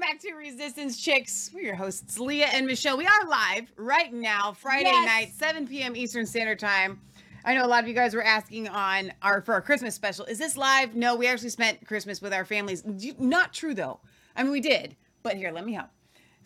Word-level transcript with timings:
back 0.00 0.20
to 0.20 0.34
Resistance 0.34 1.00
Chicks. 1.00 1.50
We're 1.54 1.62
your 1.64 1.74
hosts, 1.74 2.18
Leah 2.18 2.48
and 2.52 2.66
Michelle. 2.66 2.96
We 2.96 3.06
are 3.06 3.28
live 3.28 3.72
right 3.76 4.12
now, 4.12 4.52
Friday 4.52 4.90
Yes. 4.90 5.06
night, 5.06 5.32
7 5.34 5.66
p.m. 5.66 5.96
Eastern 5.96 6.26
Standard 6.26 6.58
Time. 6.58 7.00
I 7.44 7.54
know 7.54 7.64
a 7.64 7.68
lot 7.68 7.82
of 7.82 7.88
you 7.88 7.94
guys 7.94 8.14
were 8.14 8.22
asking 8.22 8.68
on 8.68 9.12
our 9.22 9.42
for 9.42 9.54
our 9.54 9.62
Christmas 9.62 9.94
special. 9.94 10.24
Is 10.26 10.38
this 10.38 10.56
live? 10.56 10.94
No, 10.94 11.14
we 11.14 11.26
actually 11.26 11.50
spent 11.50 11.86
Christmas 11.86 12.20
with 12.20 12.32
our 12.32 12.44
families. 12.44 12.82
Not 13.18 13.52
true 13.52 13.74
though. 13.74 14.00
I 14.36 14.42
mean, 14.42 14.52
we 14.52 14.60
did. 14.60 14.96
But 15.22 15.36
here, 15.36 15.52
let 15.52 15.64
me 15.64 15.72
help. 15.72 15.88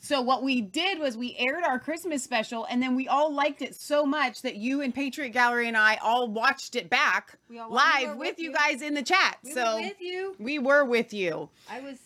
So 0.01 0.21
what 0.21 0.45
we 0.45 0.61
did 0.61 1.01
was 1.01 1.17
we 1.17 1.37
aired 1.39 1.65
our 1.65 1.81
Christmas 1.81 2.23
special, 2.23 2.65
and 2.71 2.81
then 2.81 2.95
we 2.95 3.09
all 3.09 3.33
liked 3.33 3.63
it 3.63 3.75
so 3.75 4.07
much 4.07 4.43
that 4.43 4.55
you 4.55 4.81
and 4.81 4.95
Patriot 4.95 5.31
Gallery 5.31 5.67
and 5.67 5.77
I 5.77 5.97
all 5.97 6.29
watched 6.29 6.77
it 6.77 6.89
back 6.89 7.37
live 7.51 8.11
with, 8.11 8.19
with 8.19 8.39
you 8.39 8.53
guys 8.53 8.81
in 8.83 8.95
the 8.95 9.03
chat. 9.03 9.39
We 9.43 9.53
so 9.53 9.75
were 9.75 9.81
with 9.81 10.01
you. 10.01 10.37
we 10.39 10.59
were 10.61 10.85
with 10.85 11.13
you. 11.13 11.51
I 11.69 11.81
was 11.81 11.99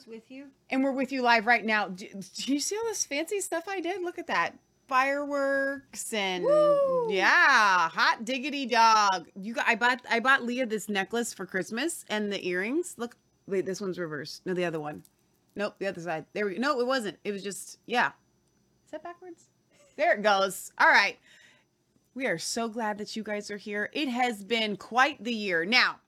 was 0.00 0.06
with 0.06 0.30
you. 0.30 0.46
And 0.70 0.82
we're 0.82 0.92
with 0.92 1.12
you 1.12 1.22
live 1.22 1.46
right 1.46 1.64
now. 1.64 1.88
Do, 1.88 2.06
do 2.06 2.52
you 2.52 2.60
see 2.60 2.76
all 2.76 2.84
this 2.84 3.04
fancy 3.04 3.40
stuff 3.40 3.64
I 3.68 3.80
did? 3.80 4.02
Look 4.02 4.18
at 4.18 4.26
that. 4.28 4.56
Fireworks 4.88 6.12
and 6.12 6.42
Woo! 6.42 7.12
yeah, 7.12 7.88
hot 7.88 8.24
diggity 8.24 8.66
dog. 8.66 9.28
You 9.36 9.54
got 9.54 9.68
I 9.68 9.76
bought 9.76 10.00
I 10.10 10.18
bought 10.18 10.42
Leah 10.42 10.66
this 10.66 10.88
necklace 10.88 11.32
for 11.32 11.46
Christmas 11.46 12.04
and 12.08 12.32
the 12.32 12.44
earrings. 12.44 12.94
Look, 12.96 13.16
wait, 13.46 13.66
this 13.66 13.80
one's 13.80 14.00
reversed. 14.00 14.44
No, 14.46 14.52
the 14.52 14.64
other 14.64 14.80
one. 14.80 15.04
Nope, 15.54 15.76
the 15.78 15.86
other 15.86 16.00
side. 16.00 16.24
There 16.32 16.44
we 16.46 16.54
go. 16.54 16.60
No, 16.60 16.80
it 16.80 16.86
wasn't. 16.88 17.18
It 17.22 17.30
was 17.30 17.44
just 17.44 17.78
yeah. 17.86 18.10
Is 18.86 18.90
that 18.90 19.04
backwards? 19.04 19.44
There 19.96 20.14
it 20.14 20.22
goes. 20.22 20.72
All 20.78 20.88
right. 20.88 21.18
We 22.14 22.26
are 22.26 22.38
so 22.38 22.68
glad 22.68 22.98
that 22.98 23.14
you 23.14 23.22
guys 23.22 23.48
are 23.52 23.56
here. 23.56 23.90
It 23.92 24.08
has 24.08 24.42
been 24.42 24.76
quite 24.76 25.22
the 25.22 25.32
year. 25.32 25.64
Now, 25.64 26.00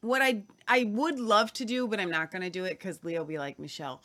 what 0.00 0.20
I 0.20 0.42
I 0.66 0.84
would 0.84 1.18
love 1.18 1.52
to 1.54 1.64
do, 1.64 1.86
but 1.86 2.00
I'm 2.00 2.10
not 2.10 2.30
going 2.30 2.42
to 2.42 2.50
do 2.50 2.64
it 2.64 2.78
because 2.78 3.02
Leo 3.04 3.20
will 3.20 3.26
be 3.26 3.38
like 3.38 3.58
Michelle, 3.58 4.00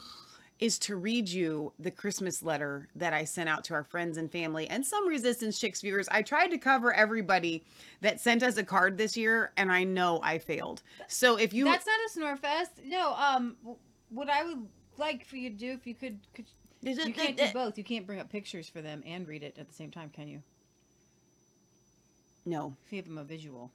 is 0.60 0.78
to 0.80 0.96
read 0.96 1.28
you 1.28 1.72
the 1.78 1.90
Christmas 1.90 2.42
letter 2.42 2.88
that 2.96 3.12
I 3.12 3.24
sent 3.24 3.48
out 3.48 3.64
to 3.64 3.74
our 3.74 3.84
friends 3.84 4.16
and 4.16 4.30
family 4.30 4.68
and 4.68 4.84
some 4.84 5.08
Resistance 5.08 5.58
Chicks 5.58 5.80
viewers. 5.80 6.08
I 6.08 6.22
tried 6.22 6.48
to 6.48 6.58
cover 6.58 6.92
everybody 6.92 7.64
that 8.00 8.20
sent 8.20 8.42
us 8.42 8.56
a 8.56 8.64
card 8.64 8.98
this 8.98 9.16
year, 9.16 9.52
and 9.56 9.70
I 9.70 9.84
know 9.84 10.20
I 10.22 10.38
failed. 10.38 10.82
So 11.06 11.36
if 11.36 11.52
you 11.52 11.64
That's 11.64 11.86
not 11.86 11.98
a 12.06 12.10
snore 12.10 12.36
fest. 12.36 12.72
No. 12.84 13.14
Um. 13.14 13.56
What 14.10 14.30
I 14.30 14.42
would 14.42 14.66
like 14.96 15.26
for 15.26 15.36
you 15.36 15.50
to 15.50 15.56
do, 15.56 15.72
if 15.72 15.86
you 15.86 15.94
could, 15.94 16.18
could 16.32 16.46
you 16.80 17.12
can't 17.12 17.36
do 17.36 17.46
both. 17.52 17.76
You 17.76 17.84
can't 17.84 18.06
bring 18.06 18.20
up 18.20 18.30
pictures 18.30 18.68
for 18.68 18.80
them 18.80 19.02
and 19.04 19.26
read 19.26 19.42
it 19.42 19.56
at 19.58 19.68
the 19.68 19.74
same 19.74 19.90
time, 19.90 20.10
can 20.10 20.28
you? 20.28 20.42
no, 22.46 22.74
If 22.86 22.92
you 22.92 22.96
have 22.96 23.04
them 23.06 23.18
a 23.18 23.24
visual, 23.24 23.70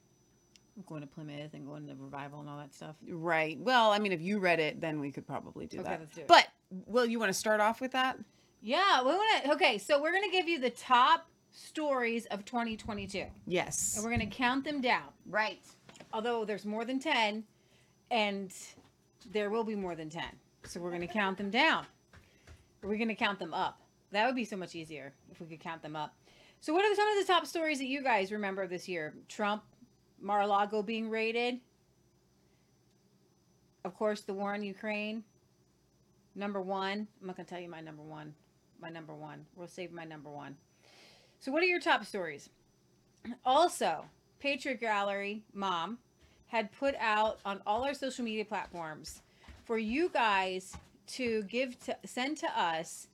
going 0.86 1.00
to 1.02 1.06
Plymouth 1.06 1.54
and 1.54 1.66
going 1.66 1.86
to 1.86 1.94
the 1.94 2.02
revival 2.02 2.40
and 2.40 2.48
all 2.48 2.58
that 2.58 2.74
stuff. 2.74 2.96
right? 3.08 3.58
Well, 3.60 3.92
I 3.92 3.98
mean, 3.98 4.12
if 4.12 4.20
you 4.20 4.38
read 4.38 4.60
it, 4.60 4.80
then 4.80 5.00
we 5.00 5.10
could 5.12 5.26
probably 5.26 5.66
do 5.66 5.78
Okay, 5.80 5.88
that. 5.90 6.00
let's 6.00 6.14
do 6.14 6.20
it. 6.22 6.28
But 6.28 6.48
well, 6.86 7.06
you 7.06 7.18
want 7.18 7.30
to 7.30 7.38
start 7.38 7.60
off 7.60 7.80
with 7.80 7.92
that? 7.92 8.18
Yeah. 8.60 9.02
We 9.02 9.08
want 9.10 9.44
to. 9.44 9.52
Okay. 9.52 9.78
So 9.78 10.00
we're 10.02 10.12
gonna 10.12 10.30
give 10.32 10.48
you 10.48 10.58
the 10.58 10.70
top 10.70 11.28
stories 11.52 12.26
of 12.26 12.44
2022, 12.44 13.24
Yes. 13.46 13.94
and 13.96 14.04
we're 14.04 14.10
gonna 14.10 14.26
count 14.26 14.64
them 14.64 14.80
down. 14.80 15.04
Right. 15.26 15.60
although 16.12 16.44
there's 16.44 16.64
more 16.66 16.84
than 16.84 16.98
10 16.98 17.44
and 18.10 18.52
there 19.32 19.50
will 19.50 19.64
be 19.64 19.74
more 19.74 19.94
than 19.94 20.08
10 20.10 20.22
so 20.64 20.78
we're 20.80 20.90
going 20.90 21.00
to 21.00 21.06
count 21.12 21.36
them 21.38 21.50
down 21.50 21.84
we're 22.82 22.96
going 22.96 23.08
to 23.08 23.14
count 23.14 23.38
them 23.38 23.52
up 23.54 23.80
that 24.12 24.26
would 24.26 24.34
be 24.36 24.44
so 24.44 24.56
much 24.56 24.74
easier 24.74 25.12
if 25.32 25.40
we 25.40 25.46
could 25.46 25.58
count 25.60 25.82
them 25.82 25.96
up 25.96 26.14
so 26.60 26.72
what 26.74 26.84
are 26.84 26.94
some 26.94 27.08
of 27.08 27.26
the 27.26 27.32
top 27.32 27.46
stories 27.46 27.78
that 27.78 27.86
you 27.86 28.02
guys 28.02 28.30
remember 28.30 28.66
this 28.66 28.88
year 28.88 29.14
trump 29.28 29.62
mar-a-lago 30.24 30.82
being 30.82 31.10
raided. 31.10 31.60
Of 33.84 33.94
course 33.94 34.22
the 34.22 34.32
war 34.34 34.54
in 34.54 34.62
ukraine. 34.62 35.22
Number 36.34 36.60
one. 36.60 37.06
I'm 37.20 37.26
not 37.26 37.36
going 37.36 37.46
to 37.46 37.50
tell 37.54 37.62
you 37.62 37.68
my 37.68 37.80
number 37.80 38.02
one. 38.02 38.34
My 38.80 38.88
number 38.88 39.14
one. 39.14 39.44
We'll 39.54 39.68
save 39.68 39.92
my 39.92 40.04
number 40.04 40.30
one. 40.30 40.56
So 41.38 41.52
what 41.52 41.62
are 41.62 41.66
your 41.66 41.80
top 41.80 42.04
stories? 42.04 42.48
Also 43.44 44.06
patriot 44.40 44.80
gallery 44.80 45.42
mom 45.54 45.98
had 46.48 46.70
put 46.72 46.94
out 46.98 47.38
on 47.46 47.60
all 47.66 47.82
our 47.84 47.94
social 47.94 48.22
media 48.24 48.44
platforms 48.44 49.22
for 49.64 49.78
you 49.78 50.10
guys 50.12 50.76
to 51.06 51.42
give 51.44 51.78
to 51.80 51.96
send 52.04 52.36
to 52.36 52.46
us 52.58 53.08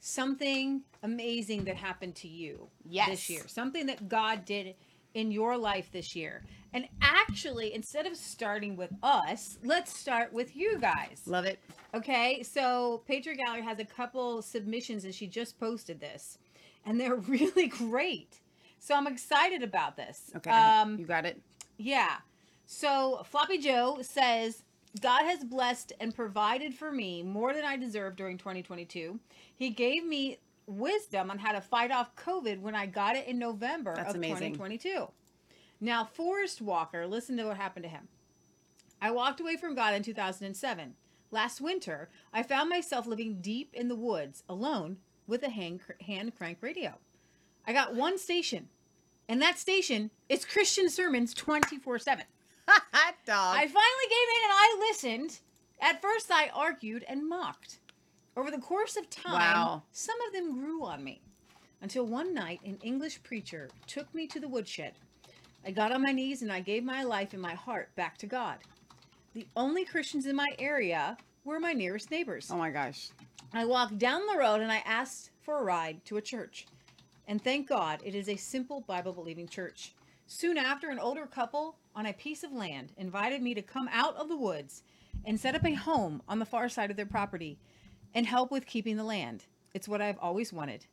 something 0.00 0.82
amazing 1.02 1.64
that 1.64 1.76
happened 1.76 2.14
to 2.14 2.28
you 2.28 2.68
Yes. 2.86 3.08
this 3.08 3.30
year. 3.30 3.42
Something 3.46 3.86
that 3.86 4.08
god 4.08 4.44
did 4.44 4.74
in 5.14 5.30
your 5.30 5.56
life 5.56 5.90
this 5.92 6.14
year 6.14 6.42
and 6.72 6.86
actually 7.00 7.72
instead 7.72 8.06
of 8.06 8.16
starting 8.16 8.76
with 8.76 8.90
us 9.02 9.58
let's 9.64 9.96
start 9.98 10.32
with 10.32 10.54
you 10.56 10.78
guys 10.78 11.22
Love 11.26 11.44
it. 11.46 11.58
Okay, 11.94 12.42
so 12.42 13.02
Patriot 13.06 13.36
Gallery 13.36 13.62
has 13.62 13.78
a 13.78 13.84
couple 13.84 14.42
submissions 14.42 15.04
and 15.04 15.14
she 15.14 15.28
just 15.28 15.58
posted 15.60 16.00
this. 16.00 16.38
And 16.84 17.00
they're 17.00 17.14
really 17.36 17.68
great. 17.68 18.40
So 18.80 18.94
I'm 18.96 19.06
excited 19.06 19.62
about 19.62 19.96
this. 19.96 20.30
Okay. 20.36 20.50
Um 20.50 20.98
you 20.98 21.06
got 21.06 21.24
it. 21.24 21.40
yeah. 21.78 22.16
So 22.66 23.22
Floppy 23.24 23.58
Joe 23.58 23.98
says 24.02 24.64
God 25.00 25.24
has 25.24 25.44
blessed 25.44 25.92
and 26.00 26.14
provided 26.14 26.74
for 26.74 26.90
me 26.92 27.22
more 27.22 27.52
than 27.54 27.64
I 27.64 27.76
deserve 27.76 28.16
during 28.16 28.38
2022. 28.38 29.18
He 29.54 29.70
gave 29.70 30.04
me 30.04 30.38
wisdom 30.66 31.30
on 31.30 31.38
how 31.38 31.52
to 31.52 31.60
fight 31.60 31.90
off 31.90 32.16
COVID 32.16 32.60
when 32.60 32.74
I 32.74 32.86
got 32.86 33.16
it 33.16 33.26
in 33.26 33.38
November 33.38 33.94
That's 33.94 34.10
of 34.10 34.16
amazing. 34.16 34.54
2022. 34.54 35.08
Now, 35.80 36.04
Forrest 36.04 36.62
Walker, 36.62 37.06
listen 37.06 37.36
to 37.36 37.44
what 37.44 37.56
happened 37.56 37.84
to 37.84 37.90
him. 37.90 38.08
I 39.00 39.10
walked 39.10 39.40
away 39.40 39.56
from 39.56 39.74
God 39.74 39.94
in 39.94 40.02
2007. 40.02 40.94
Last 41.30 41.60
winter, 41.60 42.08
I 42.32 42.42
found 42.42 42.70
myself 42.70 43.06
living 43.06 43.40
deep 43.40 43.70
in 43.74 43.88
the 43.88 43.96
woods 43.96 44.44
alone 44.48 44.98
with 45.26 45.42
a 45.42 45.50
hand, 45.50 45.80
hand 46.06 46.36
crank 46.36 46.58
radio. 46.60 46.94
I 47.66 47.72
got 47.72 47.94
one 47.94 48.18
station, 48.18 48.68
and 49.28 49.42
that 49.42 49.58
station 49.58 50.10
is 50.28 50.44
Christian 50.44 50.88
sermons 50.88 51.34
24 51.34 51.98
7. 51.98 52.24
Hot 52.68 53.14
dog. 53.26 53.56
I 53.56 53.66
finally 53.66 54.08
gave 54.08 54.28
in 54.28 54.44
and 54.44 54.52
I 54.52 54.86
listened. 54.88 55.40
At 55.80 56.00
first, 56.00 56.30
I 56.30 56.50
argued 56.54 57.04
and 57.08 57.28
mocked. 57.28 57.80
Over 58.36 58.50
the 58.50 58.58
course 58.58 58.96
of 58.96 59.08
time, 59.10 59.32
Wow. 59.32 59.82
some 59.92 60.20
of 60.26 60.32
them 60.32 60.58
grew 60.58 60.84
on 60.84 61.04
me. 61.04 61.20
Until 61.80 62.06
one 62.06 62.34
night, 62.34 62.60
an 62.64 62.78
English 62.82 63.22
preacher 63.22 63.68
took 63.86 64.12
me 64.14 64.26
to 64.28 64.40
the 64.40 64.48
woodshed. 64.48 64.94
I 65.64 65.70
got 65.70 65.92
on 65.92 66.02
my 66.02 66.12
knees 66.12 66.42
and 66.42 66.52
I 66.52 66.60
gave 66.60 66.82
my 66.82 67.02
life 67.04 67.32
and 67.32 67.40
my 67.40 67.54
heart 67.54 67.94
back 67.94 68.18
to 68.18 68.26
God. 68.26 68.58
The 69.34 69.46
only 69.56 69.84
Christians 69.84 70.26
in 70.26 70.36
my 70.36 70.48
area 70.58 71.16
were 71.44 71.60
my 71.60 71.72
nearest 71.72 72.10
neighbors. 72.10 72.50
oh 72.50 72.56
my 72.56 72.70
gosh. 72.70 73.10
I 73.52 73.64
walked 73.64 73.98
down 73.98 74.22
the 74.26 74.38
road 74.38 74.60
and 74.60 74.72
I 74.72 74.82
asked 74.84 75.30
for 75.42 75.58
a 75.58 75.62
ride 75.62 76.04
to 76.06 76.16
a 76.16 76.22
church. 76.22 76.66
And 77.28 77.42
thank 77.42 77.68
God 77.68 78.00
it 78.04 78.14
is 78.14 78.28
a 78.28 78.36
simple 78.36 78.80
Bible 78.80 79.12
believing 79.12 79.46
church. 79.46 79.94
Soon 80.26 80.56
after, 80.58 80.90
an 80.90 80.98
older 80.98 81.26
couple 81.26 81.76
on 81.94 82.06
a 82.06 82.12
piece 82.12 82.42
of 82.42 82.52
land 82.52 82.92
invited 82.96 83.42
me 83.42 83.54
to 83.54 83.62
come 83.62 83.88
out 83.92 84.16
of 84.16 84.28
the 84.28 84.36
woods 84.36 84.82
and 85.24 85.38
set 85.38 85.54
up 85.54 85.64
a 85.64 85.74
home 85.74 86.22
on 86.28 86.38
the 86.38 86.44
far 86.46 86.68
side 86.68 86.90
of 86.90 86.96
their 86.96 87.06
property 87.06 87.58
and 88.14 88.26
help 88.26 88.50
with 88.50 88.66
keeping 88.66 88.96
the 88.96 89.04
land. 89.04 89.44
It's 89.74 89.88
what 89.88 90.00
I've 90.00 90.18
always 90.18 90.52
wanted. 90.52 90.86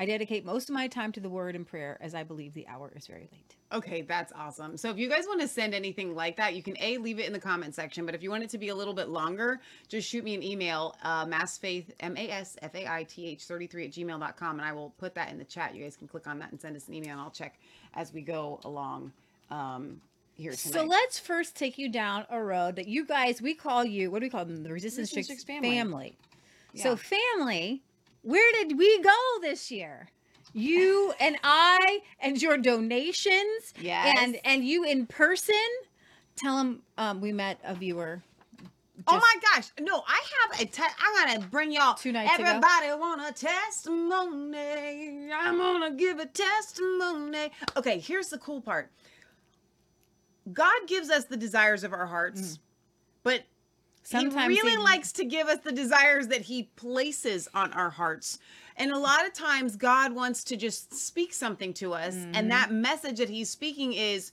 I 0.00 0.06
dedicate 0.06 0.46
most 0.46 0.70
of 0.70 0.74
my 0.74 0.88
time 0.88 1.12
to 1.12 1.20
the 1.20 1.28
word 1.28 1.54
and 1.54 1.66
prayer 1.66 1.98
as 2.00 2.14
I 2.14 2.22
believe 2.22 2.54
the 2.54 2.66
hour 2.68 2.90
is 2.96 3.06
very 3.06 3.28
late. 3.32 3.56
Okay, 3.70 4.00
that's 4.00 4.32
awesome. 4.34 4.78
So 4.78 4.88
if 4.88 4.96
you 4.96 5.10
guys 5.10 5.26
want 5.26 5.42
to 5.42 5.48
send 5.48 5.74
anything 5.74 6.14
like 6.14 6.38
that, 6.38 6.54
you 6.54 6.62
can 6.62 6.74
A, 6.80 6.96
leave 6.96 7.18
it 7.18 7.26
in 7.26 7.34
the 7.34 7.38
comment 7.38 7.74
section. 7.74 8.06
But 8.06 8.14
if 8.14 8.22
you 8.22 8.30
want 8.30 8.42
it 8.42 8.48
to 8.50 8.58
be 8.58 8.70
a 8.70 8.74
little 8.74 8.94
bit 8.94 9.10
longer, 9.10 9.60
just 9.88 10.08
shoot 10.08 10.24
me 10.24 10.34
an 10.34 10.42
email, 10.42 10.96
uh, 11.02 11.26
masfaith, 11.26 11.90
M-A-S-F-A-I-T-H 12.00 13.44
33 13.44 13.84
at 13.84 13.90
gmail.com. 13.90 14.58
And 14.58 14.66
I 14.66 14.72
will 14.72 14.94
put 14.96 15.14
that 15.16 15.30
in 15.30 15.36
the 15.36 15.44
chat. 15.44 15.74
You 15.74 15.82
guys 15.84 15.96
can 15.96 16.08
click 16.08 16.26
on 16.26 16.38
that 16.38 16.50
and 16.50 16.58
send 16.58 16.76
us 16.76 16.88
an 16.88 16.94
email 16.94 17.12
and 17.12 17.20
I'll 17.20 17.30
check 17.30 17.60
as 17.92 18.10
we 18.10 18.22
go 18.22 18.58
along 18.64 19.12
um, 19.50 20.00
here 20.34 20.52
tonight. 20.52 20.72
So 20.72 20.84
let's 20.84 21.18
first 21.18 21.56
take 21.56 21.76
you 21.76 21.90
down 21.90 22.24
a 22.30 22.42
road 22.42 22.76
that 22.76 22.88
you 22.88 23.04
guys, 23.04 23.42
we 23.42 23.54
call 23.54 23.84
you, 23.84 24.10
what 24.10 24.20
do 24.20 24.26
we 24.26 24.30
call 24.30 24.46
them? 24.46 24.62
The 24.62 24.72
Resistance, 24.72 25.10
Resistance 25.14 25.26
Chicks 25.28 25.44
Chicks 25.44 25.44
family. 25.44 25.70
family. 25.70 26.18
Yeah. 26.72 26.82
So, 26.82 26.96
family, 26.96 27.82
where 28.22 28.52
did 28.52 28.78
we 28.78 29.00
go 29.02 29.16
this 29.40 29.70
year? 29.70 30.08
You 30.52 31.12
and 31.20 31.36
I, 31.42 32.00
and 32.20 32.40
your 32.40 32.58
donations, 32.58 33.74
Yes. 33.80 34.16
and 34.18 34.38
and 34.44 34.64
you 34.64 34.84
in 34.84 35.06
person. 35.06 35.54
Tell 36.36 36.56
them 36.56 36.82
um, 36.96 37.20
we 37.20 37.32
met 37.32 37.58
a 37.64 37.74
viewer. 37.74 38.22
Oh 39.06 39.16
my 39.18 39.34
gosh. 39.54 39.70
No, 39.80 40.02
I 40.06 40.22
have 40.50 40.60
a 40.60 40.64
te- 40.66 40.82
I'm 40.82 41.40
to 41.40 41.48
bring 41.48 41.72
y'all. 41.72 41.94
Two 41.94 42.12
nights 42.12 42.34
ago. 42.34 42.44
Everybody 42.44 42.88
want 43.00 43.20
a 43.28 43.32
testimony. 43.32 45.30
I'm 45.32 45.80
to 45.90 45.96
give 45.96 46.18
a 46.18 46.26
testimony. 46.26 47.50
Okay, 47.76 47.98
here's 47.98 48.28
the 48.28 48.38
cool 48.38 48.60
part 48.60 48.90
God 50.52 50.72
gives 50.86 51.10
us 51.10 51.24
the 51.24 51.36
desires 51.36 51.84
of 51.84 51.92
our 51.92 52.06
hearts, 52.06 52.58
but 53.22 53.40
Mm. 53.40 53.44
Sometimes 54.02 54.54
he 54.54 54.60
really 54.60 54.72
he- 54.72 54.76
likes 54.78 55.12
to 55.12 55.24
give 55.24 55.46
us 55.48 55.58
the 55.64 55.72
desires 55.72 56.28
that 56.28 56.42
he 56.42 56.64
places 56.76 57.48
on 57.54 57.72
our 57.72 57.90
hearts. 57.90 58.38
And 58.76 58.90
a 58.90 58.98
lot 58.98 59.26
of 59.26 59.32
times 59.34 59.76
God 59.76 60.12
wants 60.14 60.42
to 60.44 60.56
just 60.56 60.94
speak 60.94 61.32
something 61.34 61.74
to 61.74 61.92
us 61.92 62.14
Mm-hmm. 62.14 62.32
and 62.34 62.50
that 62.50 62.70
message 62.72 63.18
that 63.18 63.28
he's 63.28 63.50
speaking 63.50 63.92
is 63.92 64.32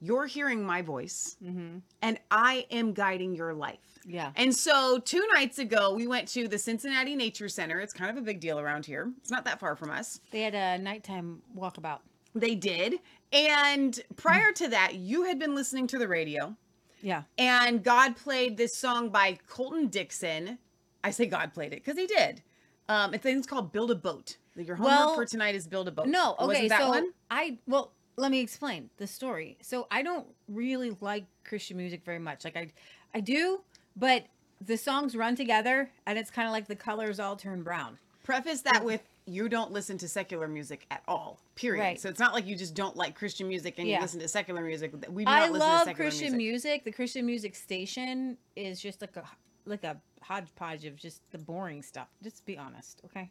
you're 0.00 0.26
hearing 0.26 0.62
my 0.64 0.82
voice 0.82 1.36
Mm-hmm. 1.42 1.78
and 2.02 2.18
I 2.30 2.66
am 2.70 2.92
guiding 2.92 3.34
your 3.34 3.54
life. 3.54 3.80
Yeah. 4.06 4.30
And 4.36 4.54
so 4.54 4.98
two 4.98 5.26
nights 5.34 5.58
ago, 5.58 5.94
we 5.94 6.06
went 6.06 6.28
to 6.28 6.46
the 6.46 6.58
Cincinnati 6.58 7.16
Nature 7.16 7.48
Center. 7.48 7.80
It's 7.80 7.92
kind 7.94 8.10
of 8.10 8.16
a 8.18 8.20
big 8.24 8.38
deal 8.40 8.60
around 8.60 8.86
here. 8.86 9.10
It's 9.18 9.30
not 9.32 9.44
that 9.46 9.58
far 9.58 9.74
from 9.74 9.90
us. 9.90 10.20
They 10.30 10.42
had 10.42 10.54
a 10.54 10.78
nighttime 10.80 11.42
walkabout. 11.56 12.00
They 12.34 12.54
did. 12.54 13.00
And 13.32 13.98
prior 14.16 14.52
to 14.52 14.68
that, 14.68 14.94
you 14.96 15.24
had 15.24 15.38
been 15.40 15.54
listening 15.56 15.86
to 15.88 15.98
the 15.98 16.06
radio 16.06 16.54
Yeah. 17.02 17.22
and 17.38 17.82
God 17.84 18.16
played 18.16 18.56
this 18.56 18.74
song 18.76 19.10
by 19.10 19.38
Colton 19.48 19.88
Dixon. 19.88 20.58
I 21.04 21.10
say 21.10 21.26
God 21.26 21.52
played 21.54 21.72
it 21.72 21.84
because 21.84 21.98
he 21.98 22.06
did. 22.06 22.42
Um, 22.88 23.12
I 23.14 23.18
think 23.18 23.38
it's 23.38 23.46
called 23.46 23.72
Build 23.72 23.90
a 23.90 23.94
Boat. 23.94 24.36
Your 24.56 24.76
homework 24.76 24.90
Well, 24.96 25.14
for 25.14 25.24
tonight 25.26 25.54
is 25.54 25.66
Build 25.66 25.88
a 25.88 25.90
Boat. 25.90 26.06
No, 26.06 26.32
okay, 26.38 26.46
Wasn't 26.46 26.68
that 26.70 26.80
so 26.80 26.88
one? 26.88 27.12
I 27.30 27.58
well, 27.66 27.92
let 28.16 28.30
me 28.30 28.40
explain 28.40 28.90
the 28.96 29.06
story. 29.06 29.58
So 29.60 29.86
I 29.90 30.02
don't 30.02 30.26
really 30.48 30.96
like 31.00 31.26
Christian 31.44 31.76
music 31.76 32.04
very 32.04 32.18
much. 32.18 32.44
Like 32.44 32.56
I 32.56 32.68
I 33.14 33.20
do, 33.20 33.60
but 33.96 34.24
the 34.60 34.76
songs 34.78 35.14
run 35.14 35.36
together 35.36 35.90
and 36.06 36.18
it's 36.18 36.30
kind 36.30 36.48
of 36.48 36.52
like 36.52 36.66
the 36.66 36.76
colors 36.76 37.20
all 37.20 37.36
turn 37.36 37.62
brown. 37.62 37.98
Preface 38.24 38.62
that 38.62 38.84
with 38.84 39.02
you 39.26 39.48
don't 39.48 39.72
listen 39.72 39.98
to 39.98 40.08
secular 40.08 40.46
music 40.46 40.86
at 40.90 41.02
all. 41.08 41.40
Period. 41.56 41.82
Right. 41.82 42.00
So 42.00 42.08
it's 42.08 42.20
not 42.20 42.32
like 42.32 42.46
you 42.46 42.56
just 42.56 42.74
don't 42.74 42.96
like 42.96 43.16
Christian 43.16 43.48
music 43.48 43.74
and 43.78 43.88
Yeah. 43.88 43.96
you 43.96 44.02
listen 44.02 44.20
to 44.20 44.28
secular 44.28 44.62
music. 44.62 44.92
We 45.10 45.24
do 45.24 45.30
I 45.30 45.40
not 45.40 45.52
listen 45.52 45.68
to 45.68 45.74
love 45.74 45.96
Christian 45.96 46.36
music. 46.36 46.36
music. 46.36 46.84
The 46.84 46.92
Christian 46.92 47.26
music 47.26 47.54
station 47.56 48.38
is 48.54 48.80
just 48.80 49.00
like 49.00 49.16
a 49.16 49.24
like 49.68 49.82
a 49.82 49.96
hodgepodge 50.22 50.84
of 50.84 50.94
just 50.96 51.20
the 51.32 51.38
boring 51.38 51.82
stuff. 51.82 52.06
Just 52.22 52.46
be 52.46 52.56
honest, 52.56 53.00
okay? 53.04 53.30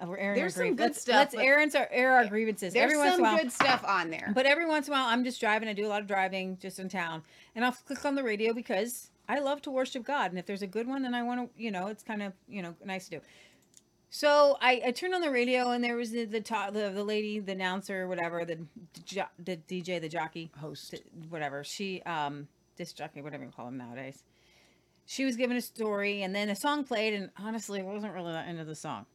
Uh, 0.00 0.06
we're 0.06 0.16
airing 0.16 0.38
There's 0.38 0.54
some 0.54 0.70
good 0.70 0.78
let's, 0.78 1.00
stuff, 1.00 1.32
Let's 1.32 1.34
air, 1.34 1.58
our, 1.58 1.88
air 1.90 2.12
our 2.12 2.26
grievances. 2.26 2.72
There's 2.72 2.92
Every 2.92 3.10
some 3.10 3.20
while, 3.22 3.36
good 3.36 3.52
stuff 3.52 3.84
on 3.86 4.10
there. 4.10 4.30
But 4.34 4.46
every 4.46 4.66
once 4.66 4.86
in 4.86 4.94
a 4.94 4.96
while, 4.96 5.06
I'm 5.06 5.24
just 5.24 5.40
driving. 5.40 5.68
I 5.68 5.72
do 5.72 5.86
a 5.86 5.88
lot 5.88 6.00
of 6.00 6.06
driving 6.06 6.56
just 6.60 6.78
in 6.78 6.88
town, 6.88 7.22
and 7.54 7.64
I'll 7.64 7.72
click 7.72 8.04
on 8.04 8.14
the 8.14 8.22
radio 8.22 8.52
because 8.52 9.10
I 9.28 9.40
love 9.40 9.60
to 9.62 9.70
worship 9.70 10.04
God. 10.04 10.30
And 10.30 10.38
if 10.38 10.46
there's 10.46 10.62
a 10.62 10.66
good 10.66 10.86
one, 10.86 11.02
then 11.02 11.14
I 11.14 11.22
want 11.22 11.40
to, 11.54 11.62
you 11.62 11.70
know, 11.70 11.88
it's 11.88 12.02
kind 12.02 12.22
of, 12.22 12.32
you 12.48 12.62
know, 12.62 12.74
nice 12.84 13.08
to 13.08 13.18
do. 13.18 13.20
So 14.10 14.56
I, 14.60 14.80
I 14.86 14.90
turned 14.92 15.14
on 15.14 15.20
the 15.20 15.30
radio, 15.30 15.70
and 15.70 15.84
there 15.84 15.96
was 15.96 16.10
the 16.10 16.24
the, 16.24 16.40
the 16.40 16.92
the 16.94 17.04
lady, 17.04 17.40
the 17.40 17.52
announcer, 17.52 18.08
whatever, 18.08 18.44
the 18.44 18.58
jo- 19.04 19.24
the 19.38 19.56
DJ, 19.56 20.00
the 20.00 20.08
jockey, 20.08 20.50
Host. 20.58 20.94
whatever. 21.28 21.62
She 21.62 22.02
um 22.02 22.48
disc 22.76 22.96
jockey, 22.96 23.20
whatever 23.20 23.44
you 23.44 23.50
call 23.50 23.66
them 23.66 23.76
nowadays. 23.76 24.22
She 25.04 25.24
was 25.24 25.36
giving 25.36 25.56
a 25.56 25.60
story, 25.62 26.22
and 26.22 26.34
then 26.34 26.48
a 26.48 26.56
song 26.56 26.84
played, 26.84 27.14
and 27.14 27.30
honestly, 27.38 27.80
I 27.80 27.84
wasn't 27.84 28.14
really 28.14 28.32
that 28.32 28.48
into 28.48 28.64
the 28.64 28.74
song. 28.74 29.06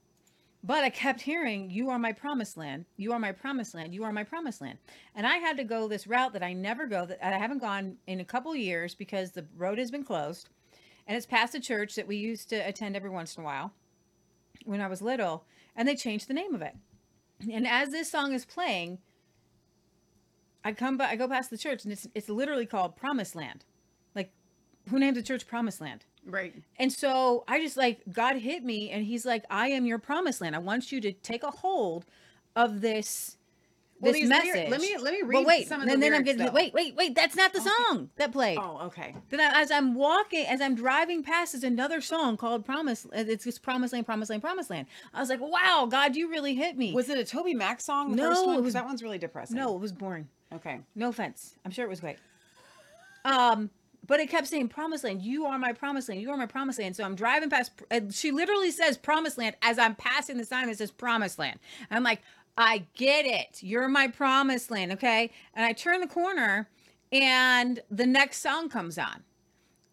But 0.64 0.84
I 0.84 0.90
kept 0.90 1.22
hearing, 1.22 1.70
You 1.72 1.90
are 1.90 2.00
my 2.00 2.14
promised 2.14 2.56
land. 2.56 2.86
You 2.96 3.12
are 3.14 3.20
my 3.20 3.32
promised 3.32 3.74
land. 3.76 3.94
You 3.94 4.04
are 4.06 4.14
my 4.14 4.24
promised 4.24 4.62
land. 4.62 4.78
And 5.14 5.28
I 5.28 5.38
had 5.38 5.58
to 5.58 5.64
go 5.64 5.88
this 5.88 6.08
route 6.08 6.34
that 6.34 6.44
I 6.44 6.54
never 6.54 6.86
go, 6.86 7.06
that 7.06 7.22
I 7.22 7.38
haven't 7.38 7.60
gone 7.60 7.98
in 8.08 8.22
a 8.22 8.26
couple 8.26 8.56
years 8.56 8.96
because 8.96 9.32
the 9.32 9.46
road 9.58 9.78
has 9.78 9.92
been 9.92 10.06
closed. 10.06 10.50
And 11.06 11.18
it's 11.18 11.26
past 11.26 11.54
a 11.54 11.60
church 11.60 11.96
that 11.96 12.08
we 12.08 12.16
used 12.16 12.48
to 12.50 12.56
attend 12.56 12.96
every 12.96 13.10
once 13.10 13.36
in 13.36 13.44
a 13.44 13.46
while 13.46 13.74
when 14.66 14.82
I 14.82 14.88
was 14.88 15.02
little. 15.02 15.46
And 15.76 15.88
they 15.88 15.96
changed 15.96 16.28
the 16.28 16.34
name 16.34 16.54
of 16.54 16.62
it. 16.62 16.76
And 17.52 17.68
as 17.68 17.90
this 17.90 18.10
song 18.10 18.34
is 18.34 18.46
playing, 18.46 19.00
I 20.64 20.72
come 20.72 20.98
by, 20.98 21.10
I 21.10 21.16
go 21.16 21.28
past 21.28 21.50
the 21.50 21.58
church 21.58 21.84
and 21.84 21.92
it's, 21.92 22.08
it's 22.14 22.30
literally 22.30 22.66
called 22.66 22.96
Promised 22.96 23.36
Land. 23.36 23.66
Like, 24.16 24.32
who 24.90 25.00
named 25.00 25.18
the 25.18 25.24
church 25.24 25.48
Promised 25.48 25.82
Land? 25.82 26.06
Right. 26.26 26.54
And 26.78 26.92
so 26.92 27.44
I 27.48 27.60
just 27.60 27.76
like 27.76 28.02
God 28.12 28.38
hit 28.38 28.64
me 28.64 28.90
and 28.90 29.06
he's 29.06 29.26
like, 29.26 29.44
I 29.50 29.68
am 29.70 29.86
your 29.86 30.00
promised 30.00 30.42
land. 30.42 30.56
I 30.56 30.60
want 30.60 30.92
you 30.92 31.02
to 31.02 31.12
take 31.12 31.44
a 31.44 31.52
hold 31.52 32.06
of 32.56 32.82
this 32.82 33.38
this 34.04 34.14
these 34.22 34.30
message. 34.30 34.46
lyric- 34.54 34.70
let 34.70 34.82
me- 34.82 34.98
let 34.98 35.14
me 35.14 35.20
But 35.22 35.28
read 35.28 35.46
wait, 35.46 35.68
some 35.68 35.82
of 35.82 35.88
the 35.88 35.94
and 35.94 36.02
then 36.04 36.14
I'm 36.14 36.24
lyrics, 36.24 36.26
getting 36.38 36.46
though. 36.46 36.52
wait, 36.52 36.74
wait, 36.74 36.96
wait, 36.96 37.16
that's 37.16 37.36
not 37.36 37.54
the 37.54 37.62
song 37.62 38.10
that 38.18 38.32
played. 38.32 38.58
Oh, 38.58 38.80
okay. 38.88 39.16
Then 39.30 39.40
I, 39.40 39.62
as 39.62 39.72
I'm 39.72 39.96
walking, 39.96 40.46
as 40.46 40.62
I'm 40.62 40.76
driving 40.76 41.24
past, 41.24 41.54
is 41.56 41.64
another 41.64 42.02
song 42.02 42.38
called 42.38 42.66
Promise. 42.66 43.08
It's 43.14 43.44
just 43.46 43.62
Promised 43.62 43.94
Land, 43.94 44.06
Promised 44.06 44.30
Land, 44.30 44.42
Promised 44.44 44.70
Land. 44.70 44.88
I 45.14 45.20
was 45.20 45.30
like, 45.30 45.40
wow, 45.42 45.88
God, 45.90 46.16
you 46.16 46.30
really 46.30 46.56
hit 46.56 46.78
me. 46.78 46.94
Was 46.94 47.10
it 47.10 47.18
a 47.18 47.36
TobyMac 47.38 47.82
song? 47.82 48.12
The 48.12 48.18
No, 48.18 48.30
first 48.30 48.46
one? 48.46 48.58
it 48.58 48.62
was- 48.62 48.74
that 48.74 48.86
one's 48.86 49.04
really 49.04 49.18
depressing. 49.18 49.58
no, 49.58 49.76
it 49.76 49.80
was 49.80 49.92
boring. 49.92 50.28
Okay. 50.54 50.80
No 50.96 51.10
offense. 51.10 51.56
I'm 51.66 51.72
sure 51.72 51.86
it 51.86 51.90
was 51.90 52.00
great. 52.00 52.18
Um, 53.26 53.70
but 54.06 54.20
it 54.20 54.30
kept 54.30 54.48
saying 54.48 54.68
promised 54.68 55.04
land. 55.06 55.22
You 55.22 55.46
are 55.46 55.58
my 55.58 55.72
promised 55.72 56.10
land. 56.10 56.22
You 56.22 56.30
are 56.32 56.38
my 56.38 56.46
promised 56.46 56.78
land. 56.80 56.96
So 56.96 57.04
I'm 57.06 57.16
driving 57.16 57.50
past. 57.50 57.72
And 57.90 58.14
she 58.14 58.32
literally 58.32 58.70
says 58.70 58.98
promised 58.98 59.38
land 59.38 59.56
as 59.62 59.80
I'm 59.80 59.96
passing 59.96 60.38
the 60.38 60.44
sign 60.44 60.68
that 60.68 60.78
says 60.78 60.92
promised 60.92 61.40
land. 61.40 61.58
And 61.90 61.98
I'm 61.98 62.04
like, 62.04 62.22
I 62.58 62.86
get 62.96 63.26
it. 63.26 63.64
You're 63.64 63.88
my 63.88 64.08
promised 64.08 64.70
land. 64.72 64.92
Okay. 64.94 65.32
And 65.54 65.66
I 65.66 65.74
turn 65.74 66.02
the 66.02 66.08
corner, 66.08 66.70
and 67.12 67.80
the 67.90 68.06
next 68.06 68.40
song 68.42 68.70
comes 68.70 68.98
on, 68.98 69.24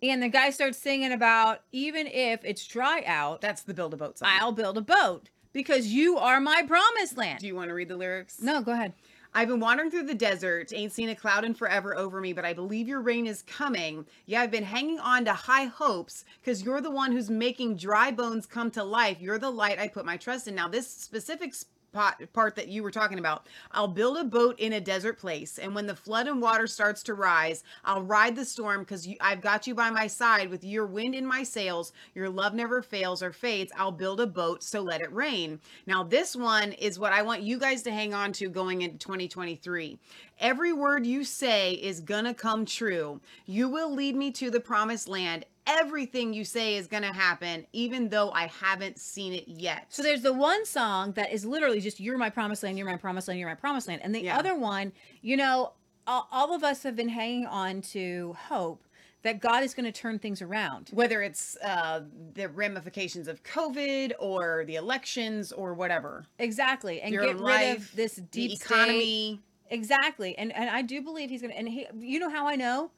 and 0.03 0.23
the 0.23 0.29
guy 0.29 0.51
starts 0.51 0.79
singing 0.79 1.13
about 1.13 1.61
even 1.73 2.07
if 2.07 2.41
it's 2.45 2.67
dry 2.67 3.03
out, 3.07 3.41
That's 3.41 3.63
the 3.63 3.75
Build 3.75 3.95
a 3.95 3.97
Boat 3.97 4.19
song. 4.19 4.29
I'll 4.31 4.53
build 4.53 4.79
a 4.79 4.83
boat 4.83 5.29
because 5.53 5.89
you 5.89 6.17
are 6.19 6.41
my 6.41 6.63
promised 6.67 7.17
land. 7.17 7.41
Do 7.41 7.47
you 7.47 7.55
want 7.55 7.69
to 7.69 7.75
read 7.75 7.89
the 7.89 7.97
lyrics? 7.97 8.41
no, 8.41 8.63
go 8.63 8.73
ahead. 8.73 8.93
I've 9.33 9.47
been 9.47 9.61
wandering 9.61 9.93
through 9.93 10.07
the 10.07 10.15
desert, 10.15 10.73
ain't 10.75 10.93
seen 10.93 11.09
a 11.09 11.15
cloud 11.15 11.45
in 11.45 11.55
forever 11.55 11.97
over 11.97 12.21
me, 12.21 12.33
but 12.33 12.45
I 12.45 12.53
believe 12.53 12.89
your 12.89 13.01
rain 13.01 13.29
is 13.29 13.43
coming. 13.43 14.05
Yeah, 14.27 14.41
I've 14.41 14.51
been 14.51 14.65
hanging 14.65 14.99
on 14.99 15.25
to 15.27 15.33
high 15.33 15.67
hopes 15.67 16.25
because 16.41 16.65
you're 16.65 16.81
the 16.81 16.91
one 16.91 17.13
who's 17.13 17.31
making 17.31 17.77
dry 17.77 18.11
bones 18.11 18.45
come 18.45 18.73
to 18.73 18.83
life. 18.83 19.19
You're 19.21 19.39
the 19.39 19.51
light 19.51 19.79
I 19.79 19.87
put 19.87 20.05
my 20.05 20.17
trust 20.17 20.49
in. 20.49 20.57
Now, 20.57 20.67
this 20.67 20.91
specific 20.91 21.55
spot, 21.91 22.23
part 22.33 22.55
that 22.55 22.69
you 22.69 22.85
were 22.85 22.91
talking 22.93 23.19
about, 23.19 23.47
I'll 23.73 23.89
build 23.89 24.17
a 24.17 24.23
boat 24.23 24.61
in 24.61 24.75
a 24.75 24.81
desert 24.81 25.19
place, 25.19 25.59
and 25.59 25.75
when 25.75 25.89
the 25.89 25.97
flood 25.97 26.29
and 26.29 26.41
water 26.41 26.69
starts 26.69 27.03
to 27.05 27.15
rise, 27.15 27.65
I'll 27.85 28.03
ride 28.03 28.37
the 28.37 28.45
storm 28.45 28.83
because 28.83 29.09
I've 29.21 29.41
got 29.41 29.67
you 29.67 29.75
by 29.75 29.91
my 29.91 30.07
side 30.07 30.51
with 30.51 30.63
your 30.63 30.87
wind 30.87 31.17
in 31.17 31.27
my 31.27 31.43
sails. 31.43 31.93
Your 32.15 32.29
love 32.29 32.55
never 32.55 32.81
fails 32.81 33.25
or 33.25 33.33
fades. 33.33 33.73
I'll 33.77 33.91
build 33.91 34.21
a 34.21 34.27
boat, 34.27 34.63
so 34.63 34.81
let 34.83 35.01
it 35.01 35.13
rain. 35.13 35.59
Now, 35.87 36.05
this 36.05 36.37
one 36.37 36.73
is 36.75 37.01
what 37.01 37.13
I 37.13 37.23
want 37.23 37.43
you 37.43 37.59
guys 37.59 37.83
to 37.83 37.91
hang 37.91 38.15
on 38.15 38.33
to 38.35 38.49
going 38.49 38.83
into 38.83 38.99
2023. 38.99 39.99
Every 40.39 40.73
word 40.73 41.05
you 41.05 41.25
say 41.25 41.73
is 41.73 42.01
gonna 42.01 42.35
come 42.35 42.65
true. 42.65 43.21
You 43.47 43.69
will 43.69 43.93
lead 43.93 44.15
me 44.15 44.31
to 44.33 44.49
the 44.51 44.61
promised 44.61 45.09
land. 45.09 45.45
Everything 45.79 46.33
you 46.35 46.45
say 46.45 46.75
is 46.77 46.87
gonna 46.89 47.13
happen, 47.15 47.65
even 47.73 48.09
though 48.09 48.31
I 48.33 48.49
haven't 48.49 48.99
seen 48.99 49.33
it 49.33 49.47
yet. 49.47 49.87
So 49.89 50.03
there's 50.03 50.23
the 50.23 50.33
one 50.33 50.67
song 50.67 51.13
that 51.13 51.33
is 51.33 51.45
literally 51.45 51.81
just 51.81 52.01
"You're 52.01 52.19
my 52.19 52.29
promised 52.31 52.63
land, 52.65 52.77
you're 52.77 52.87
my 52.89 52.97
promised 52.97 53.29
land, 53.29 53.39
you're 53.39 53.49
my 53.49 53.55
promised 53.55 53.87
land," 53.89 54.01
and 54.03 54.15
the 54.15 54.21
Yeah. 54.23 54.37
other 54.39 54.55
one, 54.57 54.93
you 55.23 55.37
know, 55.37 55.73
all, 56.07 56.27
all 56.33 56.53
of 56.55 56.65
us 56.65 56.83
have 56.83 56.97
been 56.97 57.09
hanging 57.11 57.47
on 57.47 57.83
to 57.83 58.35
hope 58.49 58.85
that 59.23 59.39
God 59.39 59.63
is 59.63 59.75
going 59.75 59.85
to 59.85 59.93
turn 59.93 60.19
things 60.19 60.41
around. 60.43 60.89
whether 60.93 61.23
it's 61.23 61.57
uh, 61.63 62.01
the 62.35 62.49
ramifications 62.49 63.29
of 63.29 63.43
COVID 63.45 64.13
or 64.19 64.65
the 64.67 64.77
elections 64.77 65.53
or 65.53 65.75
whatever, 65.75 66.27
Exactly, 66.39 67.01
and 67.03 67.13
your 67.13 67.27
get 67.27 67.37
own 67.37 67.43
rid 67.43 67.77
of 67.77 67.95
this 67.95 68.17
deep 68.17 68.53
state- 68.53 68.65
economy. 68.73 69.41
Exactly, 69.73 70.37
and 70.37 70.53
and 70.53 70.69
I 70.69 70.83
do 70.83 71.01
believe 71.01 71.31
he's 71.31 71.43
going 71.43 71.53
to. 71.53 71.59
And 71.59 71.69
he, 71.69 71.87
you 72.01 72.19
know 72.19 72.29
how 72.31 72.49
I 72.49 72.57
know? 72.57 72.91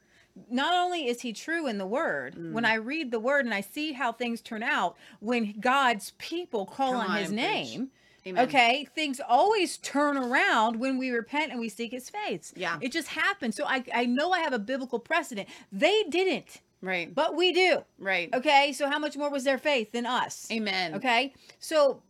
Not 0.51 0.75
only 0.75 1.07
is 1.09 1.21
he 1.21 1.33
true 1.33 1.67
in 1.67 1.79
the 1.79 1.87
word, 1.87 2.35
Mm. 2.37 2.53
when 2.53 2.65
I 2.65 2.75
read 2.75 3.11
the 3.11 3.21
word 3.21 3.45
and 3.45 3.53
I 3.55 3.61
see 3.61 3.93
how 3.93 4.13
things 4.13 4.41
turn 4.41 4.63
out 4.63 4.97
when 5.21 5.55
God's 5.61 6.13
people 6.19 6.65
call 6.67 6.95
on, 6.95 7.07
on 7.11 7.17
his 7.19 7.31
name. 7.31 7.91
Okay, 8.25 8.87
things 8.95 9.21
always 9.29 9.77
turn 9.79 10.17
around 10.17 10.77
when 10.77 10.97
we 10.97 11.11
repent 11.11 11.51
and 11.51 11.61
we 11.61 11.69
seek 11.69 11.91
his 11.91 12.09
face. 12.09 12.53
Yeah. 12.57 12.79
It 12.81 12.93
just 12.93 13.09
happens. 13.09 13.57
So 13.57 13.65
I, 13.67 13.83
I 13.93 14.07
know 14.07 14.31
I 14.31 14.39
have 14.41 14.53
a 14.53 14.61
biblical 14.61 15.01
precedent. 15.01 15.49
They 15.73 16.05
didn't, 16.09 16.61
Right. 16.81 17.13
but 17.13 17.35
we 17.35 17.53
do. 17.53 17.83
Right. 17.99 18.33
Okay, 18.33 18.73
so 18.73 18.89
how 18.89 19.01
much 19.01 19.17
more 19.17 19.29
was 19.29 19.43
their 19.43 19.59
faith 19.59 19.91
than 19.91 20.07
us? 20.07 20.47
Amen. 20.53 20.95
Okay, 20.95 21.35
so, 21.59 22.01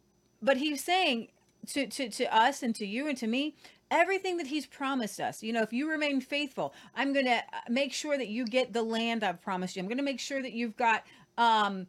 but 0.42 0.58
he's 0.58 0.84
saying 0.84 1.28
to, 1.68 1.86
to, 1.86 2.10
to 2.10 2.36
us 2.36 2.62
and 2.62 2.74
to 2.74 2.86
you 2.86 3.08
and 3.08 3.16
to 3.16 3.26
me, 3.26 3.56
everything 3.92 4.38
that 4.38 4.46
he's 4.46 4.66
promised 4.66 5.20
us, 5.20 5.42
you 5.42 5.52
know, 5.52 5.62
if 5.62 5.72
you 5.72 5.88
remain 5.88 6.20
faithful, 6.20 6.75
I'm 6.96 7.12
going 7.12 7.26
to 7.26 7.42
make 7.68 7.92
sure 7.92 8.16
that 8.16 8.28
you 8.28 8.46
get 8.46 8.72
the 8.72 8.82
land 8.82 9.22
I've 9.22 9.42
promised 9.42 9.76
you. 9.76 9.82
I'm 9.82 9.87
going 9.87 9.99
to 9.99 10.02
make 10.02 10.18
sure 10.18 10.42
that 10.42 10.52
you've 10.52 10.76
got, 10.76 11.04
um, 11.37 11.87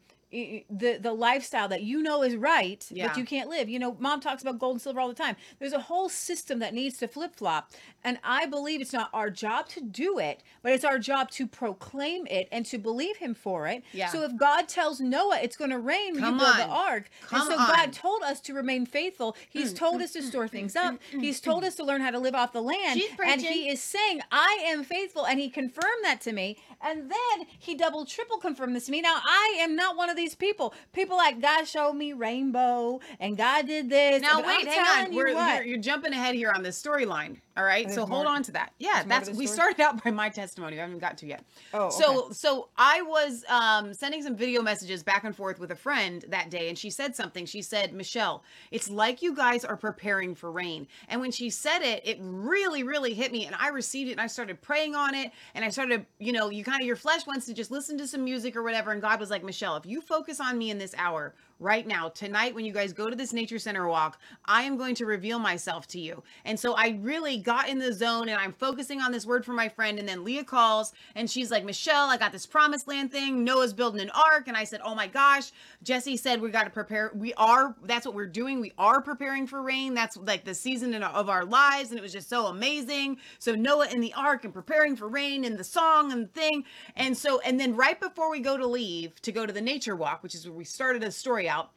the 0.70 0.98
the 1.00 1.14
lifestyle 1.14 1.68
that 1.68 1.84
you 1.84 2.02
know 2.02 2.24
is 2.24 2.36
right 2.36 2.86
Yeah. 2.90 3.08
but 3.08 3.18
you 3.18 3.26
can't 3.26 3.50
live. 3.50 3.70
You 3.70 3.80
know 3.80 3.96
mom 4.00 4.20
talks 4.20 4.42
about 4.42 4.60
gold 4.60 4.76
and 4.76 4.82
silver 4.82 5.00
all 5.00 5.08
the 5.08 5.14
time. 5.14 5.36
There's 5.60 5.74
a 5.74 5.80
whole 5.80 6.10
system 6.10 6.60
that 6.60 6.74
needs 6.74 6.98
to 6.98 7.08
flip-flop 7.08 7.72
and 8.04 8.18
i 8.24 8.46
believe 8.46 8.82
it's 8.82 8.94
not 8.94 9.10
our 9.14 9.30
job 9.30 9.68
to 9.70 9.82
do 9.82 10.18
it 10.20 10.44
but 10.62 10.72
it's 10.72 10.84
our 10.84 10.98
job 11.00 11.30
to 11.32 11.46
proclaim 11.48 12.26
it 12.28 12.48
and 12.52 12.66
to 12.66 12.78
believe 12.78 13.18
him 13.18 13.34
for 13.34 13.68
it. 13.68 13.84
Yeah. 13.92 14.08
so 14.10 14.24
if 14.24 14.36
god 14.38 14.68
tells 14.68 15.00
noah 15.00 15.40
it's 15.42 15.56
going 15.56 15.72
to 15.72 15.80
rain 15.80 16.18
Come 16.18 16.36
you 16.36 16.40
build 16.40 16.58
the 16.58 16.66
ark. 16.66 17.10
Come 17.28 17.42
and 17.42 17.50
so 17.52 17.60
on. 17.60 17.68
god 17.68 17.94
told 17.94 18.24
us 18.24 18.40
to 18.42 18.54
remain 18.54 18.86
faithful. 18.86 19.36
He's 19.50 19.74
mm, 19.74 19.78
told 19.78 20.02
mm, 20.02 20.04
us 20.04 20.12
to 20.14 20.20
mm, 20.20 20.24
store 20.28 20.48
things 20.48 20.76
up. 20.76 20.96
he's 21.12 21.40
told 21.40 21.64
us 21.64 21.76
to 21.76 21.84
learn 21.84 22.02
how 22.02 22.12
to 22.12 22.20
live 22.20 22.36
off 22.36 22.54
the 22.54 22.62
land. 22.62 23.02
And 23.26 23.42
he 23.42 23.70
is 23.70 23.82
saying 23.82 24.22
i 24.32 24.64
am 24.66 24.84
faithful 24.84 25.26
and 25.26 25.40
he 25.40 25.50
confirmed 25.50 26.04
that 26.04 26.22
to 26.22 26.34
me 26.34 26.58
and 26.84 27.10
then 27.10 27.48
he 27.60 27.76
double 27.76 28.06
triple 28.06 28.38
confirmed 28.38 28.76
this 28.76 28.86
to 28.86 28.92
me 28.92 29.02
now 29.02 29.20
i 29.26 29.58
am 29.60 29.76
not 29.76 29.96
one 29.96 30.10
of 30.10 30.16
these 30.16 30.36
people 30.36 30.74
people 30.94 31.18
like 31.18 31.42
god 31.42 31.66
showed 31.66 31.94
me 31.94 32.14
rainbow 32.14 33.00
and 33.20 33.38
god 33.38 33.66
did 33.68 33.90
this 33.90 34.22
Now 34.22 34.38
But 34.38 34.48
wait, 34.48 34.60
I'm 34.62 34.66
hang 34.68 34.86
telling 34.86 35.06
on. 35.08 35.12
you 35.14 35.18
We're, 35.18 35.34
what. 35.34 35.56
you're, 35.58 35.66
you're 35.66 35.80
jumping 35.82 36.14
ahead 36.14 36.36
here 36.36 36.52
on 36.52 36.64
this 36.64 36.82
storyline. 36.82 37.38
All 37.56 37.64
right. 37.64 37.88
So 37.88 37.98
there's 37.98 38.10
hold 38.10 38.26
on 38.26 38.42
to 38.44 38.52
that. 38.54 38.74
Yeah, 38.80 39.04
there's 39.04 39.06
more 39.06 39.20
to 39.20 39.26
that's 39.28 39.38
we 39.38 39.46
started 39.46 39.80
out 39.80 40.04
by 40.04 40.10
my 40.10 40.30
testimony. 40.30 40.80
I 40.80 40.82
haven't 40.82 40.98
got 40.98 41.20
to 41.20 41.28
yet. 41.28 41.44
Oh, 41.72 41.92
So 41.92 42.30
so 42.32 42.70
I 42.78 43.04
was 43.04 43.46
um, 43.48 43.94
sending 43.94 44.24
some 44.24 44.36
video 44.36 44.64
messages 44.64 45.04
back 45.04 45.24
and 45.24 45.36
forth 45.36 45.60
with 45.60 45.70
a 45.70 45.76
friend 45.76 46.26
that 46.30 46.50
day, 46.50 46.68
and 46.70 46.76
she 46.78 46.90
said 46.90 47.16
something. 47.16 47.46
She 47.46 47.62
said, 47.62 47.94
"Michelle, 47.94 48.44
it's 48.72 48.90
like 48.90 49.22
you 49.22 49.36
guys 49.36 49.64
are 49.64 49.78
preparing 49.78 50.34
for 50.34 50.52
rain." 50.52 50.88
And 51.10 51.22
when 51.22 51.30
she 51.30 51.52
said 51.52 51.84
it, 51.84 52.02
it 52.04 52.18
really 52.22 52.82
really 52.82 53.14
hit 53.14 53.32
me, 53.32 53.46
and 53.46 53.56
I 53.60 53.68
received 53.68 54.10
it, 54.10 54.14
and 54.14 54.22
I 54.22 54.28
started 54.28 54.60
praying 54.60 54.96
on 54.96 55.14
it, 55.14 55.32
and 55.54 55.64
I 55.64 55.70
started, 55.70 56.08
you 56.18 56.32
know, 56.32 56.50
you 56.50 56.64
kind 56.64 56.73
of 56.82 56.88
your 56.88 56.96
flesh 56.96 57.26
wants 57.28 57.46
to 57.48 57.54
just 57.54 57.72
listen 57.72 57.98
to 57.98 58.08
some 58.08 58.24
music 58.24 58.56
or 58.56 58.64
whatever, 58.64 58.92
and 58.92 59.02
God 59.02 59.20
was 59.20 59.30
like, 59.30 59.44
"Michelle, 59.44 59.76
if 59.76 59.86
you 59.86 60.02
focus 60.02 60.40
on 60.40 60.58
me 60.58 60.72
in 60.72 60.78
this 60.78 60.96
hour." 60.98 61.34
Right 61.64 61.88
now, 61.88 62.10
tonight, 62.10 62.54
when 62.54 62.66
you 62.66 62.74
guys 62.74 62.92
go 62.92 63.10
to 63.10 63.16
this 63.16 63.32
nature 63.32 63.58
center 63.58 63.88
walk, 63.88 64.20
I 64.44 64.64
am 64.64 64.76
going 64.76 64.96
to 64.96 65.06
reveal 65.06 65.40
myself 65.40 65.88
to 65.88 66.00
you. 66.00 66.22
And 66.44 66.60
so 66.60 66.74
I 66.74 67.00
really 67.00 67.38
got 67.38 67.70
in 67.70 67.80
the 67.80 67.94
zone 67.94 68.28
and 68.28 68.38
I'm 68.38 68.52
focusing 68.52 69.00
on 69.00 69.14
this 69.14 69.26
word 69.26 69.46
for 69.46 69.54
my 69.54 69.70
friend. 69.70 69.98
And 69.98 70.06
then 70.06 70.26
Leah 70.26 70.44
calls 70.44 70.92
and 71.16 71.32
she's 71.32 71.52
like, 71.52 71.64
Michelle, 71.64 72.10
I 72.10 72.18
got 72.18 72.34
this 72.34 72.46
promised 72.46 72.90
land 72.90 73.14
thing. 73.14 73.46
Noah's 73.46 73.72
building 73.74 74.02
an 74.02 74.10
ark. 74.10 74.50
And 74.50 74.58
I 74.58 74.66
said, 74.66 74.82
Oh 74.84 74.94
my 74.94 75.08
gosh. 75.08 75.54
Jesse 75.84 76.18
said, 76.18 76.42
We 76.42 76.50
got 76.52 76.66
to 76.66 76.70
prepare. 76.70 77.12
We 77.16 77.34
are, 77.36 77.74
that's 77.86 78.06
what 78.06 78.14
we're 78.14 78.26
doing. 78.26 78.60
We 78.60 78.74
are 78.78 79.02
preparing 79.02 79.48
for 79.48 79.62
rain. 79.62 79.94
That's 79.94 80.18
like 80.18 80.44
the 80.44 80.54
season 80.54 80.94
of 81.02 81.30
our 81.30 81.46
lives. 81.46 81.92
And 81.92 81.98
it 81.98 82.02
was 82.02 82.12
just 82.12 82.28
so 82.28 82.48
amazing. 82.48 83.20
So 83.40 83.56
Noah 83.56 83.88
in 83.88 84.02
the 84.02 84.14
ark 84.16 84.44
and 84.44 84.54
preparing 84.54 84.98
for 84.98 85.08
rain 85.08 85.46
and 85.46 85.58
the 85.58 85.64
song 85.64 86.12
and 86.12 86.26
the 86.26 86.42
thing. 86.42 86.66
And 86.98 87.18
so, 87.18 87.40
and 87.40 87.58
then 87.58 87.74
right 87.74 88.02
before 88.02 88.30
we 88.30 88.42
go 88.42 88.58
to 88.58 88.68
leave 88.68 89.16
to 89.22 89.32
go 89.32 89.46
to 89.46 89.54
the 89.54 89.62
nature 89.62 89.96
walk, 89.96 90.24
which 90.24 90.36
is 90.36 90.46
where 90.46 90.58
we 90.58 90.66
started 90.66 91.06
a 91.06 91.12
story 91.12 91.48
out, 91.54 91.72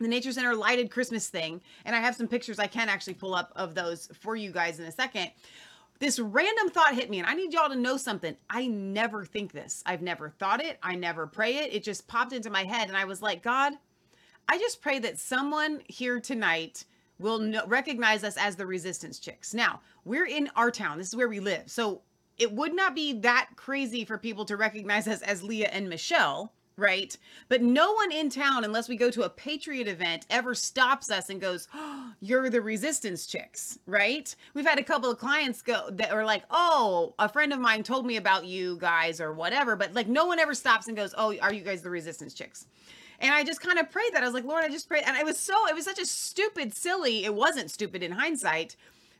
the 0.00 0.08
nature 0.08 0.32
center 0.32 0.54
lighted 0.54 0.90
christmas 0.90 1.28
thing 1.28 1.60
and 1.84 1.96
i 1.96 2.00
have 2.00 2.14
some 2.14 2.28
pictures 2.28 2.58
i 2.58 2.66
can 2.66 2.88
actually 2.88 3.14
pull 3.14 3.34
up 3.34 3.52
of 3.56 3.74
those 3.74 4.08
for 4.20 4.36
you 4.36 4.50
guys 4.52 4.78
in 4.78 4.86
a 4.86 4.92
second. 4.92 5.30
This 6.00 6.20
random 6.20 6.68
thought 6.70 6.94
hit 6.94 7.10
me 7.10 7.18
and 7.18 7.26
i 7.26 7.34
need 7.34 7.52
y'all 7.52 7.68
to 7.68 7.74
know 7.74 7.96
something. 7.96 8.36
I 8.48 8.66
never 8.68 9.24
think 9.24 9.52
this. 9.52 9.82
I've 9.84 10.02
never 10.02 10.30
thought 10.30 10.62
it. 10.62 10.78
I 10.82 10.94
never 10.94 11.26
pray 11.26 11.56
it. 11.56 11.74
It 11.74 11.82
just 11.82 12.06
popped 12.06 12.32
into 12.32 12.50
my 12.50 12.64
head 12.64 12.88
and 12.88 12.96
i 12.96 13.04
was 13.04 13.22
like 13.22 13.42
god 13.42 13.72
i 14.48 14.58
just 14.58 14.80
pray 14.80 14.98
that 15.00 15.18
someone 15.18 15.80
here 15.88 16.20
tonight 16.20 16.84
will 17.18 17.40
know, 17.40 17.66
recognize 17.66 18.22
us 18.22 18.36
as 18.36 18.54
the 18.54 18.66
resistance 18.66 19.18
chicks. 19.18 19.52
Now 19.52 19.80
we're 20.04 20.26
in 20.26 20.48
our 20.54 20.70
town. 20.70 20.98
This 20.98 21.08
is 21.08 21.16
where 21.16 21.28
we 21.28 21.40
live. 21.40 21.64
So 21.66 22.02
it 22.38 22.52
would 22.52 22.74
not 22.74 22.94
be 22.94 23.14
that 23.20 23.48
crazy 23.56 24.04
for 24.04 24.16
people 24.16 24.44
to 24.44 24.56
recognize 24.56 25.08
us 25.08 25.22
as 25.22 25.42
leah 25.42 25.70
and 25.72 25.88
michelle 25.88 26.52
right? 26.78 27.16
But 27.48 27.60
no 27.60 27.92
one 27.92 28.12
in 28.12 28.30
town, 28.30 28.64
unless 28.64 28.88
we 28.88 28.96
go 28.96 29.10
to 29.10 29.24
a 29.24 29.28
Patriot 29.28 29.88
event, 29.88 30.26
ever 30.30 30.54
stops 30.54 31.10
us 31.10 31.28
and 31.28 31.40
goes, 31.40 31.68
oh, 31.74 32.12
You're 32.20 32.50
the 32.50 32.60
resistance 32.60 33.26
chicks, 33.26 33.78
right? 33.86 34.34
We've 34.54 34.66
had 34.66 34.78
a 34.78 34.84
couple 34.84 35.10
of 35.10 35.18
clients 35.18 35.62
go 35.62 35.88
that 35.92 36.10
are 36.10 36.24
like, 36.24 36.42
Oh, 36.50 37.14
a 37.18 37.28
friend 37.28 37.52
of 37.52 37.60
mine 37.60 37.82
told 37.82 38.06
me 38.06 38.16
about 38.16 38.44
you 38.44 38.76
guys 38.78 39.20
or 39.20 39.32
whatever, 39.32 39.76
but 39.76 39.94
like 39.94 40.08
no 40.08 40.26
one 40.26 40.38
ever 40.38 40.54
stops 40.54 40.88
and 40.88 40.96
goes, 40.96 41.14
Oh, 41.16 41.36
are 41.40 41.52
you 41.52 41.62
guys 41.62 41.82
the 41.82 41.90
resistance 41.90 42.34
chicks? 42.34 42.66
And 43.20 43.32
I 43.32 43.44
just 43.44 43.60
kind 43.60 43.78
of 43.78 43.90
prayed 43.90 44.14
that. 44.14 44.22
I 44.22 44.26
was 44.26 44.34
like, 44.34 44.44
Lord, 44.44 44.64
I 44.64 44.68
just 44.68 44.88
prayed. 44.88 45.02
And 45.06 45.16
it 45.16 45.24
was 45.24 45.38
so, 45.38 45.68
it 45.68 45.74
was 45.74 45.84
such 45.84 45.98
a 45.98 46.06
stupid, 46.06 46.74
silly, 46.74 47.24
it 47.24 47.34
wasn't 47.34 47.70
stupid 47.70 48.02
in 48.02 48.12
hindsight 48.12 48.76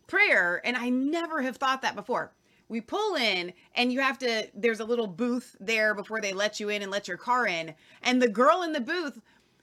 prayer. 0.06 0.60
And 0.64 0.76
I 0.76 0.88
never 0.88 1.42
have 1.42 1.56
thought 1.56 1.82
that 1.82 1.96
before 1.96 2.32
we 2.68 2.80
pull 2.80 3.16
in 3.16 3.52
and 3.74 3.92
you 3.92 4.00
have 4.00 4.18
to 4.18 4.46
there's 4.54 4.80
a 4.80 4.84
little 4.84 5.06
booth 5.06 5.56
there 5.60 5.94
before 5.94 6.20
they 6.20 6.32
let 6.32 6.60
you 6.60 6.68
in 6.68 6.82
and 6.82 6.90
let 6.90 7.08
your 7.08 7.16
car 7.16 7.46
in. 7.46 7.74
And 8.02 8.20
the 8.20 8.28
girl 8.28 8.62
in 8.62 8.72
the 8.72 8.80
booth 8.80 9.20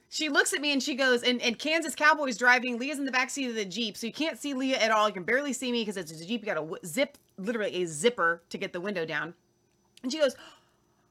she 0.08 0.28
looks 0.28 0.52
at 0.52 0.60
me 0.60 0.72
and 0.72 0.82
she 0.82 0.94
goes 0.94 1.22
and, 1.22 1.42
and 1.42 1.58
kansas 1.58 1.94
cowboys 1.94 2.36
driving 2.36 2.78
leah's 2.78 2.98
in 2.98 3.04
the 3.04 3.12
back 3.12 3.30
seat 3.30 3.48
of 3.48 3.54
the 3.54 3.64
jeep. 3.64 3.96
So 3.96 4.06
you 4.06 4.12
can't 4.12 4.38
see 4.38 4.54
leah 4.54 4.78
at 4.78 4.90
all. 4.90 5.08
You 5.08 5.14
can 5.14 5.24
barely 5.24 5.52
see 5.52 5.72
me 5.72 5.82
because 5.82 5.96
it's 5.96 6.12
a 6.12 6.26
jeep. 6.26 6.42
You 6.42 6.46
gotta 6.52 6.86
zip 6.86 7.18
literally 7.38 7.82
a 7.82 7.86
zipper 7.86 8.42
to 8.50 8.58
get 8.58 8.72
the 8.72 8.80
window 8.80 9.04
down. 9.04 9.34
And 10.02 10.10
she 10.10 10.18
goes 10.18 10.36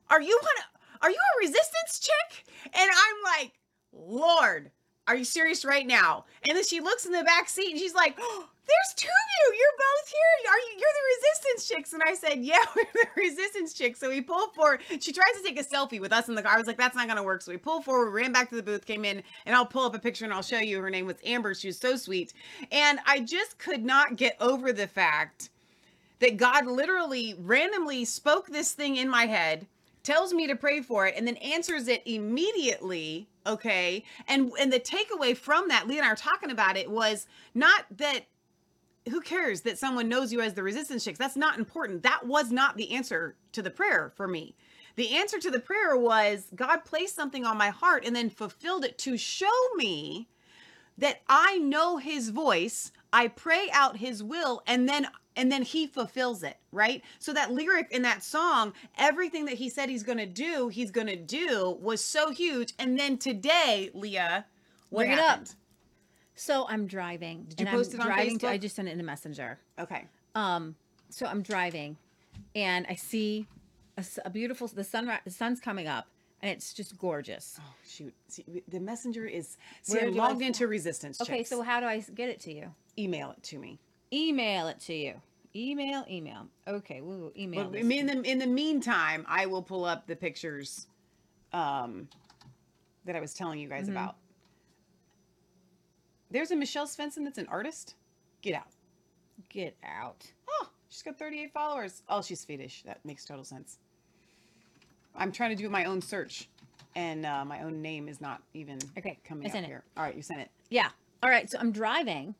are 0.09 0.21
you 0.21 0.39
one 0.41 1.01
are 1.01 1.09
you 1.09 1.17
a 1.17 1.39
resistance 1.39 1.99
chick? 1.99 2.53
And 2.65 2.89
i'm 2.91 3.39
like 3.39 3.53
lord 3.93 4.71
are 5.07 5.15
you 5.15 5.23
serious 5.23 5.63
right 5.63 5.85
now? 5.85 6.25
And 6.47 6.57
then 6.57 6.63
she 6.63 6.79
looks 6.79 7.05
in 7.05 7.11
the 7.11 7.23
back 7.23 7.47
seat 7.47 7.71
and 7.71 7.79
she's 7.79 7.93
like 7.93 8.15
oh, 8.19 8.49
there's 8.67 8.93
two 8.95 9.07
of 9.07 9.27
you. 9.37 9.57
You're 9.57 9.77
both 9.77 10.09
here. 10.09 10.51
Are 10.51 10.59
you? 10.59 10.71
You're 10.79 10.95
the 10.95 11.05
resistance 11.15 11.67
chicks. 11.67 11.93
And 11.93 12.03
I 12.03 12.13
said, 12.13 12.43
yeah, 12.43 12.63
we're 12.75 12.85
the 12.93 13.21
resistance 13.21 13.73
chicks. 13.73 13.99
So 13.99 14.09
we 14.09 14.21
pulled 14.21 14.53
forward. 14.53 14.81
She 14.99 15.11
tries 15.11 15.35
to 15.37 15.43
take 15.43 15.59
a 15.59 15.63
selfie 15.63 15.99
with 15.99 16.11
us 16.11 16.29
in 16.29 16.35
the 16.35 16.41
car. 16.41 16.53
I 16.53 16.57
was 16.57 16.67
like, 16.67 16.77
that's 16.77 16.95
not 16.95 17.07
gonna 17.07 17.23
work. 17.23 17.41
So 17.41 17.51
we 17.51 17.57
pull 17.57 17.81
forward, 17.81 18.11
ran 18.11 18.31
back 18.31 18.49
to 18.49 18.55
the 18.55 18.63
booth, 18.63 18.85
came 18.85 19.05
in, 19.05 19.21
and 19.45 19.55
I'll 19.55 19.65
pull 19.65 19.85
up 19.85 19.95
a 19.95 19.99
picture 19.99 20.25
and 20.25 20.33
I'll 20.33 20.41
show 20.41 20.59
you. 20.59 20.81
Her 20.81 20.89
name 20.89 21.05
was 21.05 21.17
Amber. 21.25 21.53
She 21.53 21.67
was 21.67 21.77
so 21.77 21.95
sweet, 21.95 22.33
and 22.71 22.99
I 23.05 23.19
just 23.19 23.57
could 23.57 23.83
not 23.83 24.15
get 24.15 24.35
over 24.39 24.73
the 24.73 24.87
fact 24.87 25.49
that 26.19 26.37
God 26.37 26.65
literally 26.65 27.35
randomly 27.39 28.05
spoke 28.05 28.47
this 28.47 28.71
thing 28.71 28.97
in 28.97 29.09
my 29.09 29.25
head 29.25 29.67
tells 30.03 30.33
me 30.33 30.47
to 30.47 30.55
pray 30.55 30.81
for 30.81 31.07
it 31.07 31.15
and 31.17 31.27
then 31.27 31.35
answers 31.37 31.87
it 31.87 32.03
immediately 32.05 33.27
okay 33.47 34.03
and 34.27 34.51
and 34.59 34.71
the 34.71 34.79
takeaway 34.79 35.35
from 35.35 35.67
that 35.67 35.87
leah 35.87 35.97
and 35.97 36.07
i 36.07 36.11
are 36.11 36.15
talking 36.15 36.51
about 36.51 36.77
it 36.77 36.89
was 36.89 37.25
not 37.55 37.85
that 37.89 38.25
who 39.09 39.21
cares 39.21 39.61
that 39.61 39.77
someone 39.77 40.09
knows 40.09 40.31
you 40.33 40.41
as 40.41 40.53
the 40.53 40.63
resistance 40.63 41.03
chicks? 41.03 41.19
That's 41.19 41.35
not 41.35 41.59
important. 41.59 42.03
That 42.03 42.25
was 42.25 42.51
not 42.51 42.77
the 42.77 42.91
answer 42.91 43.35
to 43.51 43.61
the 43.61 43.69
prayer 43.69 44.11
for 44.15 44.27
me. 44.27 44.55
The 44.95 45.15
answer 45.15 45.39
to 45.39 45.51
the 45.51 45.59
prayer 45.59 45.97
was 45.97 46.47
god 46.55 46.85
placed 46.85 47.15
something 47.15 47.45
on 47.45 47.57
my 47.57 47.69
heart 47.69 48.05
and 48.05 48.15
then 48.15 48.29
fulfilled 48.29 48.85
it 48.85 48.97
to 48.99 49.17
show 49.17 49.73
me 49.75 50.29
that 50.97 51.21
i 51.27 51.57
know 51.57 51.97
his 51.97 52.29
voice 52.29 52.93
i 53.11 53.27
pray 53.27 53.67
out 53.73 53.97
his 53.97 54.23
will 54.23 54.63
and 54.65 54.87
then 54.87 55.05
and 55.35 55.51
then 55.51 55.63
he 55.63 55.85
fulfills 55.85 56.43
it 56.43 56.57
right? 56.71 57.01
So 57.19 57.33
that 57.33 57.51
lyric 57.51 57.91
in 57.91 58.03
that 58.03 58.23
song 58.23 58.73
everything 58.97 59.45
that 59.45 59.55
he 59.55 59.69
said 59.69 59.89
he's 59.89 60.03
going 60.03 60.17
to 60.17 60.25
do 60.25 60.67
he's 60.67 60.91
going 60.91 61.07
to 61.07 61.15
do 61.15 61.77
was 61.81 62.03
so 62.03 62.31
huge. 62.31 62.73
And 62.77 62.99
then 62.99 63.17
today 63.17 63.89
leah 63.93 64.45
what 64.89 65.05
Bring 65.05 65.13
it 65.13 65.19
up. 65.19 65.41
So 66.35 66.65
I'm 66.67 66.85
driving. 66.87 67.45
Did 67.49 67.61
you 67.61 67.65
post 67.67 67.93
I'm 67.93 67.99
it 67.99 68.01
on 68.01 68.07
driving 68.07 68.39
To, 68.39 68.47
I 68.49 68.57
just 68.57 68.75
sent 68.75 68.87
it 68.87 68.91
in 68.91 68.97
the 68.97 69.03
messenger. 69.03 69.57
okay 69.79 70.05
Um, 70.35 70.75
so 71.09 71.25
I'm 71.25 71.41
driving, 71.41 71.97
and 72.55 72.85
I 72.89 72.95
see 72.95 73.47
a 74.25 74.29
beautiful 74.29 74.67
the 74.67 74.83
sun 74.83 75.09
the 75.23 75.31
sun's 75.31 75.59
coming 75.61 75.87
up, 75.87 76.07
and 76.41 76.51
it's 76.51 76.73
just 76.73 76.97
gorgeous. 76.97 77.57
oh 77.61 77.73
shoot 77.87 78.13
see, 78.27 78.43
the 78.67 78.79
messenger 78.79 79.25
is 79.25 79.55
see 79.81 79.93
Where 79.97 80.11
do 80.11 80.19
I 80.19 80.27
logged 80.27 80.41
into 80.41 80.67
resistance 80.67 81.21
Okay, 81.21 81.43
so 81.43 81.61
how 81.61 81.79
do 81.79 81.85
I 81.85 81.99
get 82.13 82.27
it 82.29 82.39
to 82.41 82.53
you? 82.53 82.73
email 82.97 83.31
it 83.31 83.41
to 83.43 83.57
me 83.59 83.79
Email 84.13 84.67
it 84.67 84.79
to 84.81 84.93
you. 84.93 85.19
Email, 85.55 86.05
email. 86.09 86.47
Okay, 86.67 87.01
we 87.01 87.15
will 87.17 87.31
email. 87.37 87.63
But 87.63 87.71
this 87.73 87.89
in 87.89 88.05
the 88.07 88.21
in 88.21 88.39
the 88.39 88.45
meantime, 88.47 89.25
I 89.27 89.45
will 89.45 89.63
pull 89.63 89.83
up 89.85 90.05
the 90.05 90.15
pictures 90.15 90.87
um, 91.53 92.07
that 93.05 93.15
I 93.15 93.19
was 93.21 93.33
telling 93.33 93.59
you 93.59 93.67
guys 93.69 93.87
Mhm. 93.87 93.91
about. 93.91 94.15
There's 96.35 96.51
a 96.51 96.55
Michelle 96.57 96.85
Svensson 96.85 97.23
that's 97.23 97.37
an 97.37 97.47
artist. 97.47 97.95
Get 98.41 98.55
out. 98.55 98.67
Get 99.47 99.73
out. 99.85 100.25
Oh, 100.49 100.67
she's 100.89 101.01
got 101.01 101.17
38 101.17 101.53
followers. 101.53 102.03
Oh, 102.09 102.21
she's 102.21 102.41
Swedish. 102.41 102.83
That 102.85 102.99
makes 103.05 103.23
total 103.23 103.45
sense. 103.45 103.77
I'm 105.15 105.31
trying 105.31 105.51
to 105.51 105.55
do 105.55 105.69
my 105.69 105.85
own 105.85 106.01
search, 106.01 106.49
and 106.93 107.25
uh, 107.25 107.45
my 107.45 107.61
own 107.61 107.81
name 107.81 108.09
is 108.09 108.19
not 108.19 108.41
even 108.53 108.79
Okay, 108.97 109.17
coming 109.23 109.49
I 109.49 109.57
up 109.57 109.63
here. 109.63 109.83
All 109.95 110.03
right, 110.03 110.13
you 110.13 110.21
sent 110.21 110.41
it. 110.41 110.49
Yeah. 110.69 110.89
All 111.23 111.29
right. 111.29 111.49
So 111.49 111.57
I'm 111.57 111.71
driving, 111.71 112.35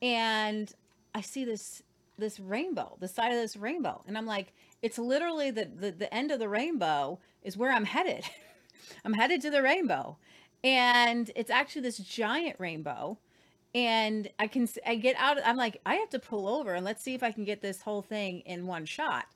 and 0.00 0.72
I 1.12 1.20
see 1.20 1.44
this 1.44 1.82
this 2.18 2.38
rainbow, 2.38 2.98
the 3.00 3.08
side 3.08 3.32
of 3.32 3.38
this 3.38 3.56
rainbow, 3.56 4.04
and 4.06 4.16
I'm 4.16 4.26
like, 4.26 4.52
it's 4.80 4.96
literally 4.96 5.50
the 5.50 5.64
the, 5.64 5.90
the 5.90 6.14
end 6.14 6.30
of 6.30 6.38
the 6.38 6.48
rainbow 6.48 7.18
is 7.42 7.56
where 7.56 7.72
I'm 7.72 7.84
headed. 7.84 8.22
I'm 9.04 9.14
headed 9.14 9.40
to 9.40 9.50
the 9.50 9.60
rainbow, 9.60 10.18
and 10.62 11.32
it's 11.34 11.50
actually 11.50 11.82
this 11.82 11.98
giant 11.98 12.54
rainbow. 12.60 13.18
And 13.74 14.28
I 14.38 14.46
can 14.48 14.68
I 14.86 14.96
get 14.96 15.14
out. 15.16 15.38
I'm 15.44 15.56
like, 15.56 15.80
I 15.86 15.94
have 15.96 16.10
to 16.10 16.18
pull 16.18 16.48
over 16.48 16.74
and 16.74 16.84
let's 16.84 17.02
see 17.02 17.14
if 17.14 17.22
I 17.22 17.30
can 17.30 17.44
get 17.44 17.62
this 17.62 17.80
whole 17.82 18.02
thing 18.02 18.40
in 18.40 18.66
one 18.66 18.84
shot. 18.84 19.26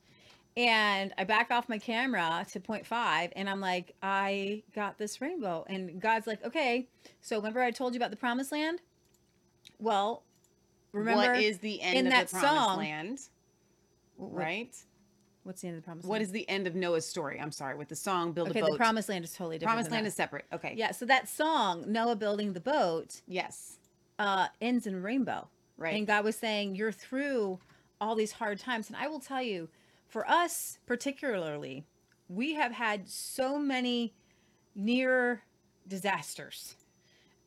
And 0.57 1.13
I 1.19 1.25
back 1.25 1.51
off 1.51 1.69
my 1.69 1.79
camera 1.79 2.47
to 2.53 2.61
point 2.61 2.87
five, 2.87 3.33
and 3.35 3.51
I'm 3.51 3.61
like, 3.61 3.95
I 4.03 4.63
got 4.73 4.99
this 4.99 5.21
rainbow. 5.21 5.65
And 5.69 6.01
God's 6.01 6.29
like, 6.29 6.45
okay, 6.45 6.87
so 7.21 7.37
remember 7.39 7.61
I 7.61 7.73
told 7.73 7.93
you 7.95 7.99
about 7.99 8.11
the 8.13 8.17
promised 8.17 8.53
land? 8.53 8.81
Well, 9.81 10.23
remember 10.93 11.33
what 11.33 11.43
is 11.43 11.59
the 11.59 11.81
end 11.83 11.99
in 11.99 12.07
of 12.07 12.13
that 12.13 12.29
the 12.29 12.37
promised 12.39 12.55
song- 12.55 12.79
land? 12.79 13.21
what- 14.17 14.33
Right. 14.33 14.77
What's 15.43 15.61
the 15.61 15.69
end 15.69 15.77
of 15.77 15.83
the 15.83 15.87
promised 15.87 16.07
What 16.09 16.15
land? 16.15 16.23
is 16.23 16.31
the 16.33 16.49
end 16.49 16.67
of 16.67 16.75
Noah's 16.75 17.05
story? 17.07 17.39
I'm 17.39 17.51
sorry, 17.53 17.75
with 17.77 17.89
the 17.89 17.97
song 17.97 18.33
"Build 18.33 18.49
okay, 18.51 18.61
a 18.61 18.63
Boat." 18.63 18.69
Okay, 18.69 18.73
the 18.75 18.79
promised 18.79 19.09
land 19.11 19.25
is 19.27 19.33
totally 19.33 19.59
different. 19.59 19.75
Promised 19.75 19.91
land 19.91 20.07
that. 20.07 20.09
is 20.09 20.15
separate. 20.15 20.45
Okay. 20.53 20.73
yeah. 20.77 20.93
So 20.93 21.05
that 21.05 21.29
song, 21.29 21.85
Noah 21.87 22.17
building 22.17 22.53
the 22.55 22.61
boat, 22.61 23.21
Yes. 23.27 23.79
Uh, 24.19 24.49
ends 24.61 24.87
in 24.87 25.03
rainbow. 25.03 25.49
Right. 25.77 25.95
And 25.95 26.07
God 26.07 26.25
was 26.25 26.37
saying, 26.37 26.75
You're 26.77 26.93
through 26.93 27.59
all 28.01 28.15
these 28.15 28.33
hard 28.33 28.59
times. 28.59 28.89
And 28.89 28.97
I 28.97 29.09
will 29.09 29.21
tell 29.21 29.43
you, 29.43 29.69
for 30.07 30.29
us 30.29 30.79
particularly, 30.87 31.85
we 32.29 32.55
have 32.55 32.73
had 32.73 33.09
so 33.09 33.59
many 33.59 34.15
near 34.75 35.43
disasters. 35.89 36.77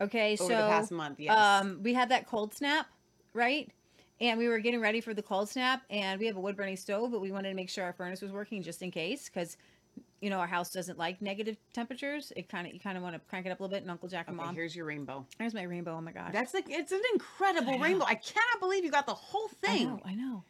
Okay. 0.02 0.34
Over 0.40 0.44
so 0.44 0.50
the 0.50 0.68
past 0.68 0.92
month, 0.92 1.20
yes. 1.20 1.38
um, 1.38 1.80
we 1.82 1.94
had 1.94 2.10
that 2.10 2.28
cold 2.28 2.54
snap, 2.54 2.88
right? 3.34 3.72
and 4.20 4.40
we 4.40 4.48
were 4.48 4.60
getting 4.60 4.82
ready 4.82 5.02
for 5.02 5.14
the 5.14 5.22
cold 5.22 5.50
snap, 5.50 5.84
and 5.90 6.20
we 6.20 6.26
have 6.26 6.38
a 6.38 6.40
wood 6.40 6.56
burning 6.56 6.78
stove, 6.78 7.12
but 7.12 7.22
we 7.22 7.32
wanted 7.32 7.50
to 7.50 7.56
make 7.56 7.70
sure 7.70 7.84
our 7.84 7.94
furnace 7.94 8.22
was 8.22 8.32
working 8.32 8.64
just 8.64 8.82
in 8.82 8.90
case, 8.90 9.30
because 9.30 9.58
you 10.22 10.30
know 10.30 10.40
our 10.40 10.48
house 10.48 10.70
doesn't 10.72 10.98
like 10.98 11.22
negative 11.22 11.58
temperatures. 11.74 12.34
It 12.36 12.50
kind 12.50 12.66
of 12.68 12.74
you 12.74 12.80
kind 12.80 12.98
of 12.98 13.04
want 13.04 13.16
to 13.16 13.22
crank 13.30 13.46
it 13.46 13.50
up 13.52 13.60
a 13.60 13.64
little 13.64 13.76
bit. 13.76 13.84
And 13.84 13.92
Uncle 13.92 14.10
Jack 14.10 14.28
and 14.28 14.38
Okay, 14.40 14.46
Mom, 14.46 14.56
here's 14.56 14.76
your 14.76 14.86
rainbow. 14.86 15.26
here's 15.38 15.54
my 15.54 15.64
rainbow. 15.64 15.96
Oh 15.98 16.02
my 16.02 16.12
gosh, 16.12 16.32
That's 16.34 16.54
like 16.54 16.66
it's 16.70 16.92
an 16.92 17.02
incredible 17.14 17.76
I 17.76 17.78
rainbow. 17.78 18.06
I 18.06 18.16
cannot 18.16 18.60
believe 18.60 18.84
you 18.84 18.92
got 18.92 19.06
the 19.06 19.14
whole 19.14 19.50
I 19.64 19.68
thing. 19.68 19.88
know, 19.88 20.00
I 20.06 20.14
know, 20.16 20.44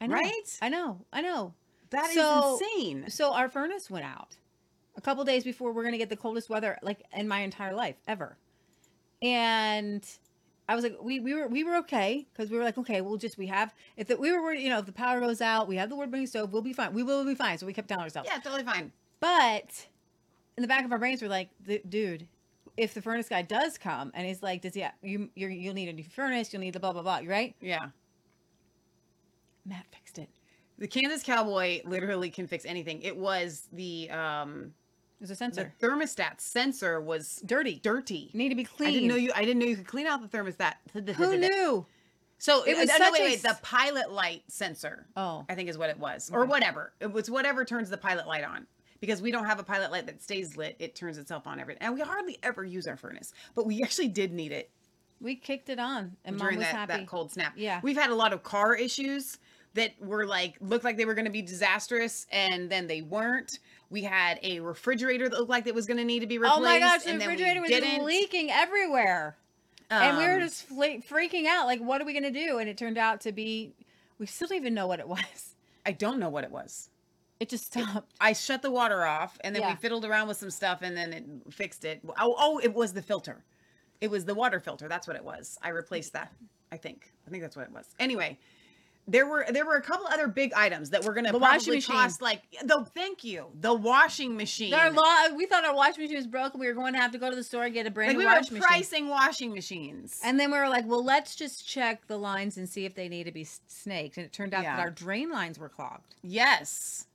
I 0.00 0.06
know, 0.06 0.14
Right? 0.14 0.58
I 0.62 0.68
know, 0.68 1.00
I 1.12 1.20
know. 1.22 1.54
That 1.90 2.08
is 2.10 2.14
So- 2.16 2.58
insane. 2.60 3.10
So 3.10 3.32
our 3.32 3.48
furnace 3.48 3.88
went 3.90 4.04
out 4.04 4.36
a 4.96 5.00
couple 5.00 5.24
days 5.24 5.44
before 5.44 5.72
we're 5.72 5.84
gonna 5.84 5.98
get 5.98 6.08
the 6.10 6.16
coldest 6.16 6.48
weather 6.50 6.78
like 6.82 7.02
in 7.14 7.28
my 7.28 7.40
entire 7.40 7.74
life 7.74 7.96
ever, 8.08 8.36
and 9.22 10.06
I 10.68 10.74
was 10.74 10.82
like, 10.82 10.96
we, 11.00 11.20
we 11.20 11.34
were 11.34 11.46
we 11.46 11.62
were 11.62 11.76
okay 11.76 12.26
because 12.32 12.50
we 12.50 12.58
were 12.58 12.64
like, 12.64 12.76
okay, 12.78 13.00
we'll 13.00 13.18
just 13.18 13.38
we 13.38 13.46
have 13.46 13.72
if 13.96 14.08
the, 14.08 14.16
we 14.16 14.32
were 14.32 14.42
worried, 14.42 14.62
you 14.62 14.68
know 14.68 14.78
if 14.78 14.86
the 14.86 14.92
power 14.92 15.20
goes 15.20 15.40
out, 15.40 15.68
we 15.68 15.76
have 15.76 15.88
the 15.88 15.96
wood 15.96 16.10
burning 16.10 16.26
stove, 16.26 16.52
we'll 16.52 16.62
be 16.62 16.72
fine. 16.72 16.92
We 16.92 17.02
will 17.02 17.24
be 17.24 17.34
fine. 17.34 17.58
So 17.58 17.66
we 17.66 17.72
kept 17.72 17.88
telling 17.88 18.02
ourselves. 18.02 18.28
Yeah, 18.32 18.40
totally 18.40 18.64
fine. 18.64 18.92
But 19.20 19.86
in 20.56 20.62
the 20.62 20.68
back 20.68 20.84
of 20.84 20.92
our 20.92 20.98
brains, 20.98 21.22
we're 21.22 21.28
like, 21.28 21.50
dude, 21.88 22.26
if 22.76 22.94
the 22.94 23.02
furnace 23.02 23.28
guy 23.28 23.42
does 23.42 23.78
come 23.78 24.10
and 24.14 24.26
he's 24.26 24.42
like, 24.42 24.62
does 24.62 24.74
he? 24.74 24.84
You 25.02 25.30
you're, 25.34 25.50
you'll 25.50 25.74
need 25.74 25.88
a 25.88 25.92
new 25.92 26.04
furnace. 26.04 26.52
You'll 26.52 26.62
need 26.62 26.74
the 26.74 26.80
blah 26.80 26.92
blah 26.92 27.02
blah. 27.02 27.20
Right? 27.24 27.54
Yeah. 27.60 27.86
Matt 29.64 29.86
fixed 29.92 30.18
it. 30.18 30.28
The 30.78 30.88
Kansas 30.88 31.22
Cowboy 31.22 31.80
literally 31.84 32.30
can 32.30 32.46
fix 32.46 32.64
anything. 32.64 33.02
It 33.02 33.16
was 33.16 33.68
the 33.72 34.10
um 34.10 34.72
There's 35.20 35.30
a 35.30 35.34
the 35.50 35.70
thermostat 35.80 36.40
sensor 36.40 37.00
was 37.00 37.42
Dirty. 37.46 37.80
dirty. 37.82 38.30
Need 38.34 38.50
to 38.50 38.54
be 38.54 38.64
clean. 38.64 38.88
I 38.88 38.92
didn't 38.92 39.08
know 39.08 39.16
you 39.16 39.32
I 39.34 39.44
didn't 39.44 39.60
know 39.60 39.66
you 39.66 39.76
could 39.76 39.86
clean 39.86 40.06
out 40.06 40.20
the 40.20 40.36
thermostat. 40.36 40.74
Who 41.16 41.36
knew? 41.38 41.86
So 42.38 42.64
It 42.64 42.76
was 42.76 42.90
was 42.90 42.98
no, 42.98 43.10
wait, 43.12 43.22
wait, 43.22 43.42
the 43.42 43.58
pilot 43.62 44.12
light 44.12 44.42
sensor. 44.48 45.06
Oh. 45.16 45.46
I 45.48 45.54
think 45.54 45.70
is 45.70 45.78
what 45.78 45.88
it 45.88 45.98
was. 45.98 46.30
Or 46.32 46.44
whatever. 46.44 46.92
It 47.00 47.10
was 47.10 47.30
whatever 47.30 47.64
turns 47.64 47.88
the 47.88 47.96
pilot 47.96 48.26
light 48.26 48.44
on. 48.44 48.66
Because 49.00 49.22
we 49.22 49.30
don't 49.30 49.44
have 49.46 49.58
a 49.58 49.62
pilot 49.62 49.90
light 49.90 50.06
that 50.06 50.22
stays 50.22 50.56
lit, 50.56 50.76
it 50.78 50.94
turns 50.94 51.18
itself 51.18 51.46
on 51.46 51.60
every 51.60 51.76
and 51.80 51.94
we 51.94 52.00
hardly 52.00 52.38
ever 52.42 52.64
use 52.64 52.86
our 52.86 52.96
furnace. 52.96 53.32
But 53.54 53.66
we 53.66 53.82
actually 53.82 54.08
did 54.08 54.32
need 54.32 54.52
it 54.52 54.70
We 55.20 55.34
kicked 55.36 55.68
it 55.70 55.78
on, 55.78 56.16
and 56.24 56.38
during 56.38 56.56
mom 56.56 56.58
was 56.58 56.66
that, 56.66 56.74
happy. 56.74 56.92
that 57.00 57.06
cold 57.06 57.32
snap. 57.32 57.54
Yeah. 57.56 57.80
We've 57.82 57.96
had 57.96 58.10
a 58.10 58.14
lot 58.14 58.32
of 58.34 58.42
car 58.42 58.74
issues 58.74 59.38
that 59.74 59.92
were 60.00 60.26
like 60.26 60.56
looked 60.60 60.84
like 60.84 60.96
they 60.96 61.04
were 61.04 61.14
going 61.14 61.26
to 61.26 61.30
be 61.30 61.42
disastrous 61.42 62.26
and 62.32 62.68
then 62.70 62.86
they 62.86 63.02
weren't. 63.02 63.58
We 63.90 64.02
had 64.02 64.40
a 64.42 64.60
refrigerator 64.60 65.28
that 65.28 65.38
looked 65.38 65.50
like 65.50 65.66
it 65.66 65.74
was 65.74 65.86
going 65.86 65.98
to 65.98 66.04
need 66.04 66.20
to 66.20 66.26
be 66.26 66.38
replaced. 66.38 66.58
oh 66.58 66.62
my 66.62 66.78
gosh, 66.78 67.04
the 67.04 67.10
and 67.10 67.20
then 67.20 67.28
we 67.28 67.34
refrigerator 67.34 67.60
was 67.60 67.70
didn't. 67.70 68.04
leaking 68.04 68.50
everywhere, 68.50 69.36
and 69.90 70.16
we 70.18 70.24
were 70.24 70.34
Um, 70.34 70.40
just 70.40 70.64
fle- 70.64 71.00
freaking 71.08 71.46
out. 71.46 71.66
Like, 71.66 71.80
what 71.80 72.00
are 72.00 72.04
we 72.04 72.12
gonna 72.12 72.30
do? 72.32 72.58
And 72.58 72.68
it 72.68 72.76
turned 72.76 72.98
out 72.98 73.20
to 73.22 73.32
be, 73.32 73.72
we 74.18 74.26
still 74.26 74.48
don't 74.48 74.56
even 74.58 74.74
know 74.74 74.86
what 74.88 74.98
it 74.98 75.06
was. 75.16 75.54
I 75.84 75.92
don't 75.92 76.18
know 76.18 76.28
what 76.28 76.42
it 76.42 76.50
was. 76.50 76.90
It 77.38 77.48
just 77.48 77.66
stopped. 77.66 78.10
I 78.20 78.32
shut 78.32 78.62
the 78.62 78.70
water 78.70 79.04
off 79.04 79.38
and 79.42 79.54
then 79.54 79.62
Yeah. 79.62 79.70
we 79.70 79.76
fiddled 79.76 80.04
around 80.04 80.26
with 80.26 80.38
some 80.38 80.50
stuff 80.50 80.80
and 80.82 80.96
then 80.96 81.12
it 81.12 81.24
fixed 81.52 81.84
it. 81.84 82.00
Oh, 82.18 82.34
oh, 82.38 82.58
it 82.58 82.72
was 82.74 82.92
the 82.94 83.02
filter. 83.02 83.44
It 84.00 84.10
was 84.10 84.24
the 84.24 84.34
water 84.34 84.58
filter. 84.58 84.88
That's 84.88 85.06
what 85.06 85.16
it 85.16 85.24
was. 85.24 85.58
I 85.62 85.68
replaced 85.68 86.12
that. 86.14 86.32
I 86.72 86.76
think. 86.78 87.12
I 87.26 87.30
think 87.30 87.42
that's 87.42 87.54
what 87.54 87.66
it 87.66 87.72
was. 87.72 87.86
Anyway, 88.00 88.38
there 89.08 89.26
were 89.26 89.46
there 89.50 89.64
were 89.64 89.76
a 89.76 89.82
couple 89.82 90.06
other 90.08 90.26
big 90.26 90.52
items 90.54 90.90
that 90.90 91.04
were 91.04 91.12
going 91.14 91.26
to 91.26 91.32
The 91.32 91.38
washing 91.38 91.58
probably 91.64 91.76
machine. 91.76 91.96
cost 91.96 92.22
like 92.22 92.42
though. 92.64 92.84
Thank 92.84 93.22
you. 93.24 93.46
The 93.60 93.72
washing 93.74 94.36
machine. 94.36 94.74
Our 94.74 94.90
law, 94.90 95.28
we 95.36 95.46
thought 95.46 95.64
our 95.64 95.74
washing 95.74 96.02
machine 96.04 96.16
was 96.16 96.26
broken. 96.26 96.58
We 96.60 96.66
were 96.66 96.74
going 96.74 96.92
to 96.94 96.98
have 96.98 97.12
to 97.12 97.18
go 97.18 97.30
to 97.30 97.36
the 97.36 97.44
store 97.44 97.64
and 97.64 97.74
get 97.74 97.86
a 97.86 97.90
brand 97.90 98.08
like 98.10 98.14
new 98.16 98.18
we 98.20 98.24
were 98.26 98.32
washing 98.32 98.54
machine. 98.54 98.66
pricing 98.68 99.08
washing 99.08 99.52
machines. 99.54 100.20
And 100.24 100.40
then 100.40 100.50
we 100.50 100.58
were 100.58 100.68
like, 100.68 100.86
well, 100.86 101.04
let's 101.04 101.36
just 101.36 101.66
check 101.68 102.06
the 102.08 102.16
lines 102.18 102.56
and 102.56 102.68
see 102.68 102.84
if 102.84 102.94
they 102.94 103.08
need 103.08 103.24
to 103.24 103.32
be 103.32 103.44
snaked. 103.68 104.16
And 104.16 104.26
it 104.26 104.32
turned 104.32 104.52
out 104.54 104.62
Yeah. 104.64 104.76
that 104.76 104.82
our 104.82 104.90
drain 104.90 105.30
lines 105.30 105.58
were 105.58 105.68
clogged. 105.68 106.14
Yes. 106.22 107.06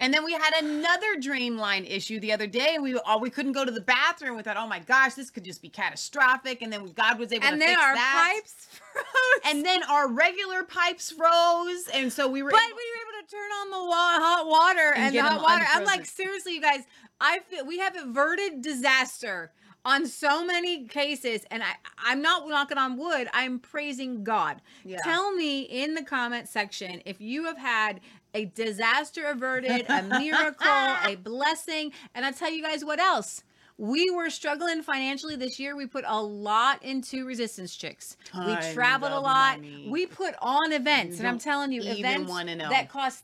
And 0.00 0.14
then 0.14 0.24
we 0.24 0.32
had 0.32 0.52
another 0.62 1.16
drain 1.20 1.56
line 1.56 1.84
issue 1.84 2.20
the 2.20 2.32
other 2.32 2.46
day, 2.46 2.78
we 2.80 2.96
all 2.98 3.20
we 3.20 3.30
couldn't 3.30 3.52
go 3.52 3.64
to 3.64 3.70
the 3.70 3.80
bathroom. 3.80 4.36
We 4.36 4.42
thought, 4.42 4.56
oh 4.56 4.66
my 4.66 4.78
gosh, 4.78 5.14
this 5.14 5.28
could 5.30 5.44
just 5.44 5.60
be 5.60 5.68
catastrophic. 5.68 6.62
And 6.62 6.72
then 6.72 6.86
God 6.92 7.18
was 7.18 7.32
able 7.32 7.44
And 7.46 7.54
to 7.54 7.58
then 7.58 7.68
fix 7.70 7.82
our 7.82 7.94
that. 7.94 8.32
pipes 8.36 8.66
froze. 8.92 9.04
and 9.54 9.64
then 9.66 9.82
our 9.84 10.08
regular 10.08 10.62
pipes 10.62 11.10
froze, 11.10 11.88
and 11.92 12.12
so 12.12 12.28
we 12.28 12.42
were. 12.42 12.50
but 12.50 12.60
able- 12.60 12.76
we 12.76 12.84
were 12.84 13.02
able 13.18 13.26
to 13.26 13.30
turn 13.30 13.50
on 13.60 13.70
the 13.70 13.88
wa- 13.88 14.20
hot 14.20 14.46
water 14.46 14.92
And 14.94 15.04
and, 15.06 15.14
the 15.14 15.22
hot 15.22 15.42
water. 15.42 15.64
I'm 15.72 15.84
like, 15.84 16.06
seriously, 16.06 16.54
you 16.54 16.60
guys, 16.62 16.82
I 17.20 17.40
feel 17.48 17.66
we 17.66 17.78
have 17.78 17.96
averted 17.96 18.62
disaster 18.62 19.50
on 19.84 20.06
so 20.06 20.44
many 20.44 20.86
cases, 20.86 21.44
and 21.50 21.62
I, 21.62 21.68
I'm 22.04 22.20
not 22.20 22.48
knocking 22.48 22.78
on 22.78 22.96
wood. 22.98 23.28
I'm 23.32 23.58
praising 23.58 24.22
God. 24.22 24.60
Yeah. 24.84 24.98
Tell 25.02 25.32
me 25.34 25.62
in 25.62 25.94
the 25.94 26.02
comment 26.04 26.48
section 26.48 27.00
if 27.06 27.20
you 27.20 27.44
have 27.44 27.56
had 27.58 28.00
a 28.34 28.46
disaster 28.46 29.24
averted, 29.26 29.86
a 29.88 30.02
miracle, 30.18 30.66
a 31.04 31.16
blessing, 31.16 31.92
and 32.14 32.24
I'll 32.26 32.32
tell 32.32 32.50
you 32.50 32.62
guys 32.62 32.84
what 32.84 32.98
else. 33.00 33.42
We 33.80 34.10
were 34.10 34.28
struggling 34.28 34.82
financially 34.82 35.36
this 35.36 35.60
year. 35.60 35.76
We 35.76 35.86
put 35.86 36.04
a 36.06 36.20
lot 36.20 36.82
into 36.82 37.24
Resistance 37.24 37.76
Chicks. 37.76 38.16
we 38.34 38.56
traveled 38.74 39.12
a 39.12 39.20
lot. 39.20 39.58
money. 39.58 39.86
We 39.88 40.06
put 40.06 40.34
on 40.42 40.72
events, 40.72 41.14
You 41.14 41.18
and 41.20 41.28
I'm 41.28 41.38
telling 41.38 41.70
you, 41.70 41.82
events 41.82 42.28
that 42.70 42.88
cost 42.88 43.22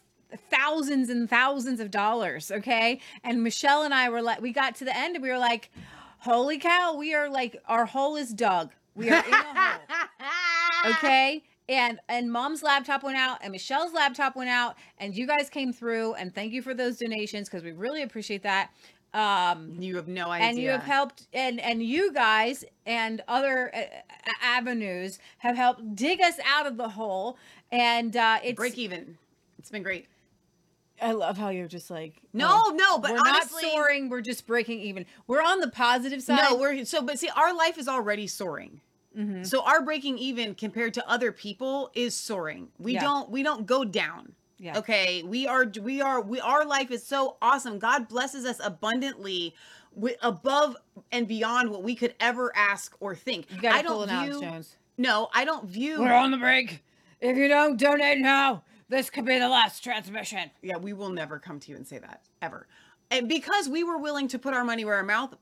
thousands 0.51 1.11
and 1.11 1.29
thousands 1.29 1.81
of 1.81 1.91
dollars. 1.91 2.51
Okay, 2.53 3.01
and 3.25 3.43
Michelle 3.43 3.83
and 3.83 3.93
I 3.93 4.09
were 4.11 4.23
like, 4.23 4.41
we 4.41 4.53
got 4.53 4.77
to 4.77 4.85
the 4.85 4.97
end, 4.97 5.17
and 5.17 5.23
we 5.25 5.29
were 5.31 5.39
like, 5.39 5.71
"Holy 6.19 6.59
cow! 6.59 6.95
We 6.97 7.15
are 7.15 7.29
like, 7.29 7.61
our 7.67 7.85
hole 7.85 8.15
is 8.17 8.31
dug. 8.33 8.71
We 8.95 9.11
are 9.11 9.25
in 9.27 9.33
a 9.33 9.37
hole." 9.37 9.81
Okay. 10.99 11.43
And 11.69 11.99
and 12.09 12.31
mom's 12.31 12.63
laptop 12.63 13.03
went 13.03 13.17
out 13.17 13.39
and 13.43 13.51
Michelle's 13.53 13.93
laptop 13.95 14.37
went 14.37 14.51
out 14.51 14.77
and 14.99 15.17
you 15.17 15.27
guys 15.27 15.49
came 15.49 15.73
through 15.73 16.15
and 16.15 16.35
thank 16.35 16.53
you 16.53 16.61
for 16.61 16.75
those 16.75 16.99
donations 16.99 17.49
because 17.49 17.63
we 17.63 17.73
really 17.73 18.03
appreciate 18.03 18.43
that. 18.43 18.71
Um 19.15 19.77
You 19.79 19.97
have 19.97 20.09
no 20.09 20.29
idea. 20.29 20.49
and 20.49 20.59
you 20.59 20.71
have 20.71 20.83
helped 20.83 21.27
and 21.33 21.59
and 21.61 21.83
you 21.83 22.13
guys 22.13 22.65
and 22.85 23.23
other 23.29 23.75
uh, 23.75 23.83
avenues 24.43 25.19
have 25.39 25.57
helped 25.57 25.95
dig 25.97 26.21
us 26.21 26.35
out 26.47 26.67
of 26.67 26.77
the 26.77 26.89
hole 26.91 27.39
and 27.73 28.15
uh 28.15 28.41
it's 28.45 28.57
break 28.57 28.77
even. 28.77 29.17
It's 29.59 29.71
been 29.71 29.83
great. 29.83 30.07
I 31.01 31.13
love 31.13 31.39
how 31.39 31.49
you're 31.49 31.67
just 31.67 31.91
like 31.91 32.21
No, 32.35 32.49
oh, 32.51 32.73
no, 32.77 32.99
but 32.99 33.13
we're 33.13 33.19
honestly, 33.19 33.63
not 33.63 33.73
soaring 33.73 34.11
we're 34.11 34.21
just 34.21 34.47
breaking 34.47 34.81
even 34.81 35.07
we're 35.27 35.43
on 35.43 35.61
the 35.61 35.69
positive 35.71 36.23
side 36.23 36.41
No, 36.51 36.57
we're 36.57 36.85
so, 36.85 37.01
but 37.03 37.19
see, 37.19 37.31
our 37.35 37.55
life 37.57 37.79
is 37.79 37.89
already 37.89 38.27
soaring. 38.27 38.81
Mhm. 39.17 39.47
So 39.47 39.63
our 39.63 39.83
breaking 39.83 40.19
even 40.19 40.55
compared 40.55 40.95
to 40.95 41.09
other 41.09 41.31
people 41.33 41.91
is 41.95 42.15
soaring. 42.17 42.69
We 42.79 42.95
Yeah. 42.95 43.03
don't 43.03 43.31
we 43.31 43.43
don't 43.43 43.67
go 43.67 43.85
down. 43.85 44.35
Yeah. 44.59 44.79
Okay. 44.79 45.23
We 45.23 45.47
are 45.47 45.67
we 45.83 46.01
are 46.01 46.21
we 46.21 46.41
our 46.41 46.65
life 46.65 46.91
is 46.91 47.05
so 47.05 47.37
awesome. 47.43 47.79
God 47.79 48.09
blesses 48.09 48.45
us 48.45 48.61
abundantly 48.63 49.55
with 49.93 50.17
above 50.23 50.77
and 51.13 51.29
beyond 51.29 51.71
what 51.71 51.83
we 51.83 51.95
could 51.95 52.15
ever 52.19 52.53
ask 52.57 52.97
or 53.01 53.15
think. 53.15 53.51
you 53.53 53.61
gotta 53.61 53.77
I 53.79 53.83
pull 53.83 54.01
don't 54.07 54.11
out 54.11 54.29
view 54.29 54.41
Jones 54.41 54.77
No, 54.99 55.29
I 55.33 55.45
don't 55.45 55.69
view 55.69 56.01
we're 56.01 56.13
on 56.13 56.31
the 56.31 56.37
break 56.37 56.83
if 57.21 57.37
you 57.37 57.47
don't 57.49 57.77
donate 57.77 58.19
now 58.19 58.65
this 58.89 59.09
could 59.11 59.25
be 59.25 59.39
the 59.39 59.49
last 59.49 59.83
transmission 59.85 60.51
Yeah, 60.63 60.77
we 60.79 60.93
will 60.93 61.11
never 61.11 61.39
come 61.39 61.61
to 61.61 61.71
you 61.71 61.77
and 61.77 61.87
say 61.87 61.99
that 61.99 62.23
ever. 62.43 62.67
And 63.11 63.29
because 63.29 63.69
we 63.69 63.85
were 63.85 63.99
willing 63.99 64.27
to 64.29 64.39
put 64.39 64.55
our 64.55 64.65
money 64.65 64.85
where 64.85 64.97
our 64.97 65.03
mouth 65.05 65.35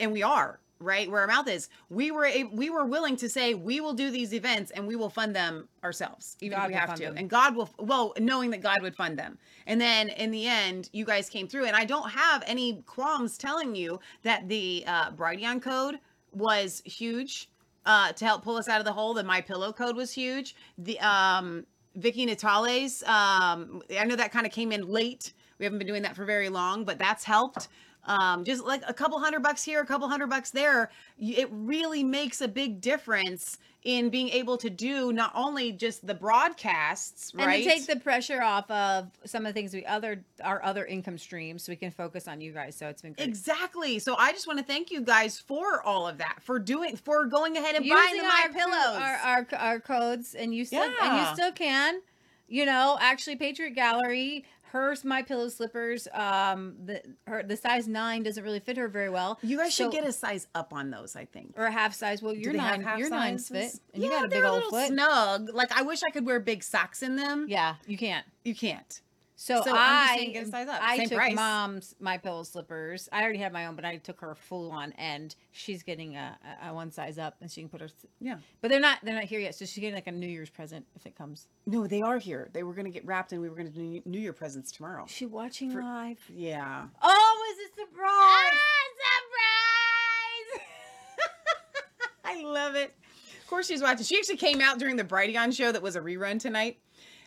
and 0.00 0.12
we 0.12 0.22
are, 0.22 0.60
right? 0.84 1.10
Where 1.10 1.22
our 1.22 1.26
mouth 1.26 1.48
is. 1.48 1.68
We 1.88 2.10
were 2.10 2.26
a, 2.26 2.44
we 2.44 2.70
were 2.70 2.84
willing 2.84 3.16
to 3.16 3.28
say 3.28 3.54
we 3.54 3.80
will 3.80 3.94
do 3.94 4.10
these 4.10 4.32
events 4.34 4.70
and 4.70 4.86
we 4.86 4.96
will 4.96 5.10
fund 5.10 5.34
them 5.34 5.68
ourselves, 5.82 6.36
even 6.40 6.58
God 6.58 6.64
if 6.64 6.68
we 6.68 6.74
have 6.74 6.94
to. 6.94 7.02
them. 7.04 7.16
And 7.16 7.30
God 7.30 7.56
will 7.56 7.70
well, 7.78 8.12
knowing 8.18 8.50
that 8.50 8.62
God 8.62 8.82
would 8.82 8.94
fund 8.94 9.18
them. 9.18 9.38
And 9.66 9.80
then 9.80 10.10
in 10.10 10.30
the 10.30 10.46
end, 10.46 10.90
you 10.92 11.04
guys 11.04 11.28
came 11.28 11.48
through 11.48 11.66
and 11.66 11.74
I 11.74 11.84
don't 11.84 12.10
have 12.10 12.44
any 12.46 12.82
qualms 12.86 13.38
telling 13.38 13.74
you 13.74 13.98
that 14.22 14.48
the 14.48 14.84
uh 14.86 15.10
Brighteon 15.12 15.62
code 15.62 15.98
was 16.32 16.82
huge 16.84 17.48
uh 17.86 18.12
to 18.12 18.24
help 18.24 18.42
pull 18.44 18.56
us 18.56 18.68
out 18.68 18.78
of 18.78 18.84
the 18.84 18.92
hole. 18.92 19.14
The 19.14 19.24
My 19.24 19.40
Pillow 19.40 19.72
code 19.72 19.96
was 19.96 20.12
huge. 20.12 20.54
The 20.78 20.98
um 21.00 21.66
Vicky 21.96 22.26
Natales, 22.26 23.02
um 23.08 23.82
I 23.98 24.04
know 24.04 24.16
that 24.16 24.32
kind 24.32 24.46
of 24.46 24.52
came 24.52 24.72
in 24.72 24.86
late. 24.86 25.32
We 25.58 25.64
haven't 25.64 25.78
been 25.78 25.86
doing 25.86 26.02
that 26.02 26.16
for 26.16 26.24
very 26.24 26.48
long, 26.48 26.84
but 26.84 26.98
that's 26.98 27.22
helped. 27.24 27.68
Um, 28.06 28.44
just 28.44 28.64
like 28.64 28.82
a 28.86 28.94
couple 28.94 29.18
hundred 29.18 29.42
bucks 29.42 29.64
here, 29.64 29.80
a 29.80 29.86
couple 29.86 30.08
hundred 30.08 30.28
bucks 30.28 30.50
there, 30.50 30.90
it 31.18 31.48
really 31.50 32.04
makes 32.04 32.40
a 32.40 32.48
big 32.48 32.80
difference 32.80 33.58
in 33.84 34.08
being 34.08 34.30
able 34.30 34.56
to 34.56 34.70
do 34.70 35.12
not 35.12 35.30
only 35.34 35.70
just 35.70 36.06
the 36.06 36.14
broadcasts, 36.14 37.32
and 37.32 37.46
right? 37.46 37.62
to 37.62 37.68
take 37.68 37.86
the 37.86 37.96
pressure 37.96 38.42
off 38.42 38.70
of 38.70 39.10
some 39.26 39.44
of 39.44 39.50
the 39.50 39.52
things 39.52 39.74
we 39.74 39.84
other 39.84 40.24
our 40.42 40.62
other 40.64 40.86
income 40.86 41.18
streams 41.18 41.62
so 41.62 41.70
we 41.70 41.76
can 41.76 41.90
focus 41.90 42.26
on 42.26 42.40
you 42.40 42.50
guys 42.50 42.74
so 42.74 42.88
it's 42.88 43.02
been 43.02 43.12
great 43.12 43.28
Exactly. 43.28 43.98
So 43.98 44.16
I 44.16 44.32
just 44.32 44.46
want 44.46 44.58
to 44.58 44.64
thank 44.64 44.90
you 44.90 45.02
guys 45.02 45.38
for 45.38 45.82
all 45.82 46.08
of 46.08 46.18
that, 46.18 46.38
for 46.40 46.58
doing, 46.58 46.96
for 46.96 47.26
going 47.26 47.58
ahead 47.58 47.74
and 47.74 47.86
buying 47.88 48.16
the 48.16 48.22
my 48.22 48.46
our, 48.46 48.52
pillows. 48.52 49.02
our, 49.02 49.16
our 49.16 49.46
our 49.58 49.80
codes 49.80 50.34
and 50.34 50.54
you 50.54 50.64
still 50.64 50.90
and 51.02 51.18
you 51.18 51.34
still 51.34 51.52
can 51.52 52.00
you 52.48 52.64
know 52.66 52.96
actually 53.00 53.36
patriot 53.36 53.70
gallery 53.70 54.44
her 54.74 54.94
my 55.04 55.22
pillow 55.22 55.48
slippers. 55.48 56.06
Um, 56.12 56.74
the 56.84 57.00
her 57.26 57.42
the 57.42 57.56
size 57.56 57.88
nine 57.88 58.22
doesn't 58.22 58.44
really 58.44 58.60
fit 58.60 58.76
her 58.76 58.88
very 58.88 59.08
well. 59.08 59.38
You 59.42 59.56
guys 59.56 59.74
So- 59.74 59.84
should 59.84 59.92
get 59.92 60.06
a 60.06 60.12
size 60.12 60.46
up 60.54 60.72
on 60.74 60.90
those. 60.90 61.16
I 61.16 61.24
think. 61.24 61.54
or 61.56 61.64
a 61.64 61.72
half 61.72 61.94
size. 61.94 62.20
Well, 62.20 62.34
your 62.34 62.52
nine, 62.52 62.82
half 62.82 62.98
your 62.98 63.08
nine's 63.08 63.48
fit, 63.48 63.72
and 63.94 64.02
yeah, 64.02 64.08
you 64.08 64.10
got 64.10 64.24
a 64.26 64.28
big 64.28 64.44
old 64.44 64.54
little 64.56 64.70
foot. 64.70 64.88
snug. 64.88 65.50
Like 65.54 65.72
I 65.72 65.82
wish 65.82 66.02
I 66.06 66.10
could 66.10 66.26
wear 66.26 66.38
big 66.40 66.62
socks 66.62 67.02
in 67.02 67.16
them. 67.16 67.46
Yeah, 67.48 67.76
you 67.86 67.96
can't. 67.96 68.26
You 68.44 68.54
can't. 68.54 69.00
So, 69.36 69.62
So 69.64 69.72
I 69.74 70.30
get 70.32 70.46
a 70.46 70.48
size 70.48 70.68
up. 70.68 70.78
I 70.80 70.96
Same 70.96 71.08
took 71.08 71.18
price. 71.18 71.34
mom's 71.34 71.96
my 71.98 72.18
pillow 72.18 72.44
slippers. 72.44 73.08
I 73.10 73.20
already 73.22 73.40
had 73.40 73.52
my 73.52 73.66
own, 73.66 73.74
but 73.74 73.84
I 73.84 73.96
took 73.96 74.20
her 74.20 74.34
full 74.36 74.70
on, 74.70 74.92
and 74.92 75.34
she's 75.50 75.82
getting 75.82 76.14
a, 76.16 76.38
a, 76.62 76.68
a 76.68 76.74
one 76.74 76.92
size 76.92 77.18
up, 77.18 77.34
and 77.40 77.50
she 77.50 77.60
can 77.60 77.68
put 77.68 77.80
her. 77.80 77.88
Yeah. 78.20 78.36
But 78.60 78.68
they're 78.70 78.78
not 78.80 78.98
they're 79.02 79.14
not 79.14 79.24
here 79.24 79.40
yet, 79.40 79.56
so 79.56 79.64
she's 79.64 79.80
getting 79.80 79.94
like 79.96 80.06
a 80.06 80.12
New 80.12 80.28
Year's 80.28 80.50
present 80.50 80.86
if 80.94 81.04
it 81.04 81.16
comes. 81.18 81.48
No, 81.66 81.86
they 81.88 82.00
are 82.00 82.18
here. 82.18 82.48
They 82.52 82.62
were 82.62 82.74
gonna 82.74 82.90
get 82.90 83.04
wrapped, 83.04 83.32
and 83.32 83.40
we 83.42 83.48
were 83.48 83.56
gonna 83.56 83.70
do 83.70 84.00
New 84.04 84.20
Year 84.20 84.32
presents 84.32 84.70
tomorrow. 84.70 85.04
Is 85.04 85.10
she 85.10 85.26
watching 85.26 85.72
For- 85.72 85.82
live? 85.82 86.18
Yeah. 86.32 86.84
Oh, 87.02 87.52
is 87.52 87.58
it 87.66 87.72
a 87.72 87.80
surprise? 87.80 88.06
Ah, 88.06 88.50
surprise 90.54 90.62
I 92.24 92.42
love 92.44 92.74
it. 92.76 92.94
Of 93.42 93.46
course, 93.48 93.66
she's 93.66 93.82
watching. 93.82 94.04
She 94.04 94.16
actually 94.16 94.36
came 94.36 94.60
out 94.60 94.78
during 94.78 94.94
the 94.96 95.04
Brighteon 95.04 95.54
show 95.56 95.70
that 95.72 95.82
was 95.82 95.96
a 95.96 96.00
rerun 96.00 96.38
tonight, 96.40 96.78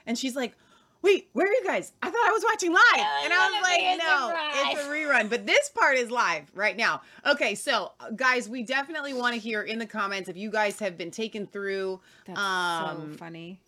and 0.06 0.18
she's 0.18 0.36
like, 0.36 0.54
"Wait, 1.02 1.30
where 1.34 1.48
are 1.48 1.52
you 1.52 1.64
guys? 1.66 1.94
I 2.02 2.10
thought 2.10 2.28
I 2.28 2.32
was 2.32 2.44
watching 2.44 2.72
live." 2.74 2.82
Oh, 2.98 3.22
and 3.24 3.34
I 3.34 3.50
was 3.50 3.62
gonna 3.62 3.78
be 3.78 3.86
a 3.86 3.90
like, 3.90 3.98
"No, 4.00 4.72
it's 4.72 4.82
a 4.82 4.88
rerun." 4.90 5.30
But 5.30 5.46
this 5.46 5.70
part 5.70 5.98
is 5.98 6.10
live 6.12 6.52
right 6.54 6.76
now. 6.78 7.02
Okay, 7.26 7.56
so 7.56 7.92
uh, 8.00 8.10
guys, 8.12 8.48
we 8.50 8.64
definitely 8.64 9.14
want 9.14 9.34
to 9.34 9.40
hear 9.40 9.62
in 9.62 9.80
the 9.80 9.86
comments 9.86 10.30
if 10.30 10.38
you 10.38 10.50
guys 10.52 10.80
have 10.80 10.98
been 10.98 11.12
taken 11.12 11.46
through. 11.48 12.00
That's 12.26 12.40
um, 12.40 13.12
so 13.14 13.18
funny. 13.18 13.60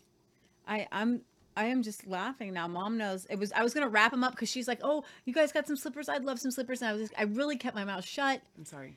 I 0.68 0.86
I'm 0.92 1.22
I 1.56 1.64
am 1.66 1.82
just 1.82 2.06
laughing 2.06 2.52
now. 2.52 2.68
Mom 2.68 2.96
knows 2.96 3.26
it 3.28 3.38
was. 3.38 3.52
I 3.52 3.62
was 3.62 3.74
gonna 3.74 3.88
wrap 3.88 4.12
them 4.12 4.22
up 4.24 4.32
because 4.32 4.48
she's 4.48 4.68
like, 4.68 4.80
"Oh, 4.82 5.04
you 5.24 5.32
guys 5.34 5.52
got 5.52 5.66
some 5.66 5.76
slippers? 5.76 6.08
I'd 6.08 6.24
love 6.24 6.38
some 6.40 6.50
slippers." 6.50 6.80
And 6.82 6.88
I 6.90 6.92
was, 6.92 7.02
just, 7.02 7.14
I 7.18 7.24
really 7.24 7.56
kept 7.56 7.74
my 7.74 7.84
mouth 7.84 8.04
shut. 8.04 8.40
I'm 8.56 8.64
sorry. 8.64 8.96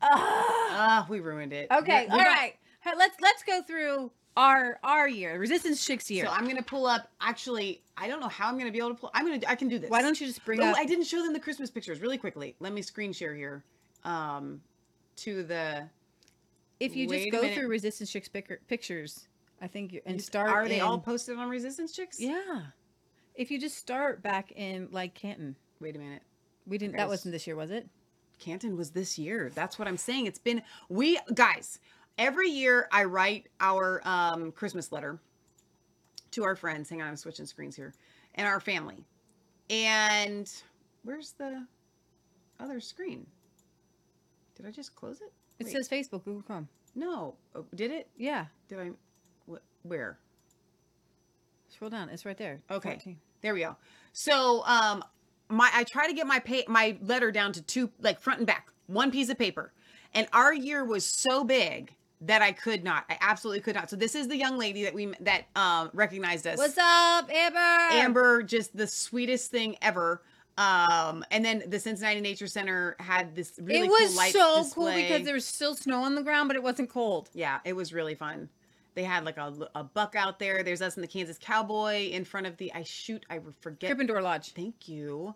Ah. 0.00 0.48
Ah, 0.74 1.06
we 1.08 1.20
ruined 1.20 1.52
it. 1.52 1.68
Okay, 1.70 2.04
We- 2.06 2.10
all 2.10 2.18
got- 2.18 2.26
right. 2.26 2.54
Hey, 2.80 2.90
let's 2.96 3.16
let's 3.20 3.42
go 3.44 3.62
through 3.62 4.10
our 4.36 4.78
our 4.82 5.08
year, 5.08 5.38
Resistance 5.38 5.84
Chicks 5.84 6.10
year. 6.10 6.24
So 6.26 6.30
I'm 6.32 6.46
gonna 6.46 6.62
pull 6.62 6.86
up. 6.86 7.08
Actually, 7.20 7.82
I 7.96 8.08
don't 8.08 8.20
know 8.20 8.28
how 8.28 8.48
I'm 8.48 8.58
gonna 8.58 8.70
be 8.70 8.78
able 8.78 8.90
to 8.90 8.94
pull. 8.94 9.10
I'm 9.14 9.26
gonna. 9.26 9.40
I 9.46 9.54
can 9.54 9.68
do 9.68 9.78
this. 9.78 9.90
Why 9.90 10.00
don't 10.02 10.18
you 10.20 10.26
just 10.26 10.44
bring 10.44 10.60
Oh, 10.60 10.64
up? 10.70 10.76
I 10.76 10.84
didn't 10.86 11.04
show 11.04 11.22
them 11.22 11.32
the 11.32 11.40
Christmas 11.40 11.70
pictures 11.70 12.00
really 12.00 12.18
quickly. 12.18 12.54
Let 12.60 12.72
me 12.72 12.82
screen 12.82 13.12
share 13.12 13.34
here. 13.34 13.62
Um, 14.04 14.60
to 15.16 15.42
the. 15.42 15.88
if 16.80 16.96
you 16.96 17.06
just 17.08 17.30
go 17.30 17.46
through 17.52 17.68
Resistance 17.68 18.10
Chicks 18.10 18.28
pic- 18.28 18.66
pictures, 18.68 19.28
I 19.60 19.66
think 19.68 19.92
you 19.92 20.00
and 20.06 20.16
you- 20.16 20.20
start. 20.22 20.50
Are 20.50 20.66
they 20.66 20.80
all 20.80 20.98
posted 20.98 21.36
on 21.38 21.48
Resistance 21.48 21.92
Chicks? 21.92 22.18
Yeah. 22.20 22.62
If 23.34 23.50
you 23.50 23.58
just 23.60 23.76
start 23.78 24.22
back 24.22 24.52
in 24.52 24.88
like 24.90 25.14
Canton, 25.14 25.56
Wait 25.80 25.94
a 25.96 25.98
minute. 25.98 26.22
we 26.66 26.78
didn't. 26.78 26.96
That 26.96 27.08
wasn't 27.08 27.32
this 27.32 27.46
year, 27.46 27.56
was 27.56 27.70
it? 27.70 27.88
Canton 28.38 28.76
was 28.76 28.90
this 28.90 29.18
year. 29.18 29.50
That's 29.54 29.78
what 29.78 29.86
I'm 29.86 29.96
saying. 29.96 30.26
It's 30.26 30.38
been 30.38 30.62
we 30.88 31.18
guys. 31.34 31.78
Every 32.18 32.48
year 32.48 32.88
I 32.92 33.04
write 33.04 33.48
our 33.60 34.00
um, 34.04 34.52
Christmas 34.52 34.92
letter 34.92 35.18
to 36.32 36.44
our 36.44 36.56
friends. 36.56 36.88
Hang 36.90 37.02
on, 37.02 37.08
I'm 37.08 37.16
switching 37.16 37.46
screens 37.46 37.76
here, 37.76 37.94
and 38.34 38.46
our 38.46 38.60
family. 38.60 39.04
And 39.70 40.50
where's 41.04 41.32
the 41.32 41.66
other 42.60 42.80
screen? 42.80 43.26
Did 44.56 44.66
I 44.66 44.70
just 44.70 44.94
close 44.94 45.20
it? 45.20 45.32
It 45.58 45.66
Wait, 45.66 45.72
says 45.72 45.88
Facebook, 45.88 46.24
Google 46.24 46.42
Chrome. 46.42 46.68
no. 46.94 47.34
Oh, 47.54 47.64
did 47.74 47.90
it? 47.90 48.08
Yeah. 48.16 48.46
Did 48.68 48.80
I? 48.80 48.90
What? 49.46 49.62
Where? 49.82 50.18
Scroll 51.68 51.90
down. 51.90 52.08
It's 52.10 52.26
right 52.26 52.36
there. 52.36 52.60
Okay. 52.70 52.90
14. 52.90 53.16
There 53.40 53.54
we 53.54 53.60
go. 53.60 53.76
So, 54.12 54.62
um, 54.66 55.02
my 55.48 55.70
I 55.72 55.84
try 55.84 56.06
to 56.06 56.12
get 56.12 56.26
my 56.26 56.38
pay 56.38 56.64
my 56.68 56.96
letter 57.02 57.32
down 57.32 57.52
to 57.52 57.62
two, 57.62 57.90
like 58.00 58.20
front 58.20 58.40
and 58.40 58.46
back, 58.46 58.68
one 58.86 59.10
piece 59.10 59.28
of 59.30 59.38
paper. 59.38 59.72
And 60.14 60.28
our 60.32 60.52
year 60.52 60.84
was 60.84 61.04
so 61.06 61.42
big 61.44 61.94
that 62.22 62.42
I 62.42 62.52
could 62.52 62.84
not. 62.84 63.04
I 63.10 63.18
absolutely 63.20 63.60
could 63.60 63.74
not. 63.74 63.90
So 63.90 63.96
this 63.96 64.14
is 64.14 64.28
the 64.28 64.36
young 64.36 64.56
lady 64.58 64.84
that 64.84 64.94
we 64.94 65.12
that 65.20 65.44
um 65.56 65.90
recognized 65.92 66.46
us. 66.46 66.58
What's 66.58 66.78
up, 66.78 67.30
Amber? 67.30 67.94
Amber, 67.94 68.42
just 68.42 68.76
the 68.76 68.86
sweetest 68.86 69.50
thing 69.50 69.76
ever. 69.82 70.22
Um, 70.58 71.24
and 71.30 71.42
then 71.44 71.62
the 71.66 71.80
Cincinnati 71.80 72.20
Nature 72.20 72.46
Center 72.46 72.94
had 73.00 73.34
this 73.34 73.58
really 73.62 73.86
it 73.86 73.90
was 73.90 74.14
cool 74.14 74.30
so 74.30 74.62
display. 74.62 74.92
cool 74.92 75.02
because 75.02 75.24
there 75.24 75.34
was 75.34 75.46
still 75.46 75.74
snow 75.74 76.02
on 76.02 76.14
the 76.14 76.22
ground, 76.22 76.48
but 76.48 76.56
it 76.56 76.62
wasn't 76.62 76.90
cold. 76.90 77.30
Yeah, 77.32 77.60
it 77.64 77.74
was 77.74 77.92
really 77.92 78.14
fun. 78.14 78.48
They 78.94 79.04
had 79.04 79.24
like 79.24 79.38
a, 79.38 79.52
a 79.74 79.82
buck 79.82 80.14
out 80.14 80.38
there. 80.38 80.62
There's 80.62 80.82
us 80.82 80.96
and 80.96 81.02
the 81.02 81.08
Kansas 81.08 81.38
Cowboy 81.40 82.10
in 82.10 82.24
front 82.24 82.46
of 82.46 82.58
the. 82.58 82.72
I 82.74 82.82
shoot. 82.82 83.24
I 83.30 83.40
forget. 83.60 83.96
Krippendorf 83.96 84.22
Lodge. 84.22 84.52
Thank 84.52 84.88
you. 84.88 85.34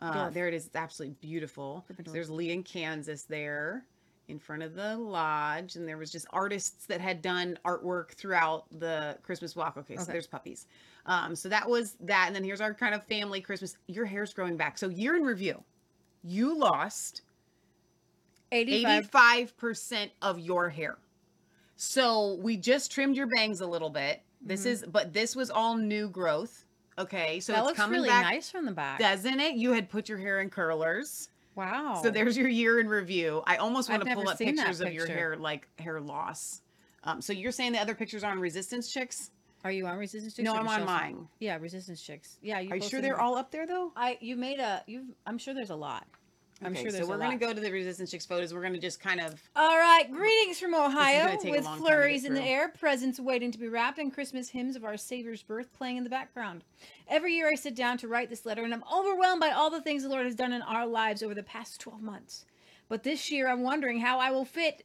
Uh, 0.00 0.30
there 0.30 0.46
it 0.46 0.54
is. 0.54 0.66
It's 0.66 0.76
absolutely 0.76 1.16
beautiful. 1.20 1.84
Krippendorf. 1.90 2.12
There's 2.12 2.30
Lee 2.30 2.52
in 2.52 2.62
Kansas 2.62 3.22
there 3.24 3.84
in 4.28 4.38
front 4.38 4.62
of 4.62 4.74
the 4.74 4.96
lodge. 4.96 5.76
And 5.76 5.86
there 5.88 5.98
was 5.98 6.10
just 6.10 6.26
artists 6.30 6.86
that 6.86 7.00
had 7.00 7.22
done 7.22 7.58
artwork 7.64 8.12
throughout 8.12 8.64
the 8.78 9.16
Christmas 9.22 9.54
walk. 9.56 9.76
Okay, 9.76 9.96
so 9.96 10.02
Okay. 10.02 10.12
there's 10.12 10.26
puppies. 10.26 10.66
Um, 11.06 11.36
so 11.36 11.48
that 11.48 11.68
was 11.68 11.96
that. 12.00 12.24
And 12.26 12.34
then 12.36 12.44
here's 12.44 12.60
our 12.60 12.74
kind 12.74 12.94
of 12.94 13.04
family 13.04 13.40
Christmas. 13.40 13.76
Your 13.86 14.04
hair's 14.04 14.34
growing 14.34 14.56
back. 14.56 14.78
So 14.78 14.88
year 14.88 15.16
in 15.16 15.22
review, 15.22 15.62
you 16.22 16.56
lost 16.58 17.22
85. 18.52 19.10
85% 19.10 20.10
of 20.22 20.38
your 20.38 20.68
hair. 20.68 20.98
So 21.76 22.34
we 22.40 22.56
just 22.56 22.90
trimmed 22.90 23.16
your 23.16 23.26
bangs 23.26 23.60
a 23.60 23.66
little 23.66 23.90
bit. 23.90 24.22
This 24.40 24.64
is, 24.66 24.84
but 24.90 25.12
this 25.12 25.34
was 25.34 25.50
all 25.50 25.76
new 25.76 26.08
growth. 26.08 26.64
Okay, 26.98 27.40
so 27.40 27.52
that 27.52 27.58
it's 27.58 27.66
looks 27.66 27.76
coming 27.76 27.96
really 27.96 28.08
back, 28.08 28.24
nice 28.24 28.50
from 28.50 28.64
the 28.64 28.72
back. 28.72 28.98
doesn't 28.98 29.38
it? 29.40 29.56
You 29.56 29.72
had 29.72 29.90
put 29.90 30.08
your 30.08 30.16
hair 30.18 30.40
in 30.40 30.48
curlers. 30.48 31.28
Wow. 31.56 32.00
So 32.02 32.10
there's 32.10 32.36
your 32.36 32.48
year 32.48 32.78
in 32.80 32.88
review. 32.88 33.42
I 33.46 33.56
almost 33.56 33.88
want 33.88 34.02
I've 34.02 34.08
to 34.08 34.14
pull 34.14 34.28
up 34.28 34.38
pictures 34.38 34.80
of 34.80 34.92
your 34.92 35.06
hair, 35.06 35.36
like 35.36 35.66
hair 35.78 36.00
loss. 36.00 36.62
Um, 37.02 37.20
so 37.20 37.32
you're 37.32 37.52
saying 37.52 37.72
the 37.72 37.80
other 37.80 37.94
pictures 37.94 38.22
are 38.22 38.30
on 38.30 38.38
Resistance 38.40 38.92
Chicks? 38.92 39.30
Are 39.64 39.70
you 39.72 39.86
on 39.86 39.96
Resistance 39.96 40.34
Chicks? 40.34 40.44
No, 40.44 40.54
I'm 40.54 40.68
on 40.68 40.84
mine. 40.84 41.28
Yeah, 41.40 41.56
Resistance 41.60 42.00
Chicks. 42.02 42.38
Yeah, 42.42 42.60
you 42.60 42.70
Are 42.70 42.76
you 42.76 42.82
sure 42.82 43.00
they're 43.00 43.14
them. 43.14 43.24
all 43.24 43.36
up 43.36 43.50
there 43.50 43.66
though? 43.66 43.92
I 43.96 44.18
you 44.20 44.36
made 44.36 44.60
a 44.60 44.82
you. 44.86 45.06
I'm 45.26 45.38
sure 45.38 45.54
there's 45.54 45.70
a 45.70 45.76
lot. 45.76 46.06
I'm 46.62 46.72
Okay, 46.72 46.84
sure 46.84 46.90
there's 46.92 47.04
so 47.04 47.10
we're 47.10 47.18
gonna 47.18 47.32
lot. 47.32 47.40
go 47.40 47.52
to 47.52 47.60
the 47.60 47.70
Resistance 47.70 48.10
Chicks 48.10 48.24
photos. 48.26 48.54
We're 48.54 48.62
gonna 48.62 48.78
just 48.78 48.98
kind 49.00 49.20
of 49.20 49.34
All 49.54 49.76
right, 49.76 50.10
greetings 50.10 50.58
from 50.58 50.74
Ohio 50.74 51.36
with 51.44 51.64
to 51.64 51.76
flurries 51.76 52.24
in 52.24 52.32
the 52.34 52.42
air, 52.42 52.68
presents 52.70 53.20
waiting 53.20 53.52
to 53.52 53.58
be 53.58 53.68
wrapped, 53.68 53.98
and 53.98 54.12
Christmas 54.12 54.48
hymns 54.48 54.74
of 54.74 54.84
our 54.84 54.96
Savior's 54.96 55.42
birth 55.42 55.72
playing 55.72 55.98
in 55.98 56.04
the 56.04 56.10
background. 56.10 56.64
Every 57.08 57.34
year 57.34 57.48
I 57.48 57.54
sit 57.54 57.76
down 57.76 57.98
to 57.98 58.08
write 58.08 58.30
this 58.30 58.44
letter, 58.44 58.64
and 58.64 58.74
I'm 58.74 58.84
overwhelmed 58.92 59.40
by 59.40 59.50
all 59.50 59.70
the 59.70 59.80
things 59.80 60.02
the 60.02 60.08
Lord 60.08 60.26
has 60.26 60.34
done 60.34 60.52
in 60.52 60.62
our 60.62 60.86
lives 60.86 61.22
over 61.22 61.34
the 61.34 61.42
past 61.42 61.80
12 61.80 62.02
months. 62.02 62.44
But 62.88 63.04
this 63.04 63.30
year 63.30 63.48
I'm 63.48 63.62
wondering 63.62 64.00
how 64.00 64.18
I 64.18 64.30
will 64.30 64.44
fit 64.44 64.82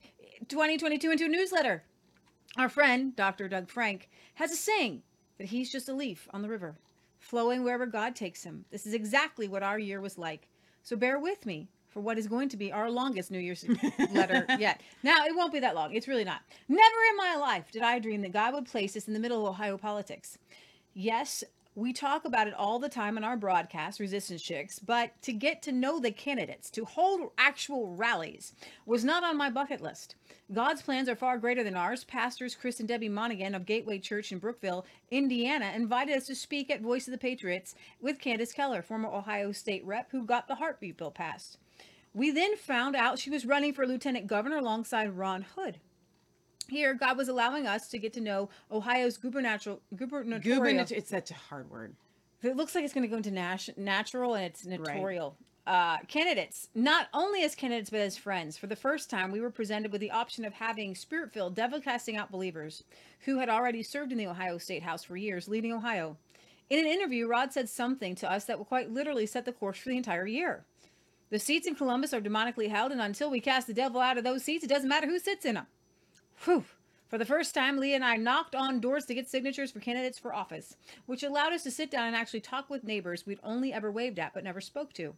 2022 0.48 1.12
into 1.12 1.26
a 1.26 1.30
newsletter. 1.30 1.84
Our 2.58 2.70
friend, 2.70 3.16
Dr. 3.16 3.48
Doug 3.48 3.70
Frank, 3.70 4.10
has 4.36 4.52
a 4.52 4.56
saying 4.56 5.02
that 5.38 5.48
he's 5.48 5.72
just 5.72 5.90
a 5.90 5.94
leaf 5.94 6.28
on 6.32 6.42
the 6.42 6.50
river, 6.50 6.76
flowing 7.20 7.64
wherever 7.64 7.86
God 7.86 8.16
takes 8.16 8.44
him. 8.44 8.66
This 8.72 8.86
is 8.86 8.94
exactly 8.94 9.48
what 9.48 9.64
our 9.64 9.80
year 9.80 10.02
was 10.02 10.18
like. 10.18 10.48
So 10.84 10.96
bear 10.96 11.18
with 11.18 11.46
me 11.46 11.70
for 11.90 12.02
what 12.02 12.18
is 12.18 12.28
going 12.28 12.50
to 12.50 12.58
be 12.58 12.72
our 12.72 12.90
longest 12.90 13.32
New 13.32 13.40
Year's 13.40 13.66
letter 14.12 14.46
yet. 14.60 14.82
Now, 15.04 15.26
it 15.26 15.36
won't 15.36 15.54
be 15.54 15.60
that 15.60 15.76
long. 15.76 15.94
It's 15.94 16.08
really 16.08 16.24
not. 16.24 16.42
Never 16.68 16.98
in 17.10 17.18
my 17.18 17.36
life 17.36 17.72
did 17.72 17.82
I 17.82 18.00
dream 18.00 18.22
that 18.22 18.32
God 18.34 18.54
would 18.54 18.66
place 18.66 18.96
us 18.96 19.08
in 19.08 19.14
the 19.14 19.20
middle 19.20 19.46
of 19.46 19.54
Ohio 19.54 19.78
politics. 19.78 20.38
Yes, 20.94 21.44
we 21.76 21.94
talk 21.94 22.26
about 22.26 22.48
it 22.48 22.54
all 22.54 22.80
the 22.80 22.90
time 22.90 23.18
in 23.18 23.24
our 23.24 23.38
broadcast, 23.38 24.02
Resistance 24.02 24.42
Chicks, 24.42 24.78
but 24.78 25.14
to 25.22 25.32
get 25.32 25.62
to 25.62 25.72
know 25.72 26.00
the 26.00 26.12
candidates, 26.12 26.70
to 26.72 26.84
hold 26.84 27.32
actual 27.38 27.96
rallies, 27.96 28.54
was 28.86 29.06
not 29.06 29.24
on 29.24 29.38
my 29.38 29.50
bucket 29.50 29.80
list. 29.80 30.16
God's 30.52 30.82
plans 30.82 31.08
are 31.08 31.16
far 31.16 31.38
greater 31.38 31.64
than 31.64 31.78
ours. 31.78 32.04
Pastors 32.04 32.56
Chris 32.56 32.80
and 32.80 32.90
Debbie 32.90 33.08
Monaghan 33.08 33.56
of 33.56 33.66
Gateway 33.66 34.00
Church 34.00 34.34
in 34.34 34.40
Brookville, 34.40 34.86
Indiana, 35.12 35.72
invited 35.74 36.18
us 36.18 36.28
to 36.28 36.36
speak 36.36 36.70
at 36.70 36.82
Voice 36.82 37.08
of 37.08 37.14
the 37.14 37.18
Patriots 37.18 37.74
with 38.02 38.20
Candice 38.20 38.54
Keller, 38.54 38.82
former 38.82 39.08
Ohio 39.08 39.54
State 39.54 39.86
rep 39.86 40.12
who 40.12 40.26
got 40.26 40.50
the 40.50 40.56
heartbeat 40.56 40.98
bill 40.98 41.12
passed. 41.12 41.58
We 42.14 42.32
then 42.32 42.58
found 42.58 42.98
out 42.98 43.18
she 43.18 43.30
was 43.30 43.46
running 43.46 43.72
for 43.72 43.88
lieutenant 43.88 44.28
governor 44.28 44.58
alongside 44.58 45.18
Ron 45.18 45.46
Hood. 45.56 45.80
Here, 46.70 46.94
God 46.94 47.18
was 47.18 47.28
allowing 47.28 47.68
us 47.68 47.88
to 47.90 47.98
get 48.00 48.14
to 48.14 48.22
know 48.22 48.50
Ohio's 48.72 49.18
gubernatorial, 49.18 49.82
gubernatorial. 49.96 50.86
It's 50.92 51.10
such 51.10 51.32
a 51.32 51.36
hard 51.36 51.70
word. 51.70 51.96
it 52.44 52.56
looks 52.56 52.76
like 52.76 52.84
it's 52.84 52.94
going 52.94 53.04
to 53.04 53.08
go 53.10 53.18
into 53.18 53.32
nas- 53.32 53.70
natural 53.78 54.36
and 54.36 54.46
it's 54.46 54.66
notorial. 54.66 55.36
Uh, 55.68 55.98
candidates, 56.08 56.70
not 56.74 57.08
only 57.14 57.44
as 57.44 57.54
candidates 57.54 57.90
but 57.92 58.00
as 58.00 58.18
friends. 58.18 58.58
For 58.58 58.66
the 58.68 58.76
first 58.76 59.10
time, 59.12 59.32
we 59.32 59.42
were 59.42 59.52
presented 59.52 59.92
with 59.92 60.02
the 60.02 60.10
option 60.12 60.44
of 60.44 60.54
having 60.54 60.96
spirit-filled, 60.96 61.54
devil-casting 61.56 62.18
out 62.18 62.32
believers 62.32 62.84
who 63.26 63.38
had 63.38 63.48
already 63.48 63.84
served 63.84 64.12
in 64.12 64.18
the 64.18 64.26
Ohio 64.28 64.58
State 64.58 64.82
House 64.82 65.04
for 65.04 65.18
years, 65.18 65.48
leading 65.48 65.72
Ohio. 65.72 66.18
In 66.72 66.80
an 66.80 66.86
interview, 66.88 67.28
Rod 67.28 67.54
said 67.54 67.70
something 67.70 68.16
to 68.16 68.32
us 68.32 68.46
that 68.46 68.58
will 68.58 68.66
quite 68.66 68.90
literally 68.90 69.26
set 69.28 69.46
the 69.46 69.52
course 69.52 69.78
for 69.78 69.90
the 69.90 69.98
entire 69.98 70.26
year. 70.26 70.64
The 71.30 71.38
seats 71.38 71.68
in 71.68 71.76
Columbus 71.76 72.14
are 72.14 72.22
demonically 72.22 72.70
held, 72.70 72.92
and 72.92 73.00
until 73.02 73.30
we 73.30 73.40
cast 73.40 73.68
the 73.68 73.74
devil 73.74 74.02
out 74.02 74.18
of 74.18 74.24
those 74.24 74.44
seats, 74.44 74.64
it 74.64 74.68
doesn't 74.70 74.90
matter 74.90 75.08
who 75.08 75.20
sits 75.20 75.46
in 75.46 75.56
them. 75.56 75.68
Whew. 76.46 76.66
For 77.08 77.18
the 77.18 77.26
first 77.26 77.54
time, 77.54 77.78
Leah 77.78 77.96
and 77.96 78.06
I 78.06 78.16
knocked 78.16 78.56
on 78.56 78.80
doors 78.80 79.06
to 79.06 79.14
get 79.14 79.30
signatures 79.30 79.70
for 79.70 79.80
candidates 79.80 80.18
for 80.18 80.34
office, 80.34 80.78
which 81.06 81.24
allowed 81.24 81.54
us 81.54 81.62
to 81.64 81.72
sit 81.72 81.92
down 81.92 82.08
and 82.08 82.16
actually 82.16 82.40
talk 82.40 82.70
with 82.70 82.84
neighbors 82.84 83.26
we'd 83.26 83.40
only 83.44 83.74
ever 83.74 83.92
waved 83.92 84.18
at 84.18 84.34
but 84.34 84.44
never 84.44 84.62
spoke 84.62 84.94
to. 84.94 85.14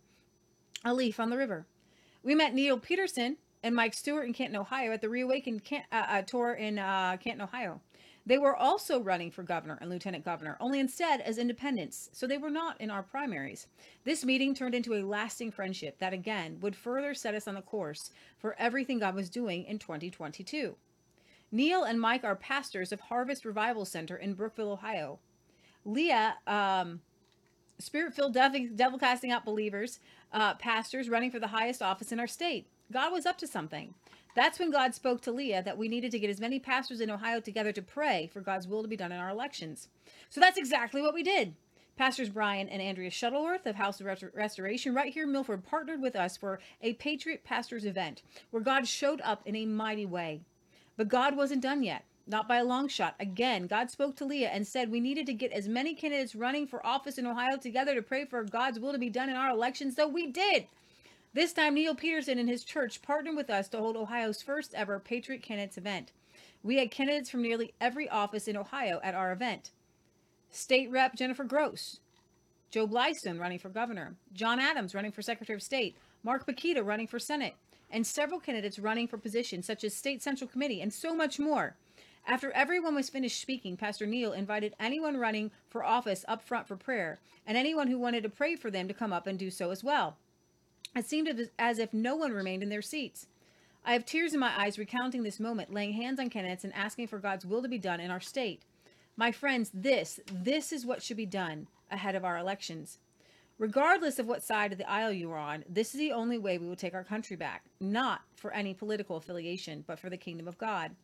A 0.84 0.94
leaf 0.94 1.20
on 1.20 1.30
the 1.30 1.38
river. 1.38 1.66
We 2.24 2.36
met 2.36 2.54
Neil 2.54 2.78
Peterson 2.78 3.38
and 3.62 3.76
Mike 3.76 3.94
Stewart 3.94 4.26
in 4.26 4.34
Canton, 4.34 4.60
Ohio 4.60 4.92
at 4.92 5.02
the 5.02 5.08
Reawakened 5.08 5.64
Can- 5.64 5.86
uh, 5.92 6.06
uh, 6.10 6.22
tour 6.24 6.54
in 6.54 6.78
uh, 6.80 7.18
Canton, 7.18 7.44
Ohio. 7.44 7.80
They 8.26 8.38
were 8.38 8.56
also 8.56 9.00
running 9.00 9.32
for 9.32 9.44
governor 9.44 9.78
and 9.80 9.90
lieutenant 9.90 10.26
governor, 10.26 10.58
only 10.60 10.80
instead 10.80 11.22
as 11.22 11.38
independents, 11.38 12.10
so 12.12 12.26
they 12.26 12.38
were 12.38 12.50
not 12.50 12.80
in 12.82 12.90
our 12.90 13.04
primaries. 13.04 13.68
This 14.04 14.26
meeting 14.26 14.56
turned 14.56 14.76
into 14.76 14.96
a 14.96 15.04
lasting 15.04 15.52
friendship 15.52 16.00
that 16.00 16.14
again 16.14 16.60
would 16.62 16.76
further 16.76 17.14
set 17.14 17.36
us 17.36 17.48
on 17.48 17.56
the 17.56 17.62
course 17.62 18.12
for 18.40 18.56
everything 18.58 19.00
God 19.00 19.14
was 19.14 19.30
doing 19.30 19.66
in 19.66 19.78
2022. 19.78 20.76
Neil 21.54 21.84
and 21.84 22.02
Mike 22.02 22.24
are 22.24 22.36
pastors 22.36 22.92
of 22.92 23.00
Harvest 23.00 23.46
Revival 23.46 23.86
Center 23.86 24.18
in 24.18 24.34
Brookville, 24.34 24.72
Ohio. 24.72 25.20
Leah, 25.86 26.38
um, 26.48 27.02
spirit 27.78 28.16
filled 28.16 28.34
devil, 28.34 28.68
devil 28.76 28.98
casting 28.98 29.32
out 29.32 29.46
believers, 29.46 30.00
uh, 30.32 30.56
pastors 30.56 31.10
running 31.10 31.30
for 31.30 31.40
the 31.40 31.48
highest 31.48 31.84
office 31.84 32.12
in 32.12 32.20
our 32.20 32.26
state. 32.26 32.66
God 32.92 33.14
was 33.14 33.28
up 33.28 33.38
to 33.38 33.46
something. 33.46 33.94
That's 34.36 34.58
when 34.58 34.72
God 34.72 34.96
spoke 34.96 35.22
to 35.22 35.32
Leah 35.32 35.62
that 35.62 35.78
we 35.78 35.88
needed 35.88 36.10
to 36.14 36.20
get 36.20 36.32
as 36.32 36.40
many 36.40 36.58
pastors 36.58 37.00
in 37.00 37.12
Ohio 37.12 37.40
together 37.40 37.72
to 37.72 37.84
pray 37.84 38.32
for 38.34 38.42
God's 38.42 38.68
will 38.68 38.82
to 38.82 38.88
be 38.88 38.98
done 38.98 39.12
in 39.12 39.20
our 39.20 39.30
elections. 39.30 39.90
So 40.30 40.42
that's 40.42 40.58
exactly 40.58 41.04
what 41.04 41.14
we 41.14 41.22
did. 41.22 41.54
Pastors 41.96 42.30
Brian 42.30 42.68
and 42.68 42.82
Andrea 42.82 43.12
Shuttleworth 43.12 43.68
of 43.68 43.76
House 43.76 44.02
of 44.02 44.08
Restoration, 44.34 44.96
right 44.96 45.14
here 45.14 45.26
in 45.26 45.32
Milford, 45.32 45.64
partnered 45.64 46.02
with 46.02 46.16
us 46.16 46.36
for 46.36 46.60
a 46.82 46.94
Patriot 46.94 47.44
Pastors 47.44 47.86
event 47.86 48.24
where 48.50 48.64
God 48.64 48.88
showed 48.88 49.22
up 49.22 49.44
in 49.46 49.56
a 49.56 49.68
mighty 49.68 50.08
way. 50.08 50.42
But 50.96 51.08
God 51.08 51.36
wasn't 51.36 51.64
done 51.64 51.84
yet, 51.84 52.04
not 52.28 52.48
by 52.48 52.58
a 52.58 52.64
long 52.64 52.88
shot. 52.88 53.16
Again, 53.20 53.68
God 53.68 53.90
spoke 53.90 54.16
to 54.18 54.26
Leah 54.26 54.50
and 54.50 54.66
said 54.66 54.92
we 54.92 55.00
needed 55.00 55.26
to 55.26 55.34
get 55.34 55.52
as 55.52 55.68
many 55.68 55.96
candidates 55.96 56.36
running 56.36 56.68
for 56.68 56.86
office 56.86 57.18
in 57.18 57.26
Ohio 57.26 57.58
together 57.58 57.96
to 57.96 58.02
pray 58.02 58.26
for 58.26 58.44
God's 58.44 58.80
will 58.80 58.92
to 58.92 58.98
be 58.98 59.10
done 59.10 59.30
in 59.30 59.36
our 59.36 59.50
elections. 59.50 59.96
So 59.96 60.08
we 60.08 60.28
did. 60.28 60.68
This 61.34 61.52
time, 61.52 61.74
Neil 61.74 61.96
Peterson 61.96 62.38
and 62.38 62.48
his 62.48 62.64
church 62.64 63.02
partnered 63.02 63.36
with 63.36 63.50
us 63.50 63.68
to 63.70 63.80
hold 63.80 63.98
Ohio's 63.98 64.44
first 64.44 64.76
ever 64.76 65.00
Patriot 65.00 65.42
Candidates 65.42 65.80
event. 65.80 66.12
We 66.62 66.78
had 66.78 66.92
candidates 66.92 67.30
from 67.30 67.42
nearly 67.42 67.74
every 67.82 68.08
office 68.08 68.48
in 68.48 68.56
Ohio 68.56 69.00
at 69.04 69.16
our 69.16 69.32
event. 69.32 69.72
State 70.52 70.92
Rep 70.92 71.16
Jennifer 71.16 71.44
Gross, 71.44 72.00
Joe 72.70 72.88
Blystone 72.88 73.40
running 73.40 73.58
for 73.58 73.70
governor, 73.70 74.16
John 74.32 74.60
Adams 74.60 74.94
running 74.94 75.12
for 75.12 75.24
Secretary 75.24 75.56
of 75.56 75.64
State, 75.64 75.98
Mark 76.24 76.46
Pukita 76.46 76.86
running 76.86 77.08
for 77.08 77.18
Senate, 77.18 77.56
and 77.94 78.06
several 78.06 78.40
candidates 78.40 78.80
running 78.80 79.08
for 79.08 79.18
positions 79.18 79.66
such 79.66 79.84
as 79.84 79.94
State 79.94 80.22
Central 80.22 80.50
Committee 80.50 80.82
and 80.82 80.92
so 80.92 81.16
much 81.16 81.40
more. 81.40 81.78
After 82.26 82.52
everyone 82.52 82.96
was 82.96 83.10
finished 83.10 83.40
speaking, 83.40 83.78
Pastor 83.78 84.06
Neil 84.06 84.34
invited 84.34 84.74
anyone 84.80 85.18
running 85.18 85.52
for 85.70 85.84
office 85.84 86.26
up 86.28 86.42
front 86.42 86.68
for 86.68 86.76
prayer 86.76 87.20
and 87.46 87.58
anyone 87.58 87.88
who 87.88 88.00
wanted 88.00 88.24
to 88.24 88.30
pray 88.30 88.56
for 88.56 88.72
them 88.72 88.88
to 88.88 88.94
come 88.94 89.14
up 89.14 89.28
and 89.28 89.38
do 89.38 89.52
so 89.52 89.72
as 89.72 89.84
well. 89.84 90.18
It 90.96 91.06
seemed 91.06 91.50
as 91.60 91.80
if 91.80 91.94
no 91.94 92.16
one 92.16 92.32
remained 92.32 92.64
in 92.64 92.70
their 92.70 92.82
seats. 92.82 93.28
I 93.86 93.94
have 93.94 94.06
tears 94.06 94.34
in 94.34 94.40
my 94.40 94.58
eyes 94.58 94.80
recounting 94.80 95.24
this 95.24 95.40
moment, 95.40 95.74
laying 95.74 95.94
hands 95.94 96.20
on 96.20 96.30
candidates 96.30 96.64
and 96.64 96.74
asking 96.74 97.08
for 97.08 97.20
God's 97.20 97.46
will 97.46 97.62
to 97.62 97.68
be 97.68 97.78
done 97.78 98.00
in 98.00 98.12
our 98.12 98.22
state. 98.22 98.62
My 99.18 99.32
friends, 99.32 99.70
this, 99.74 100.20
this 100.32 100.72
is 100.72 100.86
what 100.86 101.04
should 101.04 101.18
be 101.18 101.26
done 101.26 101.68
ahead 101.92 102.16
of 102.16 102.24
our 102.24 102.38
elections. 102.38 102.98
Regardless 103.60 104.18
of 104.18 104.26
what 104.26 104.44
side 104.44 104.72
of 104.72 104.78
the 104.78 104.90
aisle 104.90 105.12
you 105.12 105.32
are 105.32 105.38
on, 105.38 105.64
this 105.70 105.94
is 105.94 106.00
the 106.00 106.12
only 106.12 106.38
way 106.38 106.58
we 106.58 106.68
will 106.68 106.76
take 106.76 106.94
our 106.94 107.04
country 107.04 107.36
back, 107.36 107.64
not 107.80 108.22
for 108.36 108.52
any 108.52 108.74
political 108.74 109.18
affiliation, 109.18 109.84
but 109.86 110.00
for 110.00 110.10
the 110.10 110.18
kingdom 110.18 110.48
of 110.48 110.58
God. 110.58 110.96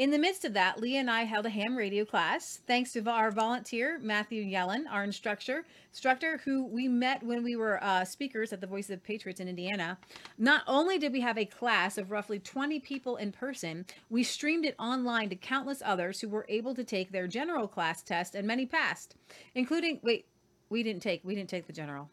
In 0.00 0.10
the 0.10 0.18
midst 0.18 0.46
of 0.46 0.54
that, 0.54 0.80
Leah 0.80 1.00
and 1.00 1.10
I 1.10 1.24
held 1.24 1.44
a 1.44 1.50
ham 1.50 1.76
radio 1.76 2.06
class, 2.06 2.60
thanks 2.66 2.92
to 2.92 3.06
our 3.06 3.30
volunteer, 3.30 3.98
Matthew 4.00 4.42
Yellen, 4.42 4.84
our 4.90 5.04
instructor, 5.04 5.66
instructor 5.90 6.38
who 6.38 6.64
we 6.64 6.88
met 6.88 7.22
when 7.22 7.42
we 7.42 7.54
were 7.54 7.84
uh, 7.84 8.06
speakers 8.06 8.50
at 8.54 8.62
the 8.62 8.66
Voice 8.66 8.88
of 8.88 9.04
Patriots 9.04 9.40
in 9.40 9.48
Indiana. 9.48 9.98
Not 10.38 10.62
only 10.66 10.96
did 10.96 11.12
we 11.12 11.20
have 11.20 11.36
a 11.36 11.44
class 11.44 11.98
of 11.98 12.10
roughly 12.10 12.38
20 12.38 12.80
people 12.80 13.16
in 13.16 13.30
person, 13.30 13.84
we 14.08 14.22
streamed 14.22 14.64
it 14.64 14.74
online 14.78 15.28
to 15.28 15.36
countless 15.36 15.82
others 15.84 16.22
who 16.22 16.30
were 16.30 16.46
able 16.48 16.74
to 16.76 16.84
take 16.84 17.12
their 17.12 17.26
general 17.26 17.68
class 17.68 18.02
test, 18.02 18.34
and 18.34 18.46
many 18.46 18.64
passed, 18.64 19.16
including, 19.54 20.00
wait, 20.02 20.24
we 20.70 20.82
didn't 20.82 21.02
take, 21.02 21.20
we 21.24 21.34
didn't 21.34 21.50
take 21.50 21.66
the 21.66 21.72
general. 21.72 22.08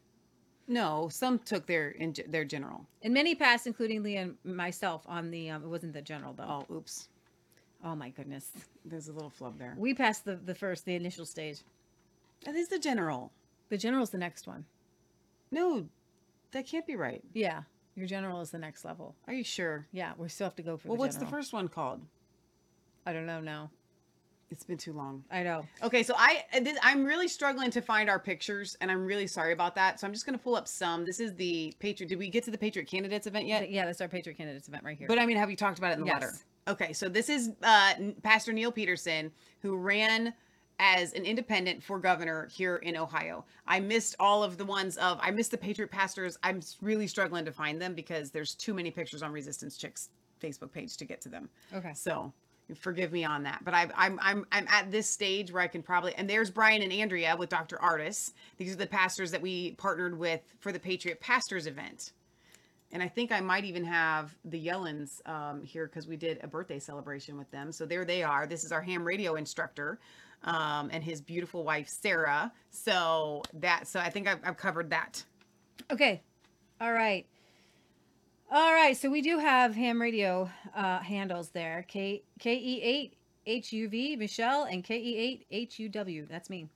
No, 0.67 1.07
some 1.09 1.39
took 1.39 1.65
their 1.65 1.91
in, 1.91 2.13
their 2.27 2.43
general. 2.43 2.85
And 3.01 3.13
many 3.13 3.35
passed, 3.35 3.67
including 3.67 4.03
Leah 4.03 4.23
and 4.23 4.37
myself 4.43 5.03
on 5.07 5.31
the, 5.31 5.49
um, 5.49 5.63
it 5.63 5.67
wasn't 5.67 5.93
the 5.93 6.01
general 6.01 6.33
though. 6.33 6.65
Oh, 6.69 6.75
oops. 6.75 7.07
Oh 7.85 7.95
my 7.95 8.09
goodness. 8.09 8.51
There's 8.83 9.07
a 9.07 9.13
little 9.13 9.29
flub 9.29 9.57
there. 9.57 9.75
We 9.77 9.93
passed 9.93 10.25
the, 10.25 10.35
the 10.35 10.55
first, 10.55 10.83
the 10.83 10.95
initial 10.95 11.25
stage. 11.25 11.59
That 12.43 12.55
is 12.55 12.67
the 12.67 12.79
general. 12.79 13.31
The 13.69 13.77
general's 13.77 14.09
the 14.09 14.17
next 14.17 14.47
one. 14.47 14.65
No, 15.51 15.87
that 16.51 16.67
can't 16.67 16.85
be 16.85 16.95
right. 16.95 17.23
Yeah. 17.33 17.61
Your 17.95 18.07
general 18.07 18.41
is 18.41 18.51
the 18.51 18.59
next 18.59 18.83
level. 18.83 19.15
Are 19.27 19.33
you 19.33 19.43
sure? 19.43 19.87
Yeah, 19.91 20.13
we 20.17 20.29
still 20.29 20.47
have 20.47 20.55
to 20.57 20.63
go 20.63 20.77
for 20.77 20.83
general. 20.83 20.97
Well, 20.97 20.97
the 20.97 20.99
what's 21.07 21.15
the 21.15 21.25
general. 21.25 21.41
first 21.41 21.53
one 21.53 21.67
called? 21.67 22.01
I 23.05 23.13
don't 23.13 23.25
know 23.25 23.39
now. 23.39 23.71
It's 24.49 24.63
been 24.63 24.77
too 24.77 24.93
long. 24.93 25.23
I 25.29 25.43
know. 25.43 25.65
Okay, 25.83 26.03
so 26.03 26.13
I 26.17 26.45
this, 26.61 26.77
I'm 26.81 27.03
really 27.03 27.27
struggling 27.27 27.69
to 27.71 27.81
find 27.81 28.09
our 28.09 28.19
pictures, 28.19 28.77
and 28.79 28.89
I'm 28.89 29.05
really 29.05 29.27
sorry 29.27 29.51
about 29.51 29.75
that. 29.75 29.99
So 29.99 30.07
I'm 30.07 30.13
just 30.13 30.25
gonna 30.25 30.37
pull 30.37 30.55
up 30.55 30.67
some. 30.67 31.03
This 31.05 31.19
is 31.19 31.35
the 31.35 31.73
Patriot. 31.79 32.07
Did 32.07 32.17
we 32.19 32.29
get 32.29 32.43
to 32.45 32.51
the 32.51 32.57
Patriot 32.57 32.85
candidates 32.87 33.27
event 33.27 33.45
yet? 33.45 33.69
Yeah, 33.69 33.85
that's 33.85 33.99
our 33.99 34.07
Patriot 34.07 34.35
Candidates 34.35 34.67
event 34.69 34.83
right 34.83 34.97
here. 34.97 35.07
But 35.07 35.19
I 35.19 35.25
mean, 35.25 35.37
have 35.37 35.49
you 35.49 35.57
talked 35.57 35.79
about 35.79 35.91
it 35.91 35.95
in 35.95 36.01
the 36.01 36.07
Yes. 36.07 36.21
letter? 36.21 36.33
Okay, 36.69 36.93
so 36.93 37.09
this 37.09 37.29
is 37.29 37.51
uh, 37.63 37.93
Pastor 38.23 38.53
Neil 38.53 38.71
Peterson 38.71 39.31
who 39.61 39.75
ran 39.75 40.33
as 40.79 41.13
an 41.13 41.25
independent 41.25 41.83
for 41.83 41.97
governor 41.99 42.47
here 42.51 42.77
in 42.77 42.95
Ohio. 42.95 43.43
I 43.65 43.79
missed 43.79 44.15
all 44.19 44.43
of 44.43 44.57
the 44.57 44.65
ones 44.65 44.95
of 44.97 45.17
I 45.21 45.31
missed 45.31 45.51
the 45.51 45.57
Patriot 45.57 45.89
pastors. 45.89 46.37
I'm 46.43 46.61
really 46.81 47.07
struggling 47.07 47.45
to 47.45 47.51
find 47.51 47.81
them 47.81 47.93
because 47.95 48.31
there's 48.31 48.53
too 48.55 48.73
many 48.73 48.91
pictures 48.91 49.23
on 49.23 49.31
Resistance 49.31 49.75
Chicks 49.75 50.09
Facebook 50.41 50.71
page 50.71 50.95
to 50.97 51.05
get 51.05 51.19
to 51.21 51.29
them. 51.29 51.49
Okay. 51.73 51.93
So 51.95 52.31
forgive 52.75 53.11
me 53.11 53.23
on 53.23 53.43
that, 53.43 53.63
but 53.63 53.73
I, 53.73 53.87
I'm 53.95 54.19
I'm 54.21 54.45
I'm 54.51 54.67
at 54.67 54.91
this 54.91 55.09
stage 55.09 55.51
where 55.51 55.61
I 55.61 55.67
can 55.67 55.81
probably 55.81 56.13
and 56.15 56.29
there's 56.29 56.49
Brian 56.49 56.81
and 56.81 56.91
Andrea 56.91 57.35
with 57.37 57.49
Dr. 57.49 57.81
Artis. 57.81 58.33
These 58.57 58.73
are 58.73 58.77
the 58.77 58.87
pastors 58.87 59.31
that 59.31 59.41
we 59.41 59.71
partnered 59.71 60.17
with 60.17 60.41
for 60.59 60.71
the 60.71 60.79
Patriot 60.79 61.19
Pastors 61.19 61.67
event. 61.67 62.11
And 62.91 63.03
I 63.03 63.07
think 63.07 63.31
I 63.33 63.41
might 63.41 63.65
even 63.65 63.83
have 63.83 64.33
the 64.45 64.65
Yellens 64.65 65.27
um, 65.27 65.61
here 65.61 65.87
because 65.87 66.07
we 66.07 66.15
did 66.15 66.39
a 66.41 66.47
birthday 66.47 66.79
celebration 66.79 67.37
with 67.37 67.51
them. 67.51 67.71
So 67.71 67.85
there 67.85 68.05
they 68.05 68.23
are. 68.23 68.47
This 68.47 68.63
is 68.63 68.71
our 68.71 68.81
ham 68.81 69.03
radio 69.03 69.35
instructor 69.35 69.99
um, 70.43 70.89
and 70.93 71.03
his 71.03 71.19
beautiful 71.19 71.63
wife 71.63 71.89
Sarah. 71.89 72.51
So 72.69 73.43
that 73.55 73.87
so 73.87 73.99
I 73.99 74.09
think 74.09 74.27
I've, 74.27 74.39
I've 74.43 74.57
covered 74.57 74.89
that. 74.91 75.23
Okay. 75.91 76.21
All 76.79 76.93
right. 76.93 77.25
All 78.49 78.73
right. 78.73 78.95
So 78.95 79.09
we 79.09 79.21
do 79.21 79.39
have 79.39 79.75
ham 79.75 80.01
radio 80.01 80.49
uh, 80.73 80.99
handles 80.99 81.49
there. 81.49 81.83
K 81.89 82.23
K 82.39 82.55
E 82.55 82.81
eight 82.81 83.17
H 83.45 83.73
U 83.73 83.89
V 83.89 84.15
Michelle 84.15 84.63
and 84.63 84.85
K 84.85 84.97
E 84.97 85.17
eight 85.17 85.45
H 85.51 85.79
U 85.79 85.89
W. 85.89 86.25
That's 86.29 86.49
me. 86.49 86.69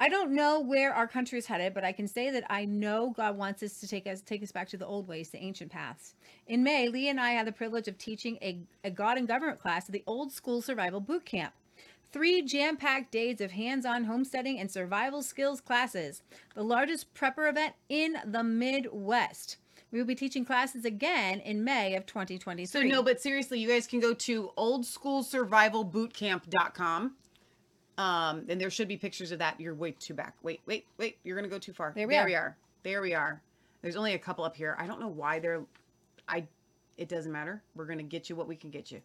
I 0.00 0.08
don't 0.08 0.32
know 0.32 0.60
where 0.60 0.94
our 0.94 1.06
country 1.06 1.38
is 1.38 1.44
headed, 1.44 1.74
but 1.74 1.84
I 1.84 1.92
can 1.92 2.08
say 2.08 2.30
that 2.30 2.44
I 2.48 2.64
know 2.64 3.12
God 3.14 3.36
wants 3.36 3.62
us 3.62 3.80
to 3.80 3.86
take 3.86 4.06
us 4.06 4.22
take 4.22 4.42
us 4.42 4.50
back 4.50 4.66
to 4.70 4.78
the 4.78 4.86
old 4.86 5.06
ways, 5.06 5.28
the 5.28 5.42
ancient 5.42 5.70
paths. 5.70 6.14
In 6.46 6.62
May, 6.62 6.88
Lee 6.88 7.10
and 7.10 7.20
I 7.20 7.32
had 7.32 7.46
the 7.46 7.52
privilege 7.52 7.86
of 7.86 7.98
teaching 7.98 8.38
a, 8.40 8.60
a 8.82 8.90
God 8.90 9.18
and 9.18 9.28
government 9.28 9.60
class 9.60 9.86
at 9.86 9.92
the 9.92 10.04
old 10.06 10.32
school 10.32 10.62
survival 10.62 11.00
boot 11.00 11.26
camp. 11.26 11.52
Three 12.12 12.40
jam 12.40 12.78
packed 12.78 13.12
days 13.12 13.42
of 13.42 13.50
hands 13.50 13.84
on 13.84 14.04
homesteading 14.04 14.58
and 14.58 14.70
survival 14.70 15.22
skills 15.22 15.60
classes, 15.60 16.22
the 16.54 16.62
largest 16.62 17.12
prepper 17.12 17.50
event 17.50 17.74
in 17.90 18.16
the 18.24 18.42
Midwest. 18.42 19.58
We 19.94 20.00
will 20.00 20.06
be 20.08 20.16
teaching 20.16 20.44
classes 20.44 20.84
again 20.84 21.38
in 21.38 21.62
May 21.62 21.94
of 21.94 22.04
2023. 22.04 22.66
So 22.66 22.82
no, 22.82 23.00
but 23.00 23.20
seriously, 23.20 23.60
you 23.60 23.68
guys 23.68 23.86
can 23.86 24.00
go 24.00 24.12
to 24.12 24.50
oldschoolsurvivalbootcamp.com. 24.58 27.12
Um, 27.96 28.44
and 28.48 28.60
there 28.60 28.70
should 28.70 28.88
be 28.88 28.96
pictures 28.96 29.30
of 29.30 29.38
that. 29.38 29.60
You're 29.60 29.76
way 29.76 29.92
too 29.92 30.14
back. 30.14 30.34
Wait, 30.42 30.62
wait, 30.66 30.84
wait. 30.98 31.18
You're 31.22 31.36
gonna 31.36 31.46
go 31.46 31.60
too 31.60 31.72
far. 31.72 31.92
There 31.94 32.08
we 32.08 32.14
there 32.14 32.22
are. 32.22 32.26
we 32.26 32.34
are. 32.34 32.56
There 32.82 33.02
we 33.02 33.14
are. 33.14 33.40
There's 33.82 33.94
only 33.94 34.14
a 34.14 34.18
couple 34.18 34.42
up 34.42 34.56
here. 34.56 34.76
I 34.80 34.88
don't 34.88 34.98
know 34.98 35.06
why 35.06 35.38
they're. 35.38 35.62
I. 36.28 36.44
It 36.96 37.08
doesn't 37.08 37.30
matter. 37.30 37.62
We're 37.76 37.86
gonna 37.86 38.02
get 38.02 38.28
you 38.28 38.34
what 38.34 38.48
we 38.48 38.56
can 38.56 38.70
get 38.70 38.90
you, 38.90 39.00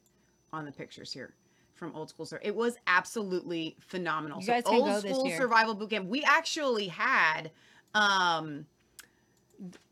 on 0.52 0.65
the 0.65 0.71
pictures 0.71 1.13
here, 1.13 1.36
from 1.75 1.95
old 1.95 2.10
school. 2.10 2.25
Sur- 2.25 2.39
It 2.41 2.56
was 2.56 2.78
absolutely 2.88 3.75
phenomenal. 3.80 4.39
You 4.39 4.45
so 4.47 4.54
guys 4.54 4.63
can 4.63 4.73
old 4.73 4.86
go 4.86 5.02
this 5.02 5.12
school 5.12 5.28
year. 5.28 5.38
survival 5.38 5.75
boot 5.75 5.91
camp. 5.91 6.08
We 6.08 6.23
actually 6.23 6.88
had. 6.88 7.52
Um. 7.93 8.65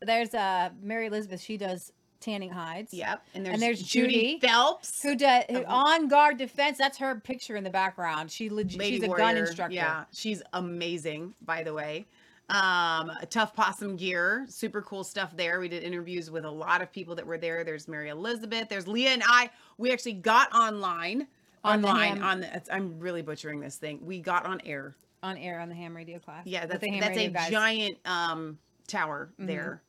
There's 0.00 0.34
uh, 0.34 0.70
Mary 0.82 1.06
Elizabeth. 1.06 1.40
She 1.40 1.56
does 1.56 1.92
tanning 2.20 2.50
hides. 2.50 2.92
Yep. 2.92 3.22
And 3.34 3.46
there's, 3.46 3.54
And 3.54 3.62
there's 3.62 3.82
Judy, 3.82 4.38
Phelps. 4.40 5.02
Who 5.02 5.14
does 5.14 5.44
who, 5.50 5.64
on 5.66 6.08
guard 6.08 6.36
defense? 6.38 6.78
That's 6.78 6.98
her 6.98 7.20
picture 7.20 7.56
in 7.56 7.64
the 7.64 7.70
background. 7.70 8.30
She 8.30 8.48
legit. 8.50 8.78
Lady 8.78 8.96
She's 8.96 9.04
a 9.04 9.08
gun 9.08 9.18
Warrior. 9.18 9.44
instructor. 9.44 9.74
Yeah, 9.74 10.04
she's 10.12 10.42
amazing, 10.52 11.34
by 11.42 11.62
the 11.62 11.72
way. 11.72 12.06
Um, 12.50 13.12
tough 13.28 13.54
possum 13.54 13.96
gear, 13.96 14.46
super 14.48 14.80
cool 14.80 15.04
stuff 15.04 15.36
there. 15.36 15.60
We 15.60 15.68
did 15.68 15.82
interviews 15.82 16.30
with 16.30 16.46
a 16.46 16.50
lot 16.50 16.80
of 16.80 16.90
people 16.90 17.14
that 17.16 17.26
were 17.26 17.36
there. 17.36 17.62
There's 17.62 17.86
Mary 17.86 18.08
Elizabeth, 18.08 18.70
there's 18.70 18.88
Leah 18.88 19.10
and 19.10 19.22
I. 19.28 19.50
We 19.76 19.92
actually 19.92 20.14
got 20.14 20.50
online 20.54 21.26
On 21.62 21.82
the 21.82 21.88
online 21.88 22.22
on 22.22 22.40
the 22.40 22.74
I'm 22.74 22.98
really 22.98 23.20
butchering 23.20 23.60
this 23.60 23.76
thing. 23.76 24.00
We 24.02 24.20
got 24.20 24.46
on 24.46 24.62
air. 24.64 24.96
on 25.22 25.36
air 25.36 25.60
on 25.60 25.68
the 25.68 25.74
ham 25.74 25.94
radio 25.94 26.18
class. 26.18 26.46
Yeah, 26.46 26.64
that's 26.64 26.82
that's 27.00 27.18
a 27.18 27.28
guys. 27.28 27.50
Giant 27.50 27.98
um 28.06 28.58
tower 28.88 29.30
there. 29.38 29.82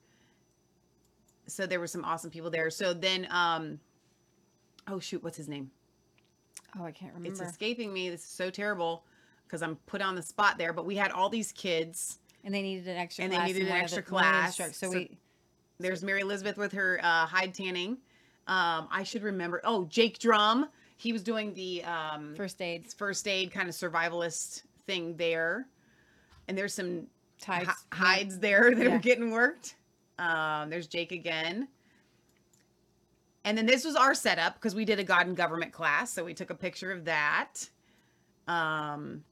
So 1.48 1.66
there 1.66 1.80
were 1.80 1.88
some 1.88 2.06
awesome 2.06 2.30
people 2.30 2.52
there. 2.52 2.70
So 2.70 2.94
then 2.94 3.28
um 3.32 3.80
oh 4.88 5.00
shoot, 5.00 5.24
what's 5.24 5.38
his 5.38 5.48
name? 5.48 5.72
Oh, 6.80 6.84
I 6.84 6.92
can't 6.92 7.14
remember. 7.16 7.42
It's 7.42 7.42
escaping 7.42 7.92
me. 7.92 8.10
This 8.10 8.22
is 8.22 8.28
so 8.28 8.52
terrible 8.52 9.04
because 9.46 9.64
I'm 9.64 9.76
put 9.88 10.02
on 10.04 10.14
the 10.16 10.22
spot 10.22 10.60
there. 10.60 10.74
But 10.74 10.86
we 10.86 10.96
had 10.96 11.12
all 11.12 11.30
these 11.30 11.52
kids. 11.52 12.20
and 12.44 12.54
they 12.54 12.62
needed 12.62 12.88
an 12.88 12.98
extra 12.98 13.24
And 13.24 13.34
they 13.34 13.44
needed 13.44 13.64
an 13.64 13.70
extra 13.70 14.04
the- 14.04 14.14
one 14.14 14.24
of 14.24 14.30
the 14.32 14.36
class. 14.36 14.56
So, 14.58 14.72
So- 14.72 14.90
we 14.92 15.18
There's 15.80 16.04
Mary 16.04 16.22
Elizabeth 16.22 16.58
with 16.58 16.72
her 16.74 17.00
uh, 17.02 17.26
hide 17.26 17.54
tanning. 17.56 17.98
Um, 18.48 18.88
I 18.92 19.04
should 19.04 19.24
remember. 19.24 19.62
Oh, 19.64 19.86
Jake 19.86 20.20
Drum. 20.20 20.70
He 20.98 21.14
was 21.14 21.24
doing 21.24 21.54
the 21.54 21.84
um, 21.86 22.36
first 22.36 22.62
aid 22.62 22.92
first 22.94 23.28
aid 23.28 23.52
kind 23.52 23.70
of 23.70 23.76
survivalist 23.76 24.64
thing 24.86 25.16
there. 25.18 25.68
And 26.48 26.58
there's 26.58 26.74
some 26.74 27.08
ties. 27.40 27.66
hi- 27.68 27.74
hides 28.18 28.40
there 28.40 28.74
that 28.76 28.86
Yeah. 28.86 28.96
are 28.96 29.00
getting 29.00 29.32
worked. 29.32 29.76
Um, 30.18 30.70
there's 30.70 30.88
Jake 30.88 31.12
again. 31.12 31.68
And 33.46 33.58
then 33.58 33.66
this 33.66 33.86
was 33.86 33.96
our 33.96 34.14
setup 34.14 34.56
because 34.56 34.76
we 34.76 34.86
did 34.86 35.00
a 35.00 35.04
God 35.04 35.28
and 35.28 35.36
government 35.36 35.72
class. 35.72 36.12
So 36.12 36.24
we 36.26 36.34
took 36.34 36.50
a 36.50 36.56
picture 36.56 36.92
of 36.92 37.06
that. 37.06 37.70
Um, 38.48 39.24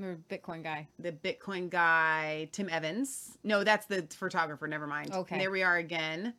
Or 0.00 0.18
Bitcoin 0.30 0.62
guy. 0.62 0.86
the 0.98 1.10
Bitcoin 1.12 1.68
guy, 1.68 2.48
Tim 2.52 2.68
Evans. 2.68 3.36
No, 3.42 3.64
that's 3.64 3.86
the 3.86 4.06
photographer. 4.10 4.68
Never 4.68 4.86
mind. 4.86 5.12
Okay. 5.12 5.34
And 5.34 5.42
there 5.42 5.50
we 5.50 5.62
are 5.62 5.76
again. 5.76 6.34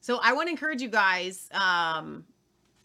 So 0.00 0.18
I 0.22 0.32
want 0.32 0.46
to 0.46 0.50
encourage 0.52 0.80
you 0.80 0.88
guys 0.88 1.48
um, 1.52 2.24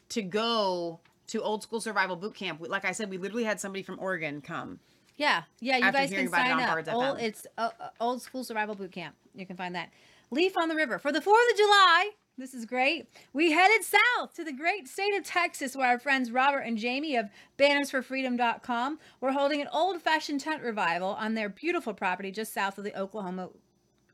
to 0.10 0.22
go 0.24 1.00
to 1.28 1.42
Old 1.42 1.62
School 1.62 1.80
Survival 1.80 2.16
Boot 2.16 2.34
Camp. 2.36 2.60
Like 2.68 2.86
I 2.86 2.92
said, 2.92 3.10
we 3.10 3.18
literally 3.18 3.44
had 3.44 3.60
somebody 3.60 3.84
from 3.84 4.00
Oregon 4.00 4.42
come. 4.42 4.80
Yeah, 5.16 5.44
yeah. 5.60 5.78
You 5.78 5.84
After 5.84 5.98
guys 6.00 6.10
can 6.10 6.28
sign 6.30 6.60
up. 6.60 6.88
Old, 6.92 7.20
it's 7.20 7.46
uh, 7.58 7.70
uh, 7.80 7.90
old 8.00 8.22
school 8.22 8.44
survival 8.44 8.76
boot 8.76 8.92
camp. 8.92 9.16
You 9.36 9.46
can 9.46 9.56
find 9.56 9.76
that. 9.76 9.90
Leaf 10.32 10.58
on 10.58 10.70
the 10.70 10.76
River 10.76 10.98
for 10.98 11.12
the 11.12 11.22
Fourth 11.22 11.52
of 11.52 11.58
July. 11.58 12.12
This 12.36 12.56
is 12.56 12.66
great. 12.66 13.08
We 13.32 13.52
headed 13.52 13.84
south 13.84 14.34
to 14.36 14.44
the 14.44 14.52
great 14.52 14.88
state 14.88 15.16
of 15.16 15.24
Texas, 15.24 15.76
where 15.76 15.88
our 15.88 16.00
friends 16.00 16.32
Robert 16.32 16.62
and 16.62 16.80
Jamie 16.80 17.16
of 17.16 17.30
BannersForFreedom.com 17.60 18.98
were 19.22 19.34
holding 19.34 19.62
an 19.62 19.68
old-fashioned 19.72 20.40
tent 20.40 20.64
revival 20.64 21.10
on 21.10 21.36
their 21.36 21.48
beautiful 21.48 21.94
property 21.94 22.32
just 22.32 22.52
south 22.52 22.80
of 22.80 22.84
the 22.86 23.00
Oklahoma, 23.00 23.50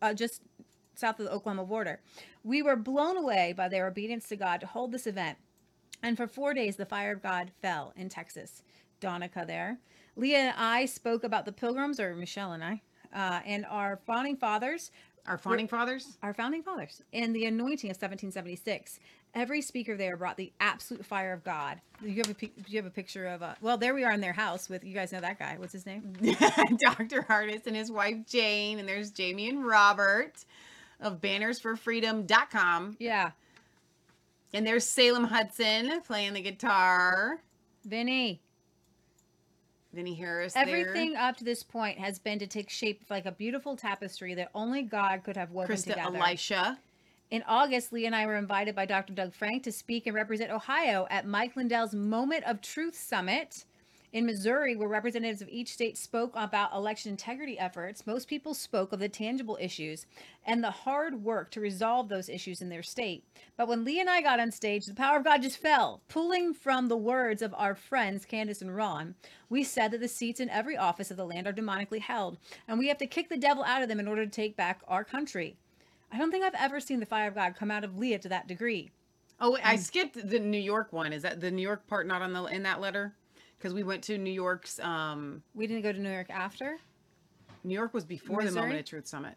uh, 0.01 0.13
just 0.13 0.41
south 0.95 1.19
of 1.19 1.27
the 1.27 1.31
Oklahoma 1.31 1.63
border. 1.65 2.01
We 2.43 2.62
were 2.62 2.75
blown 2.75 3.15
away 3.15 3.53
by 3.55 3.69
their 3.69 3.88
obedience 3.88 4.27
to 4.29 4.35
God 4.35 4.59
to 4.59 4.67
hold 4.67 4.91
this 4.91 5.07
event. 5.07 5.38
And 6.03 6.17
for 6.17 6.27
four 6.27 6.53
days, 6.53 6.75
the 6.75 6.85
fire 6.85 7.13
of 7.13 7.23
God 7.23 7.51
fell 7.62 7.93
in 7.95 8.09
Texas. 8.09 8.63
Donica 8.99 9.45
there. 9.47 9.79
Leah 10.19 10.38
and 10.38 10.53
I 10.58 10.86
spoke 10.86 11.23
about 11.23 11.45
the 11.45 11.51
pilgrims, 11.51 11.99
or 11.99 12.15
Michelle 12.15 12.51
and 12.53 12.63
I, 12.63 12.82
uh, 13.13 13.41
and 13.45 13.65
our 13.69 13.99
founding 14.05 14.36
fathers, 14.38 14.91
Our 15.27 15.38
founding 15.38 15.67
fathers. 15.67 16.17
our 16.21 16.34
founding 16.34 16.62
fathers, 16.63 17.01
and 17.13 17.36
the 17.36 17.45
anointing 17.45 17.89
of 17.89 17.95
1776. 17.95 18.99
Every 19.36 19.62
speaker 19.62 19.95
there 19.95 20.17
brought 20.17 20.38
the 20.38 20.51
absolute 20.60 21.05
fire 21.05 21.34
of 21.34 21.43
God. 21.43 21.79
You 22.01 22.15
have 22.25 22.29
a 22.32 22.49
you 22.67 22.77
have 22.77 22.88
a 22.88 22.89
picture 22.89 23.27
of? 23.27 23.43
Uh, 23.43 23.53
well, 23.62 23.77
there 23.77 23.93
we 23.93 24.03
are 24.03 24.12
in 24.12 24.21
their 24.21 24.34
house 24.34 24.67
with 24.69 24.84
you 24.84 24.93
guys 24.95 25.12
know 25.12 25.21
that 25.21 25.38
guy. 25.38 25.55
What's 25.60 25.71
his 25.73 25.86
name? 25.86 26.13
Dr. 26.79 27.21
Ardis 27.29 27.67
and 27.67 27.75
his 27.75 27.91
wife 27.91 28.25
Jane. 28.27 28.79
And 28.79 28.89
there's 28.89 29.12
Jamie 29.12 29.47
and 29.49 29.63
Robert 29.63 30.34
of 30.99 31.21
bannersforfreedom.com. 31.21 32.97
Yeah, 32.99 33.32
And 34.53 34.65
there's 34.65 34.84
Salem 34.84 35.25
Hudson 35.25 36.01
playing 36.01 36.34
the 36.34 36.41
guitar. 36.41 37.39
Vinny. 37.86 38.41
Vinny 39.93 40.13
Harris. 40.13 40.54
there. 40.54 40.63
Everything 40.63 41.15
up 41.15 41.38
to 41.38 41.43
this 41.43 41.63
point 41.63 41.97
has 41.97 42.19
been 42.19 42.39
to 42.39 42.47
take 42.47 42.69
shape 42.69 43.04
like 43.10 43.25
a 43.25 43.32
beautiful 43.32 43.75
tapestry 43.75 44.34
that 44.36 44.49
only 44.54 44.84
God 44.84 45.23
could 45.23 45.36
have 45.36 45.52
woven 45.52 45.75
Krista 45.75 45.95
together. 45.95 46.17
Elisha. 46.17 46.80
In 47.32 47.43
August, 47.47 47.93
Lee 47.93 48.06
and 48.06 48.15
I 48.15 48.25
were 48.25 48.38
invited 48.38 48.75
by 48.75 48.86
Dr. 48.86 49.13
Doug 49.13 49.34
Frank 49.34 49.63
to 49.63 49.71
speak 49.71 50.08
and 50.08 50.15
represent 50.15 50.52
Ohio 50.52 51.06
at 51.12 51.28
Mike 51.28 51.56
Lindell's 51.56 51.93
Moment 51.93 52.43
of 52.45 52.62
Truth 52.62 52.97
Summit. 52.97 53.65
In 54.11 54.25
Missouri, 54.25 54.75
where 54.75 54.87
representatives 54.87 55.43
of 55.43 55.49
each 55.49 55.71
state 55.71 55.95
spoke 55.95 56.31
about 56.33 56.73
election 56.73 57.11
integrity 57.11 57.59
efforts, 57.59 58.07
most 58.07 58.27
people 58.27 58.55
spoke 58.55 58.91
of 58.91 58.99
the 58.99 59.07
tangible 59.07 59.55
issues 59.61 60.07
and 60.43 60.63
the 60.63 60.71
hard 60.71 61.23
work 61.23 61.51
to 61.51 61.61
resolve 61.61 62.09
those 62.09 62.27
issues 62.27 62.59
in 62.59 62.69
their 62.69 62.81
state. 62.81 63.23
But 63.55 63.67
when 63.67 63.85
Lee 63.85 63.99
and 63.99 64.09
I 64.09 64.23
got 64.23 64.39
on 64.39 64.51
stage, 64.51 64.87
the 64.87 64.95
power 64.95 65.17
of 65.17 65.25
God 65.25 65.43
just 65.43 65.57
fell. 65.57 66.01
Pulling 66.07 66.55
from 66.55 66.87
the 66.87 66.97
words 66.97 67.43
of 67.43 67.53
our 67.53 67.75
friends 67.75 68.25
Candace 68.25 68.63
and 68.63 68.75
Ron, 68.75 69.13
we 69.47 69.63
said 69.63 69.91
that 69.91 70.01
the 70.01 70.07
seats 70.07 70.39
in 70.39 70.49
every 70.49 70.75
office 70.75 71.11
of 71.11 71.17
the 71.17 71.25
land 71.25 71.45
are 71.45 71.53
demonically 71.53 72.01
held, 72.01 72.39
and 72.67 72.79
we 72.79 72.87
have 72.87 72.97
to 72.97 73.05
kick 73.05 73.29
the 73.29 73.37
devil 73.37 73.63
out 73.63 73.83
of 73.83 73.89
them 73.89 73.99
in 73.99 74.07
order 74.07 74.25
to 74.25 74.31
take 74.31 74.55
back 74.55 74.81
our 74.87 75.03
country. 75.03 75.55
I 76.11 76.17
don't 76.17 76.31
think 76.31 76.43
I've 76.43 76.55
ever 76.55 76.79
seen 76.79 76.99
the 76.99 77.05
fire 77.05 77.27
of 77.27 77.35
God 77.35 77.55
come 77.55 77.69
out 77.69 77.83
of 77.83 77.99
Leah 77.99 78.17
to 78.19 78.29
that 78.29 78.47
degree. 78.47 78.89
Oh, 79.39 79.51
wait, 79.51 79.63
I 79.63 79.75
um, 79.75 79.79
skipped 79.79 80.29
the 80.29 80.39
New 80.39 80.57
York 80.57 80.91
one. 80.91 81.13
Is 81.13 81.21
that 81.21 81.39
the 81.39 81.51
New 81.51 81.61
York 81.61 81.85
part 81.87 82.07
not 82.07 82.23
on 82.23 82.33
the 82.33 82.45
in 82.45 82.63
that 82.63 82.81
letter? 82.81 83.13
Because 83.59 83.73
we 83.73 83.83
went 83.83 84.03
to 84.05 84.17
New 84.17 84.31
York's. 84.31 84.79
Um, 84.79 85.43
We 85.53 85.67
didn't 85.67 85.83
go 85.83 85.91
to 85.91 85.99
New 85.99 86.11
York 86.11 86.29
after? 86.29 86.77
New 87.65 87.73
York 87.75 87.93
was 87.93 88.05
before 88.05 88.43
the 88.43 88.51
Moment 88.51 88.79
of 88.79 88.85
Truth 88.85 89.07
Summit. 89.07 89.35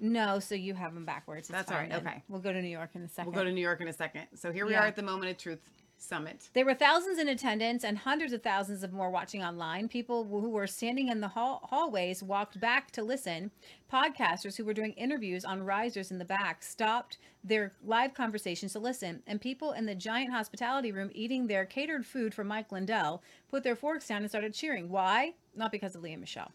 No, 0.00 0.38
so 0.38 0.54
you 0.54 0.74
have 0.74 0.94
them 0.94 1.04
backwards. 1.04 1.40
It's 1.40 1.48
That's 1.48 1.72
all 1.72 1.78
fine 1.78 1.90
right, 1.90 2.04
then. 2.04 2.06
okay. 2.12 2.22
We'll 2.28 2.40
go 2.40 2.52
to 2.52 2.62
New 2.62 2.68
York 2.68 2.90
in 2.94 3.02
a 3.02 3.08
2nd 3.08 3.24
We'll 3.24 3.34
go 3.34 3.42
to 3.42 3.50
New 3.50 3.60
York 3.60 3.80
in 3.80 3.88
a 3.88 3.92
second. 3.92 4.26
So 4.36 4.52
here 4.52 4.64
we 4.64 4.72
Yeah. 4.72 4.84
are 4.84 4.86
at 4.86 4.94
the 4.94 5.02
Moment 5.02 5.32
of 5.32 5.38
Truth 5.38 5.58
Summit. 6.00 6.48
There 6.54 6.64
were 6.64 6.74
thousands 6.74 7.18
in 7.18 7.28
attendance 7.28 7.82
and 7.84 7.98
hundreds 7.98 8.32
of 8.32 8.42
thousands 8.42 8.82
of 8.84 8.92
more 8.92 9.10
watching 9.10 9.42
online. 9.42 9.88
People 9.88 10.24
who 10.24 10.48
were 10.48 10.66
standing 10.68 11.08
in 11.08 11.20
the 11.20 11.28
hall- 11.28 11.66
hallways 11.70 12.22
walked 12.22 12.60
back 12.60 12.92
to 12.92 13.02
listen. 13.02 13.50
Podcasters 13.92 14.56
who 14.56 14.64
were 14.64 14.72
doing 14.72 14.92
interviews 14.92 15.44
on 15.44 15.62
risers 15.64 16.10
in 16.10 16.18
the 16.18 16.24
back 16.24 16.62
stopped 16.62 17.18
their 17.42 17.72
live 17.84 18.14
conversations 18.14 18.72
to 18.72 18.78
listen. 18.78 19.22
And 19.26 19.40
people 19.40 19.72
in 19.72 19.86
the 19.86 19.94
giant 19.94 20.32
hospitality 20.32 20.92
room 20.92 21.10
eating 21.14 21.46
their 21.46 21.64
catered 21.66 22.06
food 22.06 22.32
from 22.32 22.46
Mike 22.46 22.70
Lindell 22.70 23.22
put 23.50 23.64
their 23.64 23.76
forks 23.76 24.06
down 24.06 24.22
and 24.22 24.30
started 24.30 24.54
cheering. 24.54 24.88
Why? 24.88 25.34
Not 25.56 25.72
because 25.72 25.96
of 25.96 26.02
Leah 26.02 26.18
Michelle, 26.18 26.52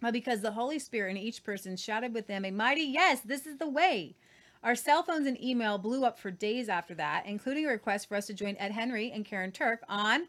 but 0.00 0.12
because 0.12 0.40
the 0.40 0.52
Holy 0.52 0.80
Spirit 0.80 1.12
in 1.12 1.16
each 1.16 1.44
person 1.44 1.76
shouted 1.76 2.12
with 2.12 2.26
them 2.26 2.44
a 2.44 2.50
mighty 2.50 2.82
yes, 2.82 3.20
this 3.20 3.46
is 3.46 3.58
the 3.58 3.68
way. 3.68 4.16
Our 4.64 4.74
cell 4.74 5.02
phones 5.02 5.26
and 5.26 5.40
email 5.40 5.78
blew 5.78 6.04
up 6.04 6.18
for 6.18 6.30
days 6.30 6.68
after 6.68 6.94
that, 6.94 7.26
including 7.26 7.66
a 7.66 7.68
request 7.68 8.08
for 8.08 8.16
us 8.16 8.26
to 8.26 8.34
join 8.34 8.56
Ed 8.58 8.72
Henry 8.72 9.12
and 9.12 9.24
Karyn 9.24 9.52
Turk 9.52 9.84
on, 9.88 10.26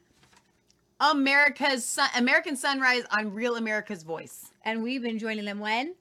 America's 0.99 1.85
Sun, 1.85 2.09
American 2.15 2.55
Sunrise 2.55 3.03
on 3.11 3.33
Real 3.33 3.55
America's 3.55 4.03
Voice 4.03 4.51
and 4.65 4.83
we've 4.83 5.01
been 5.01 5.19
joining 5.19 5.45
them 5.45 5.59
when? 5.59 5.95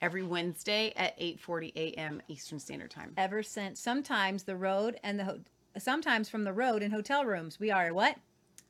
every 0.00 0.24
Wednesday 0.24 0.92
at 0.96 1.18
8:40 1.18 1.72
a.m. 1.76 2.20
Eastern 2.26 2.58
Standard 2.58 2.90
Time. 2.90 3.14
Ever 3.16 3.42
since. 3.42 3.78
Sometimes 3.78 4.42
the 4.42 4.56
road 4.56 4.98
and 5.04 5.18
the 5.18 5.24
ho- 5.24 5.40
sometimes 5.78 6.28
from 6.28 6.42
the 6.42 6.52
road 6.52 6.82
in 6.82 6.90
hotel 6.90 7.24
rooms. 7.24 7.60
We 7.60 7.70
are 7.70 7.94
what? 7.94 8.16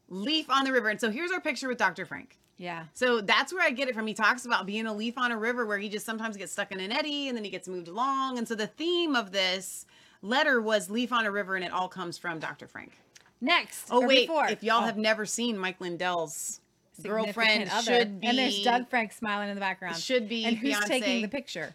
Leaf 0.09 0.51
on 0.51 0.65
the 0.65 0.73
river. 0.73 0.91
And 0.91 1.01
so 1.01 1.11
here's 1.11 1.33
our 1.33 1.41
picture 1.41 1.69
with 1.69 1.79
Dr. 1.79 2.05
Frank. 2.05 2.39
Yeah. 2.63 2.85
So 2.95 3.21
that's 3.21 3.53
where 3.53 3.61
I 3.65 3.71
get 3.71 3.89
it 3.89 3.95
from. 3.97 4.07
He 4.07 4.15
talks 4.15 4.47
about 4.47 4.67
being 4.67 4.87
a 4.87 4.95
leaf 4.95 5.19
on 5.19 5.33
a 5.33 5.37
river 5.37 5.67
where 5.67 5.79
he 5.79 5.89
just 5.89 6.07
sometimes 6.07 6.37
gets 6.37 6.53
stuck 6.53 6.71
in 6.71 6.79
an 6.79 6.93
eddy 6.93 7.27
and 7.27 7.37
then 7.37 7.43
he 7.43 7.51
gets 7.51 7.67
moved 7.67 7.89
along. 7.89 8.39
And 8.39 8.47
so 8.47 8.55
the 8.55 8.69
theme 8.69 9.17
of 9.17 9.33
this 9.33 9.85
letter 10.23 10.61
was 10.61 10.89
leaf 10.89 11.13
on 11.13 11.27
a 11.27 11.33
river 11.33 11.57
and 11.57 11.65
it 11.65 11.73
all 11.73 11.89
comes 11.89 12.19
from 12.19 12.39
Dr. 12.39 12.69
Frank. 12.69 12.93
Next. 13.41 13.89
Oh 13.91 14.07
wait, 14.07 14.29
before. 14.29 14.47
if 14.47 14.63
y'all 14.63 14.83
Oh, 14.83 14.87
have 14.87 14.97
never 14.97 15.27
seen 15.27 15.59
Mike 15.59 15.81
Lindell's 15.81 16.61
girlfriend 17.03 17.69
other. 17.69 17.83
should 17.83 18.21
be 18.21 18.27
and 18.29 18.39
there's 18.39 18.63
Doug 18.63 18.89
Frank 18.89 19.11
smiling 19.11 19.49
in 19.49 19.57
the 19.57 19.61
background. 19.61 19.97
should 19.97 20.29
be 20.29 20.45
and 20.45 20.57
who's 20.57 20.79
taking 20.85 21.21
the 21.21 21.27
picture? 21.29 21.75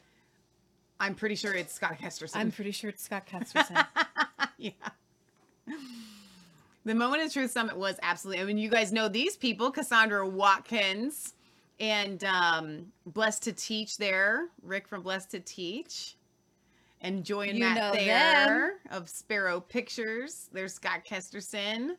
I'm 1.02 1.16
pretty 1.16 1.36
sure 1.36 1.54
it's 1.54 1.74
Scott 1.74 1.98
Kesterson. 2.02 2.38
I'm 2.38 2.50
pretty 2.52 2.72
sure 2.72 2.90
it's 2.90 3.04
Scott 3.04 3.28
Kesterson. 3.28 3.86
yeah. 4.58 4.72
The 6.88 6.96
Moment 6.96 7.22
of 7.22 7.34
Truth 7.34 7.52
Summit 7.52 7.76
was 7.76 8.00
absolutely. 8.02 8.42
I 8.42 8.46
mean, 8.46 8.58
you 8.58 8.70
guys 8.70 8.94
know 8.94 9.10
these 9.10 9.36
people: 9.36 9.72
Cassandra 9.72 10.26
Watkins 10.26 11.34
and 11.82 12.24
um, 12.24 12.86
Blessed 13.06 13.44
to 13.44 13.52
Teach. 13.52 13.98
There, 13.98 14.48
Rick 14.64 14.88
from 14.88 15.02
Blessed 15.02 15.32
to 15.32 15.42
Teach, 15.42 16.16
and 17.02 17.26
Joy 17.26 17.50
and 17.50 17.58
You 17.58 17.66
Matt 17.66 17.92
there 17.92 18.76
of 18.90 19.10
Sparrow 19.10 19.60
Pictures. 19.60 20.50
There's 20.54 20.76
Scott 20.76 21.02
Kesterson. 21.06 21.98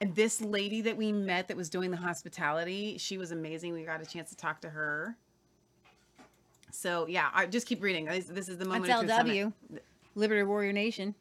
And 0.00 0.14
this 0.14 0.40
lady 0.40 0.80
that 0.80 0.96
we 0.96 1.12
met 1.12 1.48
that 1.48 1.56
was 1.56 1.68
doing 1.68 1.90
the 1.90 1.98
hospitality, 1.98 2.96
she 2.96 3.18
was 3.18 3.32
amazing. 3.32 3.74
We 3.74 3.82
got 3.82 4.00
a 4.00 4.06
chance 4.06 4.30
to 4.30 4.36
talk 4.36 4.62
to 4.62 4.70
her. 4.70 5.18
So 6.70 7.06
yeah, 7.06 7.28
I 7.34 7.44
just 7.44 7.66
keep 7.66 7.82
reading. 7.82 8.06
This, 8.06 8.24
this 8.24 8.48
is 8.48 8.56
the 8.56 8.64
moment. 8.64 8.86
That's 8.86 9.02
of 9.02 9.08
Truth 9.08 9.18
Summit. 9.18 9.52
LW, 9.74 9.80
Liberty 10.14 10.44
Warrior 10.44 10.72
Nation. 10.72 11.14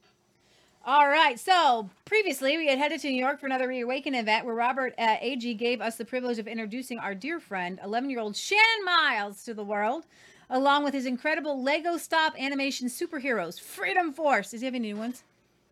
All 0.88 1.09
right. 1.09 1.38
So 1.38 1.89
previously, 2.05 2.55
we 2.55 2.67
had 2.67 2.77
headed 2.77 3.01
to 3.01 3.09
New 3.09 3.19
York 3.19 3.41
for 3.41 3.45
another 3.45 3.67
Reawaken 3.67 4.15
event 4.15 4.45
where 4.45 4.55
Robert 4.55 4.93
uh, 4.97 5.17
Ag 5.21 5.57
gave 5.57 5.81
us 5.81 5.97
the 5.97 6.05
privilege 6.05 6.39
of 6.39 6.47
introducing 6.47 6.97
our 6.97 7.13
dear 7.13 7.41
friend, 7.41 7.77
11 7.83 8.09
year 8.09 8.21
old 8.21 8.38
Shannon 8.38 8.85
Miles, 8.85 9.43
to 9.43 9.53
the 9.53 9.65
world, 9.65 10.05
along 10.49 10.85
with 10.85 10.93
his 10.93 11.05
incredible 11.05 11.61
Lego 11.61 11.97
stop 11.97 12.39
animation 12.39 12.88
superheroes, 12.88 13.59
Freedom 13.59 14.13
Force. 14.13 14.51
Does 14.51 14.61
he 14.61 14.65
have 14.65 14.75
any 14.75 14.93
new 14.93 14.97
ones? 14.97 15.23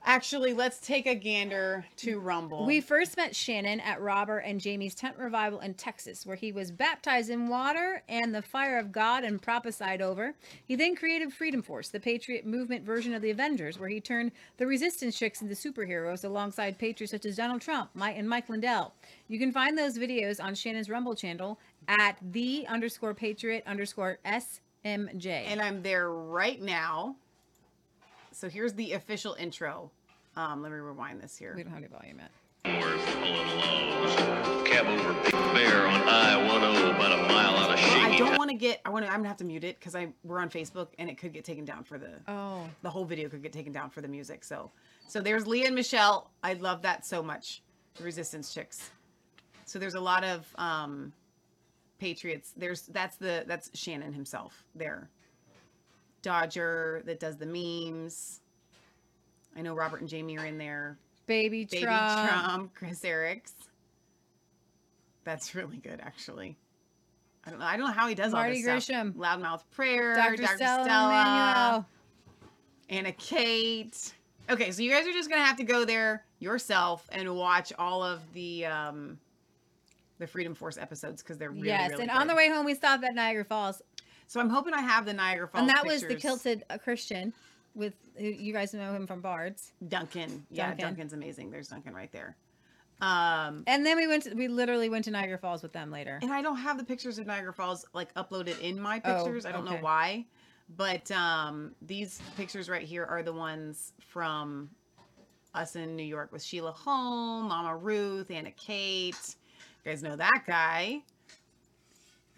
Actually, 0.08 0.53
let's 0.53 0.78
take 0.78 1.08
a 1.08 1.16
gander 1.16 1.84
to 1.97 2.20
Rumble. 2.20 2.68
We 2.68 2.80
first 2.80 3.18
met 3.18 3.36
Shannon 3.36 3.80
at 3.80 3.99
Robert 3.99 4.39
and 4.39 4.62
Jamie's 4.62 4.93
tent 4.93 5.18
revival 5.18 5.62
in 5.62 5.74
Texas, 5.74 6.28
where 6.28 6.36
he 6.36 6.51
was 6.51 6.70
baptized 6.70 7.32
in 7.32 7.47
water 7.47 8.03
and 8.08 8.34
the 8.34 8.43
fire 8.43 8.78
of 8.78 8.91
God 8.91 9.24
and 9.24 9.41
prophesied 9.41 10.03
over. 10.03 10.36
He 10.68 10.76
then 10.76 10.95
created 10.95 11.34
Freedom 11.34 11.64
Force, 11.64 11.89
the 11.89 11.99
Patriot 11.99 12.45
movement 12.45 12.86
version 12.86 13.16
of 13.16 13.24
the 13.24 13.32
Avengers, 13.32 13.80
where 13.80 13.89
he 13.89 13.99
turned 13.99 14.32
the 14.58 14.68
resistance 14.68 15.18
chicks 15.18 15.41
into 15.41 15.56
superheroes 15.56 16.24
alongside 16.24 16.78
patriots 16.78 17.12
such 17.12 17.26
as 17.26 17.38
Donald 17.38 17.62
Trump 17.62 17.89
Mike, 17.95 18.16
and 18.16 18.30
Mike 18.30 18.47
Lindell. 18.47 18.93
You 19.28 19.39
can 19.39 19.51
find 19.51 19.76
those 19.76 19.97
videos 19.97 20.43
on 20.43 20.53
Shannon's 20.53 20.89
Rumble 20.89 21.16
channel 21.16 21.60
at 21.88 22.18
the 22.22 22.68
underscore 22.68 23.16
patriot 23.16 23.64
underscore 23.66 24.20
SMJ. 24.24 25.26
and 25.26 25.62
I'm 25.62 25.82
there 25.82 26.12
right 26.12 26.62
now. 26.62 27.16
So 28.36 28.49
here's 28.49 28.74
the 28.74 28.91
official 28.93 29.34
intro. 29.39 29.91
Um, 30.38 30.62
let 30.62 30.72
me 30.72 30.78
rewind 30.78 31.22
this 31.22 31.38
here. 31.38 31.54
we 31.56 31.64
don't 31.64 31.72
have 31.72 31.82
any 31.84 31.88
volume 31.92 32.20
yet. 32.20 32.32
Worth. 32.82 33.06
Cab 34.66 34.88
over 34.88 35.14
Bear 35.54 35.88
on 35.88 36.02
I-10 36.02 36.96
about 36.96 37.12
a 37.12 37.18
mile 37.32 37.56
out 37.58 37.70
of 37.72 37.76
Well, 37.80 38.12
I 38.12 38.18
don't 38.18 38.38
want 38.38 38.50
to 38.50 38.56
get. 38.56 38.82
I 38.84 38.90
want 38.90 39.06
to. 39.06 39.12
I'm 39.12 39.20
gonna 39.20 39.28
have 39.30 39.38
to 39.38 39.44
mute 39.46 39.64
it 39.64 39.80
because 39.80 39.96
I 39.96 40.10
we're 40.24 40.40
on 40.40 40.50
Facebook 40.50 40.88
and 41.00 41.10
it 41.10 41.18
could 41.18 41.32
get 41.32 41.46
taken 41.46 41.64
down 41.64 41.84
for 41.84 41.98
the 41.98 42.20
Oh. 42.28 42.68
the 42.82 42.90
whole 42.90 43.06
video 43.06 43.30
could 43.30 43.44
get 43.44 43.54
taken 43.54 43.72
down 43.72 43.90
for 43.90 44.02
the 44.02 44.08
music. 44.08 44.44
So 44.44 44.72
so 45.08 45.22
there's 45.22 45.46
Leah 45.48 45.68
and 45.68 45.76
Michelle. 45.76 46.32
I 46.44 46.54
love 46.54 46.82
that 46.82 47.06
so 47.06 47.22
much. 47.24 47.62
The 47.96 48.04
Resistance 48.04 48.54
chicks. 48.54 48.90
So 49.66 49.80
there's 49.80 49.96
a 49.96 50.02
lot 50.02 50.24
of 50.24 50.46
um 50.58 51.14
Patriots. 52.00 52.52
There's 52.58 52.82
that's 52.88 53.16
the 53.18 53.46
that's 53.48 53.70
Shannon 53.78 54.12
himself 54.12 54.66
there. 54.74 55.10
Dodger 56.22 57.04
that 57.06 57.20
does 57.20 57.38
the 57.38 57.46
memes. 57.46 58.42
I 59.56 59.62
know 59.62 59.74
Robert 59.74 60.01
and 60.01 60.10
Jamie 60.10 60.38
are 60.38 60.45
in 60.45 60.58
there. 60.58 60.97
Baby, 61.28 61.66
Baby 61.66 61.84
Trump. 61.84 62.30
Trump, 62.30 62.76
Chris 62.76 63.01
Erics. 63.01 63.53
That's 65.24 65.56
really 65.56 65.78
good, 65.78 65.99
actually. 66.01 66.58
I 67.45 67.49
don't 67.49 67.60
know. 67.60 67.66
I 67.66 67.78
don't 67.78 67.88
know 67.88 67.93
how 67.93 68.08
he 68.08 68.16
does 68.16 68.32
Marty 68.32 68.64
all 68.68 68.76
this 68.76 68.86
stuff. 68.86 68.95
Grisham. 68.95 69.14
Loudmouth 69.14 69.62
Prayer, 69.72 70.16
Dr. 70.16 70.38
Dr. 70.38 70.56
Stella, 70.58 70.84
Stella, 70.84 71.86
Anna 72.89 73.12
Kate. 73.14 74.14
Okay, 74.49 74.72
so 74.72 74.82
you 74.82 74.91
guys 74.91 75.08
are 75.08 75.12
just 75.14 75.30
gonna 75.30 75.43
have 75.43 75.58
to 75.58 75.64
go 75.64 75.86
there 75.86 76.26
yourself 76.39 77.08
and 77.12 77.36
watch 77.36 77.72
all 77.80 78.03
of 78.03 78.22
the 78.34 78.66
um 78.66 79.18
the 80.20 80.28
Freedom 80.28 80.53
Force 80.56 80.78
episodes 80.78 81.22
because 81.22 81.38
they're 81.38 81.51
really 81.51 81.68
yes, 81.68 81.91
really 81.91 82.03
and 82.03 82.12
on 82.12 82.28
the 82.28 82.36
way 82.36 82.49
home 82.49 82.66
we 82.66 82.74
stopped 82.74 83.03
at 83.03 83.14
Niagara 83.16 83.43
Falls, 83.45 83.82
So 84.28 84.39
I'm 84.39 84.49
hoping 84.49 84.74
I 84.74 84.82
have 84.82 85.06
the 85.06 85.14
Niagara 85.14 85.47
Falls. 85.47 85.62
and 85.62 85.70
that 85.70 85.86
was 85.86 86.01
the 86.03 86.16
kilted 86.16 86.64
uh, 86.70 86.78
Christian. 86.78 87.34
With 87.76 87.94
you 88.18 88.54
guys 88.54 88.74
know 88.74 88.94
him 88.94 89.06
from 89.06 89.22
Bards, 89.22 89.74
Duncan. 89.88 90.46
Yeah, 90.50 90.68
Duncan. 90.68 90.86
Duncan's 90.86 91.14
amazing. 91.14 91.52
There's 91.52 91.68
Duncan 91.68 91.94
right 91.94 92.12
there. 92.12 92.36
Um 93.02 93.64
and 93.68 93.86
then 93.86 93.98
we 93.98 94.08
went. 94.08 94.24
To, 94.24 94.34
we 94.34 94.48
literally 94.48 94.88
went 94.88 95.04
to 95.06 95.12
Niagara 95.12 95.38
Falls 95.38 95.62
with 95.62 95.74
them 95.74 95.92
later. 95.92 96.18
And 96.22 96.32
I 96.32 96.42
don't 96.42 96.56
have 96.56 96.78
the 96.78 96.86
pictures 96.86 97.20
of 97.20 97.28
Niagara 97.28 97.52
Falls 97.54 97.86
like 97.94 98.14
uploaded 98.14 98.58
in 98.62 98.80
my 98.80 99.02
Oh, 99.04 99.16
pictures. 99.24 99.46
I 99.46 99.52
don't 99.52 99.66
know 99.66 99.78
why. 99.82 100.26
But 100.78 101.12
um 101.12 101.76
these 101.82 102.22
pictures 102.38 102.70
right 102.70 102.84
here 102.84 103.06
are 103.06 103.22
the 103.22 103.34
ones 103.34 103.92
from 104.08 104.70
us 105.54 105.76
in 105.76 105.96
New 105.98 106.04
York 106.04 106.32
with 106.32 106.42
Sheila 106.44 106.72
Holm, 106.72 107.50
Mama 107.50 107.76
Ruth, 107.76 108.32
Anna 108.32 108.52
Kate. 108.52 109.36
You 109.84 109.92
guys 109.92 110.02
know 110.02 110.16
that 110.16 110.44
guy. 110.48 111.02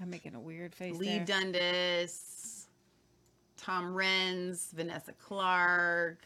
I'm 0.02 0.10
making 0.10 0.36
a 0.36 0.40
weird 0.40 0.76
face 0.76 0.96
Lee 0.96 1.18
there. 1.18 1.26
Dundas, 1.26 2.37
Tom 3.58 3.93
Renz, 3.93 4.72
Vanessa 4.72 5.14
Clark. 5.14 6.20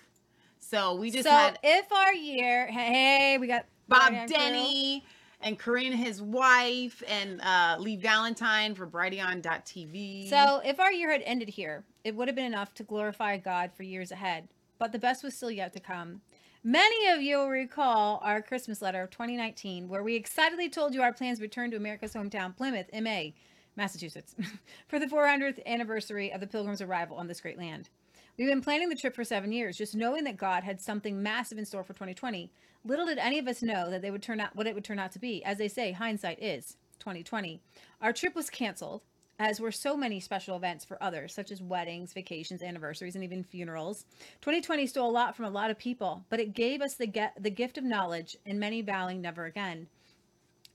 So 0.60 0.96
we 0.96 1.12
just 1.12 1.24
so 1.24 1.32
had 1.32 1.60
if 1.64 1.92
our 1.92 2.14
year, 2.14 2.68
hey, 2.68 3.38
we 3.40 3.48
got 3.48 3.66
Bob 3.88 4.14
Denny 4.28 5.04
and 5.42 5.58
Corinne, 5.58 5.94
his 5.94 6.22
wife, 6.22 7.02
and 7.08 7.42
uh, 7.42 7.78
Lee 7.80 7.98
Valentine 7.98 8.76
for 8.76 8.88
Brighteon.tv. 8.88 10.30
So 10.30 10.62
if 10.64 10.80
our 10.80 10.92
year 10.92 11.12
had 11.12 11.24
ended 11.24 11.50
here, 11.50 11.84
it 12.04 12.16
would 12.16 12.28
have 12.28 12.36
been 12.36 12.46
enough 12.46 12.74
to 12.76 12.84
glorify 12.84 13.38
God 13.38 13.72
for 13.74 13.84
years 13.84 14.12
ahead. 14.12 14.48
But 14.78 14.92
the 14.92 15.00
best 15.00 15.24
was 15.24 15.36
still 15.36 15.52
yet 15.52 15.74
to 15.74 15.80
come. 15.80 16.22
Many 16.64 17.08
of 17.10 17.22
you 17.22 17.38
will 17.38 17.50
recall 17.50 18.20
our 18.24 18.42
Christmas 18.42 18.82
letter 18.82 19.02
of 19.02 19.10
2019, 19.10 19.90
where 19.90 20.04
we 20.04 20.16
excitedly 20.16 20.70
told 20.70 20.94
you 20.94 21.02
our 21.02 21.12
plans 21.12 21.40
to 21.40 21.44
return 21.44 21.72
to 21.72 21.78
America's 21.78 22.14
hometown, 22.14 22.56
Plymouth, 22.56 22.86
MA, 22.94 23.32
Massachusetts, 23.76 24.36
for 24.88 25.00
the 25.00 25.08
400th 25.08 25.66
anniversary 25.66 26.32
of 26.32 26.42
the 26.42 26.48
Pilgrim's 26.48 26.82
arrival 26.82 27.18
on 27.18 27.28
this 27.28 27.42
great 27.42 27.58
land. 27.58 27.90
We've 28.38 28.48
been 28.48 28.62
planning 28.62 28.90
the 28.90 28.96
trip 28.96 29.16
for 29.16 29.24
seven 29.24 29.52
years, 29.52 29.78
just 29.78 29.96
knowing 29.96 30.24
that 30.24 30.38
God 30.38 30.64
had 30.64 30.82
something 30.82 31.22
massive 31.22 31.58
in 31.58 31.66
store 31.66 31.84
for 31.84 31.94
2020. 31.94 32.52
Little 32.84 33.06
did 33.06 33.18
any 33.18 33.38
of 33.38 33.48
us 33.48 33.62
know 33.62 33.90
that 33.92 34.02
they 34.02 34.12
would 34.12 34.24
turn 34.24 34.40
out 34.40 34.56
what 34.56 34.68
it 34.68 34.74
would 34.74 34.84
turn 34.84 35.00
out 35.00 35.12
to 35.12 35.20
be. 35.20 35.44
As 35.44 35.58
they 35.58 35.68
say, 35.68 35.92
hindsight 35.92 36.42
is 36.42 36.78
2020. 37.00 37.62
Our 38.02 38.14
trip 38.14 38.34
was 38.34 38.50
canceled, 38.50 39.02
as 39.38 39.60
were 39.60 39.72
so 39.72 39.98
many 39.98 40.20
special 40.20 40.56
events 40.56 40.86
for 40.86 41.02
others, 41.02 41.34
such 41.34 41.52
as 41.52 41.62
weddings, 41.62 42.14
vacations, 42.14 42.62
anniversaries, 42.62 43.16
and 43.16 43.24
even 43.24 43.44
funerals. 43.44 44.06
2020 44.42 44.88
stole 44.88 45.10
a 45.10 45.12
lot 45.12 45.36
from 45.36 45.46
a 45.46 45.50
lot 45.50 45.70
of 45.70 45.78
people, 45.78 46.24
but 46.30 46.40
it 46.40 46.54
gave 46.54 46.82
us 46.82 46.96
the 46.96 47.08
get 47.08 47.34
the 47.40 47.50
gift 47.50 47.78
of 47.78 47.84
knowledge, 47.84 48.38
and 48.46 48.60
many 48.60 48.82
vowing 48.82 49.22
never 49.22 49.46
again. 49.46 49.88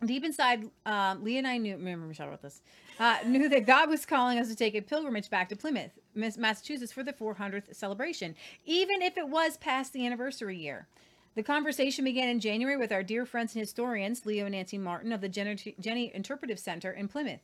Deep 0.04 0.24
inside, 0.24 0.68
um, 0.84 1.24
Lee 1.24 1.38
and 1.38 1.46
I 1.46 1.56
knew. 1.56 1.76
Remember, 1.76 2.06
Michelle 2.06 2.28
wrote 2.28 2.42
this. 2.42 2.60
Uh, 2.98 3.18
knew 3.26 3.48
that 3.48 3.66
God 3.66 3.90
was 3.90 4.06
calling 4.06 4.38
us 4.38 4.48
to 4.48 4.56
take 4.56 4.74
a 4.74 4.80
pilgrimage 4.80 5.28
back 5.28 5.50
to 5.50 5.56
Plymouth, 5.56 5.92
Massachusetts, 6.14 6.92
for 6.92 7.02
the 7.02 7.12
400th 7.12 7.74
celebration, 7.74 8.34
even 8.64 9.02
if 9.02 9.18
it 9.18 9.28
was 9.28 9.58
past 9.58 9.92
the 9.92 10.06
anniversary 10.06 10.56
year. 10.56 10.86
The 11.34 11.42
conversation 11.42 12.06
began 12.06 12.30
in 12.30 12.40
January 12.40 12.78
with 12.78 12.92
our 12.92 13.02
dear 13.02 13.26
friends 13.26 13.54
and 13.54 13.60
historians, 13.60 14.24
Leo 14.24 14.46
and 14.46 14.54
Nancy 14.54 14.78
Martin 14.78 15.12
of 15.12 15.20
the 15.20 15.28
Jenney, 15.28 16.10
Interpretive 16.14 16.58
Center 16.58 16.90
in 16.90 17.08
Plymouth, 17.08 17.42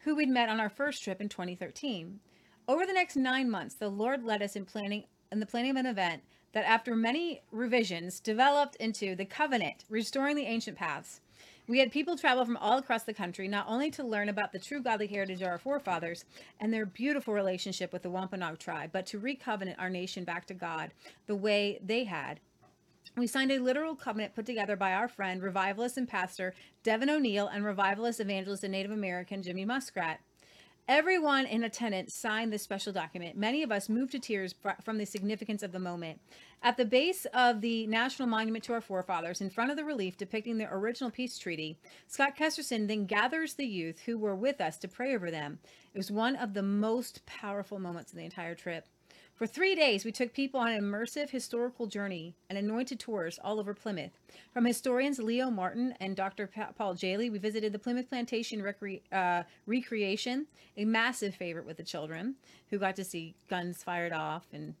who 0.00 0.14
we'd 0.14 0.28
met 0.28 0.50
on 0.50 0.60
our 0.60 0.68
first 0.68 1.02
trip 1.02 1.22
in 1.22 1.30
2013. 1.30 2.20
Over 2.68 2.84
the 2.84 2.92
next 2.92 3.16
nine 3.16 3.50
months, 3.50 3.74
the 3.74 3.88
Lord 3.88 4.22
led 4.22 4.42
us 4.42 4.54
in 4.54 4.66
planning 4.66 5.04
in 5.32 5.40
the 5.40 5.46
planning 5.46 5.70
of 5.70 5.76
an 5.76 5.86
event 5.86 6.22
that, 6.52 6.68
after 6.68 6.94
many 6.94 7.40
revisions, 7.50 8.20
developed 8.20 8.76
into 8.76 9.14
the 9.14 9.24
Covenant, 9.24 9.84
restoring 9.88 10.36
the 10.36 10.46
ancient 10.46 10.76
paths. 10.76 11.20
We 11.70 11.78
had 11.78 11.92
people 11.92 12.18
travel 12.18 12.44
from 12.44 12.56
all 12.56 12.78
across 12.78 13.04
the 13.04 13.14
country, 13.14 13.46
not 13.46 13.66
only 13.68 13.92
to 13.92 14.02
learn 14.02 14.28
about 14.28 14.50
the 14.50 14.58
true 14.58 14.82
godly 14.82 15.06
heritage 15.06 15.40
of 15.40 15.46
our 15.46 15.56
forefathers 15.56 16.24
and 16.58 16.74
their 16.74 16.84
beautiful 16.84 17.32
relationship 17.32 17.92
with 17.92 18.02
the 18.02 18.10
Wampanoag 18.10 18.58
tribe, 18.58 18.90
but 18.92 19.06
to 19.06 19.20
recovenant 19.20 19.78
our 19.78 19.88
nation 19.88 20.24
back 20.24 20.46
to 20.46 20.54
God 20.54 20.90
the 21.28 21.36
way 21.36 21.78
they 21.80 22.02
had. 22.02 22.40
We 23.16 23.28
signed 23.28 23.52
a 23.52 23.60
literal 23.60 23.94
covenant 23.94 24.34
put 24.34 24.46
together 24.46 24.74
by 24.74 24.94
our 24.94 25.06
friend, 25.06 25.40
revivalist 25.40 25.96
and 25.96 26.08
pastor 26.08 26.56
Devin 26.82 27.08
O'Neill, 27.08 27.46
and 27.46 27.64
revivalist 27.64 28.18
evangelist 28.18 28.64
and 28.64 28.72
Native 28.72 28.90
American 28.90 29.40
Jimmy 29.40 29.64
Muskrat. 29.64 30.18
Everyone 30.88 31.46
in 31.46 31.62
attendance 31.62 32.12
signed 32.12 32.52
this 32.52 32.64
special 32.64 32.92
document. 32.92 33.36
Many 33.36 33.62
of 33.62 33.70
us 33.70 33.88
moved 33.88 34.10
to 34.10 34.18
tears 34.18 34.56
from 34.82 34.98
the 34.98 35.06
significance 35.06 35.62
of 35.62 35.70
the 35.70 35.78
moment. 35.78 36.18
At 36.62 36.76
the 36.76 36.84
base 36.84 37.26
of 37.32 37.62
the 37.62 37.86
National 37.86 38.28
Monument 38.28 38.62
to 38.64 38.74
Our 38.74 38.82
Forefathers, 38.82 39.40
in 39.40 39.48
front 39.48 39.70
of 39.70 39.78
the 39.78 39.84
relief 39.84 40.18
depicting 40.18 40.58
the 40.58 40.70
original 40.70 41.10
peace 41.10 41.38
treaty, 41.38 41.78
Scott 42.06 42.36
Kesterson 42.36 42.86
then 42.86 43.06
gathers 43.06 43.54
the 43.54 43.66
youth 43.66 44.00
who 44.00 44.18
were 44.18 44.36
with 44.36 44.60
us 44.60 44.76
to 44.78 44.88
pray 44.88 45.14
over 45.14 45.30
them. 45.30 45.58
It 45.94 45.96
was 45.96 46.10
one 46.10 46.36
of 46.36 46.52
the 46.52 46.62
most 46.62 47.24
powerful 47.24 47.78
moments 47.78 48.12
of 48.12 48.18
the 48.18 48.26
entire 48.26 48.54
trip. 48.54 48.86
For 49.34 49.46
three 49.46 49.74
days, 49.74 50.04
we 50.04 50.12
took 50.12 50.34
people 50.34 50.60
on 50.60 50.70
an 50.70 50.82
immersive 50.82 51.30
historical 51.30 51.86
journey 51.86 52.34
and 52.50 52.58
anointed 52.58 53.00
tours 53.00 53.38
all 53.42 53.58
over 53.58 53.72
Plymouth. 53.72 54.18
From 54.52 54.66
historians 54.66 55.18
Leo 55.18 55.50
Martin 55.50 55.94
and 55.98 56.14
Dr. 56.14 56.46
Pa- 56.46 56.72
Paul 56.76 56.94
Jehle, 56.94 57.30
we 57.30 57.38
visited 57.38 57.72
the 57.72 57.78
Plymouth 57.78 58.10
Plantation 58.10 58.60
recre- 58.60 59.00
uh, 59.10 59.44
Recreation, 59.64 60.46
a 60.76 60.84
massive 60.84 61.34
favorite 61.34 61.64
with 61.64 61.78
the 61.78 61.82
children, 61.82 62.34
who 62.68 62.78
got 62.78 62.96
to 62.96 63.04
see 63.04 63.34
guns 63.48 63.82
fired 63.82 64.12
off 64.12 64.46
and 64.52 64.74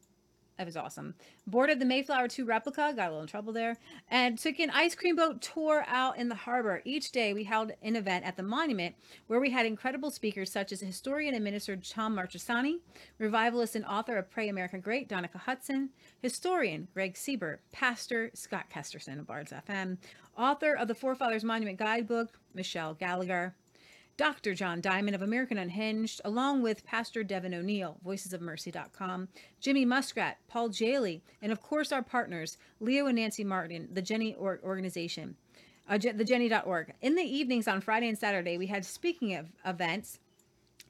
that 0.60 0.66
was 0.66 0.76
awesome. 0.76 1.14
Boarded 1.46 1.80
the 1.80 1.86
Mayflower 1.86 2.28
2 2.28 2.44
replica, 2.44 2.92
got 2.94 3.06
a 3.06 3.12
little 3.12 3.22
in 3.22 3.26
trouble 3.26 3.50
there, 3.50 3.78
and 4.10 4.36
took 4.38 4.60
an 4.60 4.68
ice 4.68 4.94
cream 4.94 5.16
boat 5.16 5.40
tour 5.40 5.86
out 5.86 6.18
in 6.18 6.28
the 6.28 6.34
harbor. 6.34 6.82
Each 6.84 7.10
day 7.10 7.32
we 7.32 7.44
held 7.44 7.72
an 7.80 7.96
event 7.96 8.26
at 8.26 8.36
the 8.36 8.42
monument 8.42 8.94
where 9.26 9.40
we 9.40 9.48
had 9.48 9.64
incredible 9.64 10.10
speakers 10.10 10.52
such 10.52 10.70
as 10.70 10.80
historian 10.80 11.32
and 11.34 11.42
minister 11.42 11.76
Tom 11.76 12.14
Marchesani, 12.14 12.80
revivalist 13.16 13.74
and 13.74 13.86
author 13.86 14.18
of 14.18 14.30
Pray 14.30 14.50
America 14.50 14.76
Great, 14.76 15.08
Donica 15.08 15.38
Hudson, 15.38 15.88
historian 16.20 16.88
Greg 16.92 17.16
Siebert, 17.16 17.62
pastor 17.72 18.30
Scott 18.34 18.66
Kesterson 18.70 19.18
of 19.18 19.26
Bards 19.26 19.54
FM, 19.66 19.96
author 20.36 20.74
of 20.74 20.88
the 20.88 20.94
Forefathers 20.94 21.42
Monument 21.42 21.78
Guidebook, 21.78 22.38
Michelle 22.52 22.92
Gallagher, 22.92 23.54
Dr. 24.16 24.54
John 24.54 24.80
Diamond 24.80 25.14
of 25.14 25.22
American 25.22 25.58
Unhinged, 25.58 26.20
along 26.24 26.62
with 26.62 26.84
Pastor 26.84 27.24
Devin 27.24 27.54
O'Neill, 27.54 27.98
voicesofmercy.com, 28.04 29.28
Jimmy 29.60 29.84
Muskrat, 29.84 30.38
Paul 30.46 30.68
Jehle, 30.68 31.22
and 31.40 31.50
of 31.50 31.62
course 31.62 31.90
our 31.90 32.02
partners, 32.02 32.58
Leo 32.80 33.06
and 33.06 33.16
Nancy 33.16 33.44
Martin, 33.44 33.88
the 33.92 34.02
Jenney 34.02 34.34
or- 34.38 34.60
organization, 34.62 35.36
uh, 35.88 35.96
the 35.96 36.24
Jenney.org. 36.24 36.92
In 37.00 37.14
the 37.14 37.22
evenings 37.22 37.66
on 37.66 37.80
Friday 37.80 38.08
and 38.08 38.18
Saturday, 38.18 38.58
we 38.58 38.66
had 38.66 38.84
speaking 38.84 39.34
of 39.34 39.48
events 39.64 40.18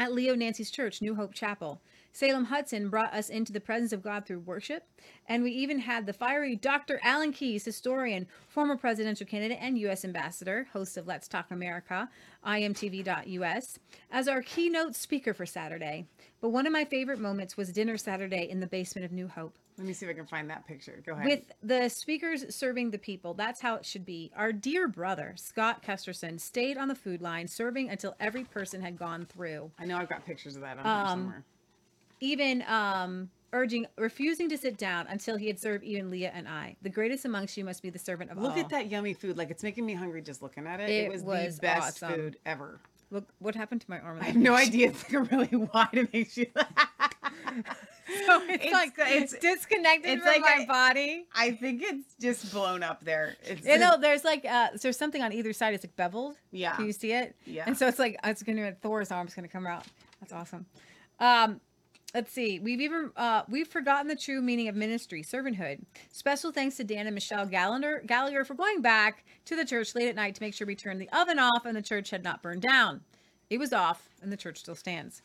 at 0.01 0.13
Leo 0.13 0.35
Nancy's 0.35 0.71
church, 0.71 1.01
New 1.01 1.15
Hope 1.15 1.35
Chapel. 1.35 1.81
Salem 2.13 2.47
Hudson 2.47 2.89
brought 2.89 3.15
us 3.15 3.29
into 3.29 3.53
the 3.53 3.61
presence 3.61 3.93
of 3.93 4.03
God 4.03 4.27
through 4.27 4.41
worship. 4.41 4.85
And 5.27 5.43
we 5.43 5.53
even 5.53 5.79
had 5.81 6.07
the 6.07 6.13
fiery 6.13 6.57
Dr. 6.57 7.01
Alan 7.03 7.33
Keyes, 7.33 7.65
historian, 7.65 8.27
former 8.49 8.77
presidential 8.77 9.27
candidate, 9.27 9.59
and 9.61 9.79
U.S. 9.79 10.05
ambassador, 10.05 10.67
host 10.73 10.97
of 10.97 11.07
Let's 11.07 11.29
Talk 11.29 11.51
America, 11.51 12.09
imtv.us, 12.45 13.79
as 14.11 14.29
our 14.29 14.43
keynote 14.43 14.95
speaker 14.95 15.33
for 15.33 15.47
Saturday. 15.47 16.07
But 16.41 16.51
one 16.51 16.67
of 16.67 16.73
my 16.73 16.85
favorite 16.85 17.21
moments 17.21 17.57
was 17.57 17.71
dinner 17.71 17.97
Saturday 17.97 18.49
in 18.51 18.61
the 18.61 18.67
basement 18.67 19.05
of 19.05 19.13
New 19.13 19.29
Hope 19.29 19.55
Let 19.79 19.87
me 19.87 19.93
see 19.93 20.07
if 20.07 20.11
I 20.11 20.15
can 20.15 20.27
find 20.27 20.51
that 20.51 20.67
picture. 20.67 21.03
Go 21.07 21.13
ahead. 21.13 21.25
with 21.27 21.53
the 21.63 21.89
speakers 21.89 22.55
serving 22.55 22.91
the 22.91 22.99
people. 22.99 23.35
That's 23.35 23.61
how 23.61 23.77
it 23.77 23.85
should 23.87 24.05
be. 24.05 24.31
Our 24.37 24.53
dear 24.53 24.89
brother, 24.89 25.35
Scott 25.37 25.83
Kesterson, 25.83 26.41
stayed 26.41 26.77
on 26.77 26.89
the 26.89 26.95
food 26.95 27.23
line 27.23 27.47
serving 27.47 27.89
until 27.89 28.15
every 28.19 28.45
person 28.45 28.81
had 28.83 28.99
gone 28.99 29.27
through, 29.27 29.71
I 29.79 29.85
know 29.85 29.97
I've 29.97 30.09
got 30.09 30.27
pictures 30.27 30.57
of 30.57 30.63
that 30.63 30.79
on 30.79 30.87
Um, 30.87 31.09
somewhere. 31.09 31.45
Even 32.21 32.63
um, 32.69 33.31
urging, 33.53 33.87
refusing 33.99 34.49
to 34.51 34.57
sit 34.59 34.77
down 34.79 35.07
until 35.09 35.37
he 35.37 35.47
had 35.47 35.59
served 35.59 35.83
even 35.85 36.11
Leah 36.11 36.31
and 36.35 36.47
I. 36.49 36.77
The 36.83 36.89
greatest 36.91 37.25
amongst 37.25 37.57
you 37.57 37.65
must 37.65 37.83
be 37.83 37.91
the 37.91 37.99
servant 37.99 38.31
of 38.31 38.37
Look 38.39 38.51
all. 38.53 38.57
Look 38.57 38.65
at 38.65 38.71
that 38.71 38.91
yummy 38.91 39.15
food. 39.15 39.37
Like 39.37 39.51
it's 39.51 39.63
making 39.63 39.85
me 39.87 39.95
hungry 39.95 40.23
just 40.23 40.43
looking 40.43 40.67
at 40.67 40.81
it. 40.81 40.89
It, 40.91 41.05
It 41.07 41.11
was, 41.13 41.23
was 41.23 41.57
the 41.57 41.63
best 41.63 42.03
awesome. 42.03 42.15
food 42.15 42.37
ever. 42.47 42.79
Look, 43.13 43.25
what 43.41 43.57
happened 43.57 43.81
to 43.81 43.91
my 43.91 43.99
arm? 43.99 44.19
I 44.21 44.27
have 44.27 44.37
no 44.37 44.55
idea. 44.55 44.91
It's 44.91 45.13
like 45.13 45.31
really 45.33 45.49
wide. 45.75 45.89
It 45.95 46.13
makes 46.13 46.37
you. 46.37 46.47
So 48.27 48.41
it's, 48.49 48.65
It's- 48.67 48.73
like 48.73 48.93
it's- 48.99 49.35
disconnected 49.41 50.11
it's 50.13 50.23
from 50.23 50.43
like 50.43 50.59
my 50.59 50.65
body. 50.67 51.27
I 51.35 51.53
think 51.53 51.83
it's 51.83 52.15
just 52.21 52.53
blown 52.53 52.83
up 52.83 53.05
there. 53.05 53.37
It's 53.45 53.67
You 53.67 53.79
know, 53.79 53.99
there's 54.01 54.25
like 54.25 54.45
uh, 54.45 54.69
there's 54.81 54.97
something 54.97 55.23
on 55.23 55.33
either 55.33 55.53
side. 55.53 55.75
It's 55.75 55.85
like 55.85 55.97
beveled. 55.97 56.37
Yeah. 56.53 56.75
Can 56.77 56.87
you 56.87 56.93
see 56.93 57.13
it? 57.13 57.35
Yeah. 57.47 57.65
And 57.67 57.77
so 57.77 57.87
it's 57.89 57.99
like 57.99 58.17
it's 58.25 58.43
gonna 58.43 58.73
Thor's 58.81 59.11
arm's 59.11 59.35
gonna 59.35 59.49
come 59.49 59.67
out. 59.67 59.85
That's 60.21 60.33
awesome. 60.33 60.67
Um, 61.19 61.61
let's 62.15 62.33
see. 62.33 62.59
We've 62.59 62.81
even 62.81 63.11
uh, 63.17 63.43
we've 63.49 63.69
forgotten 63.69 64.09
the 64.09 64.17
true 64.17 64.41
meaning 64.41 64.69
of 64.69 64.75
ministry, 64.75 65.23
servanthood. 65.23 65.81
Special 66.11 66.53
thanks 66.53 66.77
to 66.77 66.85
Dan 66.85 67.07
and 67.07 67.15
Michelle 67.15 67.47
Gallagher, 67.47 68.03
Gallagher 68.07 68.45
for 68.45 68.55
going 68.55 68.81
back 68.81 69.25
to 69.47 69.57
the 69.57 69.65
church 69.65 69.95
late 69.95 70.09
at 70.09 70.17
night 70.17 70.35
to 70.35 70.43
make 70.43 70.55
sure 70.55 70.67
we 70.67 70.75
turned 70.75 71.01
the 71.01 71.09
oven 71.11 71.39
off 71.39 71.65
and 71.65 71.77
the 71.77 71.83
church 71.83 72.11
had 72.11 72.25
not 72.25 72.43
burned 72.43 72.63
down. 72.63 73.03
It 73.49 73.59
was 73.59 73.73
off, 73.73 74.09
and 74.23 74.31
the 74.31 74.37
church 74.37 74.59
still 74.59 74.77
stands. 74.77 75.23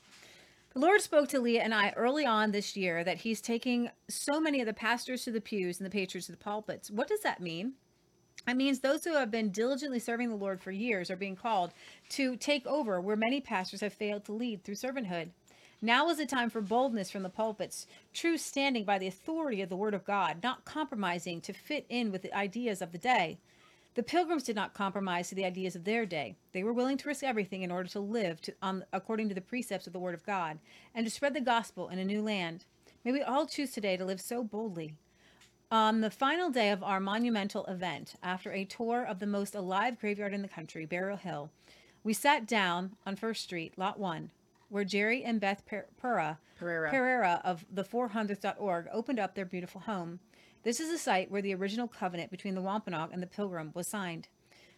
The 0.73 0.79
Lord 0.79 0.99
spoke 1.01 1.29
to 1.29 1.39
Leah 1.39 1.61
and 1.61 1.73
I 1.73 1.91
early 1.95 2.25
on 2.25 2.51
this 2.51 2.75
year 2.75 3.03
that 3.03 3.19
He's 3.19 3.39
taking 3.39 3.89
so 4.09 4.41
many 4.41 4.59
of 4.59 4.65
the 4.65 4.73
pastors 4.73 5.23
to 5.23 5.31
the 5.31 5.39
pews 5.39 5.79
and 5.79 5.85
the 5.85 5.91
patrons 5.91 6.25
to 6.25 6.31
the 6.31 6.37
pulpits. 6.37 6.91
What 6.91 7.07
does 7.07 7.21
that 7.21 7.39
mean? 7.39 7.73
It 8.47 8.57
means 8.57 8.79
those 8.79 9.03
who 9.03 9.13
have 9.13 9.31
been 9.31 9.49
diligently 9.49 9.99
serving 9.99 10.29
the 10.29 10.35
Lord 10.35 10.61
for 10.61 10.71
years 10.71 11.09
are 11.09 11.15
being 11.15 11.35
called 11.35 11.71
to 12.09 12.35
take 12.35 12.67
over 12.67 13.01
where 13.01 13.15
many 13.15 13.41
pastors 13.41 13.81
have 13.81 13.93
failed 13.93 14.25
to 14.25 14.33
lead 14.33 14.63
through 14.63 14.75
servanthood. 14.75 15.29
Now 15.85 16.09
is 16.09 16.17
the 16.17 16.25
time 16.25 16.49
for 16.49 16.61
boldness 16.61 17.11
from 17.11 17.21
the 17.21 17.29
pulpits, 17.29 17.85
true 18.11 18.39
standing 18.39 18.85
by 18.85 18.97
the 18.97 19.05
authority 19.05 19.61
of 19.61 19.69
the 19.69 19.75
Word 19.75 19.93
of 19.93 20.03
God, 20.03 20.41
not 20.41 20.65
compromising 20.65 21.41
to 21.41 21.53
fit 21.53 21.85
in 21.89 22.11
with 22.11 22.23
the 22.23 22.35
ideas 22.35 22.81
of 22.81 22.91
the 22.91 22.97
day. 22.97 23.37
The 23.93 24.01
pilgrims 24.01 24.41
did 24.41 24.55
not 24.55 24.73
compromise 24.73 25.29
to 25.29 25.35
the 25.35 25.45
ideas 25.45 25.75
of 25.75 25.83
their 25.83 26.07
day. 26.07 26.37
They 26.53 26.63
were 26.63 26.73
willing 26.73 26.97
to 26.97 27.07
risk 27.07 27.23
everything 27.23 27.61
in 27.61 27.69
order 27.69 27.87
to 27.89 27.99
live 27.99 28.41
to, 28.41 28.83
according 28.91 29.29
to 29.29 29.35
the 29.35 29.41
precepts 29.41 29.85
of 29.85 29.93
the 29.93 29.99
Word 29.99 30.15
of 30.15 30.25
God 30.25 30.57
and 30.95 31.05
to 31.05 31.11
spread 31.11 31.35
the 31.35 31.39
gospel 31.39 31.89
in 31.89 31.99
a 31.99 32.03
new 32.03 32.23
land. 32.23 32.65
May 33.03 33.11
we 33.11 33.21
all 33.21 33.45
choose 33.45 33.69
today 33.69 33.95
to 33.95 34.05
live 34.05 34.19
so 34.19 34.43
boldly. 34.43 34.95
On 35.69 36.01
the 36.01 36.09
final 36.09 36.49
day 36.49 36.71
of 36.71 36.81
our 36.81 36.99
monumental 36.99 37.63
event, 37.67 38.15
after 38.23 38.51
a 38.51 38.65
tour 38.65 39.03
of 39.03 39.19
the 39.19 39.27
most 39.27 39.53
alive 39.53 39.99
graveyard 39.99 40.33
in 40.33 40.41
the 40.41 40.47
country, 40.47 40.87
Burial 40.87 41.17
Hill, 41.17 41.51
we 42.03 42.13
sat 42.13 42.47
down 42.47 42.95
on 43.05 43.15
First 43.15 43.43
Street, 43.43 43.77
Lot 43.77 43.99
1, 43.99 44.31
where 44.75 44.83
Jerry 44.83 45.23
and 45.23 45.39
Beth 45.39 45.65
Per- 45.65 45.87
Pura, 46.01 46.37
Pereira. 46.59 46.91
Pereira 46.91 47.41
of 47.45 47.65
the 47.71 47.85
400th.org 47.85 48.87
opened 48.91 49.19
up 49.19 49.33
their 49.33 49.45
beautiful 49.45 49.79
home. 49.79 50.19
This 50.63 50.81
is 50.81 50.91
the 50.91 50.97
site 50.97 51.31
where 51.31 51.41
the 51.41 51.55
original 51.55 51.87
covenant 51.87 52.29
between 52.29 52.55
the 52.55 52.61
Wampanoag 52.61 53.13
and 53.13 53.23
the 53.23 53.27
Pilgrim 53.27 53.71
was 53.73 53.87
signed. 53.87 54.27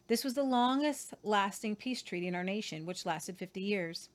This 0.08 0.24
was 0.24 0.36
the 0.36 0.44
longest 0.44 1.16
lasting 1.24 1.78
peace 1.78 2.04
treaty 2.04 2.28
in 2.28 2.36
our 2.36 2.44
nation, 2.44 2.86
which 2.86 3.08
lasted 3.08 3.40
50 3.40 3.60
years. 3.60 4.10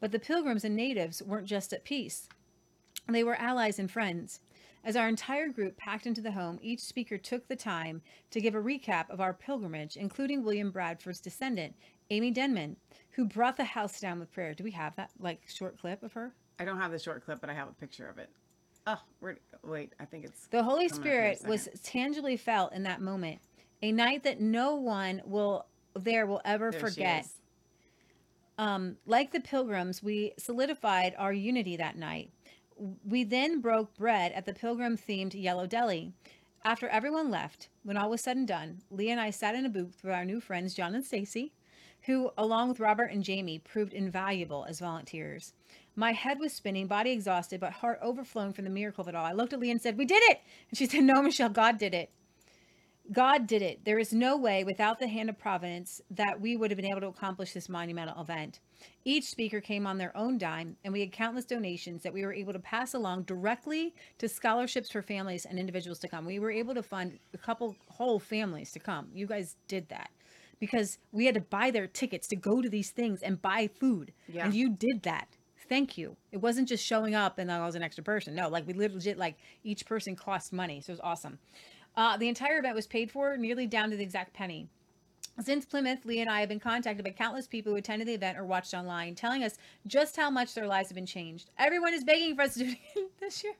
But 0.00 0.10
the 0.10 0.18
Pilgrims 0.18 0.64
and 0.64 0.74
natives 0.74 1.22
weren't 1.22 1.46
just 1.46 1.74
at 1.74 1.84
peace. 1.84 2.30
They 3.06 3.22
were 3.22 3.36
allies 3.36 3.78
and 3.78 3.90
friends. 3.90 4.40
As 4.82 4.96
our 4.96 5.08
entire 5.08 5.48
group 5.48 5.76
packed 5.76 6.06
into 6.06 6.22
the 6.22 6.32
home, 6.32 6.60
each 6.62 6.80
speaker 6.80 7.18
took 7.18 7.46
the 7.46 7.56
time 7.56 8.00
to 8.30 8.40
give 8.40 8.54
a 8.54 8.62
recap 8.62 9.10
of 9.10 9.20
our 9.20 9.34
pilgrimage, 9.34 9.96
including 9.96 10.42
William 10.44 10.70
Bradford's 10.70 11.20
descendant, 11.20 11.74
Amy 12.10 12.30
Denman, 12.30 12.76
who 13.12 13.24
brought 13.24 13.56
the 13.56 13.64
house 13.64 14.00
down 14.00 14.20
with 14.20 14.32
prayer. 14.32 14.54
Do 14.54 14.64
we 14.64 14.72
have 14.72 14.96
that 14.96 15.10
like 15.18 15.42
short 15.48 15.78
clip 15.78 16.02
of 16.02 16.12
her? 16.12 16.34
I 16.58 16.64
don't 16.64 16.78
have 16.78 16.92
the 16.92 16.98
short 16.98 17.24
clip, 17.24 17.40
but 17.40 17.50
I 17.50 17.54
have 17.54 17.68
a 17.68 17.72
picture 17.72 18.08
of 18.08 18.18
it. 18.18 18.30
Oh. 18.86 19.00
Wait, 19.64 19.92
I 19.98 20.04
think 20.04 20.24
it's. 20.24 20.46
The 20.46 20.62
Holy 20.62 20.88
coming 20.88 21.00
up 21.00 21.06
here 21.06 21.24
in 21.24 21.32
a 21.32 21.36
Spirit 21.36 21.50
was 21.50 21.68
tangibly 21.82 22.36
felt 22.36 22.72
in 22.72 22.84
that 22.84 23.00
moment, 23.00 23.40
a 23.82 23.90
night 23.92 24.22
that 24.22 24.40
no 24.40 24.76
one 24.76 25.22
will 25.24 25.66
there 25.94 26.26
will 26.26 26.42
ever 26.44 26.70
There 26.70 26.80
forget. 26.80 27.26
Um, 28.58 28.96
like 29.06 29.32
the 29.32 29.40
pilgrims, 29.40 30.02
we 30.02 30.32
solidified 30.38 31.14
our 31.18 31.32
unity 31.32 31.76
that 31.76 31.96
night. 31.96 32.30
We 33.04 33.24
then 33.24 33.60
broke 33.60 33.94
bread 33.96 34.32
at 34.32 34.46
the 34.46 34.54
pilgrim 34.54 34.96
themed 34.96 35.34
Yellow 35.34 35.66
Deli. 35.66 36.12
After 36.64 36.88
everyone 36.88 37.30
left, 37.30 37.68
when 37.82 37.96
all 37.96 38.10
was 38.10 38.22
said 38.22 38.36
and 38.36 38.48
done, 38.48 38.82
Leah 38.90 39.12
and 39.12 39.20
I 39.20 39.30
sat 39.30 39.54
in 39.54 39.66
a 39.66 39.68
booth 39.68 40.00
with 40.02 40.12
our 40.12 40.24
new 40.24 40.40
friends, 40.40 40.74
John 40.74 40.94
and 40.94 41.04
Stacy, 41.04 41.52
who, 42.06 42.30
along 42.38 42.68
with 42.68 42.80
Robert 42.80 43.10
and 43.10 43.22
Jamie, 43.22 43.58
proved 43.58 43.92
invaluable 43.92 44.64
as 44.68 44.80
volunteers. 44.80 45.52
My 45.96 46.12
head 46.12 46.38
was 46.38 46.52
spinning, 46.52 46.86
body 46.86 47.10
exhausted, 47.10 47.60
but 47.60 47.72
heart 47.72 47.98
overflowing 48.00 48.52
from 48.52 48.64
the 48.64 48.70
miracle 48.70 49.02
of 49.02 49.08
it 49.08 49.14
all. 49.14 49.24
I 49.24 49.32
looked 49.32 49.52
at 49.52 49.60
Leah 49.60 49.72
and 49.72 49.82
said, 49.82 49.98
We 49.98 50.04
did 50.04 50.22
it! 50.24 50.40
And 50.70 50.78
she 50.78 50.86
said, 50.86 51.02
No, 51.02 51.20
Michelle, 51.20 51.48
God 51.48 51.78
did 51.78 51.94
it. 51.94 52.10
God 53.12 53.46
did 53.46 53.62
it. 53.62 53.84
There 53.84 53.98
is 53.98 54.12
no 54.12 54.36
way 54.36 54.64
without 54.64 54.98
the 54.98 55.06
hand 55.06 55.30
of 55.30 55.38
providence 55.38 56.00
that 56.10 56.40
we 56.40 56.56
would 56.56 56.70
have 56.70 56.76
been 56.76 56.90
able 56.90 57.00
to 57.00 57.06
accomplish 57.06 57.52
this 57.52 57.68
monumental 57.68 58.20
event. 58.20 58.58
Each 59.04 59.24
speaker 59.24 59.60
came 59.60 59.86
on 59.86 59.98
their 59.98 60.16
own 60.16 60.38
dime, 60.38 60.76
and 60.84 60.92
we 60.92 61.00
had 61.00 61.12
countless 61.12 61.44
donations 61.44 62.02
that 62.02 62.12
we 62.12 62.24
were 62.24 62.32
able 62.32 62.52
to 62.52 62.58
pass 62.58 62.94
along 62.94 63.22
directly 63.22 63.94
to 64.18 64.28
scholarships 64.28 64.90
for 64.90 65.02
families 65.02 65.44
and 65.44 65.58
individuals 65.58 66.00
to 66.00 66.08
come. 66.08 66.26
We 66.26 66.40
were 66.40 66.50
able 66.50 66.74
to 66.74 66.82
fund 66.82 67.18
a 67.32 67.38
couple 67.38 67.76
whole 67.88 68.18
families 68.18 68.72
to 68.72 68.80
come. 68.80 69.08
You 69.14 69.26
guys 69.26 69.54
did 69.68 69.88
that 69.88 70.10
because 70.58 70.98
we 71.12 71.26
had 71.26 71.34
to 71.34 71.40
buy 71.40 71.70
their 71.70 71.86
tickets 71.86 72.26
to 72.28 72.36
go 72.36 72.62
to 72.62 72.68
these 72.68 72.90
things 72.90 73.22
and 73.22 73.40
buy 73.40 73.68
food. 73.68 74.12
Yeah. 74.28 74.46
And 74.46 74.54
you 74.54 74.70
did 74.70 75.02
that. 75.02 75.28
Thank 75.68 75.98
you. 75.98 76.16
It 76.32 76.38
wasn't 76.38 76.68
just 76.68 76.84
showing 76.84 77.14
up 77.14 77.38
and 77.38 77.50
then 77.50 77.60
I 77.60 77.66
was 77.66 77.74
an 77.74 77.82
extra 77.82 78.04
person. 78.04 78.34
No, 78.34 78.48
like 78.48 78.66
we 78.66 78.74
legit, 78.74 79.18
like 79.18 79.36
each 79.64 79.84
person 79.86 80.14
cost 80.14 80.52
money. 80.52 80.80
So 80.80 80.90
it 80.90 80.94
was 80.94 81.00
awesome. 81.02 81.38
Uh, 81.96 82.16
the 82.16 82.28
entire 82.28 82.58
event 82.58 82.74
was 82.74 82.86
paid 82.86 83.10
for 83.10 83.36
nearly 83.36 83.66
down 83.66 83.90
to 83.90 83.96
the 83.96 84.02
exact 84.02 84.32
penny. 84.34 84.68
Since 85.42 85.66
Plymouth, 85.66 86.04
Lee 86.06 86.20
and 86.20 86.30
I 86.30 86.40
have 86.40 86.48
been 86.48 86.60
contacted 86.60 87.04
by 87.04 87.10
countless 87.10 87.46
people 87.46 87.72
who 87.72 87.76
attended 87.76 88.08
the 88.08 88.14
event 88.14 88.38
or 88.38 88.44
watched 88.44 88.72
online, 88.72 89.14
telling 89.14 89.44
us 89.44 89.58
just 89.86 90.16
how 90.16 90.30
much 90.30 90.54
their 90.54 90.66
lives 90.66 90.88
have 90.88 90.94
been 90.94 91.04
changed. 91.04 91.50
Everyone 91.58 91.92
is 91.92 92.04
begging 92.04 92.34
for 92.34 92.42
us 92.42 92.54
to 92.54 92.60
do 92.60 92.74
it 92.94 93.10
this 93.20 93.44
year. 93.44 93.52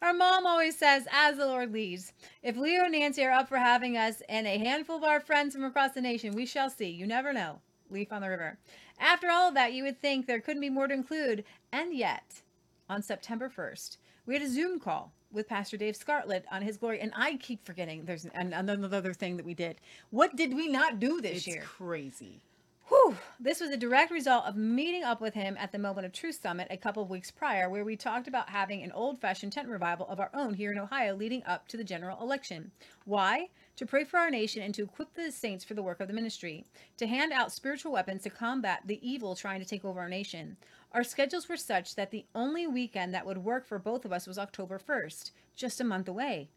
Our 0.00 0.14
mom 0.14 0.46
always 0.46 0.78
says, 0.78 1.08
as 1.10 1.36
the 1.36 1.46
Lord 1.46 1.72
leads. 1.72 2.12
If 2.42 2.56
Leo 2.56 2.84
and 2.84 2.92
Nancy 2.92 3.24
are 3.24 3.32
up 3.32 3.48
for 3.48 3.58
having 3.58 3.96
us 3.96 4.22
and 4.28 4.46
a 4.46 4.56
handful 4.58 4.96
of 4.96 5.02
our 5.04 5.18
friends 5.18 5.54
from 5.54 5.64
across 5.64 5.92
the 5.92 6.00
nation, 6.00 6.34
we 6.34 6.46
shall 6.46 6.70
see. 6.70 6.88
You 6.88 7.06
never 7.06 7.32
know. 7.32 7.60
Leaf 7.90 8.12
on 8.12 8.22
the 8.22 8.28
river. 8.28 8.58
After 9.00 9.28
all 9.28 9.48
of 9.48 9.54
that, 9.54 9.72
you 9.72 9.82
would 9.82 10.00
think 10.00 10.26
there 10.26 10.40
couldn't 10.40 10.60
be 10.60 10.70
more 10.70 10.86
to 10.86 10.94
include. 10.94 11.44
And 11.72 11.94
yet, 11.94 12.42
on 12.88 13.02
September 13.02 13.50
1st, 13.54 13.96
we 14.26 14.34
had 14.34 14.42
a 14.42 14.48
Zoom 14.48 14.78
call 14.78 15.12
with 15.32 15.48
Pastor 15.48 15.76
Dave 15.76 15.96
Scarlett 15.96 16.44
on 16.50 16.62
his 16.62 16.76
glory. 16.76 17.00
And 17.00 17.12
I 17.16 17.36
keep 17.36 17.64
forgetting 17.64 18.04
there's 18.04 18.24
an, 18.24 18.52
another 18.52 19.14
thing 19.14 19.36
that 19.36 19.46
we 19.46 19.54
did. 19.54 19.80
What 20.10 20.36
did 20.36 20.54
we 20.54 20.68
not 20.68 21.00
do 21.00 21.20
this 21.20 21.46
year? 21.46 21.56
It's 21.56 21.56
year? 21.56 21.62
crazy. 21.64 22.40
Whew. 22.88 23.18
This 23.38 23.60
was 23.60 23.68
a 23.68 23.76
direct 23.76 24.10
result 24.10 24.46
of 24.46 24.56
meeting 24.56 25.04
up 25.04 25.20
with 25.20 25.34
him 25.34 25.58
at 25.58 25.72
the 25.72 25.78
Moment 25.78 26.06
of 26.06 26.12
Truth 26.12 26.40
Summit 26.42 26.68
a 26.70 26.76
couple 26.78 27.02
of 27.02 27.10
weeks 27.10 27.30
prior, 27.30 27.68
where 27.68 27.84
we 27.84 27.96
talked 27.96 28.26
about 28.26 28.48
having 28.48 28.82
an 28.82 28.92
old 28.92 29.20
fashioned 29.20 29.52
tent 29.52 29.68
revival 29.68 30.06
of 30.08 30.18
our 30.18 30.30
own 30.32 30.54
here 30.54 30.72
in 30.72 30.78
Ohio 30.78 31.14
leading 31.14 31.42
up 31.44 31.68
to 31.68 31.76
the 31.76 31.84
general 31.84 32.18
election. 32.22 32.70
Why? 33.04 33.50
To 33.76 33.84
pray 33.84 34.04
for 34.04 34.18
our 34.18 34.30
nation 34.30 34.62
and 34.62 34.74
to 34.74 34.84
equip 34.84 35.12
the 35.12 35.30
saints 35.30 35.64
for 35.64 35.74
the 35.74 35.82
work 35.82 36.00
of 36.00 36.08
the 36.08 36.14
ministry, 36.14 36.64
to 36.96 37.06
hand 37.06 37.30
out 37.30 37.52
spiritual 37.52 37.92
weapons 37.92 38.22
to 38.22 38.30
combat 38.30 38.80
the 38.86 39.06
evil 39.06 39.36
trying 39.36 39.60
to 39.60 39.66
take 39.66 39.84
over 39.84 40.00
our 40.00 40.08
nation. 40.08 40.56
Our 40.92 41.04
schedules 41.04 41.46
were 41.46 41.58
such 41.58 41.94
that 41.96 42.10
the 42.10 42.24
only 42.34 42.66
weekend 42.66 43.12
that 43.12 43.26
would 43.26 43.38
work 43.38 43.66
for 43.66 43.78
both 43.78 44.06
of 44.06 44.12
us 44.14 44.26
was 44.26 44.38
October 44.38 44.78
1st, 44.78 45.32
just 45.54 45.80
a 45.82 45.84
month 45.84 46.08
away. 46.08 46.48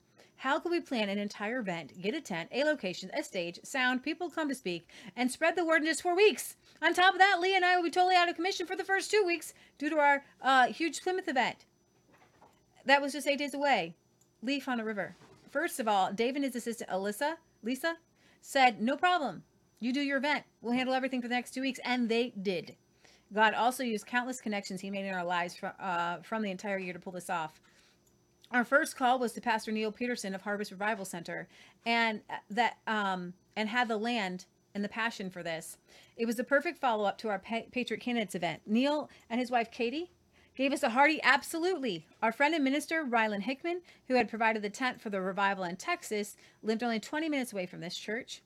How 0.42 0.58
could 0.58 0.72
we 0.72 0.80
plan 0.80 1.08
an 1.08 1.20
entire 1.20 1.60
event, 1.60 2.02
get 2.02 2.16
a 2.16 2.20
tent, 2.20 2.50
a 2.52 2.64
location, 2.64 3.12
a 3.16 3.24
stage, 3.24 3.60
sound, 3.64 4.02
people 4.02 4.32
come 4.32 4.50
to 4.50 4.56
speak, 4.56 4.90
and 5.16 5.30
spread 5.30 5.56
the 5.56 5.64
word 5.64 5.84
in 5.84 5.86
just 5.86 6.02
four 6.02 6.16
weeks? 6.16 6.56
On 6.82 6.96
top 6.96 7.14
of 7.14 7.20
that, 7.20 7.40
Lee 7.40 7.56
and 7.56 7.64
I 7.64 7.76
will 7.76 7.84
be 7.84 7.92
totally 7.92 8.16
out 8.16 8.28
of 8.28 8.38
commission 8.38 8.66
for 8.66 8.76
the 8.76 8.84
first 8.84 9.12
two 9.12 9.24
weeks 9.24 9.54
due 9.78 9.92
to 9.92 10.00
our 10.00 10.24
uh, 10.42 10.66
huge 10.70 11.04
Plymouth 11.04 11.28
event. 11.28 11.66
That 12.88 13.04
was 13.04 13.14
just 13.14 13.28
eight 13.28 13.38
days 13.38 13.54
away. 13.54 13.94
Leaf 14.42 14.68
on 14.68 14.80
a 14.80 14.84
river. 14.84 15.16
First 15.52 15.80
of 15.80 15.88
all, 15.88 16.12
Dave 16.12 16.36
and 16.36 16.44
his 16.44 16.56
assistant 16.56 16.90
Alyssa, 16.90 17.36
Lisa, 17.62 17.98
said, 18.42 18.82
No 18.82 18.98
problem. 18.98 19.44
You 19.80 19.94
do 19.94 20.02
your 20.02 20.18
event. 20.18 20.46
We'll 20.60 20.74
handle 20.74 20.96
everything 20.96 21.22
for 21.22 21.28
the 21.28 21.36
next 21.36 21.54
two 21.54 21.62
weeks. 21.62 21.80
And 21.86 22.10
they 22.10 22.34
did. 22.42 22.76
God 23.32 23.54
also 23.54 23.84
used 23.84 24.08
countless 24.08 24.42
connections 24.42 24.82
He 24.82 24.90
made 24.90 25.06
in 25.06 25.14
our 25.14 25.24
lives 25.24 25.56
from, 25.56 25.74
uh, 25.80 26.18
from 26.24 26.42
the 26.42 26.50
entire 26.50 26.80
year 26.80 26.94
to 26.94 27.00
pull 27.00 27.14
this 27.14 27.30
off. 27.30 27.62
Our 28.52 28.66
first 28.66 28.98
call 28.98 29.18
was 29.18 29.32
to 29.34 29.42
Pastor 29.42 29.72
Neil 29.72 29.94
Peterson 29.94 30.36
of 30.36 30.42
Harvest 30.42 30.72
Revival 30.72 31.06
Center, 31.06 31.48
and 31.86 32.22
uh, 32.30 32.36
that 32.50 32.78
um, 32.86 33.34
and 33.56 33.70
had 33.70 33.88
the 33.88 33.98
land 33.98 34.46
and 34.76 34.84
the 34.84 34.90
passion 34.90 35.30
for 35.30 35.42
this. 35.42 35.78
It 36.18 36.26
was 36.26 36.36
the 36.36 36.44
perfect 36.44 36.78
follow 36.78 37.06
up 37.06 37.18
to 37.20 37.30
our 37.30 37.40
pa- 37.40 37.64
Patriot 37.72 38.02
Candidates 38.02 38.36
event. 38.36 38.62
Neil 38.66 39.10
and 39.30 39.40
his 39.40 39.52
wife 39.52 39.72
Katie 39.72 40.12
gave 40.56 40.74
us 40.74 40.84
a 40.84 40.90
hearty 40.90 41.22
absolutely. 41.24 42.06
Our 42.22 42.34
friend 42.34 42.54
and 42.54 42.64
minister 42.64 43.06
Rylan 43.06 43.42
Hickman, 43.42 43.82
who 44.10 44.16
had 44.16 44.30
provided 44.30 44.62
the 44.62 44.70
tent 44.70 45.02
for 45.02 45.10
the 45.10 45.22
revival 45.22 45.64
in 45.64 45.78
Texas, 45.78 46.36
lived 46.62 46.84
only 46.84 47.00
20 47.00 47.30
minutes 47.30 47.54
away 47.54 47.66
from 47.66 47.80
this 47.80 47.98
church. 47.98 48.42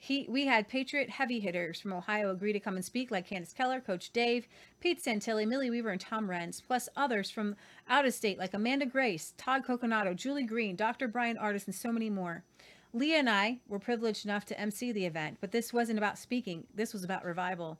He, 0.00 0.26
we 0.28 0.46
had 0.46 0.68
Patriot 0.68 1.10
heavy 1.10 1.40
hitters 1.40 1.80
from 1.80 1.92
Ohio 1.92 2.30
agree 2.30 2.52
to 2.52 2.60
come 2.60 2.76
and 2.76 2.84
speak, 2.84 3.10
like 3.10 3.28
Candice 3.28 3.52
Keller, 3.52 3.80
Coach 3.80 4.12
Dave, 4.12 4.46
Pete 4.80 5.02
Santilli, 5.02 5.44
Millie 5.44 5.70
Weaver, 5.70 5.90
and 5.90 6.00
Tom 6.00 6.28
Renz, 6.28 6.62
plus 6.64 6.88
others 6.96 7.30
from 7.30 7.56
out 7.88 8.06
of 8.06 8.14
state, 8.14 8.38
like 8.38 8.54
Amanda 8.54 8.86
Grace, 8.86 9.34
Todd 9.36 9.64
Coconato, 9.66 10.14
Julie 10.14 10.44
Green, 10.44 10.76
Dr. 10.76 11.08
Bryan 11.08 11.36
Ardis, 11.36 11.66
and 11.66 11.74
so 11.74 11.90
many 11.90 12.08
more. 12.08 12.44
Leah 12.92 13.18
and 13.18 13.28
I 13.28 13.58
were 13.68 13.80
privileged 13.80 14.24
enough 14.24 14.44
to 14.46 14.58
MC 14.58 14.92
the 14.92 15.04
event, 15.04 15.38
but 15.40 15.50
this 15.50 15.72
wasn't 15.72 15.98
about 15.98 16.16
speaking. 16.16 16.68
This 16.72 16.92
was 16.92 17.02
about 17.02 17.24
revival. 17.24 17.78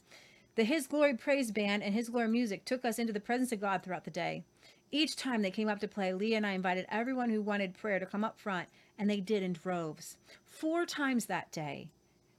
The 0.56 0.64
His 0.64 0.88
Glory 0.88 1.14
Praise 1.14 1.52
Band 1.52 1.84
and 1.84 1.94
His 1.94 2.08
Glory 2.08 2.28
music 2.28 2.64
took 2.64 2.84
us 2.84 2.98
into 2.98 3.12
the 3.12 3.20
presence 3.20 3.52
of 3.52 3.60
God 3.60 3.84
throughout 3.84 4.04
the 4.04 4.10
day. 4.10 4.42
Each 4.90 5.14
time 5.14 5.42
they 5.42 5.52
came 5.52 5.68
up 5.68 5.78
to 5.80 5.88
play, 5.88 6.12
Leah 6.12 6.38
and 6.38 6.46
I 6.46 6.52
invited 6.52 6.86
everyone 6.90 7.30
who 7.30 7.40
wanted 7.40 7.78
prayer 7.78 8.00
to 8.00 8.06
come 8.06 8.24
up 8.24 8.40
front, 8.40 8.68
and 8.98 9.08
they 9.08 9.20
did 9.20 9.44
in 9.44 9.52
droves. 9.52 10.16
Four 10.44 10.84
times 10.84 11.26
that 11.26 11.52
day, 11.52 11.88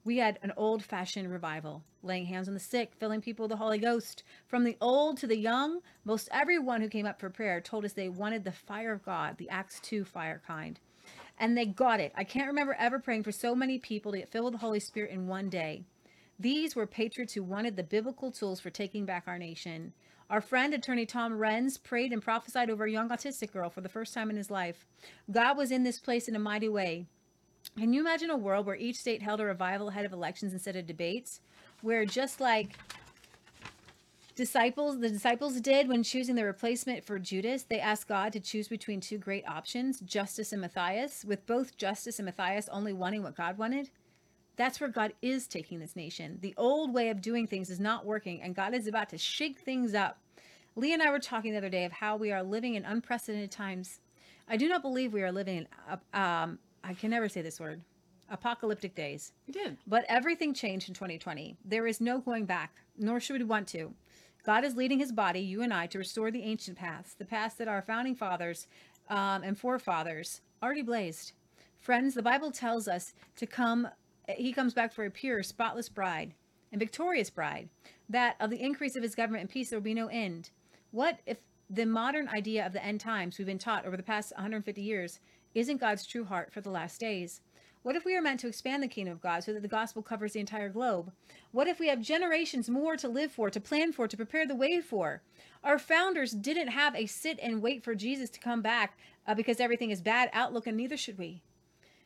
we 0.10 0.18
had 0.18 0.40
an 0.42 0.52
old 0.58 0.84
fashioned 0.84 1.32
revival, 1.32 1.84
laying 2.02 2.26
hands 2.26 2.48
on 2.48 2.56
the 2.56 2.60
sick, 2.60 2.94
filling 3.00 3.22
people 3.22 3.44
with 3.44 3.52
the 3.52 3.58
Holy 3.58 3.78
Ghost. 3.78 4.24
From 4.48 4.64
the 4.64 4.76
old 4.82 5.18
to 5.18 5.28
the 5.28 5.38
young, 5.38 5.82
most 6.04 6.28
everyone 6.32 6.82
who 6.82 6.90
came 6.90 7.06
up 7.06 7.20
for 7.20 7.30
prayer 7.30 7.62
told 7.62 7.86
us 7.86 7.94
they 7.94 8.10
wanted 8.10 8.44
the 8.44 8.52
fire 8.52 8.92
of 8.92 9.06
God, 9.06 9.38
the 9.38 9.52
Acts 9.52 9.80
2 9.82 10.04
fire 10.04 10.42
kind. 10.48 10.80
And 11.38 11.56
they 11.56 11.68
got 11.68 12.00
it. 12.00 12.12
I 12.16 12.24
can't 12.24 12.48
remember 12.48 12.76
ever 12.80 12.98
praying 12.98 13.22
for 13.22 13.32
so 13.32 13.54
many 13.54 13.78
people 13.78 14.12
to 14.12 14.18
get 14.18 14.32
filled 14.32 14.46
with 14.46 14.54
the 14.54 14.66
Holy 14.66 14.80
Spirit 14.80 15.12
in 15.12 15.28
one 15.28 15.48
day. 15.48 15.84
These 16.40 16.76
were 16.76 16.88
patriots 16.88 17.36
who 17.36 17.44
wanted 17.44 17.76
the 17.76 17.84
biblical 17.84 18.32
tools 18.32 18.60
for 18.60 18.72
taking 18.72 19.06
back 19.06 19.26
our 19.28 19.38
nation. 19.38 19.94
Our 20.28 20.42
friend, 20.42 20.74
attorney 20.74 21.06
Tom 21.06 21.34
Renz, 21.34 21.78
prayed 21.84 22.12
and 22.12 22.20
prophesied 22.20 22.72
over 22.72 22.86
a 22.86 22.92
young 22.92 23.10
autistic 23.10 23.52
girl 23.52 23.70
for 23.70 23.82
the 23.82 23.90
first 23.90 24.16
time 24.16 24.32
in 24.32 24.38
his 24.38 24.50
life. 24.50 24.88
God 25.30 25.56
was 25.56 25.72
in 25.72 25.84
this 25.84 26.00
place 26.00 26.28
in 26.28 26.36
a 26.36 26.40
mighty 26.40 26.68
way. 26.68 27.06
Can 27.78 27.94
you 27.94 28.02
imagine 28.02 28.30
a 28.30 28.38
world 28.38 28.66
where 28.66 28.76
each 28.76 28.98
state 28.98 29.22
held 29.22 29.40
a 29.40 29.46
revival 29.46 29.90
ahead 29.90 30.06
of 30.06 30.14
elections 30.14 30.54
instead 30.54 30.76
of 30.76 30.86
debates? 30.86 31.42
Where 31.82 32.06
just 32.06 32.42
like 32.42 32.78
disciples 34.36 35.00
the 35.00 35.10
disciples 35.10 35.60
did 35.60 35.88
when 35.90 36.02
choosing 36.02 36.36
the 36.36 36.46
replacement 36.46 37.04
for 37.04 37.20
Judas, 37.20 37.64
they 37.64 37.80
asked 37.80 38.08
God 38.08 38.32
to 38.34 38.40
choose 38.40 38.70
between 38.70 39.02
two 39.02 39.18
great 39.18 39.46
options, 39.48 40.00
Justus 40.00 40.54
and 40.54 40.62
Matthias, 40.62 41.26
with 41.26 41.46
both 41.46 41.78
Justus 41.78 42.20
and 42.20 42.26
Matthias 42.26 42.70
only 42.70 42.94
wanting 42.94 43.22
what 43.22 43.36
God 43.36 43.58
wanted. 43.58 43.90
That's 44.56 44.80
where 44.82 44.90
God 44.90 45.14
is 45.22 45.48
taking 45.48 45.80
this 45.80 45.96
nation. 45.96 46.38
The 46.42 46.54
old 46.58 46.94
way 46.94 47.10
of 47.10 47.22
doing 47.22 47.48
things 47.48 47.70
is 47.70 47.80
not 47.80 48.06
working, 48.06 48.42
and 48.42 48.56
God 48.56 48.74
is 48.74 48.88
about 48.88 49.10
to 49.10 49.18
shake 49.18 49.60
things 49.60 49.94
up. 49.94 50.20
Lee 50.76 50.94
and 50.94 51.02
I 51.02 51.12
were 51.12 51.20
talking 51.20 51.52
the 51.52 51.58
other 51.58 51.70
day 51.70 51.86
of 51.86 51.92
how 51.92 52.16
we 52.16 52.32
are 52.32 52.44
living 52.44 52.76
in 52.76 52.86
unprecedented 52.86 53.52
times. 53.52 54.00
I 54.48 54.58
do 54.58 54.68
not 54.68 54.82
believe 54.82 55.14
we 55.14 55.24
are 55.24 55.32
living 55.32 55.58
in, 55.58 55.68
uh, 55.90 56.18
um, 56.18 56.60
I 56.84 56.94
can 56.94 57.12
never 57.12 57.30
say 57.30 57.42
this 57.42 57.60
word, 57.60 57.82
apocalyptic 58.30 58.96
days. 58.96 59.34
You 59.46 59.54
did. 59.54 59.78
But 59.88 60.06
everything 60.08 60.54
changed 60.54 60.90
in 60.90 60.96
2020. 60.96 61.58
There 61.66 61.88
is 61.88 62.02
no 62.02 62.20
going 62.20 62.46
back, 62.46 62.74
nor 62.98 63.20
should 63.20 63.40
we 63.40 63.46
want 63.46 63.68
to. 63.70 63.94
God 64.46 64.64
is 64.64 64.76
leading 64.76 65.00
his 65.00 65.12
body, 65.12 65.42
you 65.42 65.62
and 65.62 65.74
I, 65.74 65.88
to 65.88 65.98
restore 65.98 66.32
the 66.32 66.44
ancient 66.44 66.78
paths, 66.78 67.14
the 67.14 67.26
paths 67.26 67.56
that 67.56 67.68
our 67.68 67.82
founding 67.82 68.16
fathers 68.16 68.68
um, 69.10 69.44
and 69.44 69.58
forefathers 69.58 70.42
already 70.64 70.82
blazed. 70.82 71.34
Friends, 71.78 72.14
the 72.14 72.22
Bible 72.22 72.52
tells 72.52 72.88
us 72.88 73.14
to 73.36 73.46
come, 73.46 73.88
he 74.28 74.54
comes 74.54 74.74
back 74.74 74.94
for 74.94 75.06
a 75.06 75.12
pure, 75.12 75.44
spotless 75.44 75.90
bride 75.90 76.34
and 76.72 76.80
victorious 76.80 77.30
bride, 77.30 77.70
that 78.08 78.36
of 78.40 78.50
the 78.50 78.62
increase 78.62 78.96
of 78.96 79.04
his 79.04 79.16
government 79.16 79.42
and 79.42 79.50
peace 79.50 79.70
there 79.70 79.80
will 79.80 79.84
be 79.84 79.94
no 79.94 80.08
end. 80.08 80.52
What 80.92 81.20
if 81.26 81.38
the 81.70 81.86
modern 81.86 82.28
idea 82.30 82.66
of 82.66 82.74
the 82.74 82.84
end 82.84 83.00
times 83.00 83.38
we've 83.38 83.48
been 83.48 83.60
taught 83.60 83.86
over 83.86 83.96
the 83.96 84.04
past 84.04 84.34
150 84.36 84.82
years 84.82 85.20
isn't 85.54 85.82
God's 85.82 86.06
true 86.06 86.26
heart 86.26 86.52
for 86.54 86.62
the 86.62 86.70
last 86.70 87.00
days? 87.00 87.42
What 87.82 87.96
if 87.96 88.04
we 88.04 88.16
are 88.16 88.22
meant 88.22 88.42
to 88.42 88.48
expand 88.48 88.84
the 88.84 88.90
kingdom 88.90 89.14
of 89.14 89.22
God 89.22 89.44
so 89.44 89.54
that 89.54 89.62
the 89.62 89.68
gospel 89.70 90.02
covers 90.02 90.34
the 90.34 90.42
entire 90.42 90.68
globe? 90.68 91.14
What 91.52 91.68
if 91.68 91.80
we 91.80 91.88
have 91.88 92.02
generations 92.02 92.70
more 92.70 92.98
to 92.98 93.08
live 93.08 93.32
for, 93.32 93.50
to 93.50 93.60
plan 93.60 93.94
for, 93.94 94.08
to 94.08 94.18
prepare 94.18 94.46
the 94.46 94.56
way 94.56 94.82
for? 94.82 95.22
Our 95.64 95.80
founders 95.80 96.34
didn't 96.34 96.68
have 96.70 96.94
a 96.94 97.06
sit 97.06 97.40
and 97.42 97.62
wait 97.62 97.84
for 97.84 97.96
Jesus 97.96 98.30
to 98.32 98.40
come 98.40 98.62
back 98.62 98.98
uh, 99.26 99.34
because 99.34 99.62
everything 99.62 99.92
is 99.92 100.02
bad 100.02 100.30
outlook, 100.34 100.68
and 100.68 100.76
neither 100.76 100.98
should 100.98 101.18
we. 101.18 101.42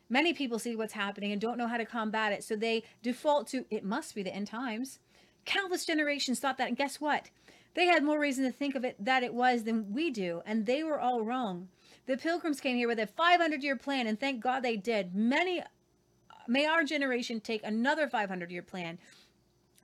Many 0.08 0.32
people 0.32 0.60
see 0.60 0.76
what's 0.76 0.92
happening 0.92 1.32
and 1.32 1.40
don't 1.40 1.58
know 1.58 1.66
how 1.66 1.76
to 1.76 1.84
combat 1.84 2.32
it, 2.32 2.44
so 2.44 2.54
they 2.54 2.84
default 3.02 3.48
to 3.48 3.64
it 3.68 3.84
must 3.84 4.14
be 4.14 4.22
the 4.22 4.34
end 4.34 4.46
times. 4.46 5.00
Countless 5.44 5.84
generations 5.84 6.38
thought 6.38 6.56
that, 6.58 6.68
and 6.68 6.76
guess 6.76 7.00
what? 7.00 7.30
They 7.74 7.86
had 7.86 8.04
more 8.04 8.20
reason 8.20 8.44
to 8.44 8.52
think 8.52 8.76
of 8.76 8.84
it 8.84 8.96
that 9.04 9.24
it 9.24 9.34
was 9.34 9.64
than 9.64 9.92
we 9.92 10.10
do, 10.10 10.42
and 10.46 10.66
they 10.66 10.84
were 10.84 11.00
all 11.00 11.22
wrong. 11.22 11.68
The 12.06 12.16
pilgrims 12.16 12.60
came 12.60 12.76
here 12.76 12.88
with 12.88 12.98
a 12.98 13.06
500 13.06 13.62
year 13.62 13.76
plan, 13.76 14.06
and 14.06 14.18
thank 14.18 14.42
God 14.42 14.62
they 14.62 14.76
did. 14.76 15.14
Many, 15.14 15.62
may 16.46 16.66
our 16.66 16.84
generation 16.84 17.40
take 17.40 17.64
another 17.64 18.08
500 18.08 18.50
year 18.50 18.62
plan 18.62 18.98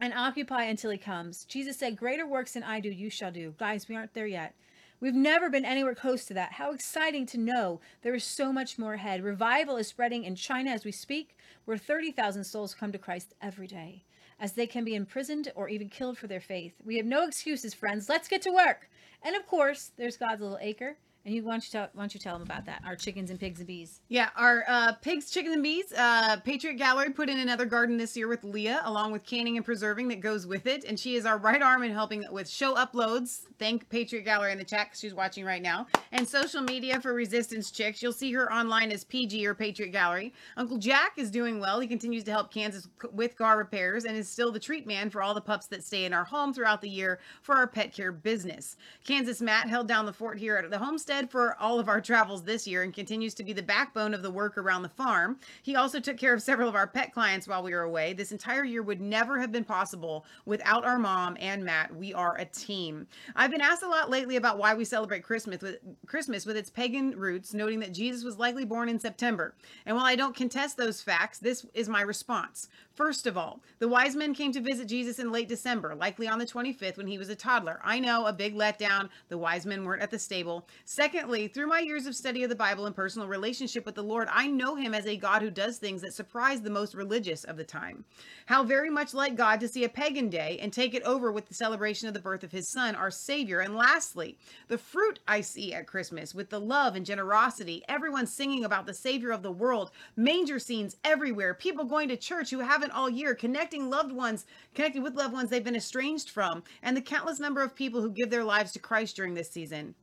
and 0.01 0.13
occupy 0.15 0.65
until 0.65 0.91
he 0.91 0.99
comes. 0.99 1.45
Jesus 1.45 1.79
said, 1.79 1.97
Greater 1.97 2.27
works 2.27 2.53
than 2.53 2.63
I 2.63 2.81
do, 2.81 2.91
you 2.91 3.11
shall 3.11 3.33
do. 3.33 3.55
Guys, 3.59 3.89
we 3.89 3.97
aren't 3.97 4.15
there 4.15 4.27
yet. 4.27 4.55
We've 5.01 5.15
never 5.15 5.49
been 5.49 5.65
anywhere 5.65 5.95
close 5.95 6.27
to 6.27 6.35
that. 6.35 6.53
How 6.53 6.73
exciting 6.73 7.25
to 7.27 7.39
know 7.39 7.81
there 8.03 8.15
is 8.15 8.23
so 8.23 8.53
much 8.53 8.79
more 8.79 8.95
ahead. 8.95 9.25
Revival 9.25 9.79
is 9.79 9.87
spreading 9.89 10.25
in 10.25 10.35
China 10.35 10.71
as 10.71 10.85
we 10.85 10.93
speak, 10.93 11.39
where 11.65 11.79
30,000 11.79 12.45
souls 12.45 12.75
come 12.75 12.93
to 12.93 12.99
Christ 12.99 13.35
every 13.41 13.67
day, 13.67 14.05
as 14.39 14.53
they 14.53 14.67
can 14.67 14.85
be 14.85 14.95
imprisoned 14.95 15.51
or 15.55 15.71
even 15.71 15.89
killed 15.89 16.19
for 16.19 16.27
their 16.27 16.41
faith. 16.41 16.75
We 16.85 16.99
have 16.99 17.07
no 17.07 17.27
excuses, 17.27 17.73
friends. 17.73 18.11
Let's 18.11 18.29
get 18.29 18.43
to 18.43 18.53
work. 18.53 18.91
And 19.23 19.35
of 19.35 19.47
course, 19.47 19.93
there's 19.97 20.19
God's 20.19 20.43
little 20.43 20.59
acre. 20.61 20.99
And 21.27 21.35
you 21.35 21.45
why 21.45 21.53
don't 21.53 21.65
you 21.65 21.71
tell 21.71 21.89
why 21.93 22.03
don't 22.03 22.15
you 22.15 22.21
tell 22.21 22.33
them 22.33 22.43
about 22.43 22.65
that? 22.65 22.81
Our 22.87 22.97
chickens 22.97 23.29
and 23.31 23.39
pigs 23.39 23.61
and 23.61 23.67
bees. 23.67 24.01
Yeah, 24.09 24.31
our 24.37 24.65
uh, 24.67 24.93
pigs, 25.03 25.31
chickens, 25.31 25.53
and 25.53 25.63
bees. 25.63 25.93
Uh, 25.93 26.39
Patriot 26.39 26.75
Gallery 26.75 27.11
put 27.11 27.29
in 27.29 27.39
another 27.39 27.67
garden 27.67 27.99
this 27.99 28.17
year 28.17 28.27
with 28.27 28.43
Leah, 28.43 28.81
along 28.85 29.13
with 29.13 29.27
canning 29.27 29.59
and 29.59 29.65
preserving 29.65 30.09
that 30.09 30.21
goes 30.21 30.47
with 30.47 30.67
it. 30.67 30.85
And 30.85 30.99
she 30.99 31.17
is 31.17 31.27
our 31.27 31.37
right 31.37 31.61
arm 31.61 31.83
in 31.83 31.93
helping 31.93 32.25
with 32.31 32.49
show 32.49 32.75
uploads. 32.75 33.43
Thank 33.59 33.87
Patriot 33.91 34.23
Gallery 34.23 34.53
in 34.53 34.59
the 34.59 34.65
chat 34.65 34.93
she's 34.95 35.13
watching 35.13 35.45
right 35.45 35.61
now. 35.61 35.87
And 36.11 36.27
social 36.27 36.63
media 36.63 36.99
for 37.03 37.13
Resistance 37.13 37.71
Chicks. 37.71 38.03
You'll 38.03 38.13
see 38.13 38.33
her 38.33 38.51
online 38.51 38.91
as 38.91 39.05
PG 39.05 39.47
or 39.47 39.55
Patriot 39.55 39.91
Gallery. 39.91 40.33
Uncle 40.57 40.79
Jack 40.79 41.13
is 41.19 41.31
doing 41.31 41.61
well. 41.61 41.81
He 41.81 41.87
continues 41.87 42.25
to 42.25 42.31
help 42.31 42.51
Kansas 42.51 42.89
with 43.13 43.37
gar 43.37 43.59
repairs 43.59 44.07
and 44.07 44.17
is 44.17 44.29
still 44.29 44.53
the 44.53 44.59
treat 44.59 44.87
man 44.87 45.11
for 45.11 45.23
all 45.23 45.35
the 45.35 45.41
pups 45.43 45.67
that 45.67 45.85
stay 45.85 46.07
in 46.07 46.15
our 46.15 46.25
home 46.25 46.55
throughout 46.55 46.81
the 46.81 46.89
year 46.89 47.21
for 47.43 47.57
our 47.57 47.67
pet 47.67 47.93
care 47.93 48.11
business. 48.11 48.79
Kansas 49.05 49.43
Matt 49.43 49.69
held 49.69 49.87
down 49.87 50.07
the 50.07 50.13
fort 50.15 50.39
here 50.39 50.57
at 50.57 50.71
the 50.71 50.79
homestead 50.79 51.10
for 51.31 51.57
all 51.61 51.81
of 51.81 51.89
our 51.89 52.01
travels 52.01 52.45
this 52.45 52.69
year 52.69 52.83
and 52.85 52.95
continues 52.95 53.35
to 53.35 53.43
be 53.43 53.53
the 53.53 53.63
backbone 53.63 54.15
of 54.15 54.23
the 54.23 54.31
work 54.31 54.57
around 54.57 54.83
the 54.83 54.89
farm. 54.89 55.39
He 55.63 55.75
also 55.75 55.99
took 55.99 56.17
care 56.17 56.33
of 56.33 56.41
several 56.41 56.69
of 56.69 56.77
our 56.77 56.87
pet 56.87 57.13
clients 57.13 57.49
while 57.49 57.65
we 57.65 57.73
were 57.73 57.83
away. 57.83 58.13
This 58.13 58.31
entire 58.31 58.63
year 58.65 58.83
would 58.83 59.01
never 59.01 59.41
have 59.41 59.51
been 59.51 59.65
possible 59.65 60.25
without 60.47 60.85
our 60.85 61.01
mom 61.01 61.37
and 61.41 61.65
Matt. 61.65 61.95
We 61.95 62.15
are 62.15 62.37
a 62.39 62.45
team. 62.45 63.09
I've 63.35 63.51
been 63.51 63.61
asked 63.61 63.83
a 63.83 63.89
lot 63.89 64.09
lately 64.09 64.37
about 64.37 64.59
why 64.59 64.75
we 64.75 64.85
celebrate 64.85 65.25
Christmas 65.25 65.61
with 65.61 65.79
Christmas 66.07 66.47
with 66.47 66.57
its 66.57 66.71
pagan 66.71 67.11
roots, 67.19 67.53
noting 67.53 67.81
that 67.81 67.93
Jesus 67.93 68.23
was 68.23 68.39
likely 68.39 68.65
born 68.65 68.89
in 68.89 69.01
September. 69.01 69.55
And 69.87 69.97
while 69.97 70.07
I 70.07 70.15
don't 70.15 70.37
contest 70.37 70.77
those 70.77 71.03
facts, 71.03 71.39
this 71.39 71.67
is 71.75 71.89
my 71.89 72.03
response. 72.03 72.69
First 72.95 73.27
of 73.27 73.39
all, 73.39 73.61
the 73.79 73.89
wise 73.89 74.15
men 74.15 74.35
came 74.35 74.53
to 74.53 74.61
visit 74.61 74.87
Jesus 74.87 75.19
in 75.19 75.33
late 75.33 75.49
December, 75.49 75.95
likely 75.95 76.29
on 76.29 76.39
the 76.39 76.45
25th 76.45 76.99
when 76.99 77.07
he 77.07 77.17
was 77.19 77.31
a 77.31 77.35
toddler. 77.35 77.81
I 77.83 77.99
know, 77.99 78.27
a 78.27 78.33
big 78.33 78.55
letdown. 78.55 79.09
The 79.29 79.39
wise 79.39 79.65
men 79.65 79.85
weren't 79.85 80.03
at 80.03 80.11
the 80.11 80.19
stable. 80.19 80.69
Secondly, 81.01 81.49
through 81.49 81.67
my 81.67 81.79
years 81.79 82.05
of 82.05 82.15
study 82.15 82.43
of 82.43 82.51
the 82.51 82.55
Bible 82.55 82.85
and 82.85 82.95
personal 82.95 83.27
relationship 83.27 83.87
with 83.87 83.95
the 83.95 84.03
Lord, 84.03 84.29
I 84.31 84.47
know 84.49 84.75
him 84.75 84.93
as 84.93 85.07
a 85.07 85.17
God 85.17 85.41
who 85.41 85.51
does 85.51 85.79
things 85.79 86.03
that 86.03 86.13
surprise 86.13 86.61
the 86.61 86.69
most 86.69 86.95
religious 86.95 87.43
of 87.45 87.57
the 87.57 87.65
time. 87.65 88.05
How 88.45 88.63
very 88.65 88.91
much 88.91 89.15
like 89.15 89.35
God 89.35 89.61
to 89.61 89.69
see 89.69 89.85
a 89.85 89.89
pagan 89.89 90.29
day 90.29 90.59
and 90.61 90.71
take 90.71 90.93
it 90.93 91.03
over 91.05 91.33
with 91.33 91.49
the 91.49 91.55
celebration 91.55 92.07
of 92.07 92.13
the 92.13 92.21
birth 92.21 92.45
of 92.45 92.53
his 92.53 92.71
son, 92.73 92.95
our 92.95 93.11
Savior. 93.11 93.61
And 93.61 93.77
lastly, 93.77 94.37
the 94.69 94.77
fruit 94.77 95.21
I 95.27 95.41
see 95.41 95.73
at 95.73 95.87
Christmas 95.87 96.35
with 96.35 96.51
the 96.51 96.61
love 96.61 96.97
and 96.97 97.07
generosity, 97.07 97.83
everyone 97.89 98.27
singing 98.27 98.67
about 98.67 98.85
the 98.85 98.93
Savior 98.93 99.31
of 99.31 99.43
the 99.43 99.51
world, 99.51 99.93
manger 100.17 100.59
scenes 100.59 100.97
everywhere, 101.03 101.55
people 101.55 101.87
going 101.87 102.11
to 102.11 102.17
church 102.19 102.51
who 102.51 102.59
haven't 102.59 102.93
all 102.93 103.09
year, 103.09 103.35
connecting 103.35 103.89
loved 103.89 104.13
ones, 104.13 104.45
connecting 104.75 105.03
with 105.03 105.17
loved 105.17 105.33
ones 105.33 105.49
they've 105.49 105.65
been 105.65 105.75
estranged 105.75 106.29
from, 106.29 106.63
and 106.83 106.95
the 106.95 107.01
countless 107.01 107.41
number 107.41 107.63
of 107.63 107.75
people 107.75 108.03
who 108.03 108.13
give 108.13 108.29
their 108.29 108.45
lives 108.45 108.73
to 108.73 108.79
Christ 108.79 109.17
during 109.17 109.33
this 109.33 109.51
season. 109.51 109.95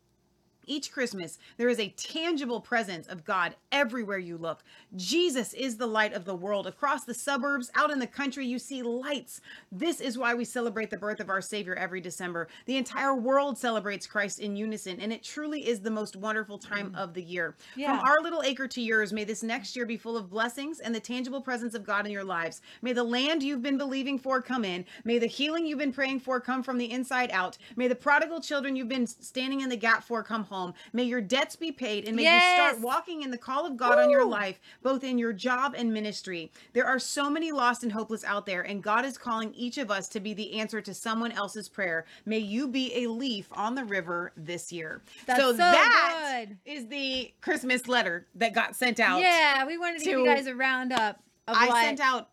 Each 0.68 0.92
Christmas, 0.92 1.40
there 1.56 1.70
is 1.70 1.80
a 1.80 1.90
tangible 1.90 2.60
presence 2.60 3.08
of 3.08 3.24
God 3.24 3.56
everywhere 3.72 4.18
you 4.18 4.38
look. 4.38 4.64
Jesus 4.98 5.54
is 5.54 5.78
the 5.78 5.88
light 5.88 6.12
of 6.12 6.26
the 6.26 6.36
world. 6.36 6.68
Across 6.68 7.06
the 7.06 7.14
suburbs, 7.14 7.72
out 7.74 7.90
in 7.90 8.00
the 8.00 8.06
country, 8.06 8.46
you 8.46 8.60
see 8.60 8.84
lights. 8.84 9.40
This 9.72 10.02
is 10.02 10.18
why 10.18 10.34
we 10.34 10.44
celebrate 10.44 10.90
the 10.90 10.98
birth 10.98 11.22
of 11.22 11.30
our 11.30 11.42
Savior 11.42 11.74
every 11.76 12.02
December. 12.02 12.50
The 12.66 12.76
entire 12.76 13.16
world 13.16 13.58
celebrates 13.58 14.06
Christ 14.06 14.40
in 14.40 14.58
unison, 14.58 15.00
and 15.00 15.14
it 15.14 15.24
truly 15.24 15.66
is 15.66 15.80
the 15.80 15.90
most 15.90 16.18
wonderful 16.18 16.58
time 16.58 16.94
of 16.96 17.14
the 17.14 17.24
year. 17.24 17.56
Yeah. 17.78 17.98
From 17.98 18.06
our 18.06 18.18
little 18.22 18.44
acre 18.44 18.68
to 18.68 18.82
yours, 18.82 19.14
may 19.14 19.24
this 19.24 19.44
next 19.44 19.74
year 19.74 19.86
be 19.86 19.96
full 19.96 20.18
of 20.18 20.30
blessings 20.30 20.82
and 20.82 20.94
the 20.94 21.00
tangible 21.00 21.42
presence 21.42 21.76
of 21.76 21.86
God 21.86 22.06
in 22.06 22.12
your 22.12 22.26
lives. 22.26 22.62
May 22.82 22.92
the 22.92 23.04
land 23.04 23.42
you've 23.42 23.64
been 23.64 23.78
believing 23.78 24.20
for 24.20 24.42
come 24.42 24.66
in. 24.66 24.84
May 25.06 25.18
the 25.18 25.28
healing 25.28 25.66
you've 25.66 25.80
been 25.80 25.94
praying 25.94 26.20
for 26.20 26.42
come 26.42 26.62
from 26.62 26.78
the 26.78 26.92
inside 26.92 27.32
out. 27.32 27.58
May 27.78 27.88
the 27.88 27.96
prodigal 27.96 28.42
children 28.42 28.76
you've 28.76 28.90
been 28.90 29.08
standing 29.08 29.62
in 29.62 29.70
the 29.70 29.78
gap 29.78 30.04
for 30.04 30.24
come 30.24 30.44
home. 30.44 30.57
May 30.94 31.04
your 31.04 31.22
debts 31.22 31.56
be 31.56 31.72
paid 31.72 32.08
and 32.08 32.16
may 32.16 32.24
you 32.24 32.56
start 32.56 32.80
walking 32.82 33.22
in 33.24 33.32
the 33.32 33.38
call 33.38 33.66
of 33.66 33.78
God 33.78 33.98
on 34.00 34.10
your 34.10 34.26
life, 34.26 34.60
both 34.82 35.04
in 35.04 35.18
your 35.18 35.34
job 35.34 35.74
and 35.78 35.94
ministry. 35.94 36.52
There 36.74 36.86
are 36.86 37.00
so 37.00 37.30
many 37.30 37.52
lost 37.52 37.84
and 37.84 37.92
hopeless 37.92 38.24
out 38.24 38.46
there, 38.46 38.62
and 38.62 38.82
God 38.82 39.06
is 39.06 39.18
calling 39.18 39.54
each 39.54 39.78
of 39.78 39.92
us 39.92 40.08
to 40.10 40.20
be 40.20 40.34
the 40.34 40.60
answer 40.60 40.82
to 40.82 40.94
someone 40.94 41.32
else's 41.32 41.70
prayer. 41.70 42.06
May 42.26 42.40
you 42.40 42.68
be 42.68 43.04
a 43.04 43.08
leaf 43.10 43.48
on 43.52 43.76
the 43.76 43.84
river 43.86 44.32
this 44.36 44.72
year. 44.72 45.02
That's 45.26 45.40
so 45.40 45.54
that 45.54 46.46
good. 46.48 46.58
is 46.66 46.88
the 46.88 47.34
Christmas 47.42 47.88
letter 47.88 48.28
that 48.36 48.54
got 48.54 48.76
sent 48.76 49.00
out. 49.00 49.20
Yeah, 49.22 49.66
we 49.66 49.78
wanted 49.78 50.00
to, 50.00 50.06
give 50.06 50.20
you 50.20 50.26
guys 50.26 50.48
a 50.48 50.56
roundup 50.56 51.22
of 51.48 51.56
I 51.58 51.68
what 51.68 51.84
sent 51.84 52.00
out 52.00 52.30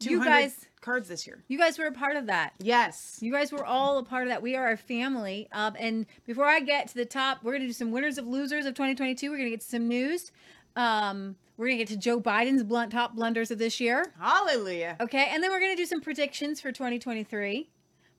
200 0.00 0.10
You 0.20 0.24
guys- 0.24 0.66
cards 0.82 1.08
this 1.08 1.26
year. 1.26 1.42
you 1.48 1.56
guys 1.58 1.78
were 1.78 1.86
a 1.86 1.92
part 1.92 2.16
of 2.16 2.26
that. 2.26 2.52
Yes. 2.58 3.18
You 3.22 3.32
guys 3.32 3.52
were 3.52 3.64
all 3.64 3.98
a 3.98 4.02
part 4.04 4.24
of 4.24 4.28
that. 4.28 4.42
We 4.42 4.56
are 4.56 4.70
a 4.70 4.76
family. 4.76 5.48
Um, 5.52 5.74
and 5.78 6.06
before 6.26 6.46
I 6.46 6.60
get 6.60 6.88
to 6.88 6.94
the 6.94 7.06
top, 7.06 7.42
we're 7.42 7.52
gonna 7.52 7.66
do 7.66 7.72
some 7.72 7.90
winners 7.90 8.18
of 8.18 8.26
losers 8.26 8.66
of 8.66 8.74
2022. 8.74 9.30
We're 9.30 9.38
gonna 9.38 9.50
get 9.50 9.60
to 9.60 9.66
some 9.66 9.88
news. 9.88 10.32
Um, 10.76 11.36
we're 11.56 11.66
gonna 11.66 11.78
get 11.78 11.88
to 11.88 11.96
Joe 11.96 12.20
Biden's 12.20 12.62
blunt 12.64 12.92
top 12.92 13.14
blunders 13.14 13.50
of 13.50 13.58
this 13.58 13.80
year. 13.80 14.12
Hallelujah. 14.18 14.96
Okay, 15.00 15.28
and 15.30 15.42
then 15.42 15.50
we're 15.50 15.60
gonna 15.60 15.76
do 15.76 15.86
some 15.86 16.00
predictions 16.00 16.60
for 16.60 16.72
2023. 16.72 17.70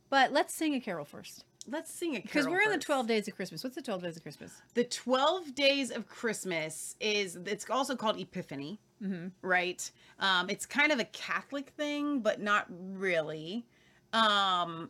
But 0.09 0.31
let's 0.31 0.53
sing 0.53 0.75
a 0.75 0.79
carol 0.79 1.05
first 1.05 1.43
Let's 1.67 1.91
sing 1.91 2.11
a 2.11 2.21
carol. 2.21 2.23
because 2.23 2.47
we're 2.47 2.61
in 2.61 2.71
the 2.71 2.77
12 2.77 3.07
days 3.07 3.27
of 3.27 3.35
Christmas. 3.35 3.63
What's 3.63 3.75
the 3.75 3.81
12 3.81 4.03
days 4.03 4.17
of 4.17 4.23
Christmas? 4.23 4.61
The 4.73 4.83
12 4.83 5.55
days 5.55 5.91
of 5.91 6.07
Christmas 6.07 6.95
is 6.99 7.37
it's 7.45 7.69
also 7.69 7.95
called 7.95 8.19
Epiphany, 8.19 8.79
Mm-hmm. 9.03 9.27
right? 9.41 9.91
Um, 10.19 10.49
it's 10.49 10.65
kind 10.65 10.91
of 10.91 10.99
a 10.99 11.03
Catholic 11.05 11.69
thing, 11.71 12.21
but 12.21 12.41
not 12.41 12.67
really. 12.69 13.65
Um, 14.13 14.89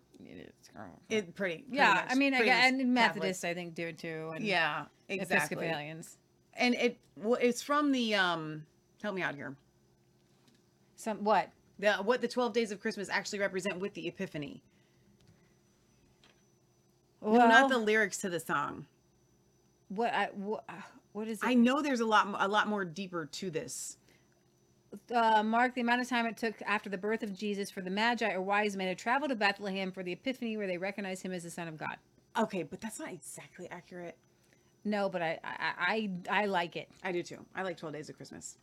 it 1.10 1.34
pretty, 1.34 1.34
pretty 1.36 1.66
yeah, 1.72 1.94
much- 1.94 2.06
I 2.10 2.16
mean, 2.16 2.34
I 2.34 2.38
pretty 2.38 2.52
got, 2.52 2.56
much 2.58 2.66
and 2.66 2.80
Catholic. 2.80 3.16
Methodists, 3.16 3.44
I 3.44 3.54
think, 3.54 3.74
do 3.74 3.88
it 3.88 3.98
too. 3.98 4.32
And 4.36 4.46
Yeah, 4.46 4.86
exactly. 5.08 5.58
Episcopalians. 5.58 6.18
And 6.56 6.76
it 6.76 7.00
well, 7.16 7.40
it's 7.42 7.62
from 7.62 7.92
the 7.92 8.16
um. 8.16 8.66
Help 9.02 9.16
me 9.16 9.22
out 9.22 9.36
here. 9.36 9.56
Some 10.96 11.24
what? 11.24 11.50
The 11.80 11.94
what 11.94 12.22
the 12.22 12.28
12 12.28 12.54
days 12.54 12.72
of 12.72 12.80
Christmas 12.80 13.10
actually 13.10 13.40
represent 13.40 13.80
with 13.80 13.94
the 13.96 14.08
Epiphany. 14.08 14.62
Well, 17.22 17.40
no, 17.40 17.48
not 17.48 17.70
the 17.70 17.78
lyrics 17.78 18.18
to 18.20 18.30
the 18.30 18.40
song. 18.40 18.86
what? 19.90 20.14
I 20.14 20.30
what, 20.36 20.66
what 21.14 21.28
is 21.28 21.40
it? 21.42 21.46
I 21.48 21.54
know 21.54 21.82
there's 21.82 22.02
a 22.02 22.06
lot 22.06 22.28
a 22.38 22.48
lot 22.48 22.68
more 22.68 22.86
deeper 22.86 23.26
to 23.26 23.50
this. 23.50 23.98
Uh, 25.14 25.44
mark 25.44 25.76
the 25.76 25.82
amount 25.82 26.02
of 26.02 26.10
time 26.10 26.26
it 26.26 26.38
took 26.38 26.56
after 26.66 26.90
the 26.90 26.98
birth 26.98 27.24
of 27.24 27.34
Jesus 27.34 27.70
for 27.72 27.82
the 27.82 27.90
Magi 27.90 28.32
or 28.32 28.42
wise 28.42 28.76
men 28.76 28.88
to 28.88 28.96
travel 28.96 29.28
to 29.28 29.36
Bethlehem 29.36 29.92
for 29.92 30.04
the 30.04 30.12
Epiphany, 30.14 30.58
where 30.58 30.68
they 30.68 30.78
recognize 30.78 31.22
him 31.22 31.32
as 31.34 31.44
the 31.44 31.50
Son 31.50 31.68
of 31.68 31.78
God. 31.78 31.98
Okay, 32.38 32.64
but 32.64 32.82
that's 32.82 33.00
not 33.00 33.12
exactly 33.12 33.68
accurate. 33.70 34.18
No, 34.86 35.10
but 35.10 35.22
I 35.22 35.40
I 35.44 36.10
I, 36.30 36.42
I 36.44 36.46
like 36.46 36.76
it. 36.76 36.90
I 37.04 37.12
do 37.12 37.24
too. 37.24 37.46
I 37.56 37.64
like 37.64 37.78
12 37.78 37.94
Days 37.94 38.10
of 38.10 38.18
Christmas. 38.18 38.58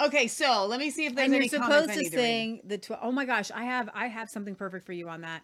Okay, 0.00 0.26
so 0.26 0.66
let 0.66 0.80
me 0.80 0.90
see 0.90 1.06
if 1.06 1.14
there's 1.14 1.26
and 1.26 1.32
you're 1.34 1.40
any 1.42 1.48
supposed 1.48 1.90
to 1.90 1.96
need 1.96 2.10
to 2.10 2.16
read. 2.16 2.22
sing 2.22 2.60
the 2.64 2.78
tw- 2.78 2.98
oh 3.02 3.12
my 3.12 3.26
gosh 3.26 3.50
i 3.50 3.62
have 3.64 3.90
i 3.94 4.06
have 4.06 4.30
something 4.30 4.54
perfect 4.54 4.86
for 4.86 4.92
you 4.94 5.06
on 5.08 5.20
that 5.20 5.42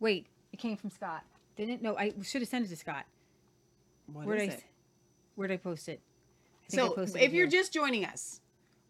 wait 0.00 0.26
it 0.50 0.56
came 0.58 0.78
from 0.78 0.88
scott 0.88 1.22
didn't 1.56 1.82
no 1.82 1.94
i 1.98 2.10
should 2.22 2.40
have 2.40 2.48
sent 2.48 2.64
it 2.64 2.68
to 2.68 2.76
scott 2.76 3.04
What 4.10 4.26
where 4.26 4.36
is 4.36 4.42
did 4.44 4.50
I, 4.50 4.54
it? 4.54 4.64
where 5.34 5.48
did 5.48 5.54
i 5.54 5.56
post 5.58 5.90
it 5.90 6.00
I 6.66 6.70
think 6.70 6.98
I 6.98 7.04
So 7.04 7.18
if 7.18 7.32
you're 7.34 7.46
just 7.48 7.72
joining 7.72 8.06
us, 8.06 8.40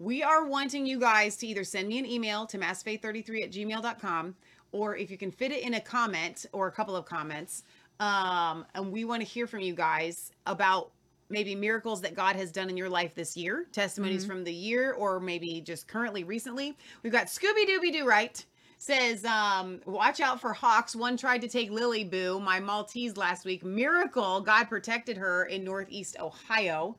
we 0.03 0.23
are 0.23 0.45
wanting 0.45 0.85
you 0.85 0.99
guys 0.99 1.37
to 1.37 1.47
either 1.47 1.63
send 1.63 1.89
me 1.89 1.99
an 1.99 2.07
email 2.07 2.45
to 2.47 2.59
masfaith33 2.59 3.45
at 3.45 3.53
gmail.com 3.53 4.35
or 4.73 4.97
if 4.97 5.11
you 5.11 5.17
can 5.19 5.31
fit 5.31 5.53
it 5.53 5.63
in 5.63 5.75
a 5.75 5.81
comment 5.81 6.47
or 6.53 6.67
a 6.67 6.73
couple 6.73 6.97
of 6.97 7.05
comments. 7.05 7.63
Um, 8.01 8.67
and 8.75 8.91
we 8.91 9.05
want 9.05 9.23
to 9.23 9.29
hear 9.29 9.47
from 9.47 9.61
you 9.61 9.75
guys 9.75 10.33
about 10.47 10.91
maybe 11.31 11.55
miracles 11.55 12.01
that 12.01 12.17
God 12.17 12.35
has 12.37 12.51
done 12.51 12.69
in 12.69 12.77
your 12.77 12.89
life 12.89 13.15
this 13.15 13.37
year, 13.37 13.67
testimonies 13.71 14.23
Mm-hmm. 14.25 14.31
from 14.33 14.45
the 14.45 14.53
year, 14.53 14.93
or 14.95 15.21
maybe 15.21 15.61
just 15.61 15.87
currently 15.87 16.25
recently. 16.25 16.77
We've 17.03 17.13
got 17.13 17.27
Scooby 17.29 17.65
Dooby 17.69 17.93
Doo 17.93 18.05
right. 18.07 18.45
Says, 18.79 19.25
um, 19.25 19.81
watch 19.87 20.19
out 20.21 20.41
for 20.41 20.53
hawks. 20.53 20.97
One 20.97 21.17
tried 21.17 21.43
to 21.43 21.49
take 21.49 21.71
Lily 21.71 22.03
Boo, 22.03 22.41
my 22.41 22.59
Maltese, 22.59 23.17
last 23.17 23.45
week. 23.45 23.65
Miracle, 23.65 24.41
God 24.41 24.65
protected 24.65 25.17
her 25.17 25.45
in 25.45 25.63
Northeast 25.63 26.17
Ohio. 26.19 26.97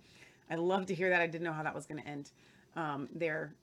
I 0.50 0.56
love 0.56 0.86
to 0.86 0.96
hear 0.96 1.10
that. 1.10 1.20
I 1.20 1.28
didn't 1.28 1.44
know 1.44 1.52
how 1.52 1.64
that 1.64 1.76
was 1.76 1.86
going 1.86 2.02
to 2.02 2.08
end 2.08 2.32
um, 2.76 3.10
there. 3.14 3.54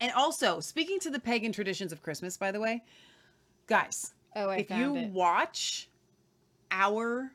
And 0.00 0.12
also, 0.12 0.60
speaking 0.60 0.98
to 1.00 1.10
the 1.10 1.20
pagan 1.20 1.52
traditions 1.52 1.92
of 1.92 2.02
Christmas, 2.02 2.36
by 2.36 2.52
the 2.52 2.60
way, 2.60 2.82
guys, 3.66 4.12
oh 4.36 4.50
i 4.50 4.56
if 4.56 4.70
you 4.70 4.96
it 4.96 5.10
watch 5.10 5.88
our 6.70 7.30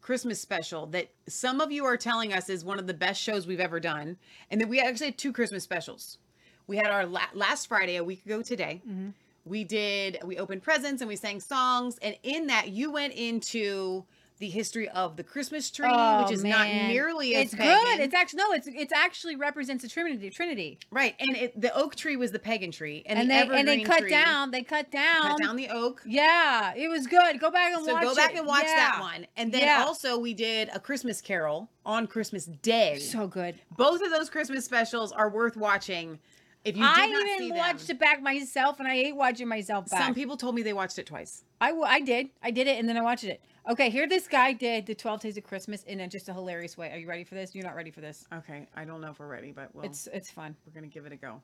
Christmas 0.00 0.40
special 0.40 0.86
that 0.86 1.08
some 1.28 1.60
of 1.60 1.70
you 1.70 1.84
are 1.84 1.96
telling 1.96 2.32
us 2.32 2.50
is 2.50 2.64
one 2.64 2.78
of 2.78 2.86
the 2.86 2.94
best 2.94 3.22
shows 3.22 3.46
we've 3.46 3.60
ever 3.60 3.80
done, 3.80 4.16
and 4.50 4.60
that 4.60 4.68
we 4.68 4.80
actually 4.80 5.06
had 5.06 5.18
two 5.18 5.32
Christmas 5.32 5.62
specials. 5.62 6.18
We 6.66 6.76
had 6.76 6.88
our 6.88 7.06
la- 7.06 7.20
last 7.34 7.68
Friday, 7.68 7.96
a 7.96 8.04
week 8.04 8.24
ago 8.26 8.42
today. 8.42 8.82
Mm-hmm. 8.88 9.10
We 9.44 9.64
did, 9.64 10.18
we 10.24 10.38
opened 10.38 10.62
presents 10.62 11.02
and 11.02 11.08
we 11.08 11.16
sang 11.16 11.40
songs. 11.40 11.98
And 12.00 12.16
in 12.22 12.46
that, 12.46 12.68
you 12.68 12.92
went 12.92 13.12
into 13.14 14.04
the 14.42 14.48
history 14.50 14.88
of 14.88 15.16
the 15.16 15.22
Christmas 15.22 15.70
tree, 15.70 15.86
Oh, 15.88 16.22
which 16.24 16.32
is 16.32 16.42
not 16.42 16.66
man. 16.66 16.88
nearly 16.88 17.36
as 17.36 17.44
it's 17.46 17.54
pagan. 17.54 17.74
good 17.74 18.00
it's 18.00 18.12
actually 18.12 18.38
no 18.38 18.52
it's 18.52 18.66
it's 18.66 18.92
actually 18.92 19.36
represents 19.36 19.82
the 19.84 19.88
trinity 19.88 20.30
trinity 20.30 20.80
right. 20.90 21.14
And 21.20 21.36
it, 21.36 21.60
the 21.60 21.72
oak 21.74 21.94
tree 21.94 22.16
was 22.16 22.32
the 22.32 22.40
pagan 22.40 22.72
tree, 22.72 23.04
and, 23.06 23.20
and, 23.20 23.30
the 23.30 23.52
they 23.52 23.58
and 23.60 23.68
they 23.68 23.80
cut 23.84 24.00
tree 24.00 24.10
down 24.10 24.50
they 24.50 24.62
cut 24.64 24.90
down 24.90 25.22
cut 25.28 25.38
down 25.40 25.54
the 25.54 25.68
oak. 25.68 26.02
yeah 26.04 26.74
it 26.74 26.88
was 26.88 27.06
good 27.06 27.38
go 27.38 27.52
back 27.52 27.72
and 27.72 27.84
So 27.86 27.92
watch 27.94 28.02
go 28.02 28.14
back 28.16 28.32
it. 28.34 28.38
and 28.38 28.46
watch 28.48 28.64
that 28.64 28.98
one. 29.00 29.28
And 29.36 29.52
then 29.52 29.62
Yeah. 29.62 29.84
also 29.86 30.18
we 30.18 30.34
did 30.34 30.70
a 30.74 30.80
Christmas 30.80 31.20
Carol 31.20 31.70
on 31.86 32.08
Christmas 32.08 32.46
Day. 32.46 32.98
so 32.98 33.28
good 33.28 33.54
Both 33.76 34.02
of 34.02 34.10
those 34.10 34.28
Christmas 34.28 34.64
specials 34.64 35.12
are 35.12 35.30
worth 35.30 35.56
watching. 35.56 36.18
If 36.64 36.76
you 36.76 36.84
i 36.84 37.06
not 37.06 37.26
even 37.26 37.48
them. 37.50 37.58
watched 37.58 37.90
it 37.90 37.98
back 37.98 38.20
myself 38.22 38.78
and 38.80 38.88
i 38.88 38.94
hate 38.94 39.14
watching 39.16 39.46
myself 39.48 39.88
back 39.88 40.02
Some 40.02 40.14
people 40.14 40.36
told 40.36 40.54
me 40.56 40.62
they 40.62 40.72
watched 40.72 40.98
it 40.98 41.06
twice. 41.06 41.44
I, 41.60 41.68
w- 41.68 41.86
I 41.86 42.00
did. 42.00 42.30
I 42.42 42.50
did 42.50 42.66
it 42.66 42.78
and 42.80 42.88
then 42.88 42.96
I 42.96 43.02
watched 43.02 43.24
it. 43.24 43.40
Okay, 43.70 43.90
here 43.90 44.08
this 44.08 44.26
guy 44.26 44.52
did 44.52 44.86
the 44.86 44.94
12 44.94 45.20
Days 45.20 45.36
of 45.36 45.44
Christmas 45.44 45.84
in 45.84 46.00
a, 46.00 46.08
just 46.08 46.28
a 46.28 46.34
hilarious 46.34 46.76
way. 46.76 46.90
Are 46.90 46.98
you 46.98 47.06
ready 47.08 47.22
for 47.22 47.36
this? 47.36 47.54
You're 47.54 47.64
not 47.64 47.76
ready 47.76 47.92
for 47.92 48.00
this. 48.00 48.26
Okay, 48.34 48.66
I 48.74 48.84
don't 48.84 49.00
know 49.00 49.10
if 49.10 49.20
we're 49.20 49.28
ready, 49.28 49.52
but 49.52 49.72
we'll, 49.74 49.84
It's 49.84 50.08
it's 50.12 50.30
fun. 50.30 50.56
we're 50.66 50.72
gonna 50.74 50.88
give 50.88 51.06
it 51.06 51.12
a 51.12 51.16
go. 51.16 51.40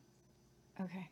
Okay. 0.80 1.08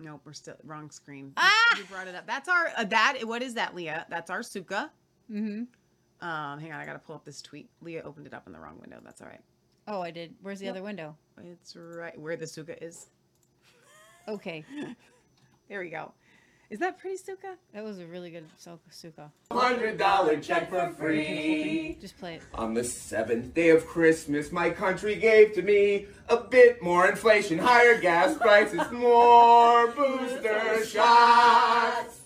Nope, 0.00 0.22
we're 0.24 0.32
still 0.32 0.56
wrong 0.64 0.90
screen. 0.90 1.32
Ah! 1.36 1.52
You 1.76 1.84
brought 1.84 2.08
it 2.08 2.14
up. 2.14 2.26
That's 2.26 2.48
our 2.48 2.70
uh, 2.76 2.84
that. 2.84 3.18
What 3.24 3.42
is 3.42 3.54
that, 3.54 3.74
Leah? 3.74 4.06
That's 4.08 4.30
our 4.30 4.40
sukkah. 4.40 4.88
Mm-hmm. 5.30 5.64
Um, 6.26 6.58
hang 6.60 6.72
on, 6.72 6.80
I 6.80 6.86
gotta 6.86 6.98
pull 6.98 7.14
up 7.16 7.24
this 7.26 7.42
tweet. 7.42 7.68
Leah 7.82 8.02
opened 8.04 8.26
it 8.26 8.32
up 8.32 8.46
in 8.46 8.52
the 8.54 8.58
wrong 8.58 8.78
window. 8.80 9.00
That's 9.04 9.20
all 9.20 9.28
right. 9.28 9.40
Oh, 9.86 10.00
I 10.00 10.10
did. 10.10 10.34
Where's 10.40 10.60
the 10.60 10.64
Yep. 10.66 10.74
other 10.76 10.82
window? 10.82 11.14
It's 11.42 11.76
right 11.76 12.18
where 12.18 12.36
the 12.36 12.46
sukkah 12.46 12.82
is. 12.82 13.08
Okay. 14.28 14.64
There 15.66 15.80
we 15.80 15.88
go. 15.88 16.12
Is 16.70 16.78
that 16.80 16.98
pretty 16.98 17.16
Sukkah? 17.16 17.56
That 17.72 17.84
was 17.84 17.98
a 17.98 18.06
really 18.06 18.30
good 18.30 18.46
so- 18.56 18.80
sukkah. 18.90 19.30
Hundred 19.52 19.98
dollar 19.98 20.38
check 20.38 20.70
for 20.70 20.92
free. 20.98 21.96
Just 22.00 22.18
play 22.18 22.36
it. 22.36 22.42
On 22.54 22.74
the 22.74 22.82
seventh 22.82 23.54
day 23.54 23.70
of 23.70 23.86
Christmas, 23.86 24.50
my 24.50 24.70
country 24.70 25.14
gave 25.16 25.52
to 25.54 25.62
me 25.62 26.06
a 26.28 26.36
bit 26.38 26.82
more 26.82 27.06
inflation, 27.08 27.58
higher 27.58 28.00
gas 28.00 28.36
prices, 28.36 28.90
more 28.90 29.88
booster 29.96 30.84
shots. 30.86 32.22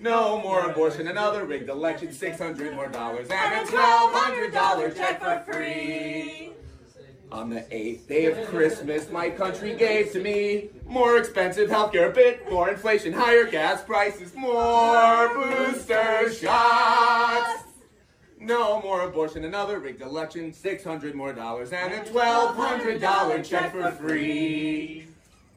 No 0.00 0.40
more 0.40 0.70
abortion, 0.70 1.08
another 1.08 1.44
rigged 1.44 1.68
election, 1.68 2.12
600 2.12 2.74
more 2.76 2.88
dollars, 2.88 3.26
and 3.30 3.68
a 3.68 3.72
$1,200 3.72 4.94
check 4.96 5.20
for 5.20 5.52
free. 5.52 6.52
On 7.30 7.50
the 7.50 7.64
eighth 7.74 8.08
day 8.08 8.24
of 8.26 8.48
Christmas, 8.48 9.10
my 9.10 9.28
country 9.28 9.74
gave 9.74 10.12
to 10.12 10.20
me 10.20 10.70
more 10.86 11.18
expensive 11.18 11.68
healthcare, 11.68 12.08
a 12.08 12.12
bit 12.12 12.50
more 12.50 12.70
inflation, 12.70 13.12
higher 13.12 13.44
gas 13.44 13.82
prices, 13.82 14.34
more 14.34 15.28
booster 15.34 16.32
shots. 16.32 17.64
No 18.40 18.80
more 18.80 19.02
abortion, 19.02 19.44
another 19.44 19.78
rigged 19.78 20.00
election, 20.00 20.52
600 20.54 21.14
more 21.14 21.32
dollars, 21.34 21.72
and 21.72 21.92
a 21.92 22.00
$1,200 22.00 23.44
check 23.44 23.72
for 23.72 23.90
free. 23.92 25.06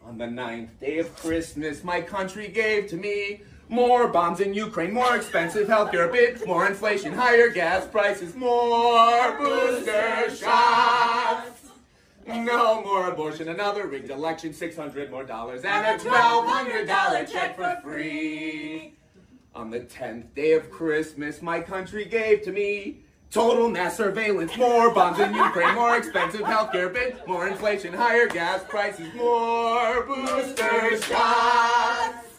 On 0.06 0.18
the 0.18 0.28
ninth 0.28 0.78
day 0.82 0.98
of 1.00 1.16
Christmas, 1.16 1.84
my 1.86 2.02
country 2.02 2.50
gave 2.50 2.88
to 2.90 2.98
me 2.98 3.42
More 3.70 4.10
bombs 4.10 4.42
in 4.42 4.54
Ukraine, 4.54 4.92
more 4.92 5.16
expensive 5.16 5.66
healthcare, 5.70 6.10
a 6.10 6.12
bit 6.12 6.46
more 6.46 6.68
inflation, 6.68 7.14
higher 7.14 7.48
gas 7.48 7.88
prices, 7.88 8.36
more 8.36 9.38
booster 9.40 10.30
shots. 10.36 11.61
No 12.34 12.82
more 12.82 13.10
abortion, 13.10 13.50
another 13.50 13.88
rigged 13.88 14.10
election, 14.10 14.54
600 14.54 15.12
more 15.12 15.24
dollars, 15.24 15.64
and 15.64 16.02
a 16.02 16.04
$1,200 16.04 17.32
check 17.32 17.56
for 17.56 17.78
free. 17.84 18.94
On 19.54 19.70
the 19.70 19.82
10th 19.82 20.34
day 20.34 20.54
of 20.54 20.72
Christmas, 20.72 21.42
my 21.42 21.60
country 21.60 22.06
gave 22.06 22.42
to 22.44 22.52
me 22.52 23.02
total 23.30 23.70
mass 23.70 23.98
surveillance, 23.98 24.56
more 24.58 24.94
bombs 24.94 25.20
in 25.20 25.34
Ukraine, 25.36 25.76
more 25.76 25.98
expensive 25.98 26.42
healthcare, 26.42 26.92
bit 26.94 27.28
more 27.28 27.48
inflation, 27.48 27.94
higher 27.94 28.28
gas 28.28 28.64
prices, 28.68 29.14
more 29.14 30.04
booster 30.06 31.02
shots. 31.02 32.31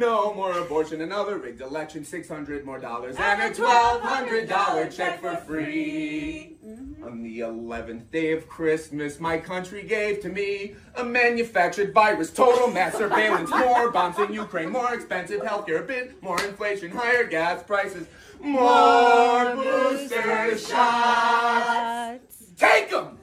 No 0.00 0.32
more 0.32 0.58
abortion, 0.58 1.02
another 1.02 1.36
rigged 1.36 1.60
election, 1.60 2.06
600 2.06 2.64
more 2.64 2.78
dollars, 2.78 3.16
and 3.18 3.42
a 3.42 3.50
$1,200 3.54 4.96
check 4.96 5.20
for 5.20 5.36
free. 5.36 6.56
On 7.04 7.22
the 7.22 7.40
11th 7.40 8.10
day 8.10 8.32
of 8.32 8.48
Christmas, 8.48 9.20
my 9.20 9.36
country 9.36 9.82
gave 9.82 10.22
to 10.22 10.30
me 10.30 10.74
a 10.94 11.04
manufactured 11.04 11.92
virus, 11.92 12.30
total 12.30 12.68
mass 12.68 12.94
surveillance, 12.94 13.50
more 13.50 13.90
bombs 13.90 14.18
in 14.18 14.32
Ukraine, 14.32 14.70
more 14.70 14.94
expensive 14.94 15.42
healthcare, 15.42 15.80
a 15.80 15.86
bit 15.86 16.22
more 16.22 16.42
inflation, 16.44 16.90
higher 16.90 17.24
gas 17.24 17.62
prices, 17.62 18.06
more 18.40 19.54
booster 19.54 20.56
shots. 20.56 22.36
Take 22.56 22.88
them! 22.90 23.19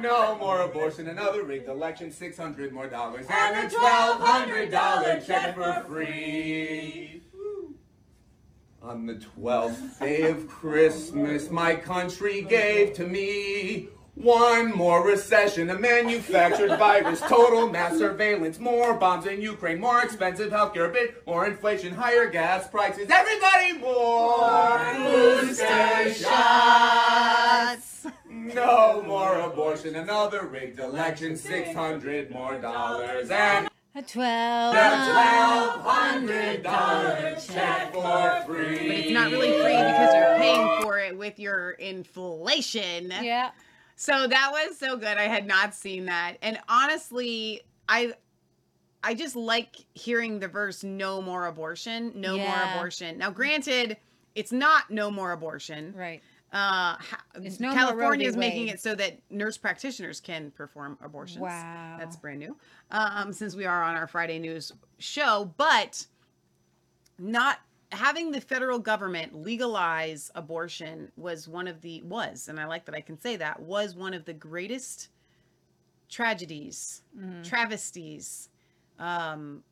No 0.00 0.36
more 0.38 0.62
abortion, 0.62 1.08
another 1.08 1.42
rigged 1.42 1.68
election, 1.68 2.10
600 2.10 2.72
more 2.72 2.88
dollars, 2.88 3.26
and 3.28 3.72
a 3.72 3.74
$1,200 3.74 5.26
check 5.26 5.54
for 5.54 5.84
free. 5.88 7.22
On 8.82 9.06
the 9.06 9.14
12th 9.14 9.98
day 10.00 10.22
of 10.22 10.48
Christmas, 10.48 11.50
my 11.50 11.74
country 11.74 12.42
gave 12.42 12.94
to 12.94 13.06
me 13.06 13.88
one 14.14 14.74
more 14.74 15.06
recession, 15.06 15.70
a 15.70 15.78
manufactured 15.78 16.76
virus, 16.78 17.20
total 17.20 17.68
mass 17.68 17.96
surveillance, 17.96 18.58
more 18.58 18.94
bombs 18.94 19.26
in 19.26 19.40
Ukraine, 19.40 19.80
more 19.80 20.02
expensive 20.02 20.50
healthcare, 20.50 20.88
a 20.88 20.92
bit 20.92 21.26
more 21.26 21.46
inflation, 21.46 21.94
higher 21.94 22.26
gas 22.28 22.68
prices, 22.68 23.08
everybody 23.10 23.78
more 23.78 24.94
booster 24.94 26.14
shots. 26.14 27.89
No 28.46 29.02
more 29.02 29.38
abortion, 29.40 29.94
another 29.96 30.46
rigged 30.46 30.78
election, 30.78 31.36
600 31.36 32.30
more 32.30 32.58
dollars, 32.58 33.30
and 33.30 33.68
A 33.94 34.02
twelve. 34.02 34.74
a 34.74 35.82
$1,200 35.84 37.52
check 37.52 37.92
for 37.92 38.42
free. 38.46 38.88
But 38.88 38.96
it's 38.96 39.10
not 39.10 39.30
really 39.30 39.52
free 39.62 39.76
because 39.76 40.14
you're 40.14 40.36
paying 40.38 40.82
for 40.82 40.98
it 40.98 41.16
with 41.18 41.38
your 41.38 41.72
inflation. 41.72 43.12
Yeah. 43.20 43.50
So 43.96 44.26
that 44.26 44.50
was 44.52 44.78
so 44.78 44.96
good. 44.96 45.18
I 45.18 45.24
had 45.28 45.46
not 45.46 45.74
seen 45.74 46.06
that. 46.06 46.36
And 46.40 46.58
honestly, 46.68 47.62
I 47.88 48.14
I 49.02 49.14
just 49.14 49.36
like 49.36 49.76
hearing 49.94 50.38
the 50.40 50.48
verse 50.48 50.82
no 50.82 51.20
more 51.20 51.46
abortion, 51.46 52.12
no 52.14 52.36
more 52.38 52.62
abortion. 52.74 53.18
Now 53.18 53.30
granted, 53.30 53.96
it's 54.34 54.52
not 54.52 54.90
no 54.90 55.10
more 55.10 55.32
abortion. 55.32 55.92
Right. 55.96 56.22
Uh 56.52 56.96
no 57.60 57.72
California 57.72 58.26
is 58.28 58.36
making 58.36 58.68
it 58.68 58.80
so 58.80 58.94
that 58.96 59.18
nurse 59.30 59.56
practitioners 59.56 60.20
can 60.20 60.50
perform 60.50 60.98
abortions. 61.02 61.40
Wow. 61.40 61.96
That's 61.98 62.16
brand 62.16 62.40
new. 62.40 62.56
Um 62.90 63.32
since 63.32 63.54
we 63.54 63.66
are 63.66 63.82
on 63.82 63.94
our 63.96 64.06
Friday 64.06 64.38
news 64.38 64.72
show, 64.98 65.52
but 65.56 66.06
not 67.18 67.58
having 67.92 68.30
the 68.30 68.40
federal 68.40 68.78
government 68.78 69.34
legalize 69.34 70.30
abortion 70.34 71.10
was 71.16 71.48
one 71.48 71.66
of 71.66 71.80
the 71.80 72.00
was 72.02 72.48
and 72.48 72.60
i 72.60 72.64
like 72.64 72.84
that 72.84 72.94
i 72.94 73.00
can 73.00 73.18
say 73.20 73.34
that 73.36 73.60
was 73.60 73.96
one 73.96 74.14
of 74.14 74.24
the 74.24 74.32
greatest 74.32 75.08
tragedies 76.08 77.02
travesties 77.42 78.48
um 79.00 79.62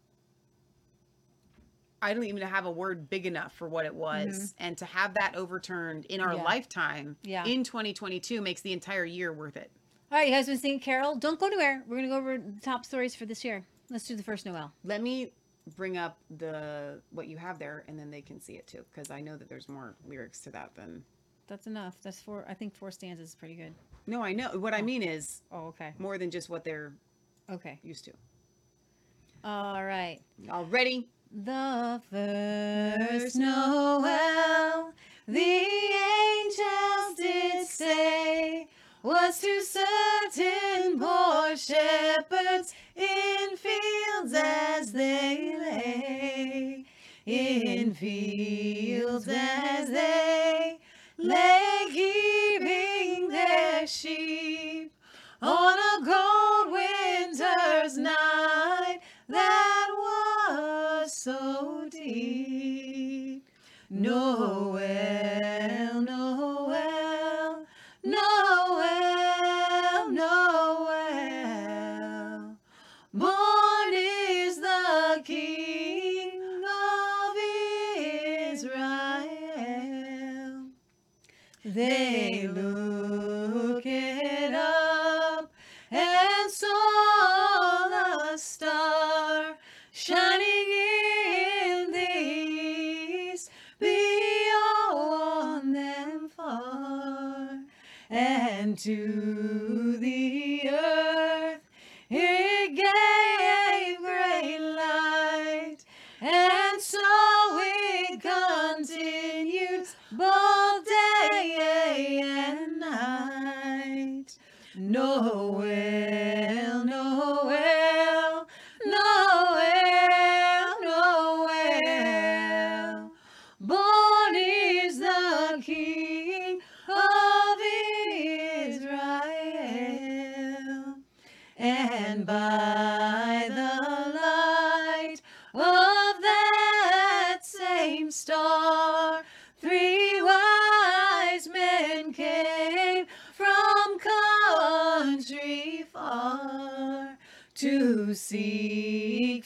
i 2.02 2.12
don't 2.14 2.24
even 2.24 2.40
have 2.42 2.66
a 2.66 2.70
word 2.70 3.08
big 3.10 3.26
enough 3.26 3.52
for 3.54 3.68
what 3.68 3.84
it 3.86 3.92
mm-hmm. 3.92 4.28
was 4.28 4.54
and 4.58 4.76
to 4.78 4.84
have 4.84 5.14
that 5.14 5.34
overturned 5.34 6.04
in 6.06 6.20
our 6.20 6.34
Yeah. 6.34 6.42
lifetime 6.42 7.16
Yeah. 7.22 7.44
in 7.44 7.64
2022 7.64 8.40
makes 8.40 8.60
the 8.60 8.72
entire 8.72 9.04
year 9.04 9.32
worth 9.32 9.56
it 9.56 9.70
All 10.10 10.18
right, 10.18 10.28
you 10.28 10.34
guys 10.34 10.46
been 10.46 10.58
singing 10.58 10.80
Carol? 10.80 11.16
Don't 11.16 11.38
go 11.38 11.46
anywhere. 11.46 11.82
We're 11.86 11.96
gonna 11.96 12.08
go 12.08 12.16
over 12.16 12.38
the 12.38 12.60
top 12.62 12.86
stories 12.86 13.14
for 13.14 13.26
this 13.26 13.44
year. 13.44 13.64
Let's 13.90 14.06
do 14.06 14.16
the 14.16 14.22
first 14.22 14.46
Noel. 14.46 14.72
let 14.84 15.02
me 15.02 15.32
bring 15.76 15.98
up 15.98 16.16
the 16.38 17.00
what 17.10 17.28
you 17.28 17.36
have 17.36 17.58
there 17.58 17.84
and 17.88 17.98
then 17.98 18.10
they 18.10 18.22
can 18.22 18.40
see 18.40 18.54
it 18.54 18.66
too 18.66 18.82
because 18.90 19.10
i 19.10 19.20
know 19.20 19.36
that 19.36 19.50
there's 19.50 19.68
more 19.68 19.94
lyrics 20.06 20.40
to 20.40 20.50
that 20.50 20.74
than 20.74 21.04
That's 21.46 21.66
enough. 21.66 21.96
That's 22.02 22.20
four. 22.20 22.46
I 22.48 22.54
think 22.54 22.74
four 22.74 22.90
stanzas 22.90 23.28
is 23.30 23.34
pretty 23.34 23.54
good. 23.54 23.74
no 24.06 24.22
i 24.22 24.32
know 24.32 24.48
what 24.58 24.72
i 24.72 24.80
oh. 24.80 24.82
mean 24.82 25.02
is 25.02 25.42
Oh, 25.52 25.66
okay. 25.68 25.92
more 25.98 26.16
than 26.16 26.30
just 26.30 26.48
what 26.48 26.64
they're 26.64 26.94
Okay. 27.50 27.78
used 27.82 28.04
to. 28.06 28.12
All 29.44 29.82
right. 29.84 30.20
All 30.50 30.64
ready? 30.66 31.08
The 31.30 32.00
first 32.10 33.36
Noel, 33.36 34.92
the 35.26 35.40
angels 35.40 37.16
did 37.18 37.66
say, 37.66 38.66
was 39.02 39.38
to 39.40 39.60
certain 39.62 40.98
poor 40.98 41.54
shepherds 41.54 42.72
in 42.96 43.56
fields 43.58 44.32
as 44.34 44.92
they 44.92 45.54
lay, 45.60 46.86
in 47.26 47.92
fields 47.92 49.28
as 49.28 49.90
they 49.90 50.78
lay 51.18 51.86
keeping 51.92 53.28
their 53.28 53.86
sheep 53.86 54.92
on 55.42 55.78
a 55.78 56.04
cold 56.06 56.72
winter's 56.72 57.98
night 57.98 59.00
that 59.28 59.57
so 61.28 61.84
deep. 61.90 63.44
Noel, 63.90 65.37
to 98.78 99.17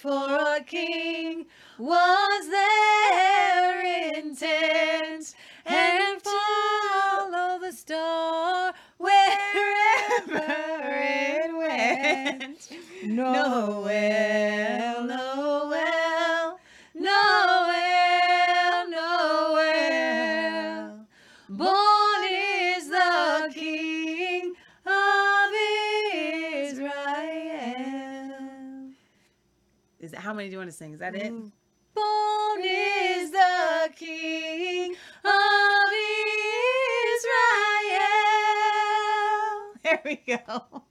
for 0.03 0.35
a 0.57 0.61
king 0.67 1.47
was 1.79 2.49
their 2.51 4.13
intent 4.17 5.33
and 5.65 6.21
follow 6.21 7.61
the 7.61 7.71
star 7.71 8.75
wherever 8.99 10.43
it 10.91 11.57
went. 11.57 12.69
Noel, 13.07 13.85
Noel, 13.85 15.22
many 30.43 30.51
do 30.51 30.55
you 30.55 30.59
want 30.59 30.71
to 30.71 30.77
sing? 30.77 30.93
Is 30.93 30.99
that 30.99 31.15
it? 31.15 31.33
Mm. 31.33 31.53
Born 31.95 32.65
is 32.65 33.31
the 33.31 33.91
King 33.95 34.97
of 35.25 35.93
Israel. 37.15 38.01
There 39.85 40.01
we 40.05 40.23
go. 40.27 40.39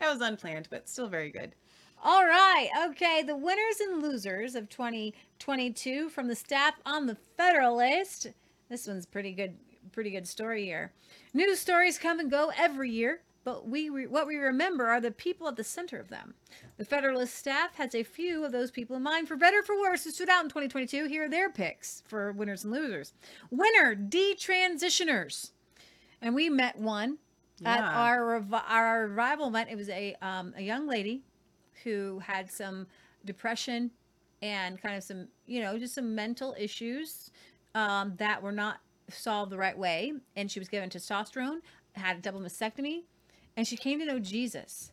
that 0.00 0.12
was 0.12 0.20
unplanned, 0.20 0.66
but 0.70 0.88
still 0.88 1.06
very 1.06 1.30
good. 1.30 1.54
All 2.02 2.24
right. 2.24 2.68
Okay. 2.88 3.22
The 3.22 3.36
winners 3.36 3.80
and 3.80 4.02
losers 4.02 4.54
of 4.54 4.68
2022 4.70 6.08
from 6.08 6.28
the 6.28 6.34
staff 6.34 6.74
on 6.84 7.06
the 7.06 7.16
Federalist. 7.36 8.28
This 8.68 8.86
one's 8.86 9.06
pretty 9.06 9.32
good. 9.32 9.54
Pretty 9.92 10.10
good 10.10 10.26
story 10.26 10.64
here. 10.64 10.92
News 11.34 11.60
stories 11.60 11.98
come 11.98 12.20
and 12.20 12.30
go 12.30 12.50
every 12.56 12.90
year, 12.90 13.20
but 13.44 13.68
we 13.68 13.88
re- 13.88 14.06
what 14.06 14.26
we 14.26 14.36
remember 14.36 14.86
are 14.86 15.00
the 15.00 15.10
people 15.10 15.48
at 15.48 15.56
the 15.56 15.64
center 15.64 15.98
of 15.98 16.08
them. 16.08 16.34
The 16.76 16.84
Federalist 16.84 17.34
staff 17.34 17.74
has 17.76 17.94
a 17.94 18.02
few 18.02 18.44
of 18.44 18.52
those 18.52 18.70
people 18.70 18.96
in 18.96 19.02
mind, 19.02 19.28
for 19.28 19.36
better 19.36 19.60
or 19.60 19.62
for 19.62 19.78
worse, 19.78 20.04
who 20.04 20.10
stood 20.10 20.28
out 20.28 20.44
in 20.44 20.48
2022. 20.48 21.06
Here 21.06 21.24
are 21.24 21.28
their 21.28 21.50
picks 21.50 22.02
for 22.06 22.32
winners 22.32 22.64
and 22.64 22.72
losers. 22.72 23.12
Winner: 23.50 23.96
detransitioners, 23.96 25.50
and 26.20 26.34
we 26.34 26.48
met 26.48 26.78
one 26.78 27.18
at 27.64 27.80
our 27.80 28.44
our 28.68 29.06
revival 29.06 29.48
event. 29.48 29.70
It 29.70 29.76
was 29.76 29.88
a 29.88 30.16
um, 30.22 30.54
a 30.56 30.62
young 30.62 30.86
lady 30.86 31.22
who 31.84 32.20
had 32.20 32.50
some 32.50 32.86
depression 33.24 33.90
and 34.40 34.80
kind 34.80 34.96
of 34.96 35.02
some, 35.04 35.28
you 35.46 35.60
know, 35.60 35.78
just 35.78 35.94
some 35.94 36.14
mental 36.14 36.54
issues 36.58 37.30
um, 37.74 38.14
that 38.18 38.42
were 38.42 38.52
not 38.52 38.80
solved 39.08 39.52
the 39.52 39.58
right 39.58 39.76
way. 39.76 40.12
And 40.36 40.50
she 40.50 40.58
was 40.58 40.68
given 40.68 40.90
testosterone, 40.90 41.60
had 41.92 42.18
a 42.18 42.20
double 42.20 42.40
mastectomy, 42.40 43.04
and 43.56 43.66
she 43.66 43.76
came 43.76 43.98
to 43.98 44.06
know 44.06 44.18
Jesus. 44.18 44.92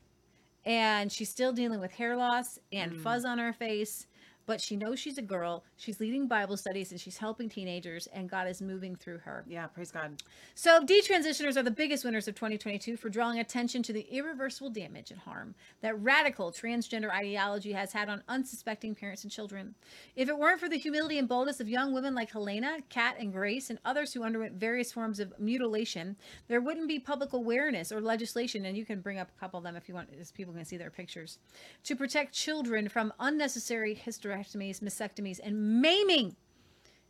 And 0.65 1.11
she's 1.11 1.29
still 1.29 1.53
dealing 1.53 1.79
with 1.79 1.91
hair 1.91 2.17
loss 2.17 2.59
and 2.71 2.91
mm. 2.91 3.01
fuzz 3.01 3.25
on 3.25 3.37
her 3.37 3.53
face, 3.53 4.07
but 4.49 4.59
she 4.59 4.75
knows 4.75 4.97
she's 4.97 5.19
a 5.19 5.21
girl. 5.21 5.63
She's 5.77 5.99
leading 5.99 6.27
Bible 6.27 6.57
studies 6.57 6.89
and 6.89 6.99
she's 6.99 7.19
helping 7.19 7.49
teenagers, 7.49 8.07
and 8.07 8.27
God 8.27 8.47
is 8.47 8.63
moving 8.63 8.95
through 8.95 9.19
her. 9.19 9.45
Yeah, 9.47 9.67
praise 9.67 9.91
God. 9.91 10.23
So, 10.55 10.83
detransitioners 10.83 11.55
are 11.55 11.61
the 11.61 11.69
biggest 11.69 12.03
winners 12.03 12.27
of 12.27 12.33
2022 12.33 12.97
for 12.97 13.09
drawing 13.09 13.37
attention 13.37 13.83
to 13.83 13.93
the 13.93 14.07
irreversible 14.09 14.71
damage 14.71 15.11
and 15.11 15.19
harm 15.19 15.53
that 15.81 16.01
radical 16.01 16.51
transgender 16.51 17.11
ideology 17.11 17.73
has 17.73 17.91
had 17.91 18.09
on 18.09 18.23
unsuspecting 18.27 18.95
parents 18.95 19.21
and 19.21 19.31
children. 19.31 19.75
If 20.15 20.29
it 20.29 20.37
weren't 20.39 20.59
for 20.59 20.67
the 20.67 20.79
humility 20.79 21.19
and 21.19 21.29
boldness 21.29 21.59
of 21.59 21.69
young 21.69 21.93
women 21.93 22.15
like 22.15 22.31
Helena, 22.31 22.79
Kat, 22.89 23.17
and 23.19 23.31
Grace, 23.31 23.69
and 23.69 23.77
others 23.85 24.13
who 24.13 24.23
underwent 24.23 24.55
various 24.55 24.91
forms 24.91 25.19
of 25.19 25.31
mutilation, 25.37 26.15
there 26.47 26.59
wouldn't 26.59 26.87
be 26.87 26.97
public 26.97 27.33
awareness 27.33 27.91
or 27.91 28.01
legislation. 28.01 28.65
And 28.65 28.75
you 28.75 28.83
can 28.83 28.99
bring 28.99 29.19
up 29.19 29.29
a 29.29 29.39
couple 29.39 29.59
of 29.59 29.63
them 29.63 29.75
if 29.75 29.87
you 29.87 29.93
want, 29.93 30.09
as 30.19 30.31
people 30.31 30.55
can 30.55 30.65
see 30.65 30.77
their 30.77 30.89
pictures, 30.89 31.37
to 31.83 31.95
protect 31.95 32.33
children 32.33 32.89
from 32.89 33.13
unnecessary 33.19 33.93
hysterectomies, 34.39 34.79
mastectomies, 34.81 35.39
and 35.43 35.81
maiming 35.81 36.35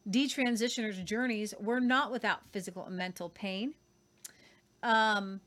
detransitioners' 0.09 1.03
journeys 1.03 1.53
were 1.59 1.80
not 1.80 2.11
without 2.11 2.39
physical 2.51 2.86
and 2.86 2.97
mental 2.97 3.30
pain. 3.30 3.73
Um, 4.82 5.41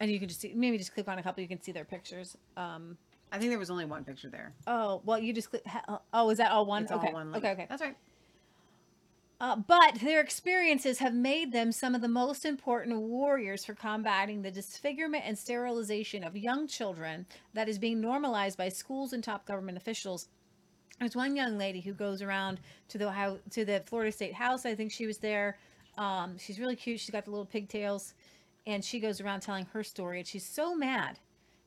and 0.00 0.10
you 0.10 0.18
can 0.18 0.28
just 0.28 0.40
see, 0.40 0.52
maybe 0.54 0.78
just 0.78 0.94
click 0.94 1.08
on 1.08 1.18
a 1.18 1.22
couple, 1.22 1.42
you 1.42 1.48
can 1.48 1.60
see 1.60 1.72
their 1.72 1.84
pictures. 1.84 2.36
Um, 2.56 2.96
I 3.32 3.38
think 3.38 3.50
there 3.50 3.58
was 3.58 3.70
only 3.70 3.84
one 3.84 4.04
picture 4.04 4.28
there. 4.28 4.52
oh, 4.66 5.02
well, 5.04 5.18
you 5.18 5.32
just 5.32 5.50
click. 5.50 5.64
Oh, 6.12 6.30
is 6.30 6.38
that 6.38 6.52
all 6.52 6.64
one? 6.64 6.84
It's 6.84 6.92
okay. 6.92 7.08
all 7.08 7.12
one. 7.12 7.32
link. 7.32 7.44
okay, 7.44 7.52
okay. 7.52 7.66
That's 7.68 7.82
right. 7.82 7.96
Uh, 9.38 9.54
but 9.56 9.96
their 10.00 10.20
experiences 10.20 10.98
have 10.98 11.12
made 11.14 11.52
them 11.52 11.70
some 11.70 11.94
of 11.94 12.00
the 12.00 12.08
most 12.08 12.46
important 12.46 12.98
warriors 12.98 13.64
for 13.66 13.74
combating 13.74 14.40
the 14.40 14.50
disfigurement 14.50 15.24
and 15.26 15.36
sterilization 15.38 16.24
of 16.24 16.34
young 16.36 16.66
children 16.66 17.26
that 17.52 17.68
is 17.68 17.78
being 17.78 18.00
normalized 18.00 18.56
by 18.56 18.68
schools 18.70 19.12
and 19.12 19.22
top 19.22 19.44
government 19.44 19.76
officials. 19.76 20.28
There's 20.98 21.14
one 21.14 21.36
young 21.36 21.58
lady 21.58 21.82
who 21.82 21.92
goes 21.92 22.22
around 22.22 22.60
to 22.88 22.96
the 22.96 23.10
how 23.10 23.38
to 23.50 23.64
the 23.66 23.82
Florida 23.84 24.10
State 24.10 24.32
House. 24.32 24.64
I 24.64 24.74
think 24.74 24.90
she 24.90 25.06
was 25.06 25.18
there. 25.18 25.58
Um, 25.98 26.38
she's 26.38 26.58
really 26.58 26.76
cute. 26.76 27.00
She's 27.00 27.10
got 27.10 27.26
the 27.26 27.30
little 27.30 27.44
pigtails, 27.44 28.14
and 28.66 28.82
she 28.82 28.98
goes 29.00 29.20
around 29.20 29.40
telling 29.40 29.66
her 29.66 29.84
story. 29.84 30.20
And 30.20 30.26
she's 30.26 30.46
so 30.46 30.74
mad, 30.74 31.18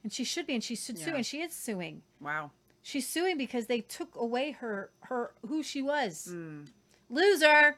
and 0.01 0.11
she 0.11 0.23
should 0.23 0.47
be, 0.47 0.55
and 0.55 0.63
she 0.63 0.75
should 0.75 0.97
sue, 0.97 1.11
Yeah. 1.11 1.17
and 1.17 1.25
she 1.25 1.41
is 1.41 1.53
suing. 1.53 2.01
Wow. 2.19 2.49
She's 2.81 3.07
suing 3.07 3.37
because 3.37 3.67
they 3.67 3.81
took 3.81 4.15
away 4.15 4.51
her 4.53 4.89
her 5.01 5.33
who 5.47 5.61
she 5.61 5.83
was. 5.83 6.29
Mm. 6.31 6.65
Loser, 7.09 7.77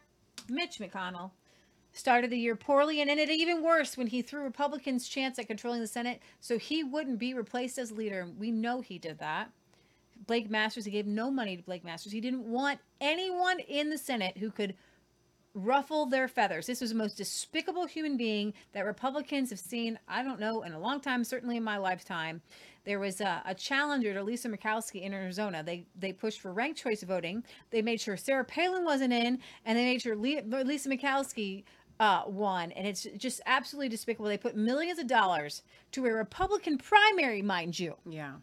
Mitch 0.49 0.79
McConnell 0.79 1.31
started 1.93 2.29
the 2.29 2.39
year 2.39 2.55
poorly 2.55 3.01
and 3.01 3.09
ended 3.09 3.29
even 3.29 3.63
worse 3.63 3.97
when 3.97 4.07
he 4.07 4.21
threw 4.21 4.43
Republicans' 4.43 5.07
chance 5.07 5.37
at 5.39 5.47
controlling 5.47 5.81
the 5.81 5.87
Senate 5.87 6.21
so 6.39 6.57
he 6.57 6.83
wouldn't 6.83 7.19
be 7.19 7.33
replaced 7.33 7.77
as 7.77 7.91
leader. 7.91 8.27
We 8.37 8.51
know 8.51 8.81
he 8.81 8.97
did 8.97 9.19
that. 9.19 9.51
Blake 10.27 10.49
Masters, 10.49 10.85
he 10.85 10.91
gave 10.91 11.07
no 11.07 11.31
money 11.31 11.57
to 11.57 11.63
Blake 11.63 11.83
Masters. 11.83 12.11
He 12.11 12.21
didn't 12.21 12.45
want 12.45 12.79
anyone 12.99 13.59
in 13.59 13.89
the 13.89 13.97
Senate 13.97 14.37
who 14.37 14.51
could 14.51 14.75
ruffle 15.53 16.05
their 16.05 16.27
feathers. 16.27 16.65
This 16.67 16.81
was 16.81 16.91
the 16.91 16.95
most 16.95 17.17
despicable 17.17 17.85
human 17.85 18.15
being 18.17 18.53
that 18.73 18.85
Republicans 18.85 19.49
have 19.49 19.59
seen, 19.59 19.99
I 20.07 20.23
don't 20.23 20.39
know, 20.39 20.61
in 20.63 20.71
a 20.71 20.79
long 20.79 21.01
time, 21.01 21.23
certainly 21.23 21.57
in 21.57 21.63
my 21.63 21.77
lifetime. 21.77 22.41
There 22.85 22.99
was 22.99 23.21
a, 23.21 23.41
a 23.45 23.53
challenger 23.53 24.13
to 24.13 24.23
Lisa 24.23 24.49
Murkowski 24.49 25.01
in 25.03 25.13
Arizona. 25.13 25.61
They 25.61 25.85
they 25.99 26.13
pushed 26.13 26.39
for 26.41 26.51
ranked 26.53 26.79
choice 26.79 27.03
voting. 27.03 27.43
They 27.69 27.81
made 27.81 28.01
sure 28.01 28.17
Sarah 28.17 28.45
Palin 28.45 28.85
wasn't 28.85 29.13
in, 29.13 29.39
and 29.65 29.77
they 29.77 29.83
made 29.85 30.01
sure 30.01 30.15
Le- 30.15 30.63
Lisa 30.63 30.89
Murkowski 30.89 31.63
uh, 31.99 32.23
won. 32.25 32.71
And 32.71 32.87
it's 32.87 33.05
just 33.17 33.41
absolutely 33.45 33.89
despicable. 33.89 34.27
They 34.29 34.37
put 34.37 34.55
millions 34.55 34.97
of 34.99 35.05
dollars 35.07 35.61
to 35.91 36.05
a 36.07 36.11
Republican 36.13 36.77
primary, 36.79 37.41
mind 37.43 37.77
you, 37.77 37.95
Yeah. 38.09 38.35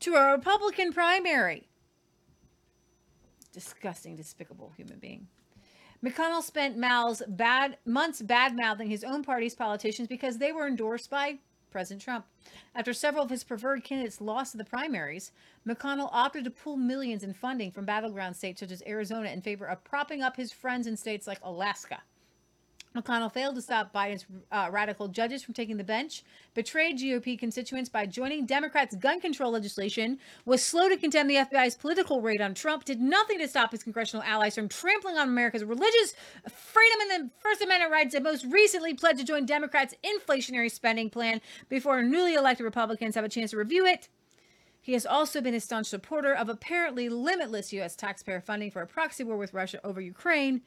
to 0.00 0.14
a 0.16 0.32
Republican 0.32 0.92
primary. 0.92 1.68
Disgusting, 3.52 4.14
despicable 4.16 4.72
human 4.76 4.98
being. 4.98 5.26
McConnell 6.04 6.42
spent 6.42 6.76
Mal's 6.76 7.22
bad 7.26 7.76
months 7.84 8.22
bad 8.22 8.54
mouthing 8.56 8.88
his 8.88 9.02
own 9.02 9.24
party's 9.24 9.56
politicians 9.56 10.06
because 10.06 10.38
they 10.38 10.52
were 10.52 10.68
endorsed 10.68 11.10
by 11.10 11.38
President 11.72 12.02
Trump. 12.02 12.24
After 12.74 12.92
several 12.92 13.24
of 13.24 13.30
his 13.30 13.42
preferred 13.42 13.82
candidates 13.82 14.20
lost 14.20 14.56
the 14.56 14.64
primaries, 14.64 15.32
McConnell 15.66 16.08
opted 16.12 16.44
to 16.44 16.50
pull 16.50 16.76
millions 16.76 17.24
in 17.24 17.34
funding 17.34 17.72
from 17.72 17.84
battleground 17.84 18.36
states 18.36 18.60
such 18.60 18.70
as 18.70 18.82
Arizona 18.86 19.30
in 19.30 19.42
favor 19.42 19.66
of 19.66 19.82
propping 19.82 20.22
up 20.22 20.36
his 20.36 20.52
friends 20.52 20.86
in 20.86 20.96
states 20.96 21.26
like 21.26 21.40
Alaska. 21.42 22.00
McConnell 22.96 23.32
failed 23.32 23.54
to 23.54 23.62
stop 23.62 23.92
Biden's 23.92 24.24
uh, 24.50 24.68
radical 24.70 25.08
judges 25.08 25.42
from 25.42 25.54
taking 25.54 25.76
the 25.76 25.84
bench, 25.84 26.24
betrayed 26.54 26.98
GOP 26.98 27.38
constituents 27.38 27.88
by 27.88 28.06
joining 28.06 28.46
Democrats' 28.46 28.96
gun 28.96 29.20
control 29.20 29.52
legislation, 29.52 30.18
was 30.44 30.64
slow 30.64 30.88
to 30.88 30.96
condemn 30.96 31.28
the 31.28 31.34
FBI's 31.36 31.76
political 31.76 32.20
raid 32.20 32.40
on 32.40 32.54
Trump, 32.54 32.84
did 32.84 33.00
nothing 33.00 33.38
to 33.38 33.48
stop 33.48 33.72
his 33.72 33.82
congressional 33.82 34.24
allies 34.24 34.54
from 34.54 34.68
trampling 34.68 35.18
on 35.18 35.28
America's 35.28 35.64
religious 35.64 36.14
freedom 36.48 36.98
and 37.02 37.10
the 37.10 37.30
First 37.40 37.60
Amendment 37.60 37.92
rights, 37.92 38.14
and 38.14 38.24
most 38.24 38.44
recently 38.46 38.94
pledged 38.94 39.18
to 39.18 39.24
join 39.24 39.44
Democrats' 39.46 39.94
inflationary 40.02 40.70
spending 40.70 41.10
plan 41.10 41.40
before 41.68 42.02
newly 42.02 42.34
elected 42.34 42.64
Republicans 42.64 43.14
have 43.14 43.24
a 43.24 43.28
chance 43.28 43.50
to 43.50 43.56
review 43.56 43.86
it. 43.86 44.08
He 44.80 44.94
has 44.94 45.04
also 45.04 45.42
been 45.42 45.54
a 45.54 45.60
staunch 45.60 45.88
supporter 45.88 46.32
of 46.32 46.48
apparently 46.48 47.10
limitless 47.10 47.74
U.S. 47.74 47.94
taxpayer 47.94 48.40
funding 48.40 48.70
for 48.70 48.80
a 48.80 48.86
proxy 48.86 49.22
war 49.22 49.36
with 49.36 49.52
Russia 49.52 49.80
over 49.84 50.00
Ukraine. 50.00 50.62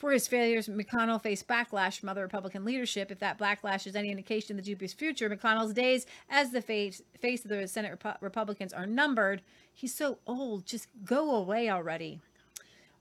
For 0.00 0.12
his 0.12 0.26
failures, 0.26 0.66
McConnell 0.66 1.22
faced 1.22 1.46
backlash 1.46 2.00
from 2.00 2.08
other 2.08 2.22
Republican 2.22 2.64
leadership. 2.64 3.10
If 3.10 3.18
that 3.18 3.38
backlash 3.38 3.86
is 3.86 3.94
any 3.94 4.10
indication 4.10 4.58
of 4.58 4.64
the 4.64 4.74
GOP's 4.74 4.94
future, 4.94 5.28
McConnell's 5.28 5.74
days 5.74 6.06
as 6.30 6.52
the 6.52 6.62
face, 6.62 7.02
face 7.20 7.44
of 7.44 7.50
the 7.50 7.68
Senate 7.68 8.00
Repu- 8.00 8.16
Republicans 8.22 8.72
are 8.72 8.86
numbered. 8.86 9.42
He's 9.74 9.94
so 9.94 10.16
old. 10.26 10.64
Just 10.64 10.88
go 11.04 11.34
away 11.34 11.68
already. 11.68 12.18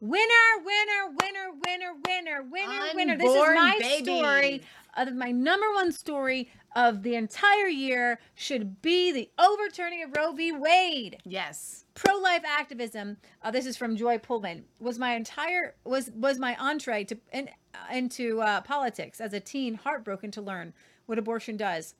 Winner, 0.02 0.26
winner, 0.58 1.16
winner, 1.22 1.52
winner, 1.66 1.94
winner, 2.06 2.44
winner, 2.44 2.94
winner. 2.94 3.18
This 3.18 3.32
is 3.34 3.56
my 3.56 3.78
babies. 3.80 4.04
story. 4.04 4.62
Of 4.98 5.14
my 5.16 5.32
number 5.32 5.72
one 5.76 5.94
story 5.94 6.50
of 6.76 7.04
the 7.04 7.16
entire 7.16 7.68
year 7.68 8.20
should 8.36 8.82
be 8.82 9.12
the 9.12 9.30
overturning 9.40 10.04
of 10.04 10.12
Roe 10.16 10.32
v. 10.32 10.52
Wade 10.52 11.18
Yes. 11.26 11.86
pro-life 11.96 12.44
activism 12.48 13.18
uh, 13.42 13.52
this 13.52 13.66
is 13.66 13.76
from 13.78 13.96
joy 13.96 14.18
pullmann 14.18 14.64
was 14.80 15.00
my 15.00 15.16
entire 15.16 15.76
was 15.84 16.12
was 16.16 16.38
my 16.40 16.56
entree 16.60 17.04
to 17.06 17.18
in, 17.34 17.50
uh, 17.74 17.94
into 17.94 18.42
uh, 18.42 18.62
politics 18.62 19.20
as 19.20 19.34
a 19.34 19.40
teen 19.40 19.74
heartbroken 19.76 20.32
to 20.32 20.42
learn 20.42 20.74
what 21.08 21.18
abortion 21.18 21.58
does 21.58 21.96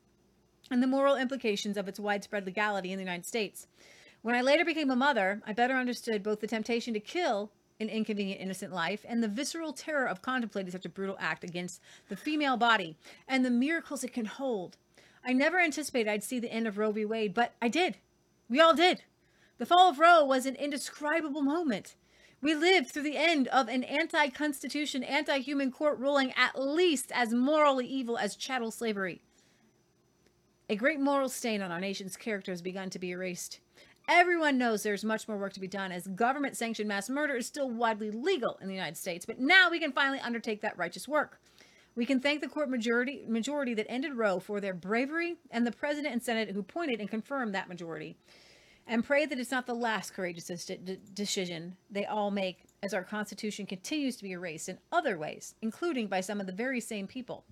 and 0.72 0.84
the 0.84 0.88
moral 0.88 1.16
implications 1.16 1.78
of 1.78 1.88
its 1.88 2.00
widespread 2.00 2.46
legality 2.46 2.92
in 2.92 2.98
the 2.98 3.04
united 3.04 3.26
states 3.26 3.68
when 4.22 4.36
i 4.36 4.42
later 4.42 4.64
became 4.64 4.92
a 4.92 4.96
mother 4.96 5.42
i 5.48 5.54
better 5.54 5.76
understood 5.76 6.22
both 6.24 6.40
the 6.40 6.48
temptation 6.48 6.94
to 6.94 7.00
kill 7.00 7.52
an 7.80 7.90
inconvenient 7.90 8.42
innocent 8.42 8.74
life 8.74 9.06
and 9.08 9.24
the 9.24 9.28
visceral 9.28 9.74
terror 9.74 10.08
of 10.08 10.22
contemplating 10.22 10.72
such 10.72 10.86
a 10.86 10.90
brutal 10.90 11.18
act 11.20 11.44
against 11.44 11.82
the 12.10 12.16
female 12.16 12.58
body 12.58 12.98
and 13.28 13.46
the 13.46 13.50
miracles 13.50 14.04
it 14.04 14.14
can 14.14 14.26
hold 14.26 14.78
i 15.24 15.34
never 15.34 15.60
anticipated 15.60 16.10
i'd 16.10 16.24
see 16.24 16.40
the 16.40 16.52
end 16.52 16.68
of 16.68 16.78
roe 16.78 16.92
v 16.92 17.06
wade 17.06 17.34
but 17.34 17.54
i 17.62 17.68
did 17.68 17.98
we 18.50 18.60
all 18.60 18.74
did 18.74 19.04
the 19.60 19.66
fall 19.66 19.90
of 19.90 20.00
Roe 20.00 20.24
was 20.24 20.46
an 20.46 20.56
indescribable 20.56 21.42
moment. 21.42 21.96
We 22.42 22.56
lived 22.56 22.90
through 22.90 23.04
the 23.04 23.18
end 23.18 23.50
of 23.50 23.68
an 23.68 23.84
anti 23.84 24.30
constitution, 24.30 25.04
anti 25.04 25.40
human 25.40 25.70
court 25.70 26.00
ruling 26.00 26.32
at 26.38 26.58
least 26.58 27.12
as 27.14 27.34
morally 27.34 27.86
evil 27.86 28.18
as 28.18 28.38
chattel 28.38 28.72
slavery. 28.72 29.22
A 30.70 30.78
great 30.78 31.02
moral 31.02 31.28
stain 31.28 31.62
on 31.62 31.74
our 31.74 31.82
nation's 31.82 32.16
character 32.16 32.54
has 32.54 32.62
begun 32.62 32.90
to 32.92 33.00
be 33.00 33.12
erased. 33.12 33.60
Everyone 34.12 34.58
knows 34.58 34.82
there's 34.82 35.06
much 35.06 35.28
more 35.28 35.38
work 35.38 35.54
to 35.54 35.60
be 35.60 35.68
done 35.68 35.92
as 35.92 36.08
government 36.08 36.58
sanctioned 36.58 36.88
mass 36.88 37.12
murder 37.12 37.36
is 37.36 37.46
still 37.46 37.70
widely 37.70 38.10
legal 38.10 38.58
in 38.60 38.68
the 38.68 38.74
United 38.74 38.98
States, 38.98 39.24
but 39.24 39.40
now 39.40 39.70
we 39.70 39.80
can 39.80 39.92
finally 39.92 40.20
undertake 40.20 40.62
that 40.62 40.76
righteous 40.80 41.08
work. 41.08 41.40
We 41.94 42.08
can 42.08 42.20
thank 42.20 42.42
the 42.42 42.48
court 42.48 42.72
majority 42.72 43.24
majority 43.28 43.76
that 43.76 43.86
ended 43.88 44.16
Roe 44.16 44.40
for 44.40 44.60
their 44.60 44.74
bravery 44.74 45.36
and 45.52 45.66
the 45.66 45.72
president 45.72 46.12
and 46.12 46.24
senate 46.24 46.50
who 46.50 46.62
appointed 46.62 47.00
and 47.00 47.08
confirmed 47.08 47.54
that 47.54 47.70
majority. 47.70 48.18
And 48.88 49.06
pray 49.06 49.28
that 49.28 49.38
it's 49.38 49.52
not 49.52 49.68
the 49.68 49.76
last 49.76 50.16
courageous 50.16 50.66
de- 50.66 50.98
decision 51.14 51.78
they 51.92 52.08
all 52.08 52.32
make 52.32 52.64
as 52.82 52.96
our 52.96 53.04
constitution 53.04 53.68
continues 53.68 54.16
to 54.16 54.24
be 54.24 54.32
erased 54.32 54.70
in 54.70 54.80
other 54.92 55.20
ways, 55.20 55.54
including 55.62 56.08
by 56.08 56.22
some 56.22 56.40
of 56.40 56.48
the 56.48 56.52
very 56.52 56.82
same 56.82 57.06
people. 57.06 57.46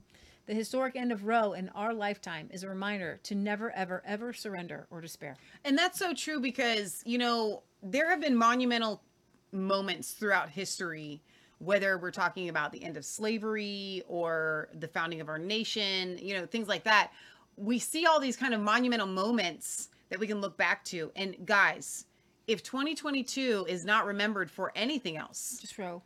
The 0.47 0.53
historic 0.53 0.95
end 0.95 1.11
of 1.11 1.25
Roe 1.25 1.51
in 1.51 1.67
our 1.75 1.93
lifetime 1.93 2.49
is 2.53 2.63
a 2.63 2.69
reminder 2.69 3.19
to 3.23 3.35
never, 3.35 3.69
ever, 3.71 4.01
ever 4.05 4.31
surrender 4.31 4.87
or 4.89 5.01
despair. 5.01 5.35
And 5.65 5.77
that's 5.77 5.99
so 5.99 6.13
true 6.13 6.39
because, 6.39 7.03
you 7.05 7.17
know, 7.17 7.63
there 7.83 8.09
have 8.09 8.21
been 8.21 8.35
monumental 8.35 9.01
moments 9.51 10.13
throughout 10.13 10.49
history, 10.49 11.21
whether 11.59 11.97
we're 11.97 12.11
talking 12.11 12.47
about 12.47 12.71
the 12.71 12.81
end 12.81 12.95
of 12.95 13.03
slavery 13.03 14.03
or 14.07 14.69
the 14.73 14.87
founding 14.87 15.19
of 15.19 15.27
our 15.27 15.37
nation, 15.37 16.17
you 16.21 16.33
know, 16.33 16.45
things 16.45 16.69
like 16.69 16.85
that. 16.85 17.11
We 17.57 17.77
see 17.77 18.05
all 18.05 18.21
these 18.21 18.37
kind 18.37 18.53
of 18.53 18.61
monumental 18.61 19.07
moments 19.07 19.89
that 20.09 20.17
we 20.17 20.27
can 20.27 20.39
look 20.39 20.55
back 20.55 20.85
to. 20.85 21.11
And 21.17 21.45
guys, 21.45 22.05
if 22.47 22.63
2022 22.63 23.65
is 23.67 23.83
not 23.83 24.05
remembered 24.05 24.49
for 24.49 24.71
anything 24.75 25.17
else 25.17 25.57
Just 25.59 25.77
Roe. 25.77 26.01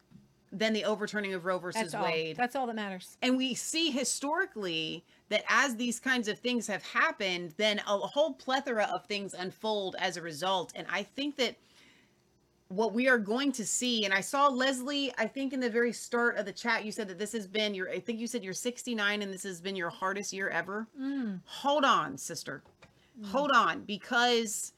Than 0.51 0.73
the 0.73 0.83
overturning 0.83 1.33
of 1.33 1.45
Roe 1.45 1.57
versus 1.57 1.81
That's 1.81 1.93
all. 1.93 2.03
Wade, 2.03 2.35
That's 2.35 2.55
all 2.55 2.67
that 2.67 2.75
matters. 2.75 3.17
and 3.21 3.37
we 3.37 3.53
see 3.53 3.89
historically 3.89 5.03
that 5.29 5.43
as 5.47 5.75
these 5.77 5.99
kinds 5.99 6.27
of 6.27 6.39
things 6.39 6.67
have 6.67 6.83
happened, 6.83 7.53
then 7.57 7.79
a 7.87 7.97
whole 7.97 8.33
plethora 8.33 8.83
of 8.93 9.05
things 9.05 9.33
unfold 9.33 9.95
as 9.97 10.17
a 10.17 10.21
result. 10.21 10.73
And 10.75 10.85
I 10.91 11.03
think 11.03 11.37
that 11.37 11.55
what 12.67 12.93
we 12.93 13.07
are 13.07 13.17
going 13.17 13.51
to 13.53 13.65
see, 13.65 14.05
and 14.05 14.13
I 14.13 14.21
saw 14.21 14.47
Leslie, 14.47 15.13
I 15.17 15.27
think 15.27 15.53
in 15.53 15.59
the 15.59 15.69
very 15.69 15.93
start 15.93 16.37
of 16.37 16.45
the 16.45 16.51
chat, 16.51 16.85
you 16.85 16.91
said 16.91 17.07
that 17.09 17.19
this 17.19 17.31
has 17.33 17.47
been 17.47 17.73
your, 17.73 17.89
I 17.89 17.99
think 17.99 18.19
you 18.19 18.27
said 18.27 18.43
you're 18.43 18.53
69 18.53 19.21
and 19.21 19.33
this 19.33 19.43
has 19.43 19.61
been 19.61 19.75
your 19.75 19.89
hardest 19.89 20.33
year 20.33 20.49
ever. 20.49 20.87
Mm. 20.99 21.39
Hold 21.45 21.85
on, 21.85 22.17
sister. 22.17 22.61
Mm. 23.21 23.27
Hold 23.27 23.51
on, 23.51 23.83
because 23.83 24.73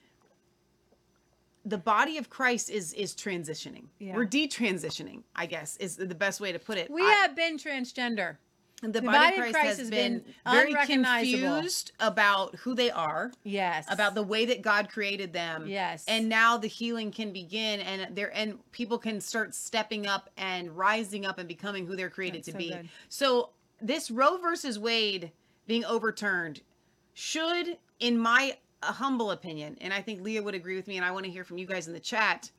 the 1.66 1.78
body 1.78 2.18
of 2.18 2.30
Christ 2.30 2.70
is 2.70 2.94
is 2.94 3.14
transitioning. 3.14 3.86
Yeah. 4.00 4.16
We're 4.16 4.26
detransitioning, 4.28 5.24
I 5.36 5.46
guess, 5.46 5.78
is 5.78 5.96
the 5.96 6.14
best 6.16 6.42
way 6.42 6.52
to 6.52 6.60
put 6.60 6.78
it. 6.78 6.90
We 6.92 7.02
I- 7.02 7.14
have 7.22 7.36
been 7.36 7.58
transgender. 7.58 8.38
the, 8.82 8.90
The 8.90 9.02
body, 9.02 9.38
of 9.38 9.54
Christ, 9.54 9.80
has 9.80 9.90
been, 9.90 10.26
very 10.46 10.74
confused 10.86 11.94
about 12.02 12.54
who 12.58 12.76
they 12.76 12.92
are, 12.92 13.32
Yes. 13.46 13.86
about 13.90 14.14
the 14.14 14.24
way 14.24 14.44
that 14.44 14.62
God 14.62 14.90
created 14.90 15.32
them. 15.32 15.68
Yes. 15.68 16.04
And 16.06 16.28
now 16.28 16.58
the 16.58 16.68
healing 16.68 17.10
can 17.12 17.32
begin 17.32 17.80
and 17.80 18.14
there 18.14 18.36
and 18.36 18.60
people 18.74 18.98
can 18.98 19.22
start 19.22 19.56
stepping 19.56 20.06
up 20.06 20.30
and 20.36 20.70
rising 20.76 21.26
up 21.26 21.38
and 21.40 21.48
becoming 21.48 21.86
who 21.88 21.96
they're 21.96 22.10
created 22.10 22.40
That's 22.40 22.46
to 22.48 22.52
so 22.52 22.58
be. 22.58 22.70
good. 22.72 22.90
So 23.08 23.52
this 23.82 24.12
Roe 24.12 24.36
versus 24.38 24.78
Wade 24.78 25.32
being 25.66 25.86
overturned 25.86 26.60
should 27.14 27.78
in 28.02 28.18
my 28.18 28.58
uh, 28.88 28.92
humble 28.94 29.32
opinion, 29.32 29.78
and 29.82 29.94
I 29.94 30.02
think 30.02 30.22
Leah 30.22 30.44
would 30.44 30.56
agree 30.56 30.76
with 30.76 30.88
me 30.88 30.98
and 30.98 31.06
I 31.06 31.12
want 31.12 31.26
to 31.26 31.32
hear 31.32 31.44
from 31.44 31.58
you 31.58 31.66
guys 31.66 31.88
in 31.88 31.94
the 31.94 32.00
chat, 32.00 32.52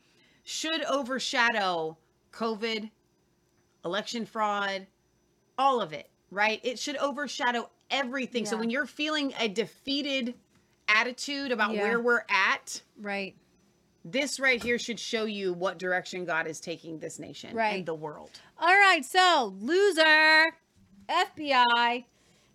should 0.45 0.83
overshadow 0.85 1.97
COVID, 2.33 2.91
election 3.85 4.27
fraud, 4.27 4.87
all 5.59 5.81
of 5.81 5.93
it, 5.93 6.11
right? 6.31 6.61
It 6.62 6.79
should 6.79 6.97
overshadow 6.97 7.70
everything. 7.91 8.45
So 8.47 8.57
when 8.57 8.70
you're 8.70 8.87
feeling 8.87 9.33
a 9.39 9.49
defeated 9.49 10.35
attitude 10.89 11.53
about 11.53 11.75
Yeah. 11.75 11.83
where 11.83 12.01
we're 12.01 12.25
at, 12.29 12.83
right. 13.01 13.35
this 14.05 14.39
right 14.39 14.62
here 14.62 14.79
should 14.79 15.01
show 15.01 15.25
you 15.25 15.53
what 15.55 15.79
direction 15.79 16.25
God 16.25 16.47
is 16.47 16.61
taking 16.61 16.99
this 16.99 17.18
nation 17.18 17.55
Right. 17.57 17.75
and 17.77 17.87
the 17.87 17.95
world. 17.95 18.31
All 18.59 18.75
right, 18.75 19.05
so 19.05 19.55
loser, 19.59 20.53
FBI. 21.09 22.05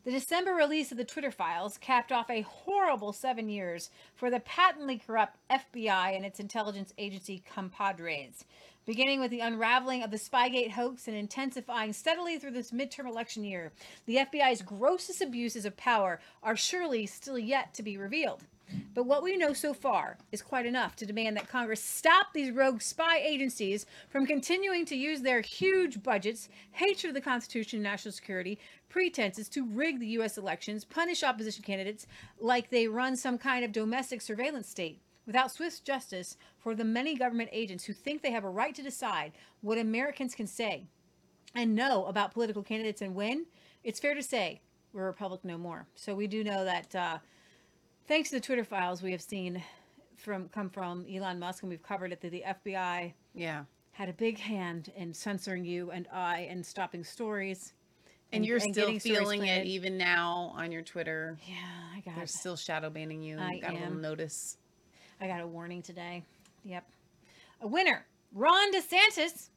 The 0.09 0.15
December 0.15 0.55
release 0.55 0.91
of 0.91 0.97
the 0.97 1.05
Twitter 1.05 1.29
files 1.29 1.77
capped 1.77 2.11
off 2.11 2.31
a 2.31 2.41
horrible 2.41 3.13
seven 3.13 3.47
years 3.47 3.91
for 4.15 4.31
the 4.31 4.39
patently 4.39 4.97
corrupt 4.97 5.37
FBI 5.51 6.15
and 6.15 6.25
its 6.25 6.39
intelligence 6.39 6.95
agency 6.97 7.43
compadres. 7.47 8.43
Beginning 8.87 9.19
with 9.19 9.29
the 9.29 9.41
unraveling 9.41 10.01
of 10.01 10.09
the 10.09 10.17
Spygate 10.17 10.71
hoax 10.71 11.07
and 11.07 11.15
intensifying 11.15 11.93
steadily 11.93 12.39
through 12.39 12.53
this 12.53 12.71
midterm 12.71 13.07
election 13.07 13.43
year, 13.43 13.71
the 14.07 14.15
FBI's 14.15 14.63
grossest 14.63 15.21
abuses 15.21 15.63
of 15.63 15.77
power 15.77 16.19
are 16.41 16.55
surely 16.57 17.05
still 17.05 17.37
yet 17.37 17.75
to 17.75 17.83
be 17.83 17.95
revealed. 17.95 18.45
But 18.93 19.05
what 19.05 19.23
we 19.23 19.37
know 19.37 19.53
so 19.53 19.73
far 19.73 20.17
is 20.31 20.41
quite 20.41 20.65
enough 20.65 20.95
to 20.97 21.05
demand 21.05 21.37
that 21.37 21.47
Congress 21.47 21.83
stop 21.83 22.27
these 22.33 22.51
rogue 22.51 22.81
spy 22.81 23.17
agencies 23.19 23.85
from 24.09 24.25
continuing 24.25 24.85
to 24.85 24.95
use 24.95 25.21
their 25.21 25.41
huge 25.41 26.01
budgets, 26.03 26.49
hatred 26.71 27.09
of 27.09 27.15
the 27.15 27.21
Constitution 27.21 27.77
and 27.77 27.83
national 27.83 28.11
security, 28.11 28.59
pretenses 28.89 29.47
to 29.49 29.65
rig 29.65 29.99
the 29.99 30.07
U.S. 30.07 30.37
elections, 30.37 30.83
punish 30.85 31.23
opposition 31.23 31.63
candidates 31.63 32.07
like 32.39 32.69
they 32.69 32.87
run 32.87 33.15
some 33.15 33.37
kind 33.37 33.63
of 33.63 33.71
domestic 33.71 34.21
surveillance 34.21 34.67
state. 34.67 35.01
Without 35.25 35.51
swift 35.51 35.85
justice 35.85 36.37
for 36.57 36.73
the 36.73 36.83
many 36.83 37.15
government 37.15 37.51
agents 37.53 37.83
who 37.83 37.93
think 37.93 38.21
they 38.21 38.31
have 38.31 38.43
a 38.43 38.49
right 38.49 38.73
to 38.73 38.81
decide 38.81 39.31
what 39.61 39.77
Americans 39.77 40.33
can 40.33 40.47
say 40.47 40.87
and 41.53 41.75
know 41.75 42.05
about 42.05 42.33
political 42.33 42.63
candidates 42.63 43.01
and 43.01 43.13
when, 43.13 43.45
it's 43.83 43.99
fair 43.99 44.15
to 44.15 44.23
say 44.23 44.61
we're 44.91 45.03
a 45.03 45.07
republic 45.07 45.41
no 45.43 45.57
more. 45.57 45.85
So 45.95 46.15
we 46.15 46.27
do 46.27 46.43
know 46.43 46.65
that 46.65 46.95
uh, 46.95 47.17
thanks 48.09 48.29
to 48.31 48.35
the 48.35 48.41
Twitter 48.41 48.63
files 48.63 49.03
we 49.03 49.11
have 49.11 49.21
seen 49.21 49.63
from 50.17 50.49
come 50.49 50.67
from 50.69 51.05
Elon 51.09 51.39
Musk, 51.39 51.63
and 51.63 51.69
we've 51.69 51.83
covered 51.83 52.11
it 52.11 52.19
that 52.21 52.31
the 52.31 52.43
FBI 52.43 53.13
Yeah. 53.35 53.65
had 53.91 54.09
a 54.09 54.13
big 54.13 54.39
hand 54.39 54.91
in 54.95 55.13
censoring 55.13 55.63
you 55.63 55.91
and 55.91 56.07
I 56.11 56.39
and 56.41 56.65
stopping 56.65 57.03
stories. 57.03 57.73
And, 58.31 58.45
you're 58.45 58.59
still 58.59 58.99
feeling 58.99 59.45
it 59.45 59.65
even 59.65 59.97
now 59.97 60.53
on 60.55 60.71
your 60.71 60.81
Twitter. 60.83 61.37
Yeah, 61.47 61.55
I 61.95 61.99
got 62.01 62.15
They're 62.15 62.23
it. 62.25 62.29
still 62.29 62.55
shadow 62.55 62.89
banning 62.89 63.23
you. 63.23 63.39
I 63.39 63.59
got 63.59 63.71
a 63.71 63.73
little 63.73 63.93
notice. 63.93 64.57
I 65.21 65.27
got 65.27 65.41
a 65.41 65.47
warning 65.47 65.81
today. 65.81 66.23
Yep. 66.63 66.85
A 67.61 67.67
winner, 67.67 68.05
Ron 68.33 68.71
DeSantis. 68.73 69.49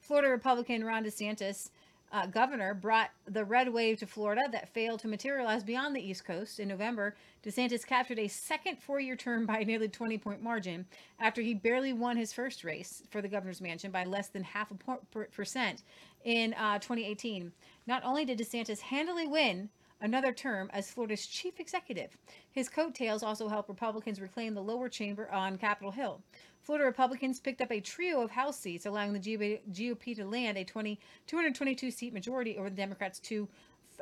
Florida 0.00 0.28
Republican 0.28 0.84
Ron 0.84 1.04
DeSantis, 1.04 1.70
uh, 2.16 2.24
governor, 2.24 2.72
brought 2.72 3.10
the 3.26 3.44
red 3.44 3.70
wave 3.70 3.98
to 3.98 4.06
Florida 4.06 4.44
that 4.50 4.72
failed 4.72 5.00
to 5.00 5.06
materialize 5.06 5.62
beyond 5.62 5.94
the 5.94 6.00
East 6.00 6.24
Coast. 6.24 6.58
In 6.58 6.68
November, 6.68 7.14
DeSantis 7.44 7.86
captured 7.86 8.18
a 8.18 8.26
second 8.26 8.78
four 8.78 9.00
year 9.00 9.16
term 9.16 9.44
by 9.44 9.58
a 9.58 9.64
nearly 9.66 9.88
20 9.88 10.16
point 10.16 10.42
margin 10.42 10.86
after 11.20 11.42
he 11.42 11.52
barely 11.52 11.92
won 11.92 12.16
his 12.16 12.32
first 12.32 12.64
race 12.64 13.02
for 13.10 13.20
the 13.20 13.28
governor's 13.28 13.60
mansion 13.60 13.90
by 13.90 14.04
less 14.04 14.28
than 14.28 14.42
half 14.42 14.70
a 14.70 14.74
per- 14.74 15.26
percent 15.26 15.82
in 16.24 16.54
uh, 16.54 16.78
2018. 16.78 17.52
Not 17.86 18.02
only 18.02 18.24
did 18.24 18.38
DeSantis 18.38 18.80
handily 18.80 19.26
win, 19.26 19.68
another 20.00 20.32
term 20.32 20.70
as 20.72 20.90
Florida's 20.90 21.26
chief 21.26 21.60
executive. 21.60 22.16
His 22.50 22.70
coattails 22.70 23.22
also 23.22 23.46
helped 23.46 23.68
Republicans 23.68 24.22
reclaim 24.22 24.54
the 24.54 24.62
lower 24.62 24.88
chamber 24.88 25.30
on 25.30 25.58
Capitol 25.58 25.90
Hill. 25.90 26.22
Florida 26.66 26.84
Republicans 26.84 27.38
picked 27.38 27.60
up 27.60 27.70
a 27.70 27.80
trio 27.80 28.20
of 28.20 28.32
House 28.32 28.58
seats, 28.58 28.86
allowing 28.86 29.12
the 29.12 29.20
GOP 29.20 30.16
to 30.16 30.24
land 30.24 30.58
a 30.58 30.64
20, 30.64 30.98
222 31.28 31.92
seat 31.92 32.12
majority 32.12 32.58
over 32.58 32.68
the 32.68 32.74
Democrats' 32.74 33.20
two, 33.20 33.48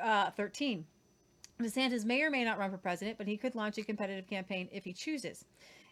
uh, 0.00 0.30
13. 0.30 0.86
DeSantis 1.60 2.06
may 2.06 2.22
or 2.22 2.30
may 2.30 2.42
not 2.42 2.58
run 2.58 2.70
for 2.70 2.78
president, 2.78 3.18
but 3.18 3.26
he 3.26 3.36
could 3.36 3.54
launch 3.54 3.76
a 3.76 3.84
competitive 3.84 4.26
campaign 4.26 4.70
if 4.72 4.82
he 4.82 4.94
chooses. 4.94 5.44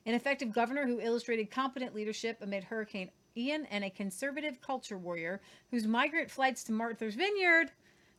An 0.06 0.14
effective 0.14 0.50
governor 0.50 0.86
who 0.86 0.98
illustrated 0.98 1.50
competent 1.50 1.94
leadership 1.94 2.38
amid 2.40 2.64
Hurricane 2.64 3.10
Ian 3.36 3.66
and 3.66 3.84
a 3.84 3.90
conservative 3.90 4.62
culture 4.62 4.96
warrior 4.96 5.42
whose 5.70 5.86
migrant 5.86 6.30
flights 6.30 6.64
to 6.64 6.72
Martha's 6.72 7.16
Vineyard 7.16 7.70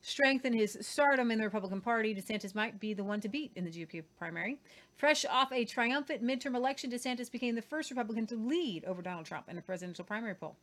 strengthen 0.03 0.53
his 0.53 0.77
stardom 0.81 1.31
in 1.31 1.39
the 1.39 1.45
Republican 1.45 1.81
Party, 1.81 2.13
DeSantis 2.13 2.53
might 2.53 2.80
be 2.80 2.93
the 2.93 3.03
one 3.03 3.21
to 3.21 3.30
beat 3.30 3.51
in 3.55 3.63
the 3.63 3.71
GOP 3.71 4.03
primary. 4.19 4.59
Fresh 4.97 5.25
off 5.25 5.51
a 5.51 5.65
triumphant 5.65 6.23
midterm 6.23 6.55
election, 6.55 6.91
DeSantis 6.91 7.31
became 7.31 7.55
the 7.55 7.61
first 7.61 7.89
Republican 7.89 8.27
to 8.27 8.35
lead 8.35 8.85
over 8.85 9.01
Donald 9.01 9.25
Trump 9.25 9.49
in 9.49 9.57
a 9.57 9.61
presidential 9.61 10.05
primary 10.05 10.35
poll. 10.35 10.55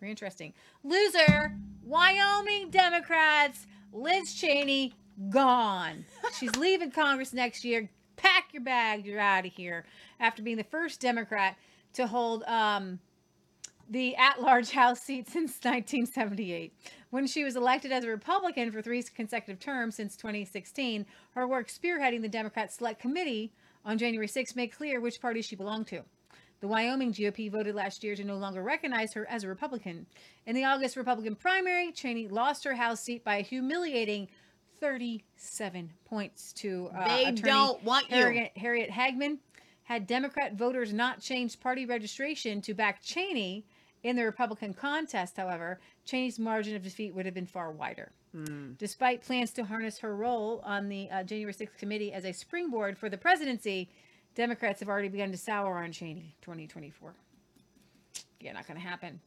Very 0.00 0.10
interesting. 0.10 0.54
Loser, 0.84 1.56
Wyoming 1.82 2.70
Democrats, 2.70 3.66
Liz 3.92 4.32
Cheney, 4.32 4.94
gone. 5.28 6.04
She's 6.38 6.54
leaving 6.56 6.90
Congress 6.90 7.32
next 7.32 7.64
year. 7.64 7.90
Pack 8.16 8.52
your 8.52 8.62
bag, 8.62 9.04
you're 9.04 9.20
out 9.20 9.44
of 9.44 9.52
here. 9.52 9.84
After 10.20 10.42
being 10.42 10.56
the 10.56 10.64
first 10.64 11.00
Democrat 11.00 11.56
to 11.94 12.06
hold 12.06 12.44
um, 12.44 13.00
the 13.88 14.16
at 14.16 14.40
large 14.40 14.70
House 14.70 15.00
seat 15.00 15.28
since 15.28 15.52
1978. 15.62 16.72
When 17.10 17.26
she 17.26 17.44
was 17.44 17.56
elected 17.56 17.92
as 17.92 18.04
a 18.04 18.08
Republican 18.08 18.72
for 18.72 18.82
three 18.82 19.02
consecutive 19.02 19.60
terms 19.60 19.94
since 19.94 20.16
2016, 20.16 21.06
her 21.32 21.46
work 21.46 21.68
spearheading 21.68 22.22
the 22.22 22.28
Democrat 22.28 22.72
Select 22.72 23.00
Committee 23.00 23.52
on 23.84 23.98
January 23.98 24.28
6 24.28 24.56
made 24.56 24.68
clear 24.68 25.00
which 25.00 25.20
party 25.20 25.42
she 25.42 25.56
belonged 25.56 25.86
to. 25.88 26.02
The 26.60 26.68
Wyoming 26.68 27.12
GOP 27.12 27.50
voted 27.50 27.74
last 27.74 28.02
year 28.02 28.16
to 28.16 28.24
no 28.24 28.36
longer 28.36 28.62
recognize 28.62 29.12
her 29.12 29.28
as 29.28 29.44
a 29.44 29.48
Republican. 29.48 30.06
In 30.46 30.54
the 30.54 30.64
August 30.64 30.96
Republican 30.96 31.34
primary, 31.34 31.92
Cheney 31.92 32.26
lost 32.28 32.64
her 32.64 32.74
House 32.74 33.00
seat 33.00 33.22
by 33.22 33.36
a 33.36 33.42
humiliating 33.42 34.28
37 34.80 35.92
points 36.04 36.52
to 36.54 36.90
uh, 36.96 37.08
They 37.08 37.24
attorney 37.24 37.42
don't 37.42 37.84
want 37.84 38.08
you. 38.10 38.16
Harriet, 38.16 38.56
Harriet 38.56 38.90
Hageman. 38.90 39.38
Had 39.82 40.06
Democrat 40.06 40.54
voters 40.54 40.94
not 40.94 41.20
changed 41.20 41.60
party 41.60 41.84
registration 41.84 42.62
to 42.62 42.72
back 42.72 43.02
Cheney 43.02 43.66
in 44.04 44.16
the 44.16 44.24
Republican 44.24 44.74
contest, 44.74 45.36
however, 45.36 45.80
Cheney's 46.04 46.38
margin 46.38 46.76
of 46.76 46.82
defeat 46.82 47.14
would 47.14 47.24
have 47.24 47.34
been 47.34 47.46
far 47.46 47.72
wider. 47.72 48.12
Despite 48.78 49.22
plans 49.22 49.50
to 49.52 49.64
harness 49.64 49.98
her 49.98 50.14
role 50.14 50.60
on 50.64 50.88
the 50.88 51.08
uh, 51.10 51.22
January 51.22 51.54
6th 51.54 51.78
committee 51.78 52.12
as 52.12 52.24
a 52.24 52.32
springboard 52.32 52.98
for 52.98 53.08
the 53.08 53.16
presidency, 53.16 53.88
Democrats 54.34 54.80
have 54.80 54.88
already 54.88 55.08
begun 55.08 55.30
to 55.30 55.38
sour 55.38 55.78
on 55.78 55.92
Cheney 55.92 56.34
2024. 56.42 57.14
Yeah, 58.40 58.52
not 58.52 58.66
going 58.66 58.78
to 58.78 58.86
happen. 58.86 59.20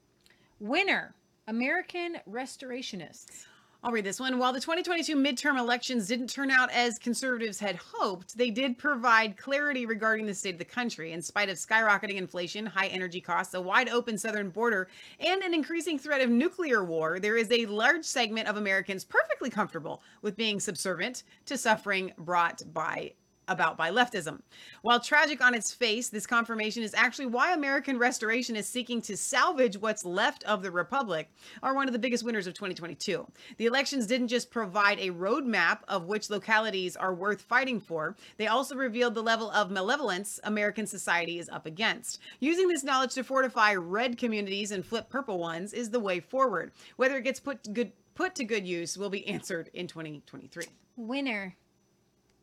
Winner 0.59 1.15
American 1.47 2.17
Restorationists. 2.29 3.45
I'll 3.83 3.91
read 3.91 4.05
this 4.05 4.19
one. 4.19 4.39
While 4.39 4.53
the 4.53 4.59
2022 4.59 5.15
midterm 5.15 5.57
elections 5.57 6.07
didn't 6.07 6.29
turn 6.29 6.49
out 6.49 6.71
as 6.71 6.97
conservatives 6.97 7.59
had 7.59 7.75
hoped, 7.75 8.35
they 8.35 8.49
did 8.49 8.77
provide 8.77 9.37
clarity 9.37 9.85
regarding 9.85 10.25
the 10.25 10.33
state 10.33 10.55
of 10.55 10.59
the 10.59 10.65
country. 10.65 11.11
In 11.11 11.21
spite 11.21 11.47
of 11.47 11.57
skyrocketing 11.57 12.15
inflation, 12.15 12.65
high 12.65 12.87
energy 12.87 13.21
costs, 13.21 13.53
a 13.53 13.61
wide 13.61 13.87
open 13.87 14.17
southern 14.17 14.49
border, 14.49 14.87
and 15.19 15.43
an 15.43 15.53
increasing 15.53 15.99
threat 15.99 16.21
of 16.21 16.29
nuclear 16.31 16.83
war, 16.83 17.19
there 17.19 17.37
is 17.37 17.51
a 17.51 17.67
large 17.67 18.03
segment 18.03 18.47
of 18.47 18.57
Americans 18.57 19.05
perfectly 19.05 19.51
comfortable 19.51 20.01
with 20.23 20.35
being 20.35 20.59
subservient 20.59 21.21
to 21.45 21.55
suffering 21.55 22.11
brought 22.17 22.63
by 22.73 23.13
about 23.47 23.77
by 23.77 23.91
leftism. 23.91 24.41
While 24.81 24.99
tragic 24.99 25.41
on 25.41 25.53
its 25.53 25.73
face, 25.73 26.09
this 26.09 26.27
confirmation 26.27 26.83
is 26.83 26.93
actually 26.93 27.27
why 27.27 27.53
American 27.53 27.97
Restoration 27.97 28.55
is 28.55 28.67
seeking 28.67 29.01
to 29.03 29.17
salvage 29.17 29.77
what's 29.77 30.05
left 30.05 30.43
of 30.43 30.61
the 30.61 30.71
Republic, 30.71 31.29
are 31.63 31.73
one 31.73 31.87
of 31.87 31.93
the 31.93 31.99
biggest 31.99 32.23
winners 32.23 32.47
of 32.47 32.53
2022. 32.53 33.27
The 33.57 33.65
elections 33.65 34.07
didn't 34.07 34.27
just 34.27 34.51
provide 34.51 34.99
a 34.99 35.11
roadmap 35.11 35.79
of 35.87 36.05
which 36.05 36.29
localities 36.29 36.95
are 36.95 37.13
worth 37.13 37.41
fighting 37.41 37.79
for, 37.79 38.15
they 38.37 38.47
also 38.47 38.75
revealed 38.75 39.15
the 39.15 39.23
level 39.23 39.51
of 39.51 39.71
malevolence 39.71 40.39
American 40.43 40.87
society 40.87 41.39
is 41.39 41.49
up 41.49 41.65
against. 41.65 42.19
Using 42.39 42.67
this 42.67 42.83
knowledge 42.83 43.13
to 43.15 43.23
fortify 43.23 43.73
red 43.73 44.17
communities 44.17 44.71
and 44.71 44.85
flip 44.85 45.09
purple 45.09 45.39
ones 45.39 45.73
is 45.73 45.89
the 45.89 45.99
way 45.99 46.19
forward. 46.19 46.71
Whether 46.95 47.17
it 47.17 47.23
gets 47.23 47.39
put 47.39 47.63
to 47.63 47.71
good 47.71 47.91
put 48.15 48.33
to 48.35 48.43
good 48.43 48.67
use 48.67 48.97
will 48.97 49.11
be 49.11 49.27
answered 49.27 49.69
in 49.73 49.87
2023. 49.87 50.65
Winner 50.95 51.55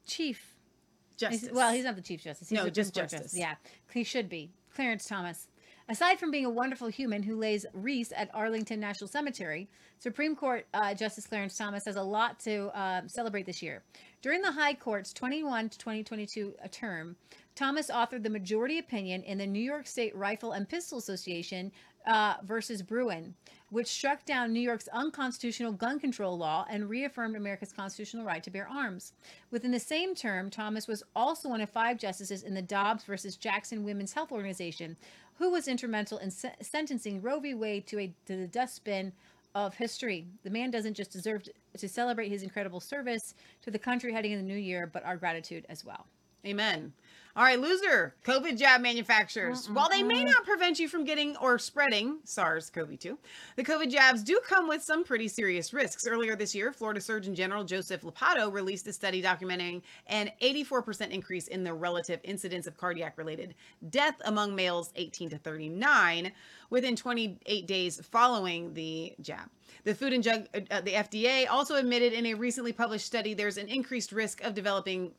Chief 0.06 0.53
Justice. 1.16 1.40
He's- 1.42 1.52
well, 1.52 1.72
he's 1.72 1.84
not 1.84 1.96
the 1.96 2.02
Chief 2.02 2.22
Justice. 2.22 2.48
He's 2.48 2.56
No, 2.56 2.68
just 2.68 2.94
Court 2.94 3.08
Justice. 3.08 3.36
Yeah, 3.36 3.54
he 3.92 4.04
should 4.04 4.28
be. 4.28 4.50
Clarence 4.74 5.06
Thomas. 5.06 5.48
Aside 5.88 6.18
from 6.18 6.30
being 6.30 6.46
a 6.46 6.50
wonderful 6.50 6.88
human 6.88 7.22
who 7.22 7.36
lays 7.36 7.66
wreaths 7.74 8.10
at 8.16 8.30
Arlington 8.32 8.80
National 8.80 9.06
Cemetery, 9.06 9.68
Supreme 9.98 10.34
Court 10.34 10.66
uh, 10.72 10.94
Justice 10.94 11.26
Clarence 11.26 11.56
Thomas 11.58 11.84
has 11.84 11.96
a 11.96 12.02
lot 12.02 12.40
to 12.40 12.68
uh, 12.76 13.02
celebrate 13.06 13.44
this 13.44 13.62
year. 13.62 13.82
During 14.22 14.40
the 14.40 14.50
High 14.52 14.72
Court's 14.74 15.12
21 15.12 15.68
to 15.68 15.78
2022 15.78 16.54
term, 16.70 17.16
Thomas 17.54 17.90
authored 17.90 18.22
the 18.22 18.30
majority 18.30 18.78
opinion 18.78 19.22
in 19.24 19.36
the 19.36 19.46
New 19.46 19.60
York 19.62 19.86
State 19.86 20.16
Rifle 20.16 20.52
and 20.52 20.66
Pistol 20.66 20.96
Association 20.98 21.70
uh, 22.06 22.36
versus 22.44 22.80
Bruen, 22.82 23.34
which 23.74 23.88
struck 23.88 24.24
down 24.24 24.52
New 24.52 24.60
York's 24.60 24.86
unconstitutional 24.92 25.72
gun 25.72 25.98
control 25.98 26.38
law 26.38 26.64
and 26.70 26.88
reaffirmed 26.88 27.34
America's 27.34 27.72
constitutional 27.72 28.24
right 28.24 28.40
to 28.44 28.50
bear 28.50 28.68
arms. 28.68 29.14
Within 29.50 29.72
the 29.72 29.80
same 29.80 30.14
term, 30.14 30.48
Thomas 30.48 30.86
was 30.86 31.02
also 31.16 31.48
one 31.48 31.60
of 31.60 31.68
five 31.68 31.98
justices 31.98 32.44
in 32.44 32.54
the 32.54 32.62
Dobbs 32.62 33.02
versus 33.02 33.36
Jackson 33.36 33.82
Women's 33.82 34.12
Health 34.12 34.30
Organization, 34.30 34.96
who 35.38 35.50
was 35.50 35.66
instrumental 35.66 36.18
in 36.18 36.30
se- 36.30 36.54
sentencing 36.60 37.20
Roe 37.20 37.40
v. 37.40 37.52
Wade 37.52 37.84
to, 37.88 37.98
a, 37.98 38.14
to 38.26 38.36
the 38.36 38.46
dustbin 38.46 39.12
of 39.56 39.74
history. 39.74 40.28
The 40.44 40.50
man 40.50 40.70
doesn't 40.70 40.94
just 40.94 41.10
deserve 41.10 41.42
to, 41.42 41.52
to 41.76 41.88
celebrate 41.88 42.28
his 42.28 42.44
incredible 42.44 42.78
service 42.78 43.34
to 43.62 43.72
the 43.72 43.78
country 43.80 44.12
heading 44.12 44.30
in 44.30 44.38
the 44.38 44.46
new 44.46 44.54
year, 44.54 44.86
but 44.86 45.04
our 45.04 45.16
gratitude 45.16 45.66
as 45.68 45.84
well. 45.84 46.06
Amen. 46.46 46.92
All 47.36 47.42
right, 47.42 47.58
loser. 47.58 48.14
COVID 48.24 48.56
jab 48.56 48.80
manufacturers. 48.80 49.66
Mm, 49.66 49.70
mm, 49.70 49.74
While 49.74 49.88
they 49.88 50.04
may 50.04 50.22
mm. 50.22 50.26
not 50.26 50.44
prevent 50.44 50.78
you 50.78 50.86
from 50.86 51.02
getting 51.04 51.36
or 51.38 51.58
spreading 51.58 52.18
SARS 52.22 52.70
CoV 52.70 52.96
2, 52.96 53.18
the 53.56 53.64
COVID 53.64 53.90
jabs 53.90 54.22
do 54.22 54.40
come 54.48 54.68
with 54.68 54.84
some 54.84 55.02
pretty 55.02 55.26
serious 55.26 55.72
risks. 55.72 56.06
Earlier 56.06 56.36
this 56.36 56.54
year, 56.54 56.72
Florida 56.72 57.00
Surgeon 57.00 57.34
General 57.34 57.64
Joseph 57.64 58.02
Ladapo 58.02 58.52
released 58.52 58.86
a 58.86 58.92
study 58.92 59.20
documenting 59.20 59.82
an 60.06 60.30
84% 60.40 61.10
increase 61.10 61.48
in 61.48 61.64
the 61.64 61.74
relative 61.74 62.20
incidence 62.22 62.68
of 62.68 62.76
cardiac 62.76 63.18
related 63.18 63.56
death 63.90 64.14
among 64.26 64.54
males 64.54 64.92
18 64.94 65.30
to 65.30 65.38
39 65.38 66.30
within 66.70 66.94
28 66.94 67.66
days 67.66 68.00
following 68.12 68.72
the 68.74 69.12
jab. 69.20 69.50
The 69.82 69.94
Food 69.94 70.12
and 70.12 70.22
Drug, 70.22 70.46
uh, 70.70 70.80
the 70.82 70.92
FDA 70.92 71.48
also 71.50 71.74
admitted 71.74 72.12
in 72.12 72.26
a 72.26 72.34
recently 72.34 72.72
published 72.72 73.06
study 73.06 73.34
there's 73.34 73.58
an 73.58 73.68
increased 73.68 74.12
risk 74.12 74.40
of 74.42 74.54
developing 74.54 75.12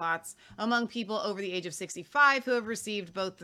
clots 0.00 0.34
among 0.56 0.86
people 0.86 1.16
over 1.16 1.42
the 1.42 1.52
age 1.52 1.66
of 1.66 1.74
65 1.74 2.42
who 2.46 2.52
have 2.52 2.66
received 2.66 3.12
both. 3.12 3.38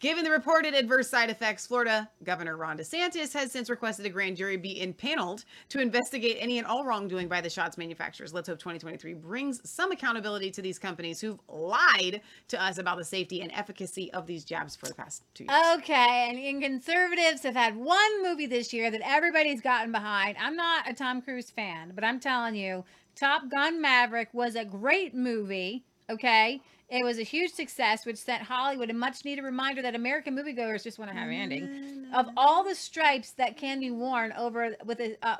Given 0.00 0.24
the 0.24 0.30
reported 0.30 0.72
adverse 0.72 1.10
side 1.10 1.28
effects, 1.28 1.66
Florida 1.66 2.08
Governor 2.24 2.56
Ron 2.56 2.78
DeSantis 2.78 3.34
has 3.34 3.52
since 3.52 3.68
requested 3.68 4.06
a 4.06 4.08
grand 4.08 4.38
jury 4.38 4.56
be 4.56 4.80
impaneled 4.80 5.44
to 5.68 5.80
investigate 5.80 6.38
any 6.40 6.56
and 6.56 6.66
all 6.66 6.82
wrongdoing 6.82 7.28
by 7.28 7.42
the 7.42 7.50
shots 7.50 7.76
manufacturers. 7.76 8.32
Let's 8.32 8.48
hope 8.48 8.58
2023 8.58 9.12
brings 9.14 9.68
some 9.68 9.92
accountability 9.92 10.50
to 10.52 10.62
these 10.62 10.78
companies 10.78 11.20
who've 11.20 11.38
lied 11.46 12.22
to 12.48 12.62
us 12.62 12.78
about 12.78 12.96
the 12.96 13.04
safety 13.04 13.42
and 13.42 13.52
efficacy 13.52 14.10
of 14.14 14.26
these 14.26 14.46
jabs 14.46 14.76
for 14.76 14.86
the 14.86 14.94
past 14.94 15.24
two 15.34 15.44
years. 15.44 15.78
Okay, 15.78 16.28
and, 16.30 16.38
and 16.38 16.62
conservatives 16.62 17.42
have 17.42 17.54
had 17.54 17.76
one 17.76 18.22
movie 18.22 18.46
this 18.46 18.72
year 18.72 18.90
that 18.90 19.02
everybody's 19.04 19.60
gotten 19.60 19.92
behind. 19.92 20.38
I'm 20.40 20.56
not 20.56 20.88
a 20.88 20.94
Tom 20.94 21.20
Cruise 21.20 21.50
fan, 21.50 21.92
but 21.94 22.02
I'm 22.02 22.18
telling 22.18 22.54
you, 22.54 22.84
Top 23.18 23.48
Gun 23.50 23.80
Maverick 23.80 24.28
was 24.32 24.54
a 24.54 24.64
great 24.64 25.14
movie. 25.14 25.84
Okay, 26.10 26.62
it 26.88 27.04
was 27.04 27.18
a 27.18 27.22
huge 27.22 27.52
success, 27.52 28.06
which 28.06 28.16
sent 28.16 28.42
Hollywood 28.42 28.88
a 28.88 28.94
much 28.94 29.22
needed 29.24 29.44
reminder 29.44 29.82
that 29.82 29.94
American 29.94 30.34
moviegoers 30.34 30.82
just 30.82 30.98
want 30.98 31.10
to 31.10 31.16
have 31.16 31.28
an 31.28 31.34
ending. 31.34 32.06
Of 32.14 32.28
all 32.34 32.64
the 32.64 32.74
stripes 32.74 33.32
that 33.32 33.58
can 33.58 33.80
be 33.80 33.90
worn 33.90 34.32
over 34.32 34.74
with 34.86 35.00
a 35.00 35.16
uh, 35.22 35.36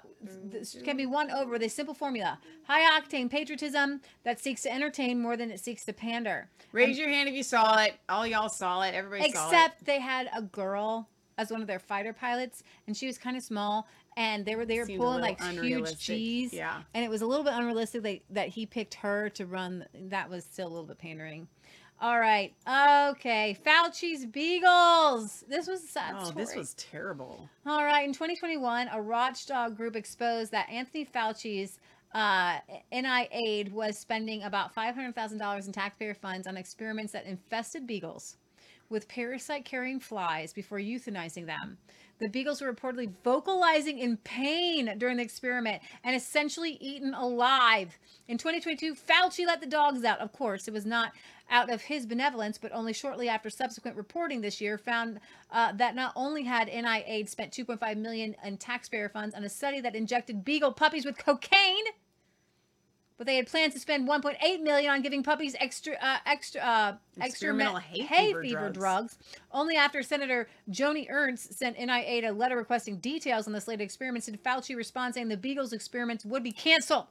can 0.84 0.98
be 0.98 1.06
won 1.06 1.30
over 1.30 1.52
with 1.52 1.62
a 1.62 1.68
simple 1.68 1.94
formula: 1.94 2.38
high 2.64 3.00
octane 3.00 3.30
patriotism 3.30 4.02
that 4.24 4.38
seeks 4.40 4.62
to 4.62 4.72
entertain 4.72 5.22
more 5.22 5.38
than 5.38 5.50
it 5.50 5.60
seeks 5.60 5.86
to 5.86 5.94
pander. 5.94 6.50
Raise 6.72 6.98
your 6.98 7.08
hand 7.08 7.30
if 7.30 7.34
you 7.34 7.42
saw 7.42 7.78
it. 7.82 7.94
All 8.10 8.26
y'all 8.26 8.50
saw 8.50 8.82
it. 8.82 8.94
Everybody 8.94 9.32
saw 9.32 9.46
it. 9.46 9.46
Except 9.46 9.86
they 9.86 10.00
had 10.00 10.28
a 10.34 10.42
girl 10.42 11.08
as 11.38 11.50
one 11.50 11.62
of 11.62 11.66
their 11.66 11.78
fighter 11.78 12.12
pilots, 12.12 12.62
and 12.86 12.96
she 12.96 13.06
was 13.06 13.16
kind 13.16 13.36
of 13.36 13.42
small, 13.42 13.86
and 14.18 14.44
they 14.44 14.56
were 14.56 14.66
they 14.66 14.78
were 14.80 14.84
Seemed 14.86 15.00
pulling 15.00 15.20
like 15.20 15.40
huge. 15.40 15.96
G's, 15.98 16.52
Yeah. 16.52 16.82
and 16.92 17.04
it 17.04 17.08
was 17.08 17.22
a 17.22 17.26
little 17.26 17.44
bit 17.44 17.54
unrealistic 17.54 18.02
that, 18.02 18.18
that 18.30 18.48
he 18.48 18.66
picked 18.66 18.94
her 18.94 19.28
to 19.30 19.46
run. 19.46 19.86
That 19.94 20.28
was 20.28 20.44
still 20.44 20.66
a 20.66 20.68
little 20.70 20.84
bit 20.86 20.98
pandering. 20.98 21.46
All 22.00 22.18
right, 22.20 22.52
okay, 23.10 23.58
Fauci's 23.64 24.24
Beagles. 24.26 25.42
This 25.48 25.66
was 25.66 25.82
a 25.82 25.86
sad 25.86 26.14
Oh, 26.18 26.24
story. 26.26 26.44
this 26.44 26.54
was 26.54 26.74
terrible. 26.74 27.48
All 27.66 27.84
right, 27.84 28.04
in 28.06 28.12
2021, 28.12 28.88
a 28.92 29.02
watchdog 29.02 29.76
group 29.76 29.96
exposed 29.96 30.52
that 30.52 30.68
Anthony 30.68 31.04
Fauci's 31.04 31.78
uh, 32.14 32.58
NIAID 32.92 33.72
was 33.72 33.98
spending 33.98 34.44
about 34.44 34.74
$500,000 34.74 35.66
in 35.66 35.72
taxpayer 35.72 36.14
funds 36.14 36.46
on 36.46 36.56
experiments 36.56 37.12
that 37.12 37.26
infested 37.26 37.86
beagles 37.86 38.36
with 38.90 39.08
parasite 39.08 39.64
carrying 39.64 40.00
flies 40.00 40.52
before 40.52 40.78
euthanizing 40.78 41.46
them. 41.46 41.76
The 42.18 42.28
beagles 42.28 42.60
were 42.60 42.72
reportedly 42.72 43.12
vocalizing 43.22 43.98
in 43.98 44.16
pain 44.18 44.98
during 44.98 45.18
the 45.18 45.22
experiment 45.22 45.82
and 46.02 46.16
essentially 46.16 46.72
eaten 46.80 47.14
alive. 47.14 47.98
In 48.26 48.38
2022, 48.38 48.94
Fauci 48.94 49.46
let 49.46 49.60
the 49.60 49.66
dogs 49.66 50.04
out. 50.04 50.18
Of 50.18 50.32
course, 50.32 50.66
it 50.66 50.74
was 50.74 50.84
not 50.84 51.12
out 51.50 51.70
of 51.70 51.82
his 51.82 52.06
benevolence, 52.06 52.58
but 52.58 52.72
only 52.72 52.92
shortly 52.92 53.28
after 53.28 53.48
subsequent 53.50 53.96
reporting 53.96 54.40
this 54.40 54.60
year 54.60 54.78
found 54.78 55.20
uh, 55.50 55.72
that 55.72 55.94
not 55.94 56.12
only 56.16 56.42
had 56.42 56.68
NIH 56.68 57.28
spent 57.28 57.52
2.5 57.52 57.96
million 57.96 58.34
in 58.44 58.58
taxpayer 58.58 59.08
funds 59.08 59.34
on 59.34 59.44
a 59.44 59.48
study 59.48 59.80
that 59.80 59.94
injected 59.94 60.44
beagle 60.44 60.72
puppies 60.72 61.04
with 61.04 61.16
cocaine, 61.16 61.84
but 63.18 63.26
they 63.26 63.36
had 63.36 63.46
plans 63.48 63.74
to 63.74 63.80
spend 63.80 64.08
1.8 64.08 64.62
million 64.62 64.90
on 64.90 65.02
giving 65.02 65.22
puppies 65.22 65.54
extra 65.58 65.94
uh, 66.00 66.18
extra 66.24 66.60
uh, 66.60 66.94
Experimental 67.20 67.76
extra 67.76 68.04
hay 68.04 68.32
fever 68.32 68.70
drugs. 68.70 68.78
drugs. 68.78 69.18
Only 69.52 69.76
after 69.76 70.02
Senator 70.04 70.48
Joni 70.70 71.10
Ernst 71.10 71.52
sent 71.52 71.76
NIAID 71.76 72.28
a 72.28 72.32
letter 72.32 72.56
requesting 72.56 72.98
details 72.98 73.48
on 73.48 73.52
the 73.52 73.60
slated 73.60 73.80
experiments 73.82 74.26
did 74.26 74.42
Fauci 74.42 74.76
respond 74.76 75.14
saying 75.14 75.28
the 75.28 75.36
Beagles 75.36 75.72
experiments 75.72 76.24
would 76.24 76.44
be 76.44 76.52
canceled. 76.52 77.06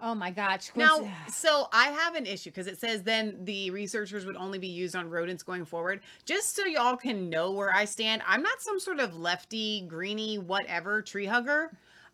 Oh 0.00 0.16
my 0.16 0.30
gosh. 0.32 0.70
Now, 0.74 1.08
so 1.28 1.68
I 1.72 1.88
have 1.88 2.14
an 2.14 2.26
issue 2.26 2.50
because 2.50 2.66
it 2.66 2.78
says 2.78 3.02
then 3.02 3.38
the 3.44 3.70
researchers 3.70 4.26
would 4.26 4.36
only 4.36 4.58
be 4.58 4.68
used 4.68 4.94
on 4.94 5.10
rodents 5.10 5.42
going 5.42 5.64
forward. 5.64 6.00
Just 6.24 6.54
so 6.54 6.64
y'all 6.64 6.96
can 6.96 7.28
know 7.28 7.52
where 7.52 7.74
I 7.74 7.84
stand, 7.84 8.22
I'm 8.26 8.42
not 8.42 8.60
some 8.60 8.78
sort 8.80 9.00
of 9.00 9.16
lefty, 9.16 9.82
greeny, 9.88 10.38
whatever 10.38 11.02
tree 11.02 11.26
hugger. 11.26 11.70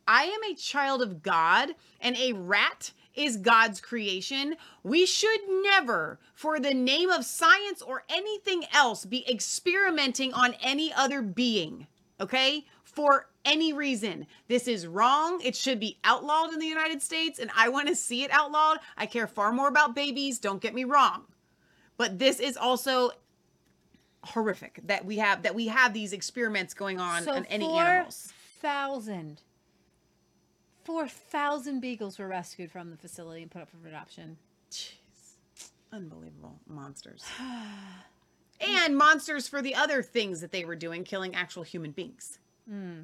I 0.08 0.24
am 0.24 0.42
a 0.50 0.56
child 0.56 1.02
of 1.02 1.22
God, 1.22 1.74
and 2.00 2.16
a 2.16 2.32
rat 2.32 2.92
is 3.14 3.36
God's 3.36 3.80
creation. 3.80 4.56
We 4.82 5.04
should 5.06 5.40
never, 5.62 6.18
for 6.34 6.58
the 6.58 6.72
name 6.72 7.10
of 7.10 7.24
science 7.26 7.82
or 7.82 8.04
anything 8.08 8.64
else, 8.72 9.04
be 9.04 9.28
experimenting 9.30 10.32
on 10.32 10.54
any 10.62 10.92
other 10.94 11.20
being, 11.20 11.86
okay? 12.20 12.64
For 12.84 13.28
any 13.44 13.72
reason. 13.72 14.26
This 14.48 14.66
is 14.66 14.86
wrong. 14.86 15.40
It 15.42 15.54
should 15.54 15.78
be 15.78 15.98
outlawed 16.04 16.52
in 16.54 16.58
the 16.58 16.66
United 16.66 17.02
States, 17.02 17.38
and 17.38 17.50
I 17.54 17.68
want 17.68 17.88
to 17.88 17.94
see 17.94 18.24
it 18.24 18.30
outlawed. 18.32 18.78
I 18.96 19.06
care 19.06 19.26
far 19.26 19.52
more 19.52 19.68
about 19.68 19.94
babies, 19.94 20.38
don't 20.38 20.62
get 20.62 20.74
me 20.74 20.84
wrong. 20.84 21.24
but 21.98 22.18
this 22.18 22.40
is 22.40 22.56
also 22.56 23.10
horrific 24.24 24.80
that 24.84 25.04
we 25.04 25.18
have 25.18 25.42
that 25.42 25.54
we 25.54 25.68
have 25.68 25.92
these 25.94 26.12
experiments 26.12 26.74
going 26.74 26.98
on 27.00 27.22
so 27.22 27.32
on 27.32 27.44
any 27.46 27.66
animals. 27.78 28.32
thousand, 28.60 29.40
four 30.88 31.06
thousand 31.06 31.80
beagles 31.80 32.18
were 32.18 32.26
rescued 32.26 32.72
from 32.72 32.90
the 32.90 32.96
facility 32.96 33.42
and 33.42 33.50
put 33.50 33.60
up 33.60 33.68
for 33.68 33.86
adoption. 33.86 34.38
Jeez. 34.70 34.94
Unbelievable 35.92 36.58
monsters. 36.66 37.22
and 38.62 38.96
monsters 38.96 39.46
for 39.46 39.60
the 39.60 39.74
other 39.74 40.02
things 40.02 40.40
that 40.40 40.50
they 40.50 40.64
were 40.64 40.74
doing, 40.74 41.04
killing 41.04 41.34
actual 41.34 41.62
human 41.62 41.90
beings. 41.90 42.38
Hmm. 42.66 43.00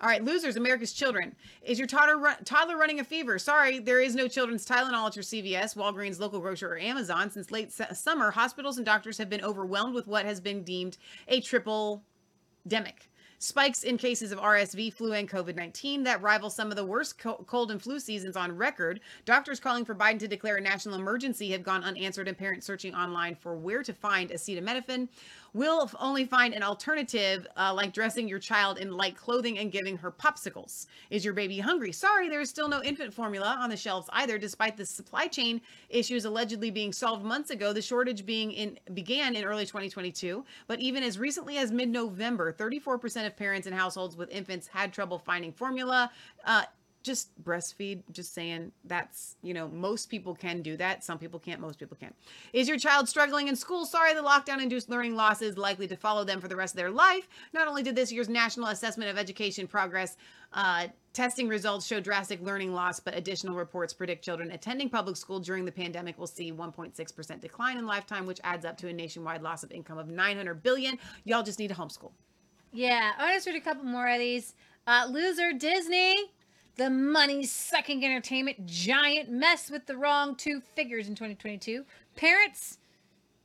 All 0.00 0.08
right, 0.08 0.24
losers, 0.24 0.56
America's 0.56 0.92
children. 0.92 1.36
Is 1.62 1.78
your 1.78 1.86
toddler, 1.86 2.18
run- 2.18 2.42
toddler 2.44 2.76
running 2.76 2.98
a 2.98 3.04
fever? 3.04 3.38
Sorry, 3.38 3.78
there 3.78 4.00
is 4.00 4.16
no 4.16 4.26
children's 4.26 4.66
Tylenol 4.66 5.06
at 5.06 5.14
your 5.14 5.22
CVS, 5.22 5.76
Walgreens, 5.76 6.18
local 6.18 6.40
grocer, 6.40 6.68
or 6.68 6.78
Amazon. 6.78 7.30
Since 7.30 7.52
late 7.52 7.72
su- 7.72 7.84
summer, 7.92 8.32
hospitals 8.32 8.76
and 8.76 8.84
doctors 8.84 9.18
have 9.18 9.30
been 9.30 9.44
overwhelmed 9.44 9.94
with 9.94 10.08
what 10.08 10.26
has 10.26 10.40
been 10.40 10.64
deemed 10.64 10.98
a 11.28 11.40
triple 11.40 12.02
demic. 12.68 13.06
Spikes 13.44 13.82
in 13.82 13.98
cases 13.98 14.32
of 14.32 14.38
RSV, 14.38 14.94
flu, 14.94 15.12
and 15.12 15.28
COVID 15.28 15.54
19 15.54 16.04
that 16.04 16.22
rival 16.22 16.48
some 16.48 16.70
of 16.70 16.76
the 16.76 16.86
worst 16.86 17.18
co- 17.18 17.44
cold 17.46 17.70
and 17.70 17.82
flu 17.82 18.00
seasons 18.00 18.38
on 18.38 18.56
record. 18.56 19.00
Doctors 19.26 19.60
calling 19.60 19.84
for 19.84 19.94
Biden 19.94 20.18
to 20.20 20.28
declare 20.28 20.56
a 20.56 20.62
national 20.62 20.94
emergency 20.94 21.50
have 21.50 21.62
gone 21.62 21.84
unanswered, 21.84 22.26
and 22.26 22.38
parents 22.38 22.64
searching 22.64 22.94
online 22.94 23.34
for 23.34 23.54
where 23.54 23.82
to 23.82 23.92
find 23.92 24.30
acetaminophen 24.30 25.08
will 25.54 25.88
only 26.00 26.26
find 26.26 26.52
an 26.52 26.62
alternative 26.62 27.46
uh, 27.56 27.72
like 27.72 27.92
dressing 27.92 28.28
your 28.28 28.40
child 28.40 28.76
in 28.76 28.90
light 28.90 29.16
clothing 29.16 29.58
and 29.58 29.72
giving 29.72 29.96
her 29.96 30.10
popsicles. 30.10 30.86
Is 31.10 31.24
your 31.24 31.32
baby 31.32 31.60
hungry? 31.60 31.92
Sorry, 31.92 32.28
there 32.28 32.40
is 32.40 32.50
still 32.50 32.68
no 32.68 32.82
infant 32.82 33.14
formula 33.14 33.56
on 33.58 33.70
the 33.70 33.76
shelves 33.76 34.10
either, 34.12 34.36
despite 34.36 34.76
the 34.76 34.84
supply 34.84 35.28
chain 35.28 35.60
issues 35.88 36.24
allegedly 36.24 36.70
being 36.70 36.92
solved 36.92 37.24
months 37.24 37.50
ago. 37.50 37.72
The 37.72 37.80
shortage 37.80 38.26
being 38.26 38.50
in 38.50 38.78
began 38.92 39.36
in 39.36 39.44
early 39.44 39.64
2022, 39.64 40.44
but 40.66 40.80
even 40.80 41.04
as 41.04 41.18
recently 41.18 41.58
as 41.58 41.70
mid-November, 41.70 42.52
34% 42.52 43.26
of 43.26 43.36
parents 43.36 43.68
in 43.68 43.72
households 43.72 44.16
with 44.16 44.30
infants 44.30 44.66
had 44.66 44.92
trouble 44.92 45.18
finding 45.18 45.52
formula. 45.52 46.10
Uh, 46.44 46.64
just 47.04 47.28
breastfeed 47.44 48.02
just 48.10 48.34
saying 48.34 48.72
that's 48.84 49.36
you 49.42 49.54
know 49.54 49.68
most 49.68 50.10
people 50.10 50.34
can 50.34 50.62
do 50.62 50.76
that. 50.78 51.04
Some 51.04 51.18
people 51.18 51.38
can't 51.38 51.60
most 51.60 51.78
people 51.78 51.96
can't. 52.00 52.16
Is 52.52 52.66
your 52.66 52.78
child 52.78 53.08
struggling 53.08 53.46
in 53.46 53.54
school? 53.54 53.84
Sorry 53.84 54.14
the 54.14 54.22
lockdown 54.22 54.60
induced 54.60 54.90
learning 54.90 55.14
loss 55.14 55.42
is 55.42 55.56
likely 55.56 55.86
to 55.86 55.96
follow 55.96 56.24
them 56.24 56.40
for 56.40 56.48
the 56.48 56.56
rest 56.56 56.74
of 56.74 56.78
their 56.78 56.90
life. 56.90 57.28
Not 57.52 57.68
only 57.68 57.82
did 57.82 57.94
this 57.94 58.10
year's 58.10 58.28
national 58.28 58.68
assessment 58.68 59.10
of 59.10 59.18
education 59.18 59.68
progress 59.68 60.16
uh, 60.54 60.88
testing 61.12 61.46
results 61.46 61.86
show 61.86 62.00
drastic 62.00 62.40
learning 62.40 62.72
loss 62.72 63.00
but 63.00 63.14
additional 63.16 63.54
reports 63.54 63.92
predict 63.92 64.24
children 64.24 64.50
attending 64.52 64.88
public 64.88 65.16
school 65.16 65.40
during 65.40 65.64
the 65.64 65.72
pandemic 65.72 66.18
will 66.18 66.28
see 66.28 66.52
1.6% 66.52 67.40
decline 67.40 67.76
in 67.76 67.86
lifetime 67.86 68.24
which 68.24 68.40
adds 68.44 68.64
up 68.64 68.76
to 68.76 68.88
a 68.88 68.92
nationwide 68.92 69.42
loss 69.42 69.62
of 69.62 69.72
income 69.72 69.98
of 69.98 70.08
900 70.08 70.62
billion 70.62 70.98
y'all 71.24 71.42
just 71.42 71.58
need 71.58 71.68
to 71.68 71.74
homeschool. 71.74 72.12
Yeah, 72.72 73.12
I 73.16 73.30
want 73.30 73.42
to 73.44 73.50
read 73.50 73.62
a 73.62 73.64
couple 73.64 73.84
more 73.84 74.08
of 74.08 74.18
these. 74.18 74.54
Uh, 74.86 75.06
loser 75.08 75.52
Disney, 75.52 76.16
the 76.76 76.90
money 76.90 77.44
sucking 77.44 78.04
entertainment 78.04 78.66
giant 78.66 79.30
mess 79.30 79.70
with 79.70 79.86
the 79.86 79.96
wrong 79.96 80.34
two 80.34 80.60
figures 80.60 81.06
in 81.06 81.14
2022. 81.14 81.84
Parents 82.16 82.78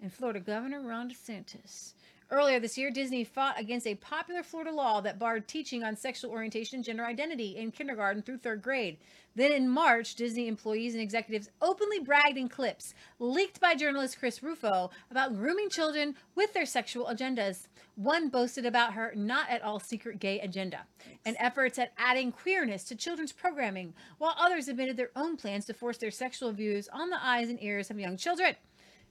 and 0.01 0.11
Florida 0.11 0.39
Governor 0.39 0.81
Ron 0.81 1.11
DeSantis. 1.11 1.93
Earlier 2.31 2.59
this 2.59 2.77
year, 2.77 2.91
Disney 2.91 3.23
fought 3.23 3.59
against 3.59 3.87
a 3.87 3.95
popular 3.95 4.43
Florida 4.43 4.71
law 4.71 5.01
that 5.01 5.17
barred 5.17 5.47
teaching 5.47 5.83
on 5.83 5.95
sexual 5.95 6.31
orientation 6.31 6.77
and 6.77 6.85
gender 6.85 7.03
identity 7.05 7.57
in 7.57 7.71
kindergarten 7.71 8.21
through 8.21 8.37
third 8.37 8.61
grade. 8.61 8.97
Then 9.39 9.53
in 9.53 9.69
March, 9.69 10.15
Disney 10.15 10.49
employees 10.49 10.93
and 10.95 11.01
executives 11.01 11.49
openly 11.61 11.97
bragged 11.97 12.37
in 12.37 12.49
clips 12.49 12.93
leaked 13.19 13.61
by 13.61 13.73
journalist 13.73 14.19
Chris 14.19 14.43
Rufo 14.43 14.91
about 15.09 15.33
grooming 15.33 15.69
children 15.69 16.15
with 16.35 16.51
their 16.51 16.65
sexual 16.65 17.05
agendas. 17.05 17.67
One 17.95 18.27
boasted 18.27 18.65
about 18.65 18.95
her 18.95 19.13
not 19.15 19.49
at 19.49 19.63
all 19.63 19.79
secret 19.79 20.19
gay 20.19 20.41
agenda 20.41 20.87
and 21.25 21.37
efforts 21.39 21.79
at 21.79 21.93
adding 21.97 22.33
queerness 22.33 22.83
to 22.83 22.97
children's 22.97 23.31
programming, 23.31 23.93
while 24.17 24.35
others 24.37 24.67
admitted 24.67 24.97
their 24.97 25.11
own 25.15 25.37
plans 25.37 25.63
to 25.67 25.73
force 25.73 25.97
their 25.97 26.11
sexual 26.11 26.51
views 26.51 26.89
on 26.91 27.09
the 27.09 27.25
eyes 27.25 27.47
and 27.47 27.63
ears 27.63 27.89
of 27.89 27.97
young 27.97 28.17
children. 28.17 28.57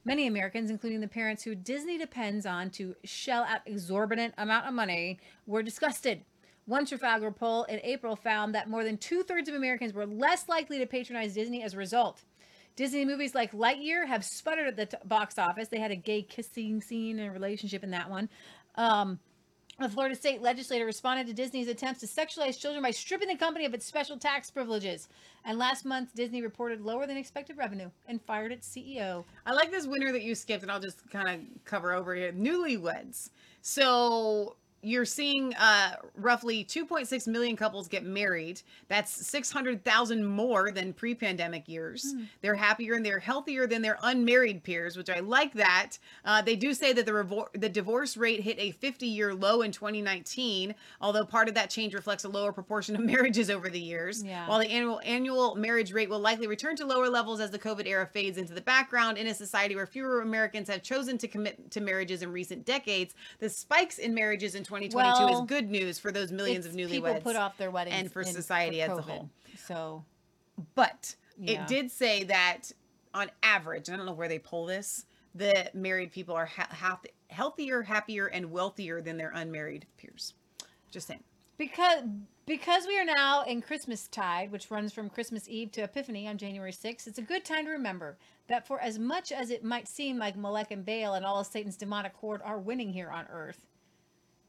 Many 0.05 0.27
Americans, 0.27 0.69
including 0.69 1.01
the 1.01 1.07
parents 1.07 1.43
who 1.43 1.55
Disney 1.55 1.97
depends 1.97 2.45
on 2.45 2.69
to 2.71 2.95
shell 3.03 3.45
out 3.45 3.61
exorbitant 3.65 4.35
amount 4.37 4.67
of 4.67 4.75
money, 4.75 5.19
were 5.47 5.63
disgusted. 5.63 6.23
One 6.69 6.85
Trafalgar 6.85 7.31
poll 7.31 7.63
in 7.63 7.79
April 7.83 8.15
found 8.15 8.53
that 8.53 8.69
more 8.69 8.83
than 8.83 8.95
two 8.97 9.23
thirds 9.23 9.49
of 9.49 9.55
Americans 9.55 9.91
were 9.91 10.05
less 10.05 10.47
likely 10.47 10.77
to 10.77 10.85
patronize 10.85 11.33
Disney 11.33 11.63
as 11.63 11.73
a 11.73 11.77
result. 11.77 12.21
Disney 12.75 13.05
movies 13.05 13.33
like 13.33 13.53
Lightyear 13.53 14.05
have 14.05 14.23
sputtered 14.23 14.67
at 14.67 14.75
the 14.75 14.85
t- 14.85 14.97
box 15.05 15.39
office. 15.39 15.69
They 15.69 15.79
had 15.79 15.89
a 15.89 15.95
gay 15.95 16.21
kissing 16.21 16.79
scene 16.79 17.17
and 17.17 17.33
relationship 17.33 17.83
in 17.83 17.89
that 17.89 18.07
one. 18.07 18.29
Um, 18.75 19.17
the 19.79 19.89
Florida 19.89 20.13
state 20.13 20.43
legislature 20.43 20.85
responded 20.85 21.25
to 21.25 21.33
Disney's 21.33 21.69
attempts 21.69 22.01
to 22.01 22.05
sexualize 22.05 22.59
children 22.59 22.83
by 22.83 22.91
stripping 22.91 23.29
the 23.29 23.35
company 23.35 23.65
of 23.65 23.73
its 23.73 23.87
special 23.87 24.19
tax 24.19 24.51
privileges. 24.51 25.09
And 25.45 25.57
last 25.57 25.85
month, 25.85 26.13
Disney 26.13 26.43
reported 26.43 26.81
lower 26.81 27.07
than 27.07 27.17
expected 27.17 27.57
revenue 27.57 27.89
and 28.07 28.21
fired 28.21 28.51
its 28.51 28.69
CEO. 28.69 29.23
I 29.43 29.53
like 29.53 29.71
this 29.71 29.87
winner 29.87 30.11
that 30.11 30.21
you 30.21 30.35
skipped, 30.35 30.61
and 30.61 30.71
I'll 30.71 30.79
just 30.79 31.09
kind 31.09 31.29
of 31.29 31.65
cover 31.65 31.93
over 31.93 32.13
here. 32.13 32.31
Newlyweds. 32.31 33.31
So 33.63 34.57
you're 34.81 35.05
seeing 35.05 35.53
uh, 35.55 35.95
roughly 36.15 36.63
2.6 36.63 37.27
million 37.27 37.55
couples 37.55 37.87
get 37.87 38.03
married. 38.03 38.61
That's 38.87 39.11
600,000 39.27 40.25
more 40.25 40.71
than 40.71 40.93
pre-pandemic 40.93 41.67
years. 41.67 42.15
They're 42.41 42.55
happier 42.55 42.93
and 42.93 43.05
they're 43.05 43.19
healthier 43.19 43.67
than 43.67 43.81
their 43.81 43.97
unmarried 44.03 44.63
peers, 44.63 44.95
which 44.95 45.09
I 45.09 45.19
like 45.19 45.53
that. 45.53 45.97
Uh, 46.23 46.41
they 46.41 46.55
do 46.55 46.73
say 46.73 46.93
that 46.93 47.05
the 47.05 47.11
revor- 47.11 47.49
the 47.53 47.69
divorce 47.69 48.15
rate 48.15 48.41
hit 48.41 48.57
a 48.59 48.71
50-year 48.73 49.33
low 49.33 49.61
in 49.61 49.71
2019, 49.71 50.73
although 51.01 51.25
part 51.25 51.47
of 51.49 51.55
that 51.55 51.69
change 51.69 51.93
reflects 51.93 52.23
a 52.23 52.29
lower 52.29 52.53
proportion 52.53 52.95
of 52.95 53.01
marriages 53.05 53.49
over 53.49 53.69
the 53.69 53.79
years. 53.79 54.23
Yeah. 54.23 54.47
While 54.47 54.59
the 54.59 54.69
annual 54.69 55.01
annual 55.03 55.55
marriage 55.55 55.91
rate 55.91 56.09
will 56.09 56.19
likely 56.19 56.47
return 56.47 56.75
to 56.77 56.85
lower 56.85 57.09
levels 57.09 57.39
as 57.39 57.51
the 57.51 57.59
COVID 57.59 57.85
era 57.85 58.05
fades 58.05 58.37
into 58.37 58.53
the 58.53 58.61
background 58.61 59.17
in 59.17 59.27
a 59.27 59.33
society 59.33 59.75
where 59.75 59.85
fewer 59.85 60.21
Americans 60.21 60.69
have 60.69 60.83
chosen 60.83 61.17
to 61.17 61.27
commit 61.27 61.71
to 61.71 61.81
marriages 61.81 62.21
in 62.21 62.31
recent 62.31 62.65
decades. 62.65 63.13
The 63.39 63.49
spikes 63.49 63.97
in 63.97 64.13
marriages 64.13 64.55
in 64.55 64.63
2022 64.69 65.25
Well, 65.25 65.43
is 65.43 65.47
good 65.47 65.69
news 65.69 65.99
for 65.99 66.11
those 66.11 66.31
millions 66.31 66.65
of 66.65 66.73
newlyweds. 66.73 66.89
People 66.91 67.21
put 67.21 67.35
off 67.35 67.57
their 67.57 67.71
weddings 67.71 67.95
and 67.97 68.11
for 68.11 68.23
society 68.23 68.81
as 68.81 68.97
a 68.97 69.01
whole. 69.01 69.29
So 69.65 70.05
But 70.75 71.15
Yeah. 71.37 71.63
it 71.63 71.67
did 71.67 71.89
say 71.91 72.23
that 72.25 72.71
on 73.13 73.31
average, 73.43 73.89
I 73.89 73.95
don't 73.95 74.05
know 74.05 74.13
where 74.13 74.27
they 74.27 74.39
pull 74.39 74.65
this, 74.65 75.05
the 75.33 75.69
married 75.73 76.11
people 76.11 76.35
are 76.35 76.45
ha- 76.45 76.67
ha- 76.69 76.99
healthier, 77.29 77.81
happier, 77.83 78.27
and 78.27 78.51
wealthier 78.51 79.01
than 79.01 79.17
their 79.17 79.31
unmarried 79.33 79.85
peers. 79.97 80.33
Just 80.91 81.07
saying. 81.07 81.23
because 81.57 82.03
because 82.45 82.87
we 82.87 82.97
are 82.99 83.05
now 83.05 83.43
in 83.43 83.61
Christmas 83.61 84.07
tide, 84.07 84.51
which 84.51 84.71
runs 84.71 84.91
from 84.91 85.07
Christmas 85.07 85.47
Eve 85.47 85.71
to 85.73 85.83
Epiphany 85.83 86.27
on 86.27 86.35
January 86.39 86.71
6th, 86.71 87.05
it's 87.05 87.19
a 87.19 87.21
good 87.21 87.45
time 87.45 87.65
to 87.65 87.71
remember 87.71 88.17
that 88.47 88.65
for 88.65 88.81
as 88.81 88.97
much 88.97 89.31
as 89.31 89.51
it 89.51 89.63
might 89.63 89.87
seem 89.87 90.17
like 90.17 90.35
Molech 90.35 90.71
and 90.71 90.83
Baal 90.83 91.13
and 91.13 91.23
all 91.23 91.39
of 91.39 91.45
Satan's 91.45 91.77
demonic 91.77 92.13
horde 92.15 92.41
are 92.43 92.57
winning 92.57 92.91
here 92.91 93.11
on 93.11 93.27
earth, 93.31 93.67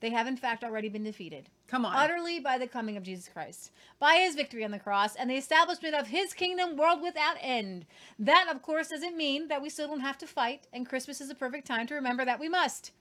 they 0.01 0.11
have 0.11 0.27
in 0.27 0.37
fact 0.37 0.65
already 0.65 0.89
been 0.89 1.05
defeated. 1.05 1.49
Come 1.69 1.85
on. 1.85 1.95
Utterly 1.95 2.41
by 2.41 2.59
the 2.59 2.67
coming 2.67 2.97
of 2.97 3.03
Jesus 3.03 3.29
Christ, 3.29 3.71
by 3.99 4.17
his 4.17 4.35
victory 4.35 4.65
on 4.65 4.71
the 4.71 4.79
cross, 4.79 5.15
and 5.15 5.31
the 5.31 5.37
establishment 5.37 5.95
of 5.95 6.09
his 6.09 6.33
kingdom, 6.33 6.77
world 6.77 7.03
without 7.03 7.37
end. 7.41 7.87
That, 8.19 8.49
of 8.51 8.63
course, 8.63 8.89
doesn't 8.89 9.17
mean 9.17 9.49
that 9.49 9.63
we 9.63 9.71
still 9.71 9.89
don't 9.89 10.01
have 10.01 10.19
to 10.19 10.27
fight, 10.27 10.67
and 10.73 10.89
Christmas 10.89 11.21
is 11.21 11.31
a 11.31 11.35
perfect 11.35 11.67
time 11.67 11.87
to 11.87 11.95
remember 11.95 12.25
that 12.25 12.41
we 12.41 12.49
must. 12.49 12.93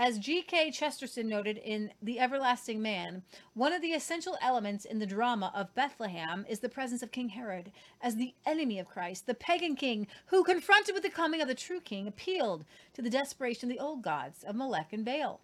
As 0.00 0.20
G.K. 0.20 0.70
Chesterton 0.70 1.28
noted 1.28 1.56
in 1.58 1.90
The 2.00 2.20
Everlasting 2.20 2.80
Man, 2.80 3.24
one 3.54 3.72
of 3.72 3.82
the 3.82 3.94
essential 3.94 4.38
elements 4.40 4.84
in 4.84 5.00
the 5.00 5.06
drama 5.06 5.50
of 5.56 5.74
Bethlehem 5.74 6.46
is 6.48 6.60
the 6.60 6.68
presence 6.68 7.02
of 7.02 7.10
King 7.10 7.30
Herod 7.30 7.72
as 8.00 8.14
the 8.14 8.32
enemy 8.46 8.78
of 8.78 8.88
Christ, 8.88 9.26
the 9.26 9.34
pagan 9.34 9.74
king 9.74 10.06
who, 10.26 10.44
confronted 10.44 10.94
with 10.94 11.02
the 11.02 11.10
coming 11.10 11.42
of 11.42 11.48
the 11.48 11.54
true 11.54 11.80
king, 11.80 12.06
appealed 12.06 12.64
to 12.94 13.02
the 13.02 13.10
desperation 13.10 13.68
of 13.68 13.76
the 13.76 13.82
old 13.82 14.02
gods 14.02 14.44
of 14.44 14.54
Molech 14.54 14.92
and 14.92 15.04
Baal 15.04 15.40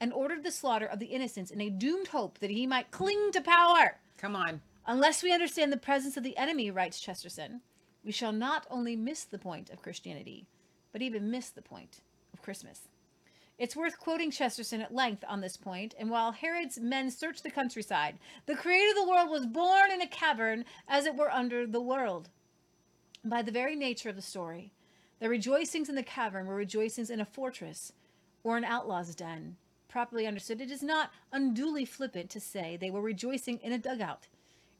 and 0.00 0.12
ordered 0.12 0.42
the 0.42 0.50
slaughter 0.50 0.86
of 0.86 0.98
the 0.98 1.06
innocents 1.06 1.50
in 1.50 1.60
a 1.60 1.70
doomed 1.70 2.08
hope 2.08 2.38
that 2.38 2.50
he 2.50 2.66
might 2.66 2.90
cling 2.90 3.30
to 3.32 3.40
power. 3.40 3.98
Come 4.18 4.36
on. 4.36 4.60
Unless 4.86 5.22
we 5.22 5.32
understand 5.32 5.72
the 5.72 5.76
presence 5.76 6.16
of 6.16 6.22
the 6.22 6.36
enemy, 6.36 6.70
writes 6.70 7.00
Chesterton, 7.00 7.62
we 8.04 8.12
shall 8.12 8.32
not 8.32 8.66
only 8.70 8.96
miss 8.96 9.24
the 9.24 9.38
point 9.38 9.70
of 9.70 9.80
Christianity, 9.80 10.46
but 10.92 11.00
even 11.00 11.30
miss 11.30 11.48
the 11.48 11.62
point 11.62 12.00
of 12.32 12.42
Christmas. 12.42 12.82
It's 13.56 13.76
worth 13.76 13.98
quoting 13.98 14.30
Chesterton 14.30 14.80
at 14.80 14.94
length 14.94 15.24
on 15.28 15.40
this 15.40 15.56
point, 15.56 15.94
and 15.98 16.10
while 16.10 16.32
Herod's 16.32 16.78
men 16.80 17.10
searched 17.10 17.44
the 17.44 17.50
countryside, 17.50 18.18
the 18.46 18.56
creator 18.56 18.90
of 18.90 18.96
the 18.96 19.08
world 19.08 19.30
was 19.30 19.46
born 19.46 19.90
in 19.92 20.02
a 20.02 20.06
cavern, 20.06 20.64
as 20.88 21.06
it 21.06 21.14
were 21.14 21.32
under 21.32 21.66
the 21.66 21.80
world. 21.80 22.28
By 23.24 23.42
the 23.42 23.52
very 23.52 23.76
nature 23.76 24.08
of 24.10 24.16
the 24.16 24.22
story, 24.22 24.72
the 25.20 25.28
rejoicings 25.28 25.88
in 25.88 25.94
the 25.94 26.02
cavern 26.02 26.46
were 26.46 26.56
rejoicings 26.56 27.10
in 27.10 27.20
a 27.20 27.24
fortress 27.24 27.92
or 28.42 28.56
an 28.56 28.64
outlaw's 28.64 29.14
den. 29.14 29.56
Properly 29.94 30.26
understood, 30.26 30.60
it 30.60 30.72
is 30.72 30.82
not 30.82 31.12
unduly 31.30 31.84
flippant 31.84 32.28
to 32.30 32.40
say 32.40 32.76
they 32.76 32.90
were 32.90 33.00
rejoicing 33.00 33.58
in 33.58 33.70
a 33.70 33.78
dugout. 33.78 34.26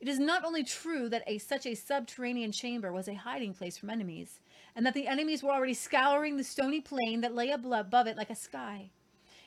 It 0.00 0.08
is 0.08 0.18
not 0.18 0.44
only 0.44 0.64
true 0.64 1.08
that 1.08 1.22
a 1.28 1.38
such 1.38 1.66
a 1.66 1.76
subterranean 1.76 2.50
chamber 2.50 2.92
was 2.92 3.06
a 3.06 3.14
hiding 3.14 3.54
place 3.54 3.78
from 3.78 3.90
enemies, 3.90 4.40
and 4.74 4.84
that 4.84 4.92
the 4.92 5.06
enemies 5.06 5.40
were 5.40 5.52
already 5.52 5.72
scouring 5.72 6.36
the 6.36 6.42
stony 6.42 6.80
plain 6.80 7.20
that 7.20 7.32
lay 7.32 7.50
above 7.50 8.08
it 8.08 8.16
like 8.16 8.28
a 8.28 8.34
sky. 8.34 8.90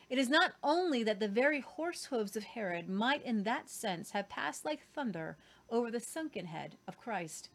It 0.10 0.18
is 0.18 0.30
not 0.30 0.54
only 0.64 1.04
that 1.04 1.20
the 1.20 1.28
very 1.28 1.60
horse 1.60 2.06
hooves 2.06 2.38
of 2.38 2.46
Herod 2.46 2.88
might 2.88 3.26
in 3.26 3.44
that 3.44 3.70
sense 3.70 4.12
have 4.12 4.30
passed 4.30 4.64
like 4.64 4.88
thunder 4.94 5.36
over 5.70 5.92
the 5.92 6.00
sunken 6.00 6.46
head 6.46 6.78
of 6.88 6.98
Christ. 6.98 7.50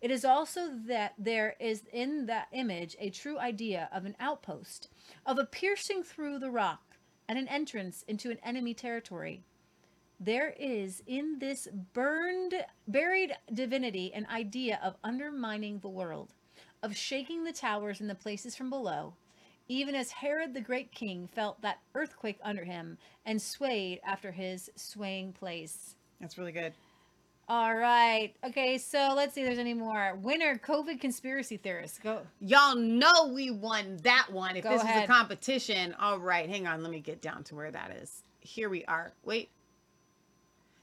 It 0.00 0.12
is 0.12 0.24
also 0.24 0.68
that 0.86 1.14
there 1.18 1.56
is 1.58 1.82
in 1.92 2.26
that 2.26 2.46
image 2.52 2.94
a 3.00 3.10
true 3.10 3.40
idea 3.40 3.88
of 3.92 4.04
an 4.04 4.14
outpost, 4.20 4.88
of 5.26 5.36
a 5.36 5.44
piercing 5.44 6.04
through 6.04 6.38
the 6.38 6.52
rock 6.52 6.85
and 7.28 7.38
an 7.38 7.48
entrance 7.48 8.04
into 8.08 8.30
an 8.30 8.38
enemy 8.42 8.74
territory. 8.74 9.42
There 10.18 10.54
is 10.58 11.02
in 11.06 11.38
this 11.38 11.68
burned, 11.92 12.54
buried 12.88 13.36
divinity 13.52 14.12
an 14.14 14.26
idea 14.30 14.80
of 14.82 14.96
undermining 15.04 15.78
the 15.78 15.88
world, 15.88 16.32
of 16.82 16.96
shaking 16.96 17.44
the 17.44 17.52
towers 17.52 18.00
and 18.00 18.08
the 18.08 18.14
places 18.14 18.56
from 18.56 18.70
below, 18.70 19.14
even 19.68 19.94
as 19.94 20.10
Herod 20.10 20.54
the 20.54 20.60
great 20.60 20.92
king 20.92 21.28
felt 21.34 21.60
that 21.60 21.80
earthquake 21.94 22.38
under 22.42 22.64
him 22.64 22.96
and 23.26 23.42
swayed 23.42 24.00
after 24.04 24.32
his 24.32 24.70
swaying 24.76 25.32
place. 25.32 25.96
That's 26.20 26.38
really 26.38 26.52
good. 26.52 26.72
All 27.48 27.76
right. 27.76 28.34
Okay, 28.44 28.76
so 28.76 29.12
let's 29.14 29.34
see 29.34 29.42
if 29.42 29.46
there's 29.46 29.58
any 29.58 29.74
more. 29.74 30.18
Winner 30.20 30.58
COVID 30.58 31.00
conspiracy 31.00 31.56
theorists. 31.56 31.98
Go. 31.98 32.22
Y'all 32.40 32.74
know 32.74 33.30
we 33.32 33.50
won 33.52 33.98
that 34.02 34.26
one. 34.32 34.56
If 34.56 34.64
Go 34.64 34.70
this 34.70 34.82
was 34.82 34.88
ahead. 34.88 35.04
a 35.04 35.06
competition, 35.06 35.94
all 36.00 36.18
right, 36.18 36.48
hang 36.48 36.66
on. 36.66 36.82
Let 36.82 36.90
me 36.90 36.98
get 37.00 37.22
down 37.22 37.44
to 37.44 37.54
where 37.54 37.70
that 37.70 37.92
is. 38.02 38.24
Here 38.40 38.68
we 38.68 38.84
are. 38.86 39.12
Wait. 39.24 39.50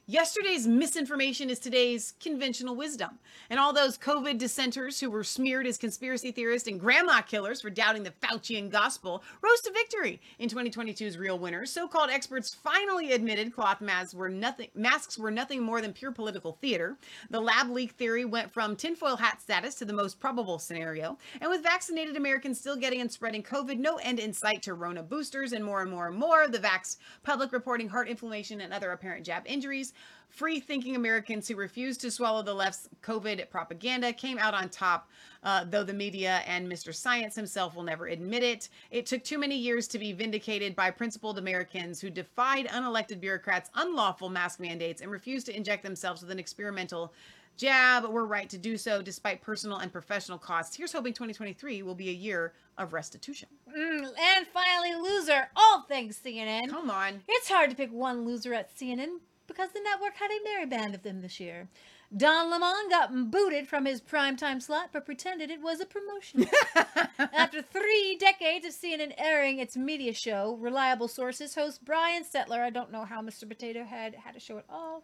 Yesterday's 0.05 0.67
misinformation 0.67 1.49
is 1.49 1.59
today's 1.59 2.13
conventional 2.19 2.75
wisdom. 2.75 3.19
And 3.49 3.57
all 3.57 3.71
those 3.71 3.97
COVID 3.97 4.37
dissenters 4.37 4.99
who 4.99 5.09
were 5.09 5.23
smeared 5.23 5.65
as 5.65 5.77
conspiracy 5.77 6.33
theorists 6.33 6.67
and 6.67 6.77
grandma 6.77 7.21
killers 7.21 7.61
for 7.61 7.69
doubting 7.69 8.03
the 8.03 8.11
Faucian 8.21 8.69
gospel 8.69 9.23
rose 9.41 9.61
to 9.61 9.71
victory 9.71 10.19
in 10.39 10.49
2022's 10.49 11.17
real 11.17 11.39
winners. 11.39 11.71
So-called 11.71 12.09
experts 12.09 12.53
finally 12.53 13.13
admitted 13.13 13.53
cloth 13.53 13.79
masks 13.79 14.13
were 14.13 14.27
nothing 14.27 14.67
masks 14.75 15.17
were 15.17 15.31
nothing 15.31 15.63
more 15.63 15.79
than 15.79 15.93
pure 15.93 16.11
political 16.11 16.57
theater. 16.59 16.97
The 17.29 17.39
lab 17.39 17.69
leak 17.69 17.93
theory 17.93 18.25
went 18.25 18.51
from 18.51 18.75
tinfoil 18.75 19.15
hat 19.15 19.41
status 19.41 19.75
to 19.75 19.85
the 19.85 19.93
most 19.93 20.19
probable 20.19 20.59
scenario. 20.59 21.17
And 21.39 21.49
with 21.49 21.63
vaccinated 21.63 22.17
Americans 22.17 22.59
still 22.59 22.75
getting 22.75 22.99
and 22.99 23.09
spreading 23.09 23.41
COVID, 23.41 23.77
no 23.77 23.95
end 24.03 24.19
in 24.19 24.33
sight 24.33 24.63
to 24.63 24.73
Rona 24.73 25.01
boosters 25.01 25.53
and 25.53 25.63
more 25.63 25.81
and 25.81 25.89
more 25.89 26.09
and 26.09 26.17
more, 26.17 26.49
the 26.49 26.59
vax 26.59 26.97
public 27.23 27.53
reporting 27.53 27.87
heart 27.87 28.09
inflammation 28.09 28.59
and 28.59 28.73
other 28.73 28.91
apparent 28.91 29.25
jab 29.25 29.43
injuries. 29.45 29.92
Free 30.33 30.59
thinking 30.59 30.95
Americans 30.95 31.47
who 31.47 31.55
refused 31.55 32.01
to 32.01 32.09
swallow 32.09 32.41
the 32.41 32.55
left's 32.55 32.89
COVID 33.03 33.47
propaganda 33.51 34.11
came 34.11 34.39
out 34.39 34.55
on 34.55 34.67
top, 34.67 35.07
uh, 35.43 35.63
though 35.69 35.83
the 35.83 35.93
media 35.93 36.41
and 36.47 36.67
Mr. 36.67 36.91
Science 36.91 37.35
himself 37.35 37.75
will 37.75 37.83
never 37.83 38.07
admit 38.07 38.41
it. 38.41 38.69
It 38.89 39.05
took 39.05 39.23
too 39.23 39.37
many 39.37 39.55
years 39.55 39.87
to 39.89 39.99
be 39.99 40.11
vindicated 40.11 40.75
by 40.75 40.89
principled 40.89 41.37
Americans 41.37 42.01
who 42.01 42.09
defied 42.09 42.65
unelected 42.69 43.19
bureaucrats' 43.19 43.69
unlawful 43.75 44.27
mask 44.27 44.59
mandates 44.59 45.03
and 45.03 45.11
refused 45.11 45.45
to 45.45 45.55
inject 45.55 45.83
themselves 45.83 46.23
with 46.23 46.31
an 46.31 46.39
experimental 46.39 47.13
jab. 47.55 48.05
We're 48.05 48.25
right 48.25 48.49
to 48.49 48.57
do 48.57 48.75
so 48.75 49.03
despite 49.03 49.39
personal 49.39 49.77
and 49.77 49.91
professional 49.91 50.39
costs. 50.39 50.75
Here's 50.75 50.93
hoping 50.93 51.13
2023 51.13 51.83
will 51.83 51.93
be 51.93 52.09
a 52.09 52.13
year 52.13 52.53
of 52.79 52.93
restitution. 52.93 53.49
Mm, 53.69 53.99
and 53.99 54.47
finally, 54.47 54.95
loser. 54.95 55.49
All 55.55 55.83
things 55.83 56.19
CNN. 56.25 56.69
Come 56.69 56.89
on. 56.89 57.21
It's 57.27 57.49
hard 57.49 57.69
to 57.69 57.75
pick 57.75 57.93
one 57.93 58.25
loser 58.25 58.55
at 58.55 58.75
CNN 58.75 59.19
because 59.47 59.69
the 59.71 59.81
network 59.83 60.15
had 60.15 60.31
a 60.31 60.43
merry 60.43 60.65
band 60.65 60.95
of 60.95 61.03
them 61.03 61.21
this 61.21 61.39
year. 61.39 61.67
Don 62.15 62.51
Lemon 62.51 62.89
got 62.89 63.31
booted 63.31 63.67
from 63.67 63.85
his 63.85 63.99
primetime 63.99 64.61
slot 64.61 64.89
but 64.93 65.05
pretended 65.05 65.49
it 65.49 65.61
was 65.61 65.79
a 65.81 65.85
promotion. 65.85 66.47
After 67.33 67.61
three 67.61 68.17
decades 68.19 68.65
of 68.65 68.73
CNN 68.73 69.13
airing 69.17 69.57
its 69.59 69.75
media 69.75 70.13
show, 70.13 70.55
reliable 70.59 71.07
sources 71.07 71.55
host 71.55 71.83
Brian 71.83 72.23
Stelter, 72.23 72.59
I 72.59 72.69
don't 72.69 72.91
know 72.91 73.05
how 73.05 73.21
Mr. 73.21 73.47
Potato 73.47 73.83
Head 73.83 74.15
had 74.23 74.35
a 74.35 74.39
show 74.39 74.59
at 74.59 74.65
all, 74.69 75.03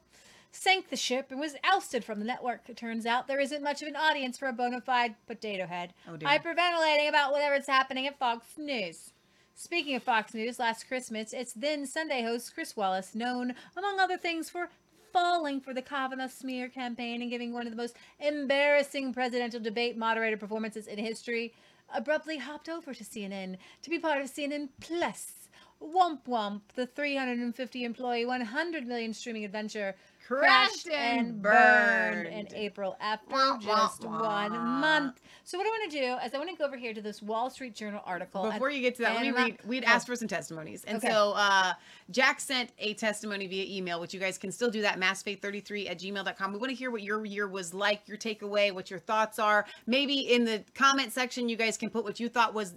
sank 0.52 0.90
the 0.90 0.96
ship 0.96 1.28
and 1.32 1.40
was 1.40 1.56
ousted 1.64 2.04
from 2.04 2.20
the 2.20 2.26
network. 2.26 2.62
It 2.70 2.78
turns 2.78 3.06
out 3.08 3.28
there 3.28 3.40
isn't 3.40 3.64
much 3.64 3.82
of 3.82 3.88
an 3.88 3.96
audience 3.96 4.38
for 4.38 4.48
a 4.48 4.54
bona 4.54 4.80
fide 4.82 5.16
Potato 5.26 5.66
Head, 5.66 5.94
Oh, 6.08 6.16
dear. 6.16 6.30
hyperventilating 6.30 7.10
about 7.10 7.32
whatever's 7.32 7.68
happening 7.68 8.06
at 8.06 8.20
Fox 8.20 8.46
News. 8.58 9.14
Speaking 9.62 9.94
of 9.96 10.04
Fox 10.04 10.34
News, 10.34 10.58
last 10.58 10.88
Christmas, 10.88 11.34
its 11.34 11.52
then 11.52 11.86
Sunday 11.86 12.24
host 12.24 12.54
Chris 12.54 12.78
Wallace, 12.78 13.14
known 13.14 13.54
among 13.76 14.00
other 14.00 14.16
things 14.16 14.50
for 14.50 14.70
falling 15.12 15.60
for 15.60 15.74
the 15.74 15.82
Kavanaugh 15.82 16.30
smear 16.30 16.70
campaign 16.70 17.22
and 17.22 17.30
giving 17.30 17.52
one 17.52 17.68
of 17.68 17.72
the 17.72 17.78
most 17.78 17.98
embarrassing 18.22 19.14
presidential 19.14 19.60
debate 19.60 19.98
moderator 19.98 20.38
performances 20.38 20.88
in 20.88 20.98
history, 20.98 21.54
abruptly 21.94 22.38
hopped 22.38 22.70
over 22.70 22.94
to 22.94 23.04
CNN 23.04 23.58
to 23.82 23.90
be 23.90 24.00
part 24.00 24.22
of 24.22 24.32
CNN 24.32 24.70
Plus. 24.80 25.39
Womp 25.82 26.20
Womp, 26.28 26.62
the 26.76 26.86
350 26.86 27.84
employee, 27.84 28.26
100 28.26 28.86
million 28.86 29.14
streaming 29.14 29.46
adventure, 29.46 29.96
Crashed 30.28 30.88
and 30.90 31.42
burned. 31.42 32.28
in 32.28 32.48
April 32.54 32.96
after 33.02 33.34
wah, 33.34 33.58
just 33.58 34.04
wah. 34.04 34.44
one 34.44 34.52
month. 34.52 35.22
So, 35.44 35.58
what 35.58 35.66
I 35.66 35.70
want 35.72 35.92
to 35.92 35.98
do 35.98 36.18
is 36.24 36.36
I 36.36 36.38
want 36.38 36.52
to 36.52 36.56
go 36.56 36.66
over 36.66 36.78
here 36.78 36.94
to 36.94 37.02
this 37.02 37.24
Wall 37.24 37.50
Street 37.50 37.74
Journal 37.74 38.04
article. 38.06 38.44
Before 38.44 38.70
you 38.70 38.80
get 38.82 38.96
to 38.98 39.02
that, 39.02 39.16
let 39.16 39.24
me 39.24 39.32
read. 39.32 39.58
We'd 39.66 39.86
oh. 39.86 39.90
asked 39.90 40.06
for 40.06 40.16
some 40.16 40.28
testimonies. 40.28 40.84
And 40.86 40.98
Okay. 40.98 41.10
so 41.10 41.34
uh, 41.36 41.74
Jack 42.12 42.42
sent 42.42 42.72
a 42.78 42.94
testimony 42.94 43.48
via 43.48 43.66
email, 43.76 44.00
which 44.00 44.14
you 44.14 44.20
guys 44.20 44.38
can 44.38 44.52
still 44.52 44.70
do 44.70 44.84
that, 44.84 45.00
masfaith33 45.00 45.90
at 45.90 45.98
gmail.com. 45.98 46.54
We 46.54 46.60
want 46.60 46.70
to 46.70 46.76
hear 46.76 46.92
what 46.92 47.02
your 47.02 47.26
year 47.26 47.48
was 47.48 47.74
like, 47.74 48.08
your 48.08 48.18
takeaway, 48.18 48.72
what 48.72 48.92
your 48.92 49.00
thoughts 49.00 49.40
are. 49.40 49.66
Maybe 49.88 50.32
in 50.32 50.46
the 50.46 50.64
comment 50.76 51.12
section, 51.12 51.50
you 51.50 51.56
guys 51.56 51.76
can 51.76 51.90
put 51.90 52.04
what 52.04 52.20
you 52.20 52.30
thought 52.30 52.54
was 52.54 52.76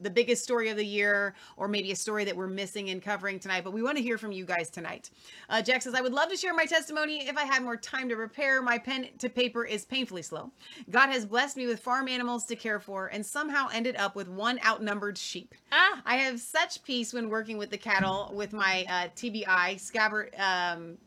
the 0.00 0.10
biggest 0.10 0.42
story 0.42 0.68
of 0.68 0.76
the 0.76 0.84
year, 0.84 1.34
or 1.56 1.68
maybe 1.68 1.92
a 1.92 1.96
story 1.96 2.24
that 2.24 2.36
we're 2.36 2.46
missing 2.46 2.88
in 2.88 3.00
covering 3.00 3.38
tonight. 3.38 3.64
But 3.64 3.72
we 3.72 3.82
want 3.82 3.96
to 3.96 4.02
hear 4.02 4.18
from 4.18 4.32
you 4.32 4.44
guys 4.44 4.70
tonight. 4.70 5.10
Uh, 5.48 5.62
Jack 5.62 5.82
says, 5.82 5.94
I 5.94 6.00
would 6.00 6.12
love 6.12 6.30
to 6.30 6.36
share 6.36 6.54
my 6.54 6.66
testimony 6.66 7.28
if 7.28 7.36
I 7.36 7.44
had 7.44 7.62
more 7.62 7.76
time 7.76 8.08
to 8.08 8.16
prepare. 8.16 8.62
My 8.62 8.78
pen 8.78 9.08
to 9.18 9.28
paper 9.28 9.64
is 9.64 9.84
painfully 9.84 10.22
slow. 10.22 10.50
God 10.90 11.08
has 11.08 11.26
blessed 11.26 11.56
me 11.56 11.66
with 11.66 11.80
farm 11.80 12.08
animals 12.08 12.44
to 12.46 12.56
care 12.56 12.80
for 12.80 13.08
and 13.08 13.24
somehow 13.24 13.68
ended 13.72 13.96
up 13.96 14.14
with 14.14 14.28
one 14.28 14.60
outnumbered 14.64 15.18
sheep. 15.18 15.54
Ah. 15.72 16.02
I 16.04 16.16
have 16.16 16.40
such 16.40 16.82
peace 16.82 17.12
when 17.12 17.28
working 17.28 17.58
with 17.58 17.70
the 17.70 17.78
cattle 17.78 18.30
with 18.34 18.52
my 18.52 18.84
uh, 18.88 19.08
TBI, 19.16 19.78
scabbard, 19.80 20.34
um, 20.38 20.98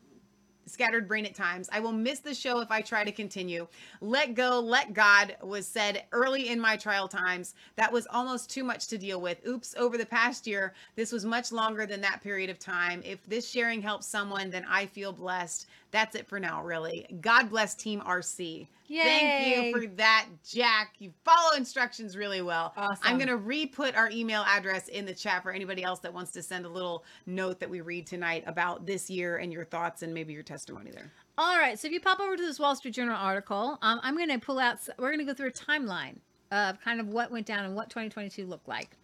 scattered 0.66 1.08
brain 1.08 1.26
at 1.26 1.36
times. 1.36 1.70
I 1.72 1.80
will 1.80 1.92
miss 1.92 2.20
the 2.20 2.34
show 2.34 2.60
if 2.60 2.72
I 2.72 2.82
try 2.82 3.04
to 3.04 3.12
continue. 3.12 3.68
Let 4.00 4.36
go, 4.36 4.60
let 4.60 4.94
God 4.94 5.36
was 5.42 5.68
said 5.68 6.04
early 6.12 6.50
in 6.50 6.60
my 6.60 6.78
trial 6.78 7.08
times. 7.08 7.56
That 7.76 7.92
was 7.92 8.08
almost 8.08 8.50
too 8.50 8.64
much 8.64 8.88
to 8.88 8.98
deal 8.98 9.22
with. 9.22 9.46
Oops, 9.48 9.76
over 9.78 9.98
the 9.98 10.06
past 10.06 10.48
year, 10.48 10.74
this 10.96 11.12
was 11.12 11.26
much 11.26 11.52
longer 11.52 11.86
than 11.86 12.02
that 12.02 12.22
period 12.22 12.50
of 12.50 12.60
time. 12.60 13.02
If 13.06 13.26
this 13.26 13.50
sharing 13.50 13.82
helps 13.82 14.08
someone, 14.08 14.50
then 14.50 14.66
I 14.70 14.86
feel 14.86 15.12
blessed. 15.12 15.68
That's 15.92 16.16
it 16.16 16.28
for 16.28 16.40
now, 16.40 16.64
really. 16.64 17.06
God 17.22 17.50
bless 17.50 17.76
Team 17.76 18.02
RC. 18.02 18.68
Yay. 18.88 19.04
Thank 19.04 19.56
you 19.56 19.72
for 19.72 19.88
that, 19.96 20.28
Jack. 20.46 20.96
You 21.00 21.14
follow 21.24 21.56
instructions 21.56 22.18
really 22.18 22.42
well. 22.42 22.74
Awesome. 22.76 22.98
I'm 23.04 23.18
going 23.18 23.30
to 23.30 23.38
re-put 23.38 23.96
our 23.96 24.10
email 24.10 24.44
address 24.48 24.90
in 24.90 25.06
the 25.06 25.14
chat 25.14 25.44
for 25.44 25.52
anybody 25.52 25.84
else 25.84 26.00
that 26.00 26.14
wants 26.14 26.32
to 26.34 26.44
send 26.44 26.66
a 26.66 26.70
little 26.70 27.06
note 27.26 27.60
that 27.62 27.70
we 27.70 27.80
read 27.80 28.06
tonight 28.06 28.44
about 28.48 28.86
this 28.86 29.10
year 29.10 29.38
and 29.38 29.54
your 29.54 29.64
thoughts 29.64 30.02
and 30.02 30.14
maybe 30.14 30.34
your 30.34 30.44
testimony 30.44 30.92
there. 30.92 31.12
All 31.38 31.58
right. 31.58 31.80
So 31.80 31.88
if 31.88 31.94
you 31.94 32.02
pop 32.02 32.20
over 32.20 32.36
to 32.36 32.42
this 32.42 32.60
Wall 32.60 32.76
Street 32.76 32.94
Journal 32.94 33.16
article, 33.16 33.78
um, 33.82 34.00
I'm 34.04 34.18
going 34.18 34.30
to 34.30 34.40
pull 34.40 34.60
out, 34.60 34.80
we're 34.98 35.10
going 35.10 35.20
to 35.20 35.26
go 35.26 35.34
through 35.34 35.50
a 35.50 35.52
timeline 35.52 36.18
of 36.52 36.80
kind 36.82 37.00
of 37.00 37.08
what 37.08 37.32
went 37.32 37.46
down 37.46 37.64
and 37.64 37.76
what 37.76 37.90
2022 37.90 38.46
looked 38.46 38.68
like. 38.68 38.98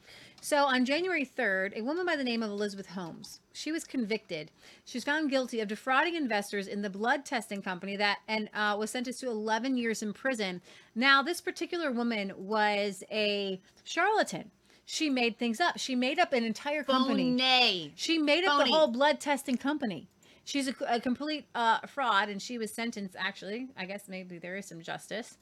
So 0.47 0.63
on 0.63 0.85
January 0.85 1.25
3rd, 1.25 1.75
a 1.75 1.81
woman 1.81 2.05
by 2.05 2.15
the 2.15 2.23
name 2.23 2.41
of 2.41 2.49
Elizabeth 2.49 2.85
Holmes, 2.85 3.41
she 3.51 3.69
was 3.69 3.83
convicted. 3.83 4.49
She 4.85 4.95
was 4.95 5.03
found 5.03 5.29
guilty 5.29 5.59
of 5.59 5.67
defrauding 5.67 6.15
investors 6.15 6.67
in 6.67 6.83
the 6.83 6.89
blood 6.89 7.25
testing 7.25 7.61
company 7.61 7.97
that 7.97 8.19
and 8.29 8.49
uh, 8.53 8.77
was 8.79 8.91
sentenced 8.91 9.19
to 9.19 9.29
11 9.29 9.75
years 9.75 10.01
in 10.01 10.13
prison. 10.13 10.61
Now, 10.95 11.21
this 11.21 11.41
particular 11.41 11.91
woman 11.91 12.31
was 12.37 13.03
a 13.11 13.59
charlatan. 13.83 14.49
She 14.85 15.09
made 15.09 15.37
things 15.37 15.59
up. 15.59 15.79
She 15.79 15.97
made 15.97 16.17
up 16.17 16.31
an 16.31 16.45
entire 16.45 16.85
company. 16.85 17.23
Phony. 17.31 17.91
She 17.97 18.17
made 18.17 18.45
up 18.45 18.65
the 18.65 18.71
whole 18.71 18.87
blood 18.87 19.19
testing 19.19 19.57
company. 19.57 20.07
She's 20.45 20.69
a, 20.69 20.75
a 20.87 21.01
complete 21.01 21.45
uh, 21.55 21.79
fraud, 21.87 22.29
and 22.29 22.41
she 22.41 22.57
was 22.57 22.73
sentenced. 22.73 23.17
Actually, 23.19 23.67
I 23.75 23.83
guess 23.83 24.07
maybe 24.07 24.37
there 24.37 24.55
is 24.55 24.65
some 24.65 24.81
justice. 24.81 25.37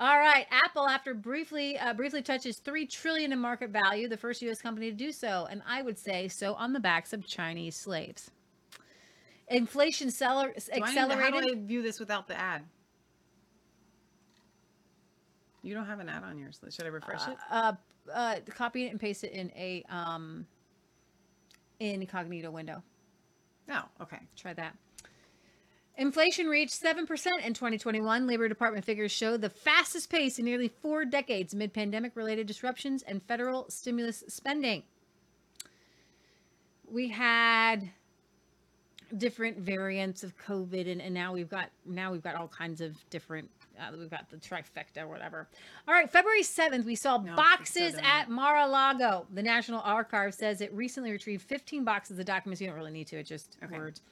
All 0.00 0.18
right, 0.18 0.46
Apple, 0.52 0.86
after 0.86 1.12
briefly 1.12 1.76
uh, 1.76 1.92
briefly 1.92 2.22
touches 2.22 2.58
three 2.58 2.86
trillion 2.86 3.32
in 3.32 3.38
market 3.40 3.70
value, 3.70 4.08
the 4.08 4.16
first 4.16 4.40
U.S. 4.42 4.62
company 4.62 4.90
to 4.90 4.96
do 4.96 5.10
so, 5.10 5.48
and 5.50 5.60
I 5.66 5.82
would 5.82 5.98
say 5.98 6.28
so 6.28 6.54
on 6.54 6.72
the 6.72 6.78
backs 6.78 7.12
of 7.12 7.26
Chinese 7.26 7.74
slaves. 7.74 8.30
Inflation 9.48 10.10
seller, 10.10 10.52
Do 10.54 10.82
I 10.82 10.92
how 11.16 11.30
do 11.30 11.38
I 11.38 11.54
view 11.56 11.82
this 11.82 11.98
without 11.98 12.28
the 12.28 12.38
ad? 12.38 12.62
You 15.62 15.74
don't 15.74 15.86
have 15.86 15.98
an 15.98 16.08
ad 16.08 16.22
on 16.22 16.38
yours. 16.38 16.60
Should 16.70 16.84
I 16.84 16.88
refresh 16.88 17.26
it? 17.26 17.36
uh, 17.50 17.72
uh, 18.12 18.36
copy 18.54 18.86
it 18.86 18.90
and 18.90 19.00
paste 19.00 19.24
it 19.24 19.32
in 19.32 19.50
a 19.56 19.82
um, 19.90 20.46
incognito 21.80 22.50
window. 22.50 22.82
No. 23.66 23.82
Okay. 24.00 24.18
Try 24.36 24.54
that. 24.54 24.76
Inflation 25.98 26.46
reached 26.46 26.80
7% 26.80 27.00
in 27.44 27.54
2021. 27.54 28.26
Labor 28.28 28.48
Department 28.48 28.84
figures 28.84 29.10
show 29.10 29.36
the 29.36 29.50
fastest 29.50 30.08
pace 30.08 30.38
in 30.38 30.44
nearly 30.44 30.68
four 30.68 31.04
decades 31.04 31.52
amid 31.52 31.72
pandemic 31.72 32.12
related 32.14 32.46
disruptions 32.46 33.02
and 33.02 33.20
federal 33.24 33.68
stimulus 33.68 34.22
spending. 34.28 34.84
We 36.88 37.08
had 37.08 37.90
different 39.16 39.58
variants 39.58 40.22
of 40.22 40.38
COVID 40.38 40.88
and, 40.90 41.02
and 41.02 41.12
now 41.12 41.32
we've 41.32 41.48
got 41.48 41.70
now 41.86 42.12
we've 42.12 42.22
got 42.22 42.34
all 42.34 42.46
kinds 42.46 42.82
of 42.82 42.94
different 43.08 43.50
uh, 43.80 43.90
we've 43.98 44.10
got 44.10 44.28
the 44.30 44.36
trifecta 44.36 45.02
or 45.02 45.08
whatever. 45.08 45.48
All 45.86 45.94
right, 45.94 46.10
February 46.10 46.42
7th, 46.42 46.84
we 46.84 46.94
saw 46.94 47.16
No, 47.18 47.34
boxes 47.34 47.94
so 47.94 48.00
at 48.02 48.28
Mar-a-Lago. 48.28 49.26
The 49.34 49.42
National 49.42 49.80
Archive 49.80 50.34
says 50.34 50.60
it 50.60 50.72
recently 50.72 51.10
retrieved 51.10 51.42
15 51.42 51.84
boxes 51.84 52.18
of 52.18 52.24
documents. 52.24 52.60
You 52.60 52.68
don't 52.68 52.76
really 52.76 52.90
need 52.92 53.06
to, 53.08 53.16
it's 53.18 53.28
just 53.28 53.56
Okay. 53.64 53.76
words. 53.76 54.02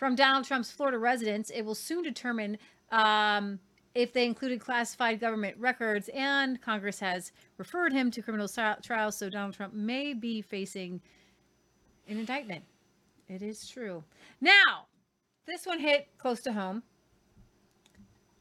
From 0.00 0.14
Donald 0.14 0.46
Trump's 0.46 0.70
Florida 0.70 0.96
residence, 0.96 1.50
it 1.50 1.60
will 1.60 1.74
soon 1.74 2.02
determine 2.02 2.56
um, 2.90 3.58
if 3.94 4.14
they 4.14 4.24
included 4.24 4.58
classified 4.58 5.20
government 5.20 5.58
records, 5.58 6.08
and 6.14 6.58
Congress 6.62 6.98
has 7.00 7.32
referred 7.58 7.92
him 7.92 8.10
to 8.12 8.22
criminal 8.22 8.48
trials, 8.48 9.18
so 9.18 9.28
Donald 9.28 9.52
Trump 9.52 9.74
may 9.74 10.14
be 10.14 10.40
facing 10.40 11.02
an 12.08 12.16
indictment. 12.16 12.64
It 13.28 13.42
is 13.42 13.68
true. 13.68 14.02
Now, 14.40 14.86
this 15.46 15.66
one 15.66 15.78
hit 15.78 16.08
close 16.16 16.40
to 16.44 16.52
home. 16.54 16.82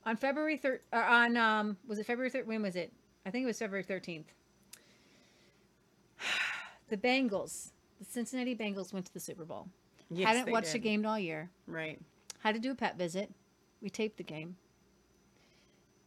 On 0.06 0.16
February 0.16 0.56
third, 0.56 0.80
or 0.94 1.04
on 1.04 1.36
um 1.36 1.76
was 1.86 2.00
it 2.00 2.06
February 2.06 2.30
thir- 2.30 2.46
when 2.46 2.62
was 2.62 2.78
it? 2.78 2.94
I 3.26 3.32
think 3.32 3.44
it 3.44 3.48
was 3.48 3.60
February 3.60 3.84
13th. 3.84 4.28
The 6.88 6.98
Bengals, 6.98 7.72
the 8.00 8.06
Cincinnati 8.06 8.56
Bengals 8.56 8.94
went 8.94 9.06
to 9.06 9.14
the 9.14 9.20
Super 9.20 9.46
Bowl. 9.46 9.68
Yes, 10.10 10.28
Hadn't 10.28 10.52
watched 10.52 10.74
a 10.74 10.80
game 10.80 11.06
all 11.06 11.20
year. 11.20 11.50
Right. 11.68 12.00
Had 12.40 12.56
to 12.56 12.62
do 12.62 12.72
a 12.72 12.76
pet 12.76 12.98
visit. 12.98 13.32
We 13.82 13.90
taped 13.90 14.18
the 14.18 14.24
game. 14.24 14.58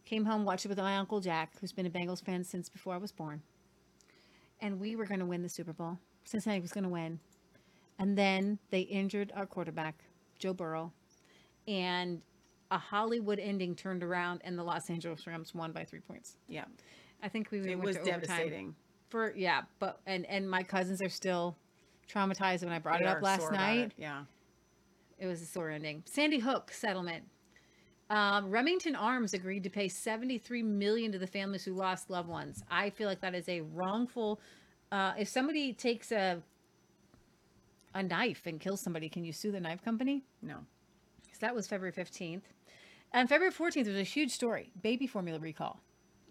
Came 0.05 0.25
home, 0.25 0.45
watched 0.45 0.65
it 0.67 0.69
with 0.69 0.79
my 0.79 0.97
uncle 0.97 1.21
Jack, 1.21 1.53
who's 1.61 1.73
been 1.73 1.87
a 1.87 1.91
Bengals 1.91 2.23
fan 2.23 2.45
since 2.45 2.69
before 2.69 2.95
I 2.95 2.99
was 2.99 3.13
born. 3.13 3.43
And 4.61 4.79
we 4.81 4.97
were 4.97 5.07
going 5.07 5.21
to 5.21 5.27
win 5.27 5.43
the 5.43 5.49
Super 5.49 5.73
Bowl. 5.73 5.99
Cincinnati 6.25 6.61
was 6.61 6.73
going 6.73 6.85
to 6.85 6.91
win. 6.91 7.21
And 7.99 8.17
then 8.19 8.59
they 8.71 8.81
injured 8.81 9.33
our 9.35 9.47
quarterback, 9.47 10.03
Joe 10.39 10.53
Burrow. 10.53 10.93
And 11.69 12.21
a 12.71 12.79
Hollywood 12.79 13.39
ending 13.39 13.75
turned 13.77 14.03
around, 14.03 14.41
and 14.45 14.59
the 14.59 14.65
Los 14.65 14.91
Angeles 14.91 15.27
Rams 15.27 15.55
won 15.55 15.73
by 15.73 15.85
three 15.85 16.01
points. 16.01 16.37
Yeah. 16.49 16.65
I 17.23 17.29
think 17.29 17.51
we 17.51 17.59
It 17.61 17.67
went 17.77 17.83
was 17.83 17.97
to 17.97 18.03
overtime. 18.03 18.21
devastating. 18.21 18.75
For 19.09 19.33
yeah, 19.37 19.63
but 19.79 20.01
and 20.07 20.25
and 20.27 20.51
my 20.51 20.63
cousins 20.63 21.03
are 21.03 21.11
still 21.11 21.55
traumatized 22.13 22.63
when 22.65 22.73
I 22.73 22.79
brought 22.79 23.01
it 23.01 23.07
up 23.07 23.23
last 23.23 23.51
night. 23.53 23.79
it, 23.79 23.93
Yeah. 23.97 24.25
It 25.19 25.27
was 25.27 25.41
a 25.41 25.47
sore 25.47 25.71
ending. 25.71 26.03
Sandy 26.05 26.41
Hook 26.41 26.73
settlement. 26.73 27.25
Um, 28.11 28.51
Remington 28.51 28.95
Arms 28.95 29.35
agreed 29.35 29.63
to 29.63 29.71
pay 29.71 29.89
73 29.89 30.63
million 30.63 31.13
to 31.13 31.19
the 31.19 31.27
families 31.27 31.65
who 31.65 31.73
lost 31.73 32.11
loved 32.11 32.29
ones. 32.29 32.63
I 32.71 32.91
feel 32.91 33.09
like 33.09 33.21
that 33.21 33.35
is 33.35 33.49
a 33.49 33.61
wrongful. 33.61 34.41
Uh, 34.91 35.15
if 35.19 35.29
somebody 35.29 35.73
takes 35.73 36.13
a 36.13 36.43
a 37.95 38.03
knife 38.03 38.43
and 38.47 38.59
kills 38.59 38.81
somebody, 38.81 39.09
can 39.09 39.25
you 39.25 39.33
sue 39.33 39.53
the 39.53 39.61
knife 39.61 39.83
company? 39.85 40.25
No. 40.43 40.57
So 41.33 41.39
that 41.41 41.55
was 41.55 41.67
February 41.67 41.93
15th. 41.93 42.43
And 43.13 43.29
February 43.29 43.53
14th 43.53 43.87
was 43.87 43.97
a 43.97 44.03
huge 44.03 44.31
story: 44.31 44.73
baby 44.83 45.07
formula 45.07 45.39
recall. 45.39 45.81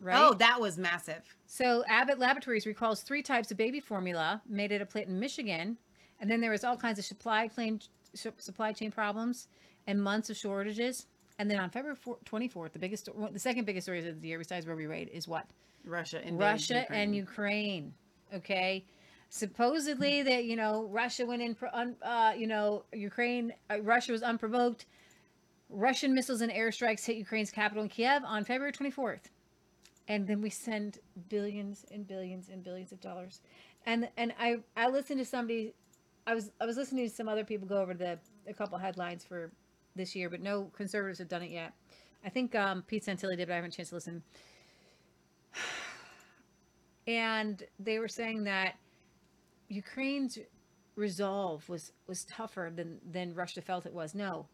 Right. 0.02 0.18
Oh, 0.19 0.34
that 0.34 0.60
was 0.60 0.80
massive. 0.80 1.22
So 1.45 1.84
Abbott 1.88 2.18
Laboratories 2.18 2.65
recalls 2.65 3.02
three 3.02 3.22
types 3.22 3.52
of 3.52 3.57
baby 3.57 3.80
formula 3.80 4.41
made 4.49 4.72
at 4.72 4.82
a 4.82 4.86
plant 4.86 5.07
in 5.07 5.19
Michigan, 5.19 5.78
and 6.19 6.30
then 6.30 6.41
there 6.41 6.49
was 6.49 6.64
all 6.64 6.76
kinds 6.76 6.98
of 6.98 7.06
supply 7.06 7.48
chain 7.48 7.80
supply 8.14 8.73
chain 8.73 8.91
problems 8.91 9.48
and 9.88 10.02
months 10.02 10.30
of 10.30 10.36
shortages. 10.36 11.06
And 11.40 11.49
then 11.49 11.60
on 11.60 11.69
February 11.69 11.98
24th, 12.26 12.73
the 12.73 12.80
biggest, 12.80 13.10
the 13.32 13.40
second 13.40 13.65
biggest 13.65 13.86
story 13.86 14.06
of 14.07 14.22
the 14.22 14.28
year 14.28 14.38
besides 14.38 14.68
Roe 14.68 14.76
v. 14.76 14.88
Wade 14.88 15.10
is 15.14 15.28
what? 15.28 15.45
Russia 15.86 16.18
invaded 16.18 16.40
Russia 16.40 16.91
and 16.91 17.15
Ukraine. 17.15 17.94
Okay. 18.34 18.86
Supposedly 19.30 20.23
that 20.23 20.45
you 20.45 20.56
know 20.56 20.88
Russia 20.91 21.26
went 21.26 21.41
in, 21.41 21.56
uh, 22.03 22.34
you 22.36 22.48
know 22.48 22.86
Ukraine, 22.91 23.53
uh, 23.69 23.82
Russia 23.82 24.11
was 24.11 24.23
unprovoked. 24.23 24.88
Russian 25.69 26.14
missiles 26.14 26.41
and 26.41 26.52
airstrikes 26.52 27.06
hit 27.06 27.15
Ukraine's 27.18 27.52
capital 27.52 27.84
in 27.84 27.90
Kiev 27.90 28.23
on 28.26 28.44
February 28.44 28.73
24th 28.73 29.30
and 30.12 30.28
then 30.28 30.42
we 30.42 30.50
send 30.50 31.00
billions 31.30 31.86
and 31.90 32.06
billions 32.06 32.50
and 32.50 32.62
billions 32.66 32.92
of 32.92 33.00
dollars. 33.00 33.40
And 33.86 34.10
and 34.18 34.34
i 34.38 34.58
i 34.76 34.90
listened 34.90 35.20
to 35.20 35.26
somebody 35.26 35.74
i 36.28 36.36
was 36.36 36.52
i 36.60 36.66
was 36.66 36.76
listening 36.76 37.08
to 37.08 37.16
some 37.16 37.30
other 37.30 37.46
people 37.46 37.66
go 37.66 37.82
over 37.82 37.94
the 37.94 38.20
a 38.46 38.54
couple 38.54 38.78
headlines 38.78 39.24
for 39.24 39.52
this 39.96 40.14
year 40.14 40.30
but 40.30 40.42
no 40.42 40.66
conservatives 40.76 41.20
have 41.20 41.30
done 41.30 41.42
it 41.44 41.50
yet. 41.50 41.74
I 42.26 42.30
think 42.30 42.54
um 42.56 42.84
pete 42.86 43.06
santilli 43.06 43.38
did 43.38 43.48
but 43.48 43.54
i 43.54 43.56
haven't 43.56 43.74
a 43.74 43.78
chance 43.78 43.90
to 43.90 43.96
listen. 43.96 44.22
And 47.08 47.64
they 47.80 47.98
were 47.98 48.08
saying 48.08 48.44
that 48.44 48.76
ukraine's 49.70 50.38
resolve 50.96 51.68
was 51.68 51.94
was 52.06 52.26
tougher 52.26 52.72
than 52.76 53.00
than 53.10 53.34
russia 53.34 53.62
felt 53.62 53.86
it 53.86 53.94
was. 53.94 54.14
No 54.14 54.48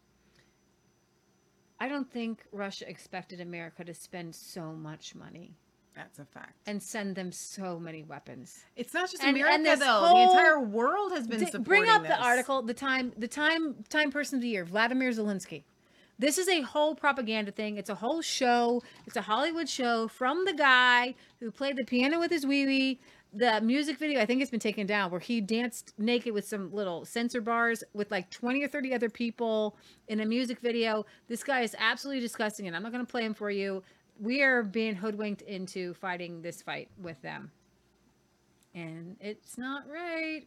I 1.80 1.88
don't 1.88 2.10
think 2.10 2.44
Russia 2.52 2.88
expected 2.88 3.40
America 3.40 3.84
to 3.84 3.94
spend 3.94 4.34
so 4.34 4.72
much 4.72 5.14
money 5.14 5.52
That's 5.94 6.18
a 6.18 6.24
fact. 6.24 6.54
and 6.66 6.82
send 6.82 7.14
them 7.14 7.30
so 7.32 7.78
many 7.78 8.02
weapons. 8.02 8.64
It's 8.76 8.92
not 8.94 9.10
just 9.10 9.22
And- 9.22 9.36
America 9.36 9.54
and 9.70 9.80
though. 9.80 9.86
whole- 9.86 10.26
the 10.26 10.32
entire 10.32 10.60
world 10.60 11.12
has 11.12 11.26
been 11.28 11.40
D- 11.40 11.46
supporting 11.46 11.64
Bring 11.84 11.88
up 11.90 12.02
this. 12.02 12.10
the 12.10 12.18
article, 12.20 12.62
the 12.62 12.74
time, 12.74 13.12
the 13.16 13.28
time, 13.28 13.84
time 13.88 14.10
person 14.10 14.36
of 14.38 14.42
the 14.42 14.48
year, 14.48 14.64
Vladimir 14.64 15.10
Zelensky. 15.10 15.62
This 16.20 16.36
is 16.36 16.48
a 16.48 16.62
whole 16.62 16.96
propaganda 16.96 17.52
thing. 17.52 17.76
It's 17.76 17.90
a 17.90 17.94
whole 17.94 18.22
show. 18.22 18.82
It's 19.06 19.14
a 19.14 19.22
Hollywood 19.22 19.68
show 19.68 20.08
from 20.08 20.44
the 20.46 20.52
guy 20.52 21.14
who 21.38 21.52
played 21.52 21.76
the 21.76 21.84
piano 21.84 22.18
with 22.18 22.32
his 22.32 22.44
wee 22.44 22.66
wee. 22.66 23.00
The 23.34 23.60
music 23.60 23.98
video, 23.98 24.20
I 24.20 24.26
think 24.26 24.40
it's 24.40 24.50
been 24.50 24.58
taken 24.58 24.86
down, 24.86 25.10
where 25.10 25.20
he 25.20 25.40
danced 25.40 25.92
naked 25.98 26.32
with 26.32 26.48
some 26.48 26.72
little 26.72 27.04
sensor 27.04 27.42
bars 27.42 27.84
with 27.92 28.10
like 28.10 28.30
20 28.30 28.62
or 28.62 28.68
30 28.68 28.94
other 28.94 29.10
people 29.10 29.76
in 30.08 30.20
a 30.20 30.26
music 30.26 30.60
video. 30.60 31.04
This 31.28 31.44
guy 31.44 31.60
is 31.60 31.76
absolutely 31.78 32.20
disgusting, 32.20 32.66
and 32.66 32.74
I'm 32.74 32.82
not 32.82 32.90
going 32.90 33.04
to 33.04 33.10
play 33.10 33.24
him 33.24 33.34
for 33.34 33.50
you. 33.50 33.82
We 34.18 34.42
are 34.42 34.62
being 34.62 34.94
hoodwinked 34.94 35.42
into 35.42 35.92
fighting 35.94 36.40
this 36.40 36.62
fight 36.62 36.88
with 37.00 37.20
them. 37.20 37.50
And 38.74 39.16
it's 39.20 39.58
not 39.58 39.84
right. 39.88 40.46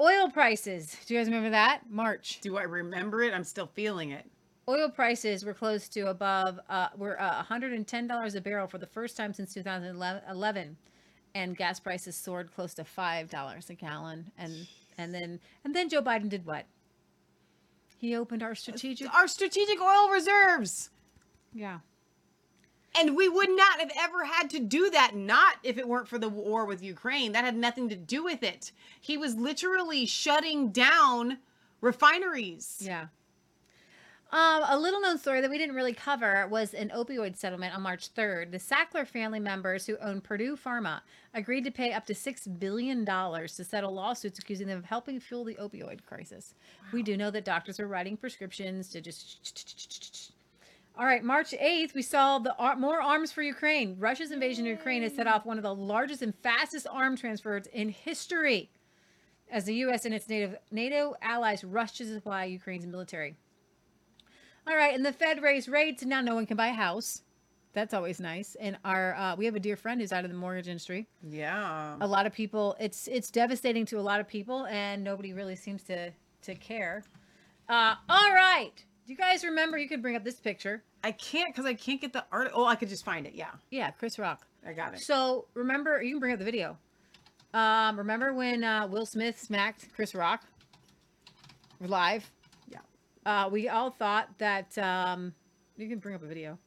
Oil 0.00 0.30
prices. 0.30 0.96
Do 1.06 1.12
you 1.12 1.20
guys 1.20 1.26
remember 1.26 1.50
that? 1.50 1.82
March. 1.90 2.40
Do 2.40 2.56
I 2.56 2.62
remember 2.62 3.22
it? 3.22 3.34
I'm 3.34 3.44
still 3.44 3.66
feeling 3.66 4.12
it. 4.12 4.24
Oil 4.66 4.88
prices 4.88 5.44
were 5.44 5.52
close 5.52 5.88
to 5.90 6.08
above, 6.08 6.58
uh, 6.70 6.88
were 6.96 7.20
uh, 7.20 7.42
$110 7.42 8.34
a 8.34 8.40
barrel 8.40 8.66
for 8.66 8.78
the 8.78 8.86
first 8.86 9.16
time 9.16 9.34
since 9.34 9.52
2011. 9.52 10.76
And 11.34 11.56
gas 11.56 11.78
prices 11.78 12.16
soared 12.16 12.52
close 12.54 12.74
to 12.74 12.84
$5 12.84 13.70
a 13.70 13.74
gallon. 13.74 14.30
And, 14.36 14.66
and 14.98 15.14
then, 15.14 15.40
and 15.64 15.74
then 15.74 15.88
Joe 15.88 16.02
Biden 16.02 16.28
did 16.28 16.44
what? 16.44 16.66
He 17.98 18.16
opened 18.16 18.42
our 18.42 18.54
strategic. 18.54 19.12
Our 19.14 19.28
strategic 19.28 19.80
oil 19.80 20.10
reserves. 20.10 20.90
Yeah. 21.52 21.80
And 22.98 23.14
we 23.14 23.28
would 23.28 23.50
not 23.50 23.78
have 23.78 23.92
ever 23.96 24.24
had 24.24 24.50
to 24.50 24.58
do 24.58 24.90
that, 24.90 25.14
not 25.14 25.54
if 25.62 25.78
it 25.78 25.86
weren't 25.86 26.08
for 26.08 26.18
the 26.18 26.28
war 26.28 26.64
with 26.64 26.82
Ukraine. 26.82 27.32
That 27.32 27.44
had 27.44 27.56
nothing 27.56 27.88
to 27.90 27.96
do 27.96 28.24
with 28.24 28.42
it. 28.42 28.72
He 29.00 29.16
was 29.16 29.36
literally 29.36 30.06
shutting 30.06 30.70
down 30.70 31.38
refineries. 31.80 32.78
Yeah. 32.80 33.06
Um, 34.32 34.62
a 34.68 34.78
little 34.78 35.00
known 35.00 35.18
story 35.18 35.40
that 35.40 35.50
we 35.50 35.58
didn't 35.58 35.74
really 35.74 35.92
cover 35.92 36.46
was 36.46 36.72
an 36.72 36.92
opioid 36.94 37.36
settlement 37.36 37.74
on 37.74 37.82
March 37.82 38.14
3rd. 38.14 38.52
The 38.52 38.58
Sackler 38.58 39.04
family 39.04 39.40
members 39.40 39.86
who 39.86 39.96
own 39.96 40.20
Purdue 40.20 40.56
Pharma 40.56 41.00
agreed 41.34 41.64
to 41.64 41.72
pay 41.72 41.92
up 41.92 42.06
to 42.06 42.14
$6 42.14 42.60
billion 42.60 43.04
to 43.04 43.48
settle 43.48 43.92
lawsuits 43.92 44.38
accusing 44.38 44.68
them 44.68 44.78
of 44.78 44.84
helping 44.84 45.18
fuel 45.18 45.42
the 45.42 45.56
opioid 45.56 46.04
crisis. 46.06 46.54
We 46.92 47.02
do 47.02 47.16
know 47.16 47.32
that 47.32 47.44
doctors 47.44 47.80
are 47.80 47.88
writing 47.88 48.16
prescriptions 48.16 48.88
to 48.90 49.00
just. 49.00 50.32
All 50.96 51.06
right, 51.06 51.24
March 51.24 51.50
8th, 51.50 51.94
we 51.94 52.02
saw 52.02 52.38
the 52.38 52.54
ar- 52.56 52.76
more 52.76 53.00
arms 53.00 53.32
for 53.32 53.42
Ukraine. 53.42 53.96
Russia's 53.98 54.30
invasion 54.30 54.64
of 54.64 54.70
Ukraine 54.70 55.02
has 55.02 55.14
set 55.14 55.26
off 55.26 55.44
one 55.44 55.56
of 55.56 55.64
the 55.64 55.74
largest 55.74 56.22
and 56.22 56.34
fastest 56.36 56.86
arm 56.88 57.16
transfers 57.16 57.66
in 57.72 57.88
history 57.88 58.70
as 59.50 59.64
the 59.64 59.74
U.S. 59.76 60.04
and 60.04 60.14
its 60.14 60.28
NATO 60.70 61.14
allies 61.20 61.64
rush 61.64 61.92
to 61.92 62.04
supply 62.04 62.44
Ukraine's 62.44 62.86
military. 62.86 63.34
All 64.66 64.76
right, 64.76 64.94
and 64.94 65.04
the 65.04 65.12
Fed 65.12 65.42
raised 65.42 65.68
rates, 65.68 66.02
and 66.02 66.10
now 66.10 66.20
no 66.20 66.34
one 66.34 66.46
can 66.46 66.56
buy 66.56 66.68
a 66.68 66.72
house. 66.74 67.22
That's 67.72 67.94
always 67.94 68.18
nice. 68.20 68.56
And 68.60 68.76
our 68.84 69.14
uh, 69.14 69.36
we 69.36 69.44
have 69.44 69.54
a 69.54 69.60
dear 69.60 69.76
friend 69.76 70.00
who's 70.00 70.12
out 70.12 70.24
of 70.24 70.30
the 70.30 70.36
mortgage 70.36 70.68
industry. 70.68 71.06
Yeah. 71.28 71.96
A 72.00 72.06
lot 72.06 72.26
of 72.26 72.32
people, 72.32 72.76
it's 72.80 73.06
it's 73.06 73.30
devastating 73.30 73.86
to 73.86 73.98
a 73.98 74.02
lot 74.02 74.20
of 74.20 74.26
people, 74.28 74.66
and 74.66 75.04
nobody 75.04 75.32
really 75.32 75.56
seems 75.56 75.82
to 75.84 76.10
to 76.42 76.54
care. 76.56 77.04
Uh, 77.68 77.94
all 78.08 78.34
right, 78.34 78.72
do 79.06 79.12
you 79.12 79.16
guys 79.16 79.44
remember? 79.44 79.78
You 79.78 79.88
could 79.88 80.02
bring 80.02 80.16
up 80.16 80.24
this 80.24 80.40
picture. 80.40 80.82
I 81.04 81.12
can't 81.12 81.54
because 81.54 81.64
I 81.66 81.74
can't 81.74 82.00
get 82.00 82.12
the 82.12 82.24
art. 82.32 82.50
Oh, 82.52 82.66
I 82.66 82.74
could 82.74 82.88
just 82.88 83.04
find 83.04 83.26
it. 83.26 83.34
Yeah, 83.34 83.50
Yeah, 83.70 83.90
Chris 83.92 84.18
Rock. 84.18 84.46
I 84.66 84.72
got 84.72 84.94
it. 84.94 85.00
So 85.00 85.46
remember, 85.54 86.02
you 86.02 86.12
can 86.14 86.20
bring 86.20 86.32
up 86.32 86.38
the 86.38 86.44
video. 86.44 86.76
Um, 87.54 87.98
remember 87.98 88.34
when 88.34 88.62
uh, 88.62 88.86
Will 88.88 89.06
Smith 89.06 89.40
smacked 89.40 89.92
Chris 89.94 90.14
Rock 90.14 90.42
live? 91.80 92.30
Yeah. 93.26 93.44
uh, 93.44 93.48
we 93.48 93.68
all 93.68 93.90
thought 93.90 94.28
that 94.38 94.76
um, 94.78 95.32
you 95.76 95.88
can 95.88 95.98
bring 95.98 96.14
up 96.14 96.22
a 96.22 96.26
video. 96.26 96.58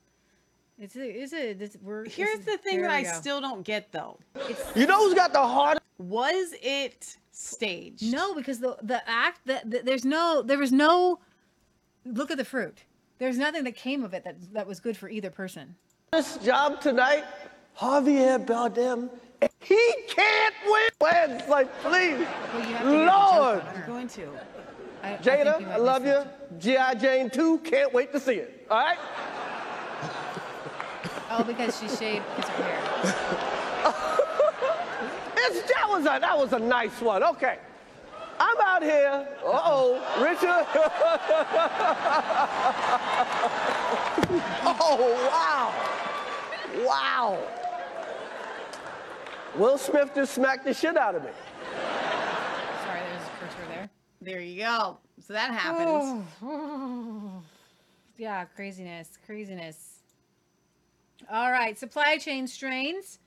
It's 0.79 0.95
a, 0.95 1.07
it's 1.07 1.33
a, 1.33 1.53
this, 1.53 1.77
we're, 1.81 2.05
this 2.05 2.15
Here's 2.15 2.39
is- 2.39 2.45
the 2.45 2.57
thing 2.57 2.81
that 2.81 2.91
I 2.91 3.03
go. 3.03 3.13
still 3.13 3.41
don't 3.41 3.63
get 3.63 3.91
though. 3.91 4.19
You 4.75 4.87
know 4.87 4.99
who's 5.05 5.13
got 5.13 5.31
the 5.33 5.45
hardest? 5.45 5.81
Was 5.99 6.53
it 6.61 7.17
staged? 7.31 8.11
No, 8.11 8.33
because 8.33 8.59
the 8.59 8.75
the 8.81 9.07
act 9.07 9.41
that 9.45 9.69
the, 9.69 9.81
there's 9.83 10.03
no 10.03 10.41
there 10.41 10.57
was 10.57 10.71
no 10.71 11.19
look 12.05 12.31
at 12.31 12.37
the 12.37 12.43
fruit. 12.45 12.79
There's 13.19 13.37
nothing 13.37 13.63
that 13.65 13.75
came 13.75 14.03
of 14.03 14.13
it 14.15 14.23
that 14.23 14.35
that 14.53 14.67
was 14.67 14.79
good 14.79 14.97
for 14.97 15.07
either 15.07 15.29
person. 15.29 15.75
job 16.43 16.81
tonight, 16.81 17.23
Javier 17.79 18.43
Bardem. 18.43 19.09
He 19.61 19.93
can't 20.07 20.55
win. 20.65 20.89
Wins. 21.29 21.47
Like, 21.47 21.71
please. 21.81 22.17
Well, 22.53 22.67
you 22.67 22.75
have 22.75 22.83
to 22.83 22.89
hear 22.89 22.99
the 22.99 23.05
joke 23.05 23.35
Lord. 23.35 23.59
on 23.61 23.67
I'm 23.75 23.85
going 23.85 24.07
to. 24.09 24.29
I, 25.03 25.13
I 25.13 25.17
Jada, 25.17 25.59
you 25.61 25.67
I 25.67 25.77
love 25.77 26.05
you. 26.05 26.11
it. 26.17 26.27
G.I. 26.59 26.95
Jane 26.95 27.29
2, 27.29 27.59
can't 27.59 27.93
wait 27.93 28.11
to 28.11 28.19
see 28.19 28.35
it. 28.35 28.67
All 28.69 28.77
right? 28.77 28.97
Oh, 31.31 31.43
because 31.43 31.79
she 31.79 31.87
shaved 31.87 32.25
his 32.35 32.45
hair. 32.45 33.93
It's, 35.45 35.69
that, 35.73 35.89
was 35.89 36.03
a, 36.03 36.19
that 36.21 36.37
was 36.37 36.53
a 36.53 36.59
nice 36.59 37.01
one. 37.01 37.21
Okay. 37.21 37.57
I'm 38.39 38.55
out 38.61 38.81
here. 38.81 39.27
Uh-oh, 39.45 39.95
Richard. 40.21 40.37
oh, 44.65 45.29
wow. 45.29 45.73
Wow. 46.85 47.37
Will 49.55 49.77
Smith 49.77 50.15
just 50.15 50.33
smacked 50.33 50.63
the 50.63 50.73
shit 50.73 50.95
out 50.97 51.13
of 51.15 51.23
me. 51.23 51.29
Sorry, 52.85 53.01
there's 53.01 53.21
a 53.21 53.29
cursor 53.39 53.67
there. 53.67 53.89
There 54.21 54.39
you 54.39 54.63
go. 54.63 54.99
So 55.19 55.33
that 55.33 55.51
happened. 55.51 56.25
Yeah, 58.15 58.45
craziness, 58.45 59.17
craziness. 59.25 59.99
All 61.31 61.51
right, 61.51 61.77
supply 61.77 62.17
chain 62.17 62.47
strains. 62.47 63.17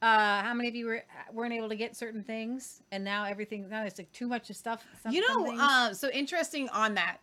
Uh, 0.00 0.40
how 0.42 0.54
many 0.54 0.68
of 0.68 0.74
you 0.74 0.86
were 0.86 1.02
weren't 1.32 1.52
able 1.52 1.68
to 1.68 1.74
get 1.76 1.96
certain 1.96 2.22
things, 2.22 2.80
and 2.92 3.02
now 3.04 3.24
everything 3.24 3.68
now 3.68 3.84
it's 3.84 3.98
like 3.98 4.10
too 4.12 4.28
much 4.28 4.48
of 4.48 4.56
stuff. 4.56 4.84
Some, 5.02 5.12
You 5.12 5.26
know, 5.28 5.52
uh, 5.60 5.92
so 5.94 6.08
interesting 6.10 6.68
on 6.70 6.94
that 6.94 7.18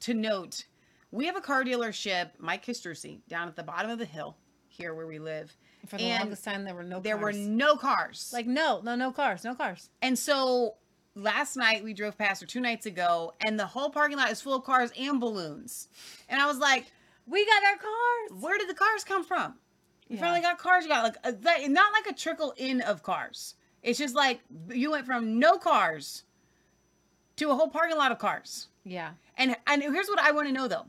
to 0.00 0.14
note, 0.14 0.66
we 1.10 1.24
have 1.26 1.36
a 1.36 1.40
car 1.40 1.64
dealership, 1.64 2.30
Mike 2.38 2.64
Castrucci, 2.66 3.20
down 3.28 3.48
at 3.48 3.56
the 3.56 3.62
bottom 3.62 3.90
of 3.90 3.98
the 3.98 4.04
hill 4.04 4.36
here 4.68 4.94
where 4.94 5.06
we 5.06 5.18
live. 5.18 5.56
for 5.86 5.96
the 5.96 6.02
and 6.04 6.24
longest 6.24 6.44
time 6.44 6.64
there 6.64 6.74
were 6.74 6.84
no 6.84 7.00
there 7.00 7.16
were 7.16 7.32
no 7.32 7.76
cars. 7.76 8.30
like 8.32 8.46
no, 8.46 8.82
no, 8.84 8.94
no 8.94 9.10
cars, 9.10 9.42
no 9.42 9.54
cars. 9.54 9.88
and 10.02 10.18
so 10.18 10.74
last 11.16 11.56
night 11.56 11.82
we 11.82 11.92
drove 11.94 12.16
past 12.16 12.42
or 12.42 12.46
two 12.46 12.60
nights 12.60 12.86
ago, 12.86 13.34
and 13.40 13.58
the 13.58 13.66
whole 13.66 13.90
parking 13.90 14.16
lot 14.18 14.30
is 14.30 14.40
full 14.40 14.54
of 14.54 14.62
cars 14.64 14.92
and 14.96 15.18
balloons. 15.18 15.88
And 16.28 16.40
I 16.40 16.46
was 16.46 16.58
like, 16.58 16.86
We 17.26 17.44
got 17.44 17.64
our 17.64 17.76
cars. 17.76 18.42
where 18.42 18.58
did 18.58 18.68
the 18.68 18.74
cars 18.74 19.02
come 19.02 19.24
from? 19.24 19.54
You 20.08 20.16
Yeah. 20.16 20.20
finally 20.22 20.40
got 20.42 20.58
cars. 20.58 20.84
You 20.84 20.90
got 20.90 21.02
like, 21.02 21.16
a, 21.24 21.68
not 21.68 21.92
like 21.92 22.06
a 22.06 22.14
trickle 22.14 22.54
in 22.56 22.80
of 22.82 23.02
cars. 23.02 23.54
It's 23.82 23.98
just 23.98 24.14
like 24.14 24.40
you 24.70 24.92
went 24.92 25.06
from 25.06 25.38
no 25.40 25.58
cars 25.58 26.22
to 27.36 27.50
a 27.50 27.54
whole 27.54 27.68
parking 27.68 27.96
lot 27.96 28.12
of 28.12 28.18
cars. 28.18 28.68
Yeah, 28.84 29.10
And 29.36 29.56
and 29.66 29.82
here's 29.82 30.06
what 30.06 30.20
I 30.20 30.30
want 30.30 30.46
to 30.46 30.52
know 30.52 30.68
though. 30.68 30.86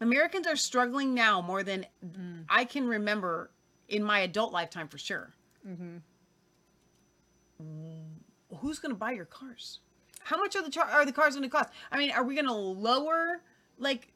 Americans 0.00 0.46
are 0.46 0.56
struggling 0.56 1.14
now 1.14 1.40
more 1.40 1.62
than 1.64 1.86
mm. 2.04 2.44
I 2.48 2.64
can 2.64 2.86
remember 2.86 3.50
in 3.88 4.02
my 4.04 4.20
adult 4.20 4.52
lifetime 4.52 4.88
for 4.88 4.98
sure. 4.98 5.32
Mm-hmm. 5.68 5.96
Who's 8.62 8.78
going 8.78 8.92
to 8.94 8.98
buy 8.98 9.12
your 9.12 9.24
cars? 9.26 9.80
How 10.20 10.38
much 10.38 10.54
are 10.56 10.62
the 10.62 10.70
char- 10.70 10.88
are 10.88 11.04
the 11.04 11.12
cars 11.12 11.34
going 11.34 11.42
to 11.42 11.48
cost? 11.48 11.70
I 11.90 11.98
mean, 11.98 12.12
are 12.12 12.22
we 12.24 12.34
going 12.34 12.46
to 12.46 12.52
lower 12.54 13.42
like 13.78 14.12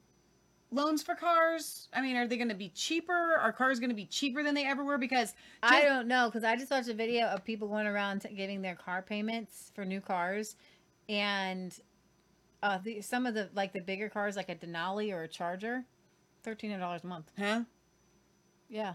loans 0.71 1.03
for 1.03 1.15
cars? 1.17 1.89
I 1.93 2.01
mean, 2.01 2.17
are 2.17 2.27
they 2.29 2.37
going 2.37 2.49
to 2.49 2.55
be 2.55 2.69
cheaper? 2.69 3.37
Are 3.41 3.53
cars 3.53 3.81
going 3.81 3.91
to 3.91 3.97
be 3.97 4.07
cheaper 4.07 4.45
than 4.45 4.55
they 4.55 4.65
ever 4.65 4.85
were? 4.85 4.99
Because 4.99 5.35
I 5.63 5.83
don't 5.83 6.07
know 6.07 6.29
because 6.29 6.45
I 6.45 6.55
just 6.57 6.71
watched 6.71 6.89
a 6.89 6.95
video 6.95 7.27
of 7.27 7.45
people 7.45 7.67
going 7.67 7.89
around 7.89 8.21
t- 8.21 8.35
giving 8.35 8.63
their 8.63 8.77
car 8.77 9.03
payments 9.03 9.73
for 9.75 9.85
new 9.85 10.01
cars, 10.01 10.55
and 11.09 11.77
uh, 12.63 12.79
the, 12.83 13.01
some 13.01 13.27
of 13.27 13.35
the 13.35 13.51
like 13.55 13.73
the 13.73 13.81
bigger 13.81 14.09
cars 14.09 14.37
like 14.37 14.49
a 14.49 14.55
Denali 14.55 15.13
or 15.13 15.25
a 15.25 15.29
Charger, 15.29 15.85
thirteen 16.45 16.71
hundred 16.71 16.83
dollars 16.83 17.03
a 17.03 17.07
month. 17.09 17.33
huh? 17.37 17.63
Yeah, 18.69 18.95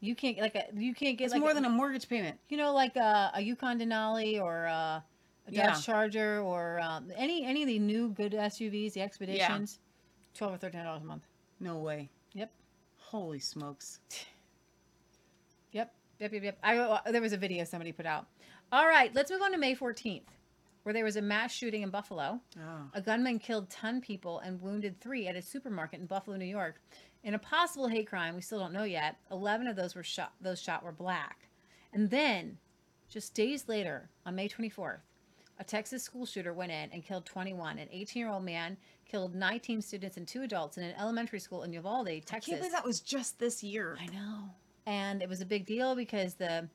you 0.00 0.14
can't 0.14 0.38
like 0.38 0.54
a 0.54 0.64
you 0.74 0.94
can't 0.94 1.18
get 1.18 1.24
It's 1.26 1.32
like 1.34 1.40
more 1.40 1.50
a- 1.50 1.54
than 1.54 1.64
a 1.64 1.70
mortgage 1.70 2.08
payment. 2.08 2.38
you 2.48 2.56
know 2.56 2.72
like 2.72 2.96
a, 2.96 3.32
a 3.34 3.40
Yukon 3.40 3.78
Denali 3.80 4.40
or 4.40 4.64
a, 4.64 5.02
a 5.46 5.50
Dodge 5.50 5.54
Yeah. 5.54 5.74
Charger 5.74 6.40
or 6.40 6.78
um, 6.80 7.10
any 7.16 7.44
any 7.44 7.62
of 7.62 7.68
the 7.68 7.78
new 7.78 8.08
good 8.10 8.32
SUVs, 8.32 8.92
the 8.94 9.00
Expeditions, 9.02 9.78
twelve 10.34 10.54
or 10.54 10.58
thirteen 10.58 10.84
dollars 10.84 11.02
a 11.02 11.06
month. 11.06 11.22
No 11.60 11.78
way. 11.78 12.08
Yep. 12.34 12.50
Holy 12.98 13.38
smokes. 13.40 14.00
Yep, 15.72 15.92
yep, 16.18 16.32
yep, 16.32 16.42
yep. 16.42 16.58
I 16.62 16.78
uh, 16.78 17.00
there 17.10 17.20
was 17.20 17.32
a 17.32 17.36
video 17.36 17.64
somebody 17.64 17.92
put 17.92 18.06
out. 18.06 18.26
All 18.72 18.86
right, 18.86 19.14
let's 19.14 19.30
move 19.30 19.42
on 19.42 19.52
to 19.52 19.58
May 19.58 19.74
fourteenth, 19.74 20.28
where 20.82 20.92
there 20.92 21.04
was 21.04 21.16
a 21.16 21.22
mass 21.22 21.52
shooting 21.52 21.82
in 21.82 21.90
Buffalo. 21.90 22.40
Oh. 22.58 22.82
A 22.94 23.00
gunman 23.00 23.38
killed 23.38 23.68
ten 23.70 24.00
people 24.00 24.38
and 24.40 24.60
wounded 24.60 25.00
three 25.00 25.26
at 25.26 25.36
a 25.36 25.42
supermarket 25.42 26.00
in 26.00 26.06
Buffalo, 26.06 26.36
New 26.36 26.44
York. 26.46 26.80
In 27.24 27.34
a 27.34 27.38
possible 27.38 27.88
hate 27.88 28.08
crime, 28.08 28.34
we 28.34 28.40
still 28.40 28.58
don't 28.60 28.72
know 28.72 28.84
yet. 28.84 29.16
Eleven 29.30 29.66
of 29.66 29.76
those 29.76 29.94
were 29.94 30.02
shot. 30.02 30.32
Those 30.40 30.60
shot 30.60 30.82
were 30.82 30.92
black. 30.92 31.48
And 31.92 32.10
then, 32.10 32.58
just 33.08 33.34
days 33.34 33.68
later, 33.68 34.08
on 34.24 34.34
May 34.36 34.48
twenty 34.48 34.68
fourth, 34.68 35.00
a 35.58 35.64
Texas 35.64 36.02
school 36.02 36.26
shooter 36.26 36.52
went 36.52 36.70
in 36.72 36.90
and 36.92 37.02
killed 37.04 37.26
21. 37.26 37.78
An 37.78 37.88
18 37.90 38.20
year 38.20 38.30
old 38.30 38.44
man 38.44 38.76
killed 39.04 39.34
19 39.34 39.82
students 39.82 40.16
and 40.16 40.28
two 40.28 40.42
adults 40.42 40.78
in 40.78 40.84
an 40.84 40.94
elementary 40.98 41.40
school 41.40 41.64
in 41.64 41.72
Uvalde, 41.72 42.08
I 42.08 42.18
Texas. 42.20 42.50
can't 42.50 42.60
believe 42.60 42.72
that 42.72 42.84
was 42.84 43.00
just 43.00 43.38
this 43.40 43.62
year. 43.64 43.96
I 44.00 44.06
know. 44.06 44.50
And 44.86 45.20
it 45.20 45.28
was 45.28 45.40
a 45.40 45.46
big 45.46 45.66
deal 45.66 45.96
because 45.96 46.34
the 46.34 46.68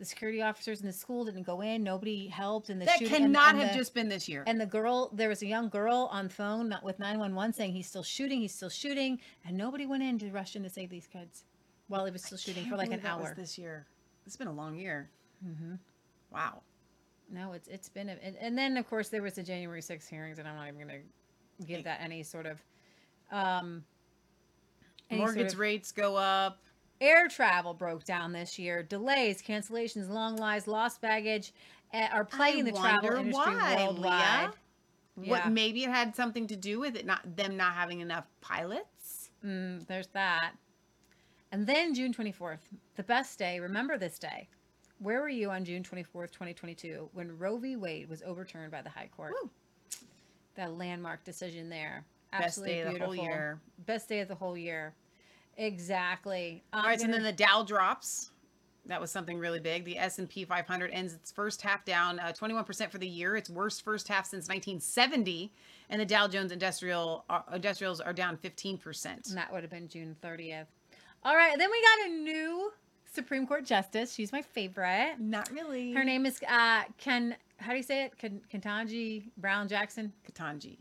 the 0.00 0.06
security 0.06 0.40
officers 0.40 0.80
in 0.80 0.86
the 0.86 0.92
school 0.94 1.26
didn't 1.26 1.42
go 1.42 1.60
in. 1.60 1.84
Nobody 1.84 2.26
helped, 2.26 2.70
and 2.70 2.80
the 2.80 2.86
That 2.86 2.98
shooting 2.98 3.14
and- 3.16 3.24
cannot 3.26 3.50
and 3.54 3.58
have 3.62 3.72
the- 3.72 3.78
just 3.78 3.92
been 3.92 4.08
this 4.08 4.28
year. 4.30 4.42
And 4.46 4.58
the 4.58 4.64
girl, 4.66 5.10
there 5.12 5.28
was 5.28 5.42
a 5.42 5.46
young 5.46 5.68
girl 5.68 6.08
on 6.10 6.30
phone 6.30 6.70
not 6.70 6.82
with 6.82 6.98
nine 6.98 7.18
one 7.18 7.34
one 7.34 7.52
saying 7.52 7.74
he's 7.74 7.86
still 7.86 8.02
shooting, 8.02 8.40
he's 8.40 8.54
still 8.54 8.70
shooting, 8.70 9.20
and 9.44 9.56
nobody 9.58 9.84
went 9.84 10.02
in 10.02 10.18
to 10.20 10.30
rush 10.32 10.56
in 10.56 10.62
to 10.62 10.70
save 10.70 10.88
these 10.88 11.06
kids 11.06 11.44
while 11.88 12.06
he 12.06 12.10
was 12.10 12.24
still 12.24 12.38
shooting 12.38 12.64
for 12.64 12.76
like 12.76 12.86
an 12.86 12.92
believe 12.92 13.02
that 13.02 13.18
was 13.18 13.26
hour. 13.28 13.34
this 13.34 13.58
year. 13.58 13.86
It's 14.26 14.36
been 14.36 14.48
a 14.48 14.52
long 14.52 14.74
year. 14.74 15.10
Mm-hmm. 15.46 15.74
Wow. 16.32 16.62
No, 17.30 17.52
it's 17.52 17.68
it's 17.68 17.90
been, 17.90 18.08
a, 18.08 18.12
and, 18.22 18.36
and 18.38 18.56
then 18.56 18.78
of 18.78 18.88
course 18.88 19.10
there 19.10 19.22
was 19.22 19.34
the 19.34 19.42
January 19.42 19.82
6th 19.82 20.08
hearings, 20.08 20.38
and 20.38 20.48
I'm 20.48 20.56
not 20.56 20.66
even 20.68 20.88
going 20.88 21.02
to 21.60 21.66
give 21.66 21.84
that 21.84 22.00
any 22.00 22.22
sort 22.22 22.46
of 22.46 22.58
um 23.30 23.84
any 25.10 25.20
sort 25.20 25.34
Mortgage 25.36 25.52
of- 25.52 25.58
rates 25.58 25.92
go 25.92 26.16
up. 26.16 26.62
Air 27.00 27.28
travel 27.28 27.72
broke 27.72 28.04
down 28.04 28.32
this 28.32 28.58
year. 28.58 28.82
Delays, 28.82 29.42
cancellations, 29.42 30.08
long 30.10 30.36
lies, 30.36 30.66
lost 30.66 31.00
baggage 31.00 31.52
uh, 31.94 32.08
are 32.12 32.24
plaguing 32.24 32.64
the 32.64 32.72
travel 32.72 33.10
industry 33.10 33.54
why, 33.54 33.76
worldwide. 33.76 34.00
Leah. 34.00 34.52
Yeah. 35.22 35.30
What 35.30 35.50
maybe 35.50 35.84
it 35.84 35.90
had 35.90 36.14
something 36.14 36.46
to 36.46 36.56
do 36.56 36.78
with 36.80 36.96
it 36.96 37.04
not 37.04 37.36
them 37.36 37.56
not 37.56 37.74
having 37.74 38.00
enough 38.00 38.26
pilots. 38.40 39.30
Mm, 39.44 39.86
there's 39.86 40.08
that. 40.08 40.52
And 41.52 41.66
then 41.66 41.94
June 41.94 42.12
24th, 42.12 42.60
the 42.96 43.02
best 43.02 43.38
day. 43.38 43.58
Remember 43.58 43.98
this 43.98 44.18
day. 44.18 44.48
Where 44.98 45.20
were 45.20 45.28
you 45.28 45.50
on 45.50 45.64
June 45.64 45.82
24th, 45.82 46.30
2022, 46.30 47.08
when 47.14 47.36
Roe 47.38 47.56
v. 47.56 47.76
Wade 47.76 48.08
was 48.08 48.22
overturned 48.22 48.70
by 48.70 48.82
the 48.82 48.90
High 48.90 49.08
Court? 49.16 49.32
Woo. 49.42 49.50
That 50.56 50.76
landmark 50.76 51.24
decision 51.24 51.70
there. 51.70 52.04
Best 52.30 52.44
Absolutely 52.44 52.74
day 52.74 52.82
of 52.82 52.98
the 52.98 53.04
whole 53.04 53.16
year. 53.16 53.60
Best 53.86 54.08
day 54.08 54.20
of 54.20 54.28
the 54.28 54.34
whole 54.34 54.56
year. 54.56 54.94
Exactly. 55.56 56.62
All 56.72 56.82
right, 56.82 57.00
so 57.00 57.06
then 57.06 57.22
the 57.22 57.32
Dow 57.32 57.62
drops. 57.62 58.30
That 58.86 59.00
was 59.00 59.10
something 59.10 59.38
really 59.38 59.60
big. 59.60 59.84
The 59.84 59.98
S 59.98 60.18
and 60.18 60.28
P 60.28 60.44
500 60.44 60.90
ends 60.90 61.14
its 61.14 61.30
first 61.30 61.60
half 61.60 61.84
down 61.84 62.18
uh, 62.18 62.32
21% 62.32 62.90
for 62.90 62.98
the 62.98 63.06
year. 63.06 63.36
Its 63.36 63.50
worst 63.50 63.82
first 63.82 64.08
half 64.08 64.24
since 64.24 64.48
1970, 64.48 65.52
and 65.90 66.00
the 66.00 66.06
Dow 66.06 66.26
Jones 66.26 66.50
Industrial 66.50 67.24
uh, 67.28 67.42
Industrials 67.52 68.00
are 68.00 68.12
down 68.12 68.36
15%. 68.38 69.28
And 69.28 69.36
that 69.36 69.52
would 69.52 69.62
have 69.62 69.70
been 69.70 69.86
June 69.88 70.16
30th. 70.24 70.66
All 71.22 71.36
right, 71.36 71.56
then 71.58 71.70
we 71.70 71.82
got 71.82 72.08
a 72.08 72.12
new 72.14 72.72
Supreme 73.12 73.46
Court 73.46 73.64
justice. 73.64 74.14
She's 74.14 74.32
my 74.32 74.42
favorite. 74.42 75.16
Not 75.18 75.50
really. 75.50 75.92
Her 75.92 76.04
name 76.04 76.24
is 76.24 76.40
uh, 76.48 76.84
Ken. 76.96 77.36
How 77.58 77.72
do 77.72 77.76
you 77.76 77.82
say 77.82 78.04
it? 78.04 78.16
Ken, 78.16 78.40
Ketanji 78.52 79.24
Brown 79.36 79.68
Jackson. 79.68 80.12
Katanji. 80.26 80.78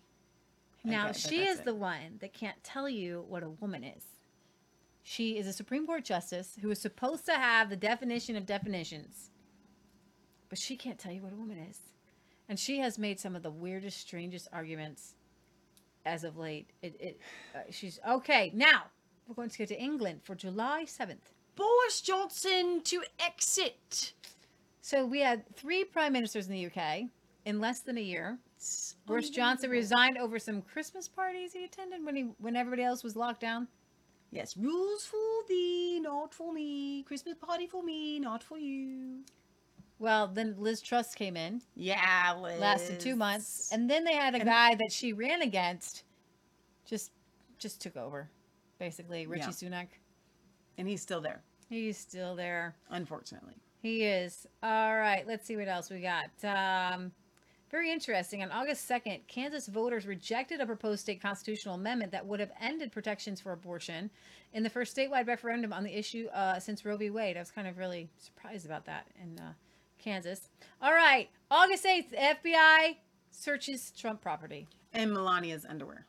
Now 0.84 1.12
she 1.12 1.44
is 1.44 1.60
it. 1.60 1.66
the 1.66 1.76
one 1.76 2.18
that 2.22 2.34
can't 2.34 2.62
tell 2.64 2.88
you 2.88 3.26
what 3.28 3.44
a 3.44 3.50
woman 3.50 3.84
is. 3.84 4.04
She 5.04 5.38
is 5.38 5.48
a 5.48 5.54
Supreme 5.54 5.86
Court 5.88 6.04
justice 6.06 6.58
who 6.62 6.70
is 6.72 6.80
supposed 6.80 7.26
to 7.26 7.34
have 7.34 7.70
the 7.70 7.76
definition 7.76 8.36
of 8.36 8.46
definitions, 8.46 9.32
but 10.50 10.60
she 10.60 10.76
can't 10.76 11.00
tell 11.00 11.12
you 11.12 11.22
what 11.22 11.34
a 11.34 11.38
woman 11.38 11.58
is. 11.70 11.80
And 12.48 12.60
she 12.60 12.80
has 12.80 12.98
made 12.98 13.20
some 13.20 13.36
of 13.36 13.44
the 13.44 13.52
weirdest, 13.52 14.00
strangest 14.00 14.48
arguments 14.52 15.16
as 16.06 16.24
of 16.24 16.38
late. 16.38 16.70
It, 16.82 16.96
it 17.00 17.22
uh, 17.56 17.60
she's 17.72 18.00
okay. 18.08 18.52
Now 18.56 18.84
we're 19.28 19.36
going 19.36 19.50
to 19.50 19.58
go 19.58 19.66
to 19.66 19.80
England 19.80 20.22
for 20.24 20.36
July 20.36 20.86
seventh. 20.86 21.34
Boris 21.56 22.02
Johnson 22.02 22.82
to 22.86 23.04
exit. 23.20 24.14
So 24.82 25.06
we 25.06 25.20
had 25.22 25.44
three 25.56 25.84
prime 25.84 26.14
ministers 26.14 26.48
in 26.48 26.54
the 26.54 26.66
UK. 26.68 27.10
in 27.46 27.60
less 27.60 27.82
than 27.82 27.98
a 27.98 28.02
year. 28.02 28.38
Boris 29.06 29.30
Johnson 29.30 29.70
resigned 29.70 30.18
over 30.18 30.40
some 30.40 30.62
Christmas 30.62 31.08
parties 31.08 31.54
he 31.54 31.64
attended 31.64 32.04
when 32.06 32.16
he 32.16 32.24
when 32.40 32.56
everybody 32.56 32.84
else 32.84 33.04
was 33.04 33.16
locked 33.16 33.42
down. 33.42 33.68
Yes, 34.32 34.56
rules 34.58 35.06
for 35.06 35.18
thee, 35.48 36.00
not 36.02 36.34
for 36.34 36.54
me. 36.54 37.04
Christmas 37.04 37.36
party 37.36 37.66
for 37.68 37.82
me, 37.84 38.20
not 38.20 38.44
for 38.44 38.58
you. 38.60 39.24
Well, 39.98 40.28
then 40.28 40.56
Liz 40.58 40.82
Truss 40.82 41.14
came 41.16 41.36
in, 41.36 41.62
Yeah, 41.76 42.36
Liz. 42.40 42.60
lasted 42.60 43.00
two 43.00 43.16
months, 43.16 43.70
and 43.74 43.90
then 43.90 44.04
they 44.06 44.14
had 44.14 44.36
a 44.36 44.40
guy 44.46 44.76
that 44.76 44.92
she 44.92 45.12
ran 45.14 45.42
against, 45.42 46.04
just 46.86 47.12
just 47.58 47.82
took 47.82 47.98
over, 47.98 48.30
basically 48.78 49.28
Richie 49.28 49.42
Yeah. 49.42 49.50
Sunak. 49.50 49.88
and 50.78 50.88
he's 50.88 51.02
still 51.02 51.20
there, 51.20 51.42
He's 51.70 51.98
still 51.98 52.36
there. 52.36 52.76
unfortunately. 52.90 53.56
He 53.82 54.04
is. 54.04 54.46
All 54.64 54.96
right, 54.96 55.26
let's 55.28 55.46
see 55.46 55.56
what 55.58 55.68
else 55.68 55.90
we 55.90 56.02
got. 56.02 56.30
Um, 56.44 57.12
very 57.70 57.92
interesting. 57.92 58.42
On 58.42 58.52
August 58.52 58.90
2nd, 58.90 59.22
Kansas 59.28 59.68
voters 59.68 60.06
rejected 60.08 60.60
a 60.60 60.66
proposed 60.66 61.02
state 61.02 61.22
constitutional 61.22 61.76
amendment 61.76 62.12
that 62.12 62.26
would 62.26 62.40
have 62.40 62.52
ended 62.62 62.92
protections 62.92 63.40
for 63.40 63.52
abortion 63.52 64.10
in 64.54 64.64
the 64.64 64.70
first 64.70 64.96
statewide 64.96 65.28
referendum 65.28 65.72
on 65.72 65.84
the 65.84 65.96
issue 65.98 66.28
uh, 66.34 66.60
since 66.60 66.84
Roe 66.84 66.98
v. 66.98 67.10
Wade. 67.10 67.38
I 67.38 67.40
was 67.40 67.52
kind 67.52 67.68
of 67.68 67.78
really 67.78 68.10
surprised 68.18 68.66
about 68.66 68.86
that 68.86 69.08
in 69.22 69.40
uh, 69.40 69.54
Kansas. 70.00 70.50
All 70.82 70.94
right, 70.94 71.30
August 71.52 71.86
8th, 71.86 72.14
FBI 72.18 72.96
searches 73.32 73.92
Trump 73.92 74.22
property 74.22 74.68
And 74.94 75.12
Melania's 75.12 75.66
underwear. 75.66 76.06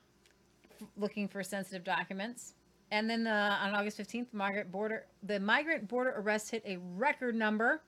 looking 0.97 1.29
for 1.29 1.43
sensitive 1.43 1.85
documents. 1.85 2.55
And 2.93 3.09
then 3.09 3.27
uh, 3.27 3.59
on 3.63 3.75
August 3.75 3.99
15th, 3.99 4.33
migrant 4.33 4.73
border 4.73 5.05
the 5.23 5.39
migrant 5.39 5.87
border 5.89 6.15
arrests 6.17 6.51
hit 6.51 6.63
a 6.67 6.79
record 6.97 7.35
number. 7.35 7.83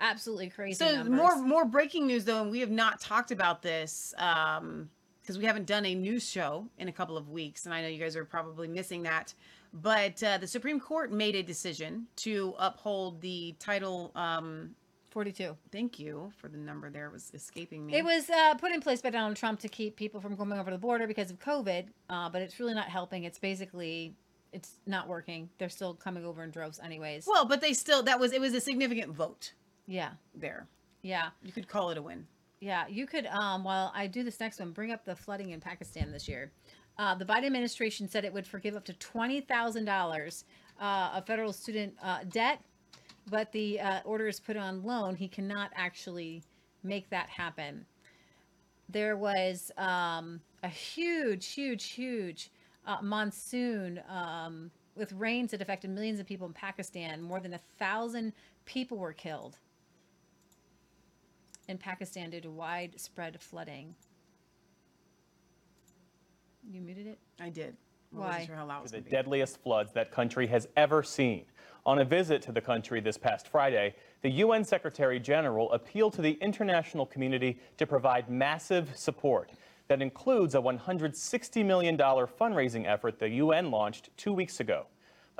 Absolutely 0.00 0.48
crazy. 0.48 0.74
So 0.74 0.96
numbers. 0.96 1.16
more 1.16 1.36
more 1.42 1.64
breaking 1.64 2.06
news 2.06 2.24
though, 2.24 2.42
and 2.42 2.50
we 2.50 2.60
have 2.60 2.70
not 2.70 3.00
talked 3.00 3.30
about 3.30 3.62
this 3.62 4.14
um 4.18 4.90
because 5.22 5.38
we 5.38 5.44
haven't 5.44 5.66
done 5.66 5.84
a 5.86 5.94
news 5.94 6.28
show 6.28 6.66
in 6.78 6.88
a 6.88 6.92
couple 6.92 7.16
of 7.16 7.28
weeks, 7.28 7.64
and 7.66 7.74
I 7.74 7.82
know 7.82 7.88
you 7.88 7.98
guys 7.98 8.16
are 8.16 8.24
probably 8.24 8.66
missing 8.66 9.02
that. 9.04 9.34
But 9.72 10.20
uh, 10.22 10.38
the 10.38 10.46
Supreme 10.46 10.80
Court 10.80 11.12
made 11.12 11.36
a 11.36 11.42
decision 11.42 12.06
to 12.16 12.54
uphold 12.58 13.20
the 13.20 13.54
title. 13.58 14.10
Um, 14.14 14.74
42. 15.10 15.56
thank 15.72 15.98
you 15.98 16.32
for 16.36 16.48
the 16.48 16.56
number 16.56 16.90
there; 16.90 17.06
it 17.06 17.12
was 17.12 17.30
escaping 17.34 17.86
me. 17.86 17.94
It 17.94 18.04
was 18.04 18.30
uh, 18.30 18.54
put 18.54 18.72
in 18.72 18.80
place 18.80 19.02
by 19.02 19.10
Donald 19.10 19.36
Trump 19.36 19.60
to 19.60 19.68
keep 19.68 19.96
people 19.96 20.20
from 20.20 20.36
coming 20.36 20.58
over 20.58 20.70
the 20.70 20.78
border 20.78 21.06
because 21.06 21.30
of 21.30 21.38
COVID, 21.38 21.86
uh, 22.08 22.28
but 22.30 22.42
it's 22.42 22.58
really 22.58 22.74
not 22.74 22.88
helping. 22.88 23.24
It's 23.24 23.38
basically 23.38 24.14
it's 24.52 24.78
not 24.86 25.08
working. 25.08 25.50
They're 25.58 25.68
still 25.68 25.94
coming 25.94 26.24
over 26.24 26.42
in 26.42 26.50
droves, 26.50 26.80
anyways. 26.82 27.26
well, 27.26 27.44
but 27.44 27.60
they 27.60 27.72
still 27.72 28.02
that 28.04 28.18
was 28.18 28.32
it 28.32 28.40
was 28.40 28.54
a 28.54 28.60
significant 28.60 29.12
vote 29.12 29.52
yeah, 29.90 30.12
there. 30.34 30.68
yeah, 31.02 31.30
You 31.42 31.52
could 31.52 31.68
call 31.68 31.90
it 31.90 31.98
a 31.98 32.02
win. 32.02 32.26
yeah. 32.60 32.86
You 32.88 33.06
could, 33.06 33.26
um, 33.26 33.64
while 33.64 33.92
I 33.94 34.06
do 34.06 34.22
this 34.22 34.40
next 34.40 34.60
one, 34.60 34.72
bring 34.72 34.92
up 34.92 35.04
the 35.04 35.16
flooding 35.16 35.50
in 35.50 35.60
Pakistan 35.60 36.12
this 36.12 36.28
year. 36.28 36.52
Uh, 36.98 37.14
the 37.14 37.24
Biden 37.24 37.46
administration 37.46 38.08
said 38.08 38.24
it 38.24 38.32
would 38.32 38.46
forgive 38.46 38.76
up 38.76 38.84
to 38.84 38.92
twenty 38.94 39.40
thousand 39.40 39.88
uh, 39.88 39.92
dollars 39.92 40.44
of 40.80 41.26
federal 41.26 41.52
student 41.52 41.94
uh, 42.02 42.20
debt, 42.30 42.60
but 43.30 43.50
the 43.52 43.80
uh, 43.80 44.00
order 44.04 44.28
is 44.28 44.40
put 44.40 44.56
on 44.56 44.82
loan. 44.82 45.16
He 45.16 45.28
cannot 45.28 45.70
actually 45.76 46.42
make 46.82 47.08
that 47.10 47.28
happen. 47.28 47.86
there 48.88 49.16
was 49.16 49.70
um, 49.78 50.40
a 50.62 50.68
huge, 50.68 51.46
huge, 51.48 51.84
huge 51.90 52.50
uh, 52.86 52.98
monsoon 53.02 54.00
um, 54.08 54.70
with 54.96 55.12
rains 55.12 55.52
that 55.52 55.62
affected 55.62 55.90
millions 55.90 56.20
of 56.20 56.26
people 56.26 56.46
in 56.46 56.52
Pakistan. 56.52 57.22
More 57.22 57.40
than 57.40 57.54
a 57.54 57.60
thousand 57.78 58.32
people 58.66 58.98
were 58.98 59.12
killed 59.14 59.58
in 61.70 61.78
Pakistan 61.78 62.30
due 62.30 62.40
to 62.40 62.50
widespread 62.50 63.40
flooding. 63.40 63.94
You 66.70 66.80
muted 66.82 67.06
it? 67.06 67.18
I 67.40 67.48
did. 67.48 67.76
I 68.14 68.18
Why? 68.18 68.26
wasn't 68.26 68.46
sure 68.46 68.56
how 68.56 68.66
loud 68.66 68.82
was 68.82 68.92
the 68.92 69.00
be. 69.00 69.10
deadliest 69.10 69.62
floods 69.62 69.92
that 69.92 70.10
country 70.10 70.46
has 70.48 70.68
ever 70.76 71.02
seen. 71.02 71.44
On 71.86 72.00
a 72.00 72.04
visit 72.04 72.42
to 72.42 72.52
the 72.52 72.60
country 72.60 73.00
this 73.00 73.16
past 73.16 73.48
Friday, 73.48 73.94
the 74.22 74.30
UN 74.30 74.64
Secretary 74.64 75.18
General 75.18 75.72
appealed 75.72 76.12
to 76.14 76.22
the 76.22 76.32
international 76.42 77.06
community 77.06 77.58
to 77.78 77.86
provide 77.86 78.28
massive 78.28 78.90
support. 78.94 79.50
That 79.88 80.02
includes 80.02 80.54
a 80.54 80.58
$160 80.58 81.64
million 81.64 81.96
fundraising 81.96 82.86
effort 82.86 83.18
the 83.18 83.28
UN 83.28 83.70
launched 83.70 84.10
two 84.16 84.32
weeks 84.32 84.60
ago. 84.60 84.86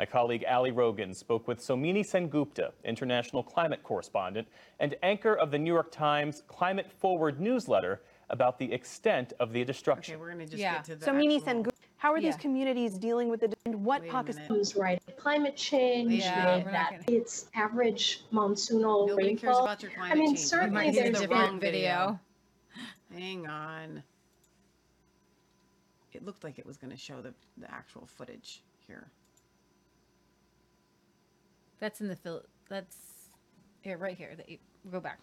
My 0.00 0.06
colleague 0.06 0.46
Ali 0.48 0.70
Rogan 0.70 1.12
spoke 1.12 1.46
with 1.46 1.58
Somini 1.60 2.00
Sengupta, 2.00 2.72
international 2.84 3.42
climate 3.42 3.82
correspondent 3.82 4.48
and 4.78 4.96
anchor 5.02 5.34
of 5.34 5.50
the 5.50 5.58
New 5.58 5.70
York 5.70 5.92
Times 5.92 6.42
Climate 6.46 6.90
Forward 6.90 7.38
newsletter, 7.38 8.00
about 8.30 8.58
the 8.58 8.72
extent 8.72 9.34
of 9.40 9.52
the 9.52 9.62
destruction. 9.62 10.14
Okay, 10.14 10.20
we're 10.22 10.30
gonna 10.30 10.46
just 10.46 10.56
Yeah. 10.56 10.76
get 10.76 10.84
to 10.84 10.96
the. 10.96 11.04
So, 11.04 11.12
Mini 11.12 11.36
actual- 11.36 11.64
Sengu, 11.64 11.70
how 11.98 12.14
are 12.14 12.20
these 12.22 12.36
communities 12.36 12.96
dealing 12.96 13.28
with 13.28 13.42
it, 13.42 13.54
and 13.66 13.84
what 13.84 14.02
Pakistan? 14.08 14.44
minute. 14.44 14.58
was 14.58 14.74
right. 14.74 15.02
Climate 15.18 15.54
change, 15.54 16.14
Yeah, 16.14 16.56
with 16.56 16.64
we're 16.64 16.72
not 16.72 16.90
that 16.92 17.06
gonna- 17.06 17.18
it's 17.18 17.50
average 17.52 18.22
monsoonal 18.32 19.06
Nobody 19.06 19.36
cares 19.36 19.42
rainfall. 19.42 19.64
about 19.64 19.82
your 19.82 19.92
climate 19.92 20.12
I 20.12 20.14
mean, 20.18 20.26
change. 20.28 20.38
Certainly 20.38 20.74
might 20.86 20.94
there's 20.94 21.20
the 21.20 21.28
been- 21.28 21.36
wrong 21.36 21.60
video. 21.60 22.18
Hang 23.12 23.46
on. 23.46 24.02
It 26.14 26.24
looked 26.24 26.42
like 26.42 26.58
it 26.58 26.64
was 26.64 26.78
going 26.78 26.90
to 26.90 26.96
show 26.96 27.20
the, 27.20 27.34
the 27.58 27.70
actual 27.70 28.06
footage 28.06 28.62
here. 28.86 29.10
That's 31.79 32.01
in 32.01 32.07
the 32.07 32.15
Phil. 32.15 32.41
That's 32.69 32.97
here, 33.81 33.97
right 33.97 34.17
here. 34.17 34.35
That 34.35 34.49
you 34.49 34.57
go 34.91 34.99
back. 34.99 35.19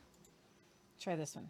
Try 1.01 1.17
this 1.17 1.35
one. 1.35 1.49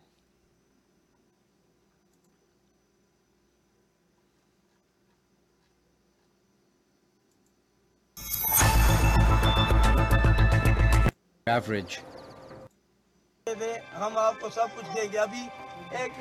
average. 11.53 12.01
हम 14.03 14.17
आपको 14.19 14.49
सब 14.51 14.75
कुछ 14.75 14.87
देंगे 14.95 15.19
अभी 15.19 15.45
एक 16.05 16.13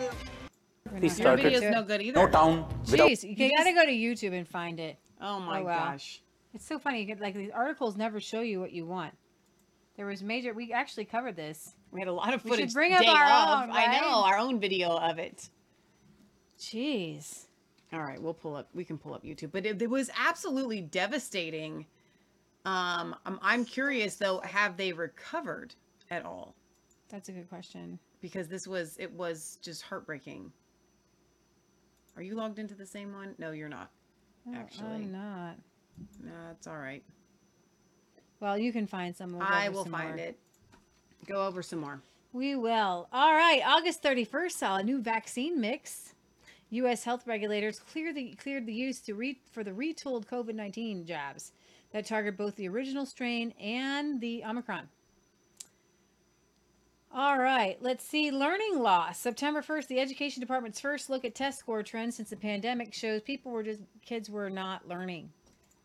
Your 0.92 1.38
video's 1.38 1.64
no 1.74 1.84
good 1.84 2.02
either. 2.02 2.16
No 2.20 2.28
town 2.28 2.66
without 2.90 3.10
Jeez, 3.10 3.24
you, 3.24 3.50
gotta 3.58 3.74
go 3.74 3.86
to 3.86 3.94
YouTube 4.06 4.34
and 4.38 4.48
find 4.48 4.80
it. 4.80 4.98
Oh 5.22 5.40
my 5.40 5.60
Oh, 5.60 5.64
wow. 5.64 5.92
gosh. 5.92 6.22
It's 6.57 6.67
so 6.67 6.79
funny. 6.79 7.15
Like 7.21 7.35
these 7.35 7.51
articles 7.51 7.99
never 7.99 8.19
show 8.19 8.41
you 8.41 8.61
what 8.61 8.73
you 8.73 8.87
want. 8.87 9.13
There 9.99 10.07
was 10.07 10.23
major. 10.23 10.55
We 10.55 10.73
actually 10.73 11.05
covered 11.05 11.37
this. 11.37 11.75
We 11.91 12.01
had 12.01 12.09
a 12.09 12.13
lot 12.13 12.33
of 12.33 12.41
footage. 12.41 12.59
We 12.59 12.63
should 12.63 12.73
bring 12.73 12.95
up 12.95 13.07
our 13.07 13.63
own, 13.63 13.71
I 13.71 14.01
know 14.01 14.25
our 14.25 14.39
own 14.39 14.59
video 14.59 14.97
of 14.97 15.19
it. 15.19 15.51
Jeez. 16.59 17.45
All 17.93 18.03
right, 18.03 18.21
we'll 18.21 18.35
pull 18.35 18.57
up. 18.57 18.71
We 18.75 18.87
can 18.87 18.97
pull 18.97 19.13
up 19.13 19.23
YouTube, 19.23 19.53
but 19.53 19.67
it, 19.67 19.81
it 19.81 19.91
was 19.91 20.11
absolutely 20.19 20.81
devastating. 20.81 21.85
Um, 22.65 23.15
I'm, 23.27 23.39
I'm 23.43 23.65
curious 23.67 24.17
though, 24.17 24.41
have 24.41 24.79
they 24.79 24.95
recovered 24.95 25.75
at 26.11 26.25
all? 26.25 26.55
That's 27.11 27.29
a 27.29 27.33
good 27.33 27.51
question. 27.51 27.99
Because 28.23 28.49
this 28.49 28.67
was 28.67 28.97
it 28.99 29.13
was 29.13 29.59
just 29.61 29.83
heartbreaking. 29.83 30.51
Are 32.17 32.23
you 32.23 32.35
logged 32.35 32.59
into 32.59 32.75
the 32.75 32.87
same 32.87 33.13
one? 33.13 33.35
No, 33.37 33.51
you're 33.51 33.69
not. 33.69 33.91
Oh, 34.49 34.55
Actually. 34.55 34.87
I'm 34.87 35.13
not. 35.13 35.57
No, 36.23 36.33
it's 36.53 36.67
all 36.67 36.79
right. 36.79 37.03
Well, 38.41 38.59
you 38.59 38.73
can 38.73 38.87
find 38.87 39.17
some. 39.17 39.33
We'll 39.33 39.43
I 39.43 39.69
will 39.69 39.85
some 39.85 39.93
find 39.93 40.17
more. 40.17 40.19
it. 40.19 40.39
Go 41.27 41.47
over 41.47 41.63
some 41.63 41.81
more. 41.81 42.01
We 42.33 42.55
will. 42.55 43.09
All 43.13 43.35
right. 43.35 43.63
August 43.65 44.03
31st 44.03 44.53
saw 44.53 44.77
a 44.77 44.83
new 44.83 45.01
vaccine 45.01 45.61
mix. 45.61 46.15
U.S. 46.71 47.05
health 47.05 47.27
regulators 47.27 47.79
clear 47.79 48.13
the, 48.13 48.35
cleared 48.35 48.67
the 48.67 48.75
use 48.75 49.01
to 49.01 49.15
re, 49.15 49.39
for 49.53 49.63
the 49.63 49.71
retooled 49.71 50.27
COVID 50.27 50.55
19 50.55 51.07
jabs 51.07 51.53
that 51.93 52.05
target 52.05 52.37
both 52.37 52.57
the 52.57 52.69
original 52.69 53.07
strain 53.07 53.55
and 53.61 54.21
the 54.21 54.45
Omicron. 54.45 54.89
All 57.15 57.39
right, 57.39 57.79
let's 57.81 58.05
see. 58.05 58.31
Learning 58.31 58.81
loss. 58.81 59.19
September 59.19 59.63
1st, 59.63 59.87
the 59.87 60.01
Education 60.01 60.41
Department's 60.41 60.81
first 60.81 61.09
look 61.09 61.25
at 61.25 61.35
test 61.35 61.61
score 61.61 61.83
trends 61.83 62.17
since 62.17 62.29
the 62.29 62.37
pandemic 62.37 62.93
shows 62.93 63.23
people 63.23 63.53
were 63.53 63.63
just, 63.63 63.81
kids 64.05 64.29
were 64.29 64.51
not 64.51 64.87
learning 64.87 65.31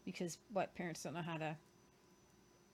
because 0.06 0.38
what? 0.54 0.74
Parents 0.76 1.04
don't 1.04 1.14
know 1.14 1.22
how 1.22 1.38
to 1.38 1.56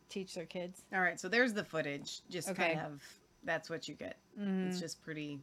teach 0.10 0.34
their 0.34 0.46
kids. 0.46 0.84
All 0.94 1.02
right, 1.02 1.20
so 1.20 1.28
there's 1.28 1.54
the 1.54 1.64
footage. 1.64 2.22
Just 2.30 2.50
Okay. 2.50 2.76
kind 2.76 2.86
of 2.86 3.04
that's 3.44 3.70
what 3.70 3.88
you 3.88 3.96
get. 3.96 4.18
It's 4.66 4.80
just 4.80 5.02
pretty 5.02 5.40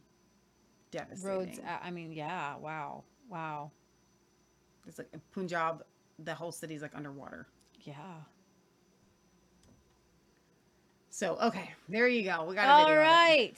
devastating. 0.91 1.37
Roads, 1.37 1.59
I 1.83 1.91
mean, 1.91 2.11
yeah, 2.11 2.55
wow, 2.57 3.03
wow. 3.29 3.71
It's 4.87 4.97
like 4.97 5.09
Punjab, 5.33 5.83
the 6.19 6.33
whole 6.33 6.51
city's 6.51 6.81
like 6.81 6.95
underwater. 6.95 7.47
Yeah. 7.81 7.95
So 11.09 11.37
okay, 11.41 11.71
there 11.89 12.07
you 12.07 12.23
go. 12.23 12.45
We 12.45 12.55
got 12.55 12.67
a 12.67 12.89
All 12.89 12.95
right. 12.95 13.57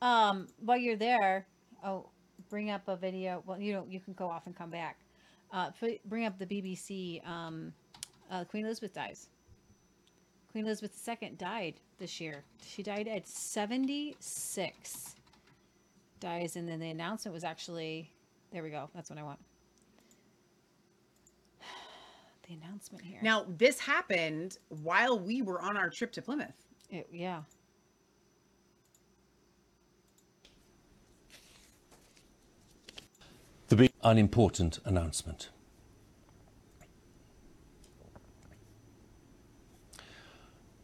Um, 0.00 0.48
while 0.58 0.78
you're 0.78 0.96
there, 0.96 1.46
oh, 1.84 2.06
bring 2.48 2.70
up 2.70 2.88
a 2.88 2.96
video. 2.96 3.42
Well, 3.46 3.60
you 3.60 3.72
know, 3.74 3.86
you 3.88 4.00
can 4.00 4.14
go 4.14 4.28
off 4.28 4.46
and 4.46 4.56
come 4.56 4.70
back. 4.70 4.98
Uh, 5.52 5.70
bring 6.06 6.24
up 6.24 6.38
the 6.38 6.46
BBC. 6.46 7.26
Um, 7.28 7.72
uh, 8.30 8.44
Queen 8.44 8.64
Elizabeth 8.64 8.94
dies. 8.94 9.28
Queen 10.50 10.64
Elizabeth 10.64 10.96
II 11.08 11.30
died 11.36 11.74
this 11.98 12.20
year. 12.20 12.42
She 12.66 12.82
died 12.82 13.08
at 13.08 13.26
76. 13.28 15.16
dies, 16.20 16.56
and 16.56 16.68
then 16.68 16.80
the 16.80 16.90
announcement 16.90 17.34
was 17.34 17.44
actually 17.44 18.10
there. 18.52 18.62
We 18.62 18.70
go. 18.70 18.88
That's 18.94 19.10
what 19.10 19.18
I 19.18 19.22
want. 19.22 19.38
The 22.48 22.54
announcement 22.54 23.04
here. 23.04 23.20
Now, 23.22 23.46
this 23.56 23.78
happened 23.78 24.58
while 24.82 25.16
we 25.18 25.42
were 25.42 25.60
on 25.62 25.76
our 25.76 25.88
trip 25.88 26.10
to 26.12 26.22
Plymouth. 26.22 26.66
It- 26.90 27.08
yeah. 27.12 27.42
The 33.72 33.76
big 33.76 33.92
unimportant 34.04 34.80
announcement. 34.84 35.48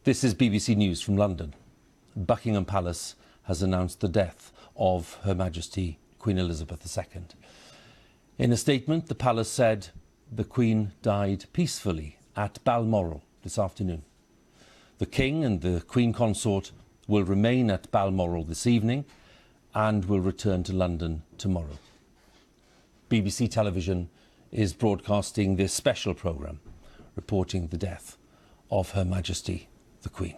This 0.05 0.23
is 0.23 0.33
BBC 0.33 0.75
News 0.75 0.99
from 0.99 1.15
London. 1.15 1.53
Buckingham 2.15 2.65
Palace 2.65 3.13
has 3.43 3.61
announced 3.61 3.99
the 3.99 4.07
death 4.07 4.51
of 4.75 5.19
Her 5.21 5.35
Majesty 5.35 5.99
Queen 6.17 6.39
Elizabeth 6.39 6.97
II. 6.97 7.25
In 8.39 8.51
a 8.51 8.57
statement, 8.57 9.05
the 9.05 9.13
palace 9.13 9.51
said 9.51 9.89
the 10.31 10.43
Queen 10.43 10.93
died 11.03 11.45
peacefully 11.53 12.17
at 12.35 12.57
Balmoral 12.63 13.21
this 13.43 13.59
afternoon. 13.59 14.01
The 14.97 15.05
King 15.05 15.45
and 15.45 15.61
the 15.61 15.81
Queen 15.81 16.11
Consort 16.11 16.71
will 17.07 17.23
remain 17.23 17.69
at 17.69 17.91
Balmoral 17.91 18.45
this 18.45 18.65
evening 18.65 19.05
and 19.75 20.05
will 20.05 20.21
return 20.21 20.63
to 20.63 20.73
London 20.73 21.21
tomorrow. 21.37 21.77
BBC 23.09 23.49
Television 23.49 24.07
is 24.51 24.73
broadcasting 24.73 25.55
this 25.55 25.73
special 25.73 26.13
programme 26.13 26.59
reporting 27.15 27.67
the 27.67 27.77
death 27.77 28.17
of 28.69 28.91
Her 28.91 29.03
Majesty 29.03 29.67
the 30.03 30.09
Queen. 30.09 30.37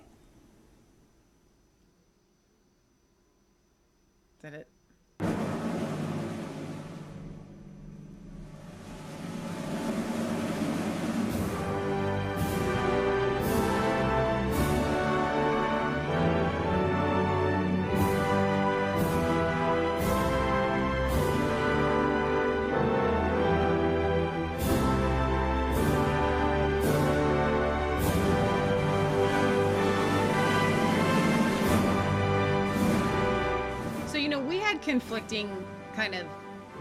Conflicting 35.21 35.65
kind 35.95 36.15
of 36.15 36.25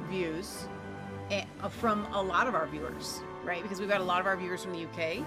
views 0.09 0.67
eh, 1.31 1.45
from 1.69 2.07
a 2.13 2.23
lot 2.23 2.47
of 2.47 2.55
our 2.55 2.67
viewers, 2.67 3.21
right? 3.45 3.63
Because 3.63 3.81
we've 3.81 3.89
got 3.89 4.01
a 4.01 4.05
lot 4.05 4.21
of 4.21 4.27
our 4.27 4.37
viewers 4.37 4.65
from 4.65 4.73
the 4.73 4.85
UK. 4.85 5.25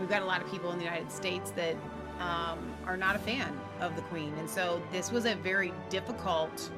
We've 0.00 0.08
got 0.08 0.22
a 0.22 0.24
lot 0.24 0.42
of 0.42 0.50
people 0.50 0.72
in 0.72 0.78
the 0.78 0.84
United 0.84 1.12
States 1.12 1.50
that 1.52 1.76
um, 2.20 2.58
are 2.86 2.96
not 2.96 3.16
a 3.16 3.18
fan 3.18 3.58
of 3.80 3.94
the 3.96 4.02
Queen, 4.02 4.32
and 4.38 4.48
so 4.48 4.80
this 4.92 5.12
was 5.12 5.26
a 5.26 5.34
very 5.36 5.72
difficult 5.90 6.70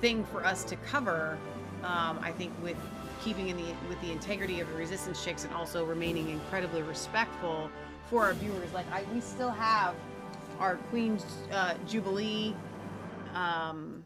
thing 0.00 0.24
for 0.24 0.44
us 0.44 0.62
to 0.64 0.76
cover. 0.76 1.38
Um, 1.82 2.18
I 2.22 2.32
think 2.32 2.52
with 2.62 2.76
keeping 3.22 3.48
in 3.48 3.56
the 3.56 3.74
with 3.88 4.00
the 4.02 4.12
integrity 4.12 4.60
of 4.60 4.68
the 4.68 4.74
Resistance 4.74 5.24
chicks 5.24 5.44
and 5.44 5.52
also 5.54 5.84
remaining 5.84 6.30
incredibly 6.30 6.82
respectful 6.82 7.70
for 8.08 8.24
our 8.24 8.34
viewers. 8.34 8.72
Like 8.72 8.90
I, 8.92 9.04
we 9.12 9.20
still 9.20 9.50
have 9.50 9.94
our 10.58 10.76
Queen's 10.90 11.24
uh, 11.52 11.74
Jubilee 11.86 12.54
um, 13.36 14.02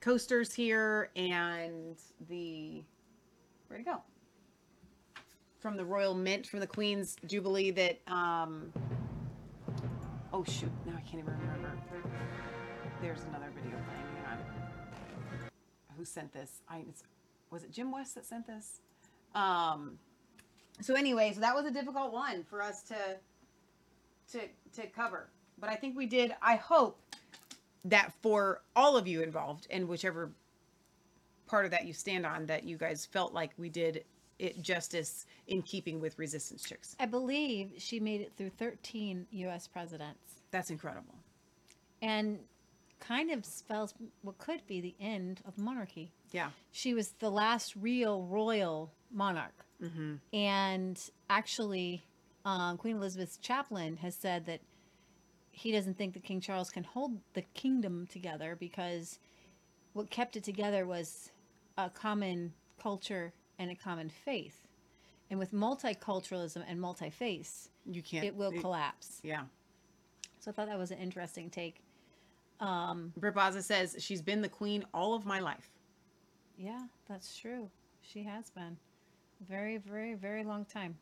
coasters 0.00 0.54
here 0.54 1.10
and 1.16 1.96
the 2.28 2.84
where'd 3.68 3.80
it 3.80 3.84
go? 3.84 4.02
From 5.58 5.76
the 5.76 5.84
Royal 5.84 6.14
Mint 6.14 6.46
from 6.46 6.60
the 6.60 6.66
Queen's 6.66 7.16
Jubilee 7.26 7.72
that 7.72 8.00
um 8.06 8.72
oh 10.32 10.44
shoot, 10.44 10.70
now 10.86 10.92
I 10.96 11.00
can't 11.00 11.22
even 11.22 11.36
remember. 11.38 11.72
There's 13.02 13.22
another 13.24 13.50
video 13.54 13.72
playing. 13.72 14.24
Hang 14.24 14.38
on. 14.38 14.38
Who 15.98 16.04
sent 16.04 16.32
this? 16.32 16.62
I 16.68 16.84
was 17.50 17.64
it 17.64 17.72
Jim 17.72 17.90
West 17.90 18.14
that 18.14 18.24
sent 18.24 18.46
this? 18.46 18.80
Um 19.34 19.98
so 20.80 20.94
anyway, 20.94 21.32
so 21.34 21.40
that 21.40 21.54
was 21.54 21.64
a 21.64 21.70
difficult 21.70 22.12
one 22.12 22.44
for 22.44 22.62
us 22.62 22.82
to 22.84 22.96
to 24.32 24.40
to 24.80 24.86
cover. 24.86 25.30
But 25.58 25.70
I 25.70 25.74
think 25.74 25.96
we 25.96 26.06
did 26.06 26.32
I 26.40 26.56
hope 26.56 27.00
that 27.90 28.12
for 28.22 28.62
all 28.74 28.96
of 28.96 29.06
you 29.06 29.22
involved 29.22 29.66
and 29.70 29.88
whichever 29.88 30.32
part 31.46 31.64
of 31.64 31.70
that 31.70 31.84
you 31.86 31.92
stand 31.92 32.26
on 32.26 32.46
that 32.46 32.64
you 32.64 32.76
guys 32.76 33.06
felt 33.06 33.32
like 33.32 33.52
we 33.56 33.68
did 33.68 34.04
it 34.38 34.60
justice 34.60 35.24
in 35.46 35.62
keeping 35.62 36.00
with 36.00 36.18
resistance 36.18 36.62
chicks 36.62 36.96
I 37.00 37.06
believe 37.06 37.72
she 37.78 38.00
made 38.00 38.20
it 38.20 38.32
through 38.36 38.50
13 38.50 39.26
U.S. 39.30 39.66
presidents 39.66 40.42
that's 40.50 40.70
incredible 40.70 41.14
and 42.02 42.38
kind 43.00 43.30
of 43.30 43.44
spells 43.44 43.94
what 44.22 44.38
could 44.38 44.66
be 44.66 44.80
the 44.80 44.94
end 45.00 45.40
of 45.46 45.56
monarchy. 45.58 46.12
yeah 46.32 46.50
She 46.72 46.94
was 46.94 47.12
the 47.18 47.30
last 47.30 47.76
real 47.76 48.22
royal 48.24 48.92
monarch. 49.12 49.64
mm-hmm. 49.82 50.14
And 50.32 50.98
actually, 51.30 52.04
um, 52.44 52.76
Queen 52.78 52.96
Elizabeth's 52.96 53.36
chaplain 53.38 53.96
has 53.98 54.14
said 54.14 54.46
that 54.46 54.60
he 55.56 55.72
doesn't 55.72 55.96
think 55.96 56.14
that 56.14 56.22
King 56.22 56.40
Charles 56.40 56.70
can 56.70 56.84
hold 56.84 57.18
the 57.34 57.42
kingdom 57.54 58.06
together 58.06 58.56
because 58.58 59.18
what 59.94 60.10
kept 60.10 60.36
it 60.36 60.44
together 60.44 60.86
was 60.86 61.30
a 61.78 61.90
common 61.90 62.52
culture 62.80 63.32
and 63.58 63.70
a 63.70 63.74
common 63.74 64.10
faith. 64.10 64.66
And 65.30 65.38
with 65.38 65.52
multiculturalism 65.52 66.62
and 66.68 66.80
multi 66.80 67.10
faith, 67.10 67.70
you 67.84 68.02
can't 68.02 68.24
it 68.24 68.34
will 68.34 68.52
collapse. 68.52 69.20
yeah 69.22 69.44
So 70.38 70.50
I 70.50 70.54
thought 70.54 70.68
that 70.68 70.78
was 70.78 70.90
an 70.90 70.98
interesting 70.98 71.50
take. 71.50 71.80
Um, 72.60 73.12
Britt 73.16 73.34
says 73.64 73.96
she's 73.98 74.22
been 74.22 74.40
the 74.40 74.48
queen 74.48 74.84
all 74.94 75.14
of 75.14 75.26
my 75.26 75.40
life 75.40 75.70
yeah, 76.56 76.82
that's 77.08 77.36
true. 77.36 77.70
She 78.02 78.22
has 78.22 78.50
been. 78.50 78.76
Very, 79.46 79.76
very, 79.76 80.14
very 80.14 80.44
long 80.44 80.64
time. 80.64 80.96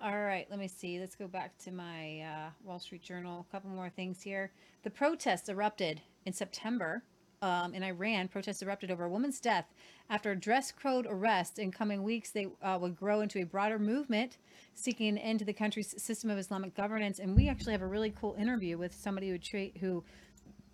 All 0.00 0.20
right, 0.22 0.46
let 0.48 0.60
me 0.60 0.68
see. 0.68 1.00
Let's 1.00 1.16
go 1.16 1.26
back 1.26 1.58
to 1.58 1.72
my 1.72 2.20
uh, 2.20 2.50
Wall 2.62 2.78
Street 2.78 3.02
Journal. 3.02 3.44
A 3.48 3.52
couple 3.52 3.68
more 3.70 3.90
things 3.90 4.22
here. 4.22 4.52
The 4.84 4.90
protests 4.90 5.48
erupted 5.48 6.00
in 6.24 6.32
September 6.32 7.02
um, 7.42 7.74
in 7.74 7.82
Iran. 7.82 8.28
Protests 8.28 8.62
erupted 8.62 8.92
over 8.92 9.06
a 9.06 9.08
woman's 9.08 9.40
death 9.40 9.64
after 10.08 10.30
a 10.30 10.36
dress 10.36 10.70
code 10.70 11.08
arrest. 11.10 11.58
In 11.58 11.72
coming 11.72 12.04
weeks, 12.04 12.30
they 12.30 12.46
uh, 12.62 12.78
would 12.80 12.96
grow 12.96 13.22
into 13.22 13.40
a 13.40 13.44
broader 13.44 13.80
movement 13.80 14.38
seeking 14.72 15.08
an 15.08 15.18
end 15.18 15.40
to 15.40 15.44
the 15.44 15.52
country's 15.52 16.00
system 16.00 16.30
of 16.30 16.38
Islamic 16.38 16.76
governance. 16.76 17.18
And 17.18 17.34
we 17.34 17.48
actually 17.48 17.72
have 17.72 17.82
a 17.82 17.86
really 17.86 18.14
cool 18.16 18.36
interview 18.38 18.78
with 18.78 18.94
somebody 18.94 19.30
who 19.30 19.38
tra- 19.38 19.78
who 19.80 20.04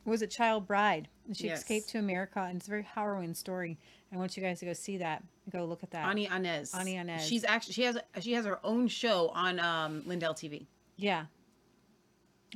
was 0.05 0.23
a 0.23 0.27
child 0.27 0.67
bride. 0.67 1.09
And 1.27 1.37
she 1.37 1.47
Yes. 1.47 1.61
escaped 1.61 1.89
to 1.91 1.99
America, 1.99 2.41
and 2.41 2.57
it's 2.59 2.67
a 2.67 2.71
very 2.71 2.83
harrowing 2.83 3.35
story. 3.35 3.79
I 4.13 4.17
want 4.17 4.37
you 4.37 4.43
guys 4.43 4.61
to 4.61 4.67
go 4.67 4.73
see 4.75 4.99
that. 4.99 5.23
Go 5.51 5.65
look 5.65 5.83
at 5.83 5.91
that. 5.93 6.07
ani 6.09 6.27
anez 6.29 6.75
Ani 6.75 6.95
Inez. 6.97 7.27
she's 7.27 7.45
actually 7.45 7.75
she 7.75 7.83
has 7.83 7.99
she 8.21 8.33
has 8.33 8.45
her 8.47 8.61
own 8.65 8.89
show 8.89 9.29
on 9.31 9.59
um 9.61 10.03
lindell 10.07 10.35
tv 10.35 10.67
Yeah. 10.97 11.27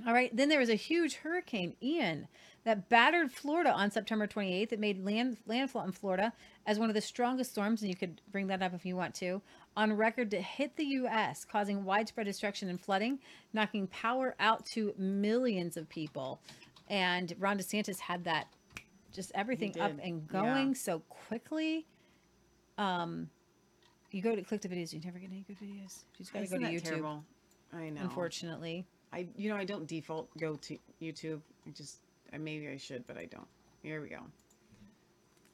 All 0.06 0.12
right. 0.14 0.34
Then 0.34 0.48
there 0.48 0.60
was 0.60 0.68
a 0.70 0.74
huge 0.76 1.16
hurricane, 1.16 1.74
Ian, 1.82 2.28
that 2.64 2.88
battered 2.88 3.32
Florida 3.32 3.72
on 3.72 3.90
September 3.90 4.28
28th. 4.28 4.72
It 4.72 4.78
made 4.78 5.04
land, 5.04 5.38
landfall 5.46 5.82
in 5.84 5.90
Florida 5.92 6.32
as 6.66 6.78
one 6.78 6.88
of 6.88 6.94
the 6.94 7.00
strongest 7.00 7.50
storms, 7.50 7.82
and 7.82 7.88
you 7.90 7.96
could 7.96 8.20
bring 8.30 8.46
that 8.46 8.62
up 8.62 8.72
if 8.74 8.86
you 8.86 8.94
want 8.94 9.14
to, 9.16 9.42
on 9.76 9.92
record 9.92 10.30
to 10.30 10.40
hit 10.40 10.76
the 10.76 10.84
U.S., 10.84 11.44
causing 11.44 11.84
widespread 11.84 12.26
destruction 12.26 12.68
and 12.68 12.80
flooding, 12.80 13.18
knocking 13.52 13.88
power 13.88 14.36
out 14.38 14.64
to 14.66 14.94
millions 14.96 15.76
of 15.76 15.88
people. 15.88 16.40
And 16.88 17.34
Ron 17.38 17.58
DeSantis 17.58 17.98
had 18.00 18.24
that, 18.24 18.48
just 19.12 19.32
everything 19.34 19.78
up 19.80 19.92
and 20.02 20.26
yeah. 20.32 20.42
going 20.42 20.74
so 20.74 21.00
quickly. 21.08 21.86
Um, 22.76 23.28
you 24.10 24.22
go 24.22 24.34
to 24.34 24.42
click 24.42 24.62
the 24.62 24.68
videos, 24.68 24.92
you 24.92 25.00
never 25.04 25.18
get 25.18 25.30
any 25.30 25.44
good 25.46 25.58
videos. 25.58 26.04
You 26.16 26.24
just 26.24 26.32
got 26.32 26.40
to 26.40 26.46
go 26.46 26.58
to 26.58 26.64
YouTube. 26.64 26.82
terrible? 26.84 27.24
i 27.72 27.88
know 27.90 28.00
Unfortunately. 28.02 28.86
i 29.12 29.26
you 29.36 29.50
know 29.50 29.56
i 29.56 29.64
don't 29.64 29.86
default 29.86 30.28
go 30.38 30.56
to 30.56 30.78
youtube 31.02 31.40
i 31.66 31.70
just 31.70 31.98
I 32.32 32.38
maybe 32.38 32.68
i 32.68 32.76
should 32.76 33.06
but 33.06 33.16
i 33.16 33.26
don't 33.26 33.46
here 33.82 34.00
we 34.00 34.08
go 34.08 34.20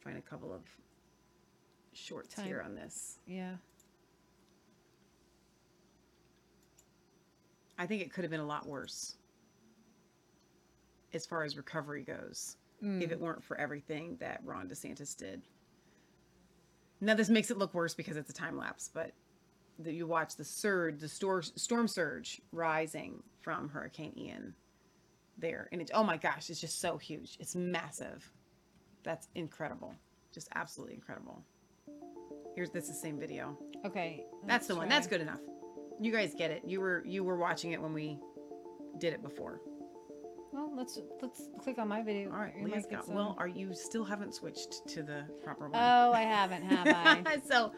find 0.00 0.16
a 0.16 0.20
couple 0.20 0.52
of 0.52 0.60
shorts 1.92 2.34
Time. 2.34 2.46
here 2.46 2.62
on 2.64 2.74
this 2.74 3.18
Yeah. 3.26 3.54
I 7.76 7.86
think 7.86 8.02
it 8.02 8.12
could 8.12 8.22
have 8.22 8.30
been 8.30 8.38
a 8.38 8.46
lot 8.46 8.66
worse 8.68 9.16
as 11.14 11.26
far 11.26 11.44
as 11.44 11.56
recovery 11.56 12.02
goes 12.02 12.56
if 12.80 13.10
it 13.10 13.18
mm. 13.18 13.22
weren't 13.22 13.42
for 13.42 13.56
everything 13.58 14.16
that 14.20 14.40
Ron 14.44 14.68
DeSantis 14.68 15.16
did. 15.16 15.42
Now 17.00 17.14
this 17.14 17.30
makes 17.30 17.50
it 17.50 17.56
look 17.56 17.72
worse 17.72 17.94
because 17.94 18.16
it's 18.16 18.30
a 18.30 18.34
time 18.34 18.58
lapse, 18.58 18.90
but 18.92 19.12
the, 19.78 19.92
you 19.92 20.06
watch 20.06 20.36
the 20.36 20.44
surge, 20.44 21.00
the 21.00 21.08
storm, 21.08 21.42
storm 21.42 21.88
surge 21.88 22.42
rising 22.52 23.22
from 23.40 23.68
Hurricane 23.68 24.12
Ian. 24.16 24.54
there. 25.38 25.68
And 25.72 25.80
it's, 25.80 25.90
oh 25.94 26.04
my 26.04 26.16
gosh, 26.16 26.50
it's 26.50 26.60
just 26.60 26.80
so 26.80 26.96
huge. 26.96 27.36
It's 27.40 27.54
massive. 27.54 28.30
That's 29.02 29.28
incredible. 29.34 29.94
Just 30.32 30.48
absolutely 30.54 30.94
incredible. 30.94 31.42
Here's, 32.54 32.70
this 32.70 32.88
the 32.88 32.94
same 32.94 33.18
video. 33.18 33.58
Okay. 33.84 34.24
That's 34.46 34.66
the 34.66 34.74
let's 34.74 34.78
one. 34.80 34.88
That's 34.88 35.06
good 35.06 35.20
enough. 35.20 35.40
You 36.00 36.12
guys 36.12 36.34
get 36.36 36.50
it. 36.50 36.62
You 36.64 36.80
were, 36.80 37.02
you 37.06 37.24
were 37.24 37.36
watching 37.36 37.72
it 37.72 37.82
when 37.82 37.92
we 37.92 38.18
did 38.98 39.12
it 39.12 39.22
before. 39.22 39.60
Well, 40.54 40.70
let's 40.76 41.00
let's 41.20 41.48
click 41.60 41.78
on 41.78 41.88
my 41.88 42.00
video. 42.00 42.30
All 42.30 42.38
right. 42.38 42.54
Leah's 42.62 42.86
got, 42.86 43.04
some- 43.04 43.16
well, 43.16 43.34
are 43.38 43.48
you 43.48 43.74
still 43.74 44.04
haven't 44.04 44.36
switched 44.36 44.86
to 44.86 45.02
the 45.02 45.24
proper 45.42 45.68
one? 45.68 45.72
Oh, 45.74 46.12
I 46.12 46.22
haven't, 46.22 46.62
have 46.62 46.86
I? 47.26 47.38
so 47.50 47.72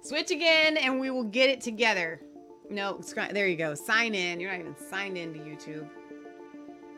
switch 0.00 0.30
again 0.30 0.78
and 0.78 0.98
we 0.98 1.10
will 1.10 1.24
get 1.24 1.50
it 1.50 1.60
together. 1.60 2.22
No, 2.70 3.02
there 3.32 3.46
you 3.48 3.56
go. 3.56 3.74
Sign 3.74 4.14
in. 4.14 4.40
You're 4.40 4.50
not 4.50 4.60
even 4.60 4.74
signed 4.88 5.18
in 5.18 5.34
to 5.34 5.38
YouTube. 5.40 5.86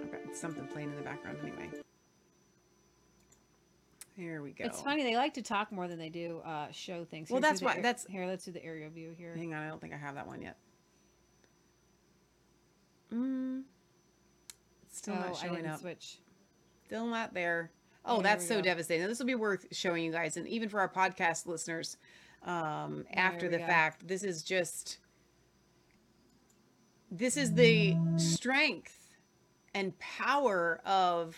I've 0.01 0.13
got 0.13 0.37
something 0.37 0.65
playing 0.69 0.91
in 0.91 0.97
the 0.97 1.03
background 1.03 1.39
anyway. 1.43 1.69
Here 4.17 4.41
we 4.41 4.53
go. 4.53 4.65
It's 4.67 4.81
funny 4.81 5.03
they 5.03 5.17
like 5.17 5.35
to 5.35 5.43
talk 5.43 5.73
more 5.73 5.89
than 5.89 5.99
they 5.99 6.11
do 6.11 6.41
uh, 6.47 6.69
show 6.71 7.05
things. 7.05 7.29
Well, 7.29 7.41
Here, 7.41 7.51
that's 7.51 7.61
why- 7.61 7.81
that's- 7.81 8.07
here. 8.09 8.25
Let's 8.27 8.45
do 8.45 8.53
the 8.53 8.65
aerial 8.65 8.91
view 8.91 9.13
here. 9.19 9.35
Hang 9.35 9.53
on, 9.53 9.65
I 9.65 9.69
don't 9.69 9.81
think 9.81 9.93
I 9.93 9.97
have 9.97 10.15
that 10.15 10.29
one 10.29 10.43
yet. 10.43 10.57
Mm. 13.13 13.63
Still 15.07 15.19
oh, 15.23 15.29
not 15.29 15.37
showing 15.37 15.67
up. 15.69 15.79
switch. 15.79 16.19
Still 16.87 17.07
not 17.07 17.33
there. 17.33 17.71
Oh, 18.05 18.15
There 18.15 18.25
that's 18.25 18.49
so 18.49 18.57
go. 18.57 18.63
devastating. 18.63 19.03
Now, 19.03 19.09
This 19.09 19.21
will 19.21 19.27
be 19.27 19.37
worth 19.37 19.65
showing 19.71 20.03
you 20.03 20.11
guys, 20.11 20.37
and 20.37 20.49
even 20.49 20.69
for 20.69 20.81
our 20.81 20.89
podcast 20.89 21.47
listeners, 21.47 21.97
um, 22.43 23.05
after 23.15 23.49
the 23.49 23.59
go. 23.59 23.67
fact, 23.67 24.09
this 24.09 24.25
is 24.25 24.43
just. 24.43 24.99
This 27.09 27.37
is 27.37 27.55
the 27.55 27.97
strength 28.17 29.15
and 29.75 29.97
power 30.01 30.81
of, 30.85 31.37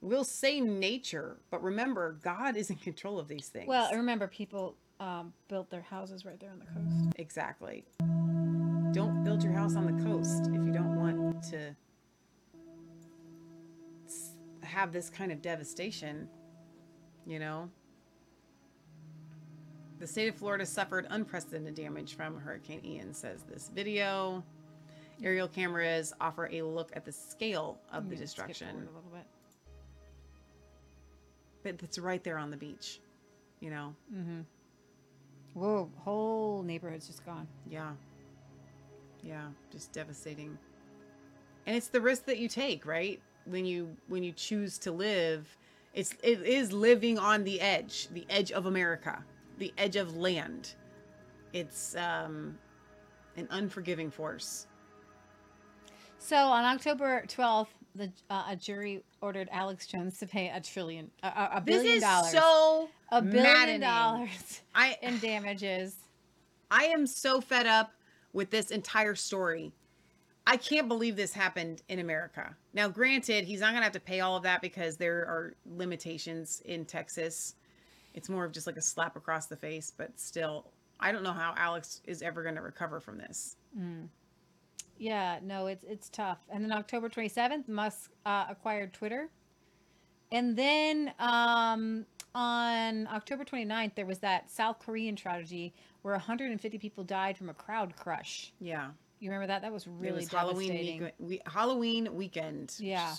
we'll 0.00 0.24
say 0.24 0.62
nature, 0.62 1.36
but 1.50 1.62
remember, 1.62 2.18
God 2.24 2.56
is 2.56 2.70
in 2.70 2.76
control 2.76 3.18
of 3.18 3.28
these 3.28 3.48
things. 3.48 3.68
Well, 3.68 3.92
remember 3.92 4.28
people 4.28 4.76
um, 4.98 5.34
built 5.48 5.68
their 5.68 5.82
houses 5.82 6.24
right 6.24 6.40
there 6.40 6.52
on 6.52 6.58
the 6.58 6.64
coast. 6.64 7.16
Exactly. 7.18 7.84
Don't 8.92 9.24
build 9.24 9.44
your 9.44 9.52
house 9.52 9.76
on 9.76 9.94
the 9.94 10.04
coast 10.04 10.46
if 10.46 10.54
you 10.54 10.72
don't 10.72 10.96
want 10.96 11.42
to 11.50 11.76
have 14.74 14.92
this 14.92 15.08
kind 15.08 15.30
of 15.30 15.40
devastation, 15.40 16.28
you 17.26 17.38
know? 17.38 17.70
The 20.00 20.06
state 20.06 20.28
of 20.28 20.34
Florida 20.34 20.66
suffered 20.66 21.06
unprecedented 21.10 21.76
damage 21.76 22.16
from 22.16 22.38
Hurricane 22.38 22.80
Ian, 22.84 23.14
says 23.14 23.44
this 23.44 23.70
video. 23.74 24.44
Aerial 25.22 25.46
cameras 25.46 26.12
offer 26.20 26.48
a 26.52 26.62
look 26.62 26.90
at 26.94 27.04
the 27.04 27.12
scale 27.12 27.78
of 27.92 28.10
the 28.10 28.16
destruction. 28.16 28.68
a 28.68 28.78
little 28.78 29.10
bit. 29.12 29.26
But 31.62 31.82
it's 31.82 31.98
right 31.98 32.22
there 32.24 32.36
on 32.36 32.50
the 32.50 32.56
beach, 32.56 33.00
you 33.60 33.70
know? 33.70 33.94
Mm-hmm. 34.12 34.40
Whoa, 35.54 35.88
whole 35.98 36.64
neighborhood's 36.64 37.06
just 37.06 37.24
gone. 37.24 37.46
Yeah. 37.70 37.92
Yeah, 39.22 39.46
just 39.70 39.92
devastating. 39.92 40.58
And 41.66 41.76
it's 41.76 41.88
the 41.88 42.00
risk 42.00 42.26
that 42.26 42.38
you 42.38 42.48
take, 42.48 42.84
right? 42.84 43.22
When 43.46 43.64
you 43.64 43.96
when 44.08 44.22
you 44.22 44.32
choose 44.32 44.78
to 44.78 44.92
live, 44.92 45.56
it's 45.92 46.14
it 46.22 46.42
is 46.42 46.72
living 46.72 47.18
on 47.18 47.44
the 47.44 47.60
edge, 47.60 48.08
the 48.12 48.26
edge 48.30 48.52
of 48.52 48.66
America, 48.66 49.22
the 49.58 49.72
edge 49.78 49.96
of 49.96 50.16
land. 50.16 50.74
It's 51.52 51.94
um 51.96 52.58
an 53.36 53.46
unforgiving 53.50 54.10
force. 54.10 54.66
So 56.18 56.36
on 56.36 56.64
October 56.64 57.22
12th, 57.28 57.66
the 57.94 58.10
uh, 58.30 58.44
a 58.50 58.56
jury 58.56 59.04
ordered 59.20 59.48
Alex 59.52 59.86
Jones 59.86 60.18
to 60.18 60.26
pay 60.26 60.48
a 60.48 60.60
trillion, 60.60 61.10
a, 61.22 61.26
a, 61.26 61.50
a 61.56 61.62
This 61.64 61.76
billion 61.76 61.96
is 61.98 62.02
dollars, 62.02 62.32
so 62.32 62.88
a 63.12 63.20
billion 63.22 63.42
maddening. 63.42 63.80
dollars 63.80 64.62
I 64.74 64.96
in 65.02 65.18
damages. 65.18 65.96
I 66.70 66.84
am 66.84 67.06
so 67.06 67.40
fed 67.40 67.66
up 67.66 67.92
with 68.32 68.50
this 68.50 68.70
entire 68.70 69.14
story. 69.14 69.72
I 70.46 70.56
can't 70.56 70.88
believe 70.88 71.16
this 71.16 71.32
happened 71.32 71.82
in 71.88 71.98
America. 72.00 72.54
Now, 72.74 72.88
granted, 72.88 73.44
he's 73.44 73.60
not 73.60 73.68
going 73.70 73.80
to 73.80 73.84
have 73.84 73.92
to 73.92 74.00
pay 74.00 74.20
all 74.20 74.36
of 74.36 74.42
that 74.42 74.60
because 74.60 74.96
there 74.96 75.20
are 75.20 75.54
limitations 75.64 76.60
in 76.66 76.84
Texas. 76.84 77.54
It's 78.12 78.28
more 78.28 78.44
of 78.44 78.52
just 78.52 78.66
like 78.66 78.76
a 78.76 78.82
slap 78.82 79.16
across 79.16 79.46
the 79.46 79.56
face, 79.56 79.92
but 79.96 80.18
still, 80.20 80.70
I 81.00 81.12
don't 81.12 81.22
know 81.22 81.32
how 81.32 81.54
Alex 81.56 82.02
is 82.04 82.20
ever 82.20 82.42
going 82.42 82.56
to 82.56 82.60
recover 82.60 83.00
from 83.00 83.16
this. 83.18 83.56
Mm. 83.78 84.08
Yeah, 84.98 85.40
no, 85.42 85.66
it's 85.66 85.84
it's 85.84 86.08
tough. 86.08 86.38
And 86.50 86.62
then 86.62 86.72
October 86.72 87.08
27th, 87.08 87.66
Musk 87.66 88.10
uh, 88.24 88.44
acquired 88.48 88.92
Twitter. 88.92 89.28
And 90.30 90.56
then 90.56 91.12
um, 91.18 92.06
on 92.34 93.06
October 93.08 93.44
29th, 93.44 93.94
there 93.94 94.06
was 94.06 94.18
that 94.20 94.50
South 94.50 94.78
Korean 94.78 95.16
tragedy 95.16 95.74
where 96.02 96.14
150 96.14 96.78
people 96.78 97.04
died 97.04 97.36
from 97.36 97.48
a 97.48 97.54
crowd 97.54 97.94
crush. 97.96 98.52
Yeah. 98.60 98.90
You 99.24 99.30
remember 99.30 99.46
that? 99.46 99.62
That 99.62 99.72
was 99.72 99.86
It 99.86 99.92
really 99.98 100.16
was 100.20 100.28
Halloween, 100.28 101.00
week- 101.02 101.14
we, 101.18 101.40
Halloween 101.46 102.14
weekend. 102.14 102.74
Yeah. 102.78 103.14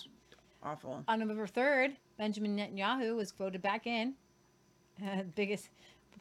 Awful. 0.61 1.03
On 1.07 1.17
November 1.19 1.47
3rd, 1.47 1.95
Benjamin 2.19 2.55
Netanyahu 2.55 3.15
was 3.15 3.31
voted 3.31 3.63
back 3.63 3.87
in. 3.87 4.13
Uh, 5.03 5.23
biggest 5.33 5.69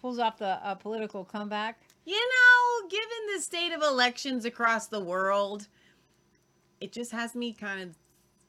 pulls 0.00 0.18
off 0.18 0.38
the 0.38 0.46
uh, 0.66 0.74
political 0.76 1.22
comeback. 1.22 1.78
You 2.06 2.14
know, 2.18 2.88
given 2.88 3.36
the 3.36 3.42
state 3.42 3.72
of 3.72 3.82
elections 3.82 4.46
across 4.46 4.86
the 4.86 5.00
world, 5.00 5.68
it 6.80 6.90
just 6.90 7.12
has 7.12 7.34
me 7.34 7.52
kind 7.52 7.82
of 7.82 7.94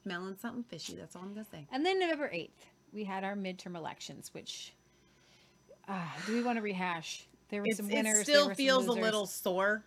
smelling 0.03 0.37
something 0.41 0.63
fishy. 0.63 0.95
That's 0.95 1.17
all 1.17 1.23
I'm 1.23 1.33
going 1.33 1.43
to 1.43 1.51
say. 1.51 1.67
And 1.69 1.85
then 1.85 1.99
November 1.99 2.29
8th, 2.33 2.49
we 2.93 3.03
had 3.03 3.25
our 3.25 3.35
midterm 3.35 3.75
elections, 3.75 4.29
which 4.33 4.73
uh, 5.89 5.99
do 6.27 6.33
we 6.33 6.43
want 6.43 6.57
to 6.57 6.61
rehash? 6.61 7.27
There 7.49 7.59
were 7.61 7.67
It's, 7.67 7.75
some 7.77 7.89
it 7.89 7.93
winners. 7.95 8.13
there 8.13 8.23
still 8.23 8.49
feels 8.55 8.87
a 8.87 8.93
little 8.93 9.25
sore, 9.27 9.83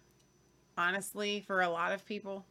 honestly, 0.79 1.43
for 1.47 1.61
a 1.63 1.69
lot 1.69 1.93
of 1.93 2.07
people. 2.07 2.47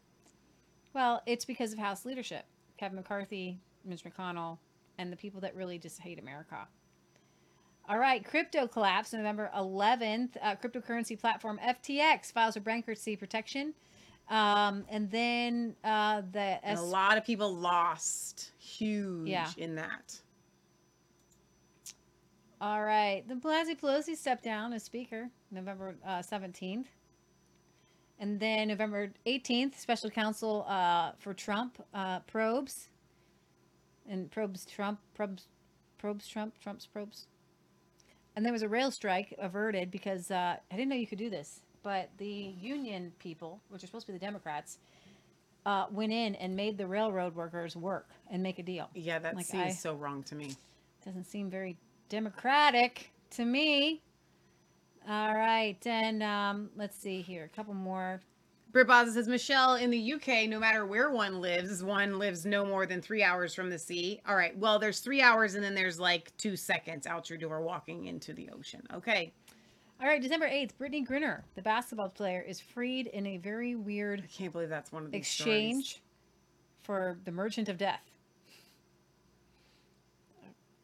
Well, 0.94 1.22
it's 1.26 1.46
because 1.46 1.74
of 1.74 1.80
House 1.80 2.06
leadership 2.06 2.46
Kevin 2.78 2.98
McCarthy, 2.98 3.60
Mitch 3.86 4.04
McConnell, 4.04 4.58
and 4.98 5.12
the 5.12 5.16
people 5.18 5.42
that 5.42 5.56
really 5.56 5.80
just 5.80 6.00
hate 6.00 6.20
America. 6.20 6.68
All 7.90 7.98
right, 7.98 8.24
crypto 8.24 8.68
collapse 8.68 9.14
November 9.14 9.50
11th. 9.56 10.32
Uh, 10.42 10.56
cryptocurrency 10.56 11.18
platform 11.18 11.58
FTX 11.66 12.34
files 12.34 12.56
for 12.56 12.60
bankruptcy 12.60 13.16
protection. 13.16 13.74
Um, 14.30 14.84
and 14.90 15.10
then 15.10 15.74
uh, 15.86 16.22
the 16.34 16.60
And 16.64 16.78
a 16.78 16.82
lot 16.82 17.18
of 17.18 17.24
people 17.26 17.54
lost 17.56 18.52
huge 18.60 19.30
Yeah. 19.30 19.50
in 19.56 19.76
that. 19.76 20.20
All 22.60 22.84
right. 22.84 23.24
The 23.28 23.36
Blasey 23.36 23.80
Pelosi 23.80 24.18
stepped 24.18 24.44
down 24.44 24.74
as 24.74 24.84
Speaker 24.84 25.30
November 25.52 25.96
uh, 26.06 26.20
17th. 26.20 26.88
And 28.20 28.40
then 28.40 28.68
November 28.70 29.12
18th, 29.28 29.78
special 29.80 30.10
counsel 30.10 30.66
uh, 30.68 31.12
for 31.20 31.34
Trump 31.34 31.78
uh, 31.94 32.20
probes. 32.22 32.90
And 34.10 34.32
probes 34.32 34.66
Trump, 34.66 35.00
probes, 35.14 35.46
probes 35.98 36.28
Trump, 36.28 36.54
Trump's 36.62 36.86
probes. 36.88 37.28
And 38.36 38.46
there 38.46 38.54
was 38.54 38.62
a 38.62 38.70
rail 38.70 38.92
strike 38.92 39.36
averted 39.40 39.92
because 39.92 40.32
uh, 40.32 40.58
I 40.72 40.76
didn't 40.76 40.90
know 40.90 40.96
you 40.96 41.08
could 41.08 41.18
do 41.18 41.30
this, 41.30 41.62
but 41.84 42.10
the 42.18 42.54
union 42.62 43.12
people, 43.20 43.60
which 43.70 43.84
are 43.84 43.88
supposed 43.88 44.06
to 44.08 44.12
be 44.14 44.18
the 44.18 44.24
Democrats, 44.26 44.78
uh, 45.66 45.86
went 45.92 46.14
in 46.14 46.36
and 46.36 46.56
made 46.56 46.78
the 46.78 46.88
railroad 46.88 47.36
workers 47.36 47.76
work 47.76 48.08
and 48.32 48.42
make 48.42 48.58
a 48.60 48.64
deal. 48.64 48.90
Yeah, 48.96 49.20
that 49.20 49.36
Like, 49.36 49.46
seems 49.46 49.64
I- 49.64 49.70
so 49.72 49.94
wrong 49.96 50.24
to 50.24 50.36
me. 50.36 50.56
doesn't 51.04 51.26
seem 51.26 51.50
very 51.50 51.78
democratic 52.10 53.12
to 53.32 53.44
me. 53.46 54.02
All 55.10 55.36
right, 55.36 55.78
and 55.86 56.22
um, 56.24 56.70
let's 56.76 56.98
see 56.98 57.22
here, 57.22 57.44
a 57.46 57.50
couple 57.50 57.74
more. 57.74 58.22
Britt 58.72 58.88
Bozza 58.88 59.14
says 59.14 59.28
Michelle 59.28 59.76
in 59.76 59.90
the 59.90 60.14
UK, 60.14 60.48
no 60.50 60.60
matter 60.60 60.86
where 60.86 61.10
one 61.10 61.40
lives, 61.42 61.84
one 61.84 62.20
lives 62.20 62.46
no 62.46 62.66
more 62.66 62.86
than 62.86 63.02
three 63.02 63.24
hours 63.24 63.54
from 63.54 63.70
the 63.70 63.80
sea. 63.80 64.22
All 64.28 64.36
right, 64.36 64.56
well, 64.58 64.78
there's 64.78 65.00
three 65.00 65.22
hours 65.22 65.56
and 65.56 65.64
then 65.64 65.74
there's 65.74 66.00
like 66.00 66.36
two 66.38 66.56
seconds 66.56 67.08
out 67.08 67.30
your 67.30 67.40
door 67.40 67.62
walking 67.62 68.06
into 68.06 68.34
the 68.34 68.50
ocean. 68.50 68.82
Okay. 68.94 69.34
All 70.00 70.08
right, 70.08 70.22
December 70.22 70.46
eighth, 70.46 70.78
Brittney 70.78 71.08
Griner, 71.08 71.42
the 71.56 71.62
basketball 71.62 72.10
player, 72.10 72.42
is 72.42 72.60
freed 72.60 73.08
in 73.08 73.26
a 73.26 73.38
very 73.38 73.76
weird 73.76 74.22
I 74.24 74.28
can't 74.28 74.52
believe 74.52 74.70
that's 74.70 74.92
one 74.92 75.06
of 75.06 75.12
these 75.12 75.22
exchange 75.22 76.04
for 76.82 77.18
the 77.26 77.32
Merchant 77.32 77.70
of 77.70 77.78
Death. 77.78 78.04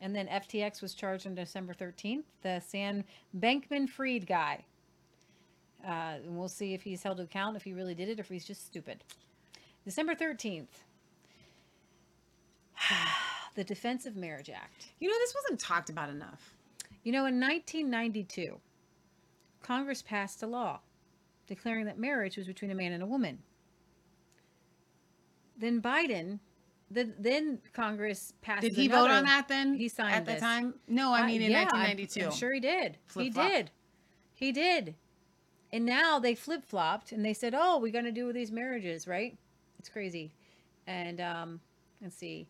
And 0.03 0.13
then 0.13 0.27
FTX 0.27 0.81
was 0.81 0.93
charged 0.93 1.25
on 1.25 1.34
December 1.34 1.73
13th, 1.73 2.25
the 2.41 2.59
Sam 2.59 3.05
Bankman-Fried 3.39 4.27
guy. 4.27 4.65
Uh, 5.81 6.17
and 6.25 6.38
we'll 6.38 6.49
see 6.49 6.73
if 6.73 6.84
he's 6.84 7.01
held 7.01 7.17
to 7.17 7.23
account, 7.23 7.55
if 7.55 7.63
he 7.63 7.71
really 7.71 7.95
did 7.95 8.09
it, 8.09 8.19
or 8.19 8.23
if 8.23 8.27
he's 8.27 8.43
just 8.43 8.65
stupid. 8.65 9.01
December 9.85 10.13
13th, 10.13 10.67
the 13.55 13.63
Defense 13.63 14.05
of 14.05 14.17
Marriage 14.17 14.49
Act. 14.49 14.88
You 14.99 15.07
know, 15.07 15.15
this 15.19 15.34
wasn't 15.35 15.61
talked 15.61 15.89
about 15.89 16.09
enough. 16.09 16.53
You 17.03 17.13
know, 17.13 17.25
in 17.25 17.39
1992, 17.39 18.59
Congress 19.61 20.01
passed 20.01 20.43
a 20.43 20.47
law 20.47 20.81
declaring 21.47 21.85
that 21.85 21.97
marriage 21.97 22.35
was 22.35 22.47
between 22.47 22.71
a 22.71 22.75
man 22.75 22.91
and 22.91 23.03
a 23.03 23.07
woman. 23.07 23.39
then 25.57 25.81
Biden, 25.81 26.39
then 26.93 27.13
then 27.19 27.59
Congress 27.73 28.33
passed. 28.41 28.61
Did 28.61 28.73
he 28.73 28.87
vote 28.87 29.09
on 29.11 29.23
that 29.25 29.47
then? 29.47 29.73
He 29.75 29.87
signed 29.89 30.15
at 30.15 30.25
the 30.25 30.35
time. 30.39 30.75
No, 30.87 31.11
I 31.13 31.21
Uh, 31.21 31.25
mean 31.27 31.41
in 31.41 31.51
yeah, 31.51 31.63
1992. 31.65 32.25
I'm 32.25 32.31
sure 32.31 32.53
he 32.53 32.59
did. 32.59 32.93
He 32.93 32.97
Flip-flop. 33.07 33.47
did. 33.51 33.71
He 34.33 34.51
did. 34.51 34.95
And 35.71 35.85
now 35.85 36.19
they 36.19 36.35
flip 36.35 36.63
flopped 36.65 37.11
and 37.11 37.25
they 37.25 37.33
said, 37.33 37.53
"Oh, 37.57 37.79
we're 37.79 37.91
going 37.91 38.05
to 38.05 38.11
do 38.11 38.31
these 38.31 38.51
marriages, 38.51 39.07
right?" 39.07 39.37
It's 39.79 39.89
crazy. 39.89 40.33
And 40.87 41.19
um, 41.19 41.59
let's 42.01 42.15
see. 42.15 42.47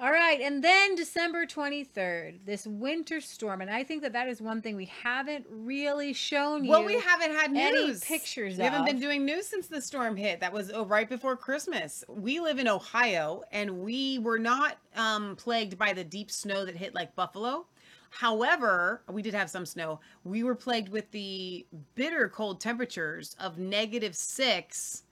All 0.00 0.12
right, 0.12 0.40
and 0.40 0.62
then 0.62 0.94
December 0.94 1.44
23rd, 1.44 2.44
this 2.44 2.68
winter 2.68 3.20
storm, 3.20 3.60
and 3.60 3.68
I 3.68 3.82
think 3.82 4.02
that 4.02 4.12
that 4.12 4.28
is 4.28 4.40
one 4.40 4.62
thing 4.62 4.76
we 4.76 4.84
haven't 4.84 5.44
really 5.50 6.12
shown 6.12 6.62
you. 6.62 6.70
Well, 6.70 6.84
we 6.84 7.00
haven't 7.00 7.32
had 7.32 7.50
any 7.50 7.86
news. 7.86 8.04
pictures 8.04 8.58
We 8.58 8.62
haven't 8.62 8.82
of. 8.82 8.86
been 8.86 9.00
doing 9.00 9.24
news 9.24 9.48
since 9.48 9.66
the 9.66 9.82
storm 9.82 10.14
hit. 10.14 10.38
That 10.38 10.52
was 10.52 10.70
oh, 10.72 10.84
right 10.84 11.08
before 11.08 11.36
Christmas. 11.36 12.04
We 12.06 12.38
live 12.38 12.60
in 12.60 12.68
Ohio, 12.68 13.42
and 13.50 13.80
we 13.80 14.20
were 14.20 14.38
not 14.38 14.78
um, 14.94 15.34
plagued 15.34 15.76
by 15.76 15.92
the 15.92 16.04
deep 16.04 16.30
snow 16.30 16.64
that 16.64 16.76
hit 16.76 16.94
like 16.94 17.16
Buffalo. 17.16 17.66
However, 18.10 19.02
we 19.10 19.20
did 19.20 19.34
have 19.34 19.50
some 19.50 19.66
snow. 19.66 19.98
We 20.22 20.44
were 20.44 20.54
plagued 20.54 20.90
with 20.90 21.10
the 21.10 21.66
bitter 21.96 22.28
cold 22.28 22.60
temperatures 22.60 23.34
of 23.40 23.58
negative 23.58 24.14
six, 24.14 25.02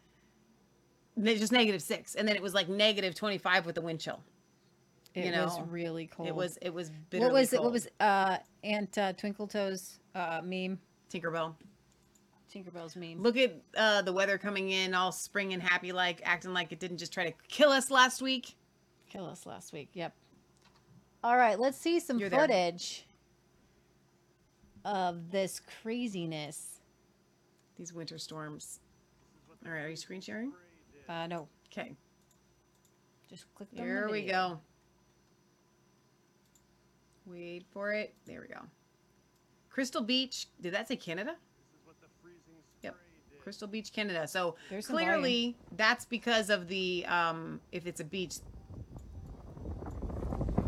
just 1.20 1.50
negative 1.50 1.82
six, 1.82 2.14
and 2.14 2.28
then 2.28 2.36
it 2.36 2.42
was 2.42 2.54
like 2.54 2.68
negative 2.68 3.16
twenty 3.16 3.38
five 3.38 3.66
with 3.66 3.74
the 3.74 3.82
wind 3.82 3.98
chill. 3.98 4.22
It 5.16 5.34
you 5.34 5.40
was 5.40 5.60
really 5.68 6.06
cold. 6.06 6.28
It 6.28 6.34
was 6.34 6.59
it 6.60 6.72
was 6.72 6.90
bitterly 7.10 7.32
what 7.32 7.40
was 7.40 7.52
it? 7.55 7.62
What 7.62 7.72
was 7.72 7.88
uh, 8.01 8.36
Aunt 8.62 8.98
uh, 8.98 9.14
Twinkletoes 9.14 9.98
uh, 10.14 10.43
meme? 10.44 10.78
Tinkerbell? 11.10 11.55
Tinkerbell's 12.52 12.97
meme. 12.97 13.22
Look 13.22 13.36
at 13.38 13.55
uh, 13.76 14.02
the 14.02 14.12
weather 14.12 14.36
coming 14.36 14.70
in, 14.70 14.94
all 14.94 15.12
spring 15.12 15.55
and 15.55 15.62
happy, 15.62 15.93
like 15.93 16.20
acting 16.24 16.52
like 16.52 16.70
it 16.70 16.80
didn't 16.80 16.98
just 16.98 17.12
try 17.12 17.24
to 17.24 17.32
kill 17.48 17.70
us 17.70 17.90
last 17.90 18.20
week. 18.20 18.56
Kill 19.09 19.24
us 19.26 19.47
last 19.47 19.72
week. 19.72 19.88
Yep. 19.94 20.14
All 21.24 21.36
right, 21.36 21.59
let's 21.59 21.78
see 21.78 21.98
some 21.98 22.18
You're 22.18 22.28
there. 22.28 22.40
footage 22.40 23.06
of 24.84 25.30
this 25.30 25.60
craziness. 25.82 26.80
These 27.78 27.93
winter 27.93 28.18
storms. 28.18 28.80
All 29.64 29.72
right, 29.72 29.84
are 29.84 29.88
you 29.90 29.97
screen 29.97 30.20
sharing? 30.20 30.52
Uh, 31.09 31.26
no, 31.26 31.48
Okay, 31.72 31.94
just 33.28 33.47
click 33.55 33.68
here 33.72 34.09
we 34.10 34.20
video. 34.20 34.32
go. 34.34 34.60
Wait 37.26 37.64
for 37.72 37.92
it. 37.92 38.14
There 38.26 38.40
we 38.40 38.48
go. 38.48 38.60
Crystal 39.70 40.02
Beach. 40.02 40.46
Did 40.60 40.74
that 40.74 40.88
say 40.88 40.96
Canada? 40.96 41.36
Yep. 42.82 42.94
Crystal 43.42 43.68
Beach, 43.68 43.92
Canada. 43.92 44.26
So 44.26 44.56
There's 44.70 44.86
clearly 44.86 45.56
that's 45.76 46.04
because 46.04 46.50
of 46.50 46.68
the 46.68 47.04
um 47.06 47.60
if 47.72 47.86
it's 47.86 48.00
a 48.00 48.04
beach. 48.04 48.36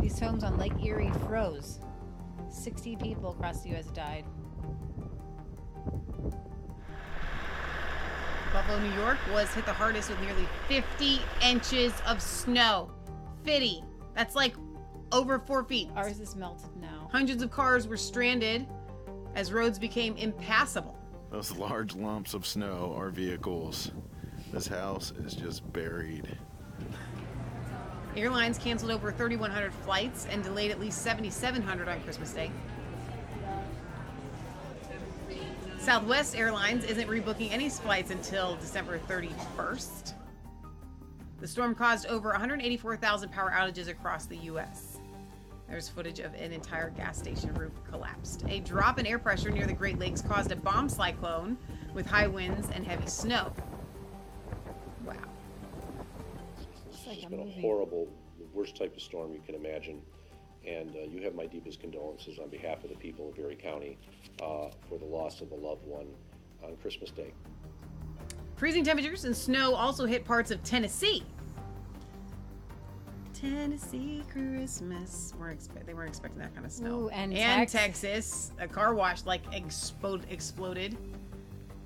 These 0.01 0.19
homes 0.19 0.45
on 0.45 0.59
Lake 0.59 0.73
Erie 0.85 1.13
froze. 1.27 1.81
60 2.51 2.97
people 2.97 3.31
across 3.31 3.63
the 3.63 3.71
U.S. 3.71 3.87
died. 3.89 4.25
Buffalo, 8.53 8.79
New 8.81 8.95
York 8.95 9.19
was 9.33 9.53
hit 9.55 9.67
the 9.67 9.73
hardest 9.73 10.09
with 10.09 10.21
nearly 10.21 10.49
50 10.69 11.21
inches 11.45 11.93
of 12.07 12.23
snow. 12.23 12.91
50. 13.45 13.85
That's 14.15 14.35
like 14.35 14.55
over 15.13 15.39
four 15.39 15.65
feet. 15.65 15.89
Ours 15.97 16.21
is 16.21 16.37
melted 16.37 16.77
now. 16.81 17.09
Hundreds 17.11 17.43
of 17.43 17.51
cars 17.51 17.87
were 17.87 17.97
stranded 17.97 18.67
as 19.35 19.53
roads 19.53 19.79
became 19.79 20.17
impassable. 20.17 20.99
Those 21.31 21.53
large 21.57 21.95
lumps 21.95 22.35
of 22.35 22.47
snow 22.47 22.95
are 22.97 23.11
vehicles. 23.11 23.93
This 24.53 24.67
house 24.67 25.13
is 25.25 25.35
just 25.35 25.71
buried. 25.73 26.39
Airlines 28.17 28.59
canceled 28.59 28.91
over 28.91 29.13
3,100 29.13 29.73
flights 29.73 30.27
and 30.31 30.43
delayed 30.43 30.71
at 30.71 30.81
least 30.81 31.03
7,700 31.03 31.89
on 31.89 32.01
Christmas 32.03 32.33
Day. 32.33 32.51
Southwest 35.79 36.37
Airlines 36.37 36.85
isn't 36.85 37.09
rebooking 37.09 37.53
any 37.53 37.69
flights 37.69 38.11
until 38.11 38.57
December 38.57 38.99
31st. 39.09 40.15
The 41.41 41.47
storm 41.47 41.75
caused 41.75 42.07
over 42.07 42.31
184,000 42.31 43.31
power 43.31 43.53
outages 43.57 43.89
across 43.89 44.27
the 44.27 44.37
U.S. 44.39 44.98
There's 45.69 45.89
footage 45.89 46.21
of 46.21 46.33
an 46.35 46.53
entire 46.53 46.91
gas 46.91 47.19
station 47.19 47.53
roof 47.55 47.73
collapsed. 47.91 48.45
A 48.49 48.61
drop 48.61 48.99
in 48.99 49.07
air 49.07 49.19
pressure 49.19 49.51
near 49.51 49.67
the 49.67 49.75
Great 49.75 49.99
Lakes 49.99 50.23
caused 50.23 50.51
a 50.51 50.57
bomb 50.57 50.89
cyclone 50.89 51.59
with 51.93 52.07
high 52.07 52.27
winds 52.27 52.69
and 52.73 52.87
heavy 52.87 53.07
snow. 53.07 53.53
Wow. 55.05 55.15
It's 56.91 57.07
like 57.07 57.19
It's 57.19 57.27
a 57.27 57.29
been 57.29 57.41
a 57.41 57.61
horrible, 57.61 58.09
the 58.39 58.47
worst 58.55 58.77
type 58.77 58.97
of 58.97 59.03
storm 59.03 59.33
you 59.35 59.43
can 59.45 59.55
imagine. 59.55 60.01
And 60.67 60.91
uh, 60.97 61.01
you 61.01 61.23
have 61.23 61.35
my 61.35 61.47
deepest 61.47 61.81
condolences 61.81 62.39
on 62.39 62.49
behalf 62.49 62.83
of 62.83 62.91
the 62.91 62.97
people 62.97 63.29
of 63.29 63.39
Erie 63.39 63.55
County 63.55 63.99
uh, 64.43 64.69
for 64.89 64.99
the 64.99 65.05
loss 65.05 65.43
of 65.43 65.53
a 65.53 65.55
loved 65.55 65.87
one 65.87 66.07
on 66.65 66.77
Christmas 66.77 67.11
Day. 67.11 67.33
Freezing 68.57 68.85
temperatures 68.85 69.25
and 69.25 69.37
snow 69.37 69.75
also 69.75 70.07
hit 70.07 70.25
parts 70.25 70.51
of 70.51 70.63
Tennessee. 70.65 71.23
Tennessee 73.41 74.25
Christmas. 74.33 75.33
We're 75.39 75.55
expe- 75.55 75.87
they 75.87 75.95
weren't 75.95 76.09
expecting 76.09 76.41
that 76.41 76.55
kind 76.55 76.67
of 76.67 76.73
snow. 76.73 77.03
Ooh, 77.03 77.09
and 77.11 77.33
and 77.33 77.69
Tex- 77.69 77.73
Texas, 77.73 78.53
a 78.59 78.67
car 78.67 78.95
wash 78.95 79.25
like 79.25 79.43
explode 79.53 80.27
exploded. 80.31 80.97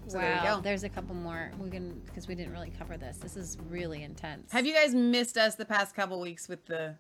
So 0.07 0.19
there 0.19 0.31
you 0.31 0.37
wow, 0.45 0.57
go. 0.57 0.61
there's 0.63 0.85
a 0.85 0.89
couple 0.89 1.15
more. 1.15 1.51
We 1.59 1.71
can 1.71 2.01
because 2.07 2.27
we 2.27 2.35
didn't 2.35 2.53
really 2.53 2.73
cover 2.79 2.97
this. 2.97 3.19
This 3.19 3.37
is 3.37 3.59
really 3.69 4.03
intense. 4.03 4.51
Have 4.53 4.67
you 4.67 4.73
guys 4.75 4.95
missed 4.95 5.37
us 5.37 5.55
the 5.55 5.65
past 5.65 5.95
couple 5.95 6.21
weeks 6.21 6.49
with 6.49 6.65
the 6.67 6.95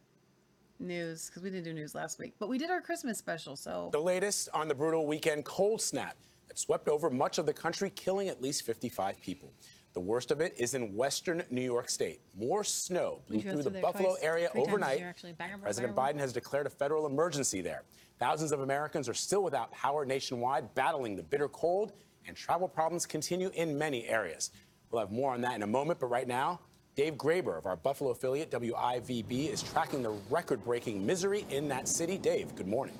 news? 0.78 1.28
Because 1.28 1.42
we 1.42 1.50
didn't 1.50 1.64
do 1.64 1.72
news 1.72 1.94
last 1.94 2.18
week, 2.18 2.34
but 2.38 2.48
we 2.48 2.58
did 2.58 2.70
our 2.70 2.80
Christmas 2.80 3.18
special. 3.18 3.56
So 3.56 3.88
The 3.92 4.00
latest 4.00 4.48
on 4.52 4.68
the 4.68 4.74
brutal 4.74 5.06
weekend 5.06 5.44
cold 5.44 5.80
snap 5.80 6.16
that 6.48 6.58
swept 6.58 6.88
over 6.88 7.08
much 7.10 7.38
of 7.38 7.46
the 7.46 7.54
country, 7.54 7.90
killing 7.90 8.28
at 8.28 8.42
least 8.42 8.64
55 8.64 9.20
people. 9.20 9.52
The 9.94 10.01
worst 10.01 10.31
of 10.31 10.40
it 10.40 10.55
is 10.56 10.74
in 10.74 10.94
western 10.94 11.43
New 11.51 11.62
York 11.62 11.90
State. 11.90 12.20
More 12.35 12.64
snow 12.64 13.20
blew 13.28 13.43
through 13.43 13.62
the 13.62 13.70
Buffalo 13.70 14.10
twice, 14.10 14.23
area 14.23 14.48
three 14.48 14.60
times 14.60 14.66
this 14.66 14.73
overnight. 14.73 14.98
year, 14.98 15.09
actually. 15.09 15.32
Bang, 15.32 15.51
bang, 15.51 15.60
President 15.60 15.94
Biden 15.94 16.19
has 16.19 16.32
declared 16.32 16.66
a 16.66 16.70
federal 16.70 17.06
emergency 17.06 17.60
there. 17.60 17.82
Thousands 18.19 18.52
of 18.52 18.60
Americans 18.60 19.09
are 19.09 19.14
still 19.14 19.43
without 19.43 19.70
power 19.73 20.06
nationwide, 20.06 20.74
battling 20.74 21.14
the 21.14 21.23
bitter 21.23 21.48
cold, 21.48 21.93
and 22.27 22.36
travel 22.36 22.69
problems 22.69 23.05
continue 23.05 23.51
in 23.55 23.77
many 23.77 24.06
areas. 24.06 24.51
We'll 24.90 25.01
have 25.01 25.12
more 25.12 25.32
on 25.32 25.40
that 25.43 25.56
in 25.56 25.62
a 25.62 25.66
moment, 25.66 26.01
but 26.01 26.06
right 26.06 26.28
now, 26.28 26.60
Dave 26.94 27.14
Graber 27.14 27.59
of 27.59 27.66
our 27.66 27.77
Buffalo 27.77 28.10
affiliate 28.10 28.51
WIVB 28.51 29.51
is 29.51 29.62
tracking 29.62 30.02
the 30.02 30.14
record 30.31 30.62
breaking 30.64 31.05
misery 31.05 31.47
in 31.51 31.69
that 31.69 31.89
city. 31.89 32.16
Dave, 32.16 32.55
good 32.55 32.69
morning. 32.69 32.94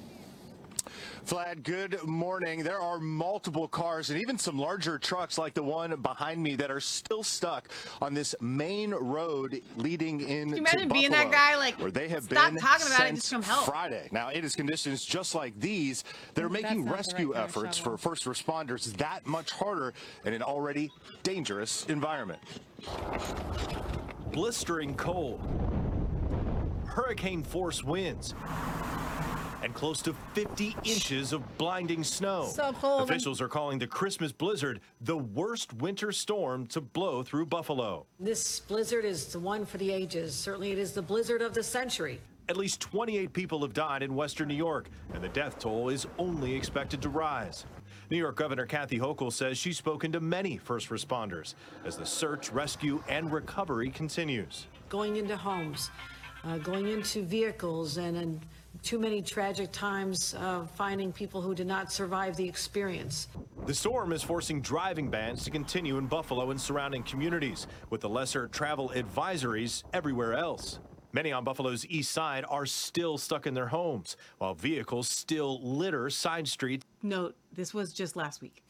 Vlad, 1.26 1.62
good 1.62 2.02
morning. 2.04 2.62
There 2.62 2.80
are 2.80 2.98
multiple 2.98 3.68
cars 3.68 4.10
and 4.10 4.20
even 4.20 4.38
some 4.38 4.59
larger 4.59 4.98
trucks 4.98 5.38
like 5.38 5.54
the 5.54 5.62
one 5.62 5.94
behind 6.00 6.42
me 6.42 6.56
that 6.56 6.70
are 6.70 6.80
still 6.80 7.22
stuck 7.22 7.68
on 8.00 8.14
this 8.14 8.34
main 8.40 8.90
road 8.92 9.62
leading 9.76 10.20
in. 10.20 10.48
Can 10.48 10.50
you 10.50 10.56
imagine 10.56 10.88
being 10.88 11.10
that 11.12 11.30
guy, 11.30 11.56
like, 11.56 11.74
where 11.80 11.90
they 11.90 12.09
have 12.09 12.24
stop 12.24 12.52
been 12.52 12.60
talking 12.60 12.86
about 12.86 13.00
it, 13.00 13.06
since 13.09 13.20
just 13.20 13.32
come 13.32 13.42
help. 13.42 13.66
Friday. 13.66 14.09
Now 14.10 14.28
it 14.28 14.44
is 14.44 14.56
conditions 14.56 15.04
just 15.04 15.34
like 15.34 15.59
these 15.60 16.04
that 16.34 16.44
are 16.44 16.48
making 16.48 16.88
rescue 16.88 17.32
right 17.32 17.44
efforts 17.44 17.78
for 17.78 17.96
first 17.96 18.24
responders 18.24 18.92
that 18.96 19.26
much 19.26 19.50
harder 19.50 19.94
in 20.24 20.34
an 20.34 20.42
already 20.42 20.90
dangerous 21.22 21.86
environment. 21.86 22.40
blistering 24.32 24.94
cold, 24.94 25.40
hurricane 26.86 27.42
force 27.42 27.84
winds, 27.84 28.34
and 29.62 29.74
close 29.74 30.02
to 30.02 30.14
50 30.34 30.76
inches 30.84 31.32
of 31.32 31.43
blinding 31.59 32.05
snow. 32.05 32.51
So 32.52 32.72
cold. 32.72 33.09
Officials 33.09 33.40
are 33.40 33.48
calling 33.48 33.78
the 33.78 33.86
Christmas 33.86 34.32
blizzard 34.32 34.80
the 35.01 35.16
worst 35.16 35.72
winter 35.74 36.12
storm 36.12 36.66
to 36.68 36.80
blow 36.80 37.22
through 37.22 37.47
Buffalo. 37.47 38.06
This 38.18 38.60
blizzard 38.60 39.05
is 39.05 39.26
the 39.26 39.39
one 39.39 39.64
for 39.64 39.78
the 39.78 39.93
ages. 39.93 40.34
Certainly, 40.34 40.72
it 40.72 40.78
is 40.78 40.93
the 40.93 41.02
blizzard 41.02 41.43
of 41.43 41.55
the 41.55 41.62
century. 41.62 42.20
At 42.48 42.56
least 42.56 42.80
28 42.80 43.32
people 43.32 43.60
have 43.62 43.72
died 43.72 44.02
in 44.02 44.14
western 44.14 44.48
New 44.48 44.55
York, 44.55 44.89
and 45.14 45.22
the 45.22 45.28
death 45.28 45.59
toll 45.59 45.89
is 45.89 46.06
only 46.18 46.55
expected 46.55 47.01
to 47.02 47.09
rise. 47.09 47.64
New 48.10 48.18
York 48.18 48.36
Governor 48.36 48.66
Kathy 48.66 48.98
Hochul 48.98 49.32
says 49.32 49.56
she's 49.56 49.78
spoken 49.78 50.12
to 50.12 50.20
many 50.20 50.59
first 50.59 50.90
responders 50.90 51.55
as 51.84 51.97
the 51.97 52.05
search, 52.05 52.51
rescue, 52.51 53.02
and 53.09 53.32
recovery 53.32 53.90
continues. 53.90 54.66
Going 54.89 55.16
into 55.16 55.36
homes, 55.36 55.90
uh, 56.44 56.59
going 56.59 56.89
into 56.89 57.22
vehicles, 57.22 57.97
and 57.97 58.16
in 58.16 58.40
too 58.82 58.98
many 58.98 59.22
tragic 59.22 59.70
times 59.72 60.34
uh, 60.34 60.64
finding 60.74 61.12
people 61.12 61.40
who 61.40 61.54
did 61.54 61.66
not 61.66 61.92
survive 61.92 62.36
the 62.36 62.48
experience. 62.48 63.28
The 63.66 63.74
storm 63.74 64.12
is 64.12 64.22
forcing 64.22 64.60
driving 64.60 65.08
bans 65.08 65.44
to 65.44 65.50
continue 65.50 65.98
in 65.98 66.06
Buffalo 66.06 66.50
and 66.50 66.60
surrounding 66.60 67.02
communities, 67.04 67.66
with 67.90 68.00
the 68.00 68.08
lesser 68.08 68.48
travel 68.48 68.90
advisories 68.94 69.84
everywhere 69.92 70.34
else. 70.34 70.80
Many 71.12 71.30
on 71.30 71.44
Buffalo's 71.44 71.86
east 71.86 72.10
side 72.10 72.44
are 72.48 72.64
still 72.64 73.18
stuck 73.18 73.46
in 73.46 73.54
their 73.54 73.68
homes, 73.68 74.16
while 74.38 74.54
vehicles 74.54 75.08
still 75.08 75.60
litter 75.62 76.08
side 76.08 76.48
streets. 76.48 76.86
note, 77.02 77.36
this 77.52 77.74
was 77.74 77.92
just 77.92 78.16
last 78.16 78.40
week. 78.40 78.64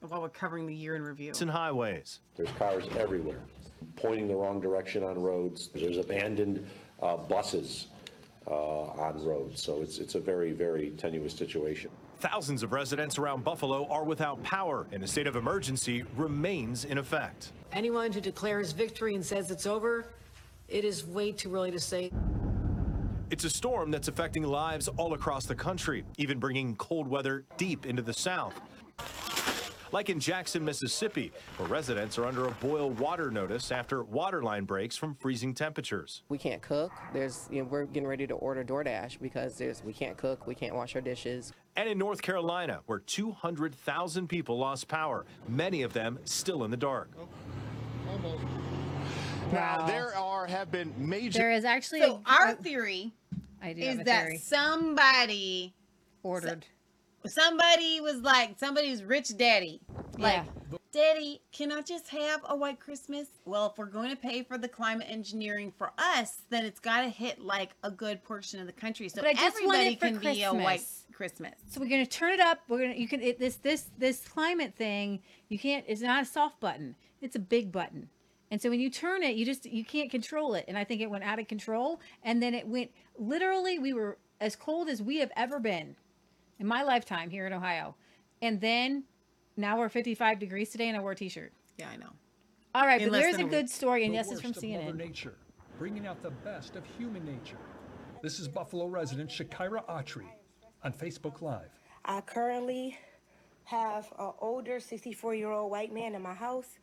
while 0.00 0.20
we're 0.20 0.28
covering 0.28 0.66
the 0.66 0.74
year 0.74 0.96
in 0.96 1.02
review. 1.02 1.32
and 1.40 1.50
highways. 1.50 2.20
There's 2.36 2.50
cars 2.58 2.84
everywhere, 2.98 3.40
pointing 3.96 4.28
the 4.28 4.34
wrong 4.34 4.60
direction 4.60 5.02
on 5.02 5.18
roads. 5.18 5.70
There's 5.74 5.96
abandoned 5.98 6.66
uh, 7.02 7.16
buses 7.16 7.86
uh, 8.46 8.50
on 8.50 9.24
roads. 9.24 9.62
So 9.62 9.82
it's, 9.82 9.98
it's 9.98 10.14
a 10.14 10.20
very, 10.20 10.52
very 10.52 10.90
tenuous 10.90 11.34
situation. 11.34 11.90
Thousands 12.20 12.62
of 12.62 12.72
residents 12.72 13.18
around 13.18 13.44
Buffalo 13.44 13.86
are 13.88 14.04
without 14.04 14.42
power, 14.42 14.86
and 14.92 15.02
a 15.02 15.06
state 15.06 15.26
of 15.26 15.36
emergency 15.36 16.04
remains 16.16 16.84
in 16.84 16.98
effect. 16.98 17.52
Anyone 17.72 18.12
who 18.12 18.20
declares 18.20 18.72
victory 18.72 19.14
and 19.14 19.24
says 19.24 19.50
it's 19.50 19.66
over, 19.66 20.06
it 20.68 20.84
is 20.84 21.06
way 21.06 21.32
too 21.32 21.54
early 21.54 21.70
to 21.70 21.80
say. 21.80 22.10
It's 23.30 23.44
a 23.44 23.50
storm 23.50 23.90
that's 23.90 24.08
affecting 24.08 24.44
lives 24.44 24.88
all 24.88 25.14
across 25.14 25.44
the 25.44 25.54
country, 25.54 26.04
even 26.16 26.38
bringing 26.38 26.76
cold 26.76 27.08
weather 27.08 27.44
deep 27.56 27.84
into 27.84 28.00
the 28.00 28.12
south. 28.12 28.60
Like 29.94 30.10
in 30.10 30.18
Jackson, 30.18 30.64
Mississippi, 30.64 31.30
where 31.56 31.68
residents 31.68 32.18
are 32.18 32.24
under 32.24 32.48
a 32.48 32.50
boil 32.50 32.90
water 32.90 33.30
notice 33.30 33.70
after 33.70 34.02
water 34.02 34.42
line 34.42 34.64
breaks 34.64 34.96
from 34.96 35.14
freezing 35.14 35.54
temperatures. 35.54 36.24
We 36.28 36.36
can't 36.36 36.60
cook. 36.60 36.90
There's, 37.12 37.46
you 37.48 37.62
know, 37.62 37.68
we're 37.70 37.84
getting 37.84 38.08
ready 38.08 38.26
to 38.26 38.34
order 38.34 38.64
DoorDash 38.64 39.20
because 39.22 39.56
there's, 39.56 39.84
we 39.84 39.92
can't 39.92 40.16
cook, 40.16 40.48
we 40.48 40.56
can't 40.56 40.74
wash 40.74 40.96
our 40.96 41.00
dishes. 41.00 41.52
And 41.76 41.88
in 41.88 41.96
North 41.96 42.22
Carolina, 42.22 42.80
where 42.86 42.98
200,000 42.98 44.26
people 44.26 44.58
lost 44.58 44.88
power, 44.88 45.26
many 45.46 45.82
of 45.82 45.92
them 45.92 46.18
still 46.24 46.64
in 46.64 46.72
the 46.72 46.76
dark. 46.76 47.08
Now, 49.52 49.86
there 49.86 50.12
are 50.16 50.46
have 50.48 50.72
been 50.72 50.92
major. 50.98 51.38
There 51.38 51.52
is 51.52 51.64
actually 51.64 52.00
So 52.00 52.20
a- 52.26 52.30
our 52.32 52.48
a- 52.48 52.54
theory 52.56 53.12
I 53.62 53.72
do 53.74 53.80
is 53.80 53.88
have 53.90 54.00
a 54.00 54.04
that 54.06 54.24
theory. 54.26 54.38
somebody 54.38 55.72
ordered. 56.24 56.66
Somebody 57.26 58.00
was 58.00 58.20
like 58.22 58.58
somebody's 58.58 59.02
rich 59.02 59.36
daddy. 59.36 59.80
Like, 60.18 60.34
Yeah. 60.34 60.44
Daddy, 60.92 61.42
can 61.50 61.72
I 61.72 61.82
just 61.82 62.08
have 62.10 62.40
a 62.48 62.56
white 62.56 62.78
Christmas? 62.78 63.26
Well, 63.44 63.66
if 63.66 63.78
we're 63.78 63.86
going 63.86 64.10
to 64.10 64.16
pay 64.16 64.44
for 64.44 64.56
the 64.56 64.68
climate 64.68 65.08
engineering 65.10 65.72
for 65.76 65.90
us, 65.98 66.42
then 66.50 66.64
it's 66.64 66.78
got 66.78 67.00
to 67.02 67.08
hit 67.08 67.40
like 67.40 67.70
a 67.82 67.90
good 67.90 68.22
portion 68.22 68.60
of 68.60 68.66
the 68.68 68.72
country, 68.72 69.08
so 69.08 69.20
But 69.20 69.30
I 69.30 69.34
just 69.34 69.56
want 69.64 69.78
everybody 69.78 69.96
can 69.96 70.18
be 70.20 70.42
a 70.44 70.54
white 70.54 70.76
Christmas. 70.76 71.04
Christmas. 71.12 71.54
So 71.68 71.80
we're 71.80 71.88
gonna 71.88 72.06
turn 72.06 72.32
it 72.32 72.40
up. 72.40 72.60
We're 72.68 72.80
gonna 72.80 72.94
you 72.94 73.08
can 73.08 73.20
it, 73.22 73.38
this 73.40 73.56
this 73.56 73.90
this 73.98 74.20
climate 74.26 74.74
thing. 74.76 75.20
You 75.48 75.58
can't. 75.58 75.84
It's 75.88 76.00
not 76.00 76.22
a 76.22 76.26
soft 76.26 76.60
button. 76.60 76.94
It's 77.20 77.34
a 77.34 77.40
big 77.40 77.72
button. 77.72 78.08
And 78.50 78.60
so 78.62 78.70
when 78.70 78.78
you 78.80 78.90
turn 78.90 79.22
it, 79.24 79.34
you 79.34 79.44
just 79.44 79.66
you 79.66 79.84
can't 79.84 80.10
control 80.10 80.54
it. 80.54 80.64
And 80.68 80.78
I 80.78 80.84
think 80.84 81.00
it 81.00 81.10
went 81.10 81.24
out 81.24 81.38
of 81.40 81.48
control. 81.48 82.00
And 82.22 82.40
then 82.42 82.54
it 82.54 82.68
went 82.68 82.90
literally. 83.18 83.78
We 83.80 83.92
were 83.94 84.18
as 84.40 84.54
cold 84.56 84.88
as 84.88 85.02
we 85.02 85.18
have 85.18 85.30
ever 85.36 85.58
been 85.58 85.96
in 86.58 86.66
my 86.66 86.82
lifetime 86.82 87.30
here 87.30 87.46
in 87.46 87.52
Ohio. 87.52 87.94
And 88.42 88.60
then 88.60 89.04
now 89.56 89.78
we're 89.78 89.88
55 89.88 90.38
degrees 90.38 90.70
today, 90.70 90.88
and 90.88 90.96
I 90.96 91.00
wore 91.00 91.12
a 91.12 91.16
t-shirt. 91.16 91.52
Yeah, 91.78 91.88
I 91.92 91.96
know. 91.96 92.10
All 92.74 92.86
right, 92.86 93.00
In 93.00 93.10
but 93.10 93.18
there's 93.20 93.36
a 93.36 93.40
a 93.42 93.44
good 93.44 93.64
week. 93.66 93.68
story, 93.72 94.04
and 94.04 94.12
The 94.12 94.16
yes, 94.16 94.30
it's 94.32 94.40
from 94.40 94.50
worst 94.50 94.62
of 94.64 94.68
Mother 94.70 94.92
CNN. 94.92 94.96
Nature, 94.96 95.34
bringing 95.78 96.06
out 96.06 96.22
the 96.22 96.30
best 96.30 96.76
of 96.76 96.84
human 96.98 97.24
nature. 97.24 97.58
This 98.22 98.38
is 98.40 98.48
Buffalo 98.48 98.86
resident 98.86 99.30
Shakira 99.30 99.84
Autry 99.86 100.26
on 100.82 100.92
Facebook 100.92 101.40
Live. 101.42 101.70
I 102.04 102.20
currently 102.20 102.98
have 103.64 104.12
an 104.18 104.32
older 104.40 104.80
64 104.80 105.34
year 105.34 105.50
old 105.50 105.70
white 105.70 105.92
man 105.92 106.14
in 106.14 106.22
my 106.22 106.34
house. 106.34 106.78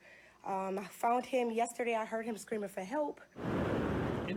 Um, 0.46 0.80
I 0.80 0.86
found 0.90 1.26
him 1.26 1.52
yesterday. 1.52 1.96
I 1.96 2.06
heard 2.06 2.26
him 2.26 2.38
screaming 2.38 2.70
for 2.70 2.82
help. 2.82 3.22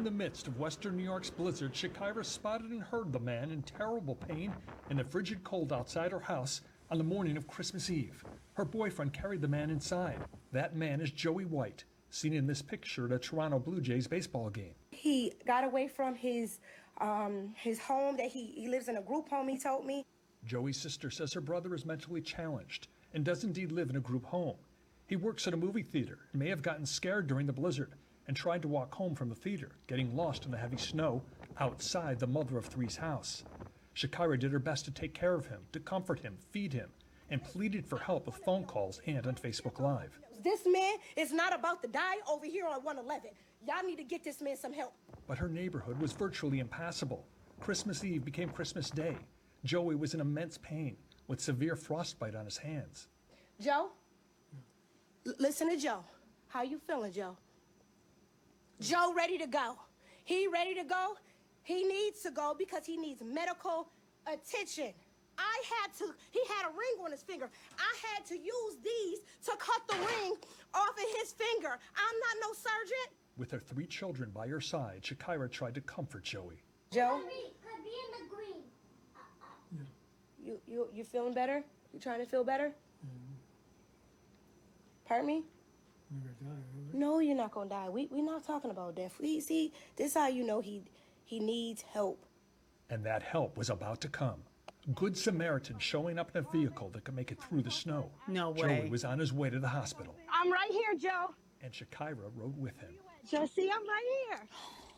In 0.05 0.18
the 0.18 0.22
midst 0.22 0.48
of 0.48 0.60
Western 0.60 0.98
New 0.98 1.02
York's 1.02 1.31
blizzard, 1.31 1.72
Shakira 1.72 2.26
spotted 2.26 2.70
and 2.72 2.82
heard 2.82 3.10
the 3.10 3.18
man 3.18 3.51
in 3.51 3.62
terrible 3.62 4.16
pain 4.16 4.52
in 4.90 4.98
the 4.98 5.05
frigid 5.05 5.43
cold 5.44 5.72
outside 5.72 6.12
her 6.12 6.20
house 6.20 6.60
on 6.90 6.98
the 6.98 7.05
morning 7.05 7.39
of 7.39 7.48
Christmas 7.48 7.89
Eve. 7.89 8.22
Her 8.52 8.66
boyfriend 8.66 9.14
carried 9.14 9.40
the 9.40 9.48
man 9.48 9.70
inside. 9.70 10.18
That 10.52 10.76
man 10.76 11.01
is 11.01 11.10
Joey 11.10 11.47
White, 11.47 11.85
seen 12.10 12.35
in 12.35 12.47
this 12.47 12.60
picture 12.60 13.06
at 13.06 13.12
a 13.12 13.18
Toronto 13.18 13.59
Blue 13.59 13.81
Jays 13.81 14.06
baseball 14.06 14.51
game. 14.51 14.74
He 14.90 15.32
got 15.47 15.64
away 15.64 15.89
from 15.89 16.14
his 16.14 16.59
um, 17.01 17.55
his 17.56 17.78
home 17.78 18.18
that 18.18 18.26
he, 18.26 18.48
he 18.48 18.68
lives 18.68 18.89
in 18.89 18.98
a 18.98 19.02
group 19.02 19.31
home, 19.31 19.48
he 19.48 19.59
told 19.59 19.86
me. 19.86 20.05
Joey's 20.44 20.78
sister 20.78 21.10
says 21.10 21.32
her 21.32 21.40
brother 21.40 21.74
is 21.74 21.86
mentally 21.86 22.20
challenged 22.20 22.89
and 23.14 23.24
does 23.24 23.43
indeed 23.43 23.72
live 23.72 23.89
in 23.89 23.97
a 23.97 24.01
group 24.01 24.26
home. 24.26 24.56
He 25.06 25.16
works 25.16 25.48
at 25.48 25.55
a 25.55 25.56
movie 25.56 25.82
theater 25.82 26.18
and 26.31 26.43
may 26.43 26.51
have 26.51 26.60
gotten 26.60 26.85
scared 26.85 27.26
during 27.26 27.47
the 27.47 27.55
blizzard 27.55 27.94
and 28.26 28.36
tried 28.36 28.62
to 28.62 28.68
walk 28.68 28.94
home 28.94 29.14
from 29.14 29.28
the 29.28 29.34
theater, 29.34 29.72
getting 29.86 30.16
lost 30.16 30.44
in 30.44 30.51
the 30.51 30.59
heavy 30.59 30.76
snow 30.76 31.22
outside 31.59 32.18
the 32.18 32.26
mother 32.26 32.56
of 32.56 32.66
three's 32.66 32.96
house. 32.96 33.44
Shakira 33.94 34.38
did 34.38 34.52
her 34.52 34.59
best 34.59 34.84
to 34.86 34.90
take 34.90 35.14
care 35.14 35.34
of 35.34 35.46
him, 35.46 35.60
to 35.72 35.80
comfort 35.80 36.20
him, 36.20 36.36
feed 36.51 36.72
him, 36.72 36.90
and 37.30 37.42
pleaded 37.42 37.86
for 37.86 37.98
help 37.98 38.26
with 38.26 38.36
phone 38.36 38.64
calls 38.64 39.01
and 39.06 39.26
on 39.26 39.34
Facebook 39.34 39.80
Live. 39.80 40.18
This 40.42 40.60
man 40.66 40.96
is 41.16 41.32
not 41.32 41.55
about 41.55 41.82
to 41.82 41.88
die 41.88 42.16
over 42.30 42.44
here 42.44 42.66
on 42.66 42.82
111. 42.82 43.30
Y'all 43.66 43.82
need 43.86 43.96
to 43.96 44.05
get 44.05 44.24
this 44.24 44.40
man 44.40 44.56
some 44.56 44.72
help. 44.72 44.92
But 45.26 45.38
her 45.38 45.48
neighborhood 45.48 45.98
was 46.01 46.12
virtually 46.12 46.59
impassable. 46.59 47.24
Christmas 47.60 48.05
Eve 48.05 48.24
became 48.24 48.51
Christmas 48.51 48.90
Day. 48.90 49.16
Joey 49.64 49.94
was 49.94 50.12
in 50.12 50.20
immense 50.20 50.59
pain 50.59 50.96
with 51.28 51.40
severe 51.40 51.76
frostbite 51.76 52.34
on 52.34 52.44
his 52.44 52.59
hands. 52.59 53.09
Joe? 53.60 53.90
Listen 55.38 55.70
to 55.70 55.76
Joe. 55.76 56.05
How 56.48 56.62
you 56.62 56.78
feeling, 56.86 57.12
Joe? 57.12 57.38
Joe 58.85 59.15
ready 59.16 59.39
to 59.39 59.47
go. 59.47 59.77
He 60.24 60.47
ready 60.47 60.74
to 60.74 60.85
go. 60.85 61.15
He 61.62 61.85
needs 61.85 62.20
to 62.23 62.31
go 62.31 62.55
because 62.59 62.85
he 62.85 62.97
needs 62.97 63.23
medical 63.24 63.89
attention. 64.27 64.93
I 65.39 65.62
had 65.81 65.93
to, 65.98 66.15
he 66.31 66.40
had 66.48 66.66
a 66.66 66.70
ring 66.70 67.05
on 67.05 67.11
his 67.11 67.23
finger. 67.23 67.51
I 67.78 67.94
had 68.06 68.27
to 68.27 68.35
use 68.36 68.77
these 68.85 69.20
to 69.47 69.52
cut 69.59 69.82
the 69.89 69.97
ring 69.97 70.35
off 70.74 70.90
of 70.90 71.20
his 71.20 71.32
finger. 71.32 71.70
I'm 71.70 72.19
not 72.20 72.36
no 72.40 72.52
surgeon. 72.52 73.16
With 73.36 73.51
her 73.51 73.59
three 73.59 73.86
children 73.86 74.31
by 74.31 74.47
her 74.48 74.61
side, 74.61 75.02
Shakira 75.02 75.51
tried 75.51 75.74
to 75.74 75.81
comfort 75.81 76.23
Joey. 76.23 76.62
Joe? 76.93 77.20
Kirby, 77.23 77.55
Kirby 77.65 77.89
in 77.89 78.28
the 78.28 78.35
green. 78.35 78.62
Yeah. 79.73 79.81
You, 80.44 80.61
you, 80.66 80.89
you 80.94 81.05
feeling 81.05 81.35
better? 81.35 81.65
You 81.93 81.98
trying 81.98 82.20
to 82.20 82.27
feel 82.27 82.44
better? 82.44 82.69
Mm-hmm. 83.05 83.35
Pardon 85.06 85.27
me? 85.27 85.43
No, 86.93 87.18
you're 87.18 87.36
not 87.36 87.51
gonna 87.52 87.70
die. 87.70 87.89
We 87.89 88.09
we're 88.10 88.24
not 88.24 88.44
talking 88.44 88.70
about 88.70 88.94
death. 88.97 89.14
We 89.20 89.40
see 89.40 89.72
this 89.97 90.14
how 90.14 90.28
you 90.28 90.44
know 90.44 90.60
he 90.60 90.82
he 91.24 91.40
needs 91.40 91.82
help. 91.82 92.24
And 92.90 93.05
that 93.05 93.22
help 93.22 93.56
was 93.56 93.70
about 93.70 94.01
to 94.02 94.09
come. 94.09 94.43
Good 94.94 95.16
Samaritan 95.16 95.78
showing 95.78 96.18
up 96.18 96.31
in 96.36 96.44
a 96.44 96.51
vehicle 96.51 96.90
that 96.90 97.05
could 97.05 97.16
make 97.16 97.32
it 97.32 97.43
through 97.43 97.62
the 97.62 97.70
snow. 97.70 98.10
No 98.28 98.51
way. 98.51 98.81
Joey 98.81 98.90
was 98.90 99.05
on 99.05 99.18
his 99.18 99.32
way 99.32 99.48
to 99.48 99.59
the 99.59 99.68
hospital, 99.68 100.14
I'm 100.31 100.52
right 100.52 100.70
here, 100.70 100.94
Joe. 100.98 101.35
and 101.62 101.72
Shakira 101.72 102.31
rode 102.36 102.56
with 102.59 102.78
him. 102.78 102.94
Joe, 103.31 103.47
see, 103.47 103.70
I'm 103.74 103.89
right 103.89 104.05
here. 104.28 104.40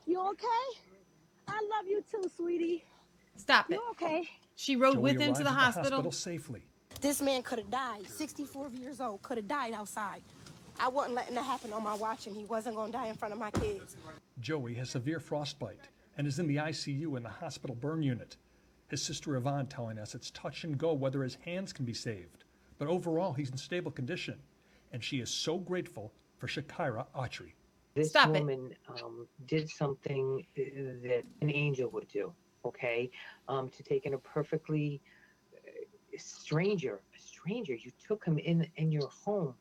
You 0.07 0.21
okay? 0.31 0.81
I 1.47 1.55
love 1.77 1.87
you 1.87 2.03
too, 2.11 2.29
sweetie. 2.37 2.85
Stop 3.37 3.71
it. 3.71 3.75
You 3.75 3.83
okay? 3.93 4.29
She 4.57 4.75
rode 4.75 4.95
Joey 4.95 5.03
with 5.03 5.21
him 5.21 5.35
to 5.35 5.43
arrived 5.43 5.45
the 5.45 5.51
at 5.51 5.55
hospital. 5.55 6.13
safely. 6.13 6.63
This 7.01 7.23
man 7.23 7.43
could 7.43 7.61
have 7.61 7.71
died. 7.71 8.09
64 8.09 8.71
years 8.71 9.01
old, 9.01 9.23
could 9.23 9.37
have 9.37 9.47
died 9.47 9.73
outside. 9.75 10.23
I 10.79 10.89
wasn't 10.89 11.15
letting 11.15 11.35
that 11.35 11.45
happen 11.45 11.73
on 11.73 11.83
my 11.83 11.95
watch, 11.95 12.27
and 12.27 12.37
he 12.37 12.45
wasn't 12.45 12.77
gonna 12.77 12.93
die 12.93 13.07
in 13.07 13.15
front 13.15 13.33
of 13.33 13.41
my 13.41 13.51
kids. 13.51 13.97
Joey 14.41 14.75
has 14.75 14.91
severe 14.91 15.21
frostbite 15.21 15.89
and 16.17 16.27
is 16.27 16.39
in 16.39 16.47
the 16.47 16.57
ICU 16.57 17.17
in 17.17 17.23
the 17.23 17.29
hospital 17.29 17.77
burn 17.77 18.03
unit. 18.03 18.37
His 18.89 19.03
sister 19.03 19.37
Yvonne 19.37 19.67
telling 19.67 19.99
us 19.99 20.15
it's 20.15 20.31
touch 20.31 20.65
and 20.65 20.79
go 20.79 20.93
whether 20.93 21.23
his 21.23 21.37
hands 21.45 21.73
can 21.73 21.85
be 21.85 21.95
saved. 21.95 22.45
But 22.79 22.89
overall, 22.89 23.33
he's 23.33 23.51
in 23.51 23.57
stable 23.57 23.91
condition. 23.91 24.39
And 24.93 25.03
she 25.03 25.21
is 25.21 25.31
so 25.31 25.59
grateful 25.59 26.13
for 26.39 26.47
Shakira 26.47 27.07
Autry. 27.15 27.53
This 27.95 28.11
Stop 28.11 28.31
woman 28.31 28.75
um, 28.89 29.27
did 29.47 29.69
something 29.71 30.47
uh, 30.57 30.63
that 31.03 31.25
an 31.41 31.51
angel 31.51 31.91
would 31.91 32.09
do, 32.09 32.33
okay? 32.65 33.11
Um, 33.49 33.71
to 33.71 33.83
take 33.83 34.05
in 34.05 34.15
a 34.15 34.19
perfectly 34.19 35.01
uh, 35.55 36.19
stranger, 36.19 37.01
a 37.17 37.21
stranger, 37.21 37.75
you 37.75 37.91
took 38.07 38.25
him 38.25 38.39
in, 38.39 38.69
in 38.77 38.93
your 38.93 39.09
home 39.09 39.55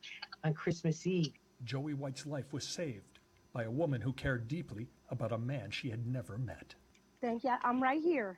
on 0.45 0.53
Christmas 0.53 1.05
Eve. 1.07 1.33
Joey 1.63 1.95
White's 1.95 2.25
life 2.25 2.53
was 2.53 2.63
saved 2.63 3.19
by 3.51 3.63
a 3.63 3.71
woman 3.71 3.99
who 3.99 4.13
cared 4.13 4.47
deeply 4.47 4.87
about 5.09 5.31
a 5.31 5.37
man 5.37 5.71
she 5.71 5.89
had 5.89 6.05
never 6.05 6.37
met. 6.37 6.75
Thank 7.19 7.43
you. 7.43 7.53
I'm 7.63 7.81
right 7.81 8.01
here. 8.01 8.37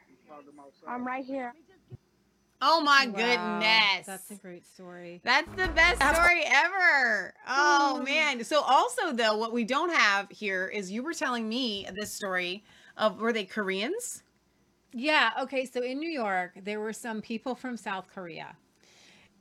I'm 0.88 1.06
right 1.06 1.26
here. 1.26 1.54
Oh 2.62 2.82
my 2.82 3.08
Wow, 3.08 3.12
goodness. 3.14 4.08
That's 4.08 4.32
a 4.32 4.36
great 4.36 4.66
story. 4.66 5.22
That's 5.24 5.50
the 5.52 5.68
best 5.68 6.02
story 6.02 6.44
ever. 6.46 7.34
Oh, 7.48 7.98
oh 8.00 8.04
man. 8.04 8.44
So 8.44 8.62
also 8.62 9.12
though, 9.12 9.38
what 9.38 9.52
we 9.52 9.64
don't 9.64 9.94
have 9.94 10.30
here 10.32 10.68
is 10.68 10.92
you 10.92 11.04
were 11.04 11.14
telling 11.14 11.48
me 11.48 11.88
this 11.94 12.12
story 12.12 12.64
of 12.96 13.20
were 13.20 13.34
they 13.34 13.44
Koreans? 13.44 14.24
Yeah. 14.94 15.32
Okay. 15.42 15.66
So 15.66 15.84
in 15.84 16.00
New 16.00 16.10
York, 16.10 16.54
there 16.64 16.80
were 16.80 16.94
some 16.94 17.22
people 17.22 17.54
from 17.54 17.78
South 17.78 18.08
Korea, 18.14 18.56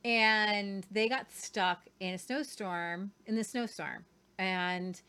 and 0.07 0.85
they 0.89 1.09
got 1.09 1.29
stuck 1.33 1.81
in 1.99 2.13
a 2.13 2.17
snowstorm. 2.17 3.11
In 3.25 3.35
the 3.35 3.43
snowstorm, 3.43 4.05
and 4.39 4.99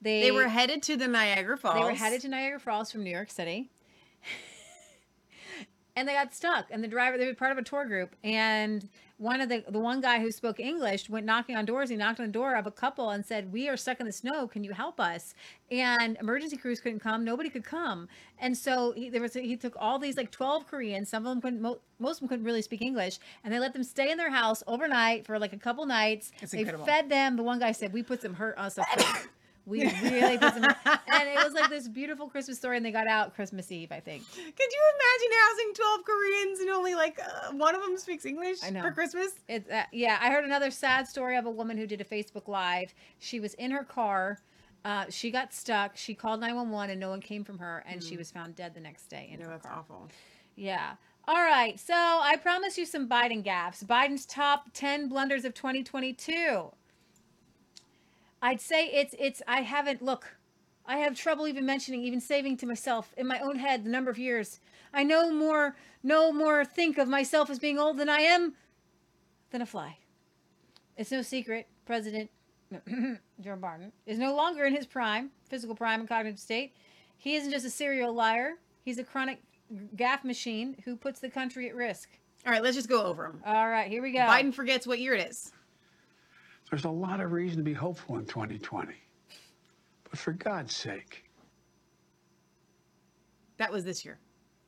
they 0.00 0.22
They, 0.22 0.30
were 0.30 0.48
headed 0.48 0.82
to 0.84 0.96
the 0.96 1.06
Niagara 1.06 1.58
Falls. 1.58 1.74
They 1.74 1.84
were 1.84 1.92
headed 1.92 2.22
to 2.22 2.28
Niagara 2.28 2.58
Falls 2.58 2.90
from 2.90 3.04
New 3.04 3.10
York 3.10 3.30
City. 3.30 3.70
and 5.96 6.08
they 6.08 6.14
got 6.14 6.34
stuck. 6.34 6.68
And 6.70 6.82
the 6.82 6.88
driver, 6.88 7.18
they 7.18 7.26
were 7.26 7.34
part 7.34 7.52
of 7.52 7.58
a 7.58 7.62
tour 7.62 7.84
group, 7.84 8.16
and 8.24 8.88
one 9.18 9.40
of 9.40 9.48
the 9.48 9.64
the 9.68 9.80
one 9.80 10.00
guy 10.00 10.20
who 10.20 10.30
spoke 10.30 10.60
English 10.60 11.10
went 11.10 11.26
knocking 11.26 11.56
on 11.56 11.64
doors. 11.64 11.90
He 11.90 11.96
knocked 11.96 12.20
on 12.20 12.26
the 12.26 12.32
door 12.32 12.54
of 12.54 12.66
a 12.66 12.70
couple 12.70 13.10
and 13.10 13.26
said, 13.26 13.52
"We 13.52 13.68
are 13.68 13.76
stuck 13.76 13.98
in 14.00 14.06
the 14.06 14.12
snow. 14.12 14.46
Can 14.46 14.62
you 14.62 14.72
help 14.72 15.00
us?" 15.00 15.34
And 15.70 16.16
emergency 16.20 16.56
crews 16.56 16.80
couldn't 16.80 17.00
come. 17.00 17.24
Nobody 17.24 17.50
could 17.50 17.64
come. 17.64 18.08
And 18.38 18.56
so 18.56 18.92
he, 18.92 19.10
there 19.10 19.20
was 19.20 19.34
he 19.34 19.56
took 19.56 19.74
all 19.76 19.98
these 19.98 20.16
like 20.16 20.30
twelve 20.30 20.66
Koreans. 20.68 21.08
Some 21.08 21.26
of 21.26 21.30
them 21.30 21.40
couldn't. 21.40 21.60
Mo- 21.60 21.80
most 21.98 22.16
of 22.16 22.20
them 22.20 22.28
couldn't 22.28 22.44
really 22.44 22.62
speak 22.62 22.80
English, 22.80 23.18
and 23.42 23.52
they 23.52 23.58
let 23.58 23.72
them 23.72 23.82
stay 23.82 24.10
in 24.12 24.18
their 24.18 24.30
house 24.30 24.62
overnight 24.68 25.26
for 25.26 25.38
like 25.38 25.52
a 25.52 25.58
couple 25.58 25.84
nights. 25.84 26.30
That's 26.40 26.52
they 26.52 26.60
incredible. 26.60 26.86
fed 26.86 27.08
them. 27.08 27.36
The 27.36 27.42
one 27.42 27.58
guy 27.58 27.72
said, 27.72 27.92
"We 27.92 28.04
put 28.04 28.22
some 28.22 28.34
hurt 28.34 28.56
uh, 28.56 28.62
on 28.62 28.66
us." 28.78 28.78
Up 29.84 29.92
front." 29.92 30.02
We 30.12 30.20
really 30.20 30.38
put 30.38 30.54
some, 30.54 30.64
and 30.64 31.28
it 31.28 31.44
was 31.44 31.52
like 31.54 31.68
this 31.70 31.88
beautiful 31.88 32.28
Christmas 32.28 32.58
story, 32.58 32.76
and 32.76 32.84
they 32.86 32.92
got 32.92 33.06
out 33.06 33.34
Christmas 33.34 33.70
Eve, 33.72 33.92
I 33.92 34.00
think. 34.00 34.22
Could 34.34 34.42
you 34.44 34.82
imagine 34.94 35.38
housing 35.40 35.74
12 35.74 36.00
Koreans 36.04 36.60
and 36.60 36.70
only 36.70 36.94
like 36.94 37.18
uh, 37.20 37.52
one 37.52 37.74
of 37.74 37.82
them 37.82 37.96
speaks 37.98 38.24
English 38.24 38.58
I 38.64 38.70
know. 38.70 38.82
for 38.82 38.90
Christmas? 38.92 39.32
It, 39.48 39.70
uh, 39.70 39.82
yeah, 39.92 40.18
I 40.20 40.30
heard 40.30 40.44
another 40.44 40.70
sad 40.70 41.06
story 41.08 41.36
of 41.36 41.46
a 41.46 41.50
woman 41.50 41.76
who 41.76 41.86
did 41.86 42.00
a 42.00 42.04
Facebook 42.04 42.48
Live. 42.48 42.94
She 43.18 43.40
was 43.40 43.54
in 43.54 43.70
her 43.70 43.84
car. 43.84 44.38
Uh, 44.84 45.04
she 45.10 45.30
got 45.30 45.52
stuck. 45.52 45.96
She 45.96 46.14
called 46.14 46.40
911 46.40 46.90
and 46.90 47.00
no 47.00 47.10
one 47.10 47.20
came 47.20 47.42
from 47.44 47.58
her, 47.58 47.84
and 47.86 48.02
she 48.02 48.14
Mm. 48.14 48.18
was 48.18 48.30
found 48.30 48.54
dead 48.54 48.74
the 48.74 48.80
next 48.80 49.06
day. 49.08 49.28
In 49.32 49.40
No, 49.40 49.46
her 49.46 49.50
that's 49.52 49.66
car. 49.66 49.74
awful. 49.78 50.08
Yeah. 50.56 50.92
All 51.26 51.42
right. 51.42 51.78
So 51.78 51.92
I 51.94 52.36
promise 52.40 52.78
you 52.78 52.86
some 52.86 53.06
Biden 53.08 53.44
gaffes. 53.44 53.84
Biden's 53.84 54.24
top 54.24 54.68
10 54.72 55.08
blunders 55.08 55.44
of 55.44 55.52
2022. 55.52 56.70
I'd 58.42 58.60
say 58.60 58.86
it's 58.86 59.14
it's 59.18 59.42
I 59.46 59.62
haven't 59.62 60.02
look. 60.02 60.36
I 60.86 60.98
have 60.98 61.16
trouble 61.16 61.46
even 61.46 61.66
mentioning, 61.66 62.02
even 62.02 62.20
saving 62.20 62.56
to 62.58 62.66
myself 62.66 63.12
in 63.16 63.26
my 63.26 63.40
own 63.40 63.56
head 63.56 63.84
the 63.84 63.90
number 63.90 64.10
of 64.10 64.18
years. 64.18 64.60
I 64.92 65.02
no 65.04 65.30
more 65.30 65.76
no 66.02 66.32
more 66.32 66.64
think 66.64 66.98
of 66.98 67.08
myself 67.08 67.50
as 67.50 67.58
being 67.58 67.78
old 67.78 67.98
than 67.98 68.08
I 68.08 68.20
am 68.20 68.54
than 69.50 69.62
a 69.62 69.66
fly. 69.66 69.98
It's 70.96 71.10
no 71.10 71.22
secret, 71.22 71.68
President 71.84 72.30
Joe 73.40 73.56
Biden 73.56 73.92
is 74.06 74.18
no 74.18 74.34
longer 74.34 74.64
in 74.64 74.74
his 74.74 74.86
prime, 74.86 75.30
physical 75.48 75.74
prime 75.74 76.00
and 76.00 76.08
cognitive 76.08 76.38
state. 76.38 76.74
He 77.16 77.34
isn't 77.36 77.50
just 77.50 77.66
a 77.66 77.70
serial 77.70 78.12
liar. 78.12 78.54
He's 78.84 78.98
a 78.98 79.04
chronic 79.04 79.40
gaff 79.96 80.24
machine 80.24 80.76
who 80.84 80.96
puts 80.96 81.20
the 81.20 81.28
country 81.28 81.68
at 81.68 81.74
risk. 81.74 82.08
All 82.46 82.52
right, 82.52 82.62
let's 82.62 82.76
just 82.76 82.88
go 82.88 83.02
over 83.02 83.24
them. 83.24 83.42
All 83.44 83.68
right, 83.68 83.88
here 83.88 84.02
we 84.02 84.12
go. 84.12 84.20
Biden 84.20 84.54
forgets 84.54 84.86
what 84.86 84.98
year 84.98 85.14
it 85.14 85.28
is. 85.28 85.52
There's 86.70 86.84
a 86.84 86.90
lot 86.90 87.20
of 87.20 87.32
reason 87.32 87.56
to 87.58 87.62
be 87.62 87.72
hopeful 87.72 88.16
in 88.18 88.26
2020. 88.26 88.94
But 90.10 90.18
for 90.18 90.32
God's 90.32 90.74
sake, 90.74 91.24
That 93.58 93.72
was 93.72 93.84
this 93.84 94.04
year. 94.04 94.18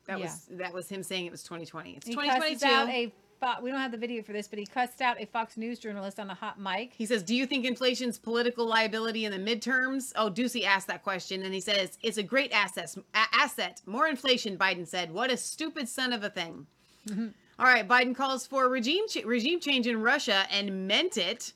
That 0.07 0.19
Yeah. 0.19 0.25
was 0.25 0.45
that 0.51 0.73
was 0.73 0.89
him 0.89 1.01
saying 1.01 1.25
it 1.25 1.31
was 1.31 1.43
2020. 1.43 1.95
It's 1.95 2.07
He 2.07 2.13
2022. 2.13 2.65
out 2.65 2.89
a 2.89 3.13
Fo- 3.39 3.59
we 3.61 3.71
don't 3.71 3.79
have 3.79 3.91
the 3.91 3.97
video 3.97 4.21
for 4.21 4.33
this, 4.33 4.47
but 4.47 4.59
he 4.59 4.65
cussed 4.67 5.01
out 5.01 5.19
a 5.19 5.25
Fox 5.25 5.57
News 5.57 5.79
journalist 5.79 6.19
on 6.19 6.29
a 6.29 6.33
hot 6.35 6.59
mic. 6.59 6.93
He 6.93 7.07
says, 7.07 7.23
"Do 7.23 7.33
you 7.33 7.47
think 7.47 7.65
inflation's 7.65 8.19
political 8.19 8.65
liability 8.67 9.25
in 9.25 9.31
the 9.31 9.39
midterms?" 9.39 10.11
Oh, 10.15 10.29
Doocy 10.29 10.63
asked 10.63 10.85
that 10.87 11.01
question, 11.01 11.41
and 11.41 11.51
he 11.53 11.59
says, 11.61 11.97
"It's 12.03 12.17
a 12.17 12.23
great 12.23 12.51
asset. 12.51 12.95
a- 13.15 13.27
asset. 13.33 13.81
More 13.87 14.07
inflation." 14.07 14.57
Biden 14.59 14.85
said, 14.85 15.11
"What 15.11 15.31
a 15.31 15.37
stupid 15.37 15.87
son 15.89 16.13
of 16.13 16.23
a 16.23 16.29
thing." 16.29 16.67
Mm-hmm. 17.07 17.29
All 17.57 17.65
right, 17.65 17.87
Biden 17.87 18.13
calls 18.15 18.45
for 18.45 18.67
regime 18.69 19.07
ch- 19.07 19.23
regime 19.23 19.59
change 19.59 19.87
in 19.87 20.01
Russia 20.01 20.45
and 20.51 20.85
meant 20.87 21.17
it. 21.17 21.53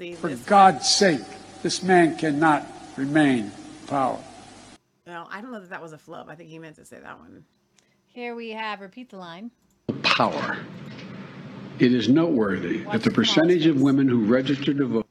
Let's 0.00 0.16
see 0.16 0.20
for 0.20 0.28
this. 0.28 0.40
God's 0.44 0.88
sake, 0.88 1.20
this 1.62 1.82
man 1.82 2.16
cannot 2.16 2.66
remain 2.96 3.52
power. 3.86 4.18
Well, 5.06 5.28
I 5.30 5.42
don't 5.42 5.52
know 5.52 5.60
that 5.60 5.68
that 5.70 5.82
was 5.82 5.92
a 5.92 5.98
flub. 5.98 6.28
I 6.30 6.34
think 6.34 6.48
he 6.48 6.58
meant 6.58 6.76
to 6.76 6.86
say 6.86 6.98
that 7.00 7.18
one. 7.18 7.44
Here 8.06 8.34
we 8.34 8.50
have, 8.50 8.80
repeat 8.80 9.10
the 9.10 9.18
line. 9.18 9.50
Power. 10.02 10.56
It 11.78 11.92
is 11.92 12.08
noteworthy 12.08 12.78
that 12.84 13.02
the 13.02 13.10
percentage 13.10 13.66
of 13.66 13.80
women 13.80 14.08
who 14.08 14.24
register 14.24 14.72
to 14.72 14.86
vote 14.86 15.06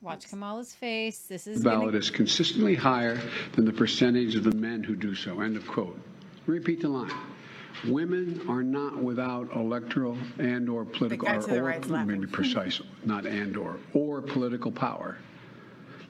Watch 0.00 0.28
Kamala's 0.28 0.72
face. 0.72 1.18
This 1.18 1.46
is 1.46 1.62
ballot 1.62 1.86
gonna- 1.86 1.98
is 1.98 2.10
consistently 2.10 2.74
higher 2.74 3.20
than 3.52 3.64
the 3.64 3.72
percentage 3.72 4.36
of 4.36 4.44
the 4.44 4.52
men 4.52 4.84
who 4.84 4.94
do 4.94 5.14
so. 5.14 5.40
End 5.40 5.56
of 5.56 5.66
quote. 5.66 5.98
Repeat 6.46 6.80
the 6.80 6.88
line. 6.88 7.10
Women 7.86 8.40
are 8.48 8.62
not 8.62 8.96
without 8.96 9.54
electoral 9.54 10.16
and 10.38 10.68
or 10.68 10.84
political 10.84 11.26
guy 11.28 11.36
or, 11.36 11.40
to 11.42 11.46
the 11.46 11.58
or 11.58 11.64
right's 11.64 11.88
let 11.88 12.06
me 12.06 12.18
be 12.18 12.26
precise, 12.26 12.80
not 13.04 13.26
and 13.26 13.56
or 13.56 13.78
or 13.92 14.22
political 14.22 14.72
power. 14.72 15.18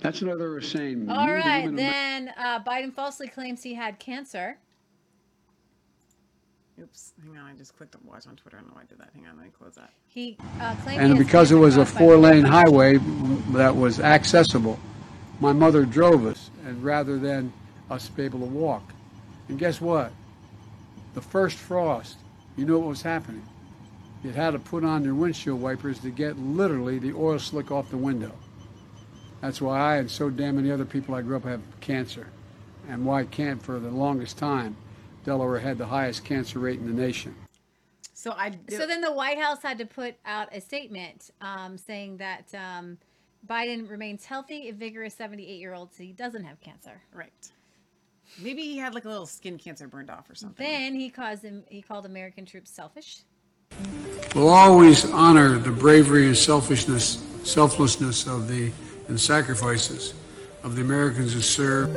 That's 0.01 0.23
another 0.23 0.53
way 0.53 0.59
of 0.59 0.65
saying 0.65 1.11
All 1.11 1.27
you, 1.27 1.33
the 1.33 1.39
right, 1.39 1.65
women 1.65 1.71
of 1.71 1.77
then 1.77 2.35
uh, 2.37 2.61
Biden 2.63 2.93
falsely 2.93 3.29
claims 3.29 3.63
he 3.63 3.75
had 3.75 3.99
cancer. 3.99 4.59
Oops, 6.81 7.15
hang 7.25 7.39
on. 7.39 7.47
I 7.47 7.55
just 7.55 7.77
clicked 7.77 7.95
on 7.95 8.03
watch 8.05 8.27
on 8.27 8.37
Twitter. 8.37 8.59
I 8.59 8.61
don't 8.61 8.69
know 8.69 8.77
why 8.77 8.83
I 8.83 8.85
did 8.85 8.99
that. 8.99 9.09
Hang 9.15 9.27
on, 9.27 9.37
let 9.37 9.47
me 9.47 9.53
close 9.59 9.75
that. 9.77 9.91
He 10.09 10.37
uh, 10.61 10.75
claimed 10.83 11.01
And 11.01 11.17
has 11.17 11.27
because 11.27 11.51
it 11.51 11.57
was 11.57 11.79
a 11.79 11.87
four-lane 11.87 12.45
highway 12.45 12.99
that 13.53 13.75
was 13.75 13.99
accessible, 13.99 14.79
my 15.41 15.53
mother 15.53 15.85
drove 15.87 16.27
us, 16.27 16.51
and 16.67 16.83
rather 16.85 17.19
than 17.19 17.53
us 17.91 18.09
be 18.11 18.25
able 18.25 18.41
to 18.41 18.47
walk. 18.47 18.93
And 19.49 19.59
guess 19.59 19.81
what? 19.81 20.13
The 21.17 21.23
first 21.23 21.57
frost, 21.57 22.19
you 22.59 22.67
know 22.67 22.79
what 22.79 22.89
was 22.91 23.01
happening? 23.01 23.43
You 24.23 24.33
had 24.33 24.51
to 24.51 24.59
put 24.59 24.85
on 24.85 25.03
your 25.03 25.15
windshield 25.15 25.63
wipers 25.63 25.99
to 26.01 26.11
get 26.11 26.39
literally 26.39 26.99
the 26.99 27.15
oil 27.15 27.39
slick 27.39 27.71
off 27.71 27.89
the 27.89 27.97
window. 27.97 28.33
That's 29.41 29.63
why 29.63 29.81
I 29.81 29.97
and 29.97 30.11
so 30.11 30.29
damn 30.29 30.57
many 30.57 30.71
other 30.71 30.85
people 30.85 31.15
I 31.15 31.23
grew 31.23 31.39
up 31.39 31.45
have 31.45 31.63
cancer, 31.81 32.29
and 32.87 33.07
why 33.07 33.25
can't 33.25 33.63
for 33.63 33.79
the 33.79 33.89
longest 33.89 34.37
time, 34.37 34.77
Delaware 35.25 35.59
had 35.59 35.79
the 35.79 35.87
highest 35.87 36.23
cancer 36.23 36.59
rate 36.59 36.81
in 36.81 36.87
the 36.87 36.93
nation. 36.93 37.35
So 38.13 38.33
I. 38.33 38.53
So 38.69 38.87
then 38.87 39.01
the 39.01 39.13
White 39.13 39.39
House 39.39 39.63
had 39.63 39.79
to 39.79 39.87
put 39.87 40.17
out 40.27 40.55
a 40.55 40.61
statement 40.61 41.31
um, 41.41 41.79
saying 41.79 42.19
that 42.19 42.55
um, 42.55 42.99
Biden 43.49 43.89
remains 43.89 44.27
healthy, 44.27 44.69
a 44.69 44.75
vigorous 44.75 45.15
78 45.15 45.59
year 45.59 45.73
old, 45.73 45.95
so 45.95 46.03
he 46.03 46.13
doesn't 46.13 46.45
have 46.45 46.61
cancer. 46.61 47.01
Right. 47.15 47.33
Maybe 48.41 48.63
he 48.63 48.79
had 48.79 48.95
like 48.95 49.05
a 49.05 49.09
little 49.09 49.27
skin 49.27 49.59
cancer 49.59 49.89
burned 49.89 50.11
off 50.11 50.29
or 50.31 50.35
something. 50.35 50.65
Then 50.65 50.95
he 50.95 51.11
caused 51.11 51.43
him. 51.43 51.65
He 51.69 51.83
called 51.83 52.07
American 52.07 52.45
troops 52.45 52.71
selfish. 52.71 53.19
We'll 54.35 54.49
always 54.49 55.11
honor 55.13 55.59
the 55.59 55.71
bravery 55.71 56.27
and 56.27 56.37
selfishness, 56.37 57.25
selflessness 57.45 58.27
of 58.27 58.49
the 58.49 58.71
and 59.09 59.21
sacrifices 59.21 60.15
of 60.63 60.77
the 60.77 60.83
Americans 60.83 61.33
who 61.33 61.41
serve. 61.41 61.97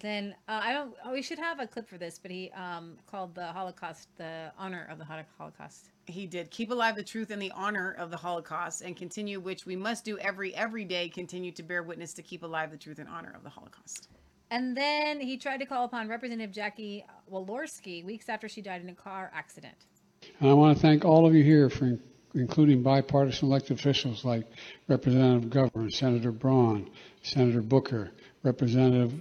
Then 0.00 0.34
uh, 0.48 0.60
I 0.62 0.72
don't. 0.72 0.94
Oh, 1.04 1.12
we 1.12 1.22
should 1.22 1.38
have 1.38 1.60
a 1.60 1.66
clip 1.66 1.88
for 1.88 1.98
this, 1.98 2.18
but 2.18 2.30
he 2.30 2.50
um, 2.52 2.96
called 3.06 3.34
the 3.34 3.46
Holocaust 3.46 4.08
the 4.16 4.50
honor 4.58 4.88
of 4.90 4.98
the 4.98 5.06
Holocaust. 5.38 5.90
He 6.06 6.26
did 6.26 6.50
keep 6.50 6.70
alive 6.70 6.96
the 6.96 7.04
truth 7.04 7.30
and 7.30 7.40
the 7.40 7.52
honor 7.52 7.94
of 7.98 8.10
the 8.10 8.16
Holocaust, 8.16 8.80
and 8.80 8.96
continue 8.96 9.40
which 9.40 9.66
we 9.66 9.76
must 9.76 10.04
do 10.04 10.18
every 10.18 10.54
every 10.54 10.84
day. 10.84 11.08
Continue 11.08 11.52
to 11.52 11.62
bear 11.62 11.82
witness 11.82 12.14
to 12.14 12.22
keep 12.22 12.42
alive 12.42 12.70
the 12.70 12.78
truth 12.78 12.98
and 12.98 13.08
honor 13.08 13.32
of 13.36 13.42
the 13.42 13.50
Holocaust. 13.50 14.08
And 14.50 14.76
then 14.76 15.20
he 15.20 15.36
tried 15.36 15.58
to 15.58 15.66
call 15.66 15.84
upon 15.84 16.08
Representative 16.08 16.50
Jackie 16.50 17.04
Walorski 17.30 18.04
weeks 18.04 18.28
after 18.28 18.48
she 18.48 18.62
died 18.62 18.82
in 18.82 18.88
a 18.88 18.94
car 18.94 19.30
accident. 19.34 19.76
And 20.40 20.50
I 20.50 20.54
want 20.54 20.76
to 20.76 20.82
thank 20.82 21.04
all 21.04 21.26
of 21.26 21.34
you 21.34 21.44
here 21.44 21.70
for 21.70 21.98
including 22.34 22.82
bipartisan 22.82 23.48
elected 23.48 23.78
officials 23.78 24.24
like 24.24 24.46
Representative 24.88 25.50
Governor, 25.50 25.90
Senator 25.90 26.32
Braun, 26.32 26.90
Senator 27.22 27.60
Booker, 27.60 28.10
Representative 28.42 29.12